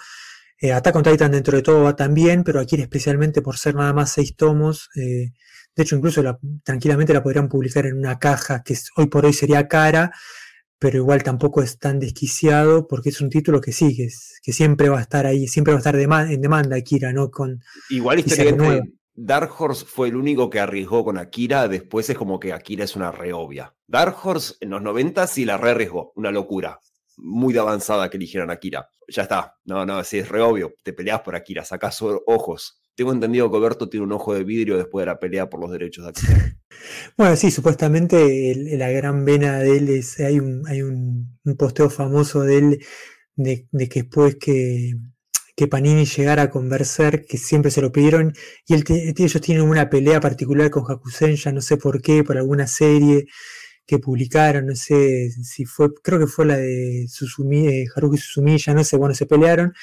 [0.61, 3.95] eh, Attack on Titan dentro de todo va también, pero aquí especialmente por ser nada
[3.95, 4.91] más seis tomos.
[4.95, 5.33] Eh,
[5.75, 6.23] de hecho, incluso
[6.63, 10.13] tranquilamente la podrían publicar en una caja que hoy por hoy sería cara,
[10.79, 14.99] pero igual tampoco es tan desquiciado porque es un título que sí, que, siempre va
[14.99, 17.31] a estar ahí, siempre va a estar en demanda Akira, ¿no?
[17.31, 22.41] Con, igual históricamente Dark Horse fue el único que arriesgó con Akira, después es como
[22.41, 23.75] que Akira es una re obvia.
[23.87, 26.81] Dark Horse en los 90 sí la re arriesgó, una locura
[27.19, 28.89] muy de avanzada que eligieran a Akira.
[29.09, 29.59] Ya está.
[29.67, 30.73] No, no, sí, es re obvio.
[30.83, 32.81] Te peleas por Akira, sacas ojos.
[32.95, 35.71] Tengo entendido que Oberto tiene un ojo de vidrio después de la pelea por los
[35.71, 36.57] derechos de Akira.
[37.19, 40.19] bueno, sí, supuestamente la gran vena de él es.
[40.21, 42.85] Hay un, hay un, posteo famoso de él
[43.37, 44.95] de, que después que,
[45.61, 48.33] que Panini llegara a conversar, que siempre se lo pidieron,
[48.67, 48.77] y
[49.23, 53.27] ellos tienen una pelea particular con Hakusen, ya no sé por qué, por alguna serie
[53.87, 58.73] que publicaron, no sé si fue, creo que fue la de Susumi, eh, Haruki Suzumiya,
[58.73, 59.75] no sé, bueno, se pelearon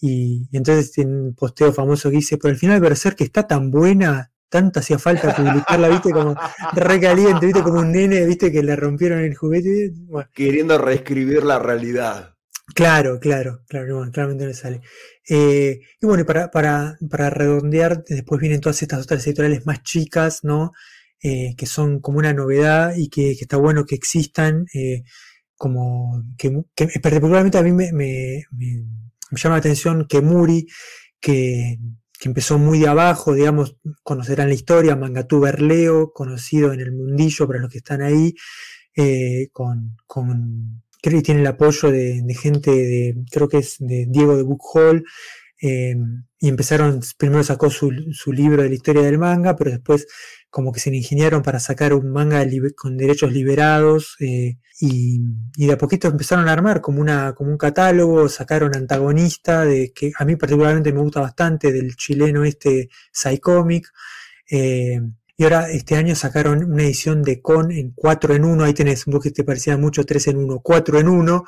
[0.00, 3.72] y, entonces tiene un posteo famoso que dice, pero al final ser que está tan
[3.72, 6.36] buena, tanto hacía falta publicarla, viste, como
[6.72, 9.92] recaliente, viste, como un nene, viste, que le rompieron el juguete.
[10.32, 12.35] Queriendo reescribir la realidad.
[12.76, 14.82] Claro, claro, claro, claramente no le sale.
[15.26, 20.40] Eh, y bueno, para, para, para redondear, después vienen todas estas otras editoriales más chicas,
[20.44, 20.72] ¿no?
[21.22, 25.04] Eh, que son como una novedad y que, está bueno que existan, eh,
[25.56, 26.50] como que,
[27.02, 28.44] particularmente a mí me, me,
[29.32, 30.66] llama la atención que Muri,
[31.18, 31.78] que,
[32.24, 37.60] empezó muy de abajo, digamos, conocerán la historia, Mangatú Berleo, conocido en el mundillo para
[37.60, 38.34] los que están ahí,
[38.94, 44.06] eh, con, con, creo que tiene el apoyo de, gente de, creo que es de
[44.08, 45.04] Diego de Book Hall,
[45.58, 50.06] y empezaron, primero sacó su, su, libro de la historia del manga, pero después
[50.50, 52.42] como que se le ingeniaron para sacar un manga
[52.74, 55.20] con derechos liberados eh, y,
[55.56, 60.12] de a poquito empezaron a armar como, una, como un catálogo, sacaron antagonista, de que
[60.18, 63.92] a mí particularmente me gusta bastante, del chileno este Psycomic.
[64.50, 65.00] Eh,
[65.36, 69.04] y ahora este año sacaron una edición de Con en 4 en 1, ahí tenés,
[69.04, 71.44] vos que te parecía mucho 3 en 1, 4 en 1.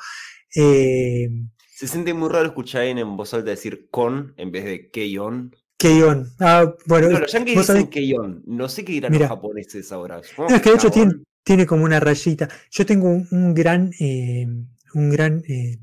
[0.55, 1.29] Eh,
[1.73, 5.55] se siente muy raro escuchar en voz alta decir con en vez de Keion.
[5.77, 6.29] Keion.
[6.39, 8.43] Ah, bueno, no, los yankees dicen Keion.
[8.45, 10.19] No sé qué dirán los japoneses ahora.
[10.19, 12.47] es que de hecho tiene, tiene, como una rayita.
[12.69, 14.45] Yo tengo un, gran, eh,
[14.93, 15.79] un gran eh,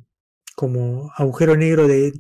[0.55, 2.13] como agujero negro de,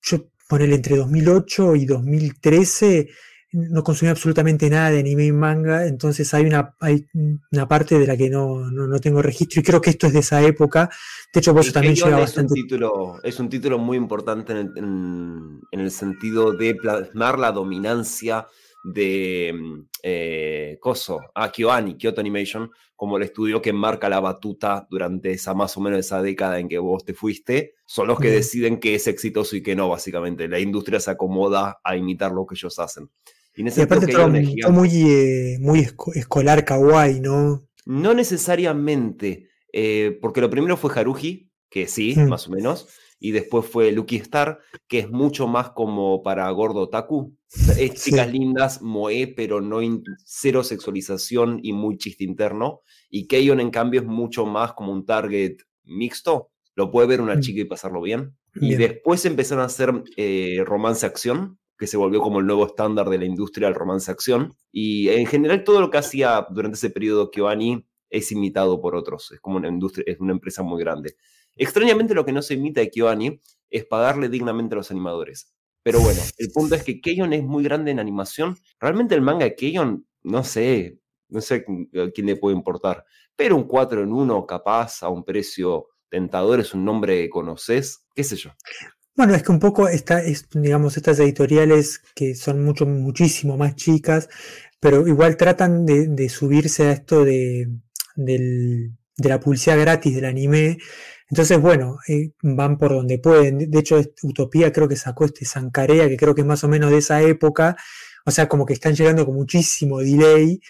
[0.00, 3.08] yo ponerle entre 2008 y 2013
[3.52, 7.06] no consumí absolutamente nada de anime y manga, entonces hay una, hay
[7.50, 10.20] una parte de la que no, no, tengo registro y creo que esto es de
[10.20, 10.90] esa época.
[11.32, 12.54] De hecho, vos también llega bastante.
[12.54, 17.52] Un título, es un título muy importante en el, en, el, sentido de plasmar la
[17.52, 18.46] dominancia
[18.82, 25.32] de eh, Coso, a KyoAni, Kyoto Animation, como el estudio que marca la batuta durante
[25.32, 28.80] esa más o menos esa década en que vos te fuiste, son los que deciden
[28.80, 30.48] qué es exitoso y qué no, básicamente.
[30.48, 33.10] La industria se acomoda a imitar lo que ellos hacen.
[33.54, 37.68] Y, aparte todo, muy, eh, muy escolar kawaii, ¿no?
[37.84, 42.28] No necesariamente, eh, porque lo primero fue Haruji, que sí, mm.
[42.28, 42.88] más o menos,
[43.22, 47.36] y después fue Lucky Star, que es mucho más como para gordo taku.
[47.78, 49.78] Es chicas lindas, moe, pero no
[50.24, 52.80] cero sexualización y muy chiste interno.
[53.10, 56.50] Y Keion, en cambio, es mucho más como un target mixto.
[56.74, 57.40] Lo puede ver una mm.
[57.40, 58.36] chica y pasarlo bien.
[58.54, 63.18] Y después empezaron a hacer eh, romance-acción, que se volvió como el nuevo estándar de
[63.18, 64.54] la industria del romance-acción.
[64.70, 69.32] Y en general todo lo que hacía durante ese periodo Kyoani es imitado por otros.
[69.32, 71.16] Es como una industria, es una empresa muy grande.
[71.56, 75.52] Extrañamente lo que no se imita de es pagarle dignamente a los animadores.
[75.82, 78.56] Pero bueno, el punto es que Keion es muy grande en animación.
[78.78, 81.00] Realmente el manga de Keion, no sé,
[81.30, 81.64] no sé
[82.14, 83.04] quién le puede importar.
[83.34, 88.06] Pero un 4 en 1 capaz a un precio tentador es un nombre que conoces,
[88.14, 88.52] qué sé yo.
[89.14, 90.22] Bueno, es que un poco esta,
[90.54, 94.28] digamos, estas editoriales que son mucho, muchísimo más chicas,
[94.80, 97.68] pero igual tratan de, subirse a esto de,
[98.16, 100.78] de la publicidad gratis del anime
[101.32, 103.56] entonces, bueno, eh, van por donde pueden.
[103.70, 106.90] De hecho, Utopía creo que sacó este Sankarea, que creo que es más o menos
[106.90, 107.74] de esa época.
[108.26, 110.60] O sea, como que están llegando con muchísimo delay.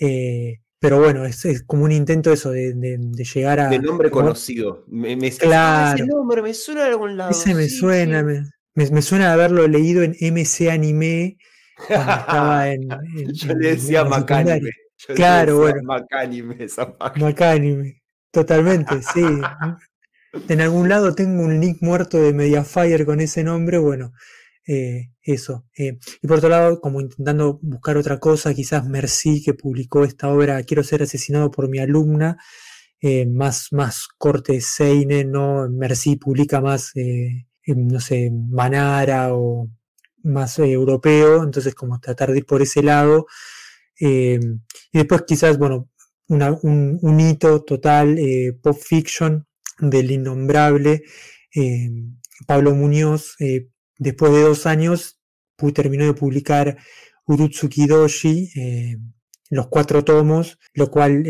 [0.00, 2.74] Eh, pero bueno, es, como un intento eso de,
[3.32, 3.68] llegar a.
[3.68, 4.84] De nombre conocido.
[4.88, 5.94] Me, claro.
[5.94, 7.30] Ese nombre me suena de algún lado.
[7.30, 8.24] Ese me suena,
[8.74, 11.36] Me, suena de haberlo leído en MC Anime
[11.86, 12.88] cuando estaba en.
[13.32, 14.72] Yo le decía Macanime.
[15.14, 15.82] Claro, bueno.
[15.84, 18.02] Macanime, esa Macanime.
[18.32, 19.22] Totalmente, sí.
[20.48, 24.10] en algún lado tengo un link muerto de Mediafire con ese nombre, bueno,
[24.66, 25.66] eh, eso.
[25.76, 30.28] Eh, y por otro lado, como intentando buscar otra cosa, quizás Merci, que publicó esta
[30.28, 32.38] obra Quiero ser asesinado por mi alumna,
[33.00, 35.68] eh, más, más corte Seine, ¿no?
[35.68, 36.92] Merci publica más,
[37.66, 39.68] no sé, Manara o
[40.24, 43.26] más europeo, entonces como tratar de ir por ese lado.
[43.98, 44.38] y
[44.92, 45.90] después quizás, bueno,
[46.28, 48.18] un, hito total,
[48.62, 49.46] Pop Fiction,
[49.80, 51.02] del innombrable
[52.46, 53.36] Pablo Muñoz,
[54.02, 55.18] después de dos años,
[55.74, 56.76] terminó de publicar
[57.26, 58.98] Urutsuki Doshi, eh,
[59.50, 61.24] los cuatro tomos, lo cual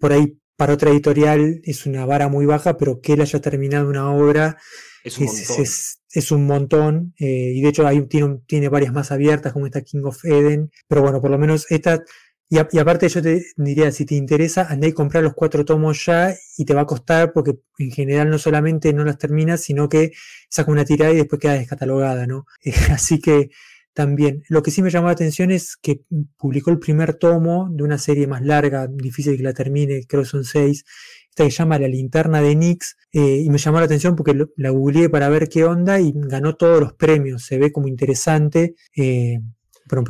[0.00, 3.88] por ahí para otra editorial es una vara muy baja, pero que él haya terminado
[3.88, 4.56] una obra
[5.04, 7.14] es un montón.
[7.18, 11.02] y de hecho ahí tiene, tiene varias más abiertas, como esta King of Eden, pero
[11.02, 12.02] bueno, por lo menos esta
[12.48, 16.34] y, aparte yo te diría, si te interesa, andá y comprar los cuatro tomos ya
[16.56, 20.12] y te va a costar porque en general no solamente no las terminas, sino que
[20.48, 22.46] saca una tirada y después queda descatalogada, ¿no?
[22.92, 23.50] así que
[23.96, 26.02] también, lo que sí me llamó la atención es que
[26.36, 30.28] publicó el primer tomo de una serie más larga, difícil que la termine, creo que
[30.28, 30.84] son seis,
[31.30, 34.34] esta que se llama La linterna de Nix, eh, y me llamó la atención porque
[34.56, 38.74] la googleé para ver qué onda y ganó todos los premios, se ve como interesante.
[38.94, 39.38] Eh,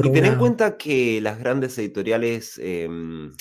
[0.04, 3.32] y ten en cuenta que las grandes editoriales, em,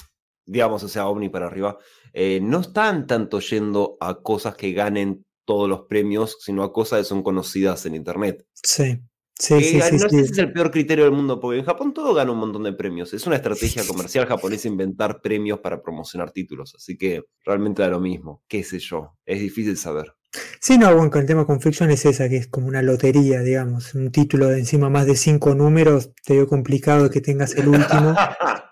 [0.46, 1.78] digamos, o sea, Omni para arriba,
[2.14, 7.00] eh, no están tanto yendo a cosas que ganen todos los premios, sino a cosas
[7.00, 8.46] que son conocidas en Internet.
[8.54, 9.00] Sí.
[9.38, 11.94] Sí, sí, sí, no sé si es el peor criterio del mundo, porque en Japón
[11.94, 13.14] todo gana un montón de premios.
[13.14, 18.00] Es una estrategia comercial japonesa inventar premios para promocionar títulos, así que realmente da lo
[18.00, 18.44] mismo.
[18.48, 19.18] ¿Qué sé yo?
[19.26, 20.14] Es difícil saber.
[20.60, 23.94] Sí, no, bueno, el tema con Fiction es esa, que es como una lotería, digamos.
[23.94, 28.16] Un título de encima más de cinco números, te veo complicado que tengas el último.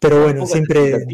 [0.00, 1.06] Pero bueno, siempre.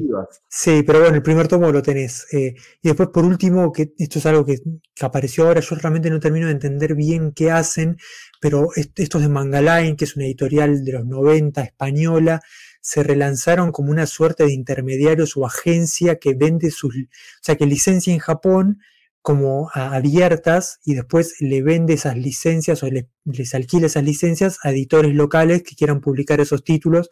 [0.48, 2.26] Sí, pero bueno, el primer tomo lo tenés.
[2.32, 4.58] Eh, y después, por último, que esto es algo que,
[5.00, 7.96] apareció ahora, yo realmente no termino de entender bien qué hacen,
[8.40, 12.42] pero estos de Mangaline, que es una editorial de los 90 española,
[12.82, 16.94] se relanzaron como una suerte de intermediarios o agencia que vende sus.
[16.94, 17.08] O
[17.40, 18.80] sea, que licencia en Japón
[19.24, 25.14] como abiertas y después le vende esas licencias o les alquila esas licencias a editores
[25.14, 27.08] locales que quieran publicar esos títulos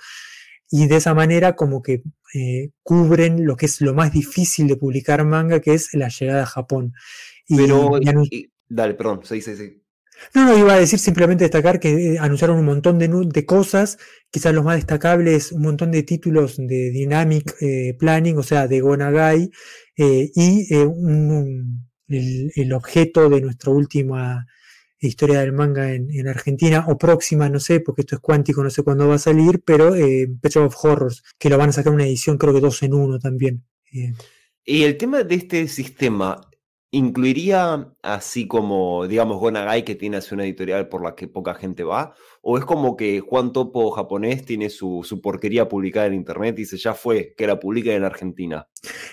[0.71, 2.03] y de esa manera como que
[2.35, 6.43] eh, cubren lo que es lo más difícil de publicar manga que es la llegada
[6.43, 6.93] a Japón.
[7.49, 7.99] Pero,
[8.69, 9.83] dale, perdón, sí, sí, sí.
[10.35, 13.97] No, no, iba a decir simplemente destacar que eh, anunciaron un montón de, de, cosas,
[14.31, 18.81] quizás los más destacables, un montón de títulos de Dynamic eh, Planning, o sea, de
[18.81, 19.51] Gonagai,
[19.97, 24.47] y un, el, objeto de nuestra última
[24.99, 28.83] historia del manga en, Argentina, o próxima, no sé, porque esto es cuántico, no sé
[28.83, 32.39] cuándo va a salir, pero eh, of Horrors, que lo van a sacar una edición
[32.39, 33.65] creo que dos en uno también.
[34.65, 36.41] Y el tema de este sistema
[36.93, 41.83] ¿incluiría así como, digamos, Gonagai que tiene así una editorial por la que poca gente
[41.83, 42.15] va?
[42.43, 46.77] ¿O es como que Juan Topo japonés tiene su, porquería publicada en internet y dice
[46.77, 48.69] ya fue, que la publica en Argentina?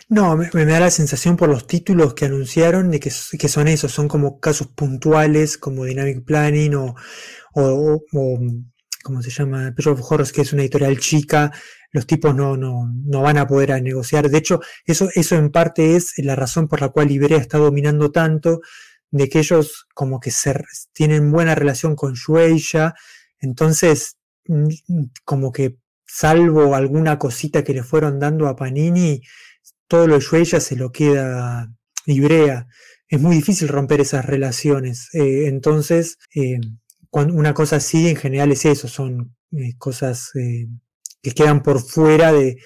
[0.10, 3.92] No, me, da la sensación por los títulos que anunciaron de que, que, son esos,
[3.94, 6.95] son como casos puntuales como Dynamic Planning o,
[7.53, 8.06] o
[9.09, 9.74] ¿cómo se llama?
[9.75, 11.51] Page of Horrors, que es una editorial chica,
[11.92, 14.29] los tipos no, no, no van a poder negociar.
[14.29, 18.11] De hecho, eso, eso en parte es la razón por la cual Iberia está dominando
[18.11, 18.61] tanto,
[19.09, 20.53] de que ellos como que se,
[20.93, 22.93] tienen buena relación con Shueisha,
[23.40, 24.17] entonces
[25.25, 29.22] como que salvo alguna cosita que le fueron dando a Panini,
[29.88, 31.67] todo lo de Shueisha se lo queda
[32.06, 32.67] Ibrea.
[33.08, 35.09] Es muy difícil romper esas relaciones.
[35.13, 36.59] Eh, entonces, eh,
[37.11, 40.67] una cosa así en general es eso, son eh, cosas eh,
[41.22, 42.58] que quedan por fuera de,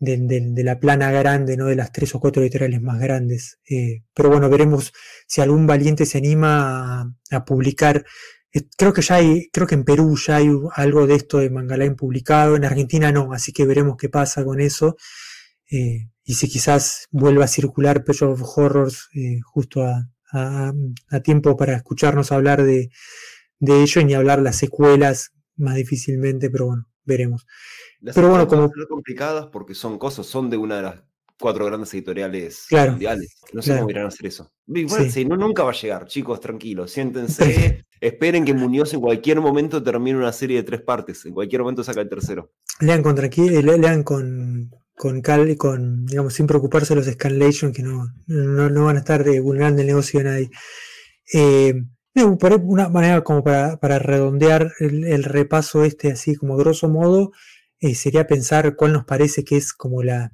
[0.00, 1.66] la plana grande, ¿no?
[1.66, 3.58] de las tres o cuatro editoriales más grandes.
[3.68, 4.92] Eh, pero bueno, veremos
[5.26, 8.04] si algún valiente se anima a, publicar.
[8.76, 11.94] creo que ya hay, creo que en Perú ya hay algo de esto de Mangalain
[11.96, 14.96] publicado, en Argentina no, así que veremos qué pasa con eso.
[16.24, 19.08] y si quizás vuelva a circular Page of Horrors
[19.44, 22.90] justo a tiempo para escucharnos hablar de,
[23.62, 27.46] de ello y ni hablar las secuelas más difícilmente, pero bueno, veremos.
[28.12, 31.02] pero bueno, como son complicadas porque son cosas, son de una de las
[31.38, 33.36] cuatro grandes editoriales mundiales.
[33.52, 34.50] No sé cómo irán a hacer eso.
[34.66, 39.40] Bueno, si no, nunca va a llegar, chicos, tranquilos, siéntense, esperen que Muñoz en cualquier
[39.40, 42.50] momento termine una serie de tres partes, en cualquier momento saca el tercero.
[42.80, 47.84] Lean con tranquilo, lean con, con cal, con, digamos, sin preocuparse de los scanlation que
[47.84, 50.50] no, no, van a estar vulnerando el negocio de nadie.
[51.32, 51.74] Eh,
[52.14, 57.32] una manera como para, redondear el, repaso este, así como grosso modo,
[57.80, 60.32] eh, sería pensar cuál nos parece que es como la,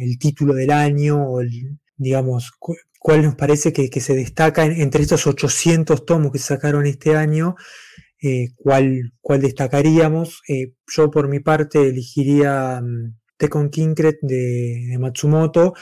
[0.00, 1.40] el título del año, o
[1.96, 2.52] digamos,
[2.98, 7.54] cuál nos parece que, se destaca entre estos 800 tomos que sacaron este año,
[8.22, 10.42] eh, cuál, cuál, destacaríamos.
[10.48, 15.74] Eh, yo por mi parte elegiría um, Tekon Kinkret de, de Matsumoto,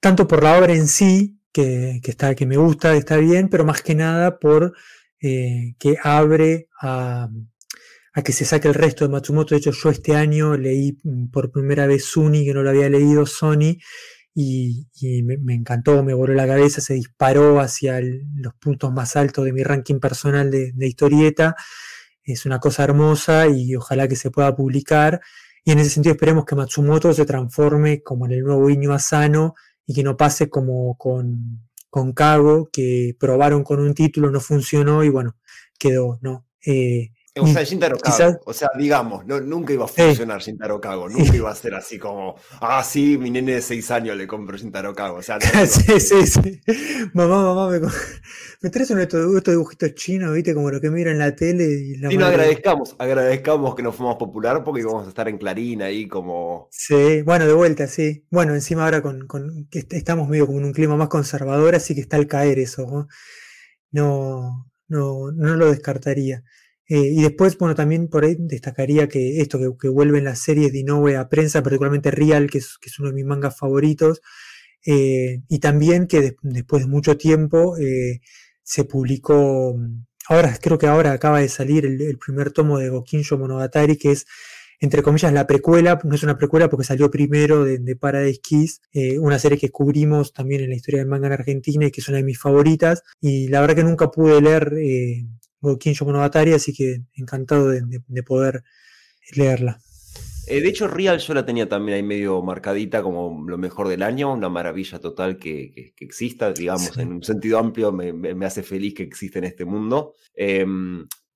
[0.00, 3.80] tanto por la obra en sí, que, está, que me gusta, está bien, pero más
[3.80, 4.74] que nada por
[5.22, 7.30] eh, que abre a,
[8.22, 9.54] que se saque el resto de Matsumoto.
[9.54, 12.90] De hecho, yo este año leí mm, por primera vez Suni, que no lo había
[12.90, 13.78] leído, Sony,
[14.34, 14.86] y,
[15.22, 19.62] me, encantó, me voló la cabeza, se disparó hacia los puntos más altos de mi
[19.62, 21.56] ranking personal de, historieta.
[22.22, 25.22] Es una cosa hermosa y ojalá que se pueda publicar.
[25.64, 29.54] Y en ese sentido esperemos que Matsumoto se transforme como en el nuevo Iño Asano
[29.86, 35.04] y que no pase como con, con Cago, que probaron con un título, no funcionó
[35.04, 35.36] y bueno,
[35.78, 36.46] quedó, ¿no?
[36.64, 41.08] Eh, o sea, Shintaro Kago, o sea, digamos, no, nunca iba a funcionar Shintaro Kago,
[41.10, 44.56] nunca iba a ser así como, ah, sí, mi nene de 6 años le compro
[44.56, 46.60] Shintaro Kago, o sea, sí, sí, sí.
[47.12, 47.80] Mamá, mamá, me,
[48.62, 51.64] me traes uno de estos, dibujitos chinos, viste, como lo que mira en la tele.
[51.64, 55.38] Y la sí, no, agradezcamos, agradezcamos que nos fuimos popular porque íbamos a estar en
[55.38, 56.68] Clarín ahí como...
[56.70, 58.26] Sí, bueno, de vuelta, sí.
[58.30, 61.94] Bueno, encima ahora con, con que estamos medio como en un clima más conservador, así
[61.94, 63.08] que está al caer eso, ¿no?
[63.90, 66.42] No, no, no lo descartaría.
[66.88, 70.72] Eh, y después, bueno, también por ahí destacaría que esto que, que vuelven las series
[70.72, 74.20] de Inoue a prensa, particularmente Real, que es, uno de mis mangas favoritos,
[74.86, 78.20] eh, y también que después de mucho tiempo eh,
[78.62, 79.76] se publicó,
[80.28, 84.26] ahora creo que ahora acaba de salir el, primer tomo de Gokinjo Monogatari, que es
[84.78, 88.78] entre comillas la precuela, no es una precuela porque salió primero de, de Paradise
[89.20, 92.08] una serie que cubrimos también en la historia del manga en Argentina y que es
[92.08, 94.72] una de mis favoritas, y la verdad que nunca pude leer
[95.78, 98.62] Kinjo Monogatari, así que encantado de, poder
[99.34, 99.80] leerla.
[100.48, 104.02] Eh, de hecho, Real yo la tenía también ahí medio marcadita como lo mejor del
[104.02, 109.02] año, una maravilla total que, exista, digamos, en un sentido amplio me, hace feliz que
[109.02, 110.14] exista en este mundo.
[110.34, 110.64] Eh,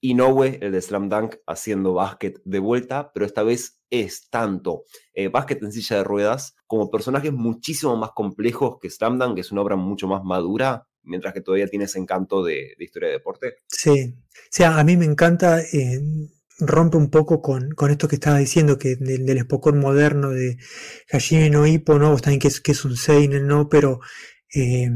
[0.02, 5.28] Inoue, el de Slam Dunk, haciendo básquet de vuelta, pero esta vez es tanto eh,
[5.28, 9.52] básquet en silla de ruedas como personajes muchísimo más complejos que Slam Dunk, que es
[9.52, 13.56] una obra mucho más madura, mientras que todavía tiene ese encanto de, historia de deporte.
[13.68, 16.00] Sí, o sea, a mí me encanta, eh,
[16.58, 20.58] rompe un poco con, con, esto que estaba diciendo, que del, del moderno de
[21.10, 22.10] Hajime no Hippo, ¿no?
[22.10, 23.68] Vos también que es, que es un Seinen, ¿no?
[23.68, 24.00] Pero
[24.54, 24.90] eh,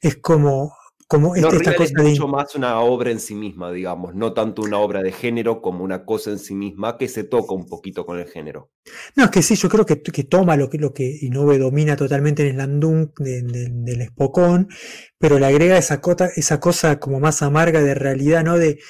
[0.00, 0.72] es como
[1.14, 4.62] como este, esta cosa es mucho más una obra en sí misma, digamos, no tanto
[4.62, 8.04] una obra de género como una cosa en sí misma que se toca un poquito
[8.04, 8.72] con el género.
[9.14, 11.94] No, es que sí, yo creo que, que toma lo que, lo que Inoue domina
[11.94, 14.68] totalmente en el Landung del Spokon,
[15.16, 18.58] pero le agrega esa, cota, esa cosa como más amarga de realidad, ¿no?
[18.58, 18.80] De,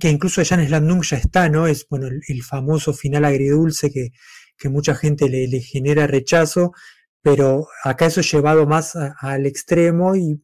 [0.00, 1.66] que incluso ya en Slandung ya está, ¿no?
[1.66, 4.10] Es bueno el, famoso final agridulce que,
[4.56, 6.72] que mucha gente le, le genera rechazo,
[7.20, 10.40] pero acá eso es llevado más al extremo y,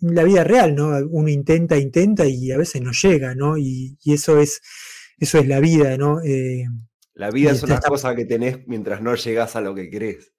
[0.00, 0.90] la vida real, ¿no?
[1.10, 3.56] Uno intenta, intenta y a veces no llega, ¿no?
[3.56, 4.60] Y, eso es
[5.18, 6.20] eso es la vida, ¿no?
[6.22, 6.64] Eh,
[7.14, 10.32] la vida es una cosa que tenés mientras no llegas a lo que querés.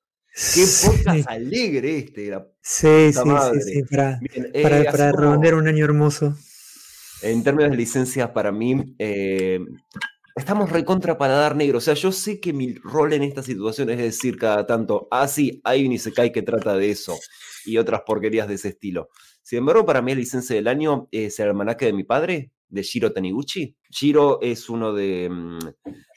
[0.53, 2.33] Qué podcast alegre este.
[2.61, 6.35] sí, sí, sí, sí, para, eh, para, un año hermoso.
[7.21, 9.59] En términos de licencias, para mí, eh,
[10.35, 11.77] estamos recontra para dar negro.
[11.77, 15.27] O sea, yo sé que mi rol en esta situación es decir cada tanto, ah,
[15.27, 17.15] sí, hay un Isekai que trata de eso
[17.65, 19.09] y otras porquerías de ese estilo.
[19.41, 22.83] Sin embargo, para mí la licencia del año es el almanaque de mi padre, de
[22.83, 23.75] Shiro Taniguchi.
[23.89, 25.59] Shiro es uno de, mm,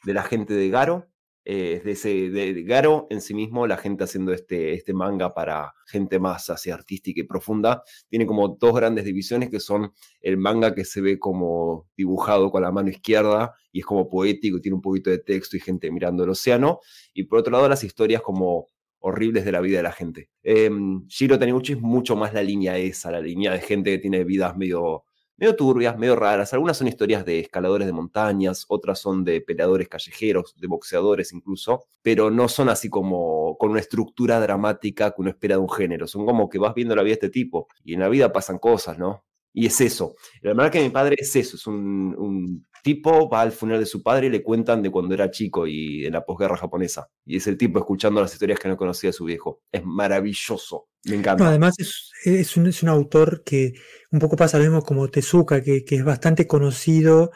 [0.05, 1.09] de la gente de Garo,
[1.49, 5.75] eh, de, ese, de, Garo en sí mismo, la gente haciendo este, este manga para
[5.87, 10.75] gente más así artística y profunda, tiene como dos grandes divisiones que son el manga
[10.75, 14.83] que se ve como dibujado con la mano izquierda y es como poético tiene un
[14.83, 16.81] poquito de texto y gente mirando el océano,
[17.15, 18.67] y por otro lado las historias como
[19.01, 20.31] horribles de la vida de la gente.
[20.43, 20.71] Eh,
[21.07, 24.57] Shiro Taniguchi es mucho más la línea esa, la línea de gente que tiene vidas
[24.57, 25.05] medio
[25.37, 26.53] medio turbias, medio raras.
[26.53, 31.85] Algunas son historias de escaladores de montañas, otras son de peleadores callejeros, de boxeadores incluso,
[32.03, 36.07] pero no son así como con una estructura dramática que uno espera de un género.
[36.07, 38.59] Son como que vas viendo la vida de este tipo y en la vida pasan
[38.59, 39.25] cosas, ¿no?
[39.59, 40.15] Y es eso.
[40.43, 44.01] La verdad que mi padre es eso, es un tipo va al funeral de su
[44.01, 47.09] padre y le cuentan de cuando era chico y en la posguerra japonesa.
[47.25, 49.61] Y es el tipo escuchando las historias que no conocía de su viejo.
[49.73, 50.87] Es maravilloso.
[51.03, 51.49] Me encanta.
[51.49, 53.73] además es, un, es, un, autor que
[54.13, 57.33] un poco pasa lo mismo como Tezuka, que, que es bastante conocido.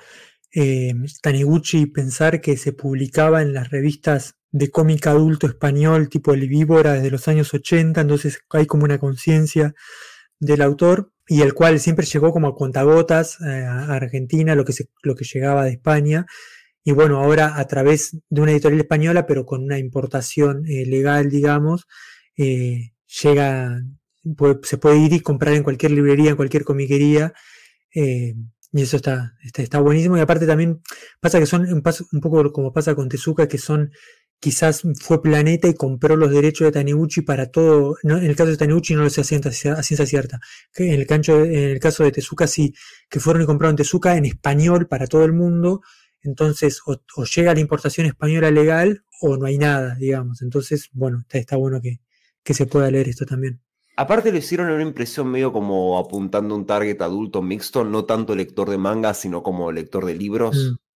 [0.54, 6.48] Eh, Taniguchi, pensar que se publicaba en las revistas de cómic adulto español tipo El
[6.48, 9.74] Víbora desde los años 80, entonces hay como una conciencia
[10.38, 14.72] del autor y el cual siempre llegó como a cuentagotas eh, a Argentina, lo que,
[15.04, 16.26] lo que llegaba de España.
[16.82, 21.30] Y bueno, ahora a través de una editorial española, pero con una importación eh, legal,
[21.30, 21.86] digamos,
[22.36, 23.80] eh, llega,
[24.64, 27.32] se puede ir y comprar en cualquier librería, en cualquier comiquería.
[27.92, 28.34] y
[28.82, 30.16] eso está, está, está, buenísimo.
[30.16, 30.80] Y aparte también
[31.20, 31.82] pasa que son un,
[32.12, 33.92] un poco como pasa con Tezuka, que son
[34.40, 37.96] quizás fue Planeta y compró los derechos de Taniguchi para todo.
[38.02, 40.40] en el caso de Taniguchi no lo sé a ciencia, cierta.
[40.74, 42.74] En el, cancho, en el caso de Tezuka sí,
[43.08, 45.82] que fueron y compraron Tezuka en español para todo el mundo.
[46.22, 50.42] Entonces, o, llega la importación española legal o no hay nada, digamos.
[50.42, 52.00] Entonces, bueno, está, bueno que,
[52.42, 53.60] que se pueda leer esto también.
[53.96, 58.70] Aparte le hicieron una impresión medio como apuntando un target adulto mixto, no tanto lector
[58.70, 60.56] de manga, sino como lector de libros.
[60.56, 60.89] Mm.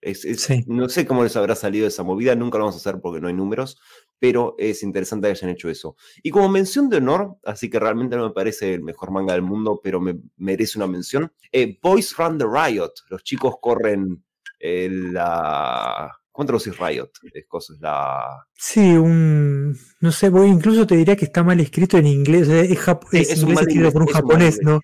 [0.66, 3.28] No sé cómo les habrá salido esa movida, nunca lo vamos a hacer porque no
[3.28, 3.80] hay números,
[4.18, 5.96] pero es interesante que hayan hecho eso.
[6.22, 9.42] Y como mención de honor, así que realmente no me parece el mejor manga del
[9.42, 14.24] mundo, pero me merece una mención, eh, Boys Run the Riot, los chicos corren
[14.58, 16.10] eh, la...
[16.32, 17.10] ¿Cómo traducís Riot?
[17.32, 18.46] Es cosas, la...
[18.54, 19.78] Sí, un...
[20.00, 22.48] No sé, incluso te diría que está mal escrito en inglés.
[22.48, 24.80] Es, un escrito por un japonés, ¿no?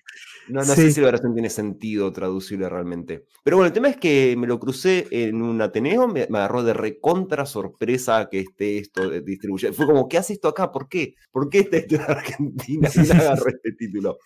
[0.47, 3.25] No, sé si la oración tiene sentido traducible realmente.
[3.43, 6.73] Pero bueno, el tema es que me lo crucé en un Ateneo, me, agarró de
[6.73, 9.73] recontra sorpresa que esté esto distribuido.
[9.73, 10.71] Fue como, ¿qué hace esto acá?
[10.71, 11.15] ¿Por qué?
[11.31, 12.89] ¿Por qué está esto en Argentina?
[12.93, 14.17] Y agarró este título.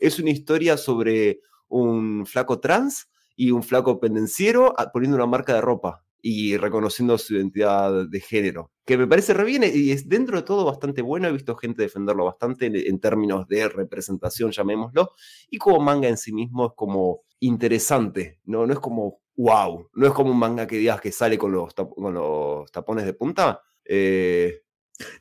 [0.00, 5.54] Es una historia sobre un flaco trans y un flaco pendenciero ah, poniendo una marca
[5.54, 10.08] de ropa y reconociendo su identidad de género, que me parece re bien y es
[10.08, 15.12] dentro de todo bastante bueno, he visto gente defenderlo bastante en, términos de representación, llamémoslo,
[15.50, 20.06] y como manga en sí mismo es como interesante, no, no es como wow, no
[20.06, 23.62] es como un manga que digas que sale con los, con los tapones de punta.
[23.84, 24.62] Eh,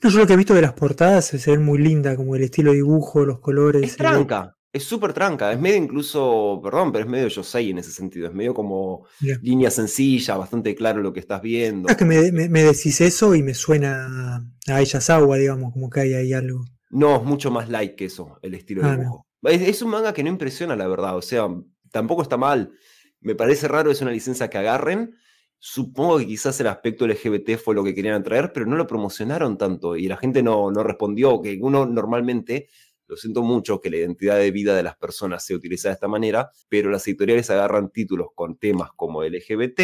[0.04, 2.44] no, yo lo que he visto de las portadas se ven muy linda, como el
[2.44, 3.84] estilo de dibujo, los colores.
[3.84, 7.80] Es tranca, es súper tranca, es medio incluso, perdón, pero es medio yo sé en
[7.80, 9.08] ese sentido, es medio como
[9.42, 11.90] línea sencilla, bastante claro lo que estás viendo.
[11.90, 16.34] Es que me, decís eso y me suena a agua, digamos, como que hay ahí
[16.34, 16.66] algo.
[16.92, 19.26] No, es mucho más light que eso, el estilo de ah, dibujo.
[19.44, 21.48] Es, un manga que no impresiona, la verdad, o sea,
[21.92, 22.72] tampoco está mal.
[23.22, 25.16] Me parece raro, es una licencia que agarren.
[25.58, 29.58] Supongo que quizás el aspecto LGBT fue lo que querían atraer, pero no lo promocionaron
[29.58, 32.70] tanto y la gente no, no respondió, que uno normalmente
[33.10, 36.08] lo siento mucho que la identidad de vida de las personas se utiliza de esta
[36.08, 39.82] manera, pero las editoriales agarran títulos con temas como LGBT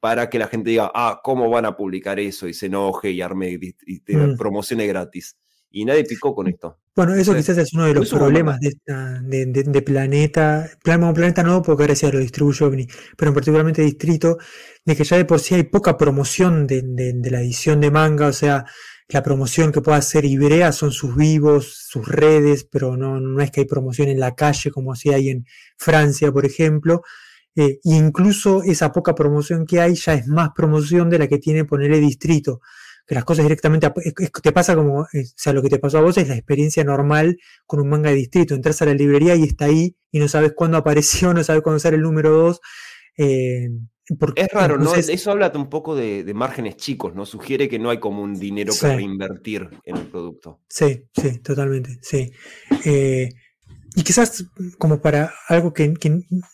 [0.00, 2.48] para que la gente diga, ah, ¿cómo van a publicar eso?
[2.48, 4.36] Y se enoje y arme y, te mm.
[4.36, 5.36] promocione gratis.
[5.70, 6.78] Y nadie picó con esto.
[6.94, 10.70] Bueno, eso quizás es uno de los problemas de, de, Planeta.
[10.82, 14.38] Planeta no, porque ahora sí lo distribuye OVNI, pero particularmente Distrito,
[14.84, 16.82] de que ya de por sí hay poca promoción de,
[17.24, 18.64] la edición de manga, o sea,
[19.08, 23.50] la promoción que pueda hacer Ibrea son sus vivos, sus redes, pero no, no es
[23.50, 27.02] que hay promoción en la calle como así hay en Francia, por ejemplo.
[27.56, 31.64] Eh, incluso esa poca promoción que hay ya es más promoción de la que tiene
[31.64, 32.60] ponerle distrito.
[33.06, 33.90] que las cosas directamente,
[34.42, 35.06] te pasa como, o
[35.36, 38.16] sea, lo que te pasó a vos es la experiencia normal con un manga de
[38.16, 41.62] distrito, entras a la librería y está ahí y no sabes cuándo apareció, no sabes
[41.62, 42.60] cuándo sale el número 2.
[43.18, 43.68] Eh,
[44.36, 44.94] es raro, ¿no?
[44.94, 47.24] Eso habla un poco de, márgenes chicos, ¿no?
[47.24, 50.60] Sugiere que no hay como un dinero que reinvertir en el producto.
[50.68, 52.30] Sí, sí, totalmente, sí.
[52.84, 53.30] Eh,
[53.96, 54.44] y quizás
[54.76, 55.94] como para algo que,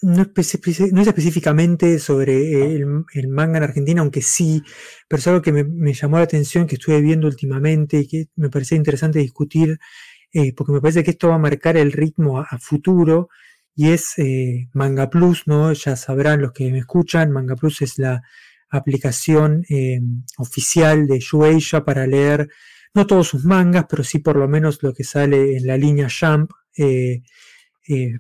[0.02, 2.86] no, es específicamente sobre el,
[3.28, 4.62] manga en Argentina, aunque sí,
[5.08, 8.50] pero es algo que me, llamó la atención, que estuve viendo últimamente y que me
[8.50, 9.78] parecía interesante discutir,
[10.32, 13.28] eh, porque me parece que esto va a marcar el ritmo a futuro
[13.80, 15.72] y es eh, Manga Plus, ¿no?
[15.72, 18.20] Ya sabrán los que me escuchan, Manga Plus es la
[18.68, 20.00] aplicación eh,
[20.36, 22.46] oficial de Shueisha para leer
[22.92, 26.08] no todos sus mangas, pero sí por lo menos lo que sale en la línea
[26.10, 27.22] Jump, eh,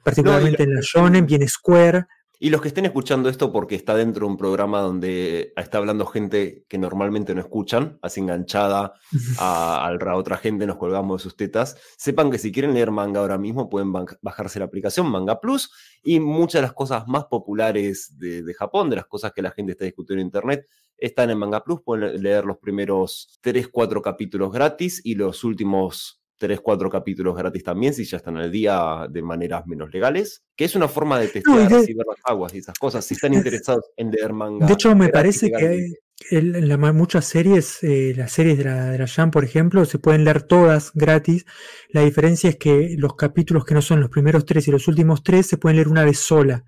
[0.02, 2.06] particularmente en la Shonen, bien Square,
[2.42, 6.06] y los que estén escuchando esto porque está dentro de un programa donde está hablando
[6.06, 8.94] gente que normalmente no escuchan, así enganchada
[9.38, 13.20] a, a, otra gente, nos colgamos de sus tetas, sepan que si quieren leer manga
[13.20, 15.70] ahora mismo pueden bajarse la aplicación Manga Plus
[16.02, 19.50] y muchas de las cosas más populares de, de Japón, de las cosas que la
[19.50, 21.82] gente está discutiendo en Internet, están en Manga Plus.
[21.82, 27.62] Pueden leer los primeros 3, 4 capítulos gratis y los últimos tres, cuatro capítulos gratis
[27.62, 31.28] también, si ya están al día de maneras menos legales, que es una forma de
[31.28, 34.66] testear ver las aguas y esas cosas, si están interesados en leer manga.
[34.66, 35.92] De hecho, me parece que
[36.30, 39.98] en la, muchas series, eh, las series de la, de la Jam, por ejemplo, se
[39.98, 41.44] pueden leer todas gratis.
[41.90, 45.22] La diferencia es que los capítulos que no son los primeros tres y los últimos
[45.22, 46.64] tres se pueden leer una vez sola.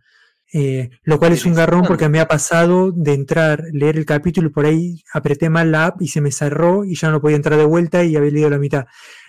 [0.54, 4.48] Eh, lo cual es un garrón porque me ha pasado de entrar, leer el capítulo
[4.48, 7.36] y por ahí apreté mal la app y se me cerró y ya no podía
[7.36, 8.84] entrar de vuelta y había leído la mitad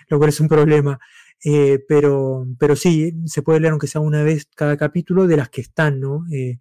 [0.08, 0.98] lo cual es un problema.
[1.44, 5.50] Eh, pero, pero sí, se puede leer aunque sea una vez cada capítulo de las
[5.50, 6.24] que están, ¿no?
[6.32, 6.58] Eh,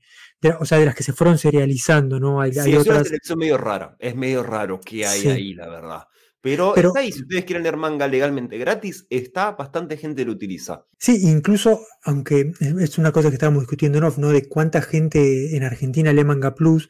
[0.60, 2.42] o sea, de las que se fueron serializando, ¿no?
[2.42, 6.04] Hay, sí, es una selección medio rara, es medio raro que hay ahí, la verdad.
[6.44, 10.86] Pero, está ahí, si ustedes quieren leer manga legalmente gratis, está, bastante gente lo utiliza.
[10.98, 14.30] Sí, incluso, aunque es una cosa que estábamos discutiendo en off, ¿no?
[14.30, 16.90] De cuánta gente en Argentina lee manga plus,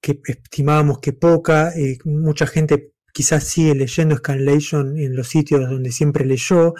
[0.00, 5.90] que estimábamos que poca, eh, mucha gente quizás sigue leyendo Scanlation en los sitios donde
[5.90, 6.74] siempre leyó,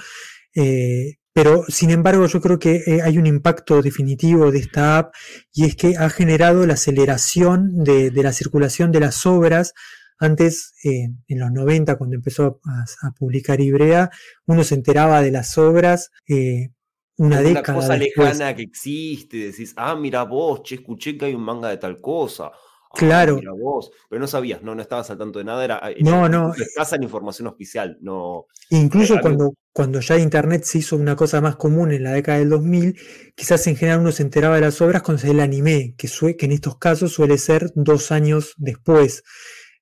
[0.55, 5.15] eh, pero sin embargo yo creo que eh, hay un impacto definitivo de esta app
[5.53, 9.74] y es que ha generado la aceleración de, la circulación de las obras.
[10.22, 14.08] Antes, eh, en los 90, cuando empezó a, publicar Ibrea,
[14.47, 16.10] uno se enteraba de las obras
[17.17, 17.78] una década.
[17.78, 21.71] Una cosa lejana que existe, decís, ah, mira vos, che, escuché que hay un manga
[21.71, 22.53] de tal cosa.
[22.94, 23.40] Claro.
[24.08, 26.53] pero no sabías, no, no estabas al tanto de nada, era, no, no.
[26.55, 28.47] escasa en información oficial, no.
[28.71, 32.51] Incluso cuando, cuando ya Internet se hizo una cosa más común en la década del
[32.51, 32.97] 2000,
[33.35, 36.06] quizás en general uno se enteraba de las obras con el anime, que,
[36.37, 39.24] que en estos casos suele ser dos años después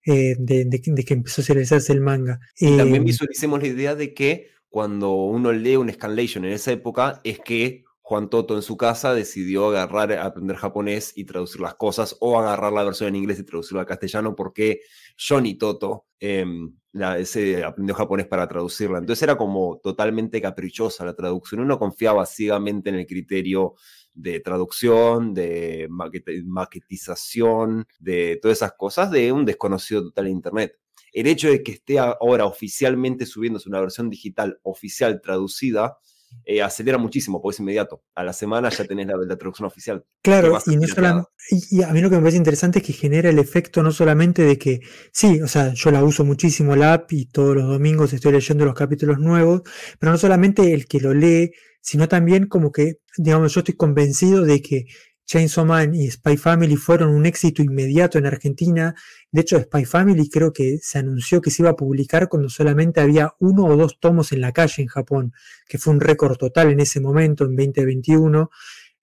[0.07, 2.41] eh, de, que empezó a realizarse el manga.
[2.57, 6.73] Y también eh, visualicemos la idea de que cuando uno lee un scanlation en esa
[6.73, 11.75] época, es que Juan Toto en su casa decidió agarrar, aprender japonés y traducir las
[11.75, 14.81] cosas, o agarrar la versión en inglés y traducirla al castellano, porque
[15.17, 16.75] Johnny Toto em,
[17.19, 18.99] ese aprendió japonés para traducirla.
[18.99, 21.61] Entonces era como totalmente caprichosa la traducción.
[21.61, 23.75] Uno confiaba ciegamente en el criterio
[24.15, 30.79] de traducción, de maquetización, de todas esas cosas de un desconocido total de Internet.
[31.13, 35.99] El hecho de que esté ahora oficialmente subiéndose una versión digital oficial traducida,
[36.45, 38.03] eh, acelera muchísimo, porque es inmediato.
[38.15, 40.05] A la semana ya tenés la, traducción oficial.
[40.23, 43.39] Claro, y, no y, a mí lo que me parece interesante es que genera el
[43.39, 44.81] efecto no solamente de que,
[45.13, 48.65] sí, o sea, yo la uso muchísimo la app y todos los domingos estoy leyendo
[48.65, 49.63] los capítulos nuevos,
[49.99, 54.45] pero no solamente el que lo lee, sino también como que, digamos, yo estoy convencido
[54.45, 54.87] de que
[55.31, 58.97] Chainsaw Man y Spy Family fueron un éxito inmediato en Argentina.
[59.33, 63.01] De hecho, Spy Family creo que se anunció que se iba a publicar cuando solamente
[63.01, 65.33] había uno o dos tomos en la calle en Japón,
[65.69, 68.51] que fue un récord total en ese momento, en 2021.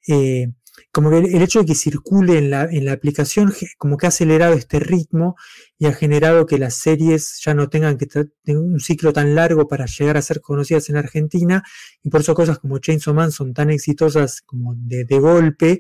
[0.10, 0.48] Eh,
[0.92, 4.10] como que el, hecho de que circule en la, en la aplicación como que ha
[4.10, 5.36] acelerado este ritmo
[5.80, 9.68] y ha generado que las series ya no tengan que tener un ciclo tan largo
[9.68, 11.64] para llegar a ser conocidas en Argentina
[12.04, 15.80] y por eso cosas como Chainsaw Man son tan exitosas como de, de golpe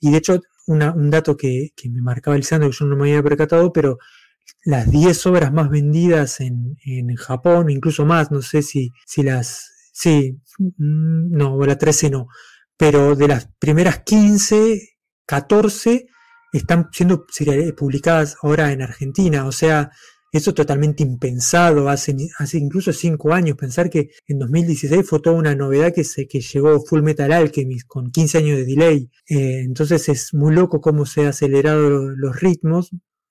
[0.00, 3.22] y de hecho, un dato que, me marcaba el Lisandro, que yo no me había
[3.22, 3.98] percatado, pero
[4.64, 6.76] las 10 obras más vendidas en,
[7.16, 9.72] Japón, incluso más, no sé si, si las...
[9.92, 12.28] Sí, mm, no, la 13 no,
[12.76, 14.80] pero de las primeras 15,
[15.26, 16.06] 14
[16.52, 17.26] están siendo
[17.76, 19.90] publicadas ahora en Argentina, o sea,
[20.32, 22.14] eso totalmente impensado hace,
[22.54, 23.56] incluso cinco años.
[23.56, 27.86] Pensar que en 2016 fue toda una novedad que, se, que llegó Full Metal Alchemist
[27.86, 29.10] con 15 años de delay.
[29.28, 32.90] Eh, entonces es muy loco cómo se han acelerado los ritmos.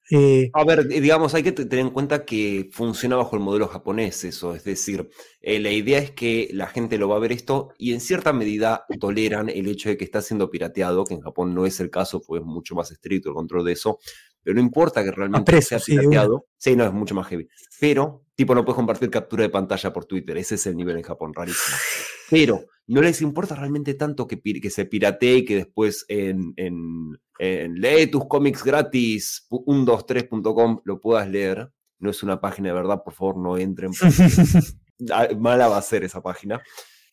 [0.09, 4.23] Eh, a ver, digamos, hay que tener en cuenta que funciona bajo el modelo japonés
[4.23, 5.09] eso, es decir,
[5.41, 8.31] eh, la idea es que la gente lo va a ver esto y en cierta
[8.31, 11.89] medida toleran el hecho de que está siendo pirateado, que en Japón no es el
[11.89, 13.99] caso, pues es mucho más estricto el control de eso,
[14.47, 16.47] pero no importa que realmente sea pirateado.
[16.57, 17.49] Sí, no, es mucho más heavy.
[17.81, 20.37] Pero, tipo, no puedes compartir captura de pantalla por Twitter.
[20.37, 21.75] Ese es el nivel en Japón, rarísimo.
[22.29, 27.19] Pero no les importa realmente tanto que, que se piratee y que después en, en,
[27.73, 31.69] lee tus cómics gratis 123.com lo puedas leer.
[31.99, 33.91] No es una página de verdad, por favor, no entren.
[35.39, 36.61] Mala va a ser esa página.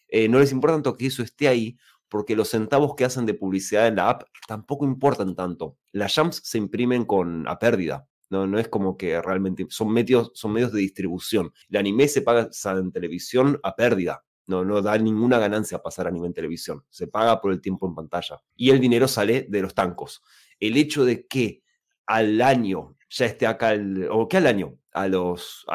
[0.06, 1.76] Eh, no les importa tanto que eso esté ahí,
[2.14, 5.78] porque los centavos que hacen de publicidad en la app tampoco importan tanto.
[5.90, 8.06] Las jumps se imprimen con a pérdida.
[8.30, 11.52] No, no es como que realmente son medios, son medios de distribución.
[11.68, 12.48] El anime se paga
[12.78, 14.24] en televisión a pérdida.
[14.46, 16.84] No, no da ninguna ganancia pasar anime en televisión.
[16.88, 18.40] Se paga por el tiempo en pantalla.
[18.54, 20.22] Y el dinero sale de los tancos.
[20.60, 21.64] El hecho de que
[22.06, 23.74] al año ya esté acá,
[24.12, 25.66] o que al año, a los,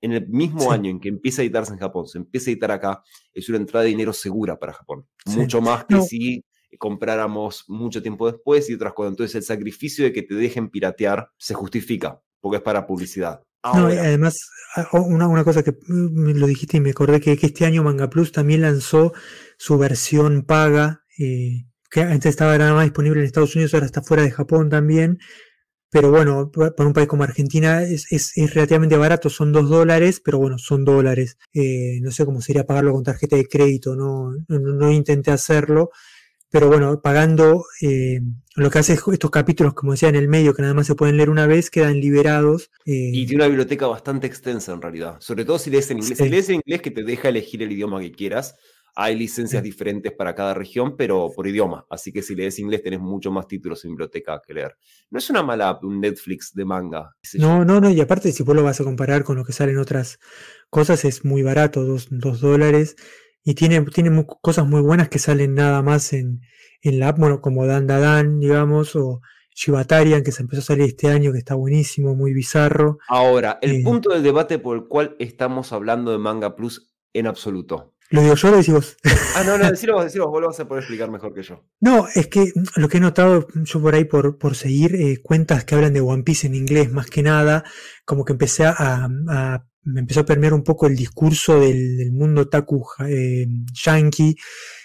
[0.00, 2.70] en el mismo año en que empieza a editarse en Japón, se empieza a editar
[2.72, 5.06] acá, es una entrada de dinero segura para Japón.
[5.26, 6.44] Mucho más que si
[6.78, 9.12] compráramos mucho tiempo después y otras cosas.
[9.12, 13.42] Entonces el sacrificio de que te dejen piratear se justifica, porque es para publicidad.
[13.62, 14.50] No, además,
[14.92, 18.10] una, una, cosa que mm, lo dijiste y me acordé que, que, este año Manga
[18.10, 19.14] Plus también lanzó
[19.56, 24.02] su versión paga, eh, que antes estaba nada más disponible en Estados Unidos, ahora está
[24.02, 25.18] fuera de Japón también,
[25.94, 30.58] pero bueno, para un país como Argentina es, relativamente barato, son dos dólares, pero bueno,
[30.58, 31.38] son dólares.
[31.52, 35.90] Eh, no sé cómo sería pagarlo con tarjeta de crédito, no, no, intenté hacerlo,
[36.50, 38.22] pero bueno, pagando eh,
[38.56, 41.16] lo que hace estos capítulos, como decía en el medio, que nada más se pueden
[41.16, 42.72] leer una vez, quedan liberados.
[42.84, 46.18] Eh, y tiene una biblioteca bastante extensa en realidad, sobre todo si lees en inglés.
[46.18, 48.56] Si lees en inglés que te deja elegir el idioma que quieras,
[48.96, 51.84] hay licencias diferentes para cada región, pero por idioma.
[51.90, 54.76] Así que si lees inglés tenés mucho más títulos en biblioteca que leer.
[55.10, 57.14] No es una mala un Netflix de manga.
[57.34, 57.90] No, no, no.
[57.90, 60.20] Y aparte, si vos lo vas a comparar con lo que salen otras
[60.70, 62.08] cosas, es muy barato, dos,
[62.40, 62.96] dólares.
[63.42, 66.40] Y tiene, tiene cosas muy buenas que salen nada más en,
[66.82, 69.20] en la app, bueno, como Dan Dan, digamos, o
[69.54, 72.98] Shibatarian, que se empezó a salir este año, que está buenísimo, muy bizarro.
[73.08, 77.26] Ahora, el eh, punto del debate por el cual estamos hablando de Manga Plus en
[77.26, 77.93] absoluto.
[78.10, 78.96] ¿Lo digo yo o lo decís vos?
[79.34, 81.64] Ah, no, no, decilo vos, decilo vos, lo vas a poder explicar mejor que yo.
[81.80, 85.64] No, es que lo que he notado yo por ahí por, por seguir eh, cuentas
[85.64, 87.64] que hablan de One Piece en inglés más que nada,
[88.04, 89.08] como que empecé a,
[89.82, 94.36] me empezó a permear un poco el discurso del, mundo taku eh, yankee,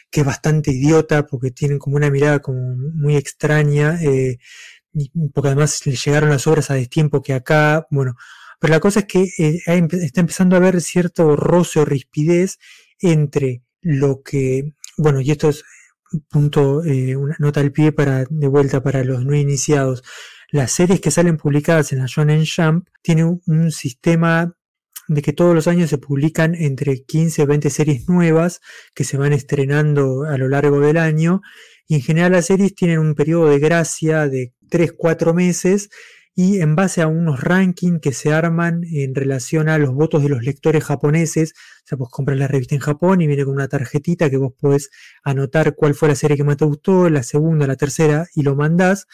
[0.09, 4.37] que es bastante idiota porque tienen como una mirada como muy extraña, eh,
[5.33, 8.15] porque además le llegaron las obras a destiempo que acá, bueno,
[8.59, 12.57] pero la cosa es que eh, está empezando a haber cierto roce o rispidez
[13.01, 15.64] entre lo que, bueno, y esto es
[16.12, 20.03] un punto, eh, una nota al pie para, de vuelta para los no iniciados.
[20.51, 24.56] Las series que salen publicadas en la Shonen Jump tienen un, sistema
[25.08, 28.62] de que todos los años se publican entre 15 o 20 series nuevas
[28.94, 31.42] que se van estrenando a lo largo del año
[31.88, 35.90] y en general las series tienen un periodo de gracia de 3-4 meses
[36.41, 40.29] y en base a unos rankings que se arman en relación a los votos de
[40.29, 43.67] los lectores japoneses, o sea, vos compras la revista en Japón y viene con una
[43.67, 44.89] tarjetita que vos podés
[45.22, 48.55] anotar cuál fue la serie que más te gustó, la segunda, la tercera, y lo
[48.55, 49.05] mandás.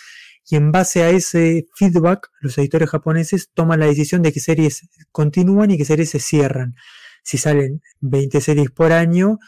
[0.48, 4.88] Y en base a ese feedback, los editores japoneses toman la decisión de qué series
[5.12, 6.76] continúan y qué series se cierran.
[7.24, 9.40] Si salen 20 series por año,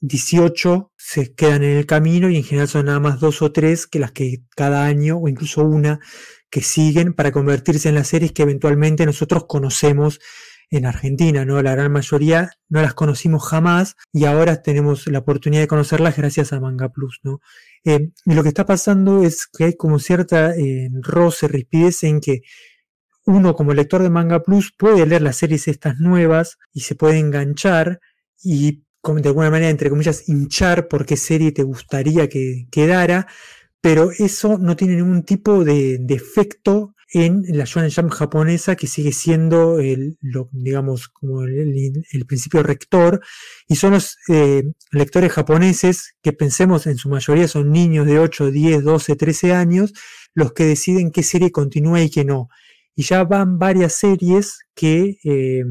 [0.00, 3.86] 18 se quedan en el camino y en general son nada más dos o tres
[3.86, 6.00] que las que cada año o incluso una
[6.50, 10.20] que siguen para convertirse en las series que eventualmente nosotros conocemos
[10.70, 11.62] en Argentina, ¿no?
[11.62, 16.52] La gran mayoría no las conocimos jamás y ahora tenemos la oportunidad de conocerlas gracias
[16.52, 17.40] a Manga Plus, ¿no?
[17.84, 22.20] Eh, y lo que está pasando es que hay como cierta eh, roce, rispidez en
[22.20, 22.42] que
[23.24, 27.18] uno como lector de Manga Plus puede leer las series estas nuevas y se puede
[27.18, 28.00] enganchar
[28.42, 28.84] y
[29.16, 33.26] de alguna manera, entre comillas, hinchar por qué serie te gustaría que quedara,
[33.90, 39.12] pero eso no tiene ningún tipo de, efecto en la Shonen Jump japonesa, que sigue
[39.12, 40.18] siendo el,
[40.52, 43.22] digamos, como el, principio rector,
[43.66, 48.50] y son los eh, lectores japoneses, que pensemos en su mayoría son niños de 8,
[48.50, 49.94] 10, 12, 13 años,
[50.34, 52.50] los que deciden qué serie continúa y qué no.
[52.94, 55.64] Y ya van varias series que eh,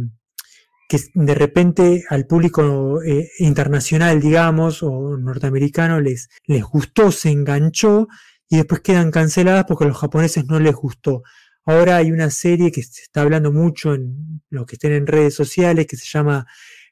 [0.87, 8.07] que de repente al público eh, internacional, digamos, o norteamericano les, les gustó, se enganchó
[8.49, 11.23] y después quedan canceladas porque a los japoneses no les gustó.
[11.65, 15.35] Ahora hay una serie que se está hablando mucho en lo que estén en redes
[15.35, 16.47] sociales que se llama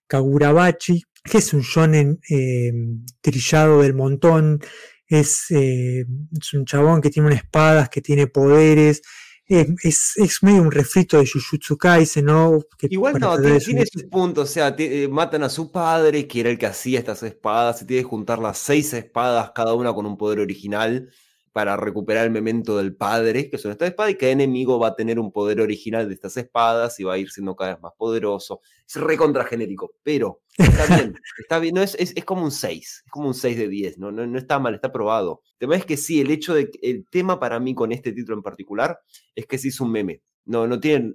[0.08, 2.74] Kagurabachi, que es un shonen eh,
[3.22, 4.60] trillado del montón.
[5.08, 6.06] Es, eh,
[6.38, 9.02] es, un chabón que tiene unas espadas, que tiene poderes,
[9.48, 12.60] es, es, medio un refrito de Jujutsu Kaisen, ¿no?
[12.82, 16.50] Igual no, tiene, tiene sus puntos, o sea, eh, matan a su padre, que era
[16.50, 20.06] el que hacía estas espadas, se tiene que juntar las seis espadas, cada una con
[20.06, 21.12] un poder original,
[21.56, 24.96] para recuperar el memento del padre, que son estas espadas, y cada enemigo va a
[24.98, 27.94] tener un poder original de estas espadas y va a ir siendo cada vez más
[27.98, 28.60] poderoso.
[28.86, 33.10] Es recontra genérico, pero está bien, está bien, no, es, es, como un 6, es
[33.10, 35.44] como un 6 de 10, no, no, no está mal, está probado.
[35.54, 38.36] El tema es que sí, el hecho de, el tema para mí con este título
[38.36, 39.00] en particular
[39.34, 40.24] es que sí es un meme.
[40.44, 41.14] No, no tienen,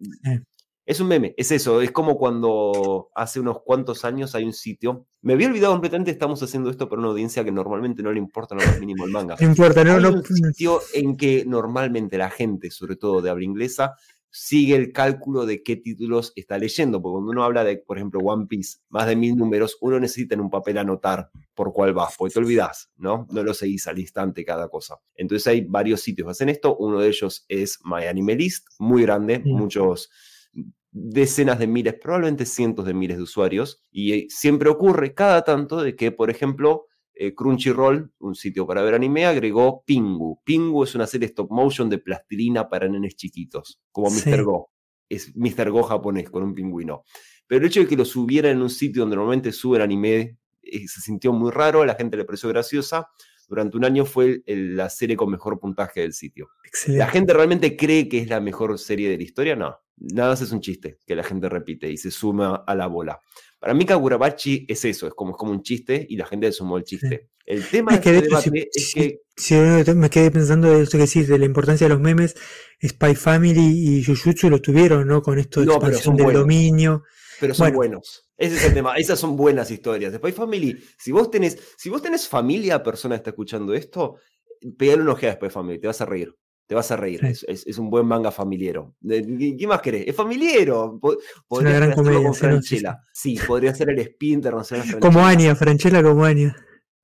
[0.86, 5.06] es un meme, es eso, es como cuando hace unos cuantos años hay un sitio.
[5.22, 8.54] Me había olvidado completamente, estamos haciendo esto para una audiencia que normalmente no le importa
[8.54, 9.36] lo más mínimo el manga.
[9.40, 10.10] No importa, no, hay no.
[10.10, 13.94] un sitio en que normalmente la gente, sobre todo de habla inglesa,
[14.30, 18.20] sigue el cálculo de qué títulos está leyendo, porque cuando uno habla de, por ejemplo,
[18.20, 22.08] One Piece, más de mil números, uno necesita en un papel anotar por cuál va,
[22.16, 23.26] porque te olvidas, ¿no?
[23.30, 24.96] No lo seguís al instante cada cosa.
[25.14, 29.02] Entonces hay varios sitios que hacen esto, uno de ellos es My Anime List, muy
[29.02, 30.10] grande, muchos
[30.92, 35.82] decenas de miles, probablemente cientos de miles de usuarios, y eh, siempre ocurre cada tanto
[35.82, 40.40] de que, por ejemplo, eh, Crunchyroll, un sitio para ver anime, agregó Pingu.
[40.44, 44.42] Pingu es una serie stop motion de plastilina para nenes chiquitos, como Mr.
[44.42, 44.70] Go.
[45.08, 45.70] Es Mr.
[45.70, 47.04] Go japonés con un pingüino.
[47.46, 50.86] Pero el hecho de que lo subiera en un sitio donde normalmente suben anime eh,
[50.86, 53.08] se sintió muy raro, a la gente le pareció graciosa.
[53.48, 56.50] Durante un año fue la serie con mejor puntaje del sitio.
[56.86, 59.56] ¿La gente realmente cree que es la mejor serie de la historia?
[59.56, 62.86] No nada más es un chiste que la gente repite y se suma a la
[62.86, 63.20] bola.
[63.58, 66.52] Para mí Kagurabachi es eso, es como, es como un chiste y la gente le
[66.52, 67.28] sumó el chiste.
[67.44, 69.20] El tema es que, este es que...
[69.36, 72.36] Si, me quedé pensando de esto que decís, de la importancia de los memes,
[72.82, 75.20] Spy Family y Jujutsu lo tuvieron, ¿no?
[75.20, 77.02] Con esto de expansión del dominio.
[77.38, 78.30] Pero son buenos.
[78.36, 78.96] Ese es el tema.
[78.96, 80.14] Esas son buenas historias.
[80.14, 84.16] Spy Family, si vos tenés, si vos tenés familia, persona que está escuchando esto,
[84.78, 86.34] pegale una ojeada a Spy Family, te vas a reír.
[86.70, 88.94] Te vas a reír, es, un buen manga familiero.
[89.04, 90.06] ¿Qué más querés?
[90.06, 91.00] Es familiero.
[91.48, 93.00] Podría ser con Franchella.
[93.12, 96.54] Sí, podría ser el spin internacional Como Anya, Franchella como Anya.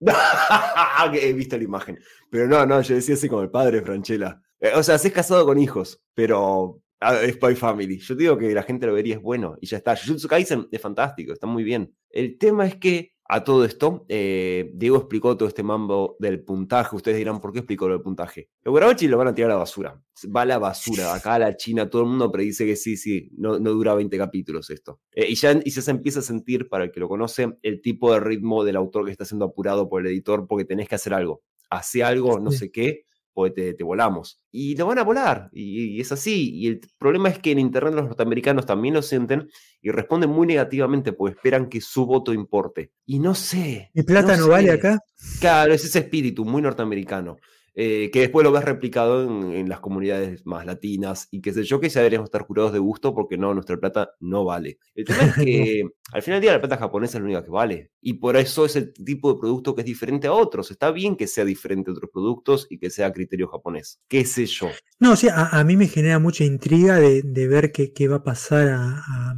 [1.21, 1.99] He visto la imagen.
[2.31, 4.41] Pero no, no, yo decía así como el padre de Franchella.
[4.61, 7.99] Eh, o sea, se es casado con hijos, pero ah, es Spy Family.
[7.99, 9.97] Yo digo que la gente lo vería, es bueno, y ya está.
[9.97, 11.93] Jujutsu Kaisen es fantástico, está muy bien.
[12.09, 16.95] El tema es que a todo esto, eh, Diego explicó todo este mambo del puntaje.
[16.95, 18.51] Ustedes dirán, ¿por qué explicó lo del puntaje?
[18.63, 20.01] Los Guarabachi lo van a tirar a la basura.
[20.35, 21.13] Va a la basura.
[21.15, 24.17] Acá a la China todo el mundo predice que sí, sí, no, no dura 20
[24.17, 25.01] capítulos esto.
[25.13, 28.13] Eh, y, ya, y se empieza a sentir, para el que lo conoce, el tipo
[28.13, 31.13] de ritmo del autor que está siendo apurado por el editor porque tenés que hacer
[31.13, 31.43] algo.
[31.69, 34.41] Hace algo, no sé qué, pues te, volamos.
[34.51, 36.55] Y lo van a volar, y, es así.
[36.55, 39.51] Y el problema es que en Internet los norteamericanos también lo sienten
[39.83, 42.93] y responden muy negativamente, porque esperan que su voto importe.
[43.05, 43.91] Y no sé.
[43.93, 45.01] ¿Y plata no, vale acá?
[45.39, 47.37] Claro, es ese espíritu muy norteamericano.
[47.79, 51.79] Eh, que después lo ves replicado en, las comunidades más latinas y qué sé yo,
[51.79, 54.79] que ya deberíamos estar curados de gusto porque no, nuestra plata no vale.
[54.95, 57.51] El tema es que al final del día la plata japonesa es la única que
[57.51, 60.71] vale y por eso es el tipo de producto que es diferente a otros.
[60.71, 64.01] Está bien que sea diferente a otros productos y que sea criterio japonés.
[64.09, 64.71] ¿Qué sé yo?
[64.99, 69.35] No, sí, a, mí me genera mucha intriga de, ver qué, va a pasar a,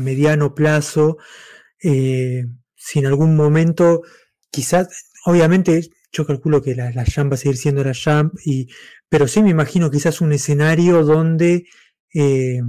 [0.00, 1.18] mediano plazo.
[1.82, 4.00] Eh, si en algún momento,
[4.50, 8.68] quizás, obviamente yo calculo que la, la Jump va a seguir siendo la Jump, y,
[9.08, 11.64] pero sí me imagino quizás un escenario donde
[12.14, 12.60] eh,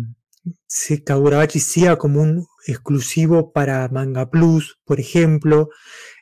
[1.05, 5.69] Kagurabachi sea como un exclusivo para Manga Plus, por ejemplo.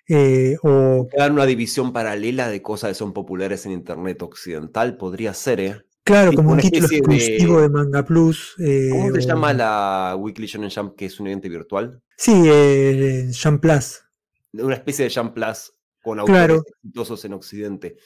[0.08, 5.34] Eh, o dar una división paralela de cosas que son populares en Internet occidental, podría
[5.34, 5.82] ser, ¿eh?
[6.04, 8.56] Claro, como un título exclusivo de, Manga Plus.
[8.60, 12.02] Eh, ¿Cómo se llama la Weekly Shonen Jump, que es un evento virtual?
[12.18, 14.02] Sí, eh, Jump Plus.
[14.54, 17.98] Una especie de Jump Plus con autores exitosos en Occidente.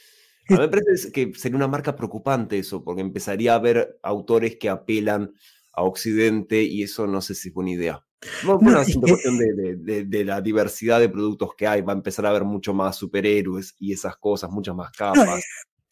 [0.49, 4.57] A mí me parece que sería una marca preocupante eso, porque empezaría a haber autores
[4.57, 5.33] que apelan
[5.73, 8.05] a Occidente y eso no sé si es buena idea.
[8.43, 12.25] No, bueno, es una cuestión de, la diversidad de productos que hay, va a empezar
[12.25, 15.43] a haber mucho más superhéroes y esas cosas, muchas más capas.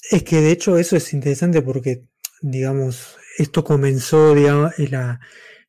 [0.09, 2.05] es que de hecho eso es interesante porque,
[2.41, 5.19] digamos, esto comenzó, digamos, la,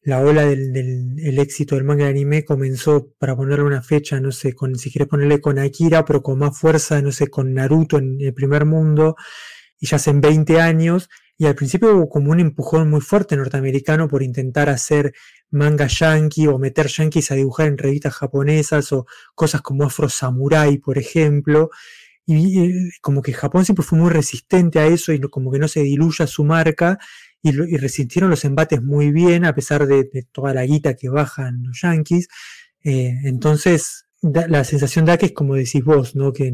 [0.05, 4.53] la ola del, éxito del manga de anime comenzó, para ponerle una fecha, no sé,
[4.53, 8.19] con, si quieres ponerle con Akira, pero con más fuerza, no sé, con Naruto en
[8.21, 9.17] el primer mundo,
[9.81, 14.07] y ya hacen 20 años, y al principio hubo como un empujón muy fuerte norteamericano
[14.07, 15.15] por intentar hacer
[15.51, 20.79] manga yankee o meter yankees a dibujar en revistas japonesas o cosas como Afro Samurai,
[20.79, 21.71] por ejemplo.
[22.27, 25.81] Y, como que Japón siempre fue muy resistente a eso y como que no se
[25.81, 26.99] diluya su marca
[27.45, 31.81] y, resistieron los embates muy bien a pesar de, toda la guita que bajan los
[31.83, 32.29] yankees.
[32.83, 36.33] Eh, entonces, la sensación da que es como decís vos, ¿no?
[36.33, 36.53] Que,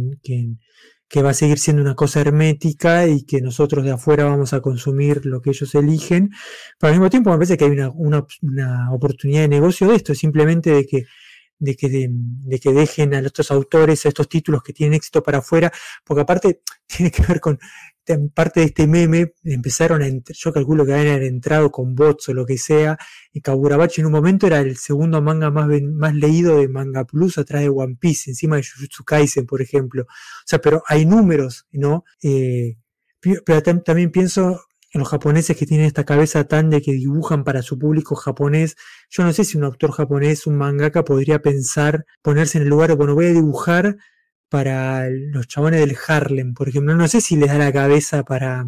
[1.10, 4.60] que va a seguir siendo una cosa hermética y que nosotros de afuera vamos a
[4.60, 6.30] consumir lo que ellos eligen.
[6.78, 10.14] Pero al mismo tiempo me parece que hay una, una, oportunidad de negocio de esto,
[10.14, 11.04] simplemente de que
[11.60, 15.38] de que, de, que dejen a estos autores, a estos títulos que tienen éxito para
[15.38, 15.70] afuera,
[16.04, 17.58] porque aparte tiene que ver con
[18.34, 22.46] parte de este meme, empezaron a, yo calculo que habían entrado con bots o lo
[22.46, 22.98] que sea,
[23.32, 27.38] y Kagurabachi en un momento era el segundo manga más, más leído de Manga Plus
[27.38, 30.02] atrás de One Piece, encima de Jujutsu Kaisen, por ejemplo.
[30.02, 32.04] O sea, pero hay números, ¿no?
[32.22, 32.76] Eh,
[33.44, 34.60] pero también pienso
[34.92, 38.76] en los japoneses que tienen esta cabeza tan de que dibujan para su público japonés.
[39.08, 42.94] Yo no sé si un autor japonés, un mangaka, podría pensar, ponerse en el lugar
[42.96, 43.96] bueno, voy a dibujar
[44.50, 46.94] para los chabones del Harlem, por ejemplo.
[46.94, 48.66] No sé si les da la cabeza para,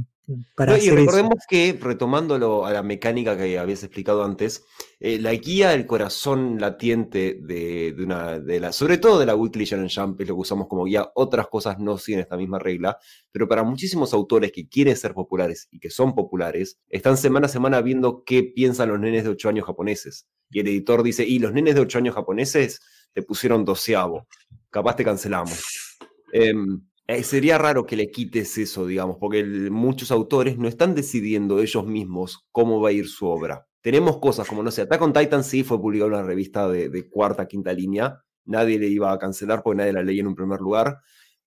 [0.55, 4.65] para y recordemos que, retomándolo a la mecánica que habías explicado antes,
[5.01, 9.65] eh, la guía del corazón latiente de, una, de la, sobre todo de la Weekly
[9.65, 12.99] Shonen Jump, es lo que usamos como guía, otras cosas no siguen esta misma regla,
[13.33, 17.51] pero para muchísimos autores que quieren ser populares y que son populares, están semana a
[17.51, 20.29] semana viendo qué piensan los nenes de 8 años japoneses.
[20.51, 22.81] Y el editor dice, y los nenes de 8 años japoneses
[23.13, 24.27] te pusieron doceavo,
[24.71, 25.99] capaz te cancelamos.
[26.33, 31.61] Em, eh, sería raro que le quites eso, digamos, porque muchos autores no están decidiendo
[31.61, 33.67] ellos mismos cómo va a ir su obra.
[33.83, 37.11] Tenemos cosas como, no sé, Attack on Titan sí fue publicado en una revista de,
[37.11, 40.61] cuarta, quinta línea, nadie le iba a cancelar porque nadie la leía en un primer
[40.61, 40.99] lugar,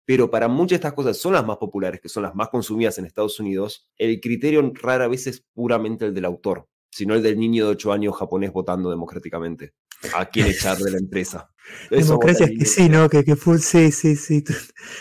[0.04, 2.98] pero para muchas de estas cosas son las más populares, que son las más consumidas
[2.98, 7.40] en Estados Unidos, el criterio rara vez es puramente el del autor, sino el del
[7.40, 9.74] niño de 8 años japonés votando democráticamente
[10.14, 11.50] a quién echar de la empresa.
[11.90, 13.10] Democracia es que sí, ¿no?
[13.10, 14.44] Que, que fue, sí, sí, sí.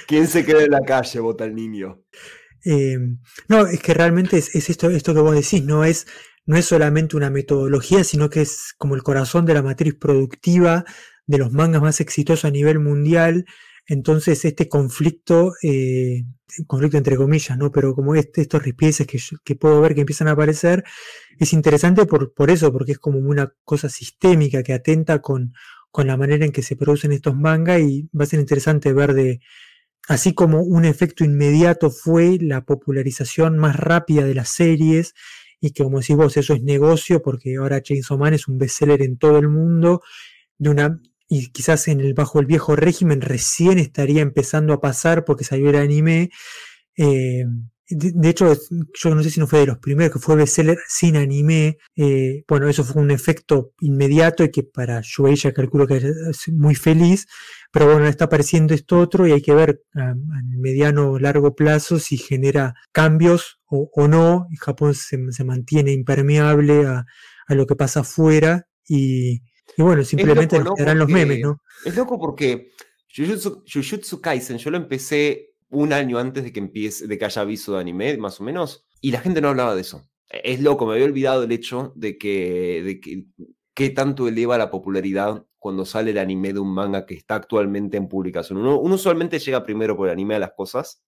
[0.06, 1.20] ¿Quién se queda en la calle?
[1.20, 2.02] Vota el niño.
[2.64, 2.98] Eh,
[3.48, 6.06] no, es que realmente es, esto, esto que vos decís, no es,
[6.46, 10.84] no es solamente una metodología, sino que es como el corazón de la matriz productiva
[11.26, 13.44] de los mangas más exitosos a nivel mundial.
[13.86, 16.24] Entonces, este conflicto, eh,
[16.66, 17.70] conflicto entre comillas, ¿no?
[17.70, 20.84] Pero como este, estos ripieces que, que puedo ver que empiezan a aparecer,
[21.38, 25.52] es interesante por, por eso, porque es como una cosa sistémica que atenta con,
[25.94, 29.14] con la manera en que se producen estos mangas y va a ser interesante ver
[29.14, 29.38] de,
[30.08, 35.14] así como un efecto inmediato fue la popularización más rápida de las series
[35.60, 39.02] y que como decís vos, eso es negocio porque ahora Chainsaw Man es un bestseller
[39.02, 40.02] en todo el mundo
[40.58, 45.24] de una y quizás en el bajo el viejo régimen recién estaría empezando a pasar
[45.24, 46.30] porque salió el anime
[46.96, 47.44] eh,
[47.88, 48.50] de, hecho,
[48.94, 51.76] yo no sé si no fue de los primeros que fue bestseller sin anime.
[51.96, 56.74] Eh, bueno, eso fue un efecto inmediato y que para Shueisha calculo que es muy
[56.74, 57.26] feliz.
[57.70, 60.14] Pero bueno, está apareciendo esto otro y hay que ver a,
[60.56, 64.46] mediano o largo plazo si genera cambios o, no.
[64.50, 67.04] Y Japón se, mantiene impermeable a,
[67.48, 68.66] lo que pasa afuera.
[68.88, 69.42] Y,
[69.76, 71.60] bueno, simplemente quedarán los memes, ¿no?
[71.84, 72.70] Es loco porque
[73.14, 77.74] Jujutsu Kaisen yo lo empecé un año antes de que empiece, de que haya aviso
[77.74, 80.08] de anime, más o menos, y la gente no hablaba de eso.
[80.28, 83.26] Es loco, me había olvidado el hecho de que, de que
[83.74, 87.96] qué tanto eleva la popularidad cuando sale el anime de un manga que está actualmente
[87.96, 88.58] en publicación.
[88.58, 91.02] Uno, usualmente llega primero por el anime a las cosas,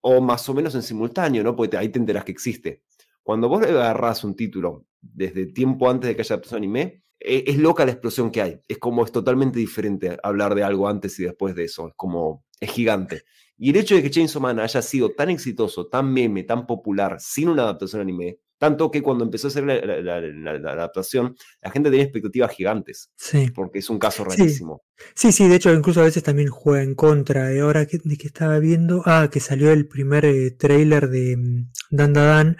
[0.00, 1.56] o más o menos en simultáneo, ¿no?
[1.56, 2.82] Porque ahí te enteras que existe.
[3.22, 7.58] Cuando vos agarrás un título desde tiempo antes de que haya empezado anime, e, es
[7.58, 8.60] loca la explosión que hay.
[8.66, 11.88] Es como es totalmente diferente hablar de algo antes y después de eso.
[11.88, 13.22] Es como, es gigante.
[13.62, 17.18] Y el hecho de que Chainsaw Man haya sido tan exitoso, tan meme, tan popular,
[17.20, 22.04] sin una adaptación anime, tanto que cuando empezó a hacer la, adaptación, la gente tenía
[22.04, 23.10] expectativas gigantes.
[23.16, 23.50] Sí.
[23.54, 24.82] Porque es un caso rarísimo.
[25.14, 25.30] Sí.
[25.30, 27.48] sí, de hecho, incluso a veces también juega en contra.
[27.48, 31.36] De ahora que, de que estaba viendo, ah, que salió el primer eh, trailer de
[31.36, 32.56] mm, Dan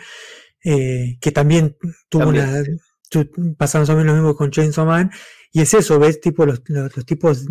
[0.62, 1.78] eh, que también
[2.10, 2.62] tuvo una.
[3.56, 5.10] Pasamos también lo mismo con Chainsaw Man.
[5.50, 7.46] Y es eso, ves tipo los, los tipos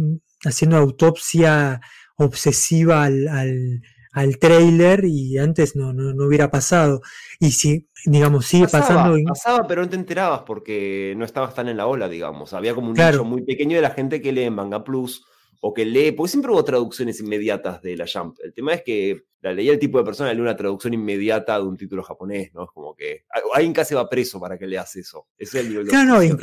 [0.45, 1.81] haciendo autopsia
[2.19, 7.01] obsesiva al, al, al trailer y antes no, no, hubiera pasado.
[7.39, 9.17] Y si, digamos, sigue pasando.
[9.27, 12.53] Pasaba, pero no te enterabas porque no estabas tan en la ola, digamos.
[12.53, 15.25] Había como un nicho muy pequeño de la gente que lee Manga Plus
[15.61, 18.37] o que lee, porque siempre hubo traducciones inmediatas de la Jump.
[18.43, 21.65] El tema es que la leía el tipo de persona, lee una traducción inmediata de
[21.65, 22.63] un título japonés, ¿no?
[22.63, 25.27] Es como que alguien casi va preso para que leas eso.
[25.37, 26.37] Ese es el nivel de Claro, no,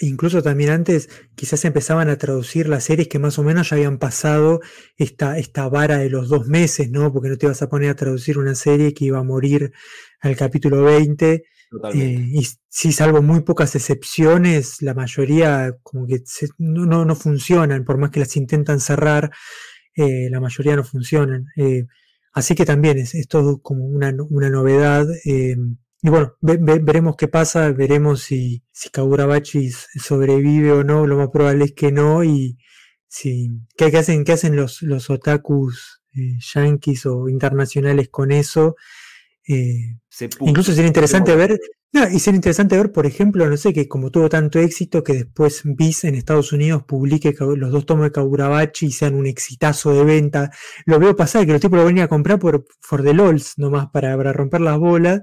[0.00, 3.98] incluso también antes quizás empezaban a traducir las series que más o menos ya habían
[3.98, 4.60] pasado
[4.96, 7.12] esta, esta vara de los dos meses, ¿no?
[7.12, 9.72] Porque no te vas a poner a traducir una serie que iba a morir
[10.20, 11.44] al capítulo 20.
[11.92, 16.22] Eh, y si salvo muy pocas excepciones, la mayoría como que
[16.58, 19.32] no, no, funcionan, por más que las intentan cerrar,
[19.96, 21.46] eh, la mayoría no funcionan.
[21.56, 21.86] Eh,
[22.32, 25.06] así que también es, es todo como una, una novedad.
[26.04, 31.64] Y bueno, veremos qué pasa, veremos si, si Kagurabachi sobrevive o no, lo más probable
[31.64, 32.58] es que no, y
[33.08, 38.76] si, ¿qué, hacen, qué hacen los, los otakus eh, yankees o internacionales con eso.
[39.48, 39.96] Eh,
[40.40, 41.58] incluso sería interesante ver,
[42.12, 45.62] y sería interesante ver, por ejemplo, no sé, que como tuvo tanto éxito, que después
[45.64, 50.04] Viz en Estados Unidos publique los dos tomos de Kagurabachi y sean un exitazo de
[50.04, 50.50] venta.
[50.84, 53.86] Lo veo pasar, que los tipos lo venían a comprar por for the LOLs, nomás
[53.90, 55.22] para, para romper las bolas.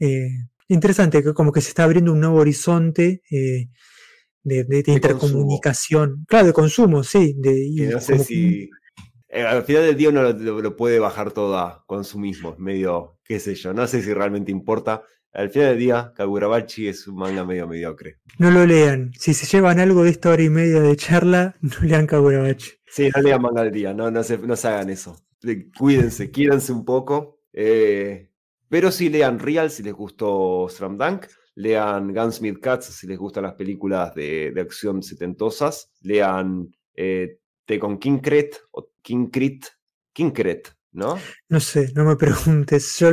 [0.00, 3.68] Eh, interesante, que como que se está abriendo un nuevo horizonte eh,
[4.42, 6.24] de, intercomunicación.
[6.26, 7.34] Claro, de consumo, sí.
[7.38, 8.70] De, no sé si.
[9.28, 13.54] Eh, al final del día uno lo, puede bajar todo a consumismo, medio, qué sé
[13.54, 15.04] yo, no sé si realmente importa.
[15.32, 18.18] Al final del día, Kagurabachi es un manga medio mediocre.
[18.38, 19.12] No lo lean.
[19.16, 22.72] Si se llevan algo de esta hora y media de charla, no lean Kagurabachi.
[22.88, 25.16] Sí, no lean manga del día, no, no, se, no se hagan eso.
[25.78, 27.40] Cuídense, quídense un poco.
[27.52, 28.29] Eh,
[28.70, 31.26] pero sí lean Real si les gustó Slam Dunk.
[31.56, 35.90] Lean Gunsmith Cats si les gustan las películas de, acción setentosas.
[36.02, 37.40] Lean eh,
[37.80, 39.66] con Kinkret o Kinkrit,
[40.12, 41.18] Kinkret, ¿no?
[41.48, 42.96] No sé, no me preguntes.
[42.98, 43.10] Yo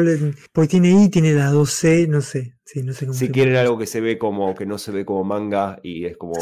[0.52, 2.54] porque tiene I, tiene la 2C, no sé.
[2.84, 5.80] no sé si quieren algo que se ve como, que no se ve como manga
[5.82, 6.34] y es como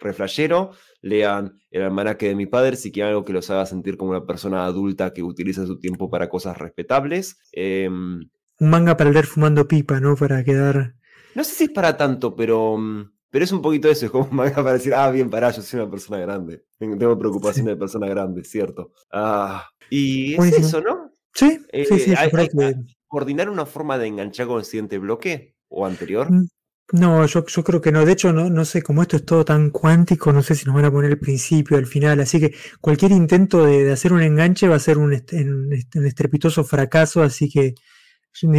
[0.00, 0.70] reflejero,
[1.02, 4.26] lean El almanaque de mi padre si quieren algo que los haga sentir como una
[4.26, 7.38] persona adulta que utiliza su tiempo para cosas respetables.
[7.52, 8.20] Em,
[8.60, 10.16] Un manga para leer fumando pipa, ¿no?
[10.16, 10.94] Para quedar.
[11.34, 14.28] No sé si es para tanto, pero mm, pero es un poquito eso, es como
[14.30, 16.64] manga para decir, ah, bien, pará, yo soy una persona grande.
[16.78, 18.92] Tengo preocupación de persona grande, cierto.
[19.12, 21.12] Ah, y es eso, ¿no?
[21.34, 22.12] Sí, sí, sí.
[22.12, 22.74] Eh,
[23.06, 26.30] ¿Coordinar una forma de enganchar con el siguiente bloque o anterior?
[26.30, 26.48] Mm,
[26.92, 28.04] no, yo, yo creo que no.
[28.04, 30.74] De hecho, no, no sé, como esto es todo tan cuántico, no sé si nos
[30.74, 32.20] van a poner el principio, el final.
[32.20, 37.22] Así que cualquier intento de, hacer un enganche va a ser un, un estrepitoso fracaso.
[37.22, 37.74] Así que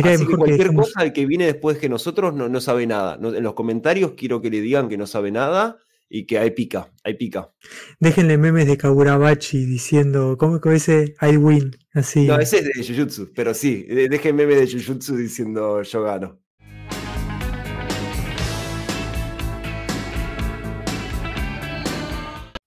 [0.03, 3.17] Así que cualquier cosa, el que viene después que nosotros no, no sabe nada.
[3.21, 5.77] en los comentarios quiero que le digan que no sabe nada
[6.09, 7.53] y que hay pica, hay pica.
[7.99, 11.77] Déjenle memes de Kagurabachi diciendo, ¿cómo que dice I win?
[11.93, 12.25] Así.
[12.25, 16.39] No, ese es de Jujutsu, pero sí, dejen memes de Jujutsu diciendo yo gano.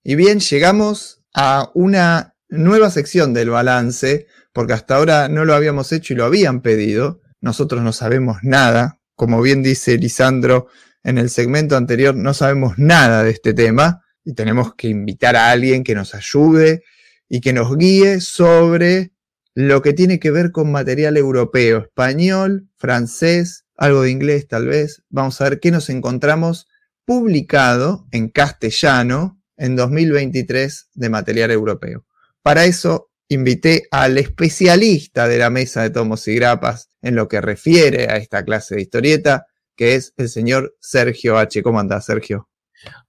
[0.05, 5.91] Y bien, llegamos a una nueva sección del balance porque hasta ahora no lo habíamos
[5.91, 7.21] hecho y lo habían pedido.
[7.41, 8.99] Nosotros no sabemos nada.
[9.15, 10.67] Como bien dice Lisandro
[11.03, 15.51] en el segmento anterior, no sabemos nada de este tema y tenemos que invitar a
[15.51, 16.83] alguien que nos ayude
[17.27, 19.11] y que nos guíe sobre
[19.55, 25.03] lo que tiene que ver con material europeo, español, francés, algo de inglés tal vez.
[25.09, 26.67] Vamos a ver qué nos encontramos
[27.05, 32.05] publicado en castellano en 2023 de material europeo.
[32.41, 37.41] Para eso invité al especialista de la mesa de tomos y grapas en lo que
[37.41, 41.63] refiere a esta clase de historieta, que es el señor Sergio H.
[41.63, 42.49] ¿Cómo anda, Sergio?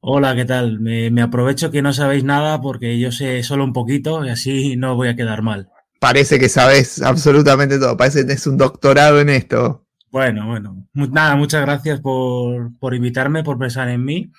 [0.00, 0.80] Hola, ¿qué tal?
[0.80, 4.94] Me, aprovecho que no sabéis nada porque yo sé solo un poquito y así no
[4.94, 5.68] voy a quedar mal.
[5.98, 9.86] Parece que sabes absolutamente todo, parece que tienes un doctorado en esto.
[10.10, 14.30] Bueno, bueno, nada, muchas gracias por, por invitarme, por pensar en mí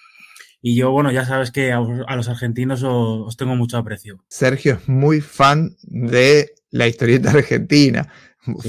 [0.68, 4.26] y yo, bueno, ya sabes que a, los argentinos os, tengo mucho aprecio.
[4.30, 8.12] Sergio es muy fan de la historieta argentina,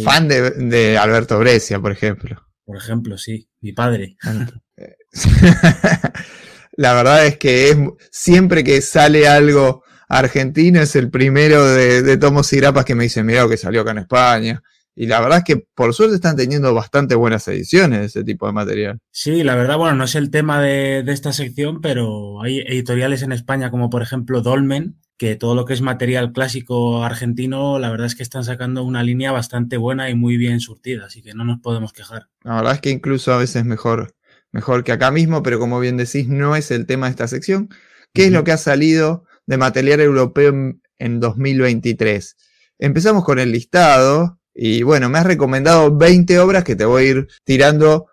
[0.05, 2.47] fan de, Alberto Brescia, por ejemplo.
[2.67, 4.19] Por ejemplo, sí, mi padre.
[6.73, 7.79] la verdad es que es,
[8.11, 13.05] siempre que sale algo argentino es el primero de, de tomos y grapas que me
[13.05, 14.63] dice, mira que salió acá en España.
[14.99, 18.47] Y la verdad es que por suerte están teniendo bastante buenas ediciones de ese tipo
[18.47, 18.99] de material.
[19.11, 23.33] Sí, la verdad, bueno, no es el tema de, esta sección, pero hay editoriales en
[23.33, 28.07] España como por ejemplo Dolmen, que todo lo que es material clásico argentino, la verdad
[28.07, 31.45] es que están sacando una línea bastante buena y muy bien surtida, así que no
[31.45, 32.29] nos podemos quejar.
[32.43, 34.15] La verdad es que incluso a veces mejor,
[34.51, 37.69] mejor que acá mismo, pero como bien decís, no es el tema de esta sección.
[38.15, 42.35] ¿Qué es lo que ha salido de material europeo en, en 2023?
[42.79, 47.09] Empezamos con el listado, y bueno, me has recomendado 20 obras que te voy a
[47.09, 48.07] ir tirando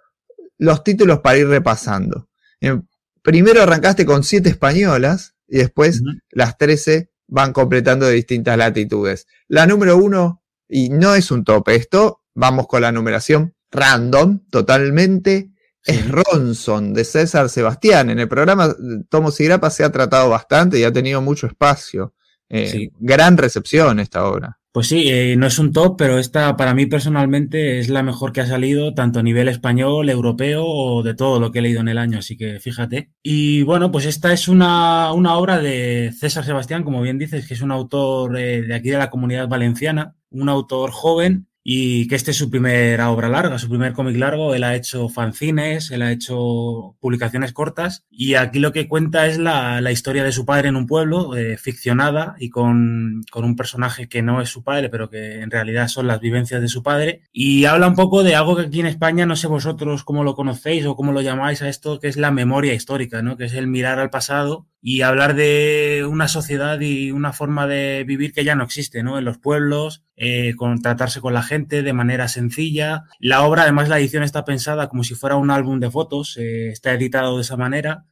[0.58, 2.28] los títulos para ir repasando.
[2.60, 2.82] Eh,
[3.22, 9.26] primero arrancaste con 7 españolas y después las 13 van completando de distintas latitudes.
[9.48, 15.52] La número 1, y no es un tope esto, vamos con la numeración random, totalmente,
[15.86, 18.10] es Ronson de César Sebastián.
[18.10, 18.76] En el programa
[19.10, 22.14] Tomos y Grapa se ha tratado bastante y ha tenido mucho espacio.
[22.50, 24.60] Eh, gran recepción esta obra.
[24.74, 28.32] Pues sí, eh, no es un top, pero esta para mí personalmente es la mejor
[28.34, 31.82] que ha salido, tanto a nivel español, europeo o de todo lo que he leído
[31.82, 33.12] en el año, así que fíjate.
[33.22, 37.62] Y bueno, pues esta es una, obra de César Sebastián, como bien dices, que es
[37.62, 42.32] un autor eh, de aquí de la comunidad valenciana, un autor joven y que este
[42.32, 44.54] es su primera obra larga, su primer cómic largo.
[44.54, 49.38] Él ha hecho fanzines, él ha hecho publicaciones cortas y aquí lo que cuenta es
[49.38, 53.56] la, la historia de su padre en un pueblo, eh, ficcionada y con, con, un
[53.56, 56.84] personaje que no es su padre, pero que en realidad son las vivencias de su
[56.84, 57.22] padre.
[57.32, 60.36] Y habla un poco de algo que aquí en España, no sé vosotros cómo lo
[60.36, 63.38] conocéis o cómo lo llamáis a esto, que es la memoria histórica, ¿no?
[63.38, 68.04] que es el mirar al pasado y hablar de una sociedad y una forma de
[68.06, 69.18] vivir que ya no existe, ¿no?
[69.18, 73.06] En los pueblos, eh, con, tratarse con la gente de manera sencilla.
[73.18, 76.68] La obra, además, la edición está pensada como si fuera un álbum de fotos, eh,
[76.68, 78.04] está editado de esa manera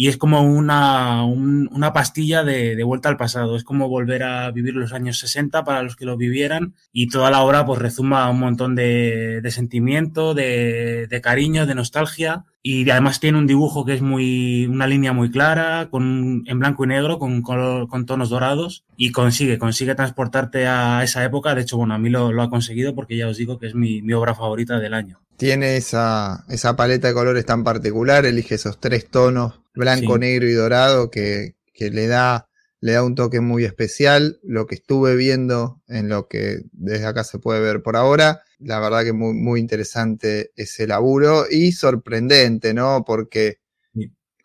[0.00, 3.56] y es como una, una pastilla de, vuelta al pasado.
[3.56, 7.32] Es como volver a vivir los años 60 para los que lo vivieran y toda
[7.32, 12.88] la obra pues rezuma un montón de, de sentimiento, de, de, cariño, de nostalgia y
[12.88, 16.86] además tiene un dibujo que es muy una línea muy clara, con en blanco y
[16.86, 21.56] negro, con, color, con tonos dorados y consigue, consigue transportarte a esa época.
[21.56, 23.74] De hecho, bueno, a mí lo, lo ha conseguido porque ya os digo que es
[23.74, 28.56] mi, mi obra favorita del año tiene esa, esa paleta de colores tan particular, elige
[28.56, 30.18] esos tres tonos, blanco, sí.
[30.20, 32.48] negro y dorado, que, que, le, da,
[32.80, 34.40] le da un toque muy especial.
[34.42, 38.80] Lo que estuve viendo en lo que desde acá se puede ver por ahora, la
[38.80, 43.04] verdad que muy, muy interesante ese laburo y sorprendente, ¿no?
[43.06, 43.60] Porque.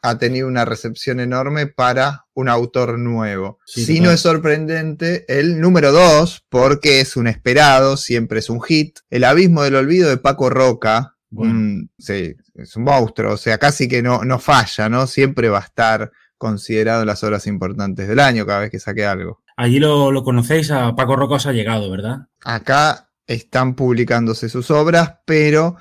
[0.04, 3.60] Ha tenido una recepción enorme para un autor nuevo.
[3.66, 8.62] Sí, si no es sorprendente, el número dos, porque es un esperado, siempre es un
[8.62, 11.16] hit, El Abismo del Olvido de Paco Roca.
[11.30, 11.54] Bueno.
[11.54, 15.08] Un, sí, es un monstruo, o sea, casi que no, no falla, ¿no?
[15.08, 19.06] Siempre va a estar considerado en las obras importantes del año cada vez que saque
[19.06, 19.42] algo.
[19.56, 22.28] Allí lo, lo conocéis, a Paco Roca os ha llegado, ¿verdad?
[22.44, 25.78] Acá están publicándose sus obras, pero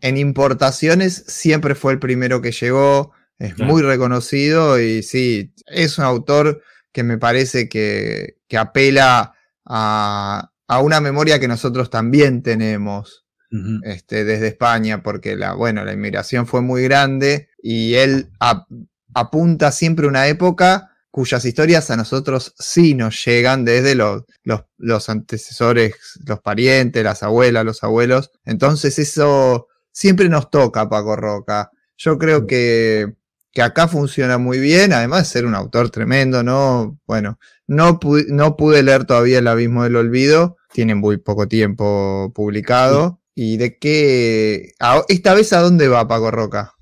[0.00, 3.72] en importaciones siempre fue el primero que llegó, es claro.
[3.72, 10.80] muy reconocido y sí, es un autor que me parece que, que apela a, a,
[10.80, 13.80] una memoria que nosotros también tenemos uh -huh.
[13.84, 18.68] este, desde España, porque la, bueno, la inmigración fue muy grande y él ap
[19.12, 25.08] apunta siempre una época cuyas historias a nosotros sí nos llegan desde los, los, los,
[25.08, 28.30] antecesores, los parientes, las abuelas, los abuelos.
[28.44, 31.70] Entonces eso siempre nos toca, Paco Roca.
[31.96, 33.12] Yo creo que,
[33.52, 36.98] que acá funciona muy bien, además de ser un autor tremendo, ¿no?
[37.06, 42.32] Bueno, no, pude, no pude leer todavía El Abismo del Olvido, tiene muy poco tiempo
[42.34, 43.20] publicado.
[43.34, 44.72] ¿Y de qué?
[45.08, 46.74] ¿Esta vez a dónde va Paco Roca?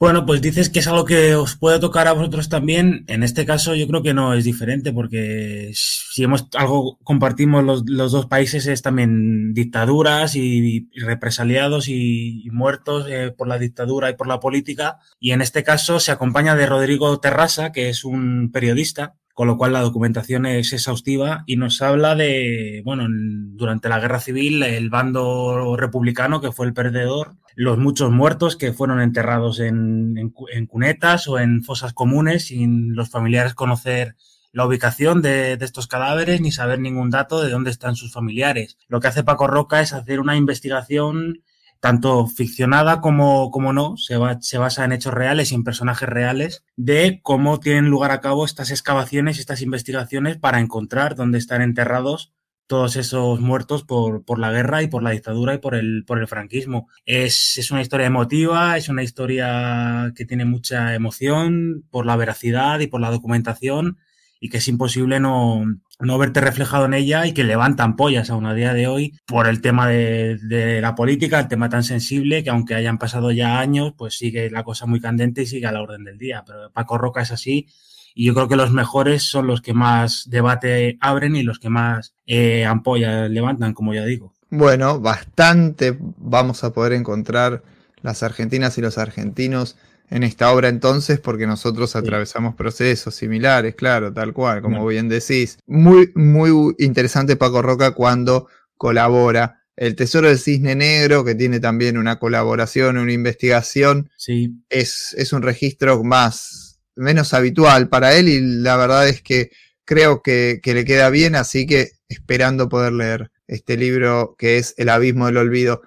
[0.00, 3.04] Bueno, pues dices que es algo que os puede tocar a vosotros también.
[3.06, 7.84] En este caso yo creo que no es diferente porque si hemos algo compartimos los,
[7.86, 14.16] dos países es también dictaduras y, represaliados y, y muertos eh, por la dictadura y
[14.16, 14.98] por la política.
[15.20, 19.58] Y en este caso se acompaña de Rodrigo Terrasa, que es un periodista con lo
[19.58, 24.90] cual la documentación es exhaustiva y nos habla de, bueno, durante la guerra civil, el
[24.90, 31.26] bando republicano que fue el perdedor, los muchos muertos que fueron enterrados en, en, cunetas
[31.26, 34.14] o en fosas comunes sin los familiares conocer
[34.52, 38.78] la ubicación de, de, estos cadáveres ni saber ningún dato de dónde están sus familiares.
[38.86, 41.42] Lo que hace Paco Roca es hacer una investigación
[41.84, 46.08] tanto ficcionada como, como no, se, va, se, basa en hechos reales y en personajes
[46.08, 51.60] reales de cómo tienen lugar a cabo estas excavaciones, estas investigaciones para encontrar dónde están
[51.60, 52.32] enterrados
[52.66, 56.18] todos esos muertos por, por, la guerra y por la dictadura y por el, por
[56.18, 56.88] el franquismo.
[57.04, 62.80] Es, es, una historia emotiva, es una historia que tiene mucha emoción por la veracidad
[62.80, 63.98] y por la documentación
[64.44, 65.64] y que es imposible no,
[66.00, 69.46] no verte reflejado en ella y que levantan pollas aún a día de hoy por
[69.46, 73.94] el tema de, la política, el tema tan sensible que aunque hayan pasado ya años,
[73.96, 76.44] pues sigue la cosa muy candente y sigue a la orden del día.
[76.46, 77.68] Pero Paco Roca es así
[78.14, 81.70] y yo creo que los mejores son los que más debate abren y los que
[81.70, 84.34] más eh, ampollas levantan, como ya digo.
[84.50, 87.62] Bueno, bastante vamos a poder encontrar
[88.02, 89.78] las argentinas y los argentinos
[90.14, 95.58] en esta obra entonces porque nosotros atravesamos procesos similares, claro, tal cual, como bien decís.
[95.66, 99.60] Muy, muy interesante Paco Roca cuando colabora.
[99.74, 104.62] El Tesoro del Cisne Negro, que tiene también una colaboración, una investigación, sí.
[104.70, 109.50] es, es un registro más, menos habitual para él y la verdad es que
[109.84, 114.74] creo que, que le queda bien, así que esperando poder leer este libro que es
[114.76, 115.82] El Abismo del Olvido.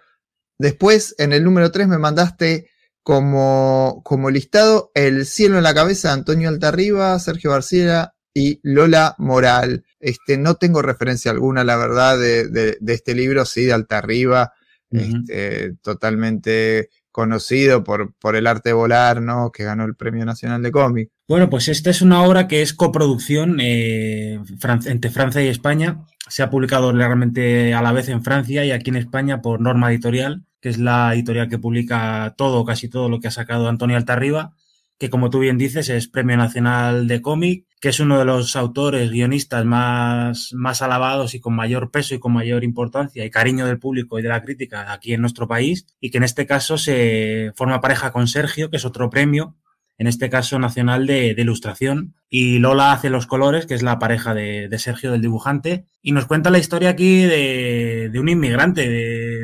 [0.59, 2.69] Después, en el número 3 me mandaste
[3.07, 9.15] como, como listado El cielo en la cabeza de Antonio Altarriba, Sergio García y Lola
[9.17, 9.85] Moral.
[10.01, 14.51] Este, no tengo referencia alguna, la verdad, de, de, de este libro, sí, de Altarriba,
[14.91, 15.21] uh -huh.
[15.21, 19.53] este, totalmente conocido por, por el arte de volar, ¿no?
[19.53, 21.09] Que ganó el Premio Nacional de Cómic.
[21.29, 24.41] Bueno, pues esta es una obra que es coproducción eh,
[24.85, 26.03] entre Francia y España.
[26.27, 29.89] Se ha publicado realmente a la vez en Francia y aquí en España por Norma
[29.91, 33.97] Editorial, que es la editorial que publica todo, casi todo lo que ha sacado Antonio
[33.97, 34.53] Altarriba,
[34.97, 38.55] que como tú bien dices es Premio Nacional de Cómic, que es uno de los
[38.55, 43.67] autores, guionistas más, más alabados y con mayor peso y con mayor importancia y cariño
[43.67, 46.77] del público y de la crítica aquí en nuestro país, y que en este caso
[46.77, 49.55] se forma pareja con Sergio, que es otro premio
[49.97, 52.15] en este caso nacional de, ilustración.
[52.29, 56.25] Y Lola hace los colores, que es la pareja de, Sergio del dibujante, y nos
[56.25, 58.89] cuenta la historia aquí de, un inmigrante,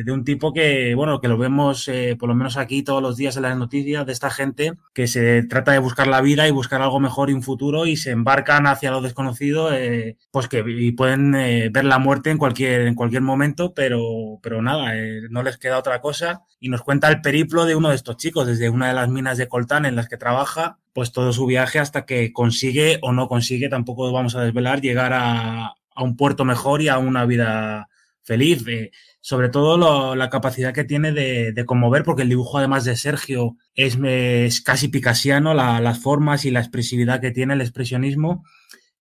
[0.03, 3.16] de, un tipo que, bueno, que lo vemos eh, por lo menos aquí todos los
[3.16, 6.51] días en las noticias, de esta gente que se trata de buscar la vida y
[6.51, 10.64] buscar algo mejor y un futuro y se embarcan hacia lo desconocido, eh, pues que
[10.67, 14.92] y pueden eh, ver la muerte en cualquier, en cualquier momento, pero, pero nada,
[15.30, 16.44] no les queda otra cosa.
[16.60, 19.38] Y nos cuenta el periplo de uno de estos chicos, desde una de las minas
[19.38, 23.27] de coltán en las que trabaja pues todo su viaje hasta que consigue o no
[23.27, 27.90] consigue, tampoco vamos a desvelar, llegar a, un puerto mejor y a una vida
[28.22, 28.65] feliz.
[28.67, 28.92] Eh,
[29.26, 34.61] sobre todo la capacidad que tiene de, conmover, porque el dibujo, además de Sergio, es,
[34.61, 38.43] casi picasiano, las formas y la expresividad que tiene, el expresionismo.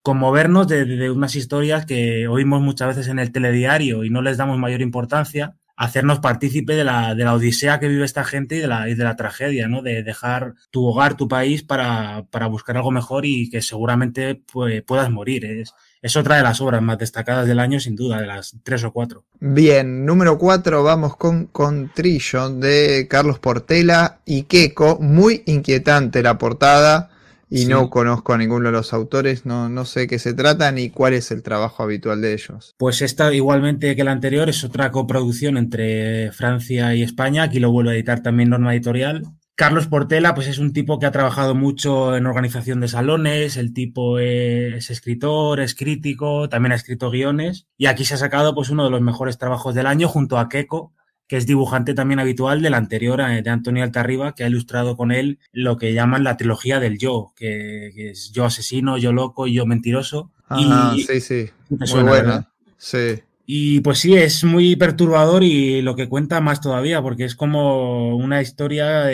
[0.03, 4.37] Conmovernos de, de unas historias que oímos muchas veces en el telediario y no les
[4.37, 8.59] damos mayor importancia, hacernos partícipe de la, de la odisea que vive esta gente y
[8.61, 9.83] de la, y de la tragedia, ¿no?
[9.83, 14.83] De dejar tu hogar, tu país para, para buscar algo mejor y que seguramente pues,
[14.83, 15.45] puedas morir.
[15.45, 18.85] Es, es otra de las obras más destacadas del año, sin duda, de las tres
[18.85, 19.25] o cuatro.
[19.41, 24.99] Bien, número cuatro, vamos con Contrillo de Carlos Portela y Queco.
[25.01, 27.12] Muy inquietante la portada
[27.53, 30.89] y no conozco a ninguno de los autores, no, no sé qué se trata ni
[30.89, 32.75] cuál es el trabajo habitual de ellos.
[32.79, 37.71] Pues esta, igualmente que la anterior, es otra coproducción entre Francia y España, aquí lo
[37.71, 39.25] vuelvo a editar también Norma Editorial.
[39.55, 43.75] Carlos Portela, pues es un tipo que ha trabajado mucho en organización de salones, el
[43.75, 48.71] tipo es escritor, es crítico, también ha escrito guiones y aquí se ha sacado pues
[48.71, 50.95] uno de los mejores trabajos del año junto a Keiko,
[51.27, 55.13] que es dibujante también habitual del anterior, eh, de Antonio Altarriba, que ha ilustrado con
[55.13, 59.55] él lo que llaman la trilogía del yo, que, es yo asesino, yo loco y
[59.55, 60.31] yo mentiroso.
[60.49, 61.51] Ah, sí, sí.
[61.71, 62.51] Muy buena.
[62.77, 63.23] Sí.
[63.45, 68.17] Y pues sí, es muy perturbador y lo que cuenta más todavía, porque es como
[68.17, 69.09] una historia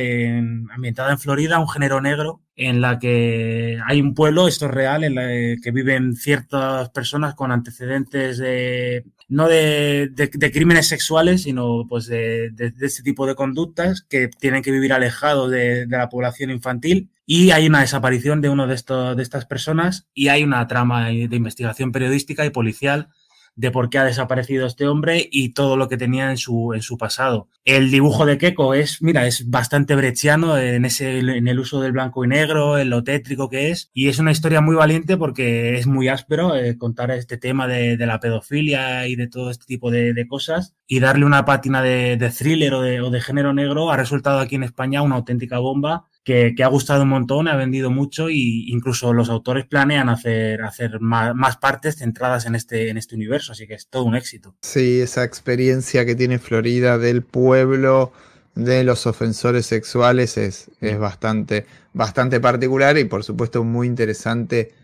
[0.71, 5.05] ambientada en Florida, un género negro, en la que hay un pueblo, esto es real,
[5.05, 5.27] en la
[5.63, 10.11] que viven ciertas personas con antecedentes de no de,
[10.53, 15.87] crímenes sexuales, sino pues de, este tipo de conductas que tienen que vivir alejados de,
[15.87, 17.11] la población infantil.
[17.27, 21.09] Y hay una desaparición de uno de, estos, de estas personas y hay una trama
[21.09, 23.11] de investigación periodística y policial
[23.59, 26.81] de por qué ha desaparecido este hombre y todo lo que tenía en su, en
[26.81, 27.49] su pasado.
[27.65, 31.91] El dibujo de Keiko es, mira, es bastante brechiano en, ese, en el uso del
[31.91, 35.77] blanco y negro, en lo tétrico que es, y es una historia muy valiente porque
[35.77, 39.91] es muy áspero eh, contar este tema de, la pedofilia y de todo este tipo
[39.91, 44.39] de, cosas, y darle una pátina de, thriller de, o de género negro ha resultado
[44.39, 48.35] aquí en España una auténtica bomba que, ha gustado un montón, ha vendido mucho e
[48.67, 53.67] incluso los autores planean hacer, hacer más, partes centradas en este, en este universo, así
[53.67, 54.55] que es todo un éxito.
[54.61, 58.13] Sí, esa experiencia que tiene Florida del pueblo
[58.55, 64.75] de los ofensores sexuales es, es bastante, bastante particular y por supuesto muy interesante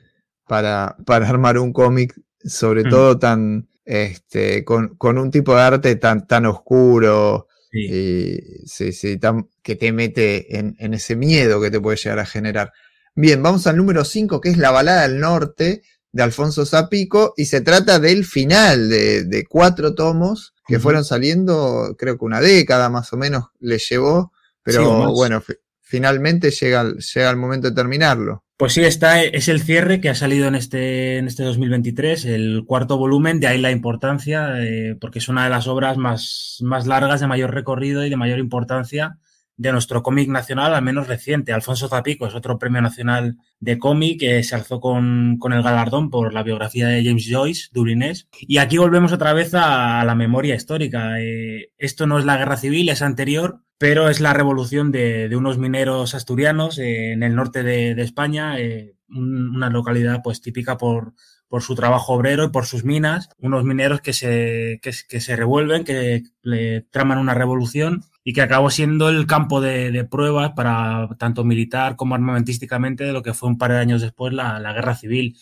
[0.46, 2.88] para, para armar un cómic, sobre mm.
[2.88, 8.62] todo tan, este, con, con, un tipo de arte tan, tan oscuro, Sí.
[8.67, 9.21] sí, sí,
[9.62, 12.73] que te mete en, ese miedo que te puede llegar a generar.
[13.17, 17.47] Bien, vamos al número 5, que es La Balada del Norte, de Alfonso Zapico, y
[17.47, 23.12] se trata del final de, cuatro tomos que fueron saliendo, creo que una década más
[23.12, 25.42] o menos le llevó, pero bueno,
[25.81, 28.43] finalmente llega, llega el momento de terminarlo.
[28.56, 32.65] Pues sí, está, es el cierre que ha salido en este, en este 2023, el
[32.65, 36.87] cuarto volumen, de ahí la importancia, eh, porque es una de las obras más, más
[36.87, 39.19] largas, de mayor recorrido y de mayor importancia
[39.56, 41.53] de nuestro cómic nacional, al menos reciente.
[41.53, 46.10] Alfonso Zapico es otro premio nacional de cómic que se alzó con, con, el galardón
[46.10, 48.28] por la biografía de James Joyce, dublinés.
[48.40, 51.20] Y aquí volvemos otra vez a, la memoria histórica.
[51.20, 55.58] Eh, esto no es la guerra civil, es anterior, pero es la revolución de, unos
[55.58, 61.15] mineros asturianos eh, en el norte de, España, eh, una localidad pues típica por,
[61.48, 65.84] por, su trabajo obrero y por sus minas, unos mineros que se, que, se revuelven,
[65.84, 71.44] que le traman una revolución y que acabó siendo el campo de, pruebas para tanto
[71.44, 74.94] militar como armamentísticamente de lo que fue un par de años después la, la guerra
[74.94, 75.36] civil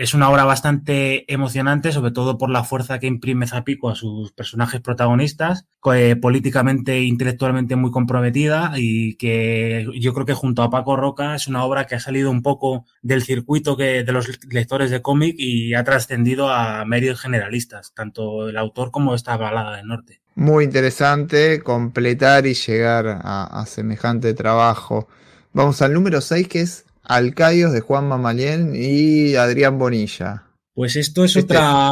[0.00, 4.32] es una obra bastante emocionante, sobre todo por la fuerza que imprime Zapico a sus
[4.32, 10.70] personajes protagonistas, eh, políticamente e intelectualmente muy comprometida y que yo creo que junto a
[10.70, 14.90] Paco Roca es una obra que ha salido un poco del circuito de los lectores
[14.90, 19.86] de cómic y ha trascendido a medios generalistas, tanto el autor como esta balada del
[19.86, 20.22] norte.
[20.34, 25.08] Muy interesante completar y llegar a, a semejante trabajo.
[25.52, 30.44] Vamos al número 6 que es Alcayos de Juan Mamalien y Adrián Bonilla.
[30.72, 31.90] Pues esto es este otra.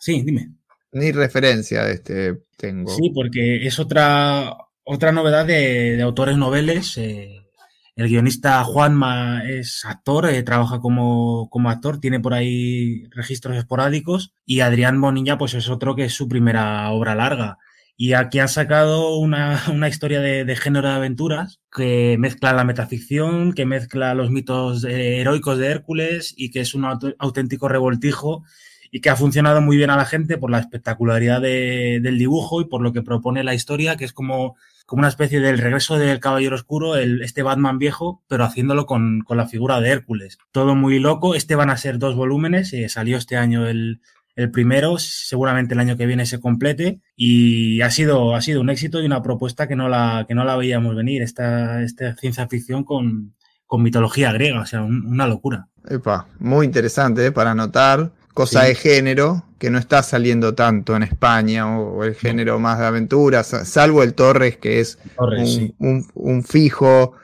[0.00, 0.56] Sí, dime.
[0.90, 2.90] Ni referencia de este tengo.
[2.90, 6.98] Sí, porque es otra, otra novedad de, autores noveles.
[6.98, 7.46] Eh,
[7.94, 14.34] el guionista Juanma es actor, eh, trabaja como, como, actor, tiene por ahí registros esporádicos.
[14.44, 17.58] Y Adrián Bonilla, pues es otro que es su primera obra larga.
[17.96, 22.64] Y aquí han sacado una, una historia de, de, género de aventuras que mezcla la
[22.64, 26.84] metaficción, que mezcla los mitos heroicos de Hércules y que es un
[27.18, 28.44] auténtico revoltijo
[28.90, 32.60] y que ha funcionado muy bien a la gente por la espectacularidad de, del dibujo
[32.60, 35.98] y por lo que propone la historia, que es como, como una especie del regreso
[35.98, 40.38] del Caballero Oscuro, el, este Batman viejo, pero haciéndolo con, con, la figura de Hércules.
[40.52, 41.34] Todo muy loco.
[41.34, 44.00] Este van a ser dos volúmenes, eh, salió este año el,
[44.36, 48.68] el primero, seguramente el año que viene se complete y ha sido, ha sido un
[48.68, 52.46] éxito y una propuesta que no la, que no la veíamos venir, esta, esta ciencia
[52.46, 55.68] ficción con, con mitología griega, o sea, una locura.
[55.88, 57.32] Epa, muy interesante ¿eh?
[57.32, 58.68] para notar, cosa sí.
[58.68, 62.60] de género que no está saliendo tanto en España o, o el género no.
[62.60, 65.74] más de aventuras, salvo el Torres que es Torres, un, sí.
[65.78, 67.14] un, un, fijo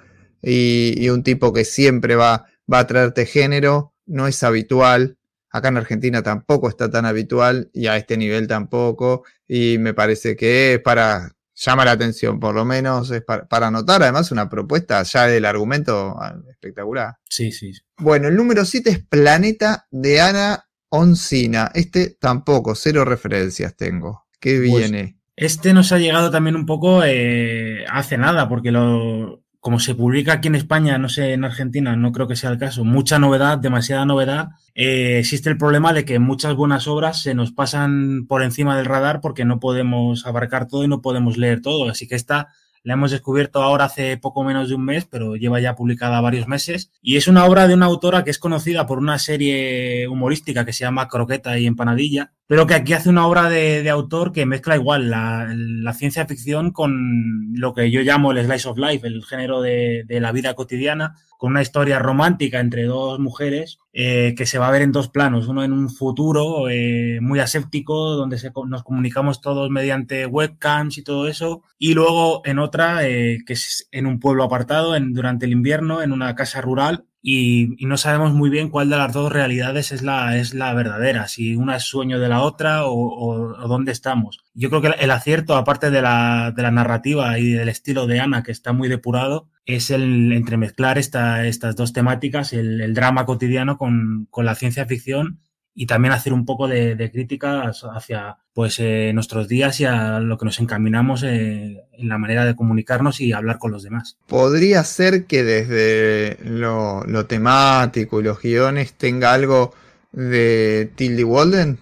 [0.41, 5.19] y, y, un tipo que siempre va, va a traerte género, no es habitual.
[5.53, 9.25] Acá en Argentina tampoco está tan habitual y a este nivel tampoco.
[9.47, 13.69] Y me parece que es para, llama la atención, por lo menos es para, para
[13.69, 17.17] anotar además una propuesta ya del argumento ah, espectacular.
[17.29, 17.73] Sí, sí.
[17.99, 21.71] Bueno, el número 7 es Planeta de Ana Oncina.
[21.75, 24.27] Este tampoco, cero referencias tengo.
[24.41, 25.19] ¿Qué pues viene?
[25.37, 30.33] Este nos ha llegado también un poco eh, hace nada, porque lo, como se publica
[30.33, 33.59] aquí en España, no sé, en Argentina, no creo que sea el caso, mucha novedad,
[33.59, 38.43] demasiada novedad, eh, existe el problema de que muchas buenas obras se nos pasan por
[38.43, 41.89] encima del radar porque no podemos abarcar todo y no podemos leer todo.
[41.89, 42.49] Así que esta
[42.83, 46.49] la hemos descubierto ahora hace poco menos de un mes, pero lleva ya publicada varios
[46.49, 46.91] meses.
[47.01, 50.73] Y es una obra de una autora que es conocida por una serie humorística que
[50.73, 54.45] se llama Croqueta y Empanadilla, pero que aquí hace una obra de, de autor que
[54.45, 59.25] mezcla igual la, ciencia ficción con lo que yo llamo el slice of life, el
[59.25, 64.45] género de, de la vida cotidiana, con una historia romántica entre dos mujeres eh, que
[64.45, 68.37] se va a ver en dos planos, uno en un futuro eh, muy aséptico, donde
[68.67, 73.89] nos comunicamos todos mediante webcams y todo eso, y luego en otra eh, que es
[73.93, 78.33] en un pueblo apartado en, durante el invierno, en una casa rural, y, no sabemos
[78.33, 81.85] muy bien cuál de las dos realidades es la, es la verdadera, si una es
[81.85, 84.41] sueño de la otra o, o, o dónde estamos.
[84.55, 88.19] Yo creo que el acierto, aparte de la, de la, narrativa y del estilo de
[88.19, 93.25] Ana, que está muy depurado, es el entremezclar esta, estas dos temáticas, el, el drama
[93.25, 95.39] cotidiano con, con, la ciencia ficción
[95.75, 100.21] y también hacer un poco de, de crítica hacia pues eh, nuestros días y a
[100.21, 104.17] lo que nos encaminamos eh, en la manera de comunicarnos y hablar con los demás.
[104.27, 109.73] Podría ser que desde lo, lo temático y los guiones tenga algo
[110.13, 111.79] de Tildy Walden.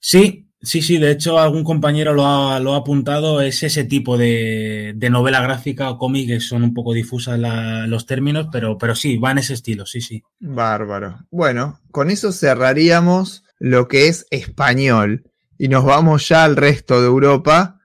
[0.00, 4.16] Sí, Sí, sí, de hecho algún compañero lo ha, lo ha apuntado, es ese tipo
[4.16, 8.78] de, de, novela gráfica o cómic que son un poco difusas la, los términos, pero,
[8.78, 10.22] pero sí, va en ese estilo, sí, sí.
[10.40, 11.26] Bárbaro.
[11.30, 17.08] Bueno, con eso cerraríamos lo que es español y nos vamos ya al resto de
[17.08, 17.78] Europa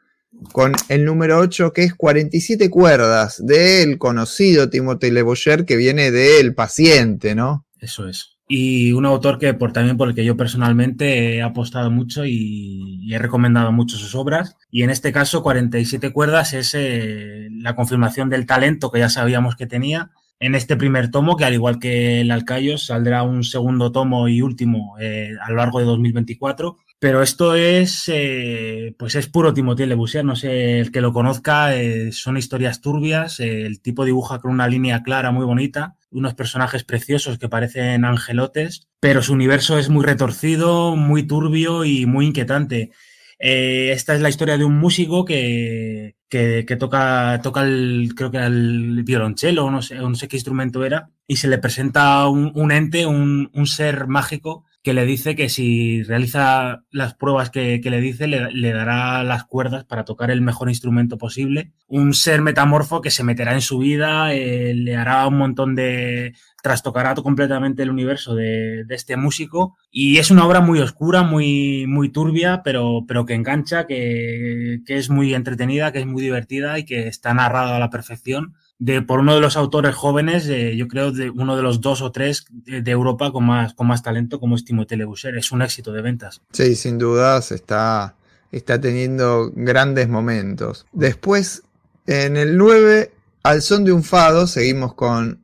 [0.54, 6.12] con el número 8 que es 47 cuerdas del conocido Timothée Le Boyer que viene
[6.12, 7.66] de El Paciente, ¿no?
[7.80, 11.92] Eso es y un autor que por, también por el que yo personalmente he apostado
[11.92, 14.58] mucho y, he recomendado mucho sus obras.
[14.72, 19.56] Y en este caso, 47 cuerdas es eh, la confirmación del talento que ya sabíamos
[19.56, 23.92] que tenía en este primer tomo, que al igual que el Alcayos, saldrá un segundo
[23.92, 26.78] tomo y último eh, a lo largo de 2024.
[26.98, 31.14] Pero esto es, eh, pues es puro Timothée Le Bussier, no sé, el que lo
[31.14, 36.34] conozca, eh, son historias turbias, el tipo dibuja con una línea clara muy bonita, unos
[36.34, 42.28] personajes preciosos que parecen angelotes, pero su universo es muy retorcido, muy turbio y muy
[42.28, 42.92] inquietante.
[43.40, 48.38] Eh, esta es la historia de un músico que, que, toca, toca el, creo que
[48.38, 52.72] el violonchelo, no sé, no sé qué instrumento era, y se le presenta un, un
[52.72, 58.02] ente, un, un, ser mágico que le dice que si realiza las pruebas que, le
[58.02, 61.74] dice, le, dará las cuerdas para tocar el mejor instrumento posible.
[61.88, 66.34] Un ser metamorfo que se meterá en su vida, eh, le hará un montón de...
[66.64, 69.76] trastocará completamente el universo de, este músico.
[69.92, 74.98] Y es una obra muy oscura, muy, muy turbia, pero, pero que engancha, que, que
[74.98, 79.02] es muy entretenida, que es muy divertida y que está narrada a la perfección de,
[79.02, 82.46] por uno de los autores jóvenes, yo creo, de uno de los dos o tres
[82.50, 84.98] de, Europa con más, con más talento, como es Timothée
[85.38, 86.42] Es un éxito de ventas.
[86.54, 88.16] Sí, sin dudas está,
[88.52, 90.86] está teniendo grandes momentos.
[90.94, 91.64] Después,
[92.08, 93.12] en el 9,
[93.44, 95.42] al son de un fado, seguimos con,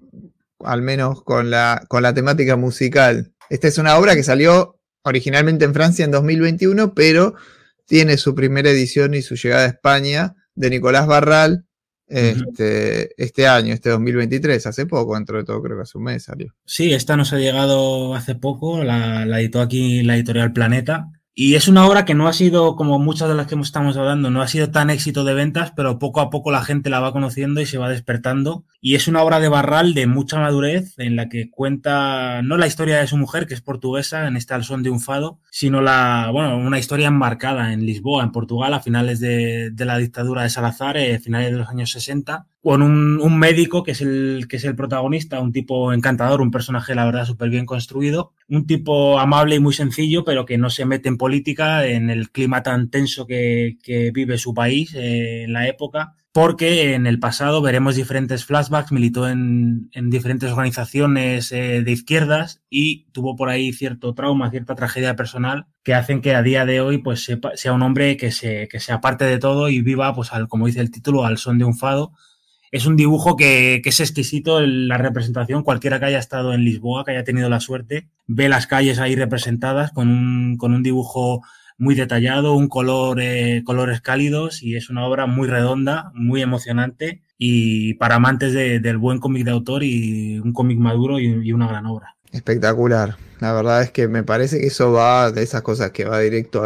[0.64, 3.34] al menos con la, con la temática musical.
[3.50, 7.36] Esta es una obra que salió originalmente en Francia en 2021, pero
[7.86, 11.66] tiene su primera edición y su llegada a España de Nicolás Barral,
[12.08, 16.24] este, este año, este 2023, hace poco, dentro de todo, creo que hace un mes
[16.24, 16.54] salió.
[16.66, 21.10] Sí, esta nos ha llegado hace poco, la, la editó aquí la editorial Planeta.
[21.38, 24.30] Y es una obra que no ha sido, como muchas de las que estamos hablando,
[24.30, 27.12] no ha sido tan éxito de ventas, pero poco a poco la gente la va
[27.12, 28.64] conociendo y se va despertando.
[28.80, 32.68] Y es una obra de Barral de mucha madurez, en la que cuenta no la
[32.68, 35.82] historia de su mujer, que es portuguesa, en este Al son de un fado, sino
[35.82, 40.50] la, bueno, una historia enmarcada en Lisboa, en Portugal, a finales de, la dictadura de
[40.50, 44.56] Salazar, eh, finales de los años 60, con un, un, médico que es, el, que
[44.56, 49.20] es el protagonista, un tipo encantador, un personaje, la verdad, súper bien construido, un tipo
[49.20, 52.90] amable y muy sencillo, pero que no se mete en política, en el clima tan
[52.90, 57.96] tenso que, que vive su país eh, en la época porque en el pasado veremos
[57.96, 64.14] diferentes flashbacks, militó en, en diferentes organizaciones eh, de izquierdas y tuvo por ahí cierto
[64.14, 68.18] trauma, cierta tragedia personal que hacen que a día de hoy pues sea un hombre
[68.18, 71.24] que se, que sea parte de todo y viva, pues al, como dice el título,
[71.24, 72.12] al son de un fado.
[72.72, 75.64] Es un dibujo que, que es exquisito en la representación.
[75.64, 79.16] Cualquiera que haya estado en Lisboa, que haya tenido la suerte, ve las calles ahí
[79.16, 81.42] representadas con un, con un dibujo
[81.78, 87.22] muy detallado, un color, eh, colores cálidos y es una obra muy redonda, muy emocionante
[87.38, 91.86] y para amantes del buen cómic de autor y un cómic maduro y, una gran
[91.86, 92.16] obra.
[92.32, 93.18] Espectacular.
[93.42, 96.64] La verdad es que me parece que eso va de esas cosas que va directo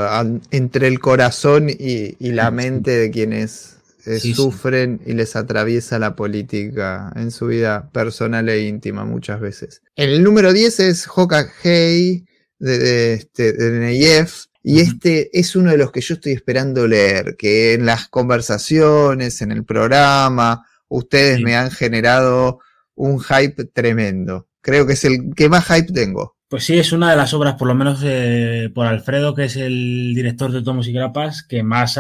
[0.52, 7.12] entre el corazón y, la mente de quienes eh, sufren y les atraviesa la política
[7.16, 9.82] en su vida personal e íntima muchas veces.
[9.96, 12.26] El número 10 es Hokage
[12.60, 16.88] de, de, este, de Neyef, y este es uno de los que yo estoy esperando
[16.88, 22.60] leer, que en las conversaciones, en el programa, ustedes me han generado
[22.96, 24.50] un hype tremendo.
[24.62, 26.38] Creo que es el que más hype tengo.
[26.50, 29.56] Pues sí, es una de las obras, por lo menos eh, por Alfredo, que es
[29.56, 31.94] el director de Tomos y Grapas, que más,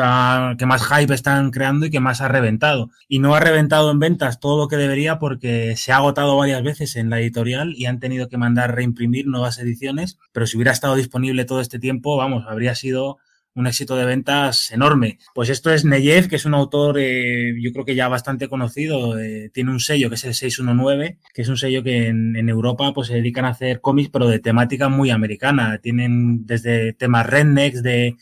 [0.58, 2.90] que más hype están creando y que más ha reventado.
[3.08, 6.64] Y no ha reventado en ventas todo lo que debería porque se ha agotado varias
[6.64, 10.17] veces en la editorial y han tenido que mandar reimprimir nuevas ediciones.
[10.32, 13.19] Pero si hubiera estado disponible todo este tiempo, vamos, habría sido
[13.56, 15.19] un éxito de ventas enorme.
[15.33, 19.19] Pues esto es Neyev, que es un autor, eh, yo creo que ya bastante conocido,
[19.19, 22.94] eh, tiene un sello que es el 619, que es un sello que en, Europa
[22.94, 25.80] pues se dedican a hacer cómics, pero de temática muy americana.
[25.82, 28.15] Tienen desde temas rednecks de,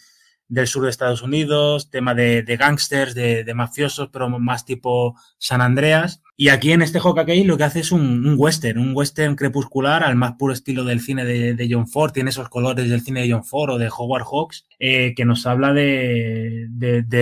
[0.49, 6.21] del sur de Estados Unidos, tema de, gangsters, de, mafiosos, pero más tipo San Andreas.
[6.39, 10.15] Y aquí en este Hokage lo que hace es un, western, un western crepuscular al
[10.15, 13.43] más puro estilo del cine de, John Ford, tiene esos colores del cine de John
[13.43, 16.67] Ford o de Howard Hawks, eh, que nos habla de,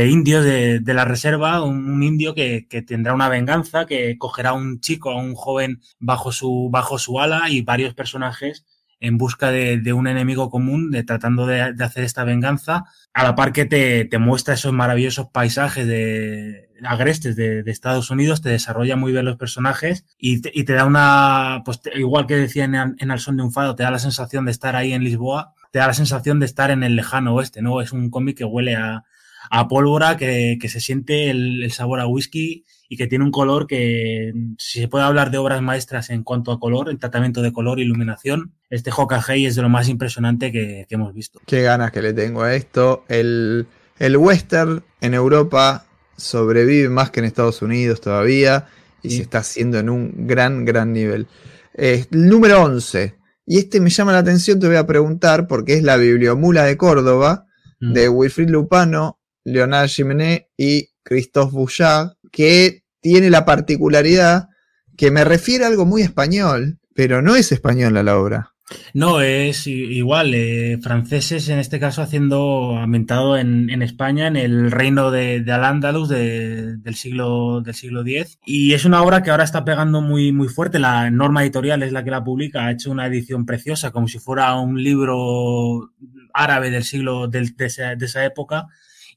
[0.10, 4.82] indios de, la reserva, un, indio que, que, tendrá una venganza, que cogerá a un
[4.82, 8.66] chico, a un joven bajo su, bajo su ala y varios personajes
[9.00, 13.54] en busca de, un enemigo común, de tratando de, hacer esta venganza, a la par
[13.54, 19.12] que te, te muestra esos maravillosos paisajes de agrestes de, Estados Unidos, te desarrolla muy
[19.12, 23.12] bien los personajes y te, y te da una, pues igual que decía en, en
[23.12, 25.80] Al son de un fado, te da la sensación de estar ahí en Lisboa, te
[25.80, 27.82] da la sensación de estar en el lejano oeste, ¿no?
[27.82, 29.04] Es un cómic que huele a,
[29.50, 33.32] a pólvora, que, que se siente el, el sabor a whisky y que tiene un
[33.32, 37.42] color que, si se puede hablar de obras maestras en cuanto a color, el tratamiento
[37.42, 41.40] de color, iluminación, este Hokage es de lo más impresionante que, hemos visto.
[41.46, 43.04] Qué ganas que le tengo a esto.
[43.08, 43.68] El,
[44.00, 45.86] el western en Europa
[46.18, 48.68] sobrevive más que en Estados Unidos todavía
[49.02, 51.28] y se está haciendo en un gran, gran nivel.
[51.74, 53.16] el número 11.
[53.48, 56.78] Y este me llama la atención, te voy a preguntar, porque es la Bibliomula de
[56.78, 57.46] Córdoba,
[57.80, 57.94] mm.
[57.94, 59.15] de Wilfrid Lupano,
[59.46, 64.50] Leonard Jiménez y Christophe Bouchard, que tiene la particularidad
[64.98, 68.52] que me refiere a algo muy español, pero no es española la obra.
[68.96, 74.72] No, es igual, eh, franceses en este caso haciendo, ambientado en, en España, en el
[74.72, 78.40] reino de, Al-Ándalus de, del, siglo, del siglo X.
[78.44, 80.80] Y es una obra que ahora está pegando muy, muy fuerte.
[80.80, 84.18] La norma editorial es la que la publica, ha hecho una edición preciosa, como si
[84.18, 85.92] fuera un libro
[86.34, 88.66] árabe del siglo, de esa época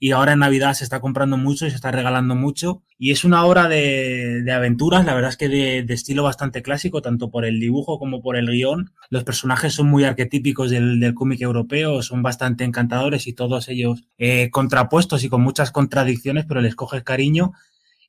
[0.01, 2.83] y ahora en Navidad se está comprando mucho y se está regalando mucho.
[2.99, 7.03] Y es una obra de, de aventuras, la verdad es que de, estilo bastante clásico,
[7.03, 8.93] tanto por el dibujo como por el guion.
[9.11, 14.05] Los personajes son muy arquetípicos del, del cómic europeo, son bastante encantadores y todos ellos
[14.19, 17.53] eh, contrapuestos y con muchas contradicciones, pero les coges cariño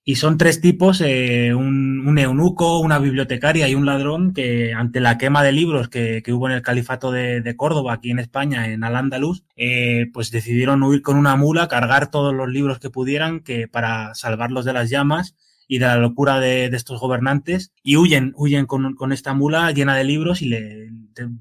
[0.09, 5.01] y son tres tipos, eh, un, un, eunuco, una bibliotecaria y un ladrón que ante
[5.01, 8.17] la quema de libros que, que hubo en el califato de, de, Córdoba, aquí en
[8.17, 12.89] España, en Al-Ándalus, eh, pues decidieron huir con una mula, cargar todos los libros que
[12.89, 15.35] pudieran que para salvarlos de las llamas
[15.67, 19.95] y de la locura de, estos gobernantes y huyen, huyen con, con, esta mula llena
[19.95, 20.51] de libros y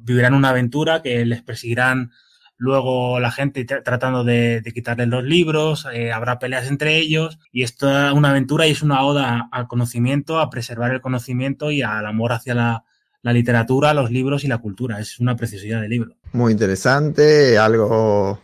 [0.04, 2.10] vivirán una aventura que les perseguirán
[2.58, 7.62] luego la gente tratando de, de quitarles los libros, eh, habrá peleas entre ellos y
[7.62, 11.82] esto es una aventura y es una oda al conocimiento, a preservar el conocimiento y
[11.82, 12.84] al amor hacia la,
[13.22, 15.00] literatura, los libros y la cultura.
[15.00, 16.14] Es una preciosidad de libro.
[16.32, 18.40] Muy interesante, algo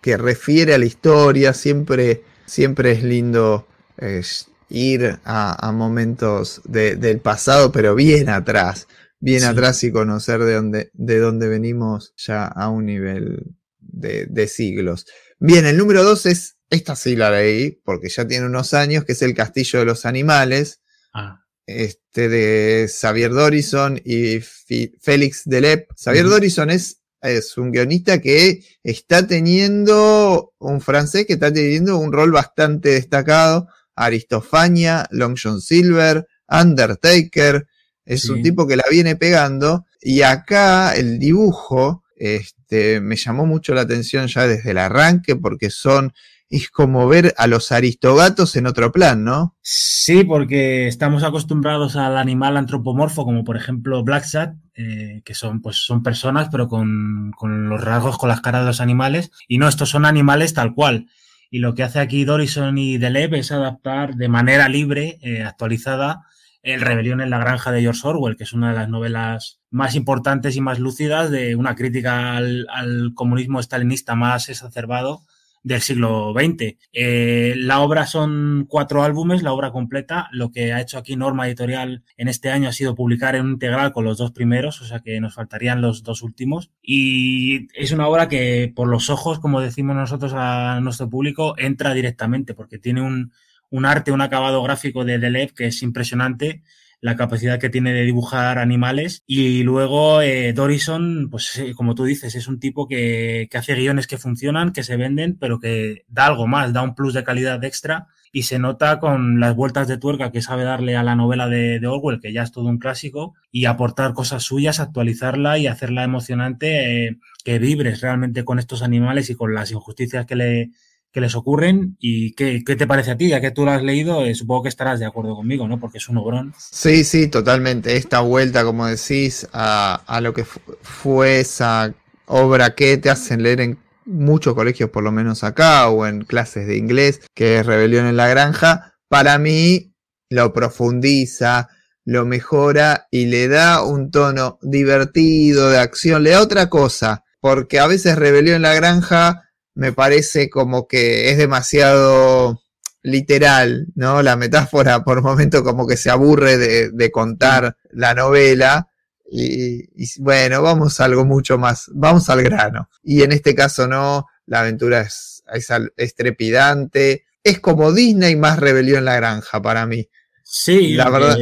[0.00, 3.66] que refiere a la historia, siempre, siempre es lindo
[3.98, 4.22] eh,
[4.70, 8.88] ir a, momentos de, del pasado, pero bien atrás
[9.20, 9.46] bien sí.
[9.46, 15.06] atrás y conocer de dónde, de dónde venimos ya a un nivel de, de siglos.
[15.38, 19.12] Bien, el número dos es, esta sí la leí, porque ya tiene unos años, que
[19.12, 20.80] es El Castillo de los Animales,
[21.12, 21.44] ah.
[21.66, 25.90] este de Xavier Dorison y F Félix Delep.
[25.96, 26.32] Xavier uh -huh.
[26.32, 32.30] Dorison es, es un guionista que está teniendo, un francés que está teniendo un rol
[32.32, 37.66] bastante destacado, Aristofania, Long John Silver, Undertaker,
[38.04, 38.32] es sí.
[38.32, 39.86] un tipo que la viene pegando.
[40.00, 45.70] Y acá el dibujo este, me llamó mucho la atención ya desde el arranque porque
[45.70, 46.12] son...
[46.50, 49.56] Es como ver a los aristogatos en otro plan, ¿no?
[49.62, 55.62] Sí, porque estamos acostumbrados al animal antropomorfo, como por ejemplo Black Sat, eh, que son,
[55.62, 59.32] pues, son personas, pero con, con los rasgos, con las caras de los animales.
[59.48, 61.08] Y no, estos son animales tal cual.
[61.50, 66.26] Y lo que hace aquí Dorison y Deleuze es adaptar de manera libre, eh, actualizada,
[66.64, 69.94] el Rebelión en la Granja de George Orwell, que es una de las novelas más
[69.94, 75.22] importantes y más lúcidas de una crítica al, comunismo estalinista más exacerbado
[75.62, 76.76] del siglo XX.
[76.92, 80.28] Eh, la obra son cuatro álbumes, la obra completa.
[80.32, 83.52] Lo que ha hecho aquí Norma Editorial en este año ha sido publicar en un
[83.52, 86.70] integral con los dos primeros, o sea que nos faltarían los dos últimos.
[86.82, 91.92] Y es una obra que por los ojos, como decimos nosotros a nuestro público, entra
[91.92, 93.32] directamente porque tiene un,
[93.74, 96.62] un arte, un acabado gráfico de Deleuze que es impresionante,
[97.00, 99.24] la capacidad que tiene de dibujar animales.
[99.26, 103.74] Y luego eh, Dorison, pues eh, como tú dices, es un tipo que, que, hace
[103.74, 107.24] guiones que funcionan, que se venden, pero que da algo más, da un plus de
[107.24, 111.16] calidad extra y se nota con las vueltas de tuerca que sabe darle a la
[111.16, 115.58] novela de, de Orwell, que ya es todo un clásico, y aportar cosas suyas, actualizarla
[115.58, 120.36] y hacerla emocionante, eh, que vibres realmente con estos animales y con las injusticias que
[120.36, 120.70] le,
[121.14, 123.84] que les ocurren y qué, qué, te parece a ti, ya que tú lo has
[123.84, 125.78] leído, eh, supongo que estarás de acuerdo conmigo, ¿no?
[125.78, 126.52] Porque es un obrón.
[126.58, 127.96] Sí, sí, totalmente.
[127.96, 131.94] Esta vuelta, como decís, a, a lo que fue esa
[132.26, 136.66] obra que te hacen leer en muchos colegios, por lo menos acá, o en clases
[136.66, 139.94] de inglés, que es Rebelión en la Granja, para mí
[140.30, 141.68] lo profundiza,
[142.04, 147.78] lo mejora y le da un tono divertido, de acción, le da otra cosa, porque
[147.78, 149.43] a veces Rebelión en la Granja
[149.74, 152.60] me parece como que es demasiado
[153.02, 154.22] literal, ¿no?
[154.22, 158.88] La metáfora por momento como que se aburre de, de contar la novela.
[159.30, 162.88] Y, y, bueno, vamos a algo mucho más, vamos al grano.
[163.02, 168.58] Y en este caso no, la aventura es, es, es trepidante, es como Disney más
[168.58, 170.08] rebelión en la granja para mí.
[170.42, 171.36] Sí, la verdad.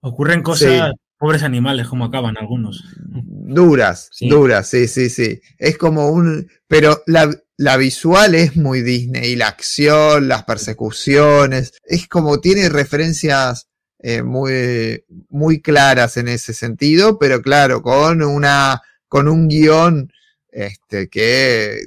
[0.00, 0.96] Ocurren cosas, sí.
[1.16, 2.84] pobres animales, como acaban algunos.
[2.96, 4.28] Duras, sí.
[4.28, 5.40] duras, sí, sí, sí.
[5.58, 11.72] Es como un, pero la, la visual es muy Disney, y la acción, las persecuciones,
[11.84, 13.68] es como tiene referencias
[14.00, 20.12] eh, muy, muy claras en ese sentido, pero claro, con una, con un guion
[20.50, 21.86] este, que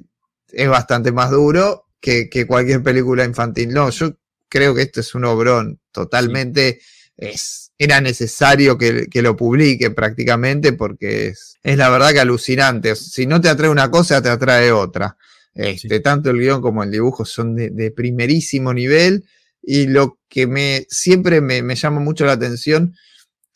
[0.51, 3.69] es bastante más duro que, que, cualquier película infantil.
[3.73, 4.17] No, yo
[4.49, 6.79] creo que esto es un obrón, totalmente
[7.17, 12.95] es, era necesario que, que, lo publique prácticamente porque es, es la verdad que alucinante.
[12.95, 15.17] Si no te atrae una cosa, te atrae otra.
[15.57, 16.01] Este, sí.
[16.01, 19.25] Tanto el guion como el dibujo son de, de, primerísimo nivel
[19.61, 22.95] y lo que me siempre me, me, llama mucho la atención,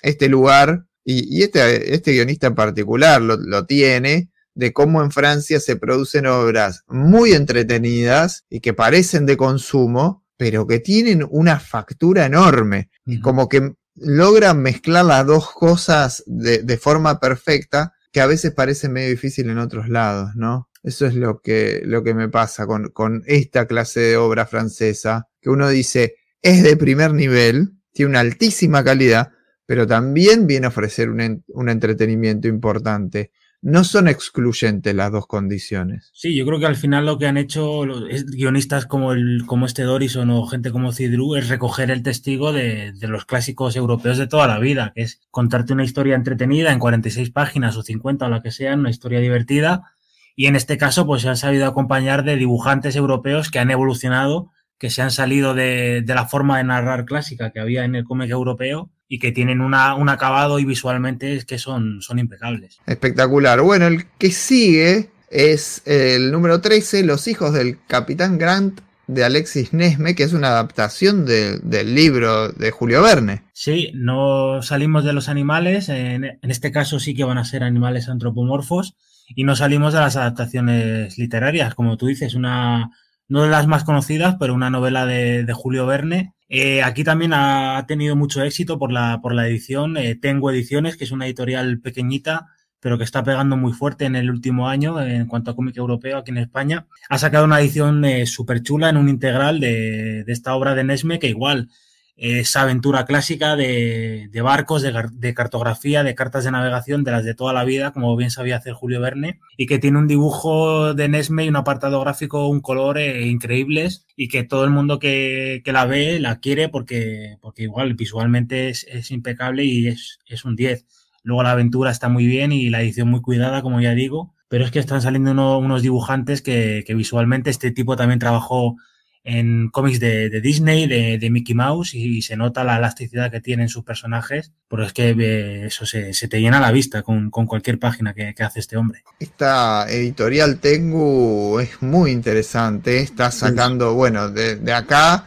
[0.01, 5.75] este lugar y, este, este, guionista en particular lo, tiene, de cómo en Francia se
[5.75, 12.89] producen obras muy entretenidas y que parecen de consumo, pero que tienen una factura enorme.
[13.21, 19.09] Como que logran mezclar las dos cosas de, forma perfecta, que a veces parece medio
[19.09, 20.69] difícil en otros lados, ¿no?
[20.83, 25.27] Eso es lo que, lo que me pasa con, con esta clase de obra francesa,
[25.39, 29.31] que uno dice, es de primer nivel, tiene una altísima calidad,
[29.65, 33.31] pero también viene a ofrecer un, un, entretenimiento importante.
[33.61, 36.09] No son excluyentes las dos condiciones.
[36.13, 39.67] Sí, yo creo que al final lo que han hecho los guionistas como, el, como
[39.67, 44.17] este Dorison o gente como Cidru es recoger el testigo de, de, los clásicos europeos
[44.17, 48.25] de toda la vida, que es contarte una historia entretenida en 46 páginas o 50
[48.25, 49.93] o la que sea, una historia divertida.
[50.35, 54.51] Y en este caso, pues se han sabido acompañar de dibujantes europeos que han evolucionado
[54.81, 58.31] que se han salido de, la forma de narrar clásica que había en el cómic
[58.31, 62.79] europeo y que tienen una, un acabado y visualmente es que son, son impecables.
[62.87, 63.61] Espectacular.
[63.61, 69.71] Bueno, el que sigue es el número 13, Los hijos del Capitán Grant de Alexis
[69.71, 73.43] Nesme, que es una adaptación del libro de Julio Verne.
[73.53, 77.63] Sí, no salimos de los animales, en, en, este caso sí que van a ser
[77.63, 78.95] animales antropomorfos,
[79.35, 82.91] y no salimos de las adaptaciones literarias, como tú dices, una,
[83.27, 86.33] no de las más conocidas, pero una novela de, Julio Verne.
[86.49, 89.95] Eh, aquí también ha tenido mucho éxito por la, por la edición.
[89.95, 92.47] Eh, Tengo Ediciones, que es una editorial pequeñita,
[92.81, 96.17] pero que está pegando muy fuerte en el último año en cuanto a cómic europeo
[96.17, 96.87] aquí en España.
[97.09, 100.83] Ha sacado una edición eh, súper chula en un integral de, de, esta obra de
[100.83, 101.69] Nesme, que igual
[102.17, 107.51] esa aventura clásica de, barcos, de, cartografía, de cartas de navegación, de las de toda
[107.51, 111.45] la vida, como bien sabía hacer Julio Verne, y que tiene un dibujo de Nesme
[111.45, 115.85] y un apartado gráfico, un color eh, increíbles, y que todo el mundo que, la
[115.85, 120.85] ve la quiere porque, porque igual visualmente es, impecable y es, es un 10.
[121.23, 124.65] Luego la aventura está muy bien y la edición muy cuidada, como ya digo, pero
[124.65, 128.75] es que están saliendo unos dibujantes que, que visualmente este tipo también trabajó
[129.23, 133.83] en cómics de, Disney, de, Mickey Mouse, y, se nota la elasticidad que tienen sus
[133.83, 138.33] personajes, pero es que eh, eso se, te llena la vista con, cualquier página que,
[138.43, 139.03] hace este hombre.
[139.19, 145.25] Esta editorial Tengu es muy interesante, está sacando, bueno, de, acá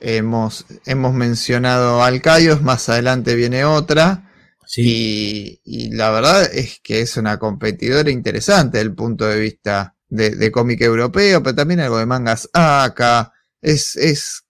[0.00, 4.26] hemos, hemos mencionado Alcayos, más adelante viene otra.
[4.76, 9.96] Y, y, la verdad es que es una competidora interesante desde el punto de vista
[10.10, 13.32] de, cómic europeo, pero también algo de mangas acá.
[13.62, 14.44] Es, es,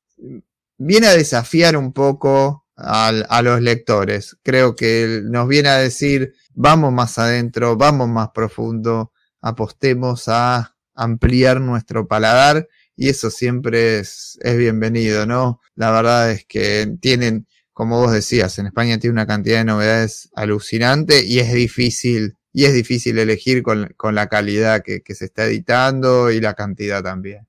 [0.78, 4.38] viene a desafiar un poco a los lectores.
[4.42, 11.60] Creo que nos viene a decir, vamos más adentro, vamos más profundo, apostemos a ampliar
[11.60, 15.60] nuestro paladar y eso siempre es, es bienvenido, ¿no?
[15.74, 20.28] La verdad es que tienen, como vos decías, en España tiene una cantidad de novedades
[20.34, 26.30] alucinante y es difícil y es difícil elegir con, la calidad que, se está editando
[26.30, 27.46] y la cantidad también.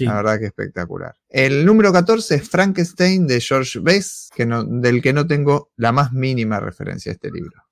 [0.00, 1.14] La verdad que espectacular.
[1.28, 5.92] El número 14 es Frankenstein de George Best, que no, del que no tengo la
[5.92, 7.62] más mínima referencia a este libro.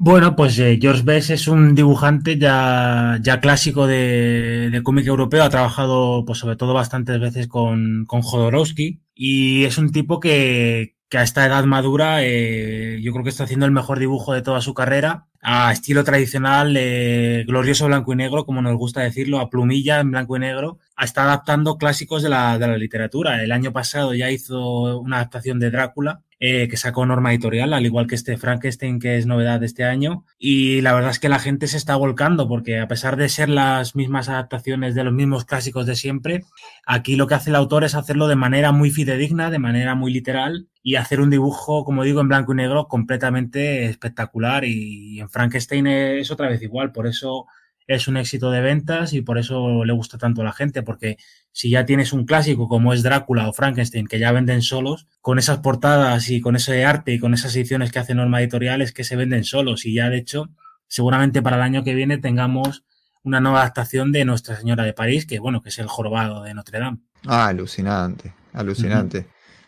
[0.00, 5.42] Bueno, pues eh, George Best es un dibujante ya, ya clásico de, cómic europeo.
[5.42, 9.02] Ha trabajado, pues sobre todo, bastantes veces con, con Jodorowsky.
[9.14, 13.44] Y es un tipo que, que a esta edad madura eh, yo creo que está
[13.44, 18.16] haciendo el mejor dibujo de toda su carrera a estilo tradicional, eh, glorioso blanco y
[18.16, 22.28] negro, como nos gusta decirlo, a plumilla en blanco y negro, está adaptando clásicos de
[22.28, 23.42] la, de la literatura.
[23.42, 27.84] El año pasado ya hizo una adaptación de Drácula, eh, que sacó norma editorial, al
[27.84, 30.24] igual que este Frankenstein, que es novedad de este año.
[30.38, 33.48] Y la verdad es que la gente se está volcando, porque a pesar de ser
[33.48, 36.44] las mismas adaptaciones de los mismos clásicos de siempre,
[36.86, 40.12] aquí lo que hace el autor es hacerlo de manera muy fidedigna, de manera muy
[40.12, 44.64] literal, y hacer un dibujo, como digo, en blanco y negro completamente espectacular.
[44.64, 47.46] Y en Frankenstein es otra vez igual, por eso
[47.88, 51.16] es un éxito de ventas y por eso le gusta tanto a la gente, porque
[51.52, 55.38] si ya tienes un clásico como es Drácula o Frankenstein, que ya venden solos, con
[55.38, 58.92] esas portadas y con ese arte y con esas ediciones que hace Norma Editorial es
[58.92, 60.50] que se venden solos y ya de hecho
[60.86, 62.84] seguramente para el año que viene tengamos
[63.22, 66.54] una nueva adaptación de Nuestra Señora de París, que bueno, que es el jorobado de
[66.54, 66.98] Notre Dame.
[67.26, 69.26] Ah, alucinante, alucinante.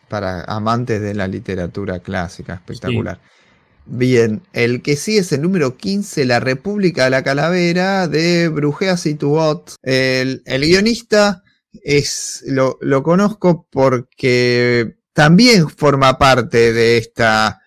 [0.08, 3.18] Para amantes de la literatura clásica, espectacular.
[3.92, 9.04] Bien, el que sí es el número 15, La República de la Calavera, de Brujeas
[9.06, 9.74] y Tubot.
[9.82, 11.42] El, el guionista
[11.72, 17.62] es, lo, lo, conozco porque también forma parte de esta,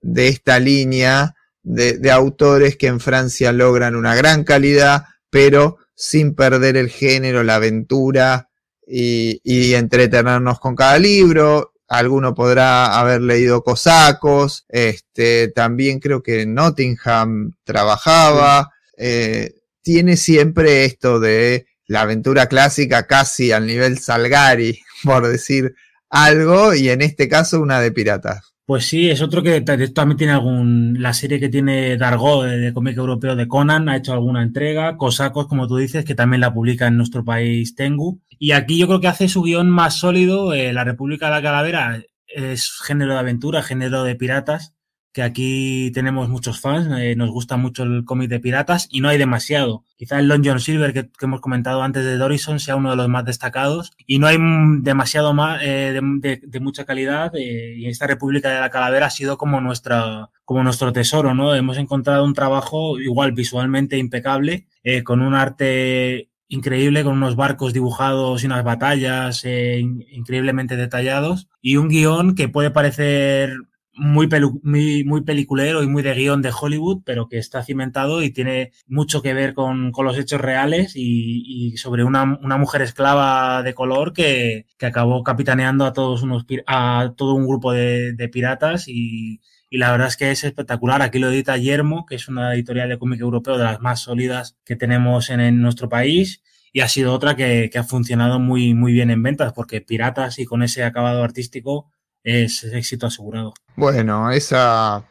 [0.00, 6.34] de esta línea de, de autores que en Francia logran una gran calidad, pero sin
[6.34, 8.50] perder el género, la aventura
[8.84, 16.46] y, y entretenernos con cada libro alguno podrá haber leído Cosacos, este, también creo que
[16.46, 25.26] Nottingham trabajaba, eh, tiene siempre esto de la aventura clásica casi al nivel Salgari, por
[25.26, 25.74] decir
[26.10, 28.54] algo, y en este caso una de piratas.
[28.68, 31.00] Pues sí, es otro que también tiene algún.
[31.00, 34.98] La serie que tiene Dargo de, cómic europeo de Conan ha hecho alguna entrega.
[34.98, 38.20] Cosacos, como tú dices, que también la publica en nuestro país Tengu.
[38.38, 40.52] Y aquí yo creo que hace su guion más sólido.
[40.54, 44.74] Eh, la República de la Calavera es género de aventura, género de piratas
[45.12, 49.08] que aquí tenemos muchos fans, eh, nos gusta mucho el cómic de piratas y no
[49.08, 49.84] hay demasiado.
[49.96, 53.08] Quizá el Long John Silver que, hemos comentado antes de Dorison sea uno de los
[53.08, 54.36] más destacados y no hay
[54.80, 59.38] demasiado más eh, de, mucha calidad eh, y esta República de la Calavera ha sido
[59.38, 61.54] como nuestra como nuestro tesoro, ¿no?
[61.54, 64.66] Hemos encontrado un trabajo igual visualmente impecable
[65.04, 71.88] con un arte increíble con unos barcos dibujados y unas batallas increíblemente detallados y un
[71.88, 73.52] guion que puede parecer
[73.98, 74.28] muy,
[74.62, 78.70] muy, muy, peliculero y muy de guion de Hollywood, pero que está cimentado y tiene
[78.86, 83.62] mucho que ver con, con los hechos reales y, y sobre una, una, mujer esclava
[83.64, 88.28] de color que, que, acabó capitaneando a todos unos a todo un grupo de, de
[88.28, 91.02] piratas y, y, la verdad es que es espectacular.
[91.02, 94.56] Aquí lo edita Yermo, que es una editorial de cómic europeo de las más sólidas
[94.64, 98.92] que tenemos en, nuestro país y ha sido otra que, que, ha funcionado muy, muy
[98.92, 101.90] bien en ventas porque piratas y con ese acabado artístico
[102.24, 103.54] es éxito asegurado.
[103.76, 105.04] Bueno, esa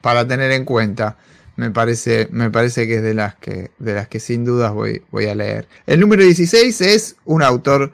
[0.00, 1.16] para tener en cuenta.
[1.56, 5.02] Me parece, me parece que es de las que, de las que sin dudas voy,
[5.12, 5.68] voy a leer.
[5.86, 7.92] El número 16 es un autor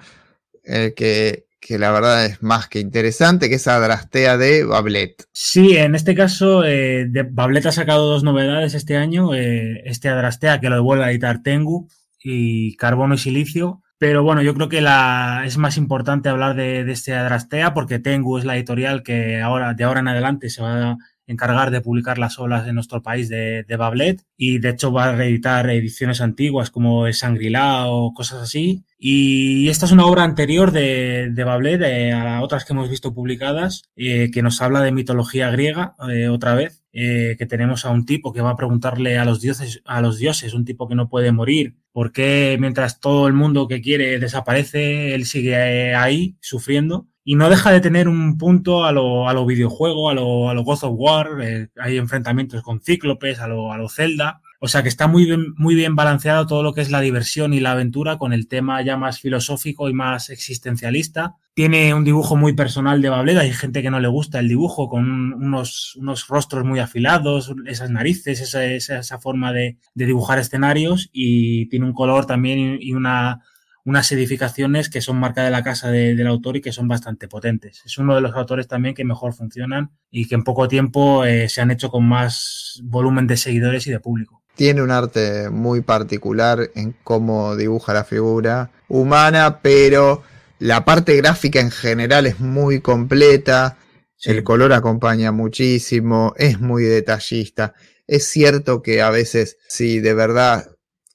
[0.64, 5.24] eh, que, que, la verdad es más que interesante, que es Adrastea de Bablet.
[5.32, 9.34] Sí, en este caso, eh, de Bablet ha sacado dos novedades este año.
[9.34, 11.88] Eh, este Adrastea, que lo vuelve a editar Tengu,
[12.22, 13.82] y Carbono y Silicio.
[13.98, 17.98] Pero bueno, yo creo que la, es más importante hablar de, de este Adrastea porque
[17.98, 20.96] Tengu es la editorial que ahora, de ahora en adelante se va a
[21.30, 25.04] encargar de publicar las olas en nuestro país de, de Bablet y de hecho va
[25.04, 28.84] a reeditar ediciones antiguas como Sangrila o cosas así.
[28.98, 33.84] Y esta es una obra anterior de, de Bablet a otras que hemos visto publicadas
[33.96, 36.82] eh, que nos habla de mitología griega eh, otra vez.
[36.92, 40.18] Eh, que tenemos a un tipo que va a preguntarle a los dioses, a los
[40.18, 44.18] dioses, un tipo que no puede morir, por qué mientras todo el mundo que quiere
[44.18, 49.32] desaparece, él sigue ahí sufriendo y no deja de tener un punto a lo, a
[49.32, 53.46] lo videojuego, a lo, a lo God of War, eh, hay enfrentamientos con cíclopes, a
[53.46, 54.40] lo, a lo Zelda.
[54.58, 57.54] O sea que está muy bien, muy bien balanceado todo lo que es la diversión
[57.54, 61.36] y la aventura con el tema ya más filosófico y más existencialista.
[61.54, 63.42] Tiene un dibujo muy personal de Bableda.
[63.42, 67.90] Hay gente que no le gusta el dibujo con unos, unos rostros muy afilados, esas
[67.90, 73.40] narices, esa, esa, forma de, dibujar escenarios y tiene un color también y una,
[73.84, 77.28] unas edificaciones que son marca de la casa de, del autor y que son bastante
[77.28, 77.82] potentes.
[77.84, 81.48] Es uno de los autores también que mejor funcionan y que en poco tiempo eh,
[81.48, 84.42] se han hecho con más volumen de seguidores y de público.
[84.54, 90.22] Tiene un arte muy particular en cómo dibuja la figura humana, pero
[90.58, 93.78] la parte gráfica en general es muy completa.
[94.16, 94.30] Sí.
[94.30, 97.72] El color acompaña muchísimo, es muy detallista.
[98.06, 100.66] Es cierto que a veces, sí, de verdad,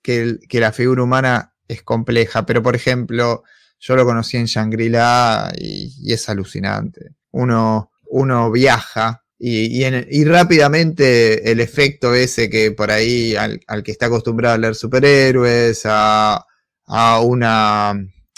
[0.01, 3.43] que, que la figura humana es compleja, pero por ejemplo,
[3.79, 7.15] yo lo conocí en Shangri-La y, es alucinante.
[7.31, 13.91] Uno, uno viaja y, y, rápidamente el efecto ese que por ahí al, al que
[13.91, 16.45] está acostumbrado a leer superhéroes, a,
[16.85, 17.93] a, una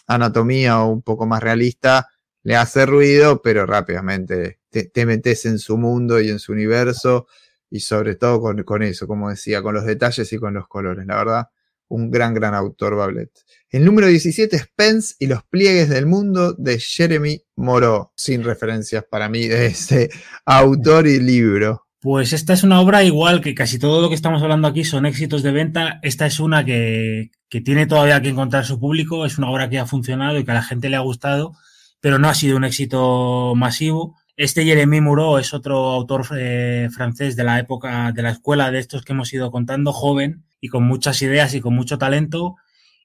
[0.07, 2.09] anatomía un poco más realista,
[2.43, 7.27] le hace ruido, pero rápidamente te, te metes en su mundo y en su universo
[7.69, 11.05] y sobre todo con, con eso, como decía, con los detalles y con los colores,
[11.05, 11.47] la verdad
[11.89, 13.31] un gran, gran autor, Bablet.
[13.69, 19.03] El número 17 es Pence y los pliegues del mundo de Jeremy Moreau, sin referencias
[19.09, 20.09] para mí de ese
[20.45, 21.87] autor y libro.
[21.99, 25.05] Pues esta es una obra igual que casi todo lo que estamos hablando aquí son
[25.05, 25.99] éxitos de venta.
[26.03, 29.79] Esta es una que, que tiene todavía que encontrar su público, es una obra que
[29.79, 31.53] ha funcionado y que a la gente le ha gustado,
[31.99, 34.15] pero no ha sido un éxito masivo.
[34.37, 38.79] Este Jeremy Moreau es otro autor eh, francés de la época de la escuela de
[38.79, 42.55] estos que hemos ido contando, joven, y con muchas ideas y con mucho talento.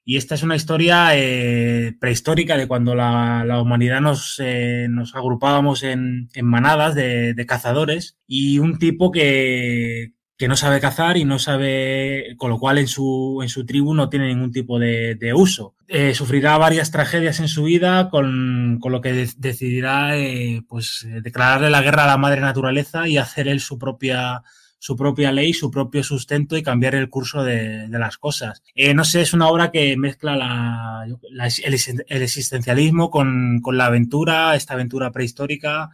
[0.05, 5.15] Y esta es una historia eh, prehistórica de cuando la, la humanidad nos, eh, nos
[5.15, 11.15] agrupábamos en, en manadas de, de, cazadores y un tipo que, que, no sabe cazar
[11.15, 14.77] y no sabe, con lo cual en su, en su tribu no tiene ningún tipo
[14.77, 15.75] de, de uso.
[15.87, 21.07] Eh, sufrirá varias tragedias en su vida con, con lo que de, decidirá eh, pues,
[21.21, 24.43] declararle la guerra a la madre naturaleza y hacer él su propia
[24.83, 28.61] su propia ley, su propio sustento y cambiar el curso de, las cosas.
[28.75, 34.57] Eh, no sé, es una obra que mezcla la, el, existencialismo con, con la aventura,
[34.57, 35.89] esta aventura prehistórica,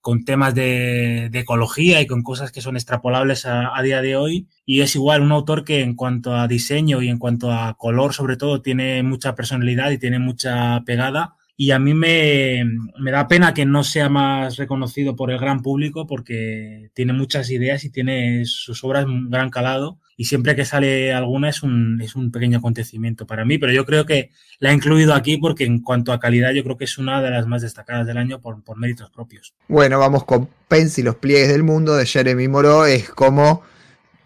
[0.00, 4.48] con temas de, ecología y con cosas que son extrapolables a, día de hoy.
[4.66, 8.12] Y es igual un autor que en cuanto a diseño y en cuanto a color,
[8.12, 11.36] sobre todo, tiene mucha personalidad y tiene mucha pegada.
[11.62, 12.64] Y a mí me,
[12.98, 17.50] me da pena que no sea más reconocido por el gran público porque tiene muchas
[17.50, 20.00] ideas y tiene sus obras un gran calado.
[20.16, 23.86] Y siempre que sale alguna es un, es un pequeño acontecimiento para mí, pero yo
[23.86, 26.98] creo que la he incluido aquí porque en cuanto a calidad yo creo que es
[26.98, 29.54] una de las más destacadas del año por, por méritos propios.
[29.68, 33.62] Bueno, vamos con Pence y los pliegues del mundo de Jeremy Moreau, es como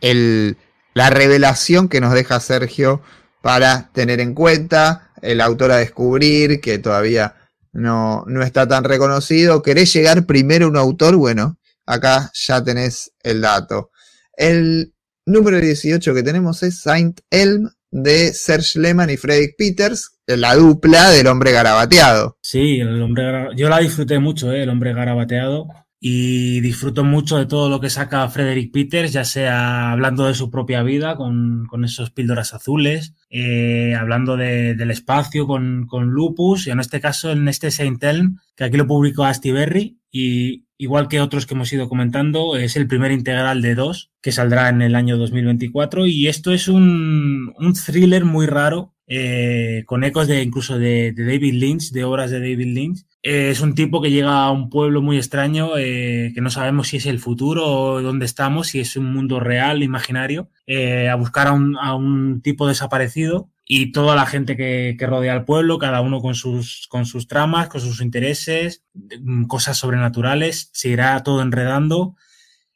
[0.00, 0.56] el,
[0.94, 3.02] la revelación que nos deja Sergio
[3.42, 7.34] para tener en cuenta, el autor a descubrir que todavía
[7.72, 9.62] no, no está tan reconocido.
[9.62, 11.16] ¿Querés llegar primero a un autor?
[11.16, 13.90] Bueno, acá ya tenés el dato.
[14.36, 20.54] El número 18 que tenemos es Saint Elm de Serge Lehmann y Frederick Peters, la
[20.54, 22.36] dupla del hombre garabateado.
[22.42, 24.62] Sí, el hombre yo la disfruté mucho, ¿eh?
[24.62, 25.68] el hombre garabateado,
[26.08, 30.52] y disfruto mucho de todo lo que saca Frederick Peters, ya sea hablando de su
[30.52, 36.70] propia vida con, esos píldoras azules, eh, hablando de, del espacio con, con, Lupus, y
[36.70, 41.20] en este caso en este Saint Elm, que aquí lo publicó Berry y igual que
[41.20, 44.94] otros que hemos ido comentando, es el primer integral de dos que saldrá en el
[44.94, 50.78] año 2024 y esto es un, un thriller muy raro eh, con ecos de incluso
[50.78, 53.04] de, de, David Lynch, de obras de David Lynch.
[53.28, 56.86] Eh, es un tipo que llega a un pueblo muy extraño, eh, que no sabemos
[56.86, 61.16] si es el futuro o dónde estamos, si es un mundo real, imaginario, eh, a
[61.16, 65.44] buscar a un, a un tipo desaparecido y toda la gente que, que, rodea al
[65.44, 70.90] pueblo, cada uno con sus, con sus tramas, con sus intereses, mm, cosas sobrenaturales, se
[70.90, 72.14] irá todo enredando.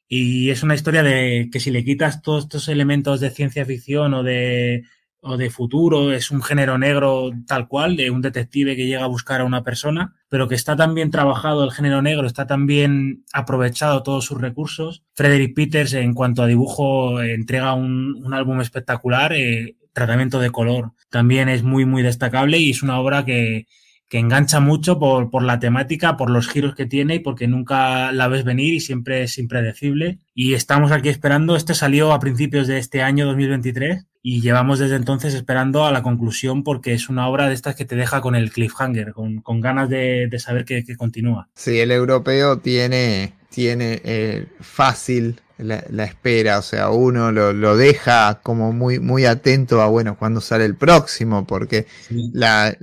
[0.08, 4.14] Y es una historia de que si le quitas todos estos elementos de ciencia ficción
[4.14, 4.82] o de,
[5.22, 9.08] o de futuro, es un género negro tal cual, de un detective que llega a
[9.08, 12.66] buscar a una persona, pero que está tan bien trabajado el género negro, está tan
[12.66, 15.02] bien aprovechado todos sus recursos.
[15.14, 19.32] Frederick Peters, en cuanto a dibujo, entrega un, un álbum espectacular.
[19.32, 23.66] Eh, tratamiento de color también es muy, muy destacable y es una obra que,
[24.10, 28.10] que engancha mucho por, por, la temática, por los giros que tiene y porque nunca
[28.10, 30.18] la ves venir y siempre es impredecible.
[30.34, 34.96] Y estamos aquí esperando, este salió a principios de este año 2023 y llevamos desde
[34.96, 38.34] entonces esperando a la conclusión porque es una obra de estas que te deja con
[38.34, 41.48] el cliffhanger, con, con ganas de, de saber que, que, continúa.
[41.54, 48.40] Sí, el europeo tiene, tiene eh, fácil la, espera, o sea, uno lo, lo, deja
[48.42, 52.30] como muy, muy atento a, bueno, cuando sale el próximo, porque sí.
[52.32, 52.74] la,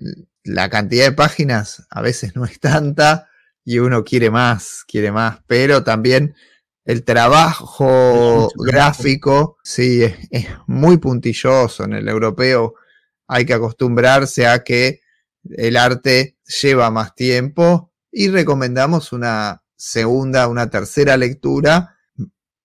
[0.47, 3.29] la cantidad de páginas a veces no es tanta
[3.63, 6.35] y uno quiere más, quiere más, pero también
[6.85, 12.75] el trabajo gráfico, sí, es, es, muy puntilloso en el europeo.
[13.27, 15.01] Hay que acostumbrarse a que
[15.49, 21.97] el arte lleva más tiempo y recomendamos una segunda, una tercera lectura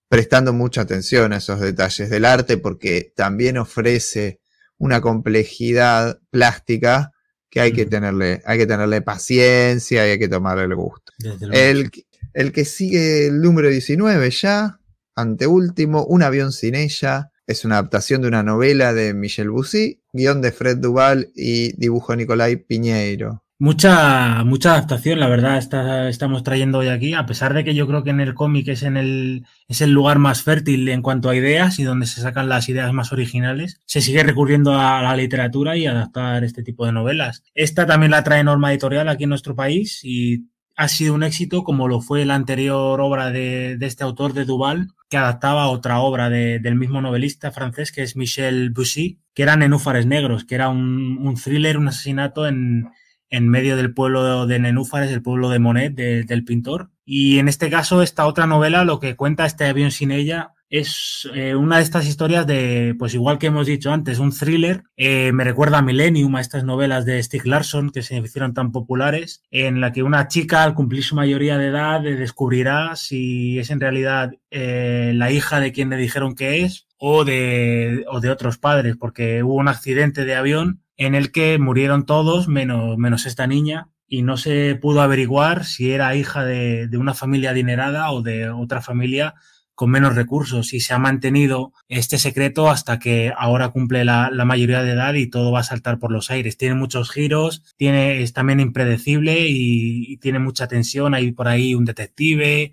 [0.09, 4.41] prestando mucha atención a esos detalles del arte porque también ofrece
[4.79, 7.13] una complejidad plástica
[7.53, 11.13] que hay que tenerle, hay que tenerle paciencia y hay que tomarle el gusto.
[11.53, 11.91] El,
[12.33, 14.81] el, que sigue el número 19 ya,
[15.15, 20.41] anteúltimo, Un avión sin ella, es una adaptación de una novela de Michel Bussy, guion
[20.41, 23.45] de Fred Duval y dibujo de Nicolai Piñeiro.
[23.63, 27.87] Mucha, mucha adaptación, la verdad, está, estamos trayendo hoy aquí, a pesar de que yo
[27.87, 31.29] creo que en el cómic es, en el, es el lugar más fértil en cuanto
[31.29, 35.15] a ideas y donde se sacan las ideas más originales, se sigue recurriendo a la
[35.15, 37.45] literatura y adaptar este tipo de novelas.
[37.55, 41.63] Esta también la trae Norma Editorial aquí en nuestro país y ha sido un éxito
[41.63, 46.01] como lo fue la anterior obra de, de este autor de Duval, que adaptaba otra
[46.01, 50.57] obra de, del mismo novelista francés que es Michel Bussy, que era Nenúfares Negros, que
[50.57, 52.91] era un, un thriller, un asesinato en
[53.33, 56.91] en medio del pueblo de Nenúfares, el pueblo de Monet, de, del pintor.
[57.05, 61.29] Y en este caso, esta otra novela, lo que cuenta este avión sin ella, es
[61.35, 64.85] eh, una de estas historias de, pues igual que hemos dicho antes, un thriller.
[64.97, 68.71] Eh, me recuerda a Millennium, a estas novelas de Stieg Larsson que se hicieron tan
[68.71, 73.71] populares, en la que una chica al cumplir su mayoría de edad descubrirá si es
[73.71, 78.31] en realidad eh, la hija de quien le dijeron que es o de, o de
[78.31, 83.47] otros padres, porque hubo un accidente de avión en el que murieron todos menos, esta
[83.47, 88.51] niña y no se pudo averiguar si era hija de, una familia adinerada o de
[88.51, 89.35] otra familia
[89.75, 94.83] con menos recursos y se ha mantenido este secreto hasta que ahora cumple la, mayoría
[94.83, 96.59] de edad y todo va a saltar por los aires.
[96.59, 101.15] Tiene muchos giros, tiene, es también impredecible y, y tiene mucha tensión.
[101.15, 102.73] Hay por ahí un detective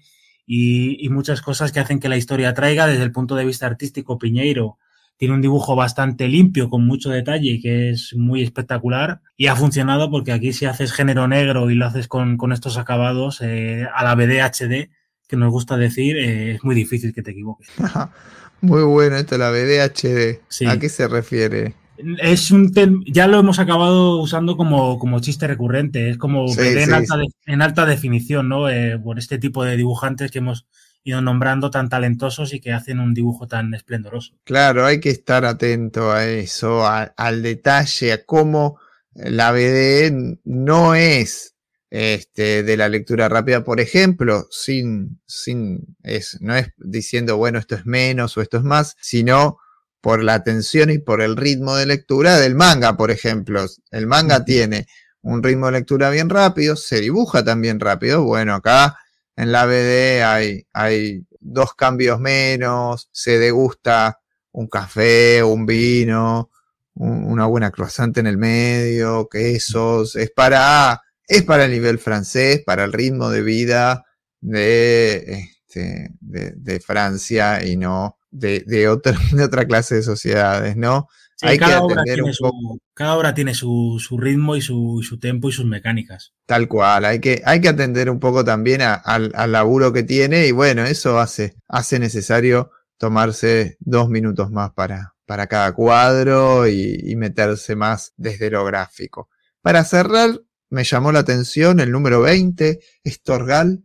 [0.51, 4.17] y, muchas cosas que hacen que la historia traiga desde el punto de vista artístico.
[4.17, 4.79] Piñeiro
[5.19, 9.19] tiene un dibujo bastante limpio, con mucho detalle que es muy espectacular.
[9.35, 13.41] Y ha funcionado porque aquí si haces género negro y lo haces con, estos acabados
[13.41, 14.89] eh, a la BDHD,
[15.27, 17.67] que nos gusta decir, eh, es muy difícil que te equivoques.
[18.61, 20.39] muy bueno esto, la BDHD.
[20.69, 21.75] ¿A qué se refiere?
[22.21, 22.71] Es un
[23.05, 28.69] ya lo hemos acabado usando como, como chiste recurrente, es como en, alta definición, ¿no?
[28.69, 30.65] Eh, por este tipo de dibujantes que hemos
[31.09, 34.33] ido nombrando tan talentosos y que hacen un dibujo tan esplendoroso.
[34.43, 38.79] Claro, hay que estar atento a eso, al detalle, a cómo
[39.13, 41.55] la BD no es
[41.89, 47.75] este, de la lectura rápida, por ejemplo, sin, sin, es, no es diciendo, bueno, esto
[47.75, 49.57] es menos o esto es más, sino
[50.01, 53.65] por la atención y por el ritmo de lectura del manga, por ejemplo.
[53.91, 54.87] El manga tiene
[55.21, 58.23] un ritmo de lectura bien rápido, se dibuja también rápido.
[58.23, 58.97] Bueno, acá
[59.39, 64.19] en la BD hay, hay dos cambios menos, se degusta
[64.51, 66.51] un café, un vino,
[66.95, 72.83] una buena croissant en el medio, quesos, es para, es para el nivel francés, para
[72.83, 74.03] el ritmo de vida
[74.41, 80.75] de, este, de, de Francia y no de, de, otra, de otra clase de sociedades,
[80.75, 81.07] ¿no?
[81.41, 85.19] Hay cada, que atender un su, cada obra tiene su, su ritmo y su, su,
[85.19, 86.33] tempo y sus mecánicas.
[86.45, 90.47] Tal cual, hay que, hay que atender un poco también al, al laburo que tiene
[90.47, 96.99] y bueno, eso hace, hace necesario tomarse dos minutos más para, para cada cuadro y,
[97.03, 99.29] y meterse más desde lo gráfico.
[99.61, 103.83] Para cerrar, me llamó la atención el número 20, Estorgal,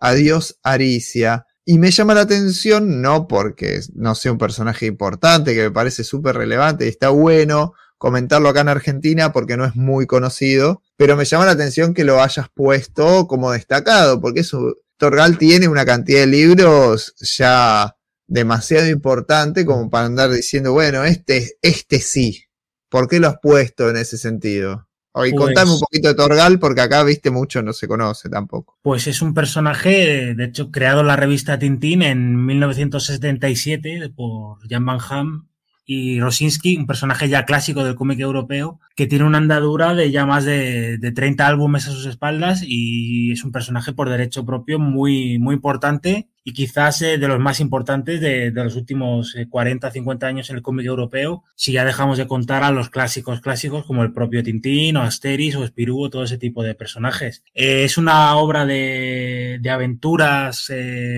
[0.00, 1.46] Adiós Aricia.
[1.68, 6.04] Y me llama la atención, no porque no sea un personaje importante, que me parece
[6.04, 11.16] súper relevante y está bueno comentarlo acá en Argentina porque no es muy conocido, pero
[11.16, 15.84] me llama la atención que lo hayas puesto como destacado, porque eso, Torgal tiene una
[15.84, 17.96] cantidad de libros ya
[18.28, 22.44] demasiado importante como para andar diciendo, bueno, este, este sí.
[22.88, 24.85] ¿Por qué lo has puesto en ese sentido?
[25.24, 28.76] Y contame un pues poquito de Torgal, porque acá, viste, mucho no se conoce tampoco.
[28.82, 34.84] Pues es un personaje, de hecho, creado en la revista Tintín en 1977 por Jan
[34.84, 35.48] Van Ham
[35.86, 40.26] y Rosinski, un personaje ya clásico del cómic europeo, que tiene una andadura de ya
[40.26, 44.78] más de, de 30 álbumes a sus espaldas y es un personaje por derecho propio
[44.78, 49.90] muy, muy importante y quizás eh, de los más importantes de, los últimos 40, eh,
[49.90, 53.84] 50 años en el cómic europeo, si ya dejamos de contar a los clásicos clásicos
[53.84, 57.42] como el propio Tintín o Asteris o Spirú o todo ese tipo de personajes.
[57.52, 60.70] Eh, es una obra de, de aventuras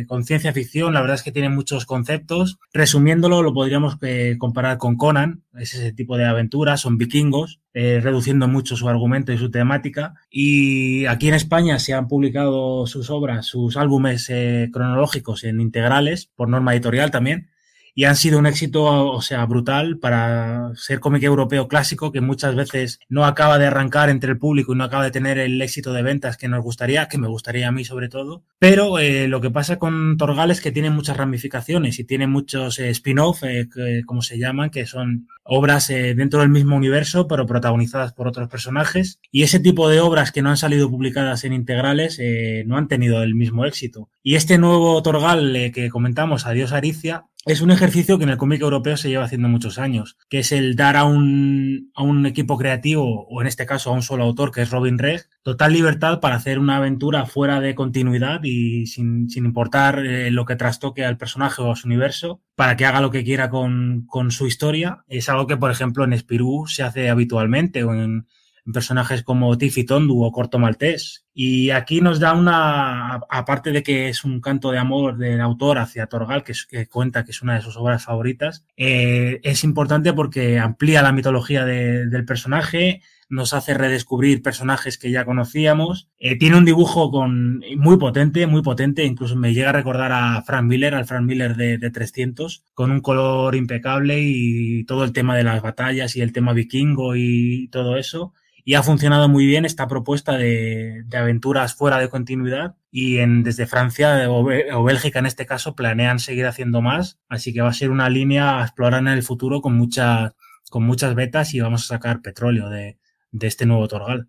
[0.06, 2.58] con ciencia ficción, la verdad es que tiene muchos conceptos.
[2.72, 3.98] Resumiéndolo, lo podríamos
[4.38, 9.32] comparar con Conan, es ese tipo de aventuras, son vikingos, eh, reduciendo mucho su argumento
[9.32, 10.14] y su temática.
[10.30, 16.30] Y aquí en España se han publicado sus obras, sus álbumes eh, cronológicos en integrales,
[16.34, 17.50] por norma editorial también
[17.98, 22.54] y han sido un éxito, o sea, brutal para ser cómic europeo clásico que muchas
[22.54, 25.92] veces no acaba de arrancar entre el público y no acaba de tener el éxito
[25.92, 28.44] de ventas que nos gustaría, que me gustaría a mí sobre todo.
[28.60, 32.78] Pero eh, lo que pasa con Torgal es que tiene muchas ramificaciones y tiene muchos
[32.78, 33.68] eh, spin-off, eh,
[34.06, 39.18] como se llaman, que son obras dentro del mismo universo, pero protagonizadas por otros personajes.
[39.32, 42.20] Y ese tipo de obras que no han salido publicadas en integrales
[42.66, 44.10] no han tenido el mismo éxito.
[44.22, 48.60] Y este nuevo Torgal que comentamos, Adiós Aricia, es un ejercicio que en el cómic
[48.60, 52.58] europeo se lleva haciendo muchos años, que es el dar a un, a un equipo
[52.58, 56.20] creativo, o en este caso a un solo autor, que es Robin Reg, total libertad
[56.20, 61.04] para hacer una aventura fuera de continuidad y sin, sin importar eh, lo que trastoque
[61.04, 64.46] al personaje o a su universo, para que haga lo que quiera con, con su
[64.46, 65.04] historia.
[65.06, 68.26] Es algo que, por ejemplo, en Spirou se hace habitualmente, o en,
[68.72, 71.24] personajes como Tiffy Tondu o Corto Maltés.
[71.34, 75.78] Y aquí nos da una, aparte de que es un canto de amor del autor
[75.78, 79.62] hacia Torgal, que, es, que cuenta que es una de sus obras favoritas, eh, es
[79.64, 86.08] importante porque amplía la mitología de, del personaje, nos hace redescubrir personajes que ya conocíamos.
[86.18, 90.42] Eh, tiene un dibujo con, muy potente, muy potente, incluso me llega a recordar a
[90.42, 95.12] Frank Miller, al Frank Miller de, de 300, con un color impecable y todo el
[95.12, 98.32] tema de las batallas y el tema vikingo y todo eso
[98.68, 103.42] y ha funcionado muy bien esta propuesta de, de aventuras fuera de continuidad y en,
[103.42, 107.70] desde Francia o, o, Bélgica en este caso planean seguir haciendo más, así que va
[107.70, 110.34] a ser una línea a explorar en el futuro con, mucha,
[110.68, 112.98] con muchas betas y vamos a sacar petróleo de,
[113.32, 114.28] de este nuevo Torgal.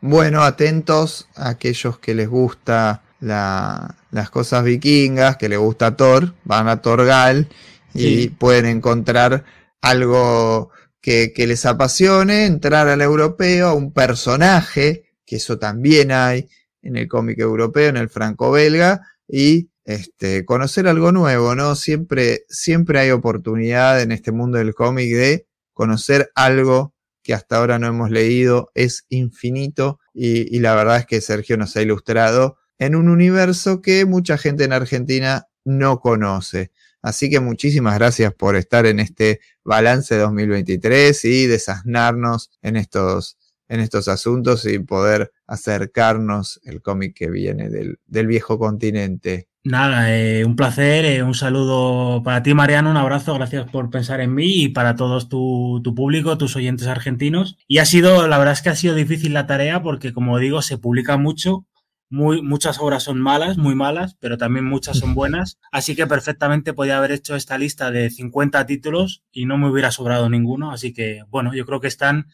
[0.00, 6.32] Bueno, atentos a aquellos que les gusta la, las cosas vikingas, que les gusta Thor,
[6.44, 7.46] van a Torgal
[7.92, 8.28] y sí.
[8.30, 9.44] pueden encontrar
[9.82, 10.70] algo
[11.06, 16.48] que, les apasione, entrar al europeo, a un personaje, que eso también hay
[16.82, 21.76] en el cómic europeo, en el franco-belga, y este, conocer algo nuevo, ¿no?
[21.76, 27.78] Siempre, siempre hay oportunidad en este mundo del cómic de conocer algo que hasta ahora
[27.78, 32.96] no hemos leído, es infinito y, la verdad es que Sergio nos ha ilustrado en
[32.96, 36.72] un universo que mucha gente en Argentina no conoce.
[37.06, 43.78] Así que muchísimas gracias por estar en este balance 2023 y desasnarnos en estos, en
[43.78, 49.46] estos asuntos y poder acercarnos el cómic que viene del, del viejo continente.
[49.62, 54.20] Nada, eh, un placer, eh, un saludo para ti, Mariano, un abrazo, gracias por pensar
[54.20, 57.56] en mí y para todos tu, tu, público, tus oyentes argentinos.
[57.68, 60.60] Y ha sido, la verdad es que ha sido difícil la tarea porque, como digo,
[60.60, 61.66] se publica mucho,
[62.08, 65.58] muy, muchas obras son malas, muy malas, pero también muchas son buenas.
[65.72, 69.90] Así que perfectamente podía haber hecho esta lista de 50 títulos y no me hubiera
[69.90, 70.72] sobrado ninguno.
[70.72, 72.26] Así que, bueno, yo creo que están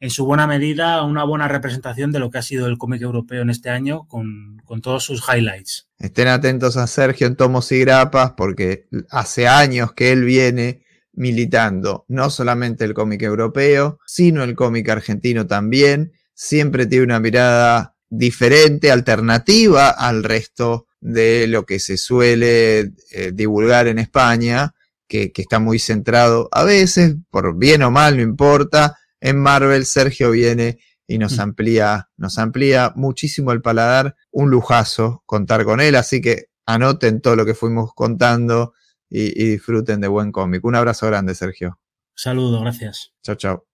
[0.00, 3.42] en su buena medida una buena representación de lo que ha sido el cómic europeo
[3.42, 5.88] en este año con, todos sus highlights.
[5.98, 12.06] Estén atentos a Sergio en Tomos y Grapas porque hace años que él viene militando
[12.08, 16.12] no solamente el cómic europeo, sino el cómic argentino también.
[16.34, 23.86] Siempre tiene una mirada diferente, alternativa al resto de lo que se suele eh, divulgar
[23.86, 24.74] en España,
[25.08, 29.86] que, que, está muy centrado a veces, por bien o mal, no importa, en Marvel,
[29.86, 31.40] Sergio viene y nos mm.
[31.40, 34.16] amplía, nos amplía muchísimo el paladar.
[34.30, 38.74] Un lujazo contar con él, así que anoten todo lo que fuimos contando
[39.08, 40.64] y, y disfruten de buen cómic.
[40.64, 41.80] Un abrazo grande, Sergio.
[42.14, 43.12] Saludo, gracias.
[43.22, 43.69] Chao, chao.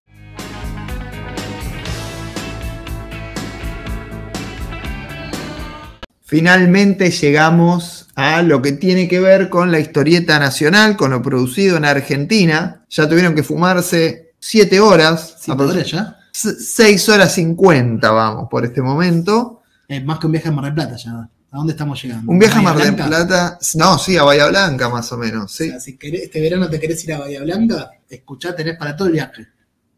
[6.29, 11.77] Finalmente llegamos a lo que tiene que ver con la historieta nacional, con lo producido
[11.77, 12.85] en Argentina.
[12.91, 15.37] Ya tuvieron que fumarse 7 horas.
[15.47, 16.17] ¿7 horas ya?
[16.33, 19.63] 6 horas 50 vamos por este momento.
[19.87, 21.13] Es más que un viaje a Mar del Plata ya.
[21.13, 22.33] ¿A dónde estamos llegando?
[22.33, 23.59] Un viaje a Mar del Plata.
[23.77, 25.53] No, sí, a Bahía Blanca más o menos.
[25.53, 25.71] Sí.
[25.79, 29.47] si este verano te querés ir a Bahía Blanca, escuchá, tenés para todo el viaje.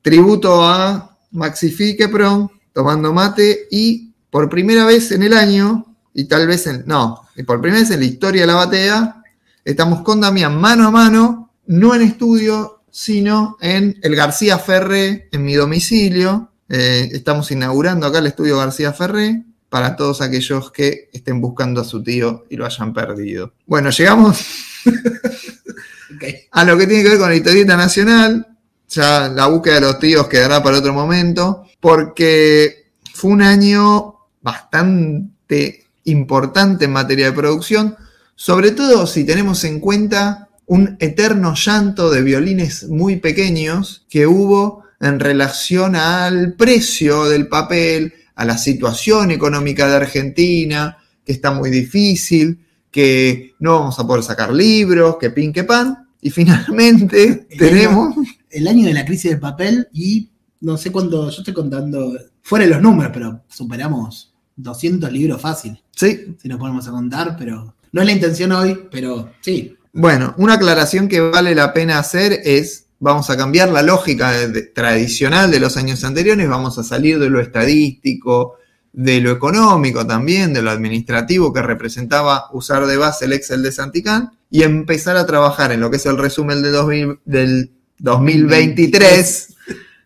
[0.03, 5.88] Tributo a Maxi Fiquepro, tomando mate y por primera vez en el año,
[6.19, 6.83] y tal vez en.
[6.85, 9.23] No, y por primera vez en la historia de la batea,
[9.65, 15.45] estamos con Damián mano a mano, no en estudio, sino en el García Ferré, en
[15.45, 16.51] mi domicilio.
[16.69, 21.85] Eh, estamos inaugurando acá el estudio García Ferré para todos aquellos que estén buscando a
[21.85, 23.53] su tío y lo hayan perdido.
[23.65, 24.45] Bueno, llegamos
[26.51, 28.45] a lo que tiene que ver con la historieta nacional.
[28.89, 35.88] Ya la búsqueda de los tíos quedará para otro momento, porque fue un año bastante
[36.08, 37.97] importante en materia de producción,
[38.35, 44.85] sobre todo si tenemos en cuenta un eterno llanto de violines muy pequeños que hubo
[45.01, 51.71] en relación al precio del papel, a la situación económica de Argentina, que está muy
[51.71, 52.60] difícil,
[52.91, 56.08] que no vamos a poder sacar libros, que pin que pan.
[56.21, 58.15] Y finalmente tenemos...
[58.51, 62.65] el año de la crisis del papel y no sé cuándo, yo estoy contando, fuera
[62.65, 65.81] de los números, pero superamos 200 libros fácil.
[65.99, 66.37] Sí.
[66.41, 70.55] Si nos ponemos a contar, pero no es la intención hoy, pero sí, bueno, una
[70.55, 74.33] aclaración que vale la pena hacer es, vamos a cambiar la lógica
[74.73, 78.59] tradicional de los años anteriores, vamos a salir de lo estadístico,
[78.93, 83.73] de lo económico también, de lo administrativo que representaba usar de base el Excel de
[83.73, 89.57] Santicán y empezar a trabajar en lo que es el resumen de del 2023,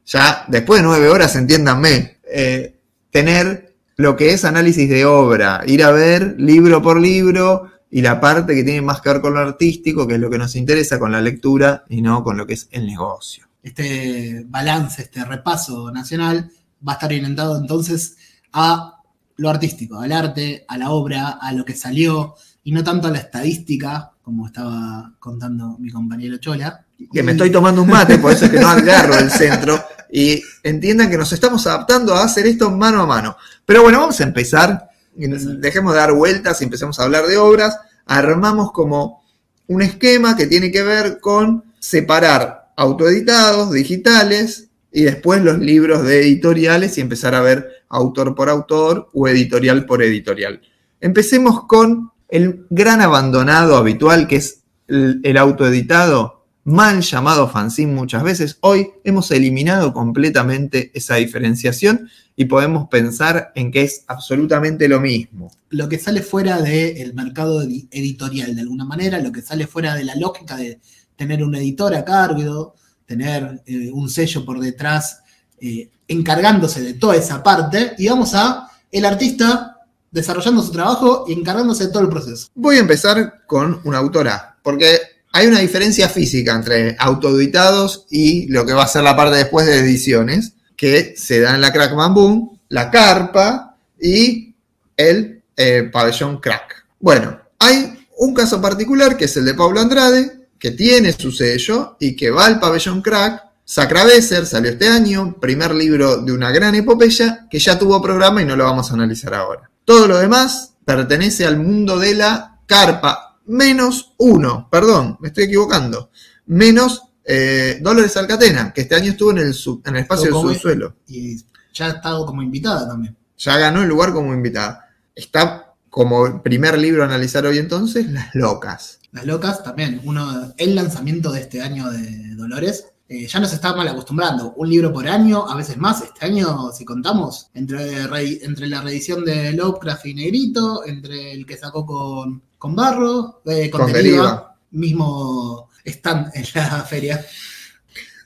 [0.06, 2.76] ya después de nueve horas, entiéndanme, eh,
[3.10, 8.18] tener lo que es análisis de obra, ir a ver libro por libro, y la
[8.20, 10.98] parte que tiene más que ver con lo artístico, que es lo que nos interesa,
[10.98, 13.46] con la lectura y no con lo que es el negocio.
[13.62, 16.50] Este balance, este repaso nacional
[16.86, 18.16] va a estar orientado entonces
[18.54, 19.02] a
[19.36, 23.10] lo artístico, al arte, a la obra, a lo que salió y no tanto a
[23.10, 26.86] la estadística, como estaba contando mi compañero Chola.
[27.12, 29.78] Que me estoy tomando un mate, por eso es que no agarro el centro.
[30.12, 33.36] Y entiendan que nos estamos adaptando a hacer esto mano a mano.
[33.64, 37.78] Pero bueno, vamos a empezar dejemos de dar vueltas y empecemos a hablar de obras,
[38.06, 39.22] armamos como
[39.66, 46.20] un esquema que tiene que ver con separar autoeditados, digitales, y después los libros de
[46.20, 50.60] editoriales y empezar a ver autor por autor o editorial por editorial.
[51.00, 58.22] Empecemos con el gran abandonado habitual que es el, el autoeditado mal llamado fanzine muchas
[58.22, 58.58] veces.
[58.60, 65.50] Hoy hemos eliminado completamente esa diferenciación y podemos pensar en que es absolutamente lo mismo.
[65.70, 70.04] Lo que sale fuera del mercado editorial, de alguna manera, lo que sale fuera de
[70.04, 70.80] la lógica de
[71.16, 72.74] tener un editor a cargo,
[73.06, 75.20] tener eh, un sello por detrás
[75.60, 79.76] eh, encargándose de toda esa parte, y vamos a el artista
[80.10, 82.48] desarrollando su trabajo y encargándose de todo el proceso.
[82.54, 84.98] Voy a empezar con una autora, porque
[85.32, 89.66] hay una diferencia física entre autoeditados y lo que va a ser la parte después
[89.66, 94.54] de ediciones, que se da en la Crack Boom, la carpa y
[94.96, 96.86] el eh, pabellón Crack.
[97.00, 101.96] Bueno, hay un caso particular que es el de Pablo Andrade, que tiene su sello
[101.98, 103.42] y que va al pabellón Crack.
[103.64, 108.44] Sacrabeser salió este año, primer libro de una gran epopeya que ya tuvo programa y
[108.44, 109.70] no lo vamos a analizar ahora.
[109.84, 116.10] Todo lo demás pertenece al mundo de la carpa, menos uno, perdón, me estoy equivocando,
[116.46, 120.96] menos eh, Dolores Alcatena, que este año estuvo en el, en el espacio del subsuelo.
[121.06, 121.38] Y
[121.72, 123.16] ya ha estado como invitada también.
[123.38, 124.88] Ya ganó el lugar como invitada.
[125.14, 128.98] Está como primer libro a analizar hoy entonces, Las Locas.
[129.12, 132.86] Las Locas también, uno, el lanzamiento de este año de Dolores.
[133.08, 134.54] Eh, ya nos está mal acostumbrando.
[134.56, 136.00] Un libro por año, a veces más.
[136.02, 138.06] Este año, si contamos, entre,
[138.42, 143.68] entre la reedición de Lovecraft y Negrito, entre el que sacó con, con Barro, eh,
[143.68, 147.26] con, Deriva, mismo están en la feria.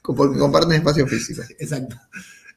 [0.03, 1.41] Porque comparten espacio físico.
[1.59, 1.97] Exacto.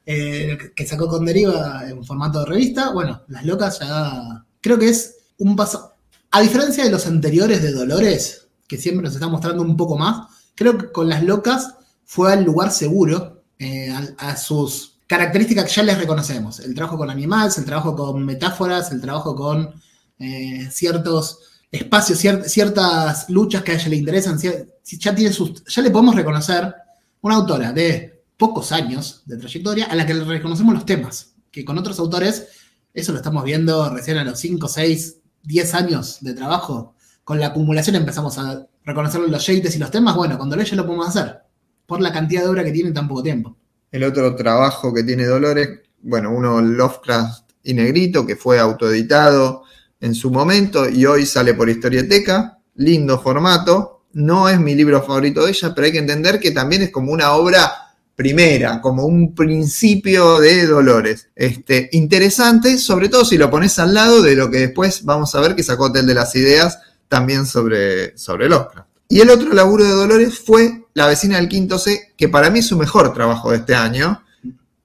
[0.04, 2.92] Eh, que sacó con Deriva en formato de revista.
[2.92, 5.94] Bueno, Las Locas ya creo que es un paso.
[6.32, 10.28] A diferencia de los anteriores de Dolores, que siempre nos está mostrando un poco más,
[10.54, 15.82] creo que con Las Locas fue al lugar seguro, eh, a, sus características que ya
[15.82, 16.60] les reconocemos.
[16.60, 19.80] El trabajo con animales, el trabajo con metáforas, el trabajo con
[20.18, 24.38] eh, ciertos espacios, ciertas luchas que a ella le interesan.
[24.38, 25.34] Ya, tiene
[25.66, 26.74] ya le podemos reconocer
[27.20, 31.64] una autora de pocos años de trayectoria a la que le reconocemos los temas, que
[31.64, 32.48] con otros autores,
[32.94, 37.48] eso lo estamos viendo recién a los 5, 6, 10 años de trabajo, con la
[37.48, 41.40] acumulación empezamos a reconocer los yates y los temas, bueno, cuando ella lo podemos hacer,
[41.86, 43.56] por la cantidad de obra que tiene en tan poco tiempo.
[43.92, 49.64] El otro trabajo que tiene Dolores, bueno, uno Lovecraft y Negrito, que fue autoeditado
[50.00, 55.44] en su momento y hoy sale por Historieteca, lindo formato, no es mi libro favorito
[55.44, 57.72] de ella, pero hay que entender que también es como una obra
[58.16, 61.28] primera, como un principio de Dolores.
[61.34, 65.40] Este, interesante, sobre todo si lo pones al lado de lo que después vamos a
[65.40, 68.86] ver que sacó Hotel de las Ideas también sobre, sobre el Oscar.
[69.08, 72.60] Y el otro laburo de Dolores fue La vecina del quinto C, que para mí
[72.60, 74.22] es su mejor trabajo de este año.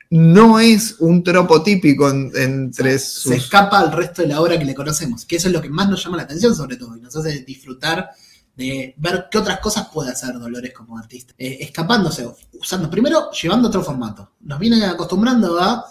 [0.09, 3.31] No es un tropo típico entre sus...
[3.31, 5.69] Se escapa al resto de la obra que le conocemos, que eso es lo que
[5.69, 8.11] más nos llama la atención sobre todo, y nos hace disfrutar
[8.55, 11.33] de ver qué otras cosas puede hacer Dolores como artista.
[11.37, 14.31] Eh, escapándose, usando, primero, llevando otro formato.
[14.41, 15.85] Nos viene acostumbrando a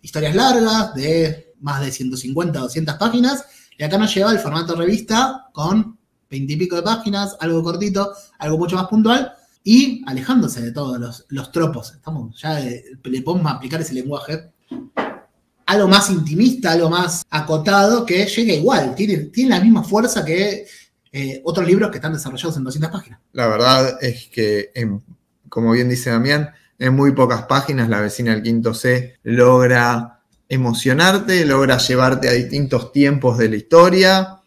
[0.00, 3.44] historias largas de más de 150, 200 páginas,
[3.76, 5.98] y acá nos lleva el formato revista con
[6.30, 9.32] veintipico de páginas, algo cortito, algo mucho más puntual,
[9.64, 11.92] y alejándose de todos los, tropos.
[11.92, 14.50] Estamos, ya le podemos aplicar ese lenguaje.
[15.66, 20.66] Algo más intimista, algo más acotado, que llega igual, tiene, tiene la misma fuerza que
[21.12, 23.20] eh, otros libros que están desarrollados en 200 páginas.
[23.32, 24.70] La verdad es que,
[25.48, 31.44] como bien dice Damián, en muy pocas páginas la vecina del quinto C logra emocionarte,
[31.44, 34.37] logra llevarte a distintos tiempos de la historia,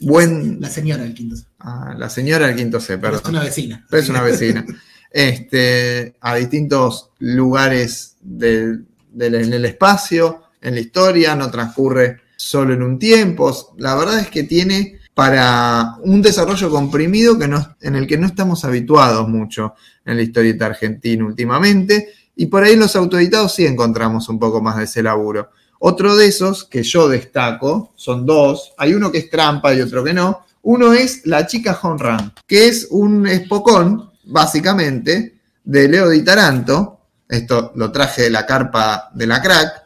[0.00, 1.44] la señora del quinto C.
[1.58, 3.20] Ah, la señora del quinto C, perdón.
[3.22, 3.86] es una vecina.
[3.88, 4.64] Pero es una vecina.
[5.10, 8.86] este, a distintos lugares en
[9.18, 13.74] el espacio, en la historia, no transcurre solo en un tiempo.
[13.78, 18.26] La verdad es que tiene para un desarrollo comprimido que no, en el que no
[18.26, 22.08] estamos habituados mucho en la historieta argentina últimamente.
[22.36, 25.50] Y por ahí los autoeditados sí encontramos un poco más de ese laburo.
[25.82, 30.04] Otro de esos que yo destaco, son dos, hay uno que es trampa y otro
[30.04, 30.44] que no.
[30.62, 37.00] Uno es La chica Honran, que es un espocón, básicamente, de Leo Di Taranto.
[37.26, 39.82] Esto lo traje de la carpa de la crack.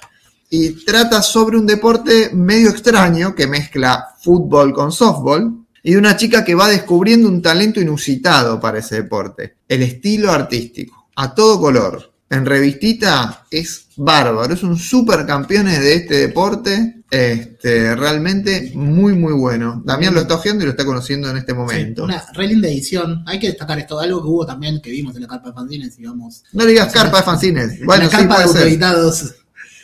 [0.50, 5.64] Y trata sobre un deporte medio extraño que mezcla fútbol con softball.
[5.80, 9.58] Y de una chica que va descubriendo un talento inusitado para ese deporte.
[9.68, 15.94] El estilo artístico, a todo color en revistita es bárbaro, es un super campeón de
[15.94, 19.82] este deporte, este, realmente muy muy bueno.
[19.84, 22.04] Damián lo está ojeando y lo está conociendo en este momento.
[22.04, 25.22] una re linda edición, hay que destacar esto, algo que hubo también que vimos en
[25.22, 26.42] la carpa de fanzines, digamos.
[26.52, 29.34] No digas carpa de fanzines, bueno, la carpa de editados,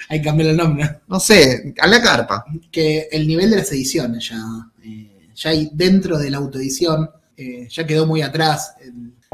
[0.09, 1.01] hay que cambiar el nombre.
[1.07, 2.45] No sé, a la carpa.
[2.73, 4.43] Que el nivel de las ediciones ya,
[4.83, 8.75] eh, ya hay dentro de la autoedición, eh, ya quedó muy atrás,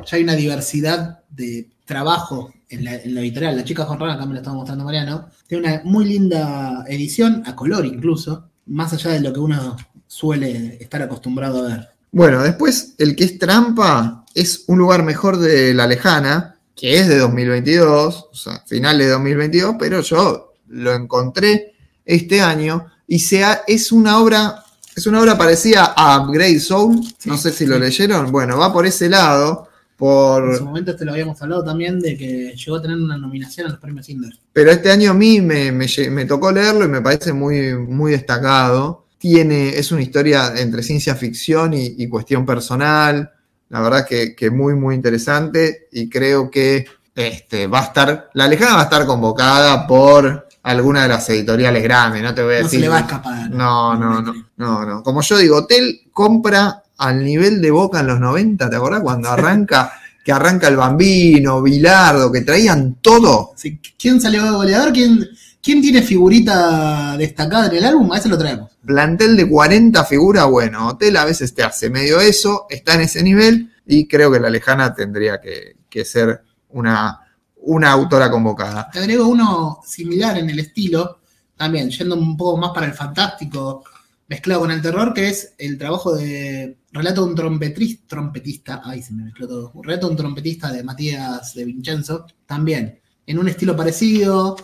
[0.05, 4.41] ya hay una diversidad de trabajo en la, editorial, la chica Juan acá me lo
[4.41, 9.33] estaba mostrando Mariano, tiene una muy linda edición, a color incluso, más allá de lo
[9.33, 11.89] que uno suele estar acostumbrado a ver.
[12.11, 17.09] Bueno, después el que es trampa es un lugar mejor de la lejana, que es
[17.09, 23.63] de 2022, o sea, final de 2022, pero yo lo encontré este año y sea,
[23.67, 24.63] es una obra
[24.97, 28.87] es una obra parecida a Upgrade Soul, no sé si lo leyeron, bueno, va por
[28.87, 29.66] ese lado.
[29.97, 30.51] Por...
[30.51, 33.67] En su momento te lo habíamos hablado también de que llegó a tener una nominación
[33.67, 34.33] a los premios Cinder.
[34.53, 39.07] Pero este año a mí me, me, tocó leerlo y me parece muy, muy destacado.
[39.19, 43.33] Tiene, es una historia entre ciencia ficción y, cuestión personal.
[43.71, 45.89] La verdad que, que, muy, muy interesante.
[45.91, 51.03] Y creo que este, va a estar, la lejana va a estar convocada por alguna
[51.03, 52.65] de las editoriales grandes, no te voy a decir.
[52.65, 53.51] No se le va a escapar.
[53.51, 55.03] No, no, no, no, no.
[55.03, 59.03] Como yo digo, Hotel compra al nivel de Boca en los 90, ¿te acordás?
[59.03, 59.93] Cuando arranca,
[60.25, 63.55] que arranca el Bambino, Bilardo, que traían todo.
[63.99, 64.93] ¿Quién salió de goleador?
[64.93, 65.27] ¿Quién,
[65.63, 68.13] ¿Quién tiene figurita destacada en el álbum?
[68.13, 68.71] A ese lo traemos.
[68.85, 73.23] Plantel de 40 figuras, bueno, Hotel a veces te hace medio eso, está en ese
[73.23, 77.21] nivel y creo que la lejana tendría que, ser una,
[77.63, 78.91] una autora convocada.
[78.93, 81.21] Te agrego uno similar en el estilo,
[81.57, 83.83] también yendo un poco más para el fantástico,
[84.29, 89.03] mezclado con el terror, que es el trabajo de Relato de un trompetista, trompetista, ay
[89.03, 93.49] se me mezcló todo, Relato de un trompetista de Matías de Vincenzo, también, en un
[93.49, 94.57] estilo parecido,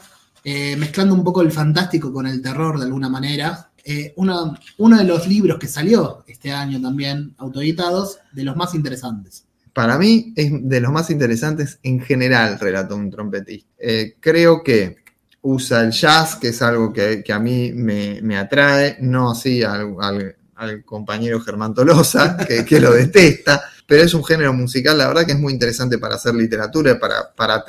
[0.44, 3.70] eh, mezclando un poco el fantástico con el terror de alguna manera.
[3.84, 4.56] Eh, uno
[4.96, 9.44] de los libros que salió este año también, autoeditados, de los más interesantes.
[9.72, 13.68] Para mí es de los más interesantes en general, Relato de un trompetista.
[13.78, 15.01] Eh, creo que
[15.42, 20.36] usa el jazz, que es algo que, a mí me, atrae, no así al,
[20.84, 25.38] compañero Germán Tolosa, que, lo detesta, pero es un género musical, la verdad que es
[25.38, 27.64] muy interesante para hacer literatura, para, para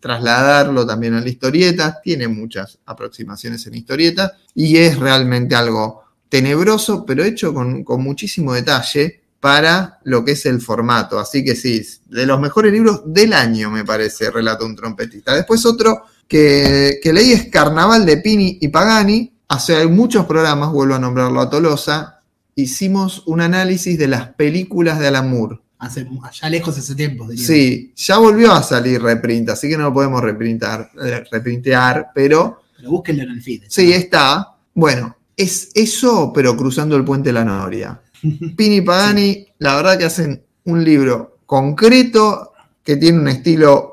[0.00, 7.06] trasladarlo también a la historieta, tiene muchas aproximaciones en historieta y es realmente algo tenebroso,
[7.06, 11.18] pero hecho con, con muchísimo detalle para lo que es el formato.
[11.18, 15.34] Así que sí, de los mejores libros del año, me parece, Relato un trompetista.
[15.34, 19.32] Después otro que, leí es Carnaval de Pini y Pagani.
[19.48, 22.22] Hace muchos programas, vuelvo a nombrarlo a Tolosa,
[22.54, 25.58] hicimos un análisis de las películas de Alan Moore.
[25.78, 26.06] Hace
[26.40, 27.28] ya lejos ese tiempo.
[27.28, 27.46] Diría.
[27.46, 32.62] Sí, ya volvió a salir reprint, así que no lo podemos reprintar, eh, reprintear, pero...
[32.76, 33.64] Pero búsquenlo en el feed.
[33.68, 34.56] Sí, está.
[34.74, 38.00] Bueno, es eso, pero cruzando el puente de la Noria.
[38.56, 43.91] Pini y Pagani, la verdad que hacen un libro concreto que tiene un estilo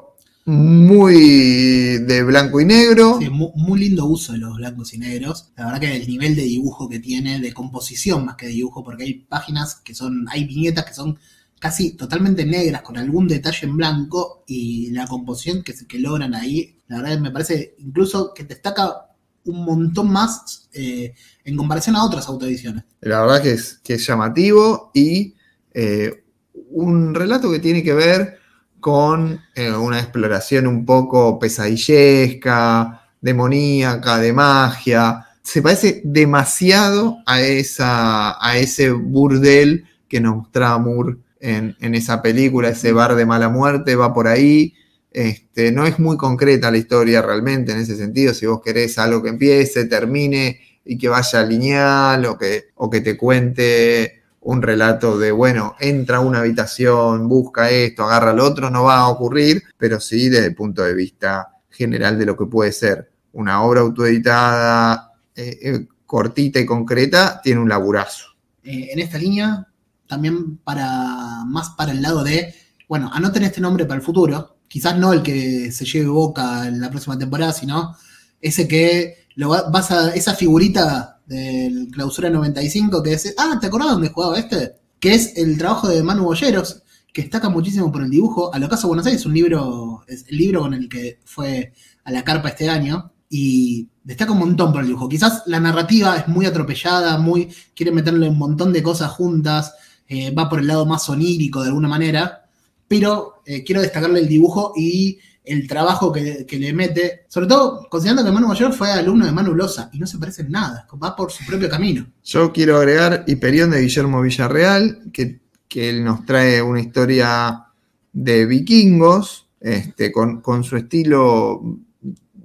[0.50, 3.20] muy de blanco y negro.
[3.32, 5.52] muy, lindo uso de los blancos y negros.
[5.56, 8.84] La verdad que el nivel de dibujo que tiene, de composición más que de dibujo,
[8.84, 11.20] porque hay páginas que son, hay viñetas que son
[11.60, 16.78] casi totalmente negras con algún detalle en blanco y la composición que, que logran ahí,
[16.88, 19.10] la verdad me parece incluso que destaca
[19.46, 22.84] un montón más eh, en comparación a otras autoediciones.
[23.02, 25.36] La verdad que es, que es llamativo y
[25.74, 26.24] eh,
[26.72, 28.39] un relato que tiene que ver
[28.80, 35.26] con eh, una exploración un poco pesadillesca, demoníaca, de magia.
[35.42, 42.70] Se parece demasiado a, esa, a ese burdel que nos mostraba Moore en, esa película,
[42.70, 44.74] ese bar de mala muerte, va por ahí.
[45.12, 48.34] Este, no es muy concreta la historia realmente en ese sentido.
[48.34, 53.02] Si vos querés algo que empiece, termine y que vaya lineal o que, o que
[53.02, 54.19] te cuente
[54.50, 58.98] un relato de, bueno, entra a una habitación, busca esto, agarra al otro, no va
[58.98, 63.12] a ocurrir, pero sí desde el punto de vista general de lo que puede ser
[63.34, 68.26] una obra autoeditada, eh, eh, cortita y concreta, tiene un laburazo.
[68.64, 69.68] Eh, en esta línea,
[70.08, 72.52] también para más para el lado de,
[72.88, 76.82] bueno, anoten este nombre para el futuro, quizás no el que se lleve boca en
[76.82, 77.96] la próxima temporada, sino
[78.42, 83.92] ese que lo vas a, esa figurita del Clausura 95 que dice, ah, ¿te acordás
[83.92, 84.74] dónde jugaba este?
[85.00, 86.82] Que es el trabajo de Manu Bolleros,
[87.14, 88.54] que destaca muchísimo por el dibujo.
[88.54, 91.72] A lo caso Buenos Aires es un libro, es el libro con el que fue
[92.04, 95.08] a la carpa este año y destaca un montón por el dibujo.
[95.08, 99.76] Quizás la narrativa es muy atropellada, muy quiere meterle un montón de cosas juntas,
[100.08, 102.50] eh, va por el lado más onírico de alguna manera,
[102.88, 108.24] pero eh, quiero destacarle el dibujo y el trabajo que, le mete, sobre todo considerando
[108.24, 111.16] que Manu Mayor fue alumno de Manu Loza y no se parece en nada, va
[111.16, 112.06] por su propio camino.
[112.24, 115.40] Yo quiero agregar Hiperión de Guillermo Villarreal, que,
[115.72, 117.66] él nos trae una historia
[118.12, 121.62] de vikingos, este, con, su estilo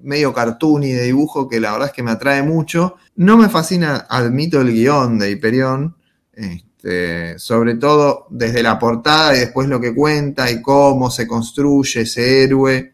[0.03, 2.97] medio cartoon y de dibujo que la verdad es que me atrae mucho.
[3.17, 5.97] No me fascina, admito, el guion de Hiperión,
[6.33, 12.03] este, sobre todo desde la portada y después lo que cuenta y cómo se construye
[12.03, 12.94] ese héroe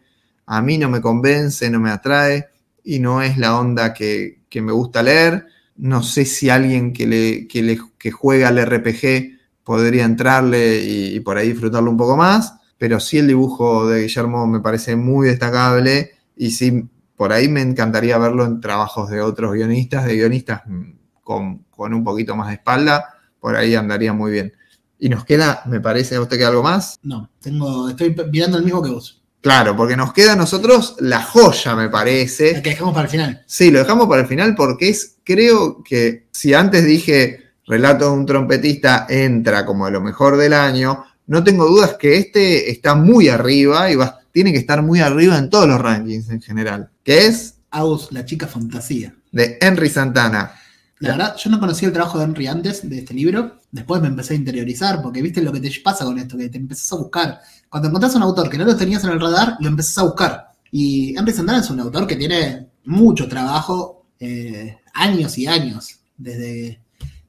[0.53, 2.49] a mí no me convence, no me atrae
[2.83, 5.47] y no es la onda que, me gusta leer.
[5.77, 11.51] No sé si alguien que, le, que, juega al RPG podría entrarle y, por ahí
[11.51, 16.51] disfrutarlo un poco más, pero sí el dibujo de Guillermo me parece muy destacable y
[16.51, 16.85] sí
[17.15, 20.91] por ahí me encantaría verlo en trabajos de otros guionistas, de guionistas mm,
[21.23, 23.05] con, con un poquito más de espalda,
[23.39, 24.53] por ahí andaría muy bien.
[24.99, 26.99] Y nos queda, me parece, ¿a usted queda algo más?
[27.05, 29.20] No, tengo, estoy mirando el mismo que vos.
[29.41, 32.53] Claro, porque nos queda a nosotros la joya, me parece.
[32.53, 33.43] La que dejamos para el final.
[33.47, 38.13] Sí, lo dejamos para el final porque es, creo que si antes dije relato de
[38.13, 42.95] un trompetista entra como de lo mejor del año, no tengo dudas que este está
[42.95, 46.91] muy arriba y va, tiene que estar muy arriba en todos los rankings en general.
[47.03, 49.15] Que es Aus, la chica fantasía.
[49.31, 50.53] de Henry Santana.
[51.01, 53.59] La verdad, yo no conocía el trabajo de Henry antes de este libro.
[53.73, 56.59] Después me empecé a interiorizar, porque viste lo que te pasa con esto, que te
[56.59, 57.41] empezás a buscar.
[57.71, 60.03] Cuando encontrás a un autor que no lo tenías en el radar, lo empezás a
[60.03, 60.53] buscar.
[60.71, 66.81] Y Henry Santana es un autor que tiene mucho trabajo, eh, años y años, desde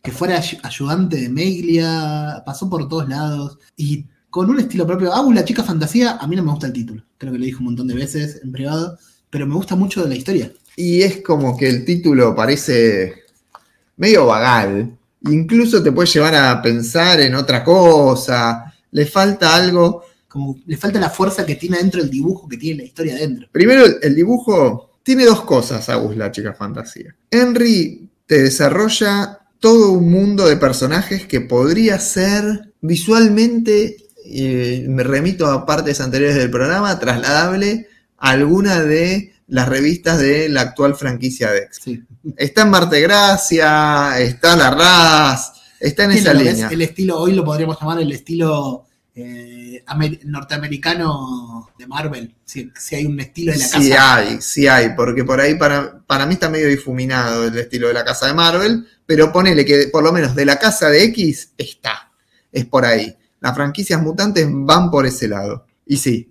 [0.03, 5.13] que fuera ay- ayudante de Meglia, pasó por todos lados, y con un estilo propio.
[5.13, 7.03] Agus, la chica fantasía, a mí no me gusta el título.
[7.17, 8.97] Creo que lo dije un montón de veces en privado,
[9.29, 10.51] pero me gusta mucho de la historia.
[10.75, 13.13] Y es como que el título parece
[14.01, 14.97] medio vagal.
[15.29, 18.73] Incluso te puede llevar a pensar en otra cosa.
[18.89, 20.03] Le falta algo.
[20.27, 23.47] Como le falta la fuerza que tiene dentro el dibujo que tiene la historia dentro.
[23.51, 27.15] Primero, el, el dibujo tiene dos cosas, Agus, la chica fantasía.
[27.29, 35.45] Henry te desarrolla todo un mundo de personajes que podría ser visualmente, eh, me remito
[35.45, 41.51] a partes anteriores del programa, trasladable a alguna de las revistas de la actual franquicia
[41.51, 41.79] de X.
[41.83, 42.03] Sí.
[42.37, 46.69] Está en Marte Gracia, está La Raz, está en esa es línea.
[46.69, 52.33] el estilo, hoy lo podríamos llamar el estilo eh, amer- norteamericano de Marvel.
[52.45, 54.15] Si, si hay un estilo de la Sí casa.
[54.15, 57.93] hay, sí hay, porque por ahí para, para mí está medio difuminado el estilo de
[57.93, 61.51] la casa de Marvel, pero ponele que por lo menos de la casa de X
[61.57, 62.11] está,
[62.51, 63.15] es por ahí.
[63.41, 65.65] Las franquicias mutantes van por ese lado.
[65.85, 66.30] Y sí,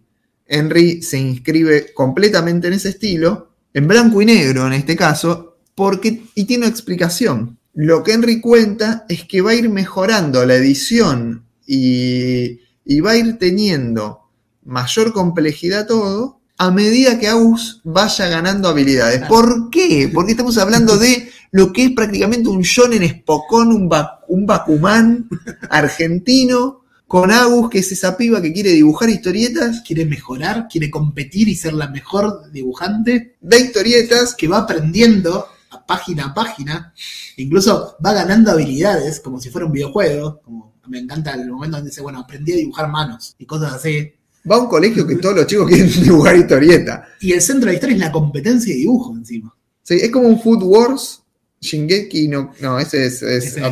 [0.50, 6.24] Henry se inscribe completamente en ese estilo, en blanco y negro en este caso, porque,
[6.34, 7.56] y tiene una explicación.
[7.72, 13.12] Lo que Henry cuenta es que va a ir mejorando la edición y, y va
[13.12, 14.22] a ir teniendo
[14.65, 19.22] mayor complejidad todo a medida que Agus vaya ganando habilidades.
[19.28, 20.10] ¿Por qué?
[20.12, 25.28] Porque estamos hablando de lo que es prácticamente un shonen espocón, un, ba- un Bakuman
[25.70, 26.80] argentino
[27.10, 31.57] con Agus, que es esa piba que quiere dibujar historietas, Quiere mejorar, quiere competir y
[31.57, 33.35] ser la mejor dibujante.
[33.41, 36.94] de historietas, Que va aprendiendo a página a página.
[37.37, 40.41] Incluso va ganando habilidades como si fuera un videojuego.
[40.41, 44.12] Como me encanta el momento donde dice, bueno, aprendí a dibujar manos y cosas así.
[44.49, 47.09] va a un colegio que todos los chicos quieren dibujar historieta.
[47.21, 49.53] Y el centro de la historia es la competencia de dibujo encima.
[49.83, 51.25] Sí, es como un Food Wars.
[51.60, 53.62] Shingeki, no, no, ese es, es es.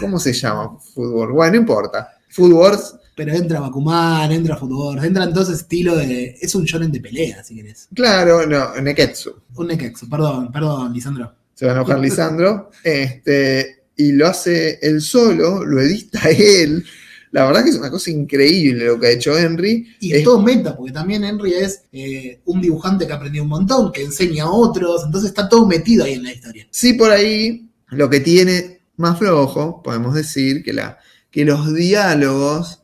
[0.00, 1.32] ¿Cómo se llama Food Wars?
[1.32, 2.15] Bueno, no importa.
[2.36, 6.36] Food Wars Pero entra Bakuman, entra Futbol, entra en todo ese estilo de.
[6.40, 7.88] Es un shonen de pelea, si querés.
[7.94, 9.34] Claro, no, Neketsu.
[9.56, 11.32] Un Neketsu, perdón, perdón, Lisandro.
[11.54, 12.70] Se va a enojar Lisandro.
[12.84, 16.84] Este, y lo hace él solo, lo edita él.
[17.32, 19.86] La verdad que es una cosa increíble lo que ha hecho Henry.
[20.00, 23.44] Y Es- es todo meta, porque también Henry es eh, un dibujante que ha aprendido
[23.44, 26.66] un montón, que enseña a otros, entonces está todo metido ahí en la historia.
[26.70, 30.98] Sí, por ahí lo que tiene más flojo, podemos decir, que, la,
[31.36, 32.80] que los diálogos,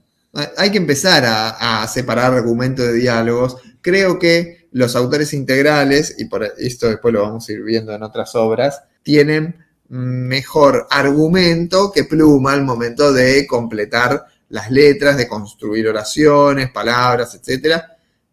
[0.58, 3.56] hay- que empezar a, separar argumentos de diálogos.
[3.80, 8.02] Creo que los autores integrales, y por esto después lo vamos a ir viendo en
[8.02, 9.56] otras obras, tienen
[9.88, 17.80] mejor argumento que pluma al momento de completar las letras, de construir oraciones, palabras, etc.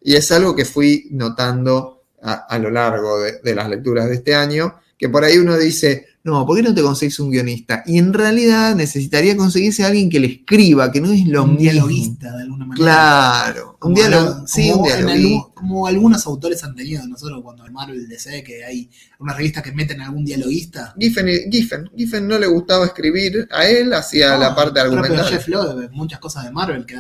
[0.01, 4.15] Y es algo que fui notando a, a lo largo de, de las lecturas de
[4.15, 7.81] este año, que por ahí uno dice, no, ¿por qué no te conseguís un guionista?
[7.85, 11.51] Y en realidad necesitaría conseguirse a alguien que le escriba, que no es lo un
[11.51, 11.61] mismo.
[11.61, 12.83] dialoguista, de alguna manera.
[12.85, 15.47] Claro, un Como diálogo, habla- sí, un dialoguista.
[15.55, 19.71] como algunos autores han tenido nosotros cuando en Marvel DC que hay una revista que
[19.71, 20.93] meten algún dialoguista.
[20.99, 25.25] Giffen, Giffen, Giffen no le gustaba escribir a él, hacía la No, parte el argumental.
[25.25, 26.95] Jeff Loeb, muchas cosas de Marvel que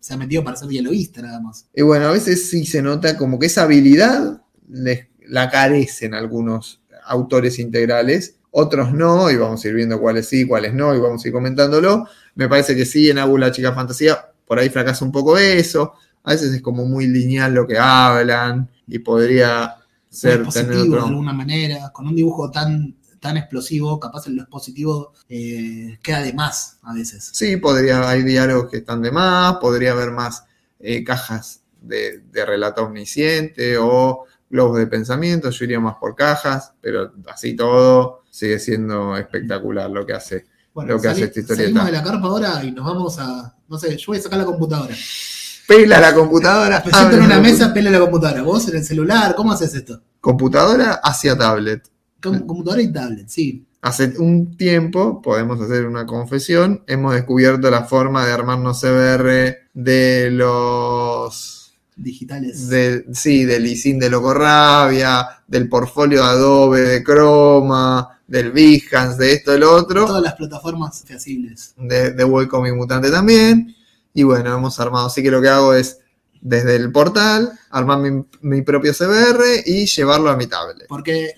[0.00, 1.66] se ha metido para ser dialoguista nada más.
[1.74, 6.80] Y bueno, a veces sí se nota como que esa habilidad les- la carecen algunos
[7.04, 11.24] autores integrales, otros no, y vamos a ir viendo cuáles sí, cuáles no, y vamos
[11.24, 12.06] a ir comentándolo.
[12.34, 15.94] Me parece que sí, en Abu la chica fantasía, por ahí fracasa un poco eso.
[16.22, 19.76] A veces es como muy lineal lo que hablan, y podría
[20.08, 21.06] ser tener positivo de otro.
[21.06, 26.34] alguna manera, con un dibujo tan, tan explosivo, capaz en lo expositivo eh, queda de
[26.34, 27.30] más a veces.
[27.32, 30.44] Sí, podría, hay diálogos que están de más, podría haber más
[30.78, 36.74] eh, cajas de, de relato omnisciente o globos de pensamiento, yo iría más por cajas,
[36.80, 40.46] pero así todo sigue siendo espectacular lo que hace.
[40.74, 41.80] Bueno, Lo que hace esta historieta.
[41.80, 43.56] Salimos de la carpa ahora y nos vamos a.
[43.68, 44.94] No sé, yo voy a sacar la computadora.
[45.66, 46.82] pela la computadora.
[46.82, 48.42] Pues siento en una mesa, pela la computadora.
[48.42, 49.34] ¿Vos en el celular?
[49.34, 50.00] ¿Cómo haces esto?
[50.20, 51.90] Computadora hacia tablet.
[52.20, 53.66] computadora y tablet, sí.
[53.80, 60.30] Hace un tiempo, podemos hacer una confesión, hemos descubierto la forma de armarnos CBR de
[60.30, 61.61] los
[61.96, 62.68] digitales.
[62.68, 69.52] De, sí, del ISIN de Locorrabia, del portfolio Adobe de Chroma, del Behance, de esto,
[69.52, 70.06] del otro.
[70.06, 71.74] Todas las plataformas feasibles.
[71.76, 73.74] De, de Welcome Mutante también.
[74.14, 75.06] Y bueno, hemos armado.
[75.06, 75.98] Así que lo que hago es
[76.42, 78.00] desde el portal, armar
[78.40, 80.88] mi, propio CBR y llevarlo a mi tablet.
[80.88, 81.32] Porque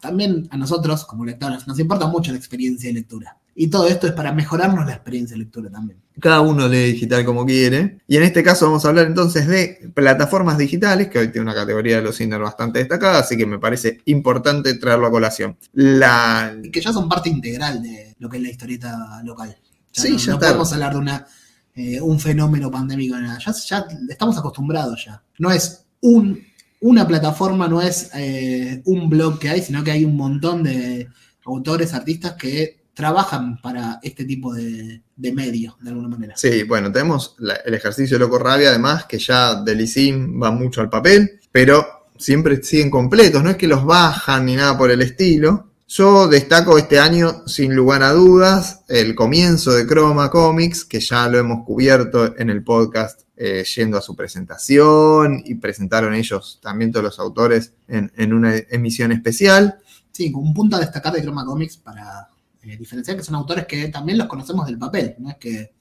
[0.00, 3.38] también a nosotros, como lectores, nos importa mucho la experiencia de lectura.
[3.62, 6.00] Y todo esto es para mejorarnos la experiencia de lectura también.
[6.18, 7.98] Cada uno lee digital como quiere.
[8.08, 11.54] Y en este caso vamos a hablar entonces de plataformas digitales, que hoy tiene una
[11.54, 15.58] categoría de los Cinder bastante destacada, así que me parece importante traerlo a colación.
[15.74, 16.56] La...
[16.72, 19.54] Que ya son parte integral de lo que es la historieta local.
[19.92, 21.26] sí, ya no podemos hablar de una,
[21.74, 23.14] eh, un fenómeno pandémico.
[23.18, 25.22] Ya, ya estamos acostumbrados ya.
[25.36, 26.42] No es un,
[26.80, 31.08] una plataforma, no es eh, un blog que hay, sino que hay un montón de
[31.44, 36.36] autores, artistas que trabajan para este tipo de, medios, de alguna manera.
[36.36, 37.34] Sí, bueno, tenemos
[37.64, 41.86] el ejercicio de Loco Rabia, además, que ya del ISIM va mucho al papel, pero
[42.18, 45.70] siempre siguen completos, no es que los bajan ni nada por el estilo.
[45.88, 51.26] Yo destaco este año, sin lugar a dudas, el comienzo de Chroma Comics, que ya
[51.26, 56.92] lo hemos cubierto en el podcast eh, yendo a su presentación y presentaron ellos también
[56.92, 59.80] todos los autores en, en una emisión especial.
[60.12, 62.29] Sí, un punto a destacar de Chroma Comics para
[62.62, 65.72] eh, diferenciar que son autores que también los conocemos del papel, no es que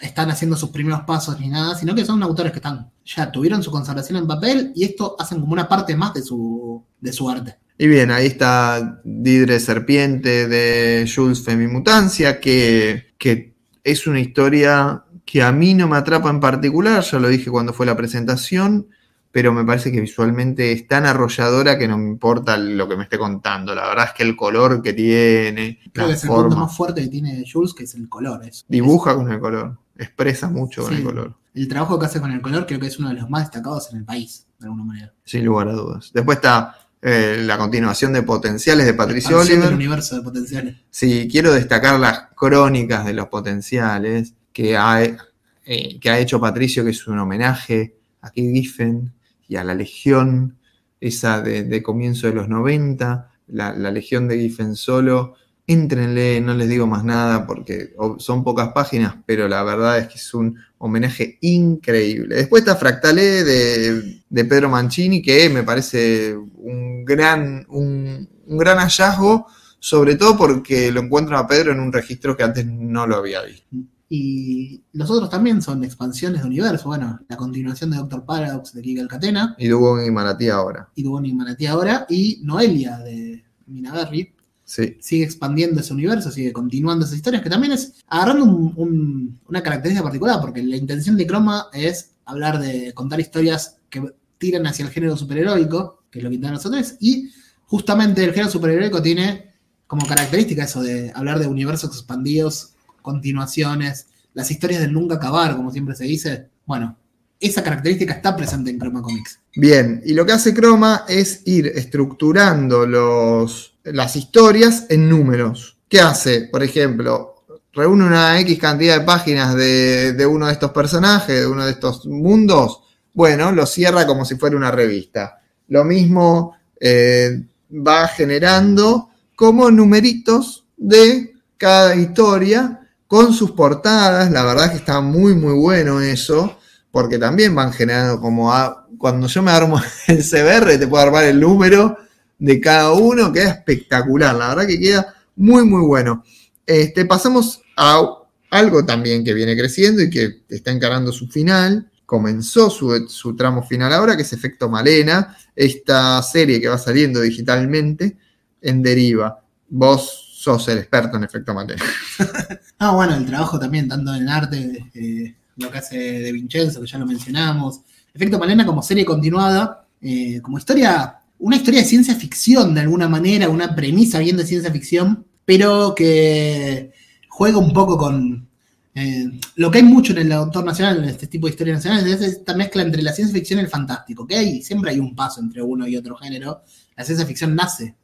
[0.00, 3.62] están haciendo sus primeros pasos ni nada, sino que son autores que están ya tuvieron
[3.62, 7.28] su conservación en papel y esto hacen como una parte más de su, de su
[7.28, 7.56] arte.
[7.76, 15.42] Y bien, ahí está Didre Serpiente de Jules Femimutancia, que, que es una historia que
[15.42, 18.88] a mí no me atrapa en particular, ya lo dije cuando fue la presentación,
[19.32, 23.04] pero me parece que visualmente es tan arrolladora que no me importa lo que me
[23.04, 23.74] esté contando.
[23.74, 25.78] La verdad es que el color que tiene.
[25.92, 28.40] Creo que es el punto más fuerte que tiene Jules, que es el color.
[28.68, 31.34] Dibuja con el color, expresa mucho con el color.
[31.54, 33.90] El trabajo que hace con el color creo que es uno de los más destacados
[33.92, 35.12] en el país, de alguna manera.
[35.24, 36.10] Sin lugar a dudas.
[36.12, 39.64] Después está eh, la continuación de Potenciales de Patricio Oliver.
[39.64, 40.76] del universo de Potenciales.
[40.90, 46.84] Sí, quiero destacar las crónicas de los Potenciales que ha, eh, que ha hecho Patricio,
[46.84, 49.12] que es un homenaje a Keith Giffen,
[49.50, 50.58] y a la Legión,
[51.00, 55.34] esa de, comienzo de los 90, la, Legión de Giffen solo.
[55.66, 60.18] Entrenle, no les digo más nada porque son pocas páginas, pero la verdad es que
[60.18, 62.36] es un homenaje increíble.
[62.36, 68.78] Después está Fractalé de, de Pedro Mancini, que me parece un gran, un, un gran
[68.78, 69.48] hallazgo,
[69.80, 73.42] sobre todo porque lo encuentro a Pedro en un registro que antes no lo había
[73.42, 73.66] visto.
[74.12, 76.88] Y los otros también son expansiones de universo.
[76.88, 79.54] Bueno, la continuación de Doctor Paradox de Kika Catena.
[79.56, 80.88] Y Dubón y Manatí ahora.
[80.96, 82.06] Y Dubón y Manatí ahora.
[82.08, 84.34] Y Noelia de Minaberry.
[84.64, 84.96] Sí.
[85.00, 90.40] Sigue expandiendo ese universo, sigue continuando esas historias, que también es agarrando una característica particular,
[90.40, 95.16] porque la intención de Chroma es hablar de contar historias que tiran hacia el género
[95.16, 97.30] superheroico, que es lo que intentan nosotros, y
[97.66, 99.50] justamente el género superheroico tiene
[99.88, 105.70] como característica eso de hablar de universos expandidos continuaciones, las historias del nunca acabar, como
[105.70, 106.48] siempre se dice.
[106.66, 106.96] Bueno,
[107.40, 109.40] esa característica está presente en Chroma Comics.
[109.56, 115.78] Bien, y lo que hace Chroma es ir estructurando los, las historias en números.
[115.88, 116.42] ¿Qué hace?
[116.42, 121.64] Por ejemplo, reúne una X cantidad de páginas de, uno de estos personajes, de uno
[121.64, 122.82] de estos mundos.
[123.12, 125.40] Bueno, lo cierra como si fuera una revista.
[125.68, 132.79] Lo mismo eh, va generando como numeritos de cada historia
[133.10, 136.56] con sus portadas, la verdad que está muy muy bueno eso,
[136.92, 138.52] porque también van generando como
[138.98, 141.98] cuando yo me armo el CBR te puedo armar el número
[142.38, 146.22] de cada uno, queda espectacular, la verdad que queda muy muy bueno.
[146.64, 148.00] Este, pasamos a
[148.48, 153.64] algo también que viene creciendo y que está encarando su final, comenzó su, su tramo
[153.64, 158.16] final ahora, que es Efecto Malena, esta serie que va saliendo digitalmente
[158.62, 159.42] en deriva.
[159.68, 161.84] Vos sos el experto en efecto Malena.
[162.78, 166.86] ah, bueno, el trabajo también, tanto en arte, eh, lo que hace de Vincenzo, que
[166.86, 167.82] ya lo mencionamos.
[168.14, 173.06] Efecto Malena como serie continuada, eh, como historia, una historia de ciencia ficción de alguna
[173.06, 176.90] manera, una premisa bien de ciencia ficción, pero que
[177.28, 178.48] juega un poco con
[178.94, 182.18] eh, lo que hay mucho en el autor nacional, en este tipo de historias nacionales,
[182.18, 185.14] es esta mezcla entre la ciencia ficción y el fantástico, que hay, siempre hay un
[185.14, 186.62] paso entre uno y otro género.
[186.96, 187.94] La ciencia ficción nace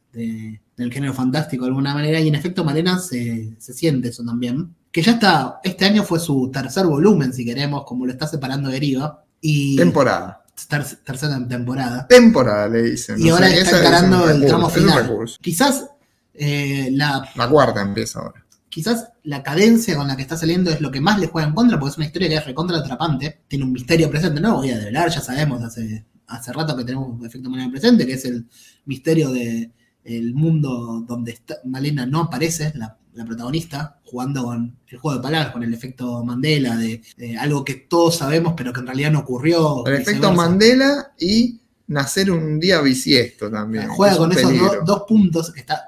[0.75, 4.73] del género fantástico de alguna manera, y en efecto Malena se, siente eso también.
[4.91, 8.69] Que ya está, este año fue su tercer volumen, si queremos, como lo está separando
[8.69, 9.23] Deriva.
[9.41, 10.43] Y Temporada.
[10.67, 12.07] ter- tercera temporada.
[12.07, 13.19] Temporada, le dicen.
[13.19, 15.25] Y ahora está es encarando el recurso, tramo final.
[15.41, 15.85] Quizás
[16.33, 18.43] eh, la La cuarta empieza ahora.
[18.69, 21.53] quizás la cadencia con la que está saliendo es lo que más le juega en
[21.53, 24.71] contra, porque es una historia que es recontra atrapante, tiene un misterio presente, no voy
[24.71, 28.25] a develar, ya sabemos hace, hace rato que tenemos un efecto manera presente, que es
[28.25, 28.47] el
[28.85, 29.71] misterio de
[30.07, 35.23] el mundo donde está, Malena no aparece, la, la protagonista, jugando con el juego de
[35.23, 39.11] palabras, con el efecto Mandela, de, de algo que todos sabemos pero que en realidad
[39.11, 39.85] no ocurrió.
[39.85, 40.31] El efecto.
[40.33, 43.87] Mandela y nacer un día bisiesto también.
[43.89, 45.83] Juega Es con esos do- dos puntos que está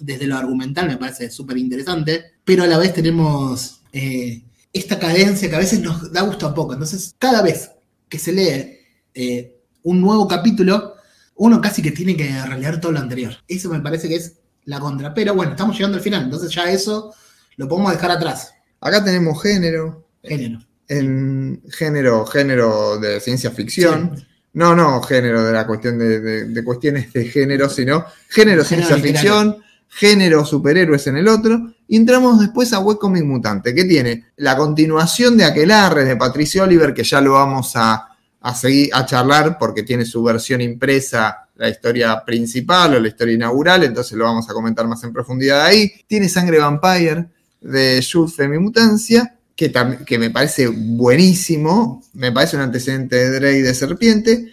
[0.00, 5.48] desde lo argumental me parece súper interesante, pero a la vez tenemos eh, esta cadencia
[5.50, 6.72] que a veces nos da gusto a poco.
[6.72, 7.72] Entonces, cada vez
[8.08, 8.78] que se lee
[9.14, 10.94] eh, un nuevo capítulo,
[11.38, 13.32] uno casi que tiene que releer todo lo anterior.
[13.48, 15.14] Eso me parece que es la contra.
[15.14, 17.14] Pero bueno, estamos llegando al final, entonces ya eso
[17.56, 18.52] lo podemos dejar atrás.
[18.80, 20.06] Acá tenemos género.
[20.22, 20.60] Género.
[20.88, 24.12] En género, género de ciencia ficción.
[24.16, 24.24] Sí.
[24.54, 28.64] No, no género de la cuestión de, de- de cuestiones de género, sino género, Género
[28.64, 29.20] ciencia literario.
[29.20, 29.56] ficción,
[29.88, 31.72] género superhéroes en el otro.
[31.86, 36.92] Y entramos después a Webcomic Mutante, que tiene la continuación de Aquelarre de Patricio Oliver,
[36.94, 38.07] que ya lo vamos a,
[38.40, 43.34] a seguir a charlar porque tiene su versión impresa, la historia principal o la historia
[43.34, 45.90] inaugural, entonces lo vamos a comentar más en profundidad ahí.
[46.06, 47.26] Tiene Sangre Vampire
[47.60, 49.72] de Jules Femimutancia, que,
[50.06, 54.52] que me parece buenísimo, me parece un antecedente de Drake de Serpiente.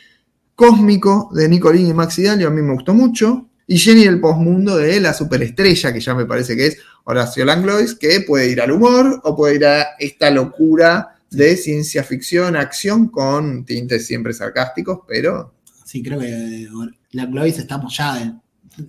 [0.56, 3.50] Cósmico de Nicolini y Maxi Dalio, a mí me gustó mucho.
[3.68, 7.96] Y Jenny el Postmundo de la superestrella, que ya me parece que es Horacio Langlois,
[7.96, 13.08] que puede ir al humor o puede ir a esta locura de ciencia ficción, acción,
[13.10, 15.54] con tintes siempre sarcásticos, pero
[15.86, 16.68] Sí, creo que
[17.12, 18.22] la Glovis estamos ya.
[18.22, 18.42] en-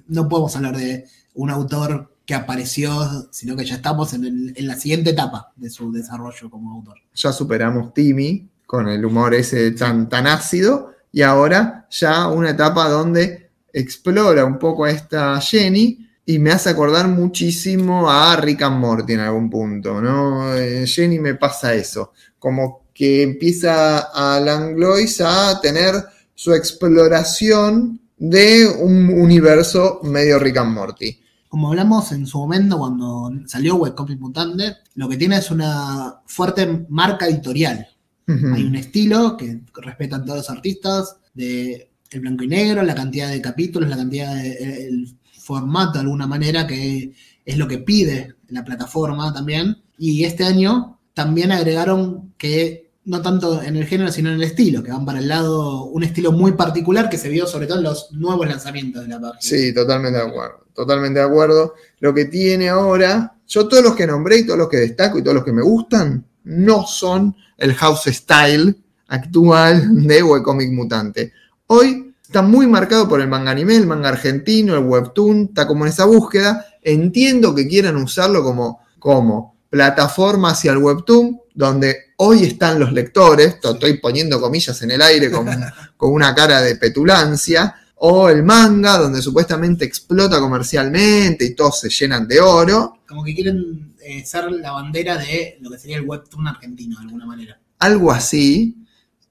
[0.09, 4.67] no podemos hablar de un autor que apareció, sino que ya estamos en, el- en
[4.67, 6.97] la siguiente etapa de su desarrollo como autor.
[7.15, 12.89] ya superamos Timmy con el humor ese tan, tan ácido y ahora ya una etapa
[12.89, 18.81] donde explora un poco a esta Jenny y me hace acordar muchísimo a Rick and
[18.81, 20.53] Morty en algún punto, ¿no?
[20.57, 25.95] Eh, Jenny me pasa eso, como que empieza a Langlois a tener
[26.35, 31.17] su exploración de un universo medio Rick and Morty.
[31.49, 36.87] Como hablamos en su momento cuando salió Webcomic Mutante, lo que tiene es una fuerte
[36.89, 37.87] marca editorial.
[38.29, 43.31] Hay un estilo que respetan todos los artistas, de el blanco y negro, la cantidad
[43.31, 47.13] de capítulos, la cantidad de el formato de alguna manera que
[47.45, 49.81] es lo que pide la plataforma también.
[49.97, 54.83] Y este año también agregaron que no tanto en el género sino en el estilo,
[54.83, 57.85] que van para el lado, un estilo muy particular que se vio sobre todo en
[57.85, 59.41] los nuevos lanzamientos de la página.
[59.41, 60.67] Sí, totalmente de acuerdo.
[60.75, 61.75] Totalmente de acuerdo.
[62.01, 65.23] Lo que tiene ahora, yo todos los que nombré y todos los que destaco y
[65.23, 71.33] todos los que me gustan, no son el house style actual de Webcomic Mutante.
[71.69, 75.85] Hoy está muy marcado por el manga anime, el manga argentino, el webtoon, está como
[75.85, 76.67] en esa búsqueda.
[76.83, 83.61] Entiendo que quieran usarlo como, como plataforma hacia el webtoon, donde hoy están los lectores,
[83.61, 85.47] to- estoy poniendo comillas en el aire con,
[85.97, 91.89] con una cara de petulancia, o el manga, donde supuestamente explota comercialmente y todos se
[91.89, 96.03] llenan de oro, Como que quieren eh, ser la bandera de lo que sería el
[96.05, 97.59] webtoon argentino de alguna manera.
[97.79, 98.77] algo así.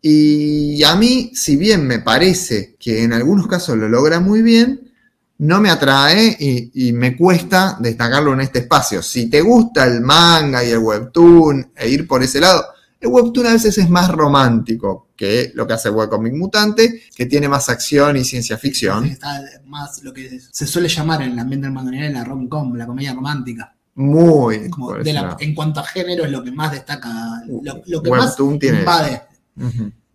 [0.08, 4.92] Y a mí, si bien me parece que en algunos casos lo logra muy bien,
[5.40, 9.02] no me atrae y, y me cuesta destacarlo en este espacio.
[9.02, 12.64] Si te gusta el manga y el webtoon e ir por ese lado,
[13.02, 17.26] el webtoon a veces es más romántico que lo que hace el webcomic mutante, que
[17.26, 19.06] tiene más acción y ciencia ficción.
[19.06, 23.12] Está más lo que se suele llamar en el ambiente del la rom-com, la comedia
[23.16, 23.74] romántica.
[23.96, 24.70] Muy.
[24.70, 27.10] Como de la- en cuanto a género es lo que más destaca,
[27.48, 29.22] lo, lo que más Webtoon tiene invade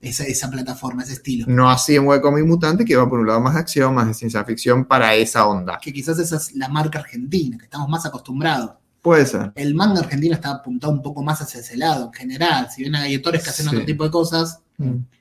[0.01, 1.45] Esa, esa plataforma, ese estilo.
[1.49, 4.15] No así en Webcomic Mutante, que va por un lado más de acción, más de
[4.15, 5.79] ciencia ficción para esa onda.
[5.83, 8.73] Que quizás esa es la marca argentina, que estamos más acostumbrados.
[9.03, 9.53] Puede ser.
[9.55, 12.69] El manga argentino está apuntado un poco más hacia ese lado, en general.
[12.75, 13.75] Si bien hay autores que hacen Sí.
[13.75, 14.61] otro tipo de cosas,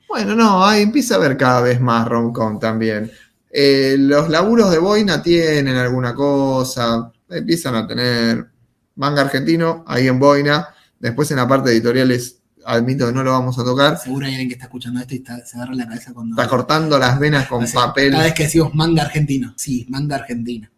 [0.08, 3.10] Bueno, no, ahí empieza a haber cada vez más romcom también.
[3.52, 8.48] Eh, los laburos de Boina tienen alguna cosa, empiezan a tener
[8.96, 10.68] manga argentino ahí en Boina.
[10.98, 13.98] Después en la parte de editoriales, admito que no lo vamos a tocar.
[13.98, 16.34] seguro hay alguien que está escuchando esto y está- se agarra la cabeza cuando.
[16.40, 18.12] Está cortando las venas con O sea, papel.
[18.12, 19.54] Cada vez que decimos manga argentino.
[19.56, 20.68] Sí, manga argentino.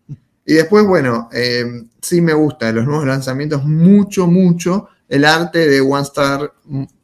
[0.45, 1.65] Y después, bueno, eh,
[2.01, 6.53] sí me gusta de los nuevos lanzamientos mucho, mucho el arte de One Star,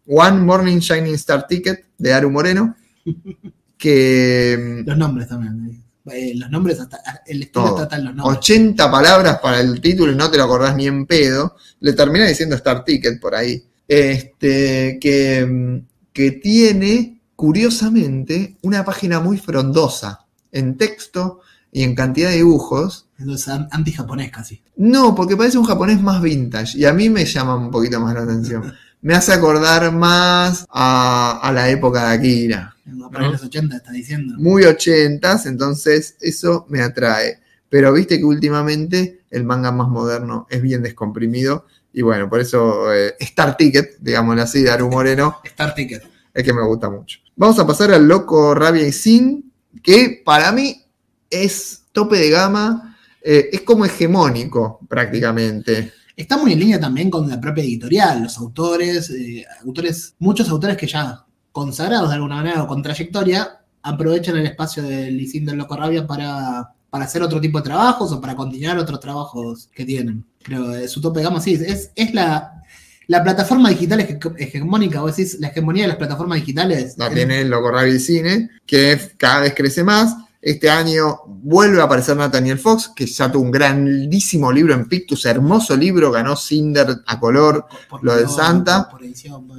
[0.06, 2.74] One Morning Shining Star Ticket de Aru Moreno,
[3.76, 5.82] que Los nombres también.
[6.10, 8.38] Eh, los nombres, hasta el estilo trata en los nombres.
[8.38, 11.54] 80 palabras para el título y no te lo acordás ni en pedo.
[11.80, 13.62] Le termina diciendo Star Ticket por ahí.
[13.88, 21.40] Este, que, que tiene, curiosamente, una página muy frondosa en texto
[21.72, 23.06] y en cantidad de dibujos.
[23.18, 24.62] Entonces, an- anti-japonés casi.
[24.76, 28.14] No, porque parece un japonés más vintage y a mí me llama un poquito más
[28.14, 28.72] la atención.
[29.00, 32.76] Me hace acordar más a, a la época de Akira.
[33.12, 33.30] Para ¿no?
[33.32, 34.34] los 80 está diciendo.
[34.38, 37.38] Muy ochentas, entonces eso me atrae.
[37.68, 42.92] Pero viste que últimamente el manga más moderno es bien descomprimido y bueno, por eso
[42.92, 46.02] eh, Star Ticket, digámoslo así, de Aru Moreno, Star Ticket.
[46.34, 47.18] es que me gusta mucho.
[47.36, 50.84] Vamos a pasar al Loco Rabia y Sin, que para mí
[51.30, 55.92] es tope de gama, eh, es como hegemónico prácticamente.
[56.16, 60.76] Está muy en línea también con la propia editorial, los autores, eh, autores, muchos autores
[60.76, 65.58] que ya consagrados de alguna manera o con trayectoria, aprovechan el espacio del Lisin del
[65.58, 69.84] Loco Rabia para, para hacer otro tipo de trabajos o para continuar otros trabajos que
[69.84, 70.24] tienen.
[70.46, 72.62] Pero su tope de gama sí, es, es la,
[73.06, 76.94] la plataforma digital hege- hegemónica, vos decís, la hegemonía de las plataformas digitales.
[76.96, 80.14] La tiene el Loco Rabia y Cine, que cada vez crece más.
[80.40, 85.26] Este año vuelve a aparecer Nathaniel Fox, que ya tuvo un grandísimo libro en Pictus,
[85.26, 87.66] hermoso libro, ganó Cinder a color.
[87.90, 88.88] Por- lo de Santa.
[88.88, 89.58] por edición, por-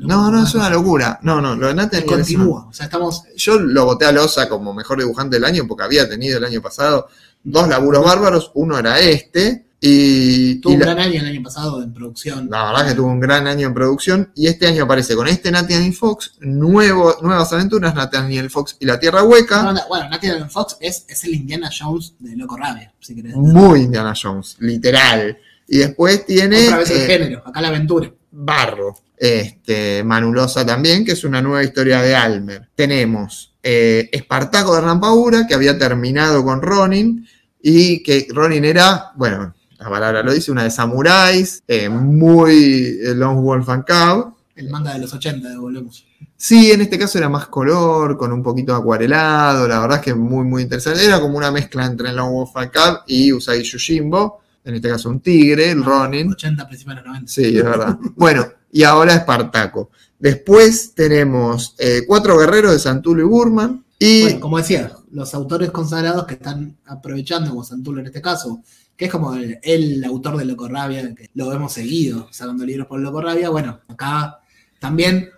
[0.00, 1.18] No, no, es una locura.
[1.22, 4.48] No, no, lo de Nathaniel una- Continúa, o sea, estamos Yo lo voté a Loza
[4.48, 7.06] como mejor dibujante del año porque había tenido el año pasado
[7.42, 8.50] dos laburos bárbaros.
[8.54, 9.66] Uno era este.
[9.86, 12.48] Y, Tuvo y un la, gran año el año pasado en producción.
[12.50, 14.32] la verdad que tuvo un gran año en producción.
[14.34, 18.98] Y este año aparece con este Nathaniel Fox, nuevo, nuevas aventuras, Nathaniel Fox y la
[18.98, 19.62] Tierra Hueca.
[19.62, 23.36] No, no, Bueno, Nathan Fox es, es el Indiana Jones de Loco Rabia, si querés.
[23.36, 25.36] Muy Indiana Jones, literal.
[25.68, 28.10] Y después tiene Otra vez el eh, género, acá la aventura.
[28.30, 32.70] Barro, este, Manulosa también, que es una nueva historia de Almer.
[32.74, 37.28] Tenemos eh, Espartaco de Hernán Paura, que había terminado con Ronin,
[37.60, 43.14] y que Ronin era, bueno, la palabra lo dice, una de samuráis, eh, muy eh,
[43.14, 44.34] Lone Wolf and Cub.
[44.54, 46.06] El manga de los 80, volvemos.
[46.36, 50.14] Sí, en este caso era más color, con un poquito acuarelado, la verdad es que
[50.14, 51.04] muy, muy interesante.
[51.04, 55.10] Era como una mezcla entre Lone Wolf and Cub y Usagi Yojimbo, en este caso
[55.10, 56.30] un tigre, el Ronin.
[56.32, 57.32] 80, principios de los 90.
[57.32, 57.98] Sí, es verdad.
[58.16, 59.90] Bueno, y ahora Espartaco.
[60.18, 63.84] Después tenemos eh, Cuatro Guerreros de Santulo y Burman.
[63.98, 68.60] Y Bueno, como decía, los autores consagrados que están aprovechando, como Santulo en este caso,
[68.96, 72.86] que es como el, el autor de Loco Rabia, que lo hemos seguido sacando libros
[72.86, 74.38] por Loco Rabia, bueno, acá
[74.78, 75.30] también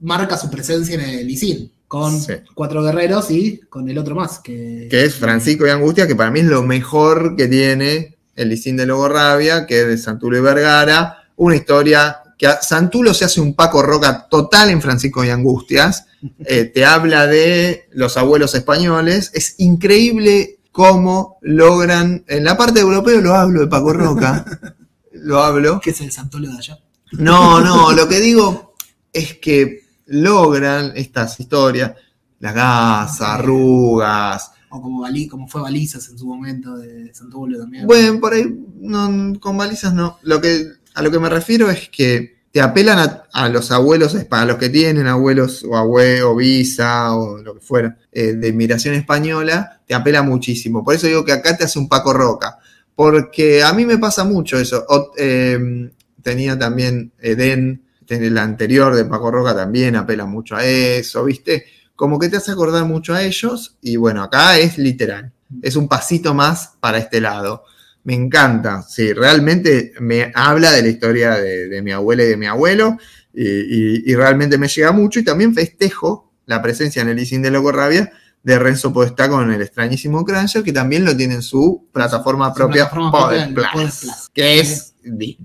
[0.00, 2.32] marca su presencia en el ISIN, con Sí.
[2.54, 6.30] cuatro guerreros y con el otro más, que, que es Francisco y Angustia, que para
[6.30, 10.36] mí es lo mejor que tiene el Lisín de Lobo Rabia, que es de Santulo
[10.36, 11.18] y Vergara.
[11.36, 16.06] Una historia que a Santulo se hace un Paco Roca total en Francisco y Angustias.
[16.44, 19.30] Eh, te habla de los abuelos españoles.
[19.34, 22.24] Es increíble cómo logran.
[22.26, 24.44] En la parte europea lo hablo de Paco Roca.
[25.12, 25.80] Lo hablo.
[25.80, 26.78] que es el Santolio de allá.
[27.12, 28.74] No, no, lo que digo
[29.12, 31.92] es que logran estas historias,
[32.40, 37.86] las gasas, arrugas, O como, Bali- como fue Balizas en su momento de Santolio también.
[37.86, 38.44] bueno, por ahí
[38.80, 40.18] no, con balizas no.
[40.22, 44.44] Lo que, a lo que me refiero es que te apelan a, los abuelos, a
[44.44, 48.94] los que tienen abuelos o abue o visa o lo que fuera, eh, de inmigración
[48.94, 50.84] española, te apela muchísimo.
[50.84, 52.60] Por eso digo que acá te hace un Paco Roca.
[52.94, 54.86] Porque a mí me pasa mucho eso.
[55.18, 55.90] Eh,
[56.22, 61.64] tenía también Eden, el anterior de Paco Roca también apela mucho a eso, ¿viste?
[61.96, 63.78] Como que te hace acordar mucho a ellos.
[63.82, 65.32] Y bueno, acá es literal.
[65.60, 67.64] Es un pasito más para este lado.
[68.04, 72.36] Me encanta, sí, realmente me habla de la historia de, de mi abuela y de
[72.36, 72.98] mi abuelo.
[73.32, 75.18] Y, y- y realmente me llega mucho.
[75.20, 79.50] Y también festejo la presencia en el Isín de Loco Rabia de Renzo Podestá con
[79.50, 84.60] el extrañísimo Cruncher, que también lo tiene en su plataforma Su propia, Poder Plus, que
[84.60, 85.38] es Disney.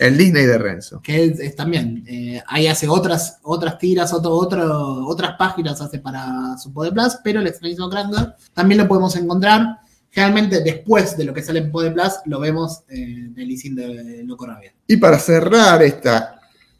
[0.00, 1.00] El Disney de Renzo.
[1.00, 6.00] que es, es también, eh, ahí hace otras, otras tiras, otro, otro, otras páginas hace
[6.00, 9.78] para su Poder Plus, pero el extrañísimo Kranga también lo podemos encontrar.
[10.14, 13.74] Generalmente después de lo que sale en Poder Plus, lo vemos eh, en el leasing
[13.74, 14.72] de Loco Rabia.
[14.86, 16.10] Y para cerrar este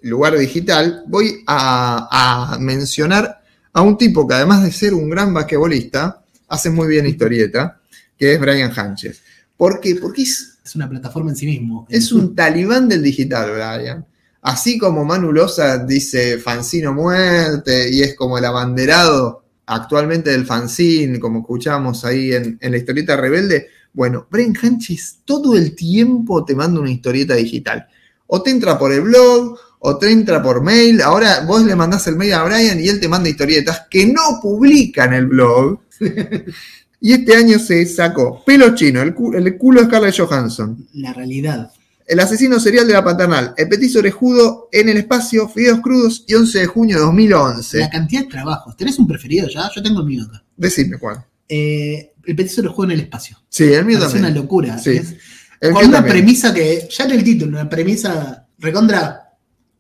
[0.02, 3.40] lugar digital, voy a, a mencionar
[3.72, 7.80] a un tipo que además de ser un gran basquetbolista, hace muy bien historieta,
[8.16, 9.20] que es Brian Hanches.
[9.56, 9.96] ¿Por qué?
[9.96, 11.86] Porque es, Es una plataforma en sí mismo.
[11.90, 14.06] es un talibán del digital, Brian.
[14.42, 21.18] Así como Manu Loza dice Fancino muerte y es como el abanderado actualmente del fanzine,
[21.20, 26.80] como escuchamos ahí en, la historieta rebelde, bueno, Brian Hanches todo el tiempo te manda
[26.80, 27.86] una historieta digital.
[28.26, 31.00] O te entra por el blog, o te entra por mail.
[31.02, 34.40] Ahora vos le mandás el mail a Brian y él te manda historietas que no
[34.40, 35.78] publica en el blog.
[37.00, 40.86] y este año se sacó Pelo Chino, el, cu- el culo de Scarlett Johansson.
[40.94, 41.70] La realidad.
[42.06, 46.34] El asesino serial de la paternal, el petiso orejudo en el espacio, fideos crudos y
[46.34, 47.78] 11 de junio de 2011.
[47.78, 48.76] La cantidad de trabajos.
[48.76, 49.70] ¿Tenés un preferido ya?
[49.74, 50.44] Yo tengo el mío acá.
[50.56, 51.24] Decime cuál.
[51.48, 53.38] Eh, el petiso juego en el espacio.
[53.48, 54.24] Sí, el mío Es también.
[54.26, 54.78] una locura.
[54.78, 54.90] Sí.
[54.90, 55.14] Es-
[55.60, 56.04] con una también.
[56.16, 59.30] premisa que, ya en el título, una premisa recontra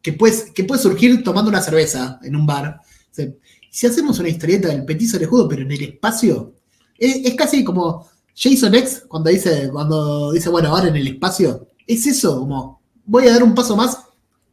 [0.00, 2.80] que puede, que puede surgir tomando una cerveza en un bar.
[2.80, 3.26] O sea,
[3.70, 6.54] si hacemos una historieta del petiso orejudo, pero en el espacio,
[6.98, 11.68] es, es casi como Jason X cuando dice, cuando dice, bueno, ahora en el espacio.
[11.86, 13.98] Es eso, como voy a dar un paso más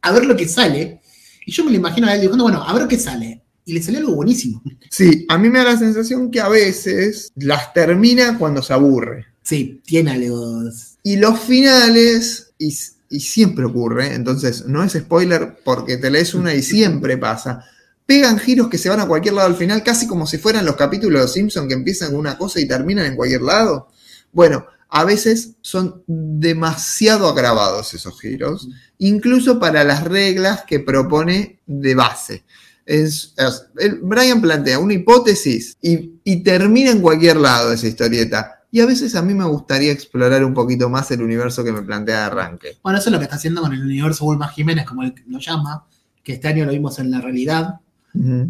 [0.00, 1.00] a ver lo que sale.
[1.46, 3.42] Y yo me lo imagino a él diciendo, bueno, a ver qué sale.
[3.64, 4.62] Y le salió algo buenísimo.
[4.90, 9.26] Sí, a mí me da la sensación que a veces las termina cuando se aburre.
[9.42, 10.64] Sí, tiene algo.
[11.02, 12.76] Y los finales, y,
[13.10, 17.64] y siempre ocurre, entonces no es spoiler porque te lees una y siempre pasa.
[18.04, 20.76] Pegan giros que se van a cualquier lado al final, casi como si fueran los
[20.76, 23.88] capítulos de los Simpsons que empiezan con una cosa y terminan en cualquier lado.
[24.32, 31.94] Bueno, a veces son demasiado agravados esos giros, incluso para las reglas que propone de
[31.94, 32.44] base.
[32.84, 38.58] Es, es- el- Brian plantea una hipótesis y, y termina en cualquier lado esa historieta.
[38.70, 41.82] Y a veces a mí me gustaría explorar un poquito más el universo que me
[41.82, 42.78] plantea de arranque.
[42.82, 45.38] Bueno, eso es lo que está haciendo con el universo Bulma Jiménez, como él lo
[45.38, 45.86] llama,
[46.24, 47.74] que este año lo vimos en la realidad,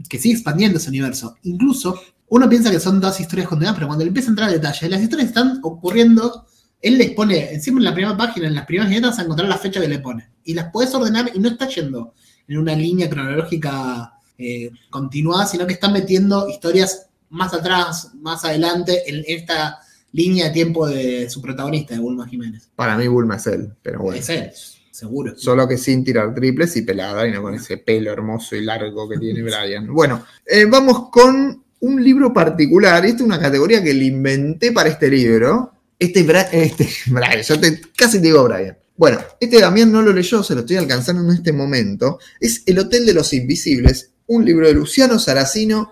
[0.08, 1.36] que sigue expandiendo ese universo.
[1.42, 2.00] Incluso,
[2.32, 4.88] uno piensa que son dos historias condenadas, pero cuando le empieza a entrar a detalle,
[4.88, 6.46] las historias están ocurriendo,
[6.80, 9.58] él les pone, encima en la primera página, en las primeras viñetas, a encontrar la
[9.58, 10.30] fecha que le pone.
[10.42, 12.14] Y las puedes ordenar y no está yendo
[12.48, 19.02] en una línea cronológica eh, continuada, sino que está metiendo historias más atrás, más adelante,
[19.10, 19.80] en esta
[20.12, 22.70] línea de tiempo de su protagonista, de Bulma Jiménez.
[22.74, 24.18] Para mí Bulma es él, pero bueno.
[24.18, 24.50] Es él,
[24.90, 25.34] seguro.
[25.36, 29.06] Solo que sin tirar triples y pelada y no con ese pelo hermoso y largo
[29.06, 29.92] que tiene Brian.
[29.92, 33.04] Bueno, eh, vamos con un libro particular.
[33.04, 35.72] Esta es una categoría que le inventé para este libro.
[35.98, 38.76] Este, Bra- este Brian, yo te, casi te digo Brian.
[38.96, 42.18] Bueno, este Damián no lo leyó, se lo estoy alcanzando en este momento.
[42.40, 45.90] Es El Hotel de los Invisibles, un libro de Luciano Saracino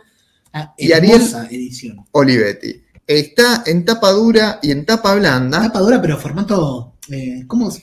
[0.53, 2.05] Ah, Y edición.
[2.11, 2.83] Olivetti.
[3.07, 5.63] Está en tapa dura y en tapa blanda.
[5.63, 6.95] Tapa dura, pero formato.
[7.09, 7.81] Eh, ¿Cómo es?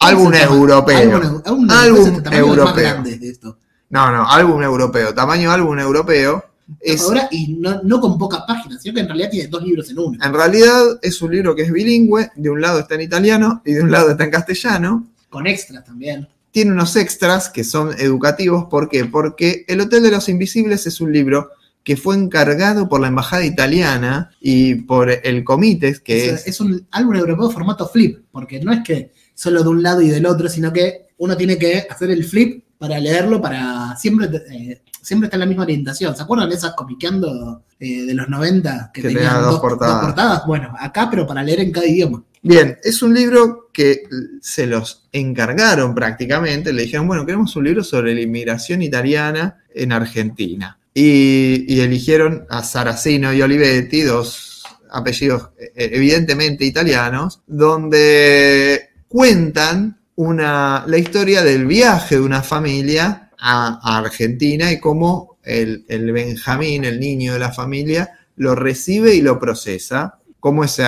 [0.00, 0.96] Álbum europeo.
[0.98, 2.74] Álbum, europeo.
[2.74, 3.58] grande de esto.
[3.90, 5.14] No, no, álbum europeo.
[5.14, 6.44] Tamaño álbum europeo.
[6.78, 9.90] Es, dura y no, no con pocas páginas, sino que en realidad tiene dos libros
[9.90, 10.18] en uno.
[10.24, 13.72] En realidad es un libro que es bilingüe, de un lado está en italiano y
[13.72, 15.08] de un lado está en castellano.
[15.28, 16.28] Con extras también.
[16.50, 19.04] Tiene unos extras que son educativos, ¿por qué?
[19.04, 21.50] Porque El Hotel de los Invisibles es un libro
[21.84, 26.46] que fue encargado por la Embajada Italiana y por el Comites, que Es, es...
[26.48, 30.08] es un álbum europeo formato flip, porque no es que solo de un lado y
[30.08, 34.82] del otro, sino que uno tiene que hacer el flip para leerlo, para siempre, eh,
[35.02, 36.16] siempre está en la misma orientación.
[36.16, 39.60] ¿Se acuerdan de esas comiqueando eh, de los 90 que, Que tenían tenía dos dos,
[39.60, 39.94] portadas?
[39.94, 40.46] dos portadas?
[40.46, 42.22] Bueno, acá, pero para leer en cada idioma.
[42.42, 44.02] Bien, es un libro que
[44.40, 49.92] se los encargaron prácticamente, le dijeron, bueno, queremos un libro sobre la inmigración italiana en
[49.92, 50.78] Argentina.
[50.94, 60.84] Y, y eligieron a Saracino y Olivetti, dos apellidos eh, evidentemente italianos, donde cuentan una,
[60.86, 67.00] la historia del viaje de una familia a, Argentina y cómo el, el Benjamín, el
[67.00, 70.82] niño de la familia, lo recibe y lo procesa cómo ese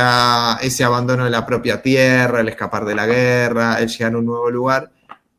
[0.85, 4.51] abandono de la propia tierra, el escapar de la guerra, el llegar a un nuevo
[4.51, 4.90] lugar,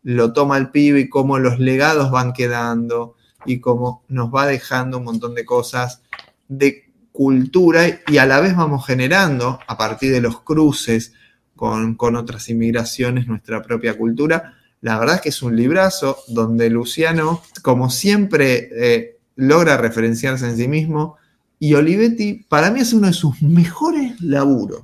[0.04, 3.16] lo toma el pibe y cómo los legados van quedando
[3.46, 6.04] y cómo nos va dejando un montón de cosas
[6.48, 11.14] de cultura y a la vez vamos generando a partir de los cruces
[11.56, 14.56] con, con otras inmigraciones nuestra propia cultura.
[14.84, 20.58] La verdad es que es un librazo donde Luciano, como siempre, eh, logra referenciarse en
[20.58, 21.16] sí mismo
[21.58, 24.82] y Olivetti para mí es uno de sus mejores laburos.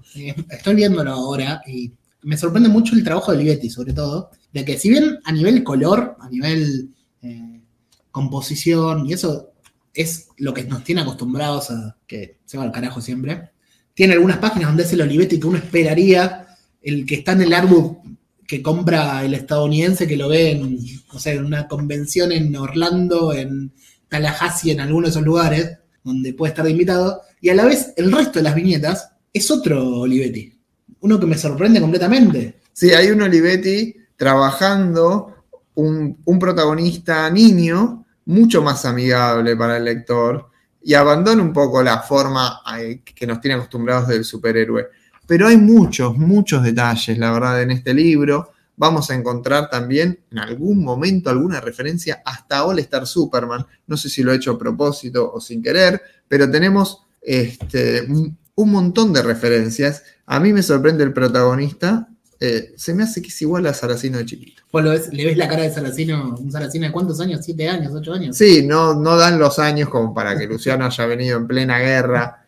[0.49, 4.79] Estoy viéndolo ahora y me sorprende mucho el trabajo de Olivetti, sobre todo, de que
[4.79, 7.59] si bien a nivel color, a nivel eh,
[8.09, 9.51] composición, y eso
[9.93, 13.49] es lo que nos tiene acostumbrados a que se va al carajo siempre,
[13.93, 16.47] tiene algunas páginas donde es el Olivetti que uno esperaría,
[16.81, 17.97] el que está en el árbol
[18.49, 20.79] que compra el estadounidense que lo ve en,
[21.23, 23.71] en una convención en Orlando, en
[24.07, 27.93] Tallahassee, en alguno de esos lugares, donde puede estar de invitado, y a la vez
[27.95, 30.51] el resto de las viñetas es otro Olivetti.
[31.01, 32.61] Uno que me sorprende completamente.
[32.73, 40.49] Sí, hay un Olivetti trabajando un, un protagonista niño mucho más amigable para el lector
[40.81, 44.87] y abandona un poco la forma eh, que nos tiene acostumbrados del superhéroe.
[45.29, 48.51] Pero hay muchos, muchos detalles, la verdad, en este libro.
[48.75, 53.63] Vamos a encontrar también en algún momento alguna referencia hasta All Star Superman.
[53.85, 58.71] No sé si lo he hecho a propósito o sin querer, pero tenemos este, un
[58.71, 60.01] montón de referencias.
[60.25, 62.07] A mí me sorprende el protagonista,
[62.39, 64.63] eh, se me hace que es igual a Saracino de chiquito.
[64.71, 67.67] Vos lo ves- le ves la cara de Saracino, un Saracino de cuántos años, siete
[67.67, 68.35] años, ocho años.
[68.37, 72.38] Sí, no, no dan los años como para que Luciano haya venido en plena guerra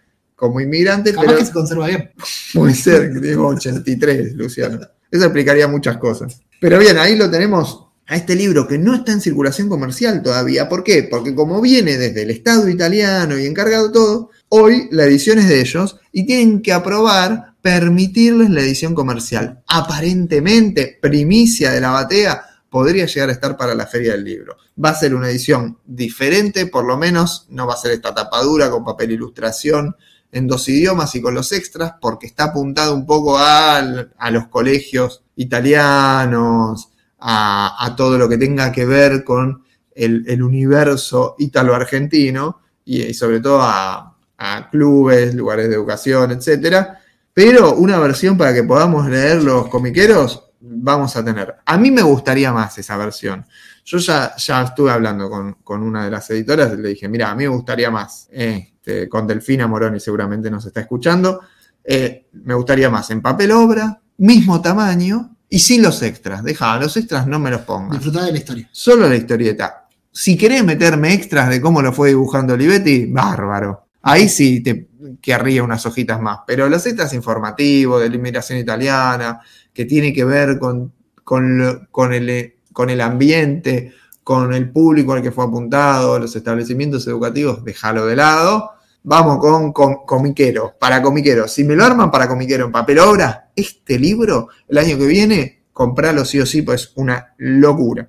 [0.41, 2.09] como inmigrante, pero que se conserva bien.
[2.51, 4.79] puede ser, digo 83, Luciano.
[5.11, 6.41] Eso explicaría muchas cosas.
[6.59, 10.67] Pero bien, ahí lo tenemos a este libro que no está en circulación comercial todavía.
[10.67, 11.03] ¿Por qué?
[11.03, 15.61] Porque como viene desde el Estado italiano y encargado todo, hoy la edición es de
[15.61, 19.61] ellos y tienen que aprobar permitirles la edición comercial.
[19.67, 24.57] Aparentemente, primicia de la batea, podría llegar a estar para la feria del libro.
[24.83, 28.71] Va a ser una edición diferente, por lo menos no va a ser esta tapadura
[28.71, 29.95] con papel ilustración
[30.31, 34.47] en dos idiomas y con los extras, porque está apuntado un poco al- a, los
[34.47, 42.59] colegios italianos, a, a todo lo que tenga que ver con el, el universo ítalo-argentino
[42.85, 46.99] y, y sobre todo a, a clubes, lugares de educación, etcétera.
[47.33, 51.55] Pero una versión para que podamos leer los comiqueros vamos a tener.
[51.65, 53.45] A mí me gustaría más esa versión.
[53.83, 57.31] Yo ya, ya estuve hablando con, con una de las editoras y le dije, mira,
[57.31, 58.27] a mí me gustaría más.
[58.31, 61.41] Este, con Delfina Moroni seguramente nos está escuchando.
[61.83, 66.43] Eh, me gustaría más en papel obra, mismo tamaño y sin los extras.
[66.43, 67.93] Deja, los extras no me los pongas.
[67.97, 68.69] Disfrutar de la historia.
[68.71, 69.87] Solo la historieta.
[70.11, 73.87] Si querés meterme extras de cómo lo fue dibujando Olivetti, bárbaro.
[74.03, 74.89] Ahí sí te
[75.21, 76.39] querría unas hojitas más.
[76.45, 79.39] Pero los extras informativos de la inmigración italiana,
[79.73, 80.91] que tiene que ver con,
[81.23, 86.35] con, lo- con el, con el ambiente, con el público al que fue apuntado, los
[86.35, 88.71] establecimientos educativos, déjalo de lado.
[89.03, 91.47] Vamos con, com- comiquero, para comiquero.
[91.47, 95.63] Si me lo arman para comiquero en papel obra, este libro, el año que viene,
[95.73, 98.07] compralo sí o sí, pues una locura.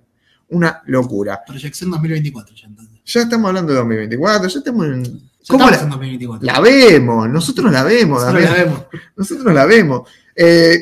[0.51, 1.41] Una locura.
[1.47, 2.99] Proyección 2024 ya entonces.
[3.07, 5.31] Ya estamos hablando de 2024, ya estamos en.
[5.49, 6.47] ¿Cómo la, en 2024.
[6.47, 7.29] la vemos?
[7.31, 8.81] Nosotros la vemos, Nosotros la vemos.
[9.17, 10.09] Nosotros la vemos.
[10.37, 10.79] Eh,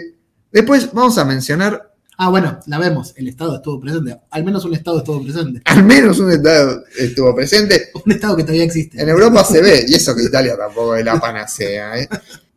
[0.51, 1.90] después vamos a mencionar
[2.23, 3.15] Ah, bueno, la vemos.
[3.17, 4.15] El Estado estuvo presente.
[4.31, 5.63] Al menos un Estado estuvo presente.
[5.65, 7.89] al menos un estado estuvo presente.
[8.05, 9.01] Un Estado que todavía existe.
[9.01, 11.99] En Europa se ve, y eso que Italia tampoco es la panacea.
[11.99, 12.07] ¿eh?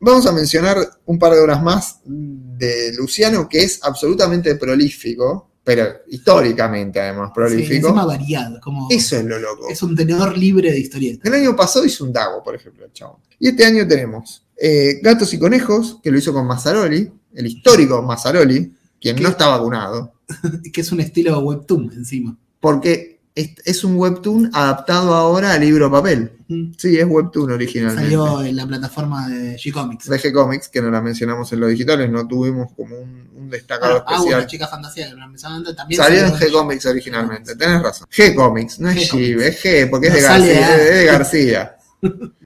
[0.01, 5.88] Vamos a mencionar un par de horas más de Luciano, que es absolutamente prolífico, pero
[6.10, 7.88] históricamente además Sí, prolífico.
[7.88, 8.60] encima variado.
[8.60, 9.69] Como Eso es lo loco.
[9.69, 11.24] es un tenedor libre de historietas.
[11.24, 13.19] El año pasado hizo un Dago, por ejemplo, el chabón.
[13.40, 18.01] Y este año tenemos eh, Gatos y Conejos, que lo hizo con Mazzaroli, el histórico
[18.01, 20.14] Mazzaroli, quien no está vacunado,
[20.74, 22.36] Que es un estilo webtoon encima.
[22.60, 26.32] porque es, es un webtoon adaptado ahora a libro papel.
[26.48, 26.72] Mm.
[26.78, 28.03] Sí, es webtoon originalmente.
[28.03, 30.06] Salió en la plataforma de G-Comics.
[30.08, 33.94] de G-Comics, que no la mencionamos en los digitales, no tuvimos como un, un destacado
[33.94, 34.40] Bueno, ah, especial.
[34.40, 38.08] una chica fantasía que no también Salió en en G-Comics originalmente, tenés razón.
[38.16, 39.12] G-Comics, no es.
[39.12, 40.76] G, es G, porque es de García.
[40.76, 41.76] Es de García.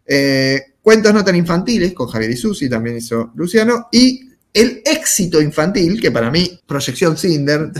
[0.06, 3.90] Eh, cuentos no tan infantiles, con Javier y Susi, también hizo Luciano.
[3.92, 4.27] Y
[4.62, 7.72] el éxito infantil, que para mí, Proyección Cinder,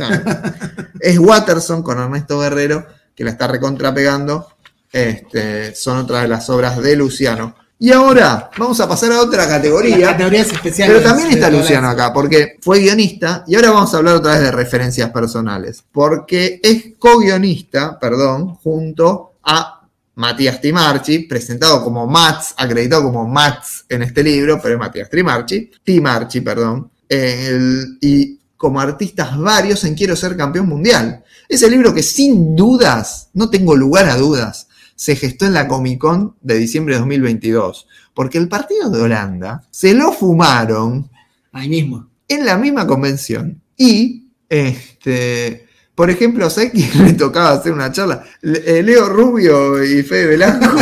[1.00, 4.48] es Watterson con Ernesto Guerrero, que la está recontrapegando.
[4.92, 7.56] Este, son otras de las obras de Luciano.
[7.80, 10.12] Y ahora vamos a pasar a otra Las categoría.
[10.12, 10.98] categorías especiales.
[10.98, 14.42] Pero también está Luciano acá, porque fue guionista, y ahora vamos a hablar otra vez
[14.42, 19.77] de referencias personales, porque es co-guionista, perdón, junto a
[20.18, 25.70] Matías Timarchi, presentado como Mats, acreditado como Mats en este libro, pero es Matías Timarchi,
[25.84, 31.24] Timarchi, perdón, el- y como artistas varios en Quiero ser campeón mundial.
[31.48, 36.00] Ese libro que sin dudas, no tengo lugar a dudas, se gestó en la Comic
[36.00, 41.12] Con de diciembre de 2022, porque el partido de Holanda se lo fumaron
[41.52, 42.08] Ahí mismo.
[42.28, 43.62] en la misma convención.
[43.78, 45.67] Y, este,
[45.98, 48.24] por ejemplo, ¿sabes quién le tocaba hacer una charla?
[48.44, 50.78] Eh, Leo Rubio y Fede Velasco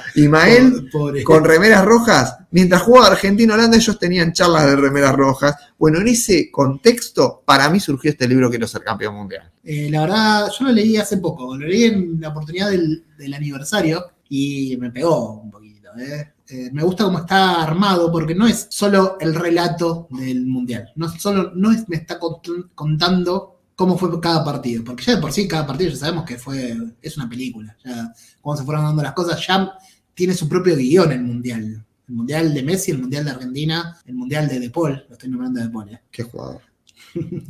[0.14, 1.24] y Mael Pobre.
[1.24, 2.36] con remeras rojas.
[2.50, 5.54] Mientras jugaba Argentina-Holanda, ellos tenían charlas de remeras rojas.
[5.78, 9.50] Bueno, en ese contexto, para mí surgió este libro Quiero ser campeón mundial.
[9.64, 13.32] Eh, la verdad, yo lo leí hace poco, lo leí en la oportunidad del, del
[13.34, 15.88] aniversario y me pegó un poquito.
[15.98, 16.32] ¿eh?
[16.50, 21.08] Eh, me gusta cómo está armado porque no es solo el relato del mundial, no
[21.10, 25.30] solo no es, me está cont- contando cómo fue cada partido, porque ya de por
[25.30, 29.04] sí cada partido ya sabemos que fue es una película, ya cómo se fueron dando
[29.04, 29.70] las cosas, ya
[30.14, 31.84] tiene su propio guion el mundial.
[32.08, 35.28] El mundial de Messi, el mundial de Argentina, el mundial de De Paul, lo estoy
[35.30, 35.90] nombrando de Paul.
[35.90, 36.00] ¿eh?
[36.10, 36.60] Qué jugador.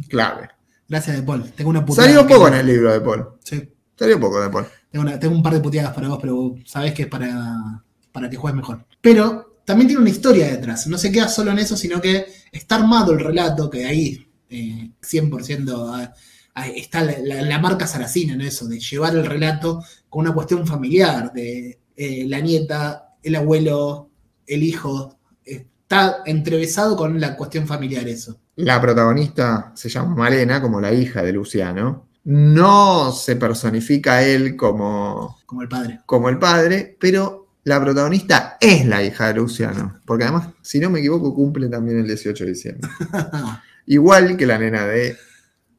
[0.08, 0.48] Clave.
[0.86, 3.28] Gracias De Paul, tengo una putada Salió poco en el libro de Paul.
[3.42, 3.66] Sí.
[3.98, 4.66] Salió poco de Paul.
[4.90, 8.28] Tengo, una- tengo un par de puteadas para vos, pero sabés que es para, para
[8.28, 8.84] que juegues mejor.
[9.00, 10.86] Pero también tiene una historia detrás.
[10.88, 14.90] No se queda solo en eso, sino que está armado el relato, que ahí eh,
[15.02, 16.12] 100% a-
[16.54, 20.34] a- está la, la- la marca Saracina en eso, de llevar el relato con una
[20.34, 24.10] cuestión familiar, de eh, la nieta, el abuelo,
[24.46, 28.38] el hijo, está entrevesado con la cuestión familiar eso.
[28.56, 32.08] La protagonista se llama Malena, como la hija de Luciano.
[32.24, 36.00] No se personifica a él como, Como el padre.
[36.06, 40.00] como el padre, pero la protagonista es la hija de Luciano.
[40.04, 42.88] Porque además, si no me equivoco, cumple también el 18 de diciembre.
[43.88, 45.16] Igual que la nena de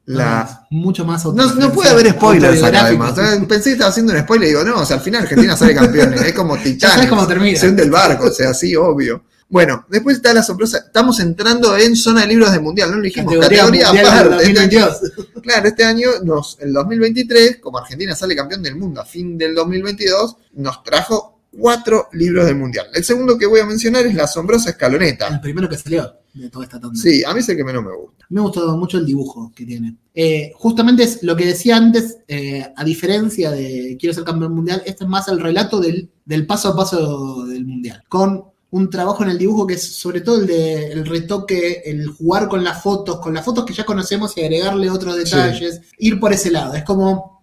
[0.06, 0.66] la...
[0.72, 3.14] Mucho más No, no puede haber spoilers acá además.
[3.18, 5.56] Eh, Pensé que estaba haciendo un spoiler y digo, no, o sea, al final Argentina
[5.56, 6.14] sale campeón.
[6.16, 6.96] Es como Titanic.
[6.96, 7.60] sabes cómo termina.
[7.60, 9.24] Se hunde el barco, o sea, sí, obvio.
[9.48, 10.78] Bueno, después está la asombrosa.
[10.78, 13.34] Estamos entrando en zona de libros de mundial, no lo dijimos.
[13.34, 14.44] Categoría, Categoría, aparte.
[14.48, 15.42] Este año- 2022.
[15.44, 19.56] claro, este año, nos, el 2023, como Argentina sale campeón del mundo a fin del
[19.56, 22.88] 2022, nos trajo cuatro libros del mundial.
[22.94, 25.28] El segundo que voy a mencionar es la asombrosa escaloneta.
[25.28, 27.00] El primero que salió de toda esta tanda.
[27.00, 28.26] Sí, a mí es el que menos me gusta.
[28.30, 29.96] Me gustó mucho el dibujo que tiene.
[30.14, 34.84] Eh, justamente es lo que decía antes, eh, a diferencia de Quiero ser campeón mundial,
[34.86, 38.04] este es más el relato del, del paso a paso del mundial.
[38.08, 42.08] Con un trabajo en el dibujo que es sobre todo el de el retoque, el
[42.08, 46.20] jugar con las fotos, con las fotos que ya conocemos y agregarle otros detalles, ir
[46.20, 46.76] por ese lado.
[46.76, 47.39] Es como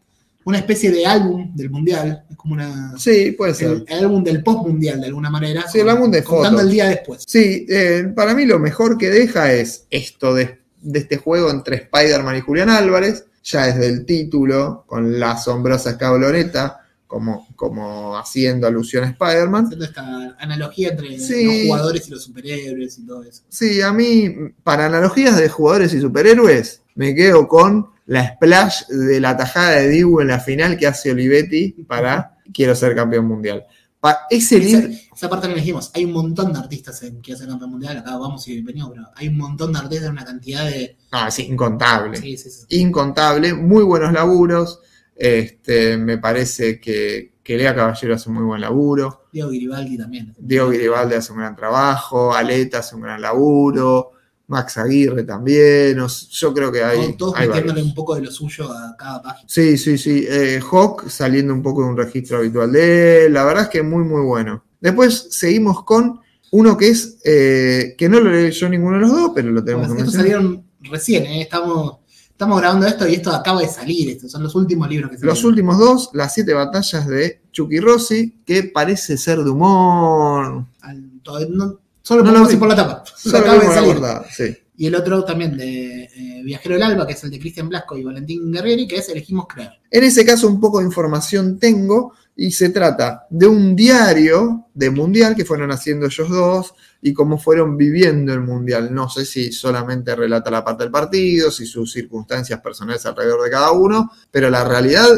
[0.47, 3.85] una especie de álbum del mundial, es como una Sí, puede ser.
[3.87, 5.69] el, álbum del post mundial de alguna manera.
[5.69, 6.65] Sí, el álbum de contando fotos.
[6.65, 7.25] el día después.
[7.27, 11.77] Sí, eh, para mí lo mejor que deja es esto de, de este juego entre
[11.77, 18.67] Spider-Man y Julián Álvarez, ya desde el título, con la asombrosa escabloneta, como, como haciendo
[18.69, 19.65] alusión a Spider-Man.
[19.67, 21.45] Haciendo esta analogía entre Sí.
[21.45, 23.43] los jugadores y los superhéroes y todo eso.
[23.49, 29.21] Sí, a mí, para analogías de jugadores y superhéroes, me quedo con la splash de
[29.21, 33.65] la tajada de Dibu en la final que hace Olivetti para Quiero ser campeón mundial.
[33.99, 34.95] Pa- ese Esa, libro.
[35.17, 38.17] esa parte que dijimos, hay un montón de artistas en que hacen campeón mundial, acá
[38.17, 40.97] vamos y venimos, pero hay un montón de artistas en una cantidad de.
[41.11, 42.17] Ah, sí, incontable.
[42.19, 42.65] Sí, sí, sí.
[42.81, 44.81] incontable, muy buenos laburos.
[45.17, 49.25] Este, me parece que, que Lea Caballero hace un muy buen laburo.
[49.33, 50.35] Diego Garibaldi también.
[50.39, 52.33] Diego Garibaldi hace un gran trabajo.
[52.35, 54.13] Aleta hace un gran laburo.
[54.49, 55.99] Max Aguirre también.
[56.31, 56.99] yo creo que hay.
[56.99, 57.89] Todos- todos hay metiéndole varios.
[57.89, 59.49] un poco de lo suyo a cada página.
[59.49, 60.25] Sí, sí, sí.
[60.29, 63.33] Eh, Hawk saliendo un poco de un registro habitual de él.
[63.33, 64.63] La verdad es que muy, muy bueno.
[64.81, 66.21] Después seguimos con
[66.53, 67.19] uno que es.
[67.25, 70.15] eh, que no lo leyó ninguno de los dos, pero lo tenemos Bueno, que estos
[70.15, 70.43] mencionar.
[70.43, 71.43] salieron recién, ¿eh?
[71.43, 71.97] estamos,
[72.31, 74.11] estamos grabando esto y esto acaba de salir.
[74.11, 75.35] Estos son los últimos libros que salieron.
[75.35, 80.67] Los últimos dos, las siete batallas de Chucky Rossi, que parece ser de humor.
[80.83, 81.11] Al-
[81.51, 82.53] no- solo No lo vi.
[82.53, 83.05] ir por la tapa.
[83.17, 83.95] Solo acaba de vimos la salir.
[83.95, 84.57] portada, sí.
[84.79, 87.97] Y el otro también de eh, Viajero del Alba, que es el de Cristian Blasco
[87.97, 89.73] y Valentín Guerrieri, que es Elegimos Creer.
[89.91, 94.91] En ese caso, un poco de información tengo, y se trata de un diario de
[94.91, 98.93] mundial que fueron haciendo ellos dos y cómo fueron viviendo el mundial.
[98.95, 103.51] No sé si solamente relata la parte del partido, si sus circunstancias personales alrededor de
[103.51, 105.09] cada uno, pero la realidad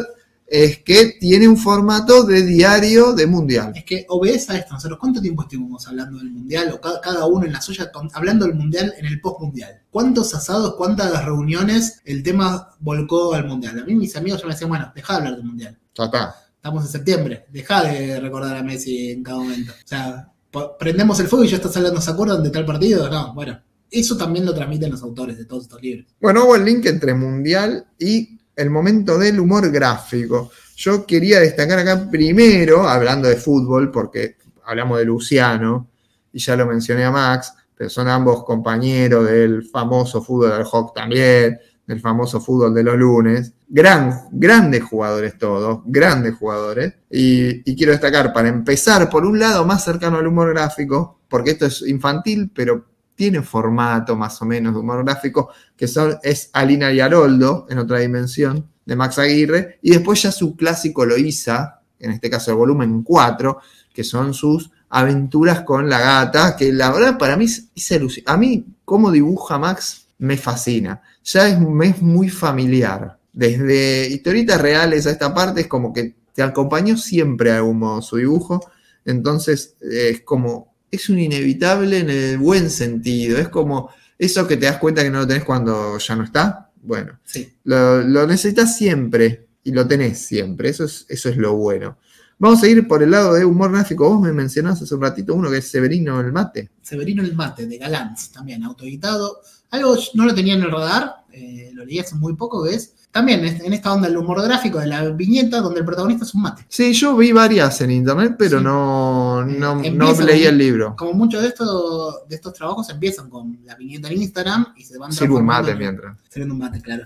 [0.49, 3.71] es que tiene un formato de diario de mundial.
[3.75, 4.73] Es que obedece a esto.
[4.73, 6.71] Nosotros, ¿cuánto tiempo estuvimos hablando del mundial?
[6.73, 9.81] O cada, cada uno en la suya, hablando del mundial en el post-mundial.
[9.91, 13.79] ¿Cuántos asados, cuántas reuniones el tema volcó al mundial?
[13.79, 15.77] A mí mis amigos ya me decían, bueno, deja de hablar del mundial.
[15.93, 16.35] Está.
[16.55, 19.71] Estamos en septiembre, deja de recordar a Messi en cada momento.
[19.71, 20.31] O sea,
[20.79, 23.09] prendemos el fuego y ya estás hablando, ¿se acuerdan de tal partido?
[23.09, 23.61] No, bueno.
[23.91, 26.05] Eso también lo transmiten los autores de todos estos libros.
[26.21, 30.51] Bueno, hago el link entre mundial y el momento del humor gráfico.
[30.75, 35.87] Yo quería destacar acá primero, hablando de fútbol, porque hablamos de Luciano,
[36.31, 40.93] y ya lo mencioné a Max, pero son ambos compañeros del famoso fútbol del Hawk
[40.93, 43.53] también, del famoso fútbol de los lunes.
[43.67, 46.93] Gran, grandes jugadores todos, grandes jugadores.
[47.09, 51.51] Y, y quiero destacar, para empezar, por un lado, más cercano al humor gráfico, porque
[51.51, 52.88] esto es infantil, pero
[53.19, 57.79] tiene formato más o menos de humor gráfico, que son, es Alina y Haroldo, en
[57.79, 62.57] otra dimensión, de Max Aguirre, y después ya su clásico Loíza, en este caso el
[62.57, 63.59] volumen 4,
[63.93, 68.23] que son sus aventuras con la gata, que la verdad para mí es, es alucin-
[68.25, 71.01] A mí, cómo dibuja Max, me fascina.
[71.25, 73.19] Ya es, es muy familiar.
[73.33, 78.01] Desde historietas reales a esta parte es como que te acompañó siempre de algún modo
[78.01, 78.61] su dibujo.
[79.03, 83.37] Entonces eh, es como, es un inevitable en el buen sentido.
[83.37, 86.69] Es como eso que te das cuenta que no lo tenés cuando ya no está.
[86.81, 87.51] Bueno, Sí.
[87.65, 90.69] lo, lo necesitas siempre y lo tenés siempre.
[90.69, 91.97] Eso es, eso es lo bueno.
[92.37, 94.09] Vamos a ir por el lado de humor gráfico.
[94.09, 96.69] Vos me mencionaste hace un ratito uno que es Severino el Mate.
[96.81, 99.41] Severino el Mate, de Galantz, también, autoeditado.
[99.71, 102.93] Algo no lo tenía en el radar, eh, lo leí hace muy poco, que es
[103.11, 106.43] también en esta onda del humor gráfico, de la viñeta, donde el protagonista es un
[106.43, 106.63] mate.
[106.69, 108.63] Sí, yo vi varias en internet, pero Sí.
[108.63, 110.95] no, Eh, no, no empieza leí el libro.
[110.97, 114.97] Como muchos de estos, de estos trabajos empiezan con la viñeta en Instagram y se
[114.97, 116.17] van Sirve un mate en- mientras.
[116.29, 117.05] Sirviendo un mate, claro.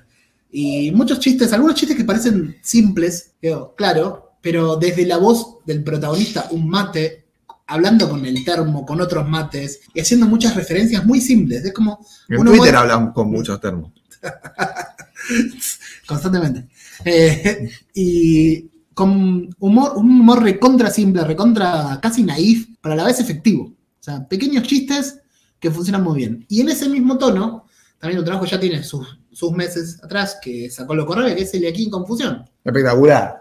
[0.51, 5.83] Y muchos chistes, algunos chistes que parecen simples, digo, claro, pero desde la voz del
[5.83, 7.23] protagonista, un mate,
[7.65, 11.63] hablando con el termo, con otros mates y haciendo muchas referencias muy simples.
[11.63, 12.05] Es como.
[12.27, 13.91] En Twitter hablan con muchos termos.
[16.07, 16.67] constantemente.
[17.05, 23.19] Eh, y con humor, un humor recontra simple, recontra casi naif, pero a la vez
[23.19, 23.63] efectivo.
[23.65, 25.19] O sea, pequeños chistes
[25.59, 26.45] que funcionan muy bien.
[26.49, 27.65] Y en ese mismo tono,
[27.97, 31.53] también un trabajo ya tiene sus, sus meses atrás, que sacó lo correo, que es
[31.53, 32.43] el aquí en confusión.
[32.63, 33.39] Espectacular.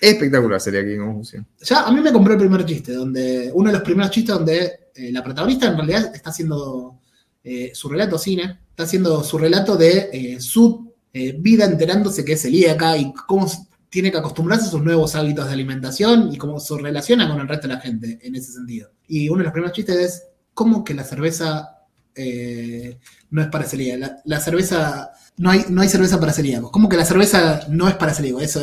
[0.00, 1.46] Espectacular sería aquí en confusión.
[1.62, 4.90] Ya a mí me compró el primer chiste, donde uno de los primeros chistes donde
[4.94, 7.00] eh, la protagonista en realidad está haciendo
[7.42, 12.32] eh, su relato cine, está haciendo su relato de eh, su eh, vida enterándose que
[12.32, 13.48] es celíaca y cómo
[13.88, 17.46] tiene que acostumbrarse a sus nuevos hábitos de alimentación y cómo se relaciona con el
[17.46, 18.90] resto de la gente en ese sentido.
[19.06, 21.84] Y uno de los primeros chistes es cómo que la cerveza
[22.16, 22.98] eh,
[23.30, 24.10] no es para celíacos.
[24.24, 26.72] La, cerveza, no hay, no hay cerveza para celíacos.
[26.72, 28.42] ¿Cómo que la cerveza no es para celíacos?
[28.42, 28.60] Eso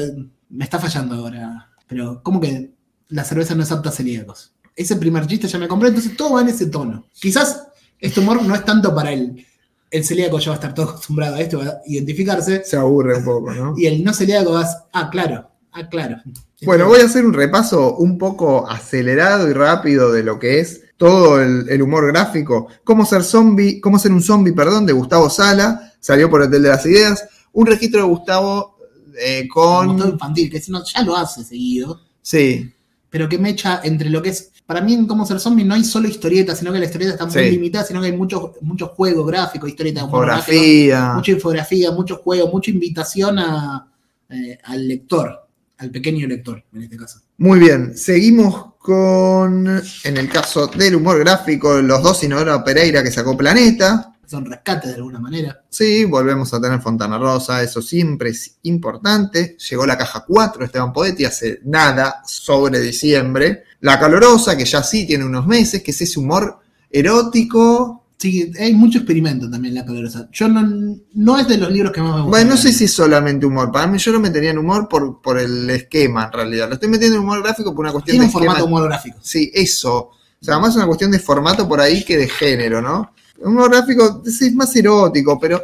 [0.50, 1.72] me está fallando ahora.
[1.88, 2.74] Pero, ¿cómo que
[3.08, 4.54] la cerveza no es apta a celíacos?
[4.76, 7.08] Ese primer chiste ya me compré, entonces todo va en ese tono.
[7.14, 9.46] Quizás este humor no es tanto para el,
[9.92, 13.18] el celíaco, ya va a estar todo acostumbrado a esto, va a identificarse, Se aburre
[13.18, 13.74] un poco, ¿no?
[13.78, 16.18] y el no celíaco va a, ah, claro, ah, claro.
[16.64, 20.82] Bueno, voy a hacer un repaso un poco acelerado y rápido de lo que es
[20.96, 22.68] todo el, el humor gráfico.
[22.84, 26.70] Cómo ser zombie, cómo ser un zombie, perdón, de Gustavo Sala, salió por Hotel de
[26.70, 27.28] las Ideas.
[27.54, 28.78] Un registro de Gustavo
[29.18, 29.98] eh, con.
[29.98, 32.72] infantil, que si no, ya lo hace seguido, Sí,
[33.10, 34.52] pero que me echa entre lo que es.
[34.72, 37.26] Para mí, en Cómo ser zombie no hay solo historieta, sino que la historieta está
[37.26, 37.52] muy Sí.
[37.52, 41.14] limitada, sino que hay mucho, mucho juego gráfico, historieta de humor gráfico, fotografía.
[41.16, 43.86] mucha infografía, mucho juego, mucha invitación a,
[44.30, 45.46] eh, al lector,
[45.78, 47.20] al pequeño lector, en este caso.
[47.40, 49.68] Muy bien, seguimos con,
[50.06, 54.08] en el caso del humor gráfico, los dos Inodoro Pereira que sacó Planeta.
[54.26, 55.62] Son rescates de alguna manera.
[55.68, 59.58] Sí, volvemos a tener Fontana Rosa, eso siempre es importante.
[59.70, 63.66] Llegó la caja 4, Esteban Poetti, hace nada, sobre diciembre.
[63.82, 66.58] La Calorosa, que ya sí tiene unos meses, que es ese humor
[66.90, 68.06] erótico.
[68.18, 70.30] Sí, hay mucho experimento también en la calorosa.
[70.32, 72.30] Yo no, no es de los libros que más me gustan.
[72.30, 73.72] Bueno, no sé si es solamente humor.
[73.72, 76.68] Para mí yo lo metería en humor por, por el esquema, en realidad.
[76.68, 78.68] Lo estoy metiendo en humor gráfico por una cuestión Tiene de un formato esquema.
[78.70, 79.18] humorográfico.
[79.24, 79.98] Sí, eso.
[79.98, 83.12] O sea, más una cuestión de formato por ahí que de género, ¿no?
[83.40, 85.60] Un humor gráfico es más erótico, pero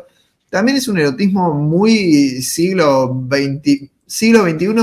[0.50, 4.74] también es un erotismo muy siglo XX, siglo XXI,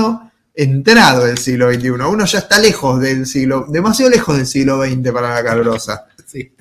[0.55, 1.89] entrado del siglo XXI.
[1.89, 6.05] Uno ya está lejos del siglo, demasiado lejos del siglo XX para la calorosa.
[6.25, 6.51] Sí.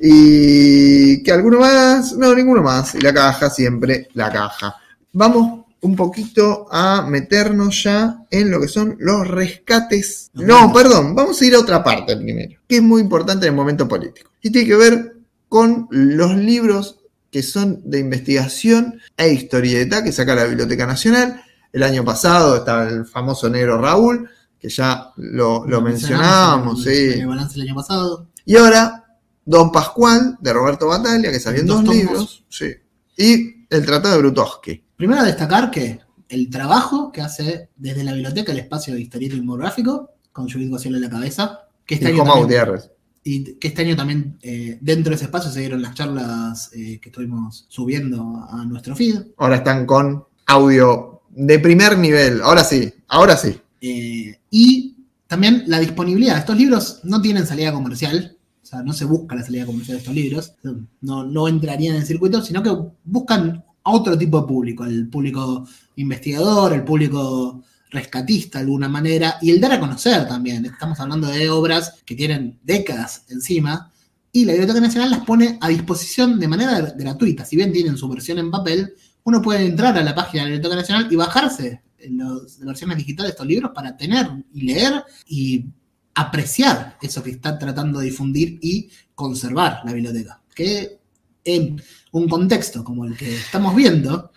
[0.00, 2.96] Y que alguno más, no, ninguno más.
[2.96, 4.74] Y la caja, siempre la caja.
[5.12, 10.30] Vamos un poquito a meternos ya en lo que son los rescates.
[10.34, 13.56] No, perdón, vamos a ir a otra parte primero, que es muy importante en el
[13.56, 14.30] momento político.
[14.42, 15.16] Y tiene que ver
[15.48, 21.42] con los libros que son de investigación e historieta que saca la Biblioteca Nacional.
[21.72, 27.20] El año pasado estaba el famoso negro Raúl, que ya lo, lo mencionábamos, el- sí.
[27.20, 28.28] el balance el año pasado.
[28.44, 29.04] Y ahora,
[29.44, 32.44] Don Pascual, de Roberto Bataglia, que salió en Dos libros.
[32.48, 32.72] Sí.
[33.16, 34.84] Y el Tratado de Brutowski.
[34.96, 39.40] Primero destacar que el trabajo que hace desde la biblioteca el espacio de historieta y
[39.40, 42.80] humor gráfico, con Judith Gocielo en la cabeza, que este Y año también,
[43.24, 46.98] y que este año también eh, dentro de ese espacio se dieron las charlas eh,
[47.00, 49.20] que estuvimos subiendo a nuestro feed.
[49.38, 52.42] Ahora están con audio de primer nivel.
[52.42, 53.58] Ahora sí, ahora sí.
[53.80, 56.38] Eh, y también la disponibilidad.
[56.38, 60.00] Estos libros no tienen salida comercial, o sea, no se busca la salida comercial de
[60.00, 60.52] estos libros,
[61.00, 65.08] no, no entrarían en el circuito, sino que buscan a otro tipo de público, el
[65.08, 70.66] público investigador, el público rescatista de alguna manera, y el dar a conocer también.
[70.66, 73.90] Estamos hablando de obras que tienen décadas encima,
[74.30, 77.44] y la Biblioteca Nacional las pone a disposición de manera gratuita.
[77.46, 78.94] Si bien tienen su versión en papel,
[79.30, 83.28] uno puede entrar a la página de la Biblioteca Nacional y bajarse las versiones digitales
[83.28, 85.66] de estos libros para tener y leer y
[86.14, 90.42] apreciar eso que está tratando de difundir y conservar la biblioteca.
[90.52, 90.98] Que
[91.44, 91.80] en
[92.10, 94.32] un contexto como el que estamos viendo,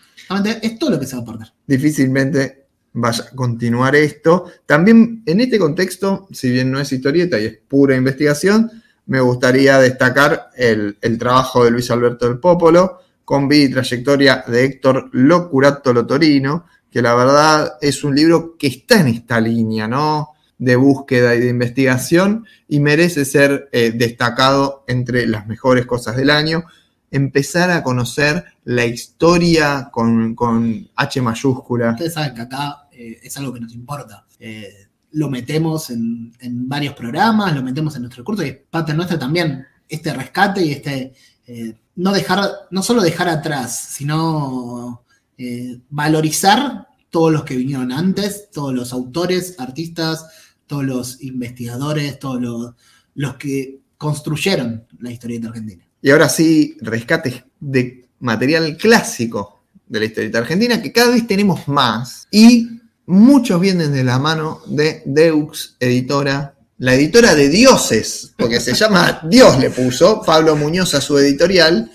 [0.62, 1.54] es todo lo que se va a perder.
[1.66, 4.46] Difícilmente vaya a continuar esto.
[4.68, 8.70] También en este contexto, si bien no es historieta y es pura investigación,
[9.08, 14.66] me gustaría destacar el trabajo de Luis Alberto del Popolo con vida y trayectoria de
[14.66, 20.30] Héctor Locurato Lotorino, que la verdad es un libro que está en esta línea, ¿no?
[20.58, 26.30] De búsqueda y de investigación y merece ser eh, destacado entre las mejores cosas del
[26.30, 26.66] año.
[27.10, 31.92] Empezar a conocer la historia con, con H mayúscula.
[31.92, 34.26] Ustedes saben que acá eh, es algo que nos importa.
[34.40, 38.94] Eh, lo metemos en, en varios programas, lo metemos en nuestro curso y es parte
[38.94, 41.14] nuestra también este rescate y este
[41.48, 45.04] eh, no dejar, no solo dejar atrás, sino
[45.38, 50.26] eh, valorizar todos los que vinieron antes, todos los autores, artistas,
[50.66, 52.74] todos los investigadores, todos los,
[53.16, 55.86] los que construyeron la historieta argentina.
[56.02, 61.68] Y ahora sí, rescates de material clásico de la historieta argentina, que cada vez tenemos
[61.68, 62.28] más.
[62.32, 68.74] Y muchos vienen de la mano de Deux Editora, la editora de dioses, porque se
[68.74, 71.92] llama Dios le puso, Pablo Muñoz a su editorial.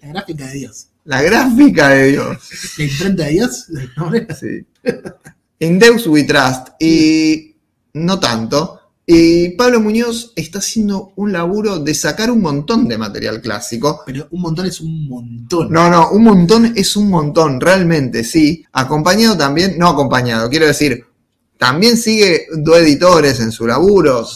[0.00, 0.88] La gráfica de Dios.
[1.04, 2.38] La gráfica de Dios.
[2.76, 3.66] La imprenta de Dios.
[4.38, 4.66] Sí.
[5.60, 6.68] En Deus We Trust.
[6.80, 7.56] Y
[7.94, 8.78] no tanto.
[9.10, 14.02] Y Pablo Muñoz está haciendo un laburo de sacar un montón de material clásico.
[14.04, 15.72] Pero un montón es un montón.
[15.72, 18.66] No, no, un montón es un montón, realmente, sí.
[18.70, 21.06] Acompañado también, no acompañado, quiero decir,
[21.58, 24.26] también sigue dos editores en su laburo.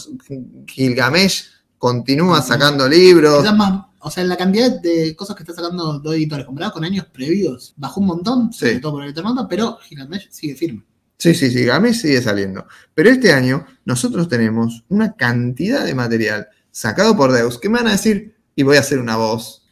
[0.67, 1.45] Gilgamesh
[1.77, 3.43] continúa sacando libros.
[3.55, 7.05] Más, o sea, la cantidad de cosas que está sacando dos editores comparado con años
[7.11, 8.59] previos bajó un montón, Sí.
[8.59, 10.83] sobre todo por el Eternauta, pero Gilgamesh sigue firme.
[11.17, 12.65] Sí, sí, sí, Gilgamesh sigue saliendo.
[12.93, 17.87] Pero este año nosotros tenemos una cantidad de material sacado por Deus que me van
[17.87, 19.63] a decir, y voy a hacer una voz.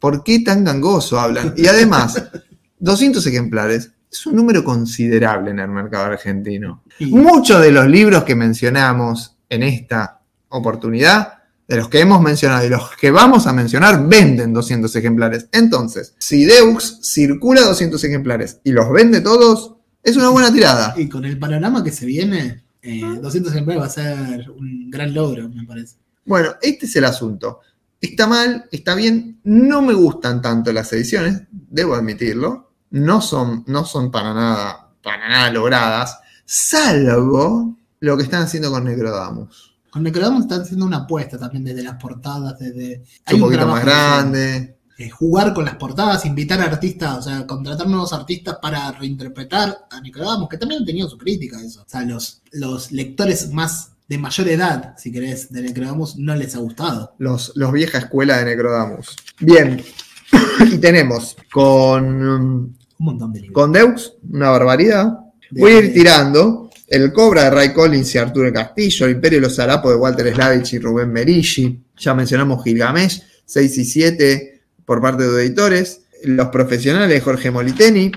[0.00, 1.54] ¿Por qué tan gangoso hablan?
[1.56, 2.22] Y además,
[2.78, 6.82] 200 ejemplares es un número considerable en el mercado argentino.
[6.98, 11.34] Y- Muchos de los libros que mencionamos en esta oportunidad,
[11.68, 15.46] de los que hemos mencionado y los que vamos a mencionar, venden 200 ejemplares.
[15.52, 20.94] Entonces, si Deux circula 200 ejemplares y los vende todos, es una buena tirada.
[20.96, 25.14] Y con el panorama que se viene, eh, 200 ejemplares va a ser un gran
[25.14, 25.94] logro, me parece.
[26.24, 27.60] Bueno, este es el asunto.
[28.00, 29.38] Está mal, está bien.
[29.44, 32.69] No me gustan tanto las ediciones, debo admitirlo.
[32.90, 38.84] No son, no son para nada, para nada logradas, salvo lo que están haciendo con
[38.84, 39.74] Necrodamus.
[39.90, 42.94] Con Necrodamus están haciendo una apuesta también desde las portadas, desde...
[42.94, 44.78] Es hay un poquito más de grande.
[44.98, 49.86] eh, jugar con las portadas, invitar a artistas, o sea, contratar nuevos artistas para reinterpretar
[49.90, 51.82] a Nicodamus, que también han tenido su crítica eso.
[51.82, 56.54] O sea, los, los lectores más de mayor edad, si querés, de Necrodamus, no les
[56.56, 57.14] ha gustado.
[57.18, 59.16] Los, los vieja escuela de Necrodamus.
[59.38, 59.82] Bien.
[60.72, 63.54] y tenemos con, Un montón de libros.
[63.54, 65.08] con Deux, una barbaridad.
[65.50, 66.70] De- Voy a ir tirando.
[66.86, 70.32] El Cobra de Ray Collins y Arturo Castillo, El Imperio de los Harapos de Walter
[70.34, 71.80] Slavich y Rubén Merigi.
[71.96, 76.02] Ya mencionamos Gilgamesh, 6 y 7 por parte de editores.
[76.24, 78.10] Los profesionales de Jorge Moliteni.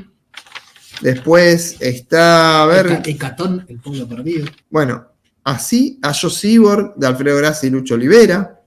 [1.01, 4.45] Después está, a ver, Heca- Hecatón, el pueblo perdido.
[4.69, 5.05] bueno,
[5.43, 8.59] así a Joe Seaborg de Alfredo Grassi y Lucho Olivera.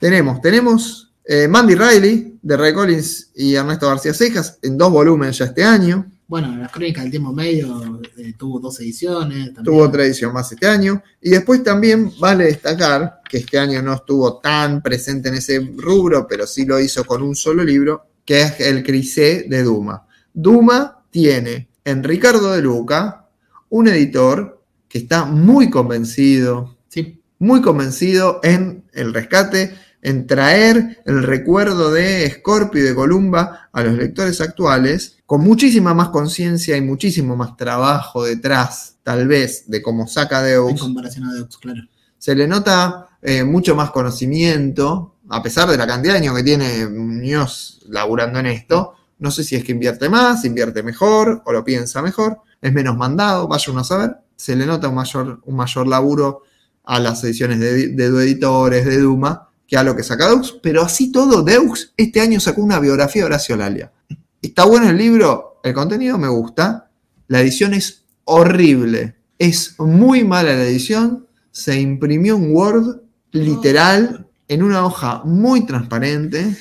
[0.00, 5.38] Tenemos, tenemos eh, Mandy Riley de Ray Collins y Ernesto García Cejas en dos volúmenes
[5.38, 6.10] ya este año.
[6.26, 9.46] Bueno, las crónicas del tiempo medio eh, tuvo dos ediciones.
[9.46, 9.64] También.
[9.64, 11.02] Tuvo otra edición más este año.
[11.20, 16.26] Y después también vale destacar que este año no estuvo tan presente en ese rubro,
[16.28, 20.06] pero sí lo hizo con un solo libro, que es el Crisé de Duma.
[20.32, 23.28] Duma tiene en Ricardo de Luca
[23.68, 31.22] un editor que está muy convencido, Sí, muy convencido en el rescate, en traer el
[31.22, 36.82] recuerdo de Scorpio y de Columba a los lectores actuales, con muchísima más conciencia y
[36.82, 40.80] muchísimo más trabajo detrás, tal vez, de cómo saca en Deus.
[40.80, 41.80] comparación a Deux, claro.
[42.18, 46.42] Se le nota eh, mucho más conocimiento, a pesar de la cantidad de años que
[46.42, 48.92] tiene Muñoz laburando en esto.
[49.18, 52.98] No sé si es que invierte más, invierte mejor o lo piensa mejor, es menos
[52.98, 54.16] mandado, vaya uno a saber.
[54.36, 56.42] Se le nota un mayor, un mayor laburo
[56.84, 60.58] a las ediciones de, de Du editores, de Duma, que lo que saca Deux.
[60.62, 63.92] Pero así todo, Deux este año sacó una biografía de Horacio Lalia.
[64.40, 66.90] Está bueno el libro, el contenido me gusta,
[67.28, 73.00] la edición es horrible, es muy mala la edición, se imprimió en Word
[73.32, 76.56] literal en una hoja muy transparente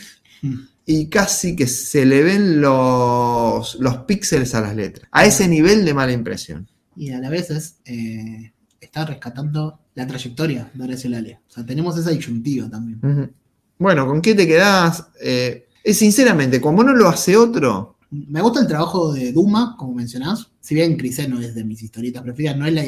[0.86, 5.08] y casi que se le ven los, los píxeles a las letras.
[5.12, 6.68] A ese nivel de mala impresión.
[6.96, 8.54] Y a la vez es, eh,
[8.94, 11.42] está rescatando la trayectoria de Horacio Lalia.
[11.50, 13.34] O sea, tenemos esa disyuntiva también.
[13.80, 15.08] Bueno, ¿con qué te quedás?
[15.20, 20.52] Eh, sinceramente, como no lo hace otro, Me gusta el trabajo de Duma, como mencionás.
[20.62, 22.84] Si bien Crisé no es de mis historietas preferidas, no es la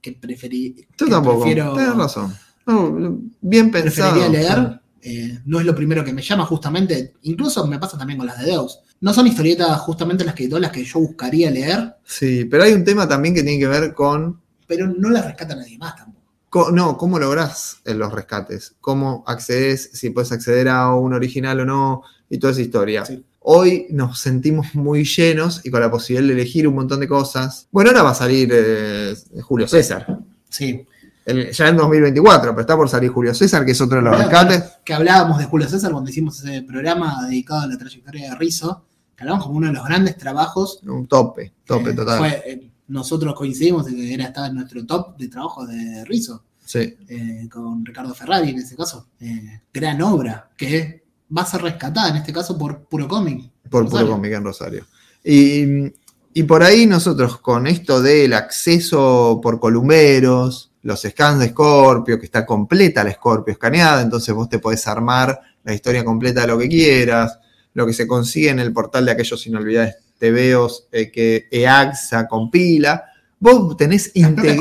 [0.00, 0.76] que preferí.
[0.96, 1.40] yo que tampoco.
[1.42, 2.32] prefiero- Tienes razón.
[2.64, 4.12] No, bien pensado.
[4.14, 4.80] preferiría leer.
[5.02, 7.14] eh, no es lo primero que me llama, justamente.
[7.22, 8.78] Incluso me pasa también con las de Deus.
[9.00, 12.84] No son historietas justamente las que, las que yo buscaría leer, Sí, pero hay un
[12.84, 16.26] tema también que tiene que ver con pero no las rescata nadie más tampoco.
[16.50, 18.76] Co- No, ¿cómo lográs en los rescates?
[18.80, 22.02] ¿Cómo accedes, si puedes acceder a un original o no?
[22.30, 23.04] Y toda esa historia.
[23.04, 23.24] Sí.
[23.40, 27.66] Hoy nos sentimos muy llenos y con la posibilidad de elegir un montón de cosas.
[27.72, 30.18] Bueno, ahora va a salir eh, Julio César.
[30.50, 30.86] Sí.
[31.24, 34.16] El- ya en 2024, pero está por salir Julio César, que es otro de los
[34.18, 34.62] rescates.
[34.84, 38.84] Que hablábamos de Julio César cuando hicimos ese programa dedicado a la trayectoria de Rizzo,
[39.16, 42.18] que hablamos como uno de los grandes trabajos Un tope, tope Eh, total.
[42.18, 46.42] Fue, eh, nosotros coincidimos en que era, estaba en nuestro top de trabajo de Rizzo,
[46.64, 46.96] Sí.
[47.08, 49.08] eh, con Ricardo Ferrari en ese caso.
[49.20, 51.04] Eh, gran obra, que
[51.36, 53.50] va a ser rescatada en este caso por puro cómic.
[53.70, 54.06] Por Rosario.
[54.06, 54.86] puro cómic en Rosario.
[55.24, 55.64] Y,
[56.34, 62.26] y por ahí nosotros con esto del acceso por columberos, los scans de Scorpio, que
[62.26, 66.58] está completa la Scorpio escaneada, entonces vos te podés armar la historia completa de lo
[66.58, 67.38] que quieras,
[67.74, 73.04] lo que se consigue en el portal de aquellos inolvidables TVOs eh, que EAXA compila.
[73.40, 74.10] Vos tenés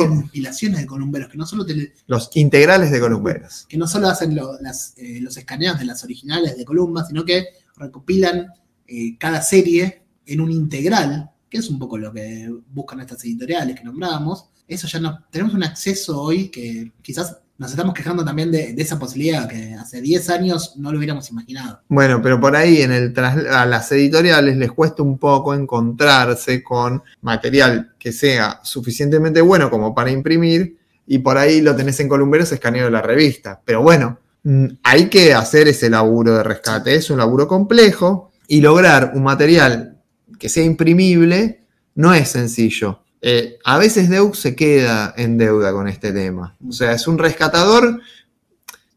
[0.07, 3.65] compilaciones de columberos, que no solo, te- los integrales de columberos.
[3.67, 7.25] que no solo hacen lo- las, eh, los escaneos de las originales de Columba, sino
[7.25, 8.47] que recopilan
[8.87, 13.75] eh, cada serie en un integral, que es un poco lo que buscan estas editoriales
[13.77, 14.45] que nombrábamos.
[14.67, 15.25] Eso ya no.
[15.31, 20.01] Tenemos un acceso hoy que quizás nos estamos quejando también de, esa posibilidad que hace
[20.01, 21.81] 10 años no lo hubiéramos imaginado.
[21.87, 27.01] Bueno, pero por ahí en el a las editoriales les cuesta un poco encontrarse con
[27.21, 32.51] material que sea suficientemente bueno como para imprimir y por ahí lo tenés en columberos
[32.51, 33.61] escaneo de la revista.
[33.65, 38.61] Pero bueno, mm, hay que hacer ese laburo de rescate, es un laburo complejo y
[38.61, 39.97] lograr un material
[40.37, 41.63] que sea imprimible
[41.95, 43.01] no es sencillo.
[43.21, 46.55] Eh, a veces Deux se queda en deuda con este tema.
[46.67, 47.99] O sea, es un rescatador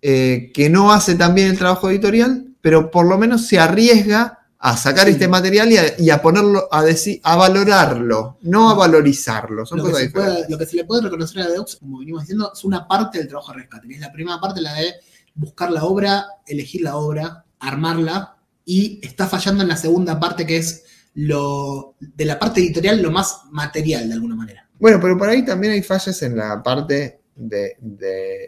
[0.02, 4.38] eh, que no hace tan bien el trabajo editorial, pero por lo menos se arriesga
[4.58, 5.12] a sacar Sí.
[5.12, 9.64] este material y a, y a ponerlo, a decir, a valorarlo, no a valorizarlo.
[9.64, 12.22] Son Lo que, cosas puede- lo que se le puede reconocer a Deux, como venimos
[12.22, 14.92] diciendo, es una parte del trabajo de rescate, que es la primera parte, la de
[15.34, 18.36] buscar la obra, elegir la obra, armarla,
[18.66, 23.10] y está fallando en la segunda parte, que es lo de la parte editorial, lo
[23.10, 24.68] más material, de alguna manera.
[24.78, 27.76] Bueno, pero por ahí también hay fallas en la parte de,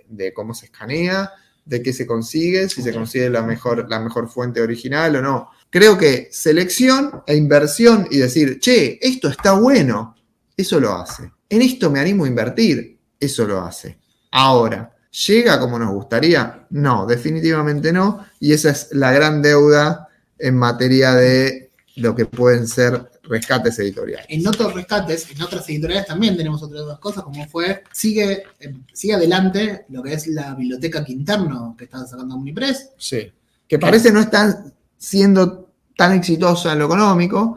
[0.08, 1.30] de- cómo se escanea,
[1.64, 5.50] de qué se consigue, si se consigue la mejor, la mejor fuente original o no.
[5.70, 10.16] Creo que selección e inversión y decir, che, esto está bueno,
[10.56, 11.30] eso lo hace.
[11.48, 13.98] En esto me animo a invertir, eso lo hace.
[14.32, 14.94] Ahora,
[15.26, 16.66] ¿llega como nos gustaría?
[16.70, 18.24] No, definitivamente no.
[18.40, 21.61] Y esa es la gran deuda en materia de
[21.96, 24.26] lo que pueden ser rescates editoriales.
[24.28, 28.74] En otros rescates, en otras editoriales también tenemos otras dos cosas, como fue, sigue, eh,
[28.92, 33.32] sigue adelante lo que es la biblioteca Quinterno que está sacando Omnipress, Sí.
[33.68, 34.64] Que parece no estar
[34.98, 37.56] siendo tan exitosa en lo económico.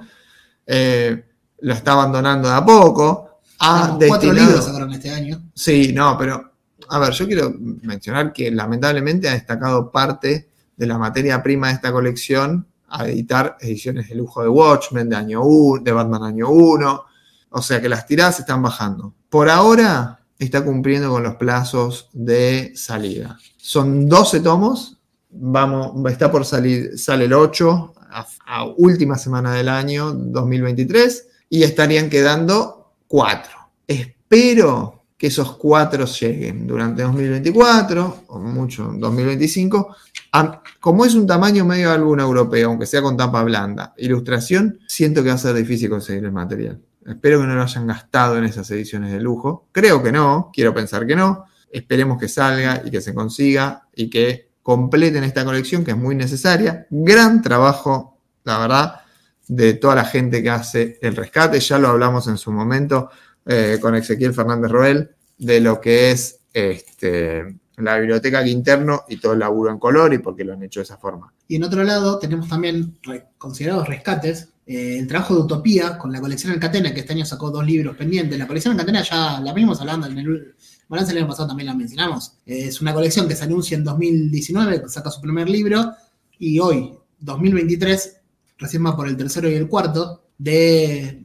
[0.65, 1.23] eh,
[1.59, 3.39] lo está abandonando de a poco.
[3.59, 5.41] Ha cuatro libros sacaron este año.
[5.53, 6.51] Sí, no, pero
[6.89, 11.73] a ver, yo quiero mencionar que lamentablemente ha destacado parte de la materia prima de
[11.73, 16.49] esta colección a editar ediciones de lujo de Watchmen de año 1, de Batman año
[16.49, 17.05] 1.
[17.49, 19.13] O sea que las tiradas están bajando.
[19.29, 23.37] Por ahora está cumpliendo con los plazos de salida.
[23.57, 24.97] Son 12 tomos.
[25.29, 31.63] Vamos, está por salir, sale el 8 a, a última semana del año 2023 y
[31.63, 33.51] estarían quedando 4.
[33.87, 39.96] Espero que esos cuatro lleguen durante 2024 o mucho en 2025.
[40.31, 45.24] Am- Como es un tamaño medio álbum europeo, aunque sea con tapa blanda, ilustración, siento
[45.24, 46.81] que va a ser difícil conseguir el material.
[47.06, 49.67] Espero que no lo hayan gastado en esas ediciones de lujo.
[49.72, 51.46] Creo que no, quiero pensar que no.
[51.72, 56.15] Esperemos que salga y que se consiga y que completen esta colección que es muy
[56.15, 56.88] necesaria.
[56.90, 59.01] Gran trabajo, la verdad,
[59.48, 61.60] de toda la gente que hace el rescate.
[61.60, 63.10] Ya lo hablamos en su momento
[63.45, 69.33] eh, con Ezequiel Fernández Roel de lo que es este, la biblioteca Quinterno y todo
[69.33, 71.33] el laburo en color y por qué lo han hecho de esa forma.
[71.47, 72.97] Y en otro lado tenemos también
[73.38, 77.51] considerados rescates, eh, el trabajo de Utopía con la colección Alcatena, que este año sacó
[77.51, 78.38] dos libros pendientes.
[78.40, 80.56] La colección Alcatena ya la venimos hablando en el
[80.88, 82.38] balance del año pasado, también la mencionamos.
[82.45, 85.94] Eh, es una colección que se anuncia en 2019, que saca su primer libro,
[86.40, 88.22] y hoy, 2023,
[88.58, 91.24] recién va por el tercero y el cuarto, de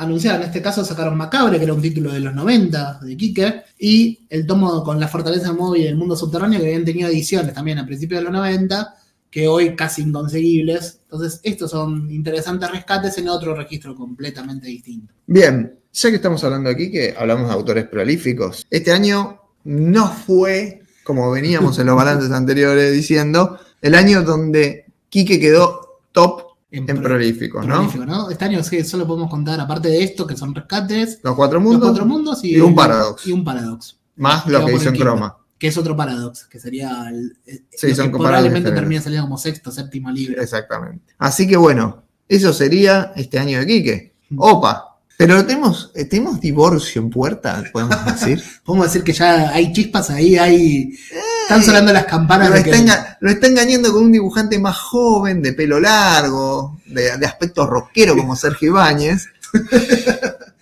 [0.00, 3.62] anunciar, en este caso sacaron Macabre, que era un título de los 90, de Kike,
[3.78, 7.52] y el tomo con la fortaleza móvil y el mundo subterráneo, que habían tenido ediciones
[7.52, 8.94] también a principios de los 90,
[9.30, 11.00] que hoy casi inconseguibles.
[11.02, 15.12] Entonces, estos son interesantes rescates en otro registro completamente distinto.
[15.26, 20.82] Bien, ya que estamos hablando aquí, que hablamos de autores prolíficos, este año no fue,
[21.04, 27.66] como veníamos en los balances anteriores diciendo, el año donde Quique quedó top en prolíficos,
[27.66, 27.74] ¿no?
[27.76, 28.30] prolífico, ¿no?
[28.30, 31.68] Este año sí, solo podemos contar, aparte de esto, que son rescates, Los cuatro los
[31.68, 33.26] mundos, cuatro mundos y, y un paradox.
[33.26, 33.98] Y un paradox.
[34.16, 35.36] más lo que hizo en croma.
[35.58, 39.36] Que es otro paradox, que sería el, el- Sí, son que probablemente termine saliendo como
[39.36, 40.40] sexto, séptimo libro.
[40.40, 41.12] Exactamente.
[41.18, 44.14] Así que bueno, eso sería este año de Quique.
[44.30, 44.36] Mm.
[44.38, 44.89] Opa.
[45.26, 48.42] Pero tenemos, eh, tenemos divorcio en puerta, podemos decir.
[48.64, 50.94] Podemos decir que ya hay chispas ahí, hay.
[51.42, 52.70] Están sonando las campanas lo, de que.
[52.70, 57.26] está enga- lo está engañando con un dibujante más joven, de pelo largo, de, de
[57.26, 59.26] aspecto rockero como Sergio Ibáñez.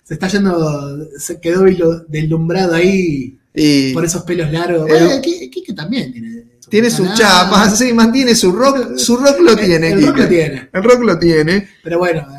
[0.03, 1.63] Se está yendo, se quedó
[2.07, 4.89] deslumbrado ahí Y por esos pelos largos.
[4.89, 7.49] Eh, Bueno, Qui- Quique también tiene su tiene su personalidad.
[7.51, 10.21] chapa, sí, mantiene su rock, su rock lo El- tiene, el rock Quique.
[10.23, 10.69] lo tiene.
[10.73, 11.69] El rock lo tiene.
[11.83, 12.21] Pero bueno,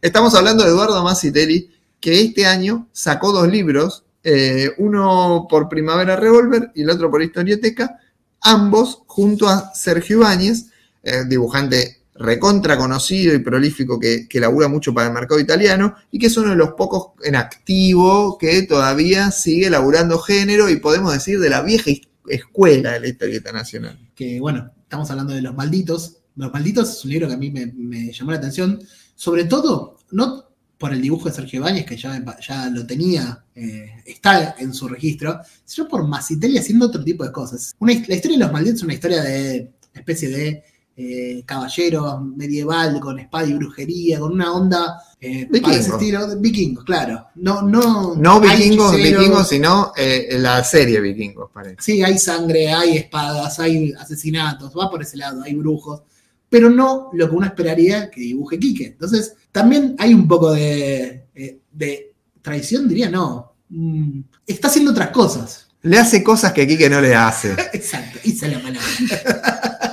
[0.00, 6.14] Estamos hablando de Eduardo Massitelli, que este año sacó dos libros, eh, uno por Primavera
[6.14, 7.98] Revolver y el otro por Historieteca,
[8.40, 10.66] ambos junto a Sergio Ibáñez,
[11.02, 16.18] eh, dibujante recontra conocido y prolífico que, que labura mucho para el mercado italiano y
[16.20, 21.12] que es uno de los pocos en activo que todavía sigue laburando género y podemos
[21.12, 21.90] decir de la vieja
[22.28, 23.98] escuela de la historieta nacional.
[24.14, 26.18] que bueno, estamos hablando de Los Malditos.
[26.36, 28.80] Los Malditos es un libro que a mí me, me llamó la atención,
[29.18, 30.44] sobre todo, no
[30.78, 34.86] por el dibujo de Sergio Ibáñez, que ya, ya lo tenía, eh, está en su
[34.86, 37.74] registro, sino por Massitelli haciendo otro tipo de cosas.
[37.80, 40.62] Una la historia de Los Malditos es una historia de especie de
[40.96, 45.76] eh, caballero medieval con espada y brujería, con una onda eh, Vikingo.
[45.76, 47.26] estilo de vikingos, claro.
[47.34, 51.76] No, no, No vikingos, vikingos, sino eh, la serie vikingos, parece.
[51.80, 56.02] Sí, hay sangre, hay espadas, hay asesinatos, va por ese lado, hay brujos,
[56.48, 58.86] pero no lo que uno esperaría que dibuje Quique.
[58.86, 63.52] Entonces, también hay un poco de, eh, de traición, diría, no.
[63.68, 65.68] Mm, está haciendo otras cosas.
[65.82, 67.52] Le hace cosas que Quique no le hace.
[67.72, 68.80] Exacto, es la palabra.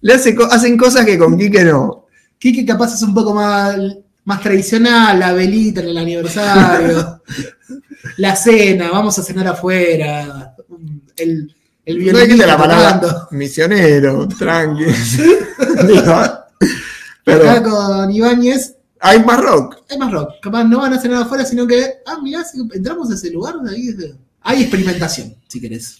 [0.00, 2.06] Le hace hacen cosas que con Quique no.
[2.38, 3.76] Quique capaz es un poco más,
[4.24, 7.22] más tradicional, la velita en el aniversario,
[8.18, 10.54] la cena, vamos a cenar afuera,
[11.16, 11.52] el,
[11.88, 14.84] el No violinista dijiste la palabra misionero, tranqui.
[15.86, 16.48] Digo, Acá
[17.24, 19.76] pero con Ibáñez hay más rock.
[19.88, 20.30] hay más rock.
[20.42, 23.30] Capaz no van a hacer nada afuera, sino que, ah, mirá, si entramos a ese
[23.30, 25.98] lugar, ahí es- hay experimentación, si querés.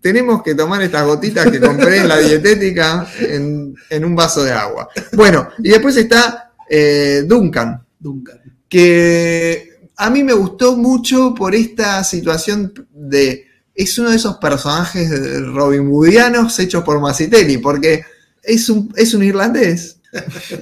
[0.00, 4.52] Tenemos que tomar estas gotitas que compré en la dietética en, en un vaso de
[4.52, 4.88] agua.
[5.14, 8.40] Bueno, y después está eh, Duncan, Duncan.
[8.68, 13.47] que a mí me gustó mucho por esta situación de...
[13.78, 18.02] Es uno de esos personajes de Robin Hoodianos hechos por Massitelli, porque
[18.42, 19.98] es un, es un irlandés.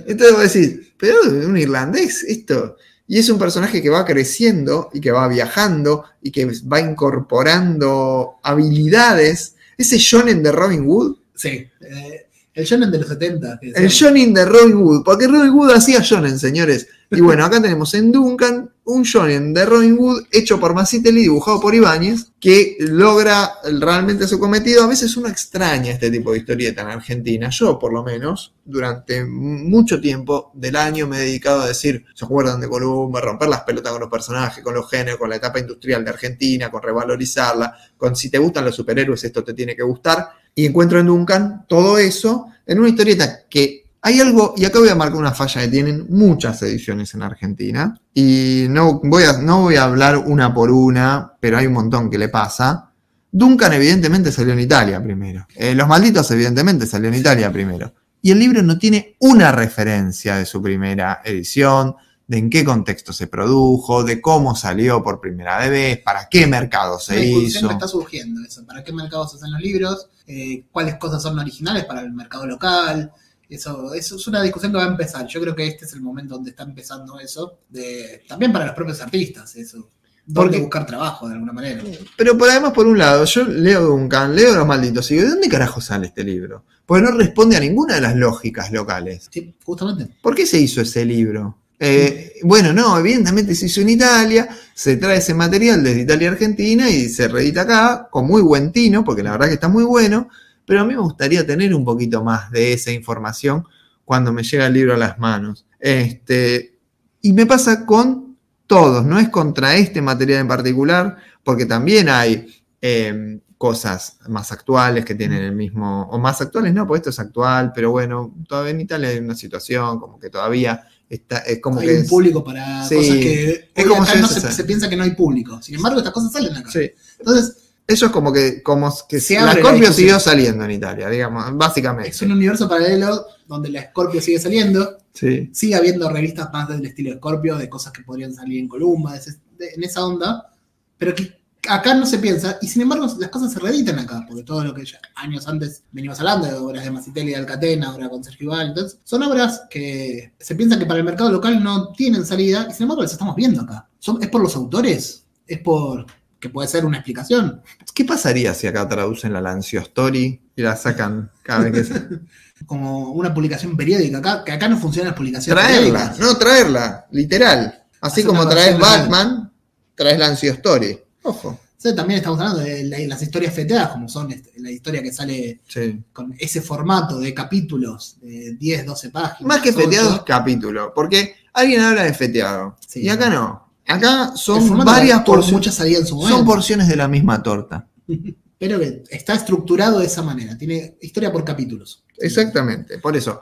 [0.07, 2.77] Entonces voy a decir, pero un irlandés, esto.
[3.09, 8.35] Y es un personaje que va creciendo y que va viajando y que va incorporando
[8.43, 9.55] habilidades.
[9.79, 11.49] Ese shonen de Robin Hood, Sí.
[11.49, 13.59] eh, el shonen de los 70.
[13.61, 16.87] que el shonen de Robin Hood, porque Robin Hood hacía shonen, señores.
[17.11, 21.61] Y bueno, acá tenemos en Duncan un shonen de Robin Hood hecho por Massitelli, dibujado
[21.61, 24.85] por Ibáñez, que logra realmente su cometido.
[24.85, 27.49] A veces uno extraña este tipo de historieta en Argentina.
[27.51, 32.25] Yo, por lo menos, durante mucho tiempo del año me he dedicado a decir, ¿se
[32.25, 33.21] acuerdan de Columba?
[33.21, 36.71] Romper las pelotas con los personajes, con los géneros, con la etapa industrial de Argentina,
[36.71, 40.29] con revalorizarla, con si te gustan los superhéroes, esto te tiene que gustar.
[40.55, 44.89] Y encuentro en Duncan todo eso en una historieta que hay algo, y acá voy
[44.89, 49.63] a marcar una falla que tienen muchas ediciones en Argentina, y no voy a, no
[49.63, 52.93] voy a hablar una por una, pero hay un montón que le pasa.
[53.33, 55.49] Duncan evidentemente salió en Italia primero.
[55.57, 57.93] Eh, Los Malditos evidentemente salió en Italia primero.
[58.23, 61.97] Y el libro no tiene una referencia de su primera edición,
[62.29, 67.01] de en qué contexto se produjo, de cómo salió por primera vez, para qué mercado
[67.01, 67.67] se hizo.
[67.67, 68.65] que está surgiendo eso.
[68.65, 70.09] ¿Para qué mercados se hacen los libros?
[70.29, 73.11] Eh, ¿Cuáles cosas son originales para el mercado local?
[73.49, 75.27] Eso, eso es una discusión que va a empezar.
[75.27, 77.61] Yo creo que este es el momento donde está empezando eso.
[77.69, 79.89] De, también para los propios artistas, eso.
[80.29, 81.85] Dónde Porque- buscar trabajo de alguna manera.
[82.17, 85.31] Pero por además, por un lado, yo leo Duncan, leo Los Malditos, y digo, ¿de
[85.31, 86.65] dónde carajo sale este libro?
[86.85, 89.29] Porque no responde a ninguna de las lógicas locales.
[89.31, 90.09] Sí, justamente.
[90.21, 91.59] ¿Por qué se hizo ese libro?
[91.79, 96.33] Eh, bueno, no, evidentemente se hizo en Italia, se trae ese material desde Italia a
[96.33, 99.85] Argentina y se reedita acá con muy buen tino, porque la verdad que está muy
[99.85, 100.29] bueno,
[100.67, 103.65] pero a mí me gustaría tener un poquito más de esa información
[104.05, 105.67] cuando me llega el libro a las manos.
[105.79, 106.79] Este,
[107.23, 112.47] y me pasa con todos, no es contra este material en particular, porque también hay
[112.81, 117.19] eh, cosas más actuales que tienen el mismo, o más actuales, no, porque esto es
[117.21, 121.81] actual, pero bueno, todavía en Italia hay una situación como que todavía está, es como
[121.81, 124.65] hay que un es- público para Sí, cosas que es como acá no se, se
[124.65, 125.61] piensa que no hay público.
[125.63, 126.71] Sin embargo, estas cosas salen acá.
[126.71, 126.91] Sí.
[127.19, 131.45] Entonces, Eso es como que, como que Se la Scorpio siguió saliendo en Italia, digamos,
[131.57, 132.11] básicamente.
[132.11, 134.99] es un universo paralelo donde la Scorpio sigue saliendo.
[135.15, 135.49] Sí.
[135.53, 139.19] Sigue habiendo revistas más del estilo Scorpio, de cosas que podrían salir en Columba, de
[139.19, 140.51] ese- de- en esa onda.
[140.99, 141.33] Pero que
[141.69, 142.59] acá no se piensa.
[142.61, 144.25] Y sin embargo, las cosas se reeditan acá.
[144.27, 147.89] Porque todo lo que ya años antes venimos hablando de obras de Macitelli de Alcatena,
[147.91, 148.69] ahora con Sergio Val.
[148.69, 152.67] Entonces, son obras que se piensa que para el mercado local no tienen salida.
[152.69, 153.89] Y sin embargo, las estamos viendo acá.
[154.01, 155.25] Son- ¿Es por los autores?
[155.47, 156.05] ¿Es por
[156.47, 157.63] que puede ser una explicación?
[157.95, 162.07] ¿Qué pasaría si acá traducen la Lancio Story y la sacan cada vez que se...
[162.67, 166.19] Como una publicación periódica acá, que acá no funcionan las publicaciones traerla, periódicas.
[166.19, 167.83] no traerla, literal.
[168.01, 169.53] Así como traes Batman,
[169.95, 170.99] traes la Ancio Story.
[171.23, 171.61] Ojo.
[171.77, 175.13] Sí, también estamos hablando de la- las historias feteadas, como son este, la historia que
[175.13, 176.03] sale Sí.
[176.15, 179.43] con ese formato de capítulos de 10, 12 páginas.
[179.43, 179.79] Más que 8.
[179.81, 182.77] feteado es capítulo, porque alguien habla de feteado.
[182.89, 183.01] Sí.
[183.03, 183.66] y acá no.
[183.87, 185.53] Acá son varias que tuvo porciones.
[185.53, 186.37] mucha salida en su momento.
[186.37, 187.87] Son porciones de la misma torta.
[188.59, 190.57] Pero que está estructurado de esa manera.
[190.57, 192.05] Tiene historia por capítulos.
[192.17, 192.99] Exactamente.
[192.99, 193.41] Por eso,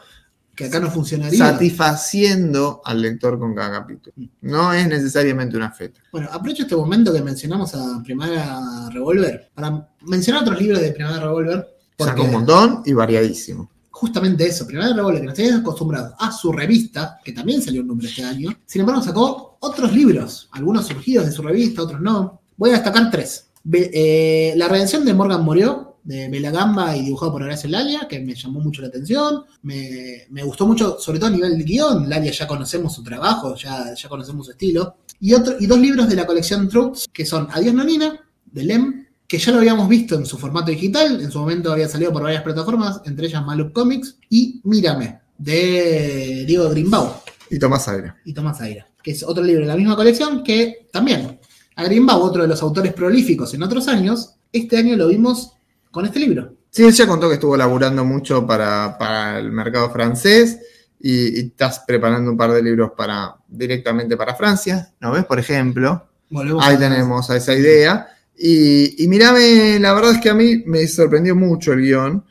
[0.57, 1.39] Que acá no funcionaría.
[1.39, 4.15] satisfaciendo al lector con cada capítulo.
[4.41, 6.01] No es necesariamente una feta.
[6.13, 11.23] Bueno, aprovecho este momento que mencionamos a Primavera Revolver para mencionar otros libros de Primavera
[11.25, 11.67] Revolver.
[11.97, 13.71] Porque Saca un montón y variadísimo.
[13.91, 17.87] justamente eso, Primavera Revolver, que nos teníamos acostumbrados a su revista, que también salió un
[17.87, 18.51] número este año.
[18.67, 22.41] Sin embargo, sacó otros libros, algunos surgidos de su revista, otros no.
[22.57, 23.49] Voy a destacar tres.
[23.65, 28.07] Be- eh, la redención de Morgan Murió, de Bela Gamba y dibujado por Horacio Lalia,
[28.09, 29.45] que me llamó mucho la atención.
[29.63, 32.09] Me, me gustó mucho, sobre todo a nivel de guion.
[32.09, 34.97] Lalia ya conocemos su trabajo, ya, ya conocemos su estilo.
[35.21, 39.07] Y, otro, y dos libros de la colección Truths, que son Adiós Nonina, de Lem,
[39.27, 41.23] que ya lo habíamos visto en su formato digital.
[41.23, 44.17] En su momento había salido por varias plataformas, entre ellas Malup Comics.
[44.29, 47.15] Y Mírame, de Diego Grimbau
[47.51, 48.13] Y Tomás Aire.
[48.27, 51.39] y Tomás Aira, que es otro libro de la misma colección que también
[51.77, 55.53] a Grimbau, otro de los autores prolíficos en otros años, este año lo vimos
[55.93, 56.55] con este libro.
[56.71, 60.59] Sí, él ya contó que estuvo laburando mucho para, para el mercado francés
[61.01, 64.93] y, y estás preparando un par de libros para directamente para Francia.
[65.01, 65.25] ¿No ves?
[65.25, 66.07] Por ejemplo.
[66.31, 68.09] Volvemos Ahí a- tenemos a esa idea.
[68.37, 72.25] Y, y mirame, la verdad es que a mí me sorprendió mucho el guion.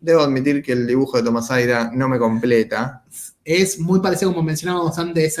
[0.00, 3.04] Debo admitir que el dibujo de Tomás Aira no me completa.
[3.50, 5.36] Es muy parecido, como mencionábamos antes,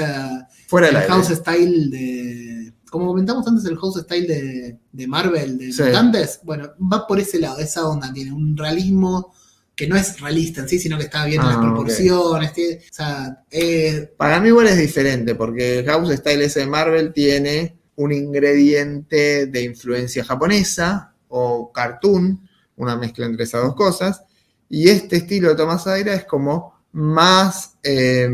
[0.66, 1.08] Fuera el aire.
[1.08, 2.72] house style de.
[2.90, 5.82] Como comentamos antes, el house style de, de Marvel, de Sí.
[5.82, 6.40] mutantes.
[6.42, 8.10] Bueno, va por ese lado, esa onda.
[8.10, 9.34] Tiene un realismo
[9.76, 11.62] que no es realista en sí, sino que está bien en Ah, las ok.
[11.64, 12.52] proporciones.
[12.54, 16.66] tiene- o sea, eh, Para mí igual es diferente, porque el House Style ese de
[16.66, 24.22] Marvel tiene un ingrediente de influencia japonesa o cartoon, una mezcla entre esas dos cosas,
[24.70, 28.28] y este estilo de Tomás Aira es como más eh,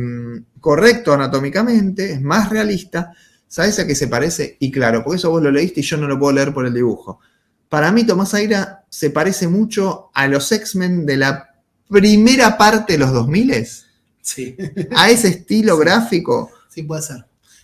[0.58, 3.12] correcto anatómicamente, es más realista,
[3.47, 4.56] ¿sabes a qué se parece?
[4.58, 6.74] Y claro, porque eso vos lo leíste y yo no lo puedo leer por el
[6.74, 7.20] dibujo.
[7.69, 11.54] Para mí Tomás Aira se parece mucho a los X-Men de la
[11.88, 13.67] primera parte de los 2000
[14.20, 14.56] sí.
[14.97, 16.51] a ese estilo gráfico.
[16.69, 17.19] Sí, puede ser.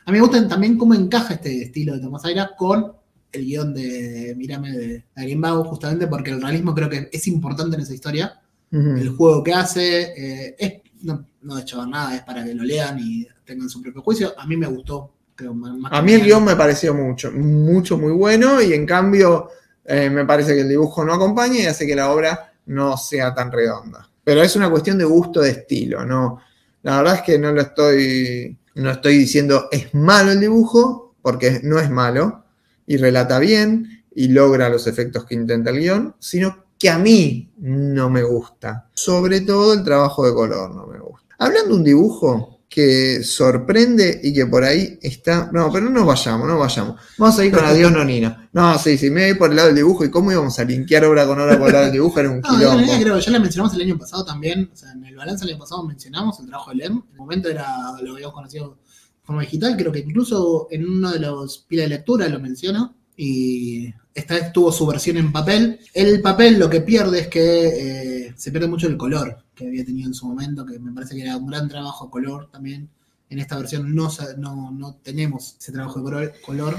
[0.06, 2.92] A mí me gusta también cómo encaja este estilo de Tomás Aira con
[3.32, 7.82] el guion de Mírame de Grimbau, justamente porque el realismo creo que es importante en
[7.82, 8.40] esa historia.
[8.70, 12.62] El juego que hace eh, es, no, no de hecho nada, es para que lo
[12.62, 14.34] lean y tengan su propio juicio.
[14.36, 18.12] A mí me gustó, creo, más, A mí el guion me pareció mucho, mucho, muy
[18.12, 19.48] bueno y en cambio
[19.84, 23.34] eh, me parece que el dibujo no acompaña y hace que la obra no sea
[23.34, 24.08] tan redonda.
[24.22, 26.40] Pero es una cuestión de gusto, de estilo, ¿no?
[26.82, 31.60] La verdad es que no lo estoy, no estoy diciendo es malo el dibujo, porque
[31.62, 32.44] no es malo
[32.86, 37.52] y relata bien y logra los efectos que intenta el guion, sino que a mí
[37.58, 38.88] no me gusta.
[38.94, 41.09] Sobre todo el trabajo de color no me gusta.
[41.40, 45.50] Hablando de un dibujo que sorprende y que por ahí está.
[45.52, 47.00] No, pero no nos vayamos, no vayamos.
[47.18, 48.48] Vamos a ir con Adiós Nonina.
[48.52, 51.04] No, sí, sí, me voy por el lado del dibujo y cómo íbamos a linkear
[51.06, 52.92] obra con obra por el lado del dibujo era un No, quilombo.
[53.00, 54.70] creo que ya la mencionamos el año pasado también.
[54.72, 56.92] O sea, en el balance del año pasado mencionamos el trabajo de Lem.
[56.92, 57.66] En el momento era,
[58.02, 59.76] lo habíamos conocido de forma digital.
[59.76, 62.94] Creo que incluso en uno de los pilas de lectura lo menciono.
[63.16, 65.80] Y esta vez tuvo su versión en papel.
[65.92, 69.84] El papel lo que pierde es que eh, se pierde mucho el color que había
[69.84, 72.88] tenido en su momento, que me parece que era un gran trabajo de color también.
[73.28, 76.76] En esta versión no, no, no tenemos ese trabajo de color, color.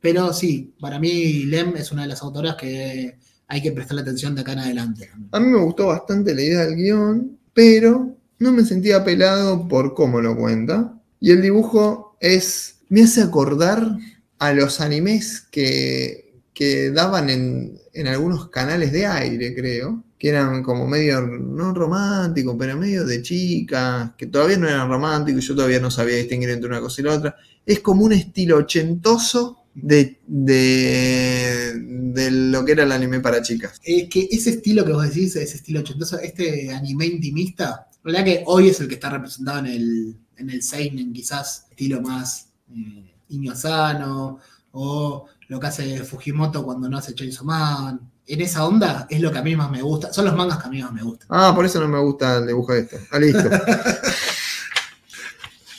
[0.00, 4.34] Pero sí, para mí Lem es una de las autoras que hay que prestarle atención
[4.34, 5.10] de acá en adelante.
[5.32, 9.94] A mí me gustó bastante la idea del guion, pero no me sentía apelado por
[9.94, 10.98] cómo lo cuenta.
[11.20, 12.80] Y el dibujo es.
[12.88, 13.96] me hace acordar
[14.38, 16.23] a los animes que,
[16.54, 20.04] que daban en, en algunos canales de aire, creo.
[20.18, 25.44] Que eran como medio, no románticos, pero medio de chicas, que todavía no eran románticos,
[25.44, 27.36] yo todavía no sabía distinguir entre una cosa y la otra.
[27.66, 33.80] Es como un estilo ochentoso de, de, de lo que era el anime para chicas.
[33.82, 38.24] Es que ese estilo que vos decís, ese estilo ochentoso, este anime intimista, la verdad
[38.24, 42.48] que hoy es el que está representado en el, en el Seinen, quizás, estilo más
[42.70, 44.38] eh, niño sano,
[44.76, 48.00] o lo que hace Fujimoto cuando no hace Chainsaw Man.
[48.26, 50.12] En esa onda es lo que a mí más me gusta.
[50.12, 51.28] Son los mangas que a mí más me gustan.
[51.30, 53.00] Ah, por eso no me gusta el dibujo de este.
[53.10, 53.48] Ah, listo.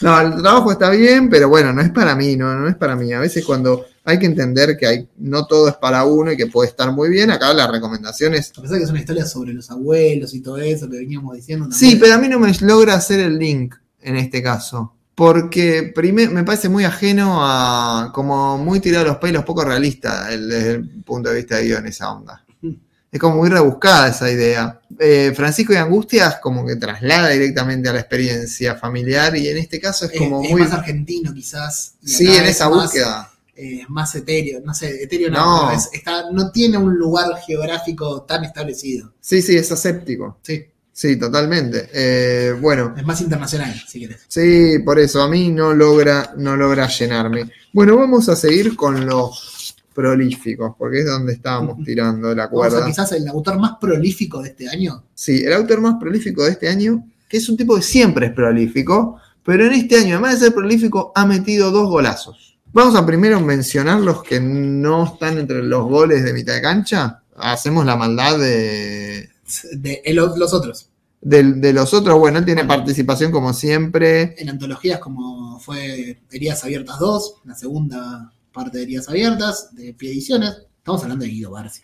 [0.01, 2.97] No, el trabajo está bien, pero bueno, no es para mí, no, no es para
[2.97, 3.13] mí.
[3.13, 6.47] A veces cuando hay que entender que hay, no todo es para uno y que
[6.47, 8.51] puede estar muy bien, acá la recomendación es...
[8.57, 11.33] A pesar de que es una historia sobre los abuelos y todo eso que veníamos
[11.37, 11.67] diciendo.
[11.71, 11.99] Sí, también.
[12.01, 14.94] pero a mí no me logra hacer el link en este caso.
[15.15, 18.11] Porque primer, me parece muy ajeno a.
[18.13, 21.65] como muy tirado a los pelos, poco realista el- desde el punto de vista de
[21.65, 22.43] guion esa onda.
[23.11, 24.81] Es como muy rebuscada esa idea.
[24.99, 29.79] Eh, Francisco y Angustias como que traslada directamente a la experiencia familiar y en este
[29.79, 30.59] caso es Es, como es muy...
[30.63, 31.93] más argentino, quizás.
[32.03, 33.31] Sí, en es esa más, búsqueda.
[33.55, 35.71] eh, más etéreo, no sé, etéreo no, No.
[35.71, 39.13] es- está, no tiene un lugar geográfico tan establecido.
[39.21, 40.39] Sí, sí, es aséptico.
[40.41, 40.65] Sí,
[40.97, 41.89] Sí, totalmente.
[41.91, 44.21] Eh, bueno, es más internacional, si quieres.
[44.29, 47.51] sí, por eso a mí no logra, no logra llenarme.
[47.73, 52.69] Bueno, vamos a seguir con los prolíficos, porque es donde estábamos tirando la Vamos a
[52.69, 52.85] cuerda.
[52.85, 55.03] quizás el autor más prolífico de este año.
[55.13, 58.31] Sí, el autor más prolífico de este año, que es un tipo que siempre es
[58.31, 62.57] prolífico, pero en este año, además de ser prolífico, ha metido dos golazos.
[62.71, 67.21] Vamos a primero mencionar los que no están entre los goles de mitad de cancha.
[67.35, 69.29] Hacemos la maldad de,
[69.73, 70.89] De el- los otros.
[71.21, 72.17] de los otros.
[72.19, 74.35] Bueno, él tiene participación como siempre.
[74.41, 80.11] En antologías como fue Heridas Abiertas 2, la segunda parte de Heridas Abiertas, de Pie
[80.11, 80.55] Ediciones.
[80.77, 81.81] Estamos hablando de Guido Barsi.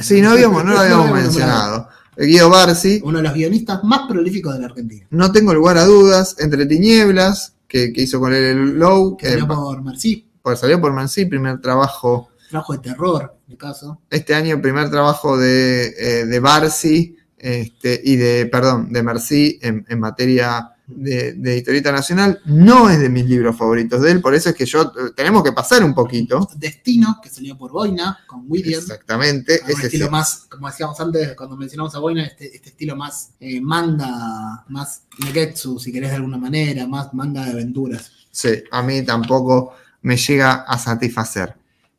[0.00, 1.88] Sí, no, habíamos, no lo habíamos mencionado.
[2.16, 5.06] Guido Barsi, Uno de los guionistas más prolíficos de la Argentina.
[5.10, 9.28] no tengo lugar a dudas, Entre Tinieblas, que, que hizo con él el Low, que
[9.30, 14.00] Salió por Merci, pues, salió por Mansi, primer trabajo trabajo de terror, el caso.
[14.10, 19.84] este año primer trabajo de, eh, de Barsi este, y de, perdón, de Merci en,
[19.88, 22.40] en materia de, de historieta nacional.
[22.44, 25.42] No es de mis libros favoritos de él, por eso es que yo eh, tenemos
[25.42, 26.48] que pasar un poquito.
[26.56, 28.80] Destino, que salió por Boina, con William.
[28.80, 29.60] Exactamente.
[29.66, 33.60] Ese estilo más, como decíamos antes, cuando mencionamos a Boina, este, este estilo más eh,
[33.60, 38.10] manga, más neketsu, si querés de alguna manera, más manga de aventuras.
[38.30, 41.54] Sí, a mí tampoco me llega a satisfacer.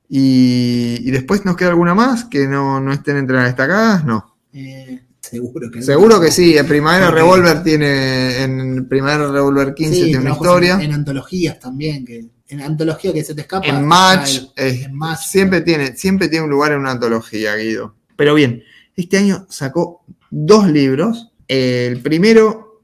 [0.09, 4.37] Y, y después nos queda alguna más que no, no estén entre las destacadas, no.
[4.53, 9.93] Eh, seguro que Seguro que sí, en Primavera Porque- Revolver tiene, en Primavera Revolver 15
[9.95, 10.75] Sí, tiene una historia.
[10.75, 13.67] En, en antologías también, que en antología que se te escapa.
[13.67, 15.19] En Match, el- eh, en Match.
[15.25, 17.95] siempre, tiene, siempre tiene un lugar en una antología, Guido.
[18.15, 18.63] Pero bien,
[18.95, 21.31] este año sacó dos libros.
[21.49, 22.81] El primero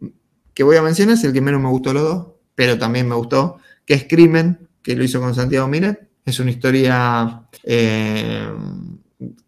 [0.53, 3.15] que voy a mencionar es el que menos me gustó los dos, pero también me
[3.15, 6.09] gustó, que es Crimen, que lo hizo con Santiago Miret.
[6.25, 8.47] Es una historia eh,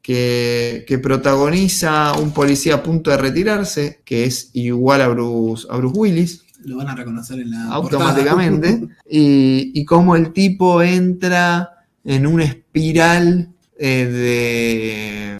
[0.02, 5.78] que, que protagoniza un policía a punto de retirarse, que es igual a Bruce, a
[5.78, 8.98] Bruce Willis Lo van a reconocer en la automáticamente portada.
[9.10, 11.70] y, y cómo el tipo entra
[12.04, 14.06] en una espiral eh,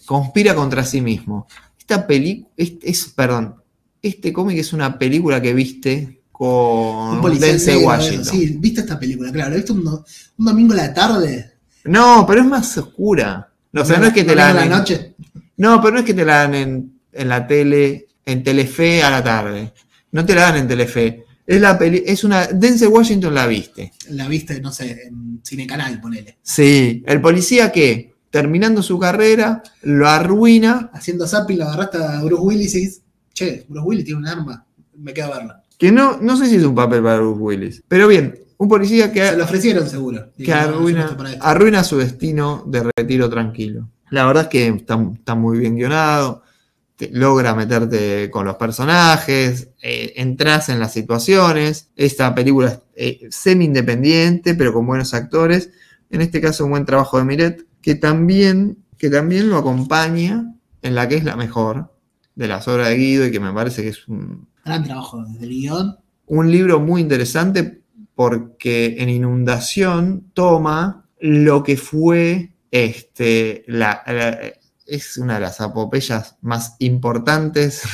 [0.06, 1.46] conspira contra sí mismo.
[1.78, 3.56] Esta película es- perdón,
[4.02, 8.24] este cómic es una película que viste con Un Denzel Washington.
[8.24, 9.56] Sí, viste esta película, claro.
[9.56, 10.04] ¿Viste un, do-
[10.38, 11.52] un domingo a la tarde?
[11.84, 13.48] No, pero es más oscura.
[13.74, 15.14] O sea, no es que te la dan la en- noche.
[15.56, 19.10] No, pero no es que te la dan en, en la tele, en Telefe a
[19.10, 19.72] la tarde.
[20.12, 21.24] No te la dan en Telefe.
[21.46, 22.46] Es la peli, es una.
[22.48, 23.92] Denzel Washington la viste.
[24.10, 26.38] La viste, no sé, en Cinecanal, ponele.
[26.42, 32.42] Sí, el policía que, terminando su carrera, lo arruina, Haciendo zapping, la agarraste a Bruce
[32.42, 33.00] Willis y dices,
[33.32, 34.66] che, Bruce Willis tiene un arma.
[34.98, 35.62] Me queda verla.
[35.78, 39.12] Que no, no sé si es un papel para Bruce Willis, pero bien, un policía
[39.12, 40.30] que, Se lo ofrecieron seguro.
[40.36, 41.44] que Dijeron, "No, yo no arruina, estoy para esto".
[41.44, 43.88] arruina su destino de retiro tranquilo.
[44.10, 46.42] La verdad es que está, está muy bien guionado,
[46.96, 51.90] te- logra meterte con los personajes, eh, entras en las situaciones.
[51.96, 52.78] Esta película es
[53.22, 55.70] eh, semi-independiente, pero con buenos actores.
[56.08, 60.94] En este caso, un buen trabajo de Miret, que también, que también lo acompaña en
[60.94, 61.92] la que es la mejor
[62.36, 65.44] de las obras de Guido y que me parece que es un, Gran trabajo desde
[65.46, 65.96] el guion.
[66.26, 67.80] un libro muy interesante
[68.16, 74.38] porque en Inundación toma lo que fue este, la, la-
[74.86, 77.82] es una de las apopeyas más importantes.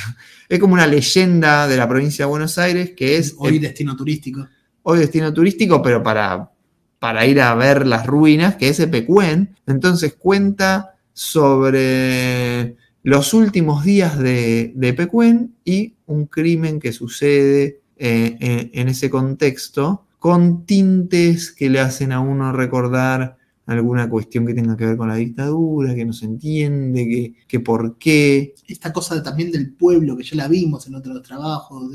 [0.48, 3.96] Es como una leyenda de la provincia de Buenos Aires que es Hoy el- destino
[3.96, 4.46] turístico.
[4.82, 6.50] hoy destino turístico, pero para,
[6.98, 9.56] para ir a ver las ruinas, que es Epecuén.
[9.66, 18.36] Entonces cuenta sobre los últimos días de, de Epecuén y un crimen que sucede eh,
[18.40, 24.54] en, en ese contexto, con tintes que le hacen a uno recordar alguna cuestión que
[24.54, 28.54] tenga que ver con la dictadura, que no se entiende, que, que por qué.
[28.66, 31.90] Esta cosa también del pueblo, que ya la vimos en otros trabajos,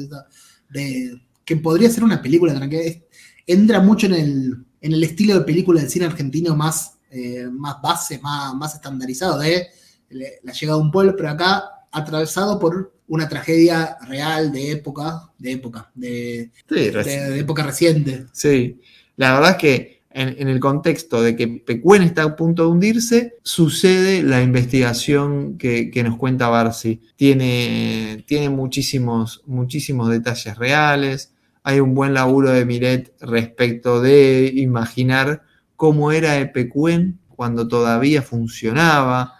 [0.69, 2.83] de, que podría ser una película tranquila.
[3.45, 7.81] Entra mucho en el, en el estilo de película del cine argentino más, eh, más
[7.81, 9.67] base, más, más estandarizado, de
[10.09, 15.51] la llegada de un pueblo, pero acá atravesado por una tragedia real de época, de
[15.53, 18.25] época, de, Sí, de- época reciente.
[18.33, 18.79] Sí,
[19.15, 22.69] la verdad es que en, en el contexto de que Pecuén está a punto de
[22.69, 27.01] hundirse, sucede la investigación que, que nos cuenta Barsi.
[27.15, 35.43] Tiene, tiene muchísimos, muchísimos detalles reales, hay un buen laburo de Miret respecto de imaginar
[35.75, 39.33] cómo era Epecuen cuando todavía funcionaba.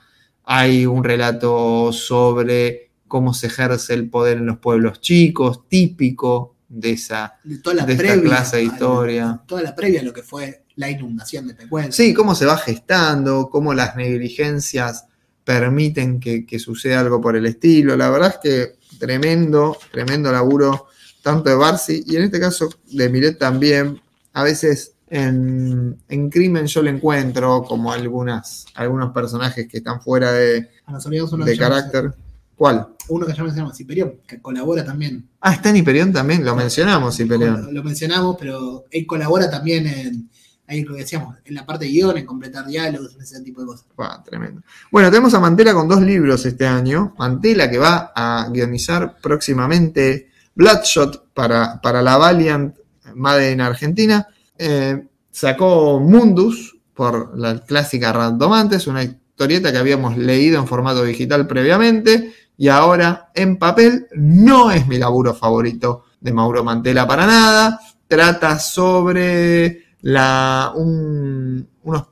[0.50, 6.92] Hay un relato sobre cómo se ejerce el poder en los pueblos chicos, típico de
[6.92, 8.24] esa De toda la de esta previa.
[8.24, 9.42] clase de historia.
[9.46, 11.92] Toda la previa a lo que fue la inundación de Pecuén.
[11.92, 15.06] Sí, cómo se va gestando, cómo las negligencias
[15.44, 17.98] permiten que, que suceda algo por el estilo.
[17.98, 20.88] La verdad es que tremendo, tremendo laburo,
[21.22, 24.02] tanto de Barsi y en este caso de Miret también.
[24.34, 30.32] A veces en, en Crimen yo le encuentro como algunas, algunos personajes que están fuera
[30.32, 30.70] de,
[31.46, 32.14] de carácter.
[32.56, 32.88] ¿Cuál?
[33.10, 35.28] Uno que ya mencionamos, Hiperión, que colabora también.
[35.42, 37.66] Ah, está en Hiperión también, lo mencionamos, Hiperión.
[37.66, 40.30] Lo, lo mencionamos, pero él colabora también en,
[40.68, 43.62] ahí lo que decíamos, en la parte de guion, en completar diálogos, en ese tipo
[43.62, 43.86] de cosas.
[44.26, 44.62] Tremendo.
[44.92, 47.14] Bueno, tenemos a Mantela con dos libros este año.
[47.18, 52.76] Mantela que va a guionizar próximamente Bloodshot para, para la Valiant
[53.16, 54.28] Made en Argentina.
[54.60, 61.46] Eh, sacó Mundus por la clásica Randomantes, una historieta que habíamos leído en formato digital
[61.48, 64.08] previamente y ahora en papel.
[64.16, 67.80] No es mi laburo favorito de Mauro Mantela para nada.
[68.08, 72.04] Trata sobre la, un- unos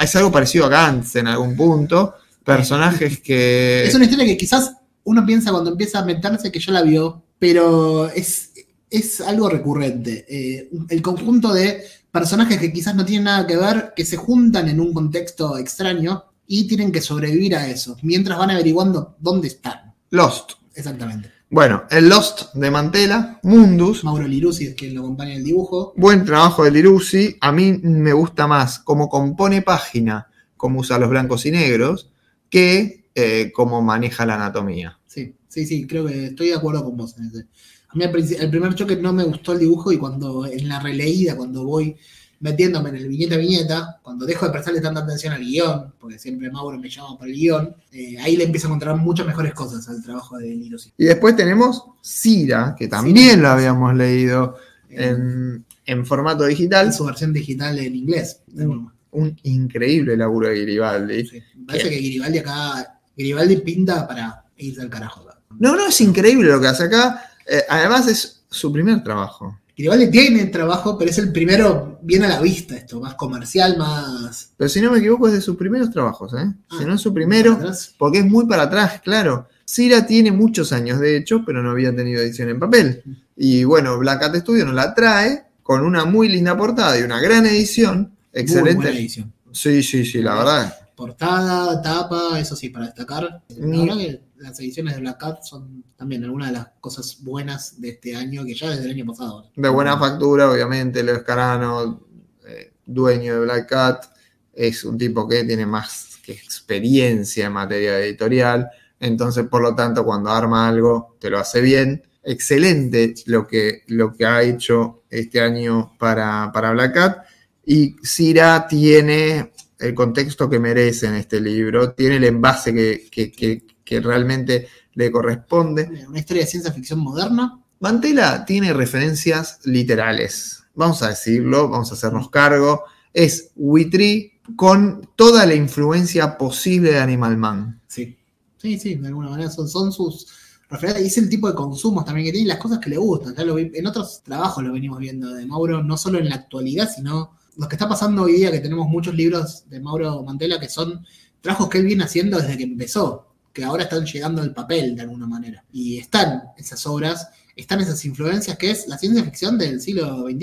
[0.00, 2.14] es algo parecido a Gantz en algún punto.
[2.44, 3.84] Personajes que.
[3.86, 7.22] Es una historia que quizás uno piensa cuando empieza a meterse que ya la vio,
[7.38, 8.50] pero es,
[8.96, 10.24] es algo recurrente.
[10.28, 14.68] Eh, el conjunto de personajes que quizás no tienen nada que ver, que se juntan
[14.68, 19.94] en un contexto extraño y tienen que sobrevivir a eso, mientras van averiguando dónde están.
[20.10, 20.52] Lost.
[20.74, 21.30] Exactamente.
[21.50, 24.02] Bueno, el Lost de Mantela, Mundus.
[24.02, 25.92] Mauro Lirusi es quien lo acompaña en el dibujo.
[25.96, 27.36] Buen trabajo de Lirusi.
[27.40, 32.10] A mí me gusta más cómo compone página, cómo usa los blancos y negros,
[32.50, 34.98] que eh, cómo maneja la anatomía.
[35.06, 37.46] Sí, sí, sí, creo que estoy de acuerdo con vos en ese.
[37.94, 41.64] Mí el primer choque no me gustó el dibujo y cuando en la releída, cuando
[41.64, 41.96] voy
[42.40, 46.50] metiéndome en el viñeta viñeta, cuando dejo de prestarle tanta atención al guion, porque siempre
[46.50, 49.88] Mauro me llama por el guion, eh, ahí le empiezo a encontrar muchas mejores cosas
[49.88, 50.92] al trabajo de Lirosi.
[50.98, 54.56] Y después tenemos Cira, que también lo habíamos leído
[54.90, 56.88] en, en formato digital.
[56.88, 58.40] En su versión digital en inglés.
[58.52, 58.92] manera.
[59.12, 61.26] Un increíble laburo de Garibaldi.
[61.26, 61.42] Sí.
[61.66, 65.22] Parece que Garibaldi acá, Garibaldi pinta para irse al carajo.
[65.22, 65.40] acá.
[65.58, 67.22] No, no, es increíble lo que hace acá.
[67.46, 69.58] Eh, además es su primer trabajo.
[69.76, 74.52] Garibaldi tiene trabajo, pero es el primero bien a la vista esto, más comercial, más...
[74.56, 76.46] Pero si no me equivoco es de sus primeros trabajos, ¿eh?
[76.70, 77.58] Ah, si no es su primero,
[77.98, 79.48] porque es muy para atrás, claro.
[79.64, 83.02] Cira tiene muchos años, de hecho, pero no había tenido edición en papel.
[83.36, 87.20] Y bueno, Black Cat Studio nos la trae con una muy linda portada y una
[87.20, 87.96] gran edición.
[87.96, 88.88] Muy buena Excelente.
[88.90, 89.32] edición.
[89.50, 90.74] Sí, sí, sí, la verdad.
[90.94, 93.42] Portada, tapa, eso sí, para destacar.
[93.48, 98.16] Que las ediciones de Black Cat son también algunas de las cosas buenas de este
[98.16, 99.50] año, que ya desde el año pasado.
[99.54, 102.06] De buena factura, obviamente, Leo Escarano,
[102.46, 104.04] eh, dueño de Black Cat,
[104.52, 108.68] es un tipo que tiene más que experiencia en materia editorial.
[109.00, 112.02] Entonces, por lo tanto, cuando arma algo, te lo hace bien.
[112.22, 117.18] Excelente lo que, lo que ha hecho este año para, para Black Cat.
[117.66, 122.72] Y Cira tiene el contexto que merece en este libro, tiene el envase
[123.10, 123.62] que-
[124.00, 126.06] que realmente le corresponde.
[126.08, 127.60] Una historia de ciencia ficción moderna.
[127.80, 130.64] Mantela tiene referencias literales.
[130.74, 132.84] Vamos a decirlo, vamos a hacernos cargo.
[133.12, 137.80] Es Witry con toda la influencia posible de Animal Man.
[137.86, 138.16] Sí.
[138.58, 140.26] Sí, sí, de alguna manera son, son sus
[140.70, 141.04] referentes.
[141.04, 143.34] Y es el tipo de consumos también que tiene y las cosas que le gustan.
[143.36, 146.36] Ya lo vi- en otros trabajos lo venimos viendo de Mauro, no solo en la
[146.36, 150.58] actualidad, sino lo que está pasando hoy día, que tenemos muchos libros de Mauro Mantela
[150.58, 151.04] que son
[151.40, 155.02] trabajos que él viene haciendo desde que empezó, que ahora están llegando al papel de
[155.02, 155.64] alguna manera.
[155.72, 160.36] Y están esas obras, están esas influencias que es la ciencia ficción del siglo XXI,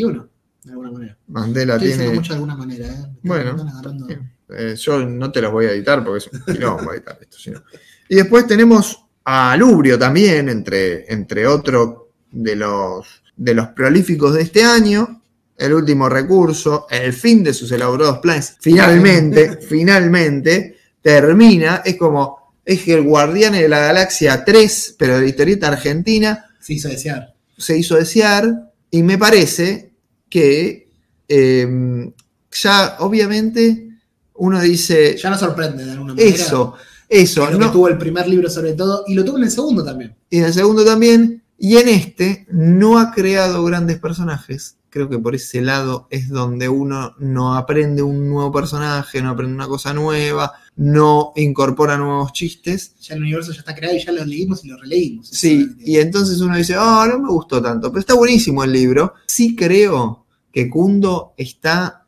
[0.63, 1.17] de alguna manera.
[1.27, 2.13] Estoy diciendo tiene.
[2.15, 3.05] mucho de alguna manera, ¿eh?
[3.21, 4.31] Bueno, agarrando- bien.
[4.53, 7.37] Eh, yo no te los voy a editar porque es un quilombo editar esto.
[7.37, 7.63] si no.
[8.09, 11.95] Y después tenemos a Lubrio también, entre, entre otros
[12.31, 15.21] de los, de los prolíficos de este año.
[15.57, 18.57] El último recurso, el fin de sus elaborados planes.
[18.59, 21.81] Finalmente, finalmente, termina.
[21.85, 26.73] Es como, es el Guardián de la Galaxia 3, pero de la historieta argentina Se
[26.73, 27.33] hizo desear.
[27.57, 29.91] se hizo desear y me parece
[30.29, 30.89] que
[31.27, 32.11] eh,
[32.51, 33.87] ya obviamente
[34.35, 36.35] uno dice Ya no sorprende de alguna manera.
[36.35, 36.75] eso,
[37.07, 39.43] eso, Es lo que no, tuvo el primer libro sobre todo, y lo tuvo en
[39.43, 40.15] el segundo también.
[40.29, 44.77] y en el segundo también, y en este no ha creado grandes personajes.
[44.89, 49.55] Creo que por ese lado es donde uno no aprende un nuevo personaje, no aprende
[49.55, 52.95] una cosa nueva, no incorpora nuevos chistes.
[52.99, 55.27] Ya el universo ya está creado y ya lo leímos y lo releímos.
[55.27, 59.13] Sí, y entonces uno dice, oh, no me gustó tanto, pero está buenísimo el libro.
[59.27, 62.05] Sí creo que Kundo está,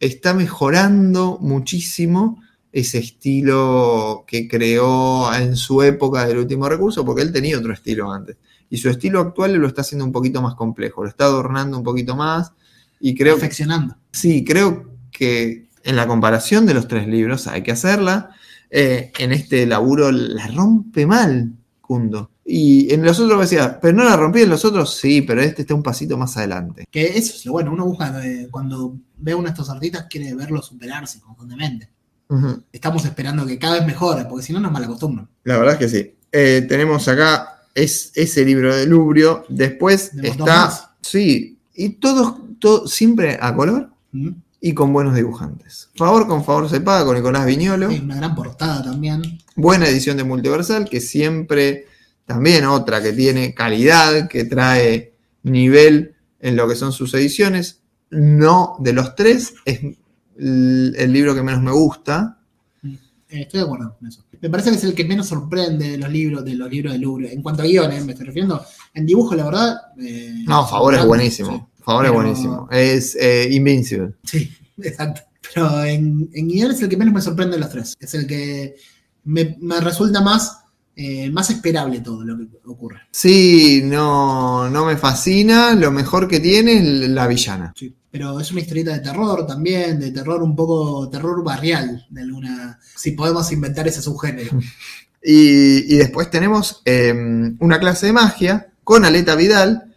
[0.00, 2.40] está mejorando muchísimo
[2.72, 8.12] ese estilo que creó en su época del último recurso, porque él tenía otro estilo
[8.12, 8.36] antes.
[8.68, 11.84] Y su estilo actual lo está haciendo un poquito más complejo, lo está adornando un
[11.84, 12.52] poquito más.
[12.98, 13.34] Y creo.
[13.34, 13.96] Perfeccionando.
[14.10, 18.30] sí, creo que en la comparación de los tres libros hay que hacerla.
[18.70, 22.30] Eh, en este laburo la rompe mal, Kundo.
[22.44, 25.62] Y en los otros decía, pero no la rompí en los otros, sí, pero este
[25.62, 26.86] está un pasito más adelante.
[26.90, 30.06] Que eso es lo bueno, uno busca, eh, cuando ve a uno de estos artistas,
[30.10, 31.90] quiere verlo superarse constantemente.
[32.72, 35.28] Estamos esperando que cada vez mejore, porque si no nos malacostumbran.
[35.44, 36.14] La verdad es que sí.
[36.32, 39.44] Eh, tenemos acá es, ese libro de Lubrio.
[39.48, 40.96] Después está.
[41.00, 43.90] Sí, y todos, todo, siempre a color
[44.66, 45.90] y con buenos dibujantes.
[45.94, 47.90] Favor con favor se paga con Nicolás Viñolo.
[47.90, 49.20] Sí, una gran portada también.
[49.56, 51.84] Buena edición de Multiversal, que siempre.
[52.24, 57.82] También otra que tiene calidad, que trae nivel en lo que son sus ediciones.
[58.08, 59.80] No de los tres, es
[60.38, 62.38] el, libro que menos me gusta.
[62.80, 62.94] Mm,
[63.28, 64.24] eh, estoy de acuerdo con eso.
[64.40, 67.00] Me parece que es el que menos sorprende de los libros de los libros de
[67.00, 67.34] Louvre.
[67.34, 68.64] En cuanto a guiones, me estoy refiriendo.
[68.94, 69.76] En dibujo, la verdad.
[70.00, 71.68] Eh, no, Favor es buenísimo.
[71.84, 72.68] Favor es buenísimo.
[72.70, 74.14] Es eh, Invincible.
[74.24, 75.22] Sí, exacto.
[75.54, 77.94] Pero en, en guion es el que menos me sorprende de los tres.
[78.00, 78.76] Es el que
[79.24, 80.64] me, me resulta más
[80.96, 83.00] eh, más esperable todo lo que ocurre.
[83.10, 85.74] Sí, no, no me fascina.
[85.74, 87.72] Lo mejor que tiene es la villana.
[87.76, 92.22] Sí, pero es una historieta de terror también, de terror un poco, terror barrial, de
[92.22, 92.78] alguna.
[92.94, 94.56] Si podemos inventar ese subgénero.
[95.24, 99.96] y, y después tenemos em, una clase de magia con Aleta Vidal.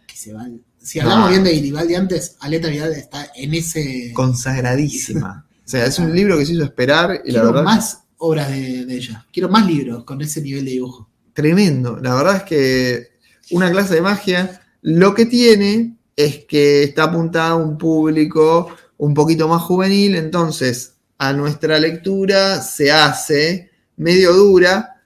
[0.88, 4.10] Si hablamos bien de Iribaldi antes, Aleta Vidal está en ese.
[4.14, 5.46] Consagradísima.
[5.66, 7.62] o sea, es un libro que se hizo esperar y la verdad.
[7.62, 9.26] Más obras de, ella.
[9.30, 11.10] Quiero más libros con ese nivel de dibujo.
[11.34, 11.98] Tremendo.
[11.98, 13.08] La verdad es que
[13.50, 19.12] una clase de magia lo que tiene es que está apuntada a un público un
[19.12, 24.97] poquito más juvenil, entonces a nuestra lectura se hace medio dura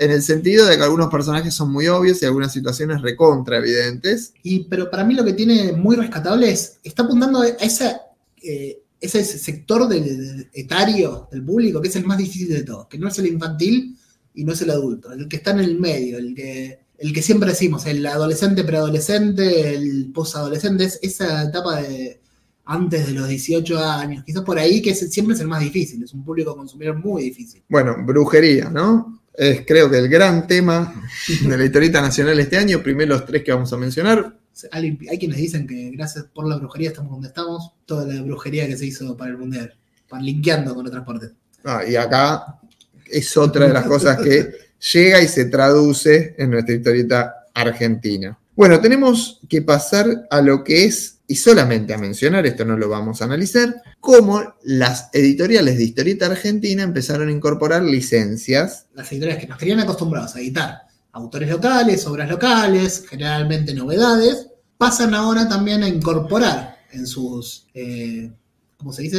[0.00, 4.32] en el sentido de que algunos personajes son muy obvios y algunas situaciones recontra evidentes.
[4.42, 8.00] Y, pero para mí lo que tiene muy rescatable es, está apuntando a esa
[8.42, 12.98] eh, ese sector del, etario del público que es el más difícil de todos, que
[12.98, 13.96] no es el infantil
[14.34, 17.22] y no es el adulto, el que está en el medio, el que, el que
[17.22, 22.20] siempre decimos, el adolescente, preadolescente, el posadolescente, es esa etapa de
[22.66, 26.12] antes de los 18 años, quizás por ahí que siempre es el más difícil, es
[26.12, 27.62] un público consumidor muy difícil.
[27.68, 29.19] Bueno, brujería, ¿no?
[29.40, 30.92] Es creo que el gran tema
[31.40, 34.36] de la historieta nacional este año, primero los tres que vamos a mencionar,
[34.70, 38.76] hay quienes dicen que gracias por la brujería estamos donde estamos, toda la brujería que
[38.76, 39.74] se hizo para el mundial,
[40.10, 41.30] para linkeando con otras partes.
[41.64, 42.60] Ah, y acá
[43.06, 44.50] es otra de las cosas que
[44.92, 48.38] llega y se traduce en nuestra historieta argentina.
[48.54, 52.88] Bueno, tenemos que pasar a lo que es, y solamente a mencionar, esto no lo
[52.88, 58.86] vamos a analizar, cómo las editoriales de historieta argentina empezaron a incorporar licencias.
[58.94, 60.80] Las editoriales que nos tenían acostumbrados a editar
[61.12, 68.32] autores locales, obras locales, generalmente novedades, pasan ahora también a incorporar en sus, eh,
[68.76, 69.18] ¿cómo se dice?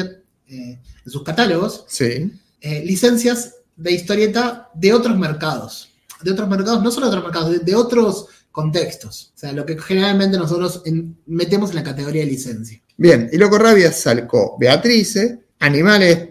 [0.49, 2.29] Eh, en sus catálogos sí.
[2.59, 5.93] Eh, licencias de historieta de otros mercados.
[6.21, 9.31] De otros mercados, no solo de otros mercados, de, otros contextos.
[9.35, 10.83] O sea, lo que generalmente nosotros
[11.25, 12.81] metemos en la categoría de licencia.
[12.97, 16.29] Bien, y Loco Rabia sacó Beatrice, Animales.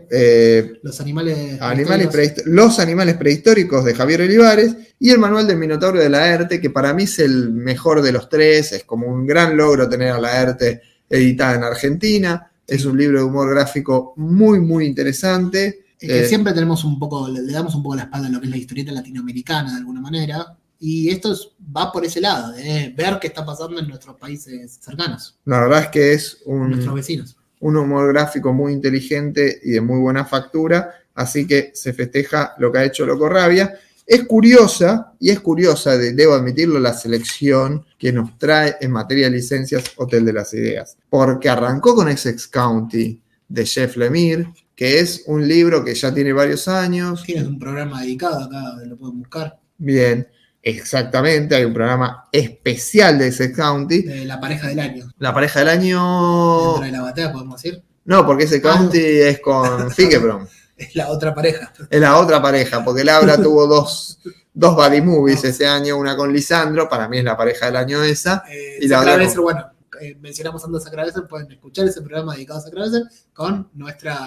[0.82, 1.62] los animales.
[1.62, 6.70] animales los animales prehistóricos de Javier Olivares y el manual del Minotauro de Laerte, que
[6.70, 10.20] para mí es el mejor de los tres, es como un gran logro tener a
[10.20, 15.84] Laerte editada en Argentina, es un libro de humor gráfico muy, muy interesante.
[15.96, 18.46] que eh, siempre tenemos un poco, le, damos un poco la espalda a lo que
[18.46, 21.36] es la historieta latinoamericana de alguna manera, y esto
[21.76, 25.38] va por ese lado, de ver qué está pasando en nuestros países cercanos.
[25.44, 27.36] La verdad es que es un, nuestros vecinos.
[27.60, 32.72] un humor gráfico muy inteligente y de muy buena factura, así que se festeja lo
[32.72, 33.74] que ha hecho Loco Rabia.
[34.06, 39.36] Es curiosa, y es curiosa, debo admitirlo, la selección que nos trae en materia de
[39.36, 45.24] licencias Hotel de las Ideas, porque arrancó con Essex County de Jeff Lemire, que es
[45.26, 47.22] un libro que ya tiene varios años.
[47.22, 49.60] Tienes un programa dedicado acá, lo pueden buscar.
[49.76, 50.26] Bien,
[50.62, 54.02] exactamente, hay un programa especial de Essex County.
[54.02, 55.10] De la pareja del año.
[55.18, 56.64] La pareja del año...
[56.66, 57.82] Dentro de la batea, podemos decir.
[58.04, 60.46] No, porque Essex County es con Figebrom.
[60.76, 61.72] Es la otra pareja.
[61.90, 64.18] Es la otra pareja, porque Laura tuvo dos,
[64.54, 68.02] dos body movies ese año, una con Lisandro, para mí es la pareja del año
[68.02, 68.44] esa.
[68.50, 69.42] Eh, y la otra con...
[69.44, 73.02] bueno, eh, mencionamos antes a Sacraveser, pueden escuchar ese programa dedicado a Sacraveser
[73.34, 74.18] con nuestra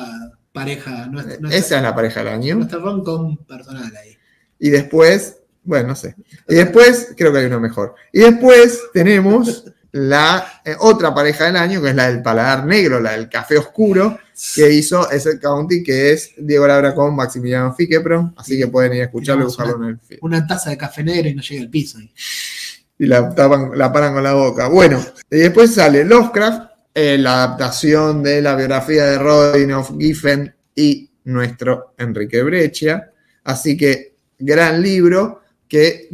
[0.52, 1.08] pareja.
[1.08, 2.56] Nuestra, nuestra- Esa es la pareja del año.
[2.56, 4.16] nuestra rom-com personal ahí.
[4.60, 6.16] Y después, bueno, no sé.
[6.48, 7.96] Y después, creo que hay uno mejor.
[8.12, 13.00] Y después tenemos la eh, otra pareja del año, que es la del paladar negro,
[13.00, 14.20] la del café oscuro,
[14.56, 18.34] que hizo ese county, que es Diego Labra con Maximiliano Fiquepro.
[18.36, 20.18] Así que pueden ir a escucharlo y buscarlo en el feed.
[20.22, 22.00] Una taza de café negro y no llega al piso.
[22.00, 22.12] ahí.
[22.98, 24.68] y la, tapan, la paran con la boca.
[24.68, 31.12] Bueno, y después sale Lovecraft, eh, la adaptación de la biografía de Rodinoff, Giffen y
[31.26, 33.12] nuestro Enrique Breccia.
[33.44, 35.43] Así que gran libro
[35.74, 36.08] que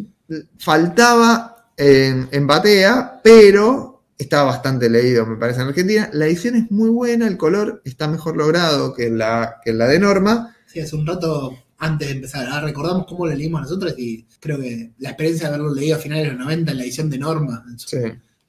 [0.58, 6.10] faltaba en, en Batea, pero estaba bastante leído, me parece, en Argentina.
[6.14, 10.00] La edición es muy buena, el color está mejor logrado que la, que la de
[10.00, 10.56] Norma.
[10.66, 12.48] Sí, hace un rato antes de empezar.
[12.48, 16.00] Ahora recordamos cómo lo leímos nosotros y creo que la experiencia de haberlo leído a
[16.00, 17.98] finales de los 90 en la edición de Norma, Sí,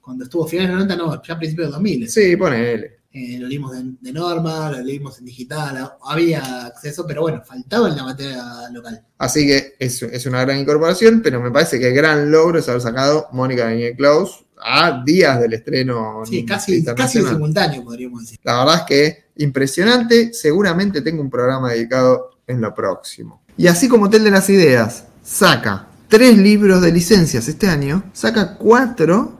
[0.00, 2.08] cuando estuvo a finales de los 90, no, ya a principios de 2000.
[2.08, 2.99] sí ponele.
[3.12, 7.42] Eh, lo leímos de, de Norma, lo leímos en digital, ha- había acceso, pero bueno,
[7.44, 9.02] faltaba en la materia local.
[9.18, 12.68] Así que es, es una gran incorporación, pero me parece que el gran logro es
[12.68, 18.38] haber sacado Mónica Daniel Klaus a días del estreno Sí, casi, casi simultáneo, podríamos decir.
[18.44, 20.32] La verdad es que impresionante.
[20.32, 23.42] Seguramente tengo un programa dedicado en lo próximo.
[23.56, 28.56] Y así como Hotel de las Ideas saca tres libros de licencias este año, saca
[28.56, 29.32] cuatro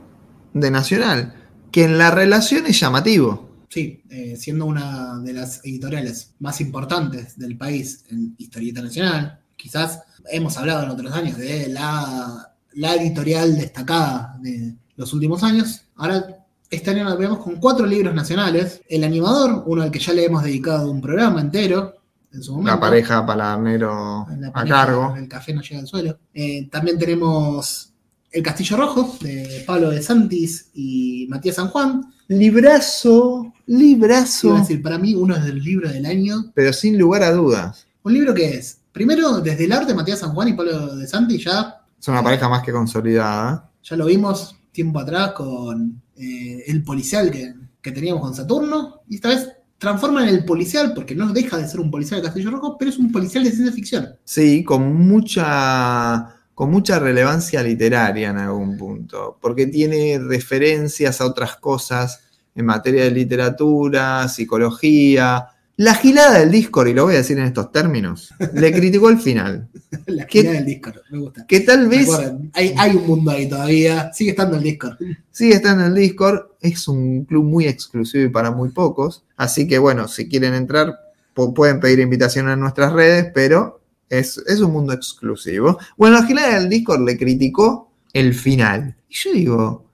[0.53, 1.35] de Nacional,
[1.71, 3.49] que en la relación es llamativo.
[3.71, 10.01] Sí, eh, siendo una de las editoriales más importantes del país en historieta nacional, quizás
[10.29, 15.83] hemos hablado en otros años de la, la editorial destacada de los últimos años.
[15.95, 18.81] Ahora, este año nos vemos con cuatro libros nacionales.
[18.89, 21.93] El animador, uno al que ya le hemos dedicado un programa entero
[22.33, 22.73] en su momento.
[22.73, 25.15] La pareja paladernero La a cargo.
[25.15, 26.19] El café no llega al suelo.
[26.33, 27.90] Eh, también tenemos
[28.31, 32.13] El Castillo Rojo de Pablo de Santis y Matías San Juan.
[32.27, 34.47] Librazo, librazo.
[34.47, 36.51] Iba a decir, para mí, uno es del libro del año.
[36.53, 37.87] Pero sin lugar a dudas.
[38.03, 41.37] Un libro que es, primero, desde el arte, Matías San Juan y Pablo de Santi
[41.37, 43.69] ya, Es una pareja más que consolidada.
[43.83, 49.01] ya lo vimos tiempo atrás con eh, el policial que, que teníamos con Saturno.
[49.09, 52.51] Y esta vez transforman el policial, porque no deja de ser un policial de Castillo
[52.51, 54.09] Rojo, pero es un policial de ciencia ficción.
[54.23, 61.55] Sí, con mucha, con mucha relevancia literaria en algún punto, porque tiene referencias a otras
[61.55, 62.19] cosas
[62.53, 65.47] en materia de literatura, psicología.
[65.77, 69.17] La gilada del Discord, y lo voy a decir en estos términos, le criticó el
[69.17, 69.69] final.
[70.05, 70.41] La ¿Qué?
[70.41, 71.47] esquina del Discord, me gusta.
[71.47, 72.07] Que tal vez
[72.53, 74.97] hay, hay un mundo ahí todavía, sigue estando el Discord.
[75.31, 79.23] sigue estando en el Discord, es un club muy exclusivo y para muy pocos.
[79.35, 80.93] Así que bueno, si quieren entrar,
[81.35, 83.80] pu- pueden pedir invitación en nuestras redes, pero
[84.11, 85.79] es, es un mundo exclusivo.
[85.97, 88.95] Bueno, la gilada del Discord le criticó el final.
[89.09, 89.85] Y yo digo,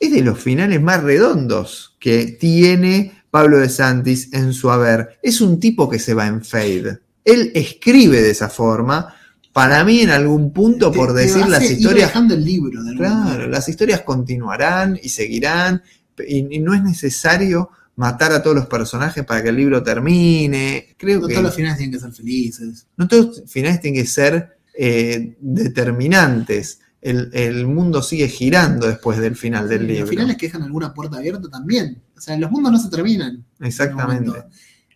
[0.00, 5.18] es de los finales más redondos que tiene Pablo de Santis en su haber.
[5.22, 6.98] Es un tipo que se va en fade.
[7.24, 9.14] Él escribe de esa forma.
[9.52, 12.94] Para mí, en algún punto, por Te- te decir las historias dejando el libro de
[12.94, 13.46] Claro, manera.
[13.48, 15.82] las historias continuarán y seguirán,
[16.26, 20.94] y, y no es necesario matar a todos los personajes para que el libro termine.
[20.96, 22.86] Creo No que todos los finales tienen que ser felices.
[22.96, 26.80] no todos los finales tienen que ser eh, determinantes.
[27.00, 30.00] El, el mundo sigue girando después del final del Y libro.
[30.02, 32.02] Los finales que dejan alguna puerta abierta también.
[32.16, 33.44] O sea, los mundos no se terminan.
[33.60, 34.32] Exactamente.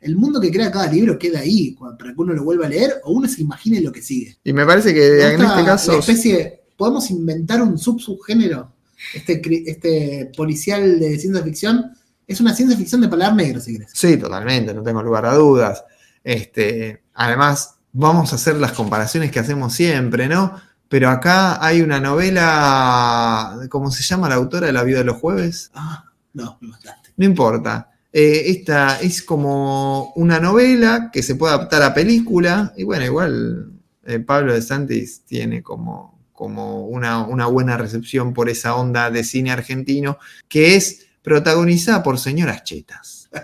[0.01, 2.95] El mundo que crea cada libro queda ahí para que uno lo vuelva a leer
[3.05, 4.39] o uno se imagine lo que sigue.
[4.43, 5.99] Y me parece que en este caso.
[5.99, 8.73] especie, podemos inventar un sub-subgénero.
[9.15, 11.93] Este, este policial de ciencia ficción
[12.31, 13.91] es una ciencia ficción de palabras negras, si querés.
[13.93, 15.85] Sí, totalmente, no tengo lugar a dudas.
[16.23, 20.55] Este, además, vamos a hacer las comparaciones que hacemos siempre, ¿no?
[20.89, 25.17] Pero acá hay una novela, ¿cómo se llama la autora de La vida de los
[25.17, 25.73] jueves?
[25.75, 27.11] Ah, no, me mataste.
[27.17, 27.91] No importa.
[28.13, 32.73] Eh, esta es como una novela que se puede adaptar a película.
[32.77, 33.73] Y bueno, igual
[34.07, 39.25] eh, Pablo de Santis tiene como, como una, una buena recepción por esa onda de
[39.25, 43.29] cine argentino que es protagonizada por señoras chetas.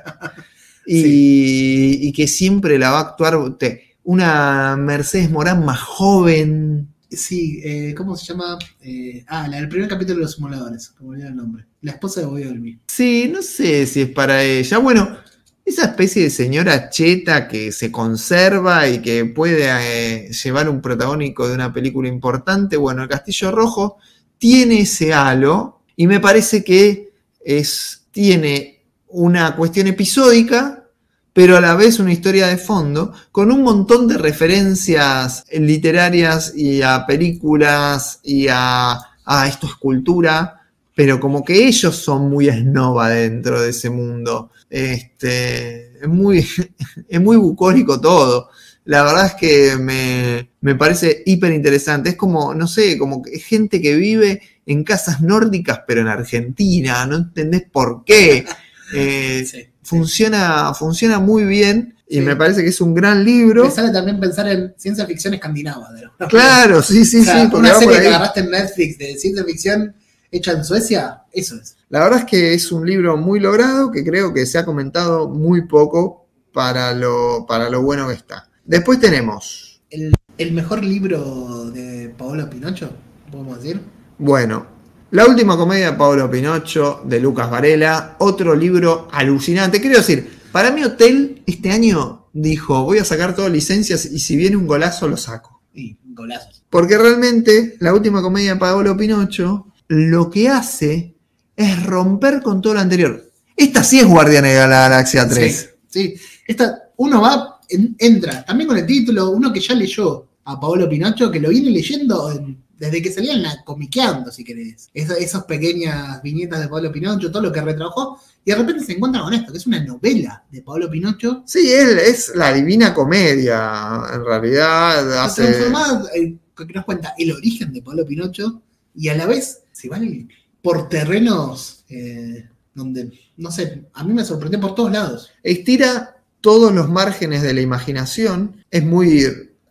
[0.89, 6.89] Y, y que siempre la va a actuar te- una Mercedes Morán más joven.
[7.11, 8.57] Sí, eh, ¿cómo se llama?
[8.81, 11.67] Eh, ah, la del primer capítulo de los simuladores, como olvidé el nombre.
[11.81, 12.79] La esposa de Bobby.
[12.87, 14.79] Sí, no sé si es para ella.
[14.79, 15.17] Bueno,
[15.65, 21.49] esa especie de señora cheta que se conserva y que puede eh, llevar un protagónico
[21.49, 22.77] de una película importante.
[22.77, 23.97] Bueno, el Castillo Rojo
[24.39, 27.06] tiene ese halo y me parece que
[27.47, 30.85] es, tiene una cuestión episódica,
[31.33, 36.83] pero a la vez una historia de fondo, con un montón de referencias literarias y
[36.83, 40.63] a películas y a, a esto es cultura,
[40.95, 44.51] pero como que ellos son muy esnova dentro de ese mundo.
[44.69, 46.45] Este, es muy,
[47.09, 48.49] es muy bucólico todo.
[48.87, 52.11] La verdad es que me, me parece hiper interesante.
[52.11, 57.07] Es como, no sé, como gente que vive en casas nórdicas, pero en Argentina.
[57.07, 58.45] No entendés por qué.
[58.95, 59.67] Eh, Sí.
[59.83, 62.21] funciona, funciona muy bien y Sí.
[62.21, 63.65] me parece que es un gran libro.
[63.65, 65.89] Me sale también pensar en ciencia ficción escandinava.
[66.29, 67.57] Claro, sí, sí, O sea, sí.
[67.57, 69.93] una serie que agarraste en Netflix de ciencia ficción
[70.31, 71.77] hecha en Suecia, eso es.
[71.89, 75.29] La verdad es que es un libro muy logrado que creo que se ha comentado
[75.29, 78.49] muy poco para lo, para lo bueno que está.
[78.65, 82.91] Después tenemos, El, el mejor libro de Paolo Pinocho,
[83.33, 83.81] podemos decir.
[84.19, 84.67] Bueno,
[85.11, 89.81] La última comedia de Paolo Pinocho de Lucas Varela, otro libro alucinante.
[89.81, 94.37] Quiero decir, para mi hotel este año dijo, voy a sacar todas licencias y si
[94.37, 95.63] viene un golazo lo saco.
[95.73, 96.65] Y golazos.
[96.69, 101.15] Porque realmente la última comedia de Paolo Pinocho lo que hace
[101.55, 103.23] es romper con todo lo anterior.
[103.57, 105.71] Esta sí es Guardianes de la Galaxia 3.
[105.89, 106.21] Sí, sí.
[106.47, 110.89] Esta, uno va, en- entra, también con el título, uno que ya leyó a Paolo
[110.89, 114.89] Pinocho, que lo viene leyendo en- desde que salía en la comiqueando, si querés.
[114.93, 118.93] Esa- esas pequeñas viñetas de Paolo Pinocho, todo lo que retrabajó, y de repente se
[118.93, 122.93] encuentra con esto, que es una novela de Paolo Pinocho, Sí, él es la divina
[122.95, 125.25] comedia, en realidad.
[125.25, 125.43] Hace...
[125.45, 128.63] transformada, eh, que nos cuenta el origen de Paolo Pinocho,
[128.95, 130.29] y a la vez se van
[130.63, 135.31] por terrenos eh, donde, no sé, a mí me sorprendió por todos lados.
[135.43, 138.65] Estira todos los márgenes de la imaginación.
[138.71, 139.25] Es muy.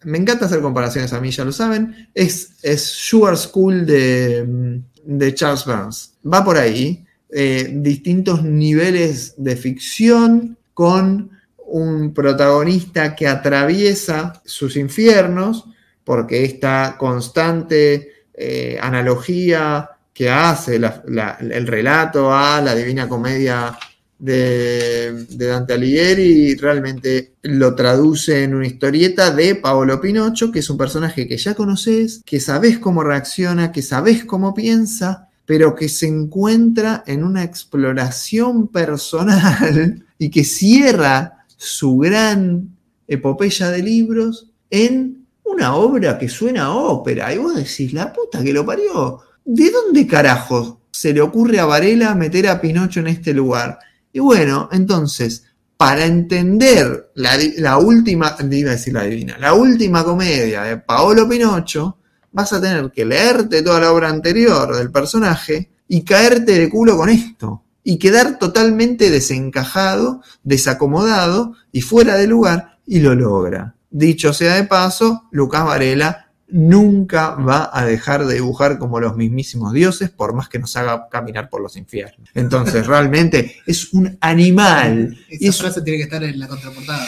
[0.06, 2.10] Me encanta hacer comparaciones a mí, ya lo saben.
[2.14, 6.14] Es, es Sugar School de, de Charles Burns.
[6.26, 7.06] Va por ahí.
[7.30, 11.32] eh, distintos niveles de ficción con
[11.68, 15.66] un protagonista que atraviesa sus infiernos,
[16.04, 23.78] porque esta constante eh, analogía que hace el relato a la Divina Comedia
[24.17, 30.78] de, Dante Alighieri realmente lo traduce en una historieta de Paolo Pinocho, que es un
[30.78, 36.08] personaje que ya conoces, que sabes cómo reacciona, que sabes cómo piensa, pero que se
[36.08, 42.76] encuentra en una exploración personal y que cierra su gran
[43.08, 47.33] epopeya de libros en una obra que suena a ópera.
[47.33, 49.19] Y vos decís, la puta que lo parió.
[49.44, 53.78] ¿De dónde carajo se le ocurre a Varela meter a Pinocho en este lugar?
[54.15, 55.44] Y bueno, entonces,
[55.76, 61.98] para entender la, última, iba decir la divina, la última comedia de Paolo Pinocho,
[62.31, 66.96] vas a tener que leerte toda la obra anterior del personaje y caerte de culo
[66.96, 67.64] con esto.
[67.83, 73.76] Y quedar totalmente desencajado, desacomodado y fuera de lugar, y lo logra.
[73.90, 76.25] Dicho sea de paso, Lucas Varela
[76.56, 81.10] nunca va a dejar de dibujar como los mismísimos dioses, por más que nos haga
[81.12, 82.30] caminar por los infiernos.
[82.34, 85.18] Entonces, realmente es un animal.
[85.30, 87.06] Y Esa es, frase tiene que estar en la contraportada.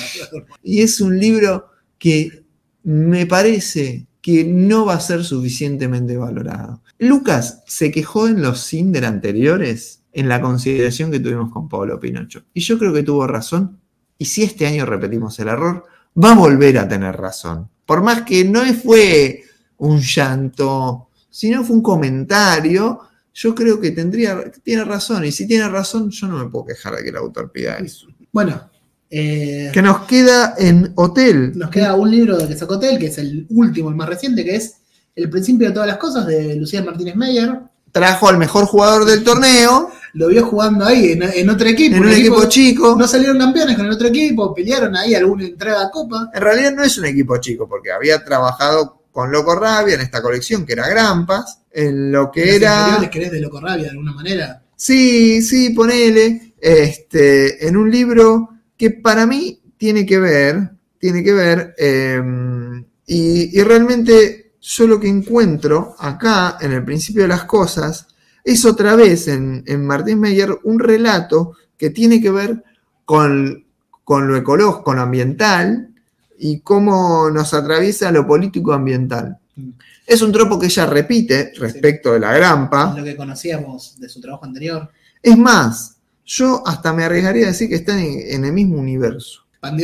[0.61, 2.43] y es un libro que
[2.83, 6.81] me parece que no va a ser suficientemente valorado.
[6.99, 12.43] Lucas se quejó en los Cinder anteriores en la consideración que tuvimos con Pablo Pinocho.
[12.53, 13.79] Y yo creo que tuvo razón.
[14.17, 15.85] Y si este año repetimos el error,
[16.21, 17.69] va a volver a tener razón.
[17.87, 19.43] Por más que no fue
[19.77, 22.99] un llanto, sino fue un comentario,
[23.33, 25.23] yo creo que tendría, tiene razón.
[25.23, 28.07] Y si tiene razón, yo no me puedo quejar de que el autor pida eso.
[28.31, 28.69] Bueno,
[29.09, 31.57] eh, Que nos queda en hotel.
[31.57, 34.43] nos queda un libro de que sacó Tel, que es el último, el más reciente,
[34.43, 34.75] que es
[35.15, 37.57] El principio de todas las cosas, de Lucía Martínez Meyer.
[37.93, 41.95] Trajo al mejor jugador del torneo Lo vio jugando ahí en, en otro equipo.
[41.97, 42.95] en un equipo chico.
[42.97, 46.29] No salieron campeones con el otro equipo, pelearon ahí alguna entrada a copa.
[46.33, 50.21] En realidad no es un equipo chico, porque había trabajado con Loco Rabia en esta
[50.21, 53.09] colección que era Grampas, en lo que Las era.
[53.09, 54.61] querés de Loco Rabia de alguna manera.
[54.75, 56.53] Sí, sí, ponele.
[56.59, 62.21] Este, en un libro que para mí tiene que ver, tiene que ver, eh,
[63.05, 68.07] y, y realmente yo lo que encuentro acá, en el principio de las cosas,
[68.47, 72.63] es otra vez en, en Martín Meyer un relato que tiene que ver
[73.03, 73.65] con,
[74.05, 75.89] con lo ecológico, con lo ambiental
[76.39, 79.37] y cómo nos atraviesa lo político ambiental.
[79.57, 79.71] Mm.
[80.05, 82.93] Es un tropo que ella repite respecto de la grampa.
[82.97, 84.89] Lo que conocíamos de su trabajo anterior.
[85.21, 89.41] Es más, yo hasta me arriesgaría a decir que están en, en el mismo universo.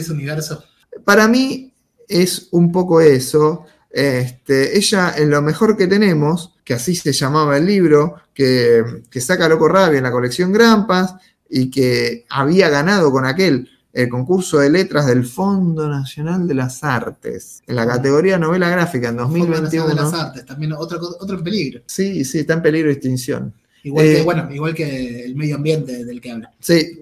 [0.09, 0.63] Universo.
[1.03, 1.73] Para mí
[2.07, 3.65] es un poco eso.
[3.91, 9.21] Este, ella, en lo mejor que tenemos, que así se llamaba el libro, que, que
[9.21, 11.15] saca Loco Rabia en la colección Grampas
[11.49, 16.83] y que había ganado con aquel el concurso de letras del Fondo Nacional de las
[16.83, 19.87] Artes en la categoría novela gráfica en Fondo Nacional 2021.
[19.87, 21.81] de las Artes, también otro, otro en peligro.
[21.85, 23.53] Sí, sí, está en peligro de extinción.
[23.83, 26.51] Igual Eh, que, bueno, igual que el medio ambiente del que habla.
[26.59, 26.99] Sí,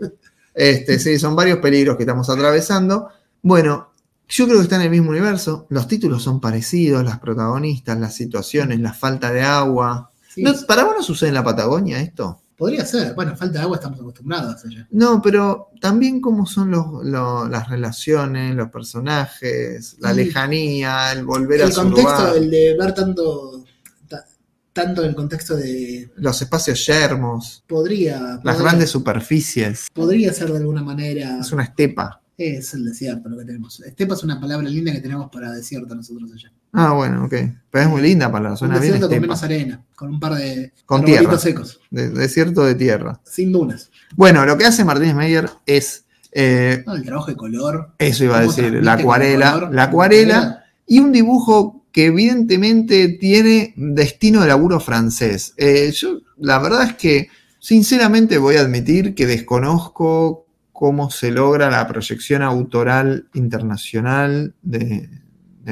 [0.53, 3.07] Este, sí, son varios peligros que estamos atravesando.
[3.41, 3.90] Bueno,
[4.31, 5.67] yo creo que está en el mismo universo.
[5.69, 10.09] Los títulos son parecidos, las protagonistas, las situaciones, la falta de agua.
[10.33, 12.41] Sí, No, ¿Para vos no sucede en la Patagonia esto?
[12.57, 13.15] Podría ser.
[13.15, 14.87] Bueno, falta de agua estamos acostumbrados allá.
[14.91, 17.03] No, pero también cómo son los-
[17.49, 20.15] las relaciones, los personajes, la Sí.
[20.17, 23.63] lejanía, el volver a El su contexto, lugar, el de ver tanto,
[24.07, 24.25] ta-
[24.73, 26.11] tanto el contexto de.
[26.17, 28.19] los espacios yermos, Podría.
[28.21, 29.87] las podría- grandes superficies.
[29.91, 31.39] Podría ser de alguna manera.
[31.41, 32.20] Es una estepa.
[32.43, 33.79] Es el desierto lo que tenemos.
[33.81, 36.51] Estepa es una palabra linda que tenemos para desierto nosotros allá.
[36.73, 37.33] Ah, bueno, ok.
[37.69, 39.21] Pero es muy linda palabra, Un bien desierto con estepa.
[39.21, 41.37] menos arena, con un par de Con tierra.
[41.37, 43.19] secos, De- desierto de tierra.
[43.25, 43.91] sin dunas.
[44.15, 47.91] Bueno, lo que hace Martínez Meyer es, eh, No, el trabajo de color.
[47.99, 53.09] eso iba a decir, la con acuarela, color, la acuarela y un dibujo que evidentemente
[53.19, 55.53] tiene destino de laburo francés.
[55.57, 57.27] Eh, yo, la verdad es que,
[57.59, 60.45] sinceramente, voy a admitir que desconozco
[60.81, 65.07] cómo se logra la proyección autoral internacional de,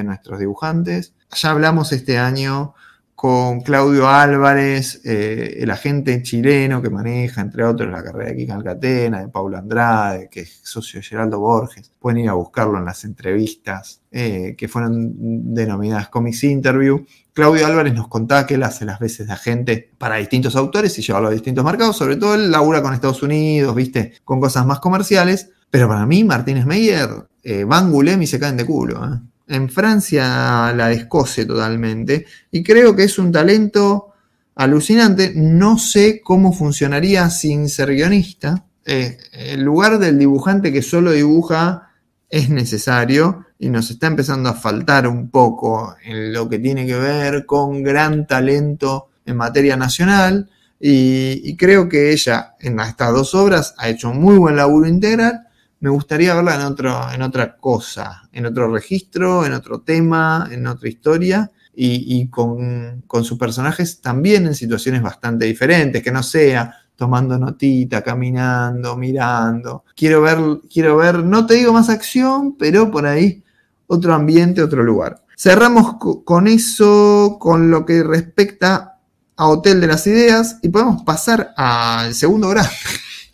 [0.04, 1.16] nuestros dibujantes.
[1.36, 2.76] Ya hablamos este año
[3.20, 8.56] con Claudio Álvarez, eh, el agente chileno que maneja, entre otros, la carrera de Kika
[8.56, 11.92] Alcatena, de Paulo Andrade, que es socio de Geraldo Borges.
[12.00, 17.06] Pueden ir a buscarlo en las entrevistas eh, que fueron denominadas Comics Interview.
[17.34, 21.02] Claudio Álvarez nos contaba que él hace las veces de agente para distintos autores y
[21.02, 21.98] llevarlo a distintos mercados.
[21.98, 25.50] Sobre todo él labura con Estados Unidos, viste, con cosas más comerciales.
[25.70, 27.10] Pero para mí, Martínez Meyer,
[27.44, 29.04] eh, Van Goulême y se caen de culo.
[29.04, 29.20] ¿eh?
[29.50, 34.14] En Francia la descoce totalmente y creo que es un talento
[34.56, 35.34] alucinante.
[35.36, 38.64] No sé cómo funcionaría sin ser guionista.
[38.86, 41.90] Eh, el lugar del dibujante que solo dibuja
[42.30, 46.96] es necesario y nos está empezando a faltar un poco en lo que tiene que
[46.96, 50.50] ver con gran talento en materia nacional.
[50.80, 55.48] Y, creo que ella en estas dos obras ha hecho un muy buen laburo integral.
[55.82, 60.68] Me gustaría verla en, otro, en otra cosa, en otro registro, en otro tema, en
[60.68, 66.76] otra historia y, con, con sus personajes también en situaciones bastante diferentes, que no sea
[66.98, 69.86] tomando notita, caminando, mirando.
[69.96, 70.38] Quiero ver,
[70.70, 73.42] quiero ver, no te digo más acción, pero por ahí
[73.88, 75.24] otro ambiente, otro lugar.
[75.38, 78.98] Cerramos co- con eso, con lo que respecta
[79.38, 82.68] a Hotel de las Ideas, y podemos pasar al segundo grado.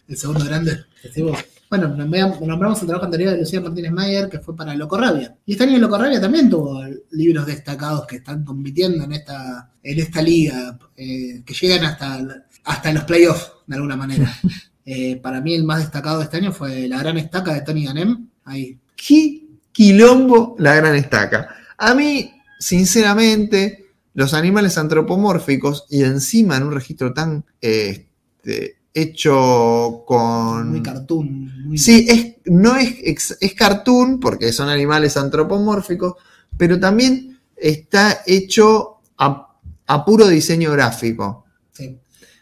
[0.07, 0.85] El segundo grande.
[1.01, 1.35] festivo.
[1.77, 5.35] Bueno, nombra- nombramos el trabajo anterior de Lucía Martínez Mayer, que fue para Loco Rabia.
[5.45, 9.99] Y este año Loco Rabia también tuvo libros destacados que están compitiendo en esta, en
[9.99, 12.25] esta liga, eh, que llegan hasta,
[12.63, 14.31] hasta los playoffs, de alguna manera.
[14.87, 17.85] Eh, para mí el más destacado de este año fue La Gran Estaca de Tony
[17.85, 18.27] Ganem.
[18.43, 18.77] Ahí.
[18.95, 19.41] ¿Qué
[19.71, 21.55] quilombo la gran estaca?
[21.79, 30.71] A mí, sinceramente, los animales antropomórficos y encima en un registro tan este, hecho con...
[30.71, 31.67] Muy cartoon.
[31.67, 36.15] Muy, Sí, es, no es, es cartoon porque son animales antropomórficos,
[36.57, 41.45] pero también está hecho a, a puro diseño gráfico.
[41.71, 41.99] sí.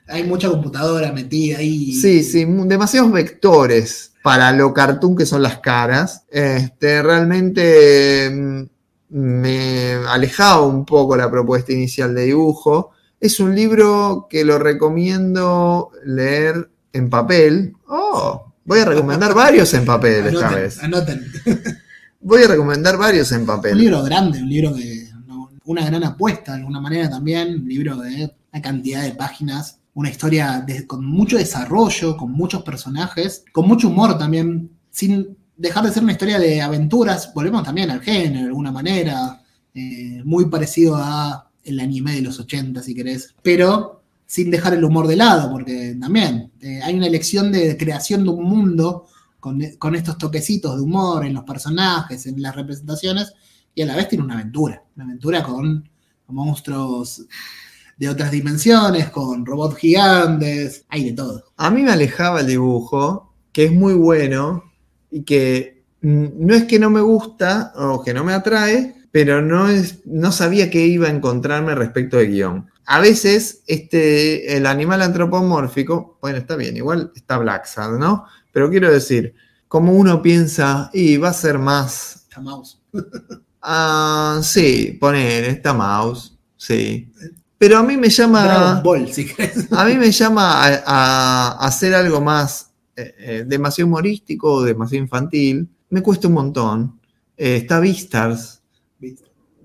[0.07, 1.93] Hay mucha computadora metida ahí.
[1.93, 6.25] Sí, sí, demasiados vectores para lo cartoon que son las caras.
[6.29, 8.63] Este, realmente mm,
[9.09, 12.91] me alejaba un poco la propuesta inicial de dibujo.
[13.23, 17.73] Es un libro que lo recomiendo leer en papel.
[17.87, 20.83] Oh, voy a recomendar varios en papel esta vez.
[20.83, 21.25] anoten.
[22.25, 23.77] Voy a recomendar varios en Un papel.
[23.77, 25.09] libro grande, un libro que.
[25.27, 27.59] no, una gran apuesta de alguna manera también.
[27.61, 29.79] Un libro de una cantidad de páginas.
[29.93, 35.83] Una historia de- con mucho desarrollo, con muchos personajes, con mucho humor también, sin dejar
[35.85, 37.33] de ser una historia de aventuras.
[37.33, 39.39] Volvemos también al género de alguna manera.
[39.75, 43.35] eh, muy parecido a el anime de los 80, si querés.
[43.41, 48.23] Pero sin dejar el humor de lado, porque también eh, hay una elección de creación
[48.23, 49.05] de un mundo
[49.39, 53.33] con, con estos toquecitos de humor en los personajes, en las representaciones,
[53.75, 55.89] y a la vez tiene una aventura, una aventura con,
[56.27, 57.25] monstruos
[57.97, 61.43] de otras dimensiones, con robots gigantes, hay de todo.
[61.57, 64.63] A mí me alejaba el dibujo, que es muy bueno
[65.11, 69.69] y que no es que no me gusta o que no me atrae, pero no,
[69.69, 72.71] es, no sabía qué iba a encontrarme respecto de guion.
[72.87, 78.25] A veces este, el animal antropomórfico, bueno, está bien, igual está Black Sad, ¿no?
[78.51, 79.35] Pero quiero decir,
[79.67, 82.27] como uno piensa, y va a ser más...
[82.41, 82.81] Mouse.
[83.65, 87.09] Ah, sí, poner esta mouse, sí.
[87.57, 88.43] Pero a mí me llama...
[88.43, 89.67] Dragon Ball, si querés.
[89.71, 95.69] A mí me llama a, a hacer algo más eh, eh, demasiado humorístico demasiado infantil.
[95.91, 96.99] Me cuesta un montón.
[97.37, 98.62] Eh, está Beastars,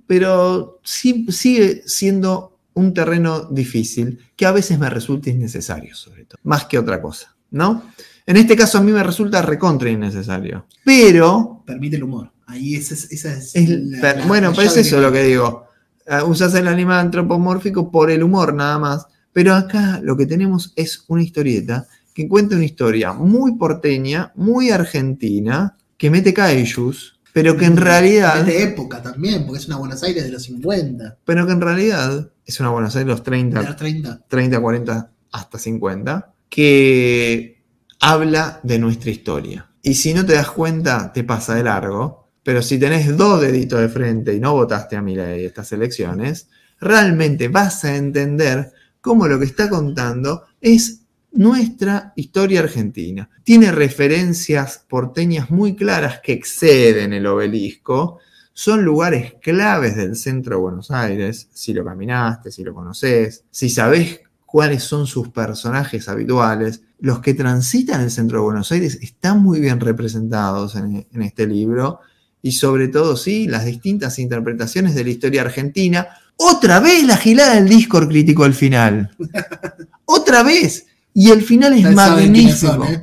[0.09, 6.39] pero sí- sigue siendo un terreno difícil que a veces me resulta innecesario, sobre todo,
[6.43, 7.85] más que otra cosa, ¿no?
[8.27, 10.67] En este caso a mí me resulta recontra innecesario.
[10.85, 11.63] Pero...
[11.67, 12.31] Permite el humor.
[12.47, 13.11] Ahí esa es...
[13.13, 15.65] Esa es, es la- per- la- bueno, pero es eso lo que digo.
[16.09, 19.07] Ah, Usas el animal antropomórfico por el humor nada más.
[19.33, 24.71] Pero acá lo que tenemos es una historieta que cuenta una historia muy porteña, muy
[24.71, 28.41] argentina, que mete kaijus, pero que en realidad...
[28.41, 31.61] Es de época también, porque es una Buenos Aires de los 50, Pero que en
[31.61, 34.25] realidad es una Buenos Aires de los 30, de los 30.
[34.29, 37.63] 30, 40, hasta 50, que
[38.01, 39.71] habla de nuestra historia.
[39.83, 42.29] Y si no te das cuenta, te pasa de largo.
[42.43, 46.49] Pero si tenés dos deditos de frente y no votaste a Milei estas elecciones,
[46.81, 53.29] realmente vas a entender cómo lo que está contando es nuestra historia argentina.
[53.45, 58.19] Tiene referencias porteñas muy claras que exceden el obelisco.
[58.53, 63.69] Son lugares claves del centro de Buenos Aires, si lo caminaste, si lo conoces, si
[63.69, 66.83] sabés cuáles son sus personajes habituales.
[66.99, 71.47] Los que transitan el centro de Buenos Aires están muy bien representados en, en este
[71.47, 72.01] libro
[72.43, 76.09] y sobre todo, sí, las distintas interpretaciones de la historia argentina.
[76.37, 79.11] Otra vez la gilada del Discord crítico al final.
[80.05, 80.88] Otra vez.
[81.21, 82.57] Y el final es magnífico.
[82.57, 83.03] son, ¿eh?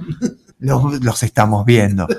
[0.59, 2.07] los, los estamos viendo.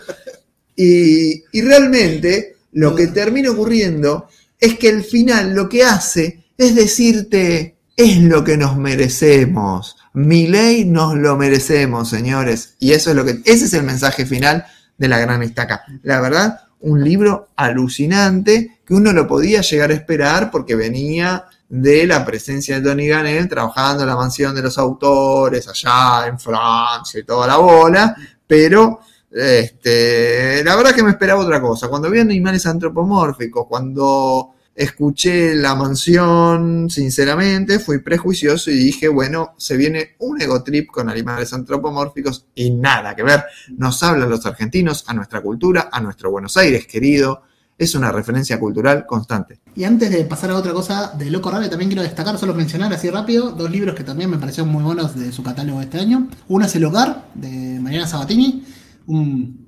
[0.78, 4.28] Y, y realmente lo que termina ocurriendo
[4.60, 9.96] es que el final lo que hace es decirte, es lo que nos merecemos.
[10.12, 12.74] Mi ley nos lo merecemos, señores.
[12.78, 14.66] Y eso es lo que, ese es el mensaje final
[14.98, 15.82] de la gran estaca.
[16.02, 22.06] La verdad, un libro alucinante que uno lo podía llegar a esperar porque venía de
[22.06, 27.20] la presencia de Tony Ganel trabajando en la mansión de los autores allá en Francia
[27.20, 28.16] y toda la bola,
[28.46, 29.00] pero
[29.30, 31.88] este, la verdad que me esperaba otra cosa.
[31.88, 39.76] Cuando vi animales antropomórficos, cuando escuché La Mansión, sinceramente, fui prejuicioso y dije, bueno, se
[39.76, 43.44] viene un ego trip con animales antropomórficos y nada que ver.
[43.76, 47.42] Nos hablan los argentinos, a nuestra cultura, a nuestro Buenos Aires querido.
[47.78, 49.60] Es una referencia cultural constante.
[49.74, 52.92] Y antes de pasar a otra cosa de Loco Raro, también quiero destacar, solo mencionar
[52.92, 56.28] así rápido, dos libros que también me parecieron muy buenos de su catálogo este año.
[56.48, 58.64] Uno es El Hogar, de Mariana Sabatini,
[59.06, 59.66] un,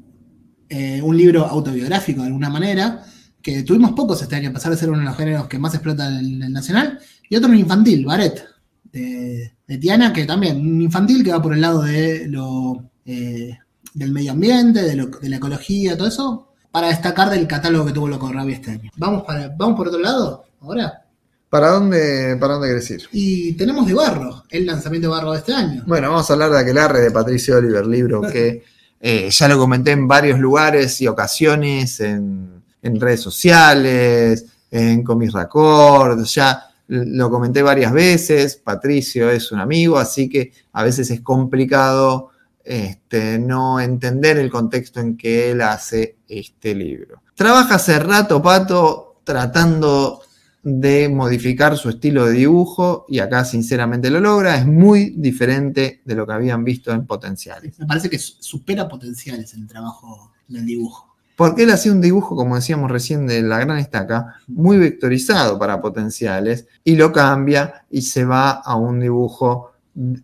[0.71, 3.05] eh, un libro autobiográfico de alguna manera,
[3.42, 5.74] que tuvimos pocos este año, a pesar de ser uno de los géneros que más
[5.74, 6.99] explota en el nacional.
[7.28, 8.42] Y otro un infantil, Baret,
[8.91, 13.58] de, de Tiana, que también, un infantil que va por el lado de lo, eh,
[13.92, 17.92] del medio ambiente, de, lo- de la ecología, todo eso, para destacar del catálogo que
[17.92, 18.90] tuvo Loco Rabia este año.
[18.97, 21.04] Vamos, para, vamos por otro lado, ahora.
[21.49, 23.02] ¿Para dónde, para dónde querés ir?
[23.10, 25.83] Y tenemos de Barro, el lanzamiento de Barro de este año.
[25.86, 28.62] Bueno, vamos a hablar de Aquelarre de Patricio Oliver, libro que
[29.01, 35.33] eh, ya lo comenté en varios lugares y ocasiones, en, en redes sociales, en Comics
[35.33, 38.56] Record, ya lo comenté varias veces.
[38.56, 42.31] Patricio es un amigo, así que a veces es complicado
[42.68, 47.22] este, no entender el contexto en que él hace este libro.
[47.34, 50.20] Trabaja hace rato, Pato, tratando
[50.62, 56.15] de modificar su estilo de dibujo y acá sinceramente lo logra, es muy diferente de
[56.15, 57.78] lo que habían visto en Potenciales.
[57.78, 61.06] Me parece que su- supera potenciales el trabajo del dibujo.
[61.36, 65.81] Porque él hacía un dibujo, como decíamos recién, de la gran estaca, muy vectorizado para
[65.81, 69.70] potenciales, y lo cambia y se va a un dibujo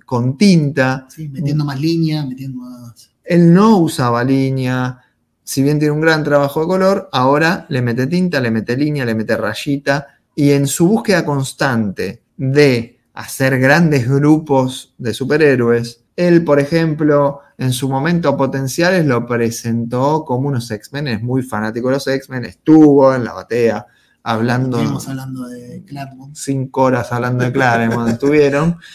[0.04, 1.06] con tinta.
[1.08, 3.10] Sí, metiendo más línea, metiendo más.
[3.24, 5.00] Él no usaba línea,
[5.42, 9.04] si bien tiene un gran trabajo de color, ahora le mete tinta, le mete línea,
[9.04, 16.44] le mete rayita, y en su búsqueda constante de hacer grandes grupos de superhéroes, él,
[16.44, 21.94] por ejemplo, en su momento Potenciales lo presentó como unos X-Men, es muy fanático de
[21.94, 23.86] los X-Men, estuvo en la batea
[24.22, 26.34] hablando Estuvimos hablando de Claremont.
[26.34, 28.78] cinco horas hablando de Claremont estuvieron.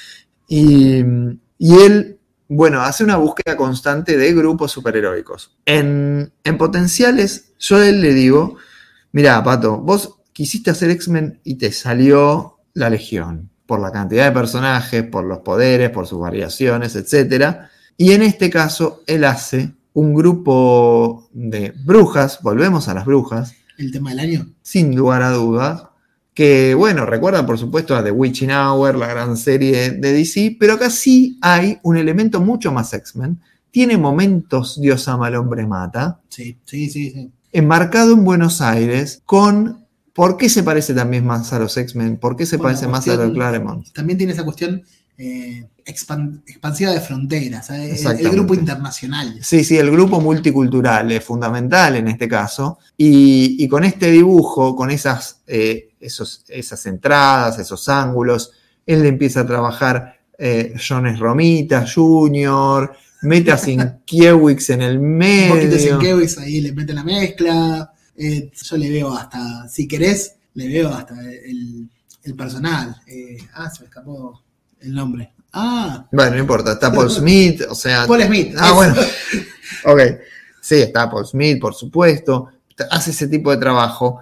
[0.50, 1.04] Y,
[1.58, 5.56] y él, bueno, hace una búsqueda constante de grupos superheroicos.
[5.66, 8.58] En, en potenciales, yo a él le digo,
[9.12, 14.32] mira, Pato, vos quisiste hacer X-Men y te salió la Legión, por la cantidad de
[14.32, 17.58] personajes, por los poderes, por sus variaciones, etc.
[17.98, 23.92] Y en este caso, él hace un grupo de brujas, volvemos a las brujas, El
[23.92, 24.48] tema del año.
[24.62, 25.84] sin lugar a dudas.
[26.40, 30.76] Que bueno, recuerda por supuesto a The Witching Hour, la gran serie de DC, pero
[30.76, 33.42] acá sí hay un elemento mucho más X-Men.
[33.72, 37.12] Tiene momentos Dios ama al hombre mata, Sí, sí, sí.
[37.12, 37.32] sí.
[37.52, 42.38] enmarcado en Buenos Aires, con por qué se parece también más a los X-Men, por
[42.38, 43.92] qué se Bueno, parece más a los Claremont.
[43.92, 44.82] También tiene esa cuestión
[45.18, 47.96] eh, expan- expansiva de fronteras, ¿eh?
[48.20, 49.40] el, grupo internacional.
[49.42, 52.80] Sí, sí, el grupo multicultural es fundamental en este caso.
[52.98, 58.52] Y, y con este dibujo, con esas, eh, esos, esas entradas, esos ángulos,
[58.86, 62.92] él empieza a trabajar eh, Jones Romita Jr.,
[63.24, 65.54] mete a Sinkiewicz en el medio.
[65.54, 67.92] Un poquito Sinkiewicz ahí le mete la mezcla.
[68.16, 71.90] Eh, yo le veo hasta, si querés, le veo hasta el,
[72.24, 72.96] el personal.
[73.08, 74.44] Eh, ah, se me escapó
[74.80, 75.34] el nombre.
[75.54, 76.08] Ah.
[76.12, 78.06] Bueno, no importa, está Paul Smith, o sea.
[78.06, 78.56] Paul Smith.
[78.58, 78.96] Ah, bueno.
[79.86, 80.00] ok.
[80.62, 82.50] Sí, está Paul Smith, por supuesto.
[82.92, 84.20] Hace ese tipo de trabajo.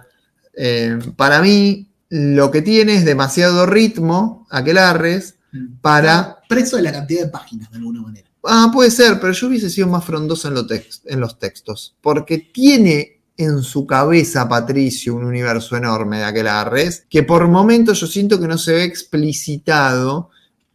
[0.54, 5.36] Eh, para mí, lo que tiene es demasiado ritmo, aquelarres,
[5.80, 6.38] para.
[6.48, 8.28] Preso de la cantidad de páginas, de alguna manera.
[8.44, 10.56] Ah, puede ser, pero yo hubiese sido más frondoso en,
[11.04, 11.94] en los textos.
[12.00, 18.06] Porque tiene en su cabeza Patricio un universo enorme de aquelarres, que por momentos yo
[18.06, 20.30] siento que no se ve explicitado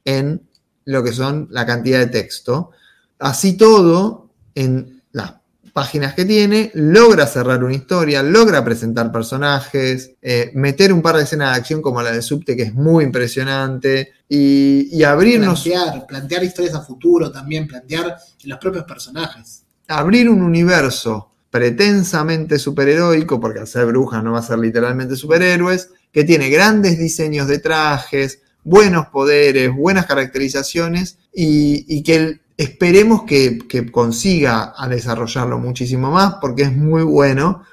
[0.06, 0.42] en
[0.86, 2.72] lo que son la cantidad de texto.
[3.20, 5.36] Así todo, en las
[5.72, 11.24] páginas que tiene, logra cerrar una historia, logra presentar personajes, eh, meter un par de
[11.24, 15.64] escenas de acción como la de Subte, que es muy impresionante, y, abrirnos...
[15.64, 19.64] Plantear, plantear historias a futuro también, plantear los propios personajes.
[19.88, 25.90] Abrir un universo pretensamente superheroico, porque al ser bruja no va a ser literalmente superhéroes,
[26.12, 33.60] que tiene grandes diseños de trajes, buenos poderes, buenas caracterizaciones y, que esperemos que,
[33.92, 37.64] consiga a desarrollarlo muchísimo más porque es muy bueno.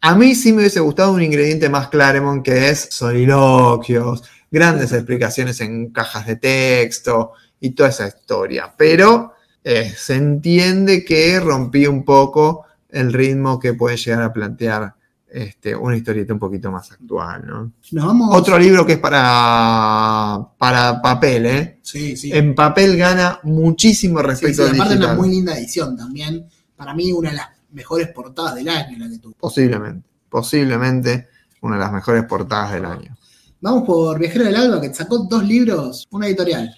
[0.00, 5.60] A mí sí me hubiese gustado un ingrediente más Claremont que es soliloquios, grandes explicaciones
[5.60, 8.74] en cajas de texto y toda esa historia.
[8.76, 14.94] Pero eh, se entiende que rompí un poco el ritmo que puede llegar a plantear
[15.34, 17.72] este, una historieta un poquito más actual, ¿no?
[18.30, 21.78] Otro libro que es para, para papel, ¿eh?
[21.82, 22.30] Sí, sí.
[22.32, 26.46] En papel gana muchísimo respecto sí, aparte una muy linda edición también.
[26.76, 29.34] Para mí una de las mejores portadas del año la que tuvo.
[29.34, 31.28] Posiblemente, posiblemente
[31.62, 33.16] una de las mejores portadas del año.
[33.60, 36.72] Vamos por Viajero del Alba, que sacó dos libros, una editorial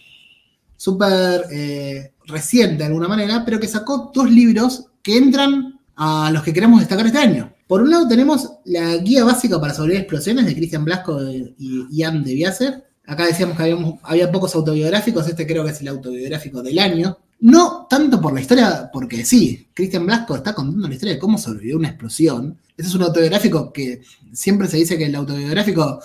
[0.78, 6.42] súper eh, reciente de alguna manera, pero que sacó dos libros que entran a los
[6.42, 7.52] que queremos destacar este año.
[7.66, 12.22] Por un lado tenemos la guía básica para sobrevivir explosiones de Cristian Blasco y Ian
[12.22, 12.84] de Biaser.
[13.06, 17.18] Acá decíamos que había pocos autobiográficos, este creo que es el autobiográfico del año.
[17.40, 21.38] No tanto por la historia, porque sí, Cristian Blasco está contando la historia de cómo
[21.38, 22.56] sobrevivió una explosión.
[22.76, 26.00] Este es un autobiográfico que siempre se dice que el autobiográfico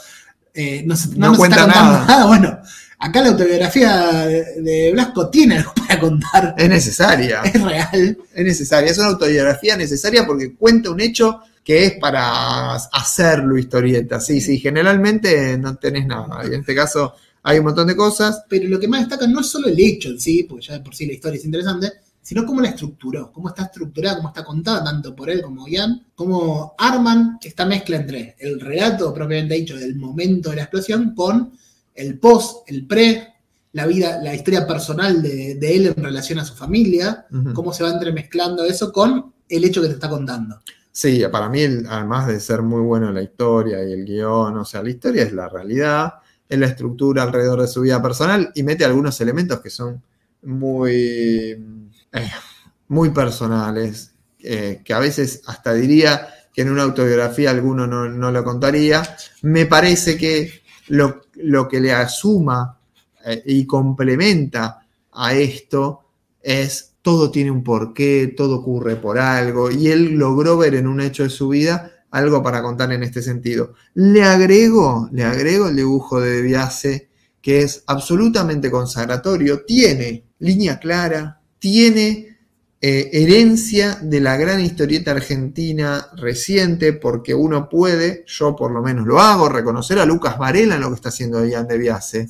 [0.54, 2.26] eh, no, nos cuenta está contando nada.
[2.26, 2.60] Bueno,
[3.00, 4.26] acá la autobiografía
[4.58, 6.56] de Blasco tiene algo para contar.
[6.58, 7.42] Es necesaria.
[7.44, 8.18] Es real.
[8.34, 8.92] Es necesaria.
[8.92, 14.20] Es una autobiografía necesaria porque cuenta un hecho que es para hacerlo historieta.
[14.20, 16.44] Sí, sí, generalmente no tenés nada.
[16.44, 17.14] en este caso
[17.44, 18.44] hay un montón de cosas.
[18.50, 20.82] Pero lo que más destaca no es solo el hecho en sí, porque ya de
[20.82, 24.44] por sí la historia es interesante, sino cómo la estructuró, cómo está estructurada, cómo está
[24.44, 29.76] contada, tanto por él como Ian, cómo arman esta mezcla entre el relato propiamente dicho
[29.76, 31.52] del momento de la explosión con
[31.96, 33.28] el post, el pre,
[33.74, 37.92] la vida, la historia personal de, él en relación a su familia, cómo se va
[37.92, 40.62] entremezclando eso con el hecho que te está contando.
[40.92, 44.84] Sí, para mí, además de ser muy bueno la historia y el guion, o sea,
[44.84, 46.16] la historia es la realidad,
[46.50, 50.04] es la estructura alrededor de su vida personal y mete algunos elementos que son
[50.42, 51.58] muy,
[52.12, 52.32] eh,
[52.90, 58.44] muy personales, eh, que a veces hasta diría que en una autobiografía alguno no, lo
[58.44, 59.02] contaría.
[59.44, 61.22] Me parece que lo,
[61.70, 62.78] que le asuma
[63.26, 66.04] eh, y complementa a esto
[66.42, 71.02] es todo tiene un porqué, todo ocurre por algo, y él logró ver en un
[71.02, 73.74] hecho de su vida algo para contar en este sentido.
[73.94, 77.10] Le agrego, le agrego el dibujo de Biase,
[77.42, 82.38] que es absolutamente consagratorio, tiene línea clara, tiene
[82.82, 89.08] eh, herencia de la gran historieta argentina reciente, porque uno puede, yo por lo menos
[89.08, 92.28] lo hago, reconocer a Lucas Varela en lo que está haciendo Ian de Biase.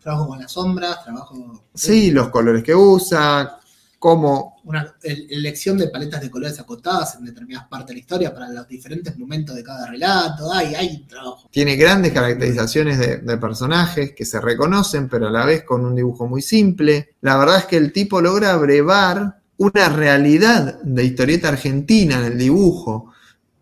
[0.00, 1.64] Trabajo con las sombras, trabajo...
[1.74, 3.57] Sí, los colores que usa,
[3.98, 8.48] como una elección de paletas de colores acotadas en determinadas partes de la historia para
[8.48, 10.52] los diferentes momentos de cada relato.
[10.52, 11.48] Hay, hay trabajo.
[11.50, 16.28] Tiene grandes caracterizaciones de, personajes que se reconocen, pero a la vez con un dibujo
[16.28, 17.14] muy simple.
[17.22, 22.38] La verdad es que el tipo logra brevar una realidad de historieta argentina en el
[22.38, 23.12] dibujo,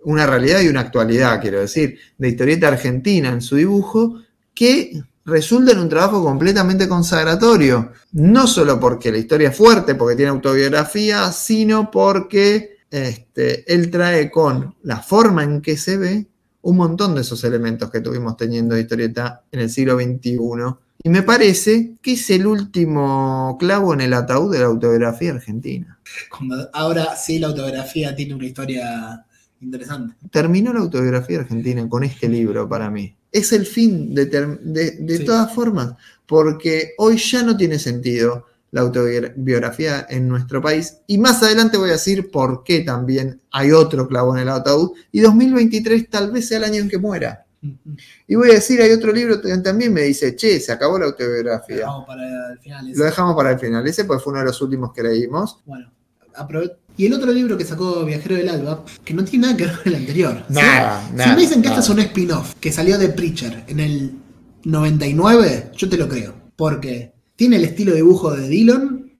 [0.04, 4.20] una realidad y una actualidad, quiero decir, de historieta argentina en su dibujo,
[4.54, 7.92] que resulta en un trabajo completamente consagratorio.
[8.12, 14.31] No solo porque la historia es fuerte, porque tiene autobiografía, sino porque este, él trae
[14.31, 16.26] con la forma en que se ve
[16.62, 20.39] un montón de esos elementos que tuvimos teniendo de historieta en el siglo XXI.
[21.03, 25.99] Y me parece que es el último clavo en el ataúd de la autobiografía argentina.
[26.73, 29.26] ahora sí la autobiografía tiene una historia
[29.60, 30.15] interesante.
[30.31, 35.53] Terminó la autobiografía argentina con este libro para mí es el fin de, de, todas
[35.53, 40.99] formas, porque hoy ya no tiene sentido la autobiografía en nuestro país.
[41.06, 44.92] Y más adelante voy a decir por qué también hay otro clavo en el ataúd.
[45.12, 47.44] Y 2023 tal vez sea el año en que muera.
[48.26, 51.06] Y voy a decir, hay otro libro que también me dice, che, se acabó la
[51.06, 51.87] autobiografía.
[51.87, 52.89] Lo dejamos para el final.
[52.89, 52.99] ese.
[52.99, 53.87] Lo dejamos para el final.
[53.87, 55.60] Ese pues fue uno de los últimos que leímos.
[55.67, 55.92] Bueno,
[56.35, 59.67] aprove- Y el otro libro que sacó Viajero del Alba, que no tiene nada que
[59.67, 60.45] ver con el anterior.
[60.49, 60.55] ¿sí?
[60.55, 61.81] Nada, Si nada, me dicen que nada.
[61.81, 64.12] este es un spin-off que salió de Preacher en el
[64.65, 66.35] 99, yo te lo creo.
[66.57, 69.12] Porque tiene el estilo de dibujo de Dillon,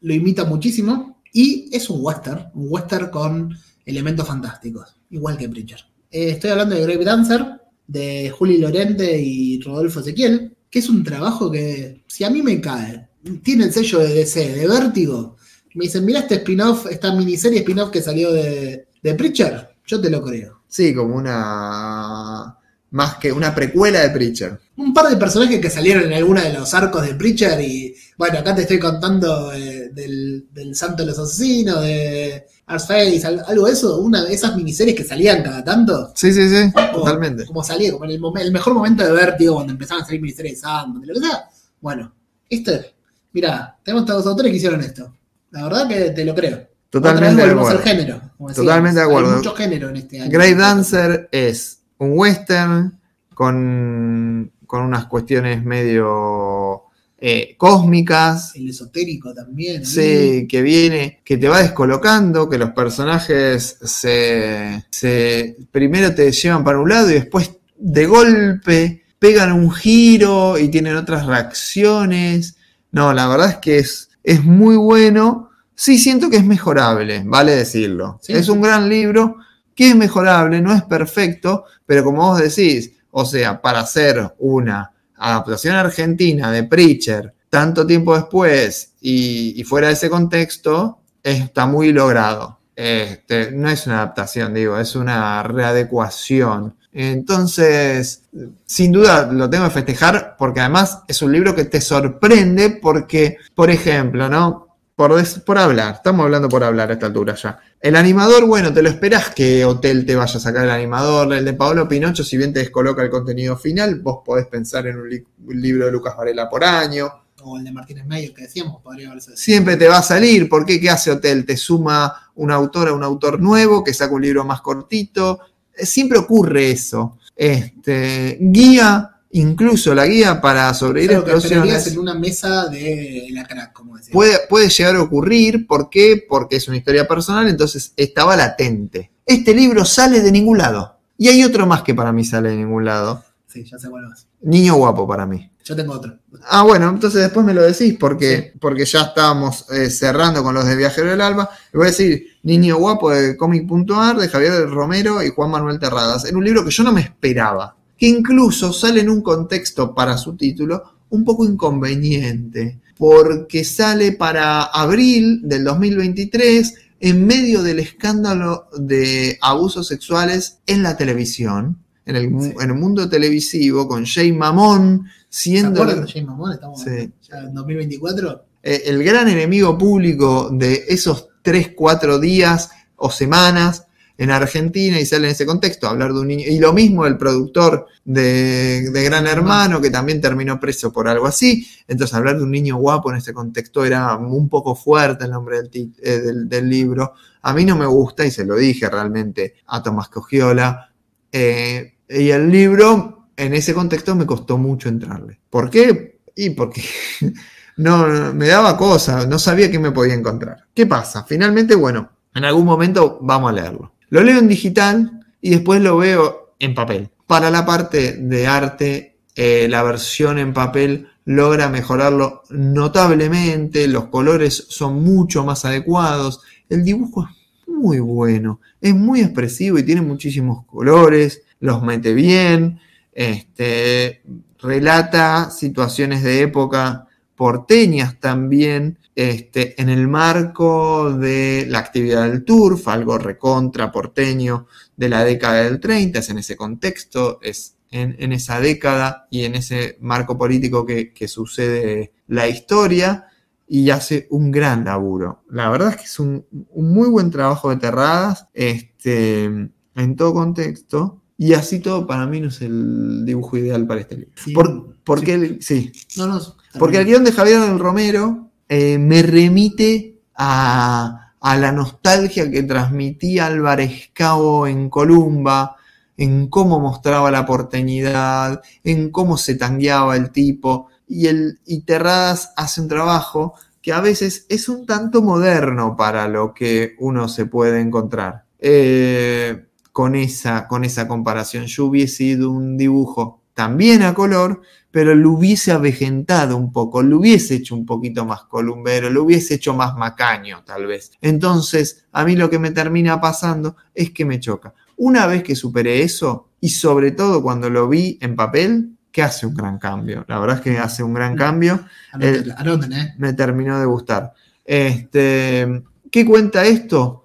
[0.00, 5.80] lo imita muchísimo, y es un western, un western con elementos fantásticos, igual que Preacher.
[6.10, 7.44] Eh, estoy hablando de Grave Dancer,
[7.86, 12.60] de Juli Lorente y Rodolfo Ezequiel, que es un trabajo que, si a mí me
[12.60, 13.08] cae,
[13.42, 15.36] tiene el sello de DC, de Vértigo,
[15.74, 20.10] me dicen, mira este spin-off, esta miniserie spin-off que salió de, de Preacher, yo te
[20.10, 20.62] lo creo.
[20.68, 22.56] Sí, como una...
[22.90, 24.60] Más que una precuela de Preacher.
[24.76, 28.38] Un par de personajes que salieron en alguno de los arcos de Preacher y bueno,
[28.38, 33.66] acá te estoy contando eh, del, del Santo de los Asesinos, de Arseface, al- algo
[33.66, 36.12] de eso, una de esas miniseries que salían cada tanto.
[36.14, 37.46] Sí, sí, sí, totalmente.
[37.46, 40.60] Como salía, como en el, mejor momento de Vértigo, cuando empezaban a salir miniseries de
[40.60, 41.48] Sandman, de lo que sea.
[41.80, 42.14] Bueno,
[42.48, 42.86] esto es,
[43.32, 45.12] mira, tenemos estos autores que hicieron esto.
[45.54, 46.68] La verdad que te lo creo.
[46.90, 47.78] Totalmente de acuerdo.
[47.78, 48.20] género.
[48.54, 49.30] Totalmente de acuerdo.
[49.30, 50.30] Hay mucho género en este año.
[50.30, 52.98] Grave Dancer es un western
[53.34, 56.82] con, con unas cuestiones medio
[57.18, 58.56] eh, cósmicas.
[58.56, 59.86] El esotérico también.
[59.86, 66.64] Sí, que viene, que te va descolocando, que los personajes se, se primero te llevan
[66.64, 72.56] para un lado y después de golpe pegan un giro y tienen otras reacciones.
[72.90, 75.43] No, la verdad es que es, es muy bueno.
[75.74, 78.18] Sí, siento que es mejorable, vale decirlo.
[78.22, 78.32] Sí.
[78.32, 79.36] Es un gran libro
[79.74, 84.92] que es mejorable, no es perfecto, pero como vos decís, o sea, para hacer una
[85.16, 91.92] adaptación argentina de Preacher tanto tiempo después y, y fuera de ese contexto, está muy
[91.92, 92.58] logrado.
[92.76, 96.76] Este, no es una adaptación, digo, es una readecuación.
[96.92, 98.22] Entonces,
[98.66, 103.36] sin duda lo tengo que festejar porque además es un libro que te sorprende porque,
[103.54, 104.63] por ejemplo, ¿no?
[104.96, 107.58] Por, des- por hablar, estamos hablando por hablar a esta altura ya.
[107.80, 111.32] El animador, bueno, te lo esperás que Hotel te vaya a sacar el animador.
[111.32, 114.96] El de Paolo Pinocho, si bien te descoloca el contenido final, vos podés pensar en
[115.00, 117.10] un, li- un libro de Lucas Varela por año.
[117.42, 119.36] O el de Martínez Meyer que decíamos, podría haberse.
[119.36, 120.48] Siempre te va a salir.
[120.48, 120.80] ¿Por qué?
[120.80, 121.44] ¿Qué hace Hotel?
[121.44, 125.40] Te suma un autor a un autor nuevo que saca un libro más cortito.
[125.76, 127.18] Eh, Siempre ocurre eso.
[127.34, 131.86] Este, guía, incluso la guía para sobrevivir explosiones.
[131.88, 134.12] en una mesa de la crack, como decía.
[134.12, 136.24] Puede, puede llegar a ocurrir, ¿por qué?
[136.28, 139.10] Porque es una historia personal, entonces estaba latente.
[139.26, 140.98] Este libro sale de ningún lado.
[141.18, 143.24] Y hay otro más que para mí sale de ningún lado.
[143.48, 144.26] Sí, ya sé cuál vas.
[144.40, 145.50] Niño guapo para mí.
[145.64, 146.16] Yo tengo otro.
[146.48, 150.66] Ah, bueno, entonces después me lo decís porque, porque ya estábamos eh, cerrando con los
[150.66, 151.50] de Viajero del Alba.
[151.72, 156.24] Le voy a decir Niño Guapo de Comic.ar de Javier Romero y Juan Manuel Terradas.
[156.26, 157.76] En un libro que yo no me esperaba.
[157.98, 162.80] Que incluso sale en un contexto para su título un poco inconveniente.
[162.96, 170.96] Porque sale para abril del 2023 en medio del escándalo de abusos sexuales en la
[170.96, 171.78] televisión.
[172.06, 176.26] En el, mu- en el mundo televisivo, con Jay Mamón ¿Se siendo acuerdan de James
[176.28, 176.52] Mamón?
[176.52, 177.10] Estamos Sí.
[177.28, 178.44] ya en 2024.
[178.62, 183.84] eh, el gran enemigo público de esos 3, 4 días o semanas
[184.16, 186.44] en Argentina y sale en ese contexto hablar de un niño.
[186.46, 191.66] Y lo mismo el productor de, Gran Hermano, que también terminó preso por algo así.
[191.88, 195.62] Entonces, hablar de un niño guapo en este contexto era un poco fuerte el nombre
[195.62, 197.14] del, eh, libro.
[197.42, 200.90] A mí no me gusta, y se lo dije realmente a Tomás Cogiola.
[201.32, 205.40] eh, y el libro, en ese contexto, me costó mucho entrarle.
[205.50, 206.20] ¿Por qué?
[206.36, 206.82] Y porque
[207.78, 210.66] no, me daba cosa, no sabía qué me podía encontrar.
[210.74, 211.24] ¿Qué pasa?
[211.24, 213.93] Finalmente, bueno, en algún momento vamos a leerlo.
[214.08, 217.10] Lo leo en digital y después lo veo en papel.
[217.26, 224.66] Para la parte de arte, eh, la versión en papel logra mejorarlo notablemente, los colores
[224.68, 230.64] son mucho más adecuados, el dibujo es muy bueno, es muy expresivo y tiene muchísimos
[230.66, 232.78] colores, los mete bien,
[233.12, 234.22] este,
[234.60, 242.88] relata situaciones de época porteñas también, este, en el marco de la actividad del turf,
[242.88, 248.32] algo recontra porteño de la década del 30, es en ese contexto, es en, en
[248.32, 253.26] esa década y en ese marco político que, que sucede la historia
[253.66, 255.42] y hace un gran laburo.
[255.50, 260.34] La verdad es que es un, un muy buen trabajo de Terradas, este, en todo
[260.34, 264.32] contexto, Y así todo para mí no es el dibujo ideal para este libro.
[264.36, 264.52] Sí.
[264.52, 266.40] Por- porque, el- sí, No, no.
[266.78, 272.62] porque el guion de Javier del Romero eh, me remite a, a la nostalgia que
[272.62, 275.76] transmitía Álvarez Cabo en Columba,
[276.16, 280.88] en cómo mostraba la porteñidad, en cómo se tangueaba el tipo.
[281.06, 286.26] Y, el, y Terradas hace un trabajo que a veces es un tanto moderno para
[286.28, 288.44] lo que uno se puede encontrar.
[288.58, 295.14] Eh, con, esa, con esa comparación, yo hubiese ido un dibujo también a color, pero
[295.14, 299.74] lo hubiese avejentado un poco, lo hubiese hecho un poquito más columbero, lo hubiese hecho
[299.74, 301.12] más macaño tal vez.
[301.20, 304.74] Entonces, a mí lo que me termina pasando es que me choca.
[304.96, 309.46] Una vez que superé eso, y sobre todo cuando lo vi en papel, que hace
[309.46, 310.24] un gran cambio.
[310.26, 311.84] La verdad es que hace un gran cambio.
[312.12, 313.14] Anoten, anoten, ¿eh?
[313.18, 314.32] Me terminó de gustar.
[314.64, 317.24] Este, ¿Qué cuenta esto?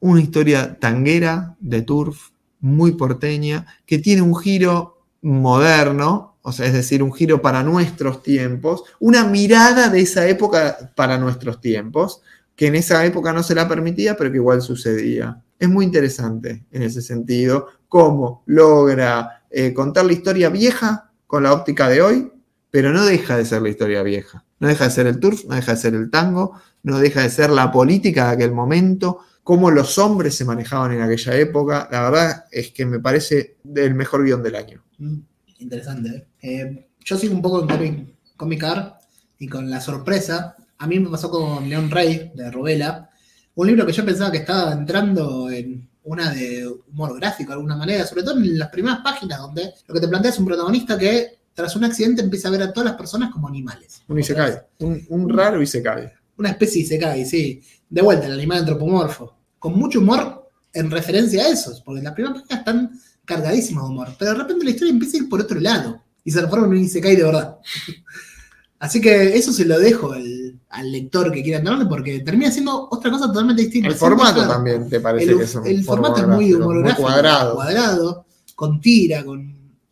[0.00, 4.91] Una historia tanguera de turf, muy porteña, que tiene un giro
[5.22, 10.92] moderno, o sea, es decir, un giro para nuestros tiempos, una mirada de esa época
[10.94, 12.20] para nuestros tiempos,
[12.56, 15.42] que en esa época no se la permitía, pero que igual sucedía.
[15.58, 21.52] Es muy interesante en ese sentido, cómo logra eh, contar la historia vieja con la
[21.52, 22.32] óptica de hoy,
[22.70, 24.44] pero no deja de ser la historia vieja.
[24.58, 27.30] No deja de ser el turf, no deja de ser el tango, no deja de
[27.30, 31.88] ser la política de aquel momento, cómo los hombres se manejaban en aquella época.
[31.90, 34.82] La verdad es que me parece el mejor guion del año.
[34.98, 35.18] Mm,
[35.62, 36.26] Interesante.
[36.40, 36.60] ¿eh?
[36.60, 39.02] Eh, yo sigo un poco en Comic, Comic Art
[39.38, 40.56] y con la sorpresa.
[40.78, 43.08] A mí me pasó con León Rey de Robela,
[43.54, 47.76] un libro que yo pensaba que estaba entrando en una de humor gráfico de alguna
[47.76, 50.98] manera, sobre todo en las primeras páginas donde lo que te plantea es un protagonista
[50.98, 54.02] que tras un accidente empieza a ver a todas las personas como animales.
[54.08, 56.10] Un Isekai, un, un raro Isekai.
[56.38, 57.62] Una especie de Isekai, sí.
[57.92, 59.34] De vuelta, el animal antropomorfo.
[59.58, 62.90] Con mucho humor en referencia a esos, porque las primeras páginas están
[63.26, 64.08] cargadísimas de humor.
[64.18, 66.72] Pero de repente la historia empieza a ir por otro lado y se transforma en
[66.72, 67.58] un Isekai de verdad.
[68.78, 72.88] Así que eso se lo dejo al, al lector que quiera entrarle porque termina siendo
[72.90, 73.88] otra cosa totalmente distinta.
[73.88, 76.58] El formato dejar- también te parece el, que es un el formato es muy gráfico,
[76.58, 77.54] humorográfico, cuadrado.
[77.54, 78.26] cuadrado,
[78.56, 79.38] con tira, con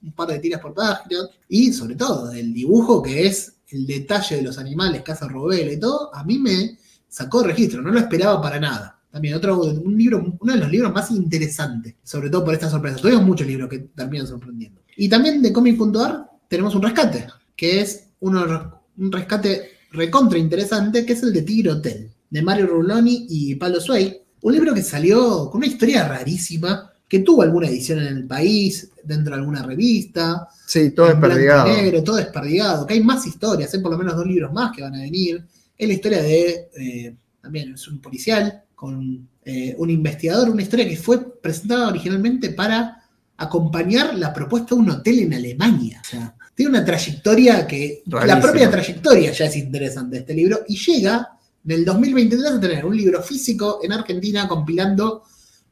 [0.03, 4.37] un par de tiras por página, y sobre todo el dibujo que es el detalle
[4.37, 6.79] de los animales, Casa Robela y todo, a mí me
[7.11, 8.99] sacó registro, no lo esperaba para nada.
[9.11, 12.97] También otro, un libro, uno de los libros más interesantes, sobre todo por esta sorpresa.
[12.99, 14.81] Tuvimos muchos libros que terminan sorprendiendo.
[14.97, 17.27] Y también de Comic.ar tenemos un rescate,
[17.57, 22.69] que es uno, un rescate recontra interesante, que es el de Tigre Hotel, de Mario
[22.69, 24.23] Ruloni y Pablo Sway.
[24.43, 28.91] Un libro que salió con una historia rarísima, que tuvo alguna edición en el país,
[29.03, 30.47] dentro de alguna revista.
[30.67, 31.67] Sí, todo desperdigado.
[31.67, 34.83] negro, todo desperdigado, que hay más historias, hay por lo menos dos libros más que
[34.83, 35.45] van a venir.
[35.81, 40.87] Es la historia de, eh, también es un policial con eh, un investigador, una historia
[40.87, 43.03] que fue presentada originalmente para
[43.39, 46.03] acompañar la propuesta de un hotel en Alemania.
[46.05, 50.77] O sea, tiene una trayectoria que, la propia trayectoria ya es interesante este libro, y
[50.77, 51.31] llega
[51.65, 55.23] en el 2023 a tener un libro físico en Argentina compilando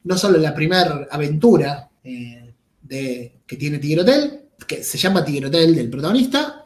[0.05, 5.45] no solo la primera aventura eh, de, que tiene Tigre Hotel, que se llama Tigre
[5.45, 6.65] Hotel del protagonista,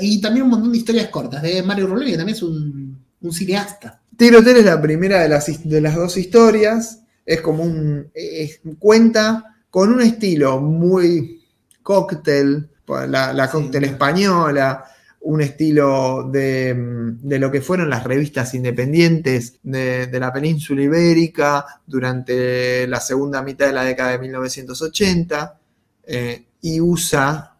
[0.00, 2.81] y también un montón de historias cortas de Mario Ruloni, que también es un,
[3.22, 4.00] un cineasta.
[4.16, 7.00] Tigre Hotel es la primera de las, de las dos historias.
[7.24, 8.10] Es como un.
[8.14, 11.40] es- cuenta con un estilo muy
[11.82, 12.68] cóctel,
[13.08, 13.52] la, la Sí.
[13.52, 14.84] cóctel española,
[15.22, 20.82] un estilo de, mm, de lo que fueron las revistas independientes de, de la península
[20.82, 25.58] ibérica durante la segunda mitad de la década de 1980.
[26.04, 27.56] eh, y usa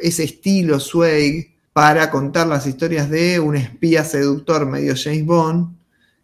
[0.00, 5.76] ese estilo swag para contar las historias de un espía seductor medio James Bond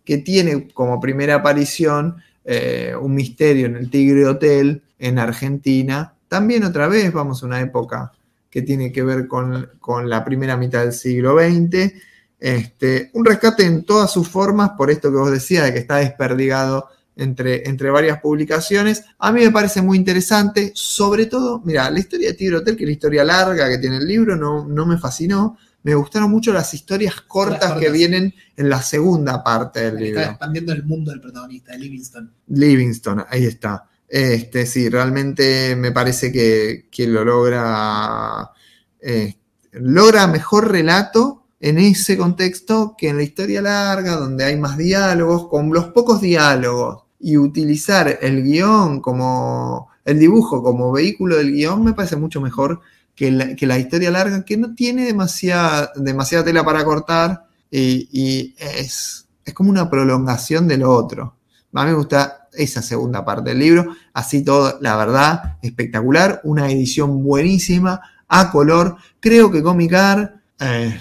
[0.03, 6.15] que tiene como primera aparición eh, un misterio en el Tigre Hotel en Argentina.
[6.27, 8.13] También otra vez vamos a una época
[8.49, 11.93] que tiene que ver con, con la primera mitad del siglo XX.
[12.41, 15.97] Este, un rescate en todas sus formas, por esto que vos decías, de que está
[15.97, 19.05] desperdigado entre, entre varias publicaciones.
[19.19, 22.85] A mí me parece muy interesante, sobre todo, mira, la historia de Tigre Hotel, que
[22.85, 25.57] es la historia larga que tiene el libro, no, no me fascinó.
[25.85, 27.81] Me gustaron mucho las historias cortas cortas.
[27.81, 30.31] que vienen en la segunda parte del que está libro.
[30.31, 32.33] expandiendo el mundo del protagonista, de Livingston.
[32.49, 33.89] Livingston, ahí está.
[34.09, 38.51] Este, sí, realmente me parece que, que lo logra.
[39.01, 39.37] eh,
[39.73, 45.49] logra mejor relato en ese contexto que en la historia larga, donde hay más diálogos,
[45.49, 49.89] con los pocos diálogos, y utilizar el guion como.
[50.05, 52.81] el dibujo como vehículo del guion, me parece mucho mejor
[53.15, 58.55] que la, que la historia larga, que no tiene demasiada, demasiada tela para cortar y,
[58.59, 61.37] es, es como una prolongación de lo otro
[61.73, 63.97] A mí me gusta esa segunda parte del libro.
[64.13, 66.41] Así todo, la verdad, espectacular.
[66.45, 68.97] Una edición buenísima, a color.
[69.21, 70.99] Creo que Comicar eh,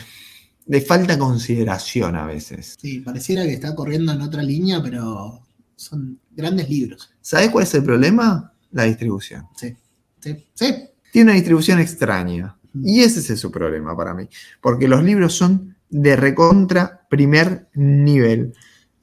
[0.68, 2.78] le falta consideración a veces.
[2.80, 5.41] Sí, pareciera que está corriendo en otra línea, pero
[5.82, 7.12] son grandes libros.
[7.22, 8.54] ¿Sabes cuál es el problema?
[8.72, 9.46] La distribución.
[9.56, 9.76] Sí,
[10.20, 10.76] sí, sí.
[11.12, 12.56] Tiene una distribución extraña.
[12.74, 14.30] Y ese es su problema para mí.
[14.62, 18.54] Porque los libros son de recontra primer nivel.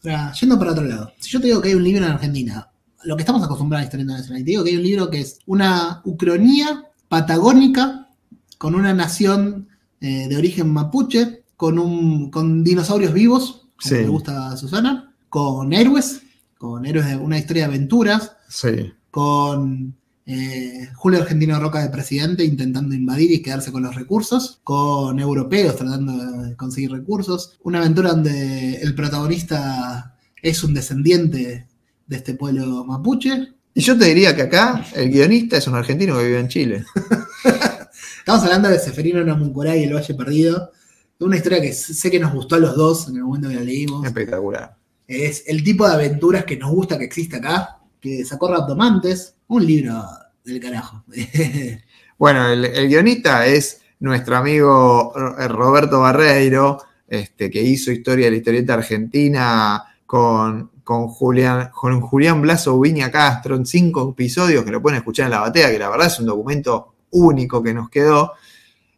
[0.05, 2.71] Ahora, yendo para otro lado, si yo te digo que hay un libro en Argentina,
[3.05, 5.11] lo que estamos acostumbrados a la historia internacional, y te digo que hay un libro
[5.11, 8.09] que es una ucronía patagónica
[8.57, 9.69] con una nación
[10.01, 14.03] eh, de origen mapuche, con, un, con dinosaurios vivos, como Sí.
[14.03, 16.23] le gusta a Susana, con héroes,
[16.59, 18.93] con héroes de una historia de aventuras, Sí.
[19.11, 19.95] con
[20.27, 25.77] eh, Julio Argentino Roca de presidente intentando invadir y quedarse con los recursos, con europeos
[25.77, 31.67] tratando de conseguir recursos, una aventura donde el protagonista es un descendiente
[32.07, 33.55] de este pueblo mapuche.
[33.75, 36.85] Y yo te diría que acá el guionista es un argentino que vive en Chile.
[38.19, 40.73] Estamos hablando de Seferino Namuncurá y el Valle Perdido,
[41.21, 43.63] una historia que sé que nos gustó a los dos en el momento que la
[43.63, 44.07] leímos.
[44.07, 44.78] Espectacular.
[45.09, 49.67] Es el tipo de aventuras que nos gusta que existe acá, que sacó Raptomantes, un
[49.67, 50.05] libro
[50.45, 51.05] del carajo.
[52.19, 58.75] Bueno, el, guionista es nuestro amigo Roberto Barreiro, este, que hizo Historia de la Historieta
[58.75, 64.99] Argentina con, con Julián, con Julián Blaso Viña Castro en cinco episodios que lo pueden
[64.99, 68.33] escuchar en la batea, que la verdad es un documento único que nos quedó.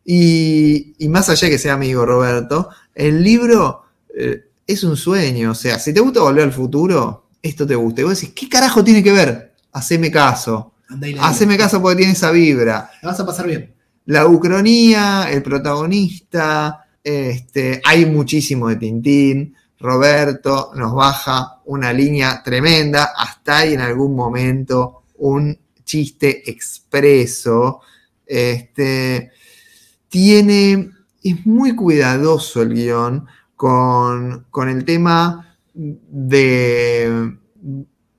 [0.03, 3.83] Y, y más allá de que sea amigo Roberto, el libro
[4.17, 5.53] eh, es un sueño.
[5.53, 8.01] O sea, si te gusta volver al futuro, esto te gusta.
[8.01, 9.55] Y vos decís, ¿qué carajo tiene que ver?
[9.73, 10.75] Haceme caso.
[11.21, 13.73] Haceme caso porque tiene esa vibra La vas a pasar bien.
[14.07, 19.55] la ucronía, el protagonista, este, hay muchísimo de Tintín.
[19.79, 27.81] Roberto nos baja una línea tremenda, hasta hay en algún momento un chiste expreso.
[28.27, 29.31] Este,
[30.09, 30.91] tiene,
[31.23, 33.27] es muy cuidadoso el guion
[33.61, 37.37] con, con el tema de,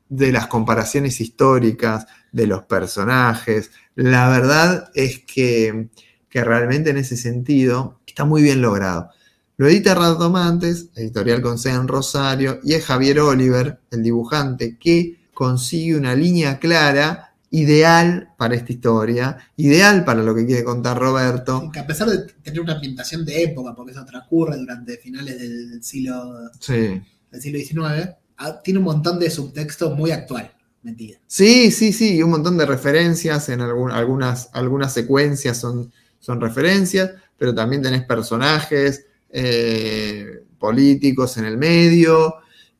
[0.07, 3.71] de las comparaciones históricas, de los personajes.
[3.95, 5.89] La verdad es que,
[6.29, 9.09] que realmente en ese sentido está muy bien logrado.
[9.57, 15.21] Lo edita Ratomantes, editorial con sede en Rosario, y es Javier Oliver, el dibujante, que
[15.33, 21.69] consigue una línea clara, ideal para esta historia, ideal para lo que quiere contar Roberto.
[21.71, 25.83] Que a pesar de tener una ambientación de época, porque eso transcurre durante finales del
[25.83, 27.01] siglo, Sí.
[27.29, 30.51] del siglo XIX, ah, tiene un montón de subtexto muy actual.
[30.83, 31.19] Mentira.
[31.27, 36.41] Sí, sí, sí, y un montón de referencias, en algún- algunas, algunas secuencias son, son
[36.41, 42.35] referencias, pero también tenés personajes eh, políticos en el medio,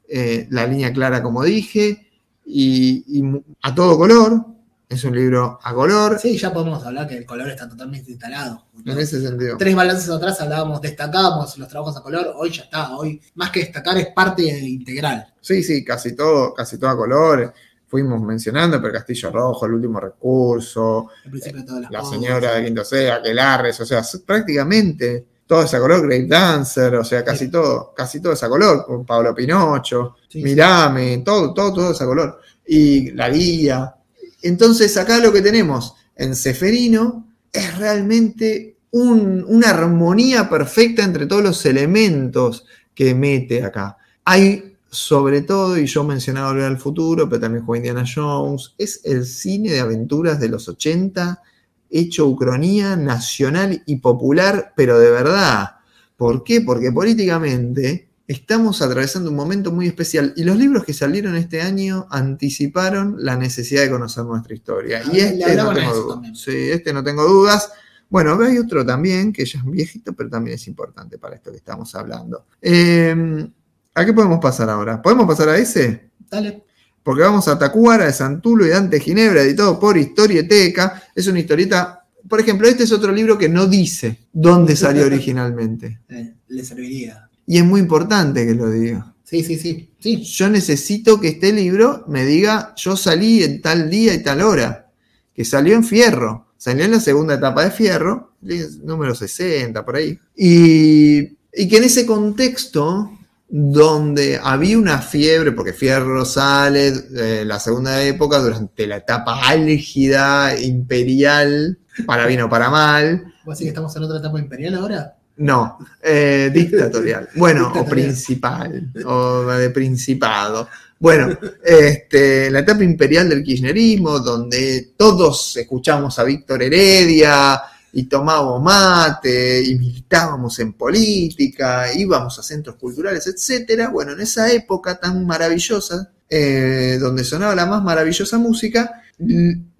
[0.10, 2.08] eh, la línea clara como dije,
[2.46, 3.24] y,
[3.62, 4.46] a todo color,
[4.94, 8.66] es un libro a color, Sí, ya podemos hablar que el color está totalmente instalado.
[8.86, 9.58] en ese sentido.
[9.58, 13.62] Tres balances atrás hablábamos, destacábamos los trabajos a color, hoy ya está, hoy más que
[13.62, 15.34] destacar es parte integral.
[15.40, 17.54] Sí, sí, casi todo, casi todo a color.
[17.88, 22.14] Fuimos mencionando, pero Castillo Rojo, el último recurso, Al principio de todas las la cosas.
[22.16, 27.04] señora de Quinto C, Aquelarres, o sea, prácticamente todo es a color, Grave Dancer, o
[27.04, 31.74] sea, casi todo, casi todo es a color, con Pablo Pinocho, Sí, Mirame, todo, todo,
[31.74, 32.40] todo es a color.
[32.66, 33.96] Y la guía.
[34.42, 41.44] Entonces, acá lo que tenemos en Seferino es realmente un- una armonía perfecta entre todos
[41.44, 43.98] los elementos que mete acá.
[44.26, 49.00] Hay sobre todo, y yo mencionaba Volver al Futuro, pero también juega Indiana Jones, es
[49.06, 51.42] el cine de aventuras de los 80
[51.90, 55.76] hecho ucronía nacional y popular, pero de verdad.
[56.18, 56.60] ¿Por qué?
[56.60, 62.08] Porque políticamente estamos atravesando un momento muy especial y los libros que salieron este año
[62.10, 65.02] anticiparon la necesidad de conocer nuestra historia.
[65.06, 66.40] Ah, Y este no tengo dudas.
[66.40, 67.72] Sí, este no tengo dudas.
[68.10, 71.58] Bueno, hay otro también que ya es viejito, pero también es importante para esto que
[71.58, 72.46] estamos hablando.
[72.62, 73.50] Eh,
[73.94, 75.02] ¿A qué podemos pasar ahora?
[75.02, 76.12] ¿Podemos pasar a ese?
[76.30, 76.64] Dale.
[77.04, 81.04] porque vamos a Tacuara de Santulo y Dante Ginebra, editado por Historieteca.
[81.16, 82.06] Es una historieta.
[82.30, 86.00] Por ejemplo, este es otro libro que no dice dónde salió originalmente.
[86.10, 87.28] Eh, le serviría.
[87.52, 89.14] Y es muy importante que lo diga.
[89.26, 89.94] Sí, sí, sí.
[90.00, 94.42] Sí, Yo necesito que este libro me diga, yo salí en tal día y tal
[94.42, 94.90] hora.
[95.34, 96.54] Que salió en Fierro.
[96.56, 98.36] Salió en la segunda etapa de Fierro,
[98.84, 100.18] número 60, por ahí.
[100.34, 103.12] Y, y que en ese contexto
[103.50, 110.58] donde había una fiebre, porque Fierro sale eh, la segunda época durante la etapa álgida,
[110.58, 113.26] imperial, para bien o para mal.
[113.44, 115.18] ¿Vos decís que estamos en otra etapa imperial ahora?
[115.42, 117.30] No, eh, dictatorial.
[117.36, 120.70] Bueno, o principal, o de principado.
[121.00, 127.60] Bueno, este, la etapa imperial del kirchnerismo, donde todos escuchamos a Víctor Heredia
[127.94, 133.90] y tomábamos mate y militábamos en política, íbamos a centros culturales, etcétera.
[133.90, 139.02] Bueno, en esa época tan maravillosa, eh, donde sonaba la más maravillosa música,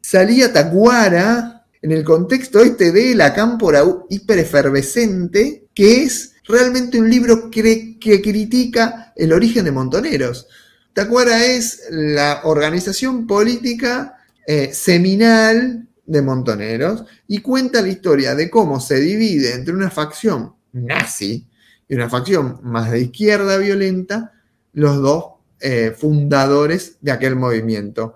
[0.02, 7.50] salía Tacuara en el contexto este de la cámpora hiperefervescente, que es realmente un libro
[7.50, 10.48] que, que critica el origen de Montoneros.
[10.94, 18.80] Tacuara es la organización política eh, seminal de Montoneros y cuenta la historia de cómo
[18.80, 21.48] se divide entre una facción nazi
[21.88, 24.34] y una facción más de izquierda violenta
[24.74, 25.26] los dos
[25.60, 28.16] eh, fundadores de aquel movimiento.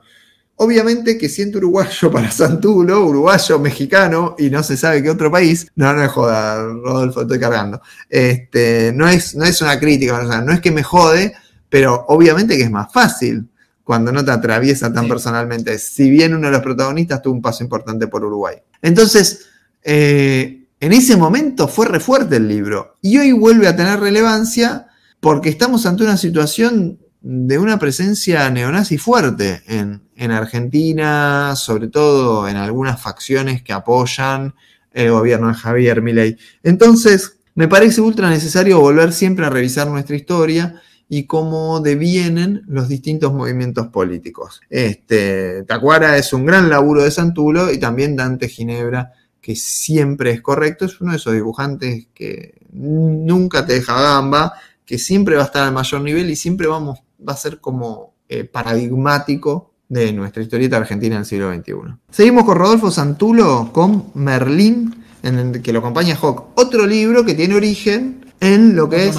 [0.58, 5.68] Obviamente que siento uruguayo para Santulo, uruguayo, mexicano y no se sabe qué otro país,
[5.76, 7.82] no, no es joda, Rodolfo, estoy cargando.
[8.10, 11.34] Este, no, es, no es una crítica, no es que me jode,
[11.70, 13.50] pero obviamente que es más fácil
[13.84, 15.78] cuando no te atraviesa tan personalmente.
[15.78, 18.56] Si bien uno de los protagonistas tuvo un paso importante por Uruguay.
[18.82, 19.48] Entonces,
[19.84, 24.88] eh, en ese momento fue re fuerte el libro y hoy vuelve a tener relevancia
[25.20, 32.56] porque estamos ante una situación de una presencia neonazi fuerte en, Argentina, sobre todo en
[32.56, 34.54] algunas facciones que apoyan
[34.94, 36.38] el gobierno de Javier Milei.
[36.62, 42.90] Entonces, me parece ultra necesario volver siempre a revisar nuestra historia y cómo devienen los
[42.90, 44.62] distintos movimientos políticos.
[44.70, 50.42] Este, Tacuara es un gran laburo de Santulo y también Dante Ginebra, que siempre es
[50.42, 54.54] correcto, es uno de esos dibujantes que nunca te deja gamba,
[54.86, 58.16] que siempre va a estar al mayor nivel y siempre vamos va a ser como
[58.28, 61.74] eh, paradigmático de nuestra historieta argentina del siglo XXI.
[62.10, 66.52] Seguimos con Rodolfo Santulo con Merlín, en el que lo acompaña Hawk.
[66.56, 69.16] Otro libro que tiene origen en lo que es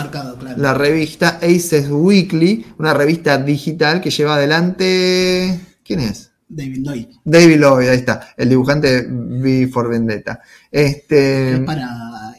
[0.57, 5.61] la revista Aces Weekly, una revista digital que lleva adelante.
[5.85, 6.31] ¿Quién es?
[6.49, 7.07] David Lloyd.
[7.25, 10.41] David Lloyd, ahí está, el dibujante de for Vendetta.
[10.71, 11.89] Este, es para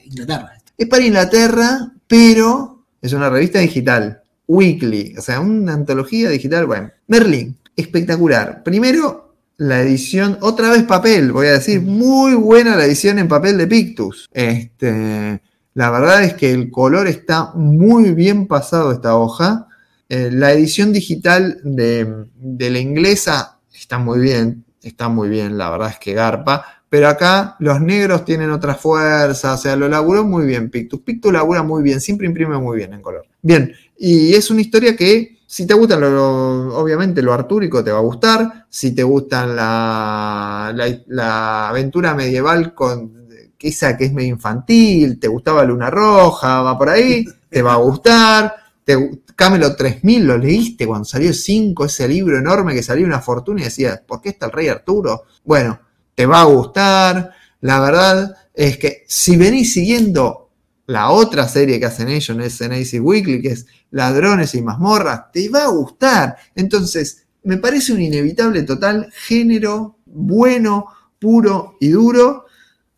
[0.05, 0.53] Inglaterra.
[0.77, 4.21] Es para Inglaterra, pero es una revista digital.
[4.47, 6.91] Weekly, o sea, una antología digital, bueno.
[7.07, 8.63] Merlin, espectacular.
[8.63, 13.57] Primero, la edición, otra vez papel, voy a decir, muy buena la edición en papel
[13.57, 14.29] de Pictus.
[14.31, 15.41] Este,
[15.73, 19.67] la verdad es que el color está muy bien pasado esta hoja.
[20.09, 25.69] Eh, la edición digital de, de la inglesa está muy bien, está muy bien, la
[25.69, 26.76] verdad es que garpa.
[26.89, 31.01] Pero acá los negros tienen otra fuerza, o sea, lo laburó muy bien Pictus.
[31.01, 33.25] Pictus labura muy bien, siempre imprime muy bien en color.
[33.41, 37.97] Bien, y es una historia que, si te gusta, lo, obviamente, lo artúrico te va
[37.97, 38.65] a gustar.
[38.69, 40.73] Si te gusta la,
[41.07, 43.27] la, aventura medieval con
[43.59, 47.77] esa que es medio infantil, te gustaba Luna Roja, va por ahí, te va a
[47.77, 48.55] gustar.
[48.85, 53.61] Te, Camelot 3000 lo leíste cuando salió 5, ese libro enorme que salió una fortuna
[53.61, 55.25] y decías, ¿por qué está el rey Arturo?
[55.43, 55.79] Bueno,
[56.17, 57.31] te va a gustar.
[57.61, 60.49] La verdad es que si venís siguiendo
[60.87, 65.47] la otra serie que hacen ellos en SNAC Weekly, que es Ladrones y Mazmorras, te
[65.49, 66.37] va a gustar.
[66.55, 70.87] Entonces, me parece un inevitable total género bueno,
[71.19, 72.45] puro y duro,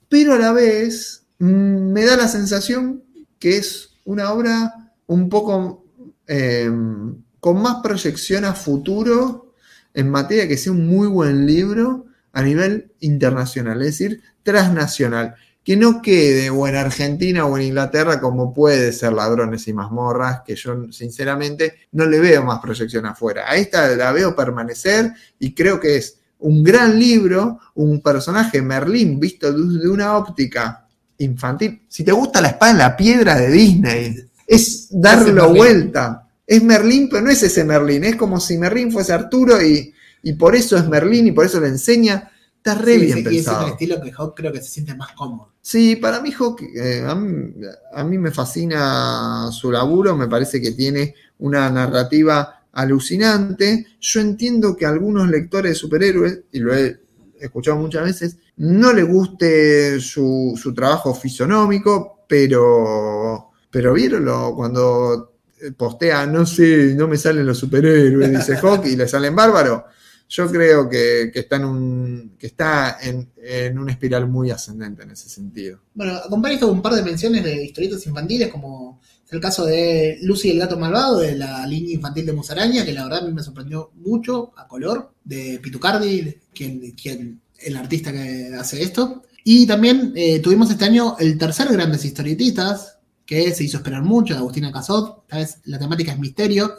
[0.07, 3.03] pero a la vez mm, me da la sensación
[3.37, 5.83] que es una obra un poco
[6.25, 9.53] em, con más proyección a futuro
[9.93, 12.05] en materia que sea un muy buen libro
[12.39, 18.19] a nivel internacional, es decir, transnacional que no quede o en Argentina o en Inglaterra
[18.19, 23.43] como puede ser Ladrones y Mazmorras, que yo sinceramente no le veo más proyección afuera.
[23.47, 29.19] A esta la veo permanecer y creo que es un gran libro, un personaje Merlín
[29.19, 30.87] visto de una óptica
[31.19, 31.83] infantil.
[31.87, 34.15] Si te gusta la espada en la piedra de Disney,
[34.47, 36.27] es darlo vuelta.
[36.47, 40.33] Es Merlín, pero no es ese Merlín, es como si Merlín fuese Arturo y, y
[40.33, 43.61] por eso es Merlín y por eso le enseña Está re bien pensado.
[43.61, 45.53] Y es el estilo que Hawk creo que se siente más cómodo.
[45.61, 51.15] Sí, para mí Hawk, eh, a, mí, me fascina su laburo, me parece que tiene
[51.39, 53.87] una narrativa alucinante.
[54.01, 56.99] Yo entiendo que a algunos lectores de superhéroes, y lo he
[57.39, 65.35] escuchado muchas veces, no le guste su, su trabajo fisonómico, pero, pero vieronlo cuando
[65.77, 69.83] postea, no sé, no me salen los superhéroes, dice Hawk, y le salen bárbaros
[70.29, 75.27] yo creo que, está, en, un, que está en, una espiral muy ascendente en ese
[75.27, 75.79] sentido.
[75.95, 80.49] Bueno, acompaña con un par de menciones de historietas infantiles, como el caso de Lucy
[80.49, 83.33] y el gato malvado, de la línea infantil de Musaraña, que la verdad a mí
[83.33, 89.23] me sorprendió mucho a color, de Pitucardi, quien, quien el artista que hace esto.
[89.43, 94.35] Y también eh, tuvimos este año el tercer Grandes Historietistas, que se hizo esperar mucho,
[94.35, 95.23] de Agustina Casot.
[95.23, 96.75] Esta vez la temática es misterio.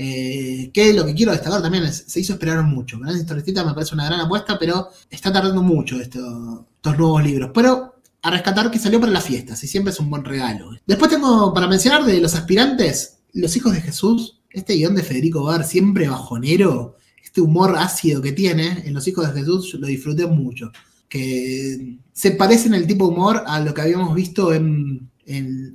[0.00, 3.00] Eh, que lo que quiero destacar también se hizo esperar mucho.
[3.00, 7.50] Grandes Historietistas me parece una gran apuesta, pero está tardando mucho estos nuevos libros.
[7.52, 10.70] Pero a rescatar que salió para las fiestas y siempre es un buen regalo.
[10.86, 15.42] Después tengo para mencionar de los aspirantes, Los Hijos de Jesús, este guion de Federico
[15.42, 20.26] Bar, siempre bajonero, este humor ácido que tiene en Los Hijos de Jesús, lo disfruté
[20.26, 20.70] mucho.
[21.08, 25.10] Que se parece en el tipo de humor a lo que habíamos visto en,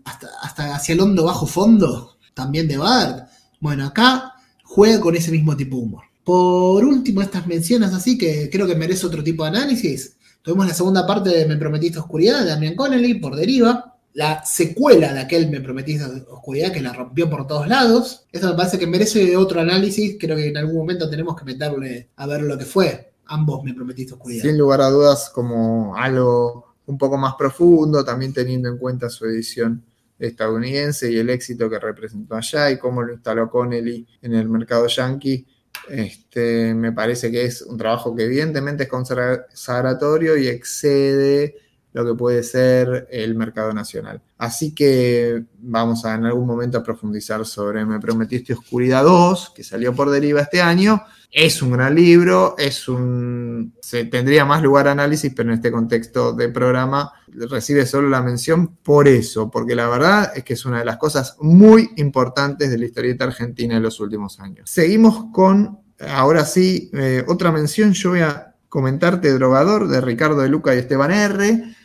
[0.05, 3.32] hasta, hasta, hacia el hondo bajo fondo, también de Bar.
[3.63, 4.33] Bueno, acá
[4.65, 6.03] juega con ese mismo tipo de humor.
[6.25, 10.17] Por último, estas menciones así que creo que merece otro tipo de análisis.
[10.41, 13.95] Tuvimos la segunda parte de Me Prometiste Oscuridad de Damian Connelly por deriva.
[14.15, 18.25] La secuela de aquel Me Prometiste Oscuridad que la rompió por todos lados.
[18.33, 20.17] Eso me parece que merece otro análisis.
[20.19, 23.13] Creo que en algún momento tenemos que meterle a ver lo que fue.
[23.27, 24.43] Ambos Me Prometiste Oscuridad.
[24.43, 29.25] Sin lugar a dudas, como algo un poco más profundo, también teniendo en cuenta su
[29.25, 29.81] edición
[30.19, 34.87] estadounidense y el éxito que representó allá y cómo lo instaló Connelly en el mercado
[34.87, 35.45] yankee
[35.89, 41.55] este, me parece que es un trabajo que evidentemente es consagratorio y excede
[41.91, 44.21] lo que puede ser el mercado nacional.
[44.37, 49.63] Así que vamos a en algún momento a profundizar sobre Me Prometiste Oscuridad 2, que
[49.63, 51.03] salió por deriva este año.
[51.35, 53.73] Es un gran libro, es un.
[53.81, 58.75] Se tendría más lugar análisis, pero en este contexto de programa recibe solo la mención
[58.83, 62.77] por eso, porque la verdad es que es una de las cosas muy importantes de
[62.77, 64.69] la historieta argentina en los últimos años.
[64.69, 67.93] Seguimos con, ahora sí, eh, otra mención.
[67.93, 71.75] Yo voy a comentarte Drogador de Ricardo de Luca y Esteban R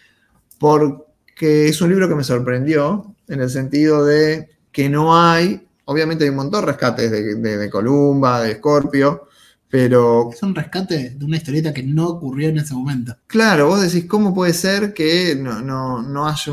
[0.59, 6.25] porque es un libro que me sorprendió en el sentido de que no hay, obviamente
[6.25, 9.29] hay un montón de rescates de, Columba, de Scorpio,
[9.69, 10.31] pero...
[10.33, 13.17] Es un rescate de una historieta que no ocurrió en ese momento.
[13.27, 15.61] Claro, vos decís, ¿cómo puede ser que no,
[16.03, 16.53] no, haya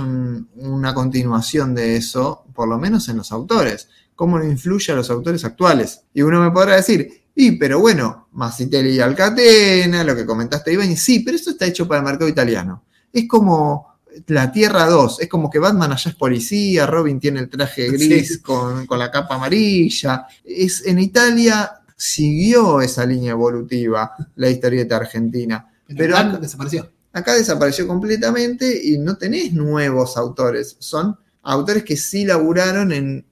[0.56, 3.88] una continuación de eso, por lo menos en los autores?
[4.16, 6.02] ¿Cómo no influye a los autores actuales?
[6.14, 10.96] Y uno me podrá decir, y pero bueno, Masitelli y Alcatena, lo que comentaste, Iván,
[10.96, 12.84] sí, pero eso está hecho para el mercado italiano.
[13.12, 13.96] Es como
[14.28, 15.22] la Tierra 2.
[15.22, 19.36] Es como que Batman allá es policía, Robin tiene el traje gris con, la capa
[19.36, 20.28] amarilla.
[20.44, 25.72] Es, en Italia siguió esa línea evolutiva la historieta argentina.
[25.88, 26.92] Pero, acá desapareció.
[27.14, 30.76] Acá desapareció completamente y no tenés nuevos autores.
[30.80, 33.26] Son autores que sí laburaron en,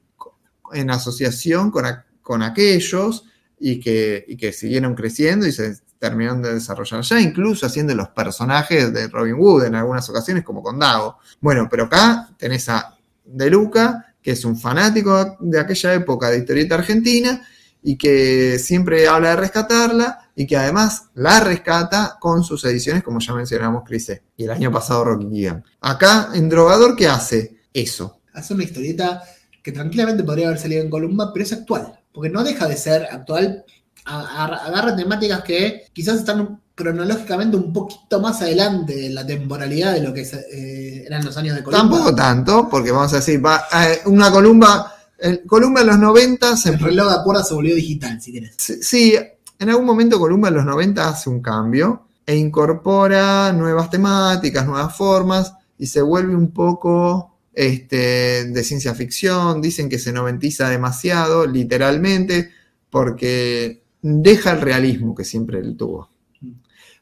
[0.71, 1.85] en asociación con,
[2.21, 3.25] con aquellos
[3.59, 8.09] y que, y que siguieron creciendo y se terminaron de desarrollar ya, incluso haciendo los
[8.09, 11.17] personajes de Robin Hood en algunas ocasiones, como con Dago.
[11.39, 16.39] Bueno, pero acá tenés a De Luca, que es un fanático de aquella época de
[16.39, 17.41] historieta argentina
[17.83, 23.19] y que siempre habla de rescatarla y que además la rescata con sus ediciones, como
[23.19, 24.23] ya mencionamos, Crise.
[24.37, 25.63] Y el año pasado Rocky Gigan.
[25.81, 27.57] Acá, en Drogador, ¿qué hace?
[27.73, 28.21] Eso.
[28.33, 29.21] Hace una historieta
[29.61, 31.99] que tranquilamente podría haber salido en Columba, pero es actual.
[32.11, 33.65] Porque no deja de ser actual
[34.05, 40.13] agarra temáticas que quizás están cronológicamente un poquito más adelante de la temporalidad de lo
[40.13, 41.83] que eh, eran los años de Columba.
[41.83, 46.57] Tampoco tanto, porque vamos a decir, va, eh, una Columba, el, Columba en los 90...
[46.57, 48.55] Se, el reloj de acuerdo se volvió digital, si querés.
[48.57, 49.15] Sí,
[49.59, 54.95] en algún momento Columba en los 90 hace un cambio e incorpora nuevas temáticas, nuevas
[54.95, 59.61] formas y se vuelve un poco este, de ciencia ficción.
[59.61, 62.51] Dicen que se noventiza demasiado, literalmente,
[62.89, 66.09] porque deja el realismo que siempre él tuvo.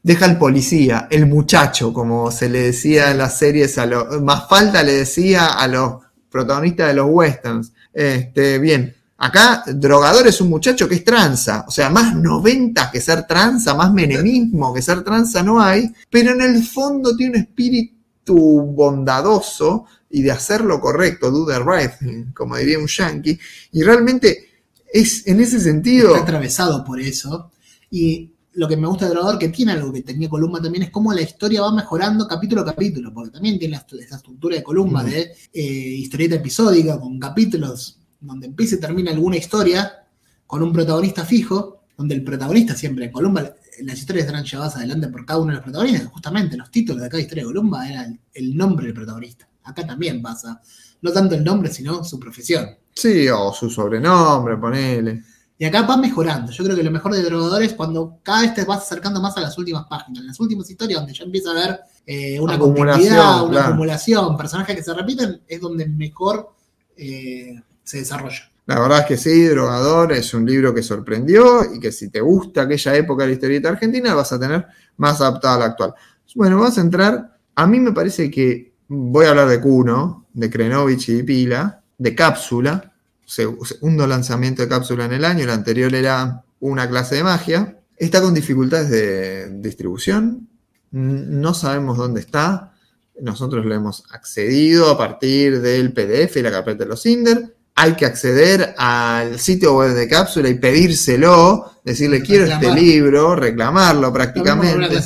[0.02, 3.86] Deja el policía, el muchacho, como se le decía en las series, a
[4.20, 7.72] más falta le decía a los protagonistas de los westerns.
[7.92, 13.00] Este, bien, acá drogador es un muchacho que es tranza, o sea, más 90 que
[13.00, 17.42] ser tranza, más menemismo que ser tranza no hay, pero en el fondo tiene un
[17.44, 23.38] espíritu bondadoso y de hacer lo correcto, do the right thing, como diría un yankee,
[23.72, 24.48] y realmente
[24.92, 26.10] es en ese sentido.
[26.10, 27.50] Está atravesado por eso.
[27.90, 30.90] Y lo que me gusta de Drogador, que tiene algo que tenía Columba también, es
[30.90, 35.02] cómo la historia va mejorando capítulo a capítulo, porque también tiene esa estructura de Columba
[35.02, 40.06] de eh, historieta episódica, con capítulos donde empieza y termina alguna historia,
[40.46, 45.08] con un protagonista fijo, donde el protagonista siempre, en Columba, las historias eran llevadas adelante
[45.08, 48.20] por cada uno de los protagonistas, justamente los títulos de cada historia de Columba eran
[48.34, 49.48] el nombre del protagonista.
[49.64, 50.60] Acá también pasa,
[51.00, 52.68] no tanto el nombre, sino su profesión.
[52.94, 55.22] Sí, o su sobrenombre, ponele.
[55.62, 56.50] Y acá va mejorando.
[56.50, 59.36] Yo creo que lo mejor de Drogador es cuando cada vez te vas acercando más
[59.36, 62.54] a las últimas páginas, en las últimas historias, donde ya empieza a haber eh, una
[62.54, 66.52] acumulación, una acumulación, personajes que se repiten, es donde mejor
[66.96, 68.50] eh, se desarrolla.
[68.66, 72.20] La verdad es que sí, Drogador es un libro que sorprendió y que si te
[72.20, 75.94] gusta aquella época de la historieta argentina vas a tener más adaptada a la actual.
[76.34, 80.50] Bueno, vamos a entrar A mí me parece que voy a hablar de Kuno, de
[80.50, 82.91] Krenovich y Pila, de Cápsula,
[83.32, 87.78] segundo lanzamiento de Cápsula en el año, el anterior era una clase de magia.
[87.96, 90.48] Está con dificultades de distribución,
[90.90, 92.74] no sabemos dónde está.
[93.20, 97.54] Nosotros lo hemos accedido a partir del PDF y la carpeta de los Cinder.
[97.74, 104.12] Hay que acceder al sitio web de Cápsula y pedírselo, decirle quiero este libro, reclamarlo
[104.12, 105.00] prácticamente.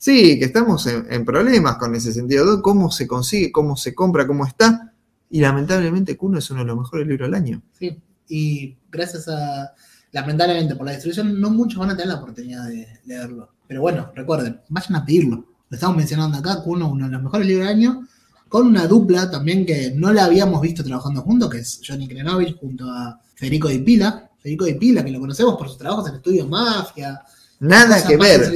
[0.00, 2.60] Sí, que estamos en, problemas con ese sentido.
[2.60, 3.52] ¿Cómo se consigue?
[3.52, 4.26] ¿Cómo se compra?
[4.26, 4.87] ¿Cómo está?
[5.30, 7.62] Y lamentablemente Kuno es uno de los mejores libros del año.
[7.78, 7.98] Sí,
[8.28, 9.72] y gracias a,
[10.12, 13.50] lamentablemente por la distribución, no muchos van a tener la oportunidad de leerlo.
[13.66, 15.44] Pero bueno, recuerden, vayan a pedirlo.
[15.68, 18.08] Lo estamos mencionando acá, Kuno, uno de los mejores libros del año,
[18.48, 22.58] con una dupla también que no la habíamos visto trabajando juntos, que es Johnny Krenovich
[22.58, 24.30] junto a Federico Di Pila.
[24.38, 27.20] Federico Di Pila, que lo conocemos por sus trabajos en Estudio Mafia.
[27.60, 28.50] Nada que ver.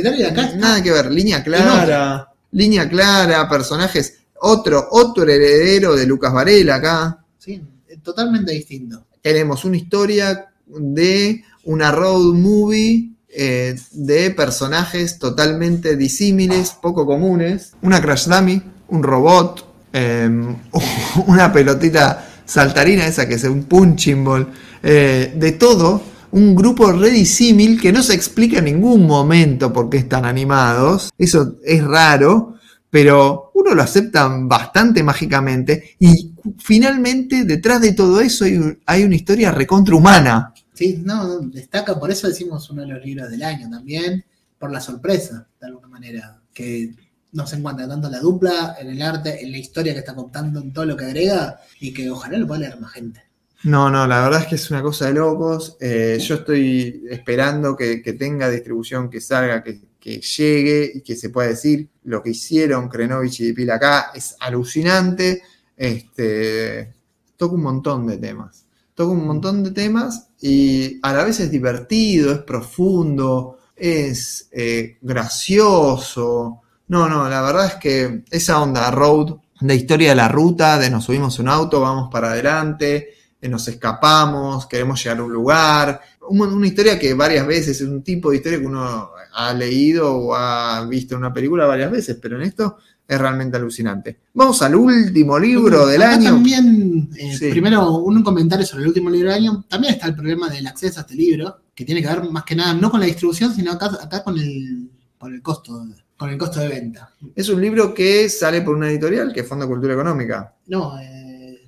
[0.57, 1.13] Nada que ver.
[1.13, 2.29] Línea clara.
[2.53, 4.22] Línea clara, personajes.
[4.45, 7.25] Otro, otro heredero de Lucas Varela acá.
[7.39, 7.63] Sí,
[8.03, 9.07] totalmente distinto.
[9.21, 17.75] Tenemos una historia de una road movie eh, de personajes totalmente disímiles, poco comunes.
[17.83, 20.57] Una Crash Dummy, un robot, em,
[21.29, 24.49] una pelotita saltarina, esa que es un punching ball,
[24.83, 26.03] eh, de todo.
[26.33, 31.11] Un grupo re disímil que no se explica en ningún momento por qué están animados.
[31.17, 32.57] Eso es raro,
[32.93, 35.97] pero uno lo acepta bastante mágicamente.
[35.99, 40.53] Y finalmente, detrás de todo eso hay, hay una historia recontrahumana.
[40.75, 44.23] Sí, no, destaca, por eso decimos uno de los libros del año también,
[44.59, 46.95] por la sorpresa, de alguna manera, que
[47.33, 50.61] no se encuentra tanto la dupla, en el arte, en la historia que está contando,
[50.61, 53.23] en todo lo que agrega, y que ojalá lo pueda leer más gente.
[53.65, 55.79] No, no, la verdad es que es una cosa de locos.
[55.81, 61.49] Eh, yo estoy esperando que, tenga distribución, que salga, que, llegue y que se pueda
[61.49, 65.43] decir lo que hicieron Krenovich y Pila acá es alucinante.
[65.77, 66.93] Este,
[67.37, 68.67] toca un montón de temas.
[68.95, 74.99] Toca un montón de temas y a la vez es divertido, es profundo, es eh,
[75.01, 76.61] gracioso.
[76.89, 80.91] No, no, la verdad es que esa onda road, de historia de la ruta, de
[80.91, 86.01] nos subimos un auto, vamos para adelante, eh, nos escapamos, queremos llegar a un lugar.
[86.33, 90.35] Una historia que varias veces, es un tipo de historia que uno ha leído o
[90.35, 94.19] ha visto en una película varias veces, pero en esto es realmente alucinante.
[94.33, 96.31] Vamos al último libro del año.
[96.31, 99.65] También, eh, primero, un comentario sobre el último libro del año.
[99.69, 102.57] También está el problema del acceso a este libro, que tiene que ver más que
[102.57, 104.91] nada no con la distribución, sino acá, con, el,
[105.21, 105.85] el costo
[106.17, 107.13] con el costo de venta.
[107.35, 110.55] Es un libro que sale por una editorial, que es Fondo Cultura Económica.
[110.69, 111.67] No, eh,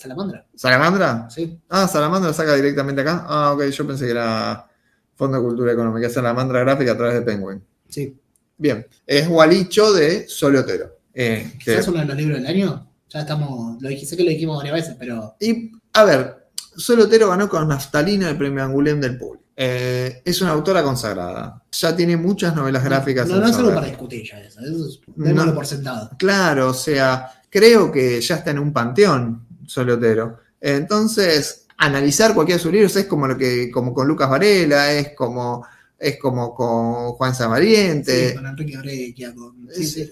[0.00, 0.46] Salamandra.
[0.54, 1.28] ¿Salamandra?
[1.28, 1.60] Sí.
[1.68, 3.26] Ah, Salamandra saca directamente acá.
[3.28, 4.66] Ah, ok, yo pensé que era
[5.14, 7.62] Fondo de Cultura Económica, Salamandra Gráfica a través de Penguin.
[7.86, 8.18] Sí.
[8.56, 11.00] Bien, es Gualicho de Solotero.
[11.12, 12.88] Eh, ¿Es uno de los libros del año?
[13.10, 15.36] Ya estamos, lo dije, sé que lo dijimos varias veces, pero...
[15.38, 19.44] Y, a ver, Solotero ganó con Naftalina el premio Angulem del público.
[19.54, 21.62] Eh, es una autora consagrada.
[21.72, 23.28] Ya tiene muchas novelas gráficas.
[23.28, 24.60] No, no, es algo para discutir ya eso.
[24.60, 26.10] Eso es no, por sentado.
[26.16, 30.40] Claro, o sea, creo que ya está en un panteón Solotero.
[30.60, 35.14] Entonces, analizar cualquiera de sus libros es como lo que, como con Lucas Varela, es
[35.14, 35.64] como
[35.96, 38.30] es como con Juan Samariente.
[38.30, 39.34] Sí, con Enrique Orequia.
[39.70, 40.10] Sí,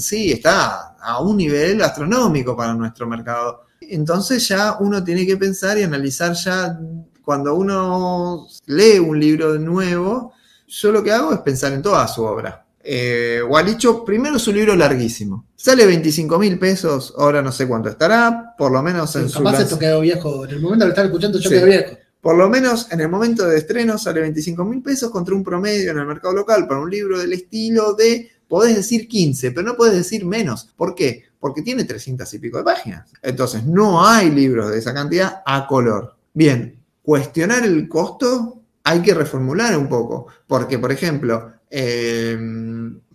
[0.00, 0.32] sí.
[0.32, 3.66] está a un nivel astronómico para nuestro mercado.
[3.80, 6.78] Entonces ya uno tiene que pensar y analizar ya
[7.24, 10.34] cuando uno lee un libro nuevo,
[10.66, 12.66] yo lo que hago es pensar en toda su obra.
[12.82, 15.46] Eh, Gualicho, primero su libro larguísimo.
[15.54, 19.38] Sale 25 mil pesos, ahora no sé cuánto estará, por lo menos en su.
[19.42, 20.44] Capaz esto quedó viejo.
[20.44, 21.96] En el momento que lo escuchando, yo quedé viejo.
[22.20, 25.90] Por lo menos en el momento de estreno sale 25 mil pesos contra un promedio
[25.90, 29.74] en el mercado local para un libro del estilo de, podés decir 15, pero no
[29.74, 30.68] podés decir menos.
[30.76, 31.24] ¿Por qué?
[31.38, 33.10] Porque tiene 300 y pico de páginas.
[33.22, 36.16] Entonces, no hay libros de esa cantidad a color.
[36.34, 40.26] Bien, cuestionar el costo hay que reformular un poco.
[40.46, 42.38] Porque, por ejemplo, eh,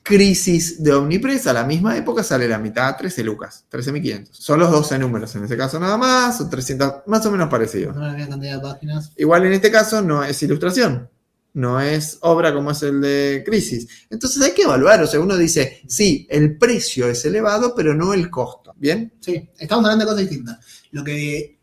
[0.05, 4.27] Crisis de Omnipress, a la misma época sale la mitad, 13 lucas, 13.500.
[4.31, 7.95] Son los 12 números en ese caso nada más, son 300, más o menos parecidos.
[7.95, 9.11] cantidad de páginas.
[9.17, 11.09] Igual en este caso no es ilustración,
[11.53, 13.87] no es obra como es el de Crisis.
[14.11, 18.13] Entonces hay que evaluar, o sea, uno dice, sí, el precio es elevado, pero no
[18.13, 19.11] el costo, ¿bien?
[19.21, 20.59] Sí, estamos hablando de cosas distintas.
[20.91, 21.61] Lo que,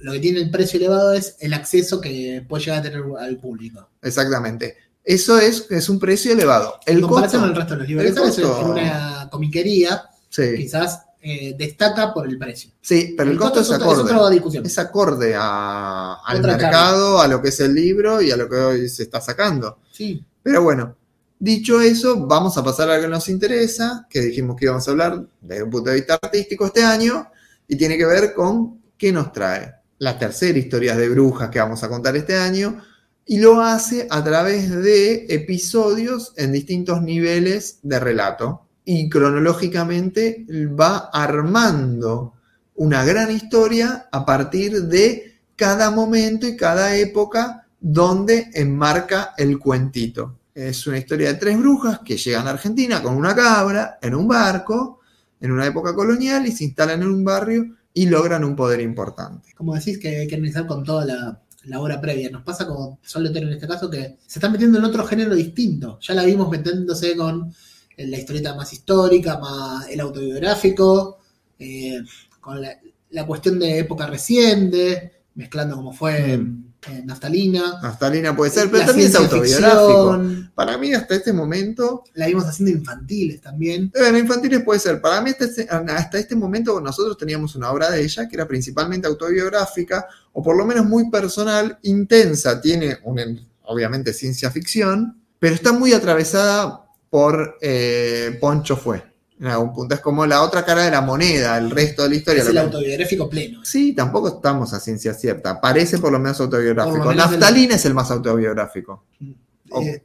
[0.00, 3.38] lo que tiene el precio elevado es el acceso que puede llegar a tener al
[3.38, 3.90] público.
[4.02, 4.85] Exactamente.
[5.06, 6.80] Eso es, es un precio elevado.
[6.84, 12.28] El comparación con el resto de los libros, en una comiquería, quizás eh, destaca por
[12.28, 12.72] el precio.
[12.82, 14.42] Sí, pero el, costo, es, acorde.
[14.64, 18.88] Es, acorde al mercado, a lo que es el libro y a lo que hoy
[18.88, 19.78] se está sacando.
[19.92, 20.22] Sí.
[20.42, 20.96] Pero bueno,
[21.38, 24.90] Dicho eso, vamos a pasar a lo que nos interesa, que dijimos que íbamos a
[24.90, 27.30] hablar desde un punto de vista artístico este año,
[27.68, 31.82] y tiene que ver con qué nos trae la tercera historia de brujas que vamos
[31.82, 32.82] a contar este año,
[33.26, 38.62] y lo hace a través de episodios en distintos niveles de relato.
[38.84, 42.34] Y cronológicamente va armando
[42.76, 50.38] una gran historia a partir de cada momento y cada época donde enmarca el cuentito.
[50.54, 54.28] Es una historia de tres brujas que llegan a Argentina con una cabra en un
[54.28, 55.00] barco
[55.40, 59.52] en una época colonial y se instalan en un barrio y logran un poder importante.
[59.54, 62.30] Como decís que hay que analizar con toda la, la obra previa.
[62.30, 65.98] Nos pasa con Sol en este caso que se está metiendo en otro género distinto.
[66.00, 67.52] Ya la vimos metiéndose con
[67.96, 71.18] la historieta más histórica, más el autobiográfico,
[71.58, 72.00] eh,
[72.40, 72.78] con la,
[73.10, 76.74] la, cuestión de época reciente, mezclando como fue mm.
[76.88, 77.80] Eh, naftalina.
[77.82, 80.20] Naftalina puede ser, pero también es autobiográfico.
[80.54, 82.04] Para mí, hasta este momento.
[82.14, 83.90] La vimos haciendo infantiles también.
[83.96, 85.00] Bueno, infantiles puede ser.
[85.00, 88.46] Para mí, hasta este, hasta este momento, nosotros teníamos una obra de ella que era
[88.46, 92.60] principalmente autobiográfica, o por lo menos muy personal, intensa.
[92.60, 99.72] Tiene, un, obviamente, ciencia ficción, pero está muy atravesada por eh, Poncho Fue en algún
[99.72, 99.94] punto.
[99.94, 102.42] Es como la otra cara de la moneda, el resto de la historia.
[102.42, 103.64] Es el autobiográfico pleno.
[103.64, 105.60] Sí, tampoco estamos a ciencia cierta.
[105.60, 107.12] Parece por lo menos autobiográfico.
[107.12, 109.04] Naftalina es el más autobiográfico.
[109.20, 110.02] Eh,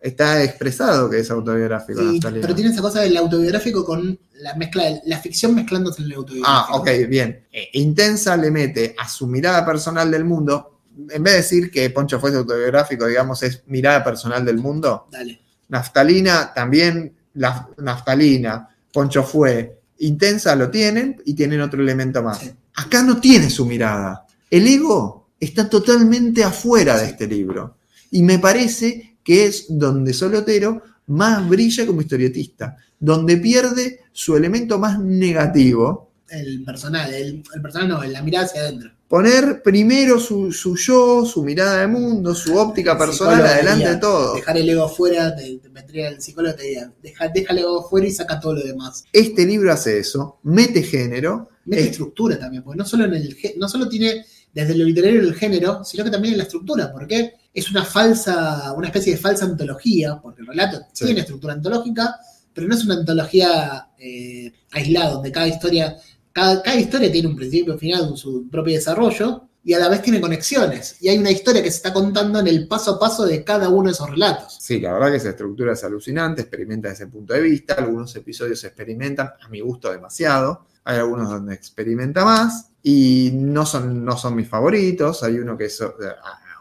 [0.00, 2.00] está expresado que es autobiográfico.
[2.00, 6.06] Sí, pero tiene esa cosa del autobiográfico con la mezcla de la ficción mezclándose en
[6.06, 6.74] el autobiográfico.
[6.74, 7.46] Ah, ok, bien.
[7.52, 10.80] Eh, Intensa le mete a su mirada personal del mundo.
[11.08, 15.06] En vez de decir que Poncho fuese autobiográfico, digamos, es mirada personal del mundo.
[15.10, 15.40] Dale.
[15.68, 22.52] Naftalina también, la naftalina, Poncho fue, intensa lo tienen y tienen otro elemento más.
[22.74, 24.26] Acá no tiene su mirada.
[24.50, 27.78] El ego está totalmente afuera de este libro.
[28.10, 34.78] Y me parece que es donde Solotero más brilla como historietista, donde pierde su elemento
[34.78, 36.12] más negativo.
[36.28, 38.90] El personal, el, personal no, la mirada hacia adentro.
[39.12, 44.36] Poner primero su, yo, su mirada de mundo, su óptica personal adelante de todo.
[44.36, 48.10] Dejar el ego afuera, te, metería el psicólogo te diría, deja, el ego afuera y
[48.10, 49.04] saca todo lo demás.
[49.12, 51.50] Este libro hace eso, mete género.
[51.66, 55.34] Mete estructura también, porque no solo, en el, no solo tiene desde lo literario el
[55.34, 59.44] género, sino que también en la estructura, porque es una falsa, una especie de falsa
[59.44, 62.16] antología, porque el relato tiene estructura antológica,
[62.54, 65.98] pero no es una antología eh, aislada, donde cada historia
[66.32, 70.20] cada, historia tiene un principio, un final, su propio desarrollo, y a la vez tiene
[70.20, 70.96] conexiones.
[71.00, 73.68] Y hay una historia que se está contando en el paso a paso de cada
[73.68, 74.58] uno de esos relatos.
[74.60, 77.74] Sí, la verdad que esa estructura es alucinante, experimenta desde ese punto de vista.
[77.74, 80.66] Algunos episodios se experimentan, a mi gusto, demasiado.
[80.84, 85.22] Hay algunos donde experimenta más y no son, no son mis favoritos.
[85.22, 85.70] Hay uno que eh,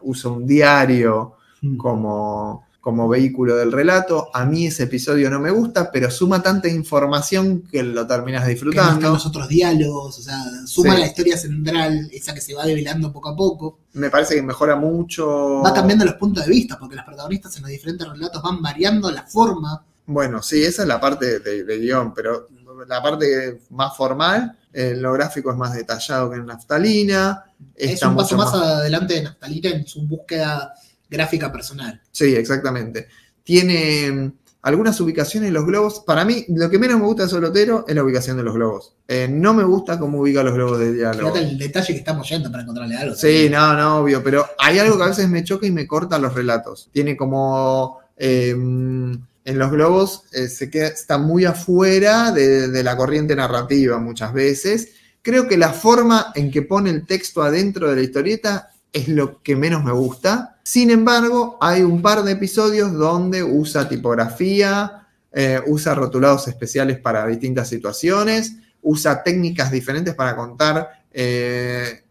[0.01, 1.77] usa un diario mm.
[1.77, 4.29] como como vehículo del relato.
[4.33, 9.11] A mí ese episodio no me gusta, pero suma tanta información que lo terminas disfrutando.
[9.11, 13.29] los otros diálogos, o sea, suma la historia central, esa que se va develando poco
[13.29, 13.79] a poco.
[13.93, 15.61] Me parece que mejora mucho.
[15.64, 19.11] Va cambiando los puntos de vista, porque los protagonistas en los diferentes relatos van variando
[19.11, 19.86] la forma.
[20.07, 22.47] Bueno, sí, esa es la parte de, guion, pero
[22.88, 27.46] la parte más formal, en lo gráfico es más detallado que en Naftalina.
[27.75, 30.74] Es un paso más adelante de Naftalina en su búsqueda
[31.11, 32.01] gráfica personal.
[32.11, 33.07] Sí, exactamente.
[33.43, 35.99] Tiene mm, algunas ubicaciones en los globos.
[35.99, 38.95] Para mí, lo que menos me gusta de Solotero es la ubicación de los globos.
[39.07, 41.33] Eh, no me gusta cómo ubica los globos de diálogo.
[41.33, 43.15] Fíjate el detalle que estamos yendo para encontrarle algo.
[43.15, 44.23] Sí, no, no, obvio.
[44.23, 46.89] Pero hay algo que a veces me choca y me corta los relatos.
[46.91, 47.99] Tiene como.
[48.17, 48.55] Eh,
[49.43, 54.33] en los globos eh, se queda, está muy afuera de, de la corriente narrativa muchas
[54.33, 54.89] veces.
[55.23, 59.41] Creo que la forma en que pone el texto adentro de la historieta es lo
[59.41, 60.50] que menos me gusta.
[60.63, 67.25] Sin embargo, hay un par de episodios donde usa tipografía, eh, usa rotulados especiales para
[67.25, 72.03] distintas situaciones, usa técnicas diferentes para contar eh,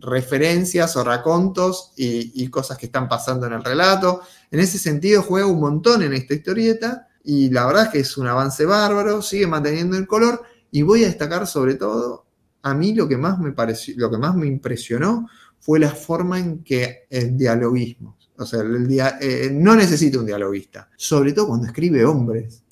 [0.00, 4.22] referencias o racontos y, y, cosas que están pasando en el relato.
[4.50, 8.16] En ese sentido, juega un montón en esta historieta y la verdad es que es
[8.16, 12.24] un avance bárbaro, sigue manteniendo el color y voy a destacar sobre todo,
[12.62, 15.28] a mí lo que más me pareció, lo que más me impresionó
[15.62, 18.88] fue la forma en que el dialoguismo, o sea, el
[19.20, 22.64] eh, no necesita un dialoguista, sobre todo cuando escribe hombres.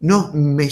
[0.00, 0.68] No, me,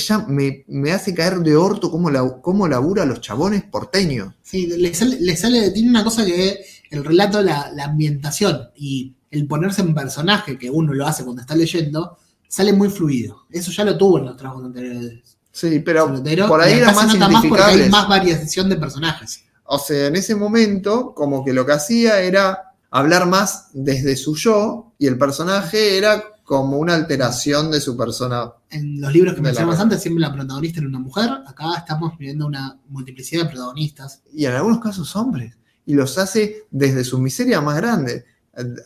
[0.67, 4.35] me, hace caer de orto cómo, la, cómo labura los chabones porteños.
[4.43, 9.81] Sí, le sale, tiene una cosa que el relato, la, la ambientación y el ponerse
[9.81, 13.47] en personaje, que uno lo hace cuando está leyendo, sale muy fluido.
[13.51, 15.39] Eso ya lo tuvo en los trabajos anteriores.
[15.51, 16.07] Sí, pero
[16.49, 19.45] por ahí era más, más porque hay más variación de personajes.
[19.75, 24.37] O sea, en ese momento, como que lo que hacía era hablar más desde su
[24.37, 28.53] yo y el personaje era como una alteración de su persona.
[28.69, 31.31] En los libros que mencionamos antes, siempre la protagonista era una mujer.
[31.47, 34.21] Acá estamos viendo una multiplicidad de protagonistas.
[34.31, 35.57] Y en algunos casos hombres.
[35.87, 38.27] Y los hace desde su miseria más grande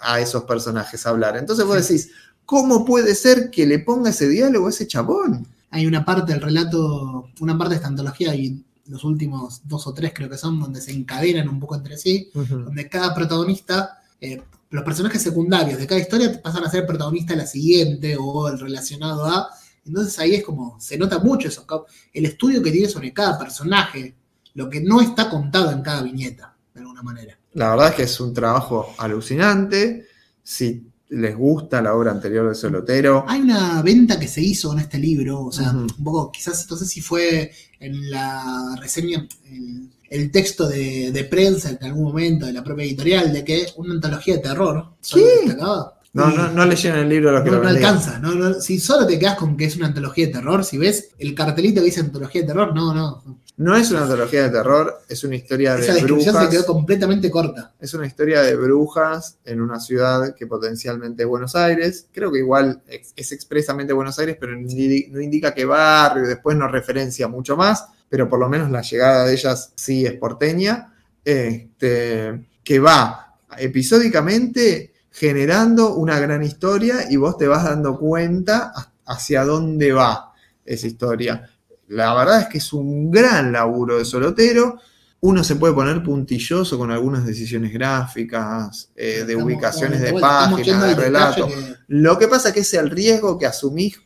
[0.00, 1.36] a esos personajes hablar.
[1.36, 2.12] Entonces vos decís,
[2.44, 5.48] ¿cómo puede ser que le ponga ese diálogo a ese chabón?
[5.70, 9.94] Hay una parte del relato, una parte de esta antología y los últimos dos o
[9.94, 14.42] tres creo que son, donde se encadenan un poco entre sí, donde cada protagonista, eh,
[14.70, 18.58] los personajes secundarios de cada historia pasan a ser protagonista de la siguiente o el
[18.58, 19.48] relacionado a.
[19.84, 21.64] Entonces ahí es como, se nota mucho eso,
[22.12, 24.16] el estudio que tiene sobre cada personaje,
[24.54, 27.38] lo que no está contado en cada viñeta, de alguna manera.
[27.54, 30.06] La verdad es que es un trabajo alucinante.
[30.42, 34.80] Si les gusta la obra anterior de Solotero, Hay una venta que se hizo en
[34.80, 35.86] este libro, o sea, Ujú.
[35.98, 41.24] un poco, quizás, no sé si fue en la reseña, el, el texto de, de
[41.24, 44.92] prensa en algún momento de la propia editorial, de que una antología de terror.
[45.12, 45.20] ¿Qué?
[45.44, 45.95] destacaba.
[46.16, 48.54] No, no, no leyeron el libro a los que no- lo no alcanza, no, no,
[48.60, 51.80] si solo te quedas con que es una antología de terror, si ves el cartelito
[51.80, 53.22] que dice antología de terror, no, no.
[53.58, 56.50] No es una antología de terror, es una historia Esa de descripción brujas.
[56.50, 57.72] se quedó completamente corta.
[57.80, 62.06] Es una historia de brujas en una ciudad que potencialmente es Buenos Aires.
[62.12, 67.28] Creo que igual es expresamente Buenos Aires, pero no indica qué barrio, después no referencia
[67.28, 70.92] mucho más, pero por lo menos la llegada de ellas sí es porteña,
[71.24, 78.92] este, que va episódicamente generando una gran historia y vos te vas dando cuenta ha-
[79.06, 81.48] hacia dónde va esa historia.
[81.88, 84.78] La verdad es que es un gran laburo de Solotero.
[85.20, 90.72] Uno se puede poner puntilloso con algunas decisiones gráficas, eh, de ubicaciones de páginas, de
[90.72, 91.46] al detalle relato.
[91.48, 93.98] que- Lo que pasa es que es el riesgo que asumís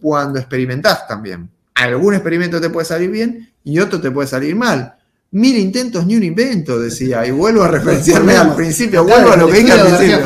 [0.00, 1.48] cuando experimentás también.
[1.74, 4.96] Algún experimento te puede salir bien y otro te puede salir mal.
[5.32, 9.46] Mil intentos ni un invento, decía, y vuelvo a referenciarme al principio, vuelvo a lo
[9.46, 10.16] que dije al principio.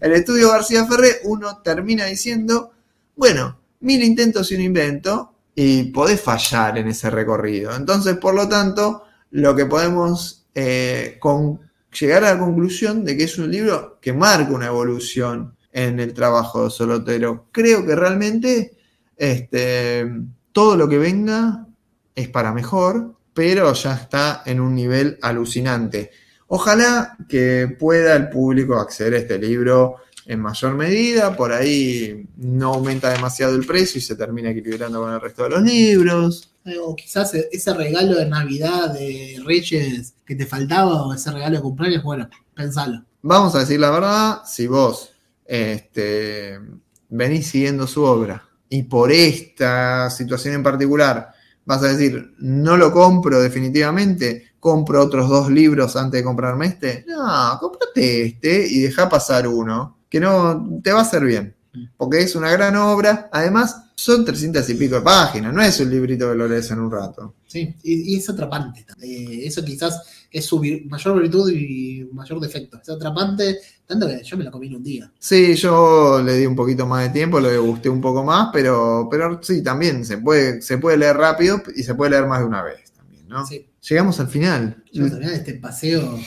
[0.00, 2.72] El estudio García Ferré, uno termina diciendo,
[3.14, 7.74] bueno, mil intentos y un invento, y podés fallar en ese recorrido.
[7.76, 11.60] Entonces, por lo tanto, lo que podemos eh, con-
[11.98, 16.14] llegar a la conclusión de que es un libro que marca una evolución en el
[16.14, 17.46] trabajo de Solotero.
[17.52, 18.72] Creo que realmente
[19.16, 20.10] este,
[20.52, 21.66] todo lo que venga
[22.14, 26.10] es para mejor, pero ya está en un nivel alucinante.
[26.48, 32.74] Ojalá que pueda el público acceder a este libro en mayor medida, por ahí no
[32.74, 36.52] aumenta demasiado el precio y se termina equilibrando con el resto de los libros.
[36.64, 41.56] Eh, O quizás ese regalo de Navidad, de Reyes que te faltaba, o ese regalo
[41.56, 43.02] de cumpleaños, bueno, pensalo.
[43.22, 45.12] Vamos a decir la verdad, si vos
[45.44, 46.60] este,
[47.08, 51.31] venís siguiendo su obra y por esta situación en particular
[51.64, 57.04] vas a decir, no lo compro definitivamente, compro otros dos libros antes de comprarme este,
[57.08, 61.54] no, comprate este y deja pasar uno, que no te va a hacer bien,
[61.96, 65.90] porque es una gran obra, además son 300 y pico de páginas, no es un
[65.90, 67.34] librito que lo lees en un rato.
[67.46, 68.84] Sí, y, es atrapante.
[69.00, 72.78] Eh, eso quizás es su mayor virtud y mayor defecto.
[72.82, 75.12] Es atrapante, tanto que yo me lo comí en un día.
[75.18, 79.08] Sí, yo le di un poquito más de tiempo, lo degusté un poco más, pero,
[79.10, 82.46] pero sí, también se puede, se puede leer rápido y se puede leer más de
[82.46, 83.44] una vez también, ¿no?
[83.46, 83.66] Sí.
[83.88, 84.82] Llegamos al final.
[84.92, 86.18] Sabía de este paseo.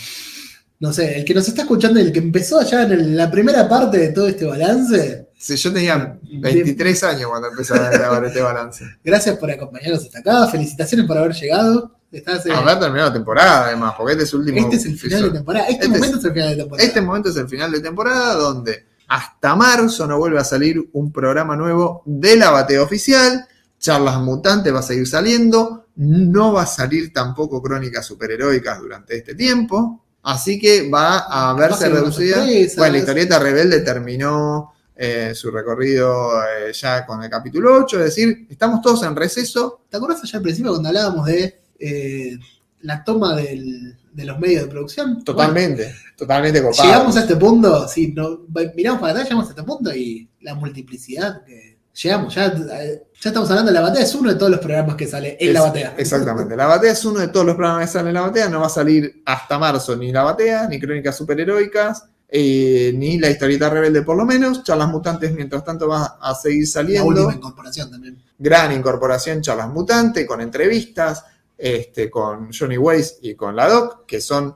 [0.79, 3.67] No sé, el que nos está escuchando, el que empezó allá en el- la primera
[3.69, 8.41] parte de todo este balance, Sí, yo tenía 23 años cuando empecé a grabar este
[8.41, 8.83] balance.
[9.03, 10.47] gracias por acompañarnos hasta acá.
[10.47, 11.95] Felicitaciones por haber llegado.
[12.17, 14.59] Estás, eh, Habrá terminado la temporada, además, porque este es el último.
[14.59, 15.65] este es el final de temporada.
[15.67, 16.87] Este, Este momento es- es, el final de temporada.
[16.87, 21.11] Este momento es el final de temporada donde hasta marzo no vuelve a salir un
[21.11, 23.45] programa nuevo de la bateo oficial.
[23.79, 25.87] Charlas mutantes va a seguir saliendo.
[25.97, 30.03] No va a salir tampoco crónicas superheroicas durante este tiempo.
[30.23, 32.43] Así que va a verse reducida.
[32.77, 37.99] Bueno, la historieta rebelde terminó eh, su recorrido eh, ya con el capítulo 8.
[37.99, 39.81] Es decir, estamos todos en receso.
[39.89, 42.37] ¿Te acuerdas allá al principio cuando hablábamos de eh,
[42.81, 45.23] la toma del- de los medios de producción?
[45.23, 46.89] Totalmente, totalmente Bueno, copado.
[46.93, 48.41] llegamos a este punto, si no,
[48.75, 53.29] miramos para atrás, llegamos a este punto y la multiplicidad que llegamos, ya, eh, ya
[53.29, 55.53] estamos hablando de la batea, es uno de todos los programas que sale en Es-
[55.53, 55.95] la batea.
[55.97, 56.55] Exactamente.
[56.55, 58.49] La batea es uno de todos los programas que salen en la batea.
[58.49, 63.29] No va a salir hasta marzo ni la batea, ni crónicas superheroicas, eh, ni la
[63.29, 64.63] historieta rebelde por lo menos.
[64.63, 67.07] Charlas mutantes, mientras tanto, va a seguir La saliendo.
[67.07, 68.17] última incorporación también.
[68.37, 71.23] Gran incorporación, charlas mutantes, con entrevistas,
[71.57, 74.55] este, con Johnny Weiss y con la Doc, que son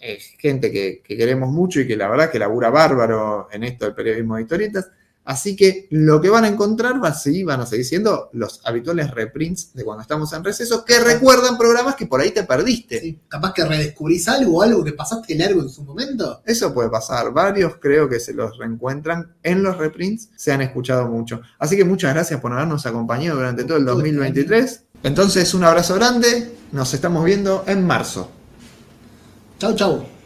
[0.00, 3.84] eh, gente que, que queremos mucho y que la verdad que labura bárbaro en esto
[3.84, 4.90] del periodismo de historietas.
[5.28, 7.14] Así que lo que van a encontrar va
[7.44, 11.96] van a seguir siendo los habituales reprints de cuando estamos en receso, que recuerdan programas
[11.96, 12.98] que por ahí te perdiste.
[12.98, 16.40] Sí, capaz que redescubrís algo, algo que pasaste largo en su momento.
[16.46, 17.30] Eso puede pasar.
[17.30, 21.42] Varios creo que se los reencuentran en los reprints, se han escuchado mucho.
[21.58, 24.84] Así que muchas gracias por habernos acompañado durante todo el 2023.
[25.02, 26.56] Entonces, un abrazo grande.
[26.72, 28.28] Nos estamos viendo en marzo.
[29.58, 30.17] Chau, chau.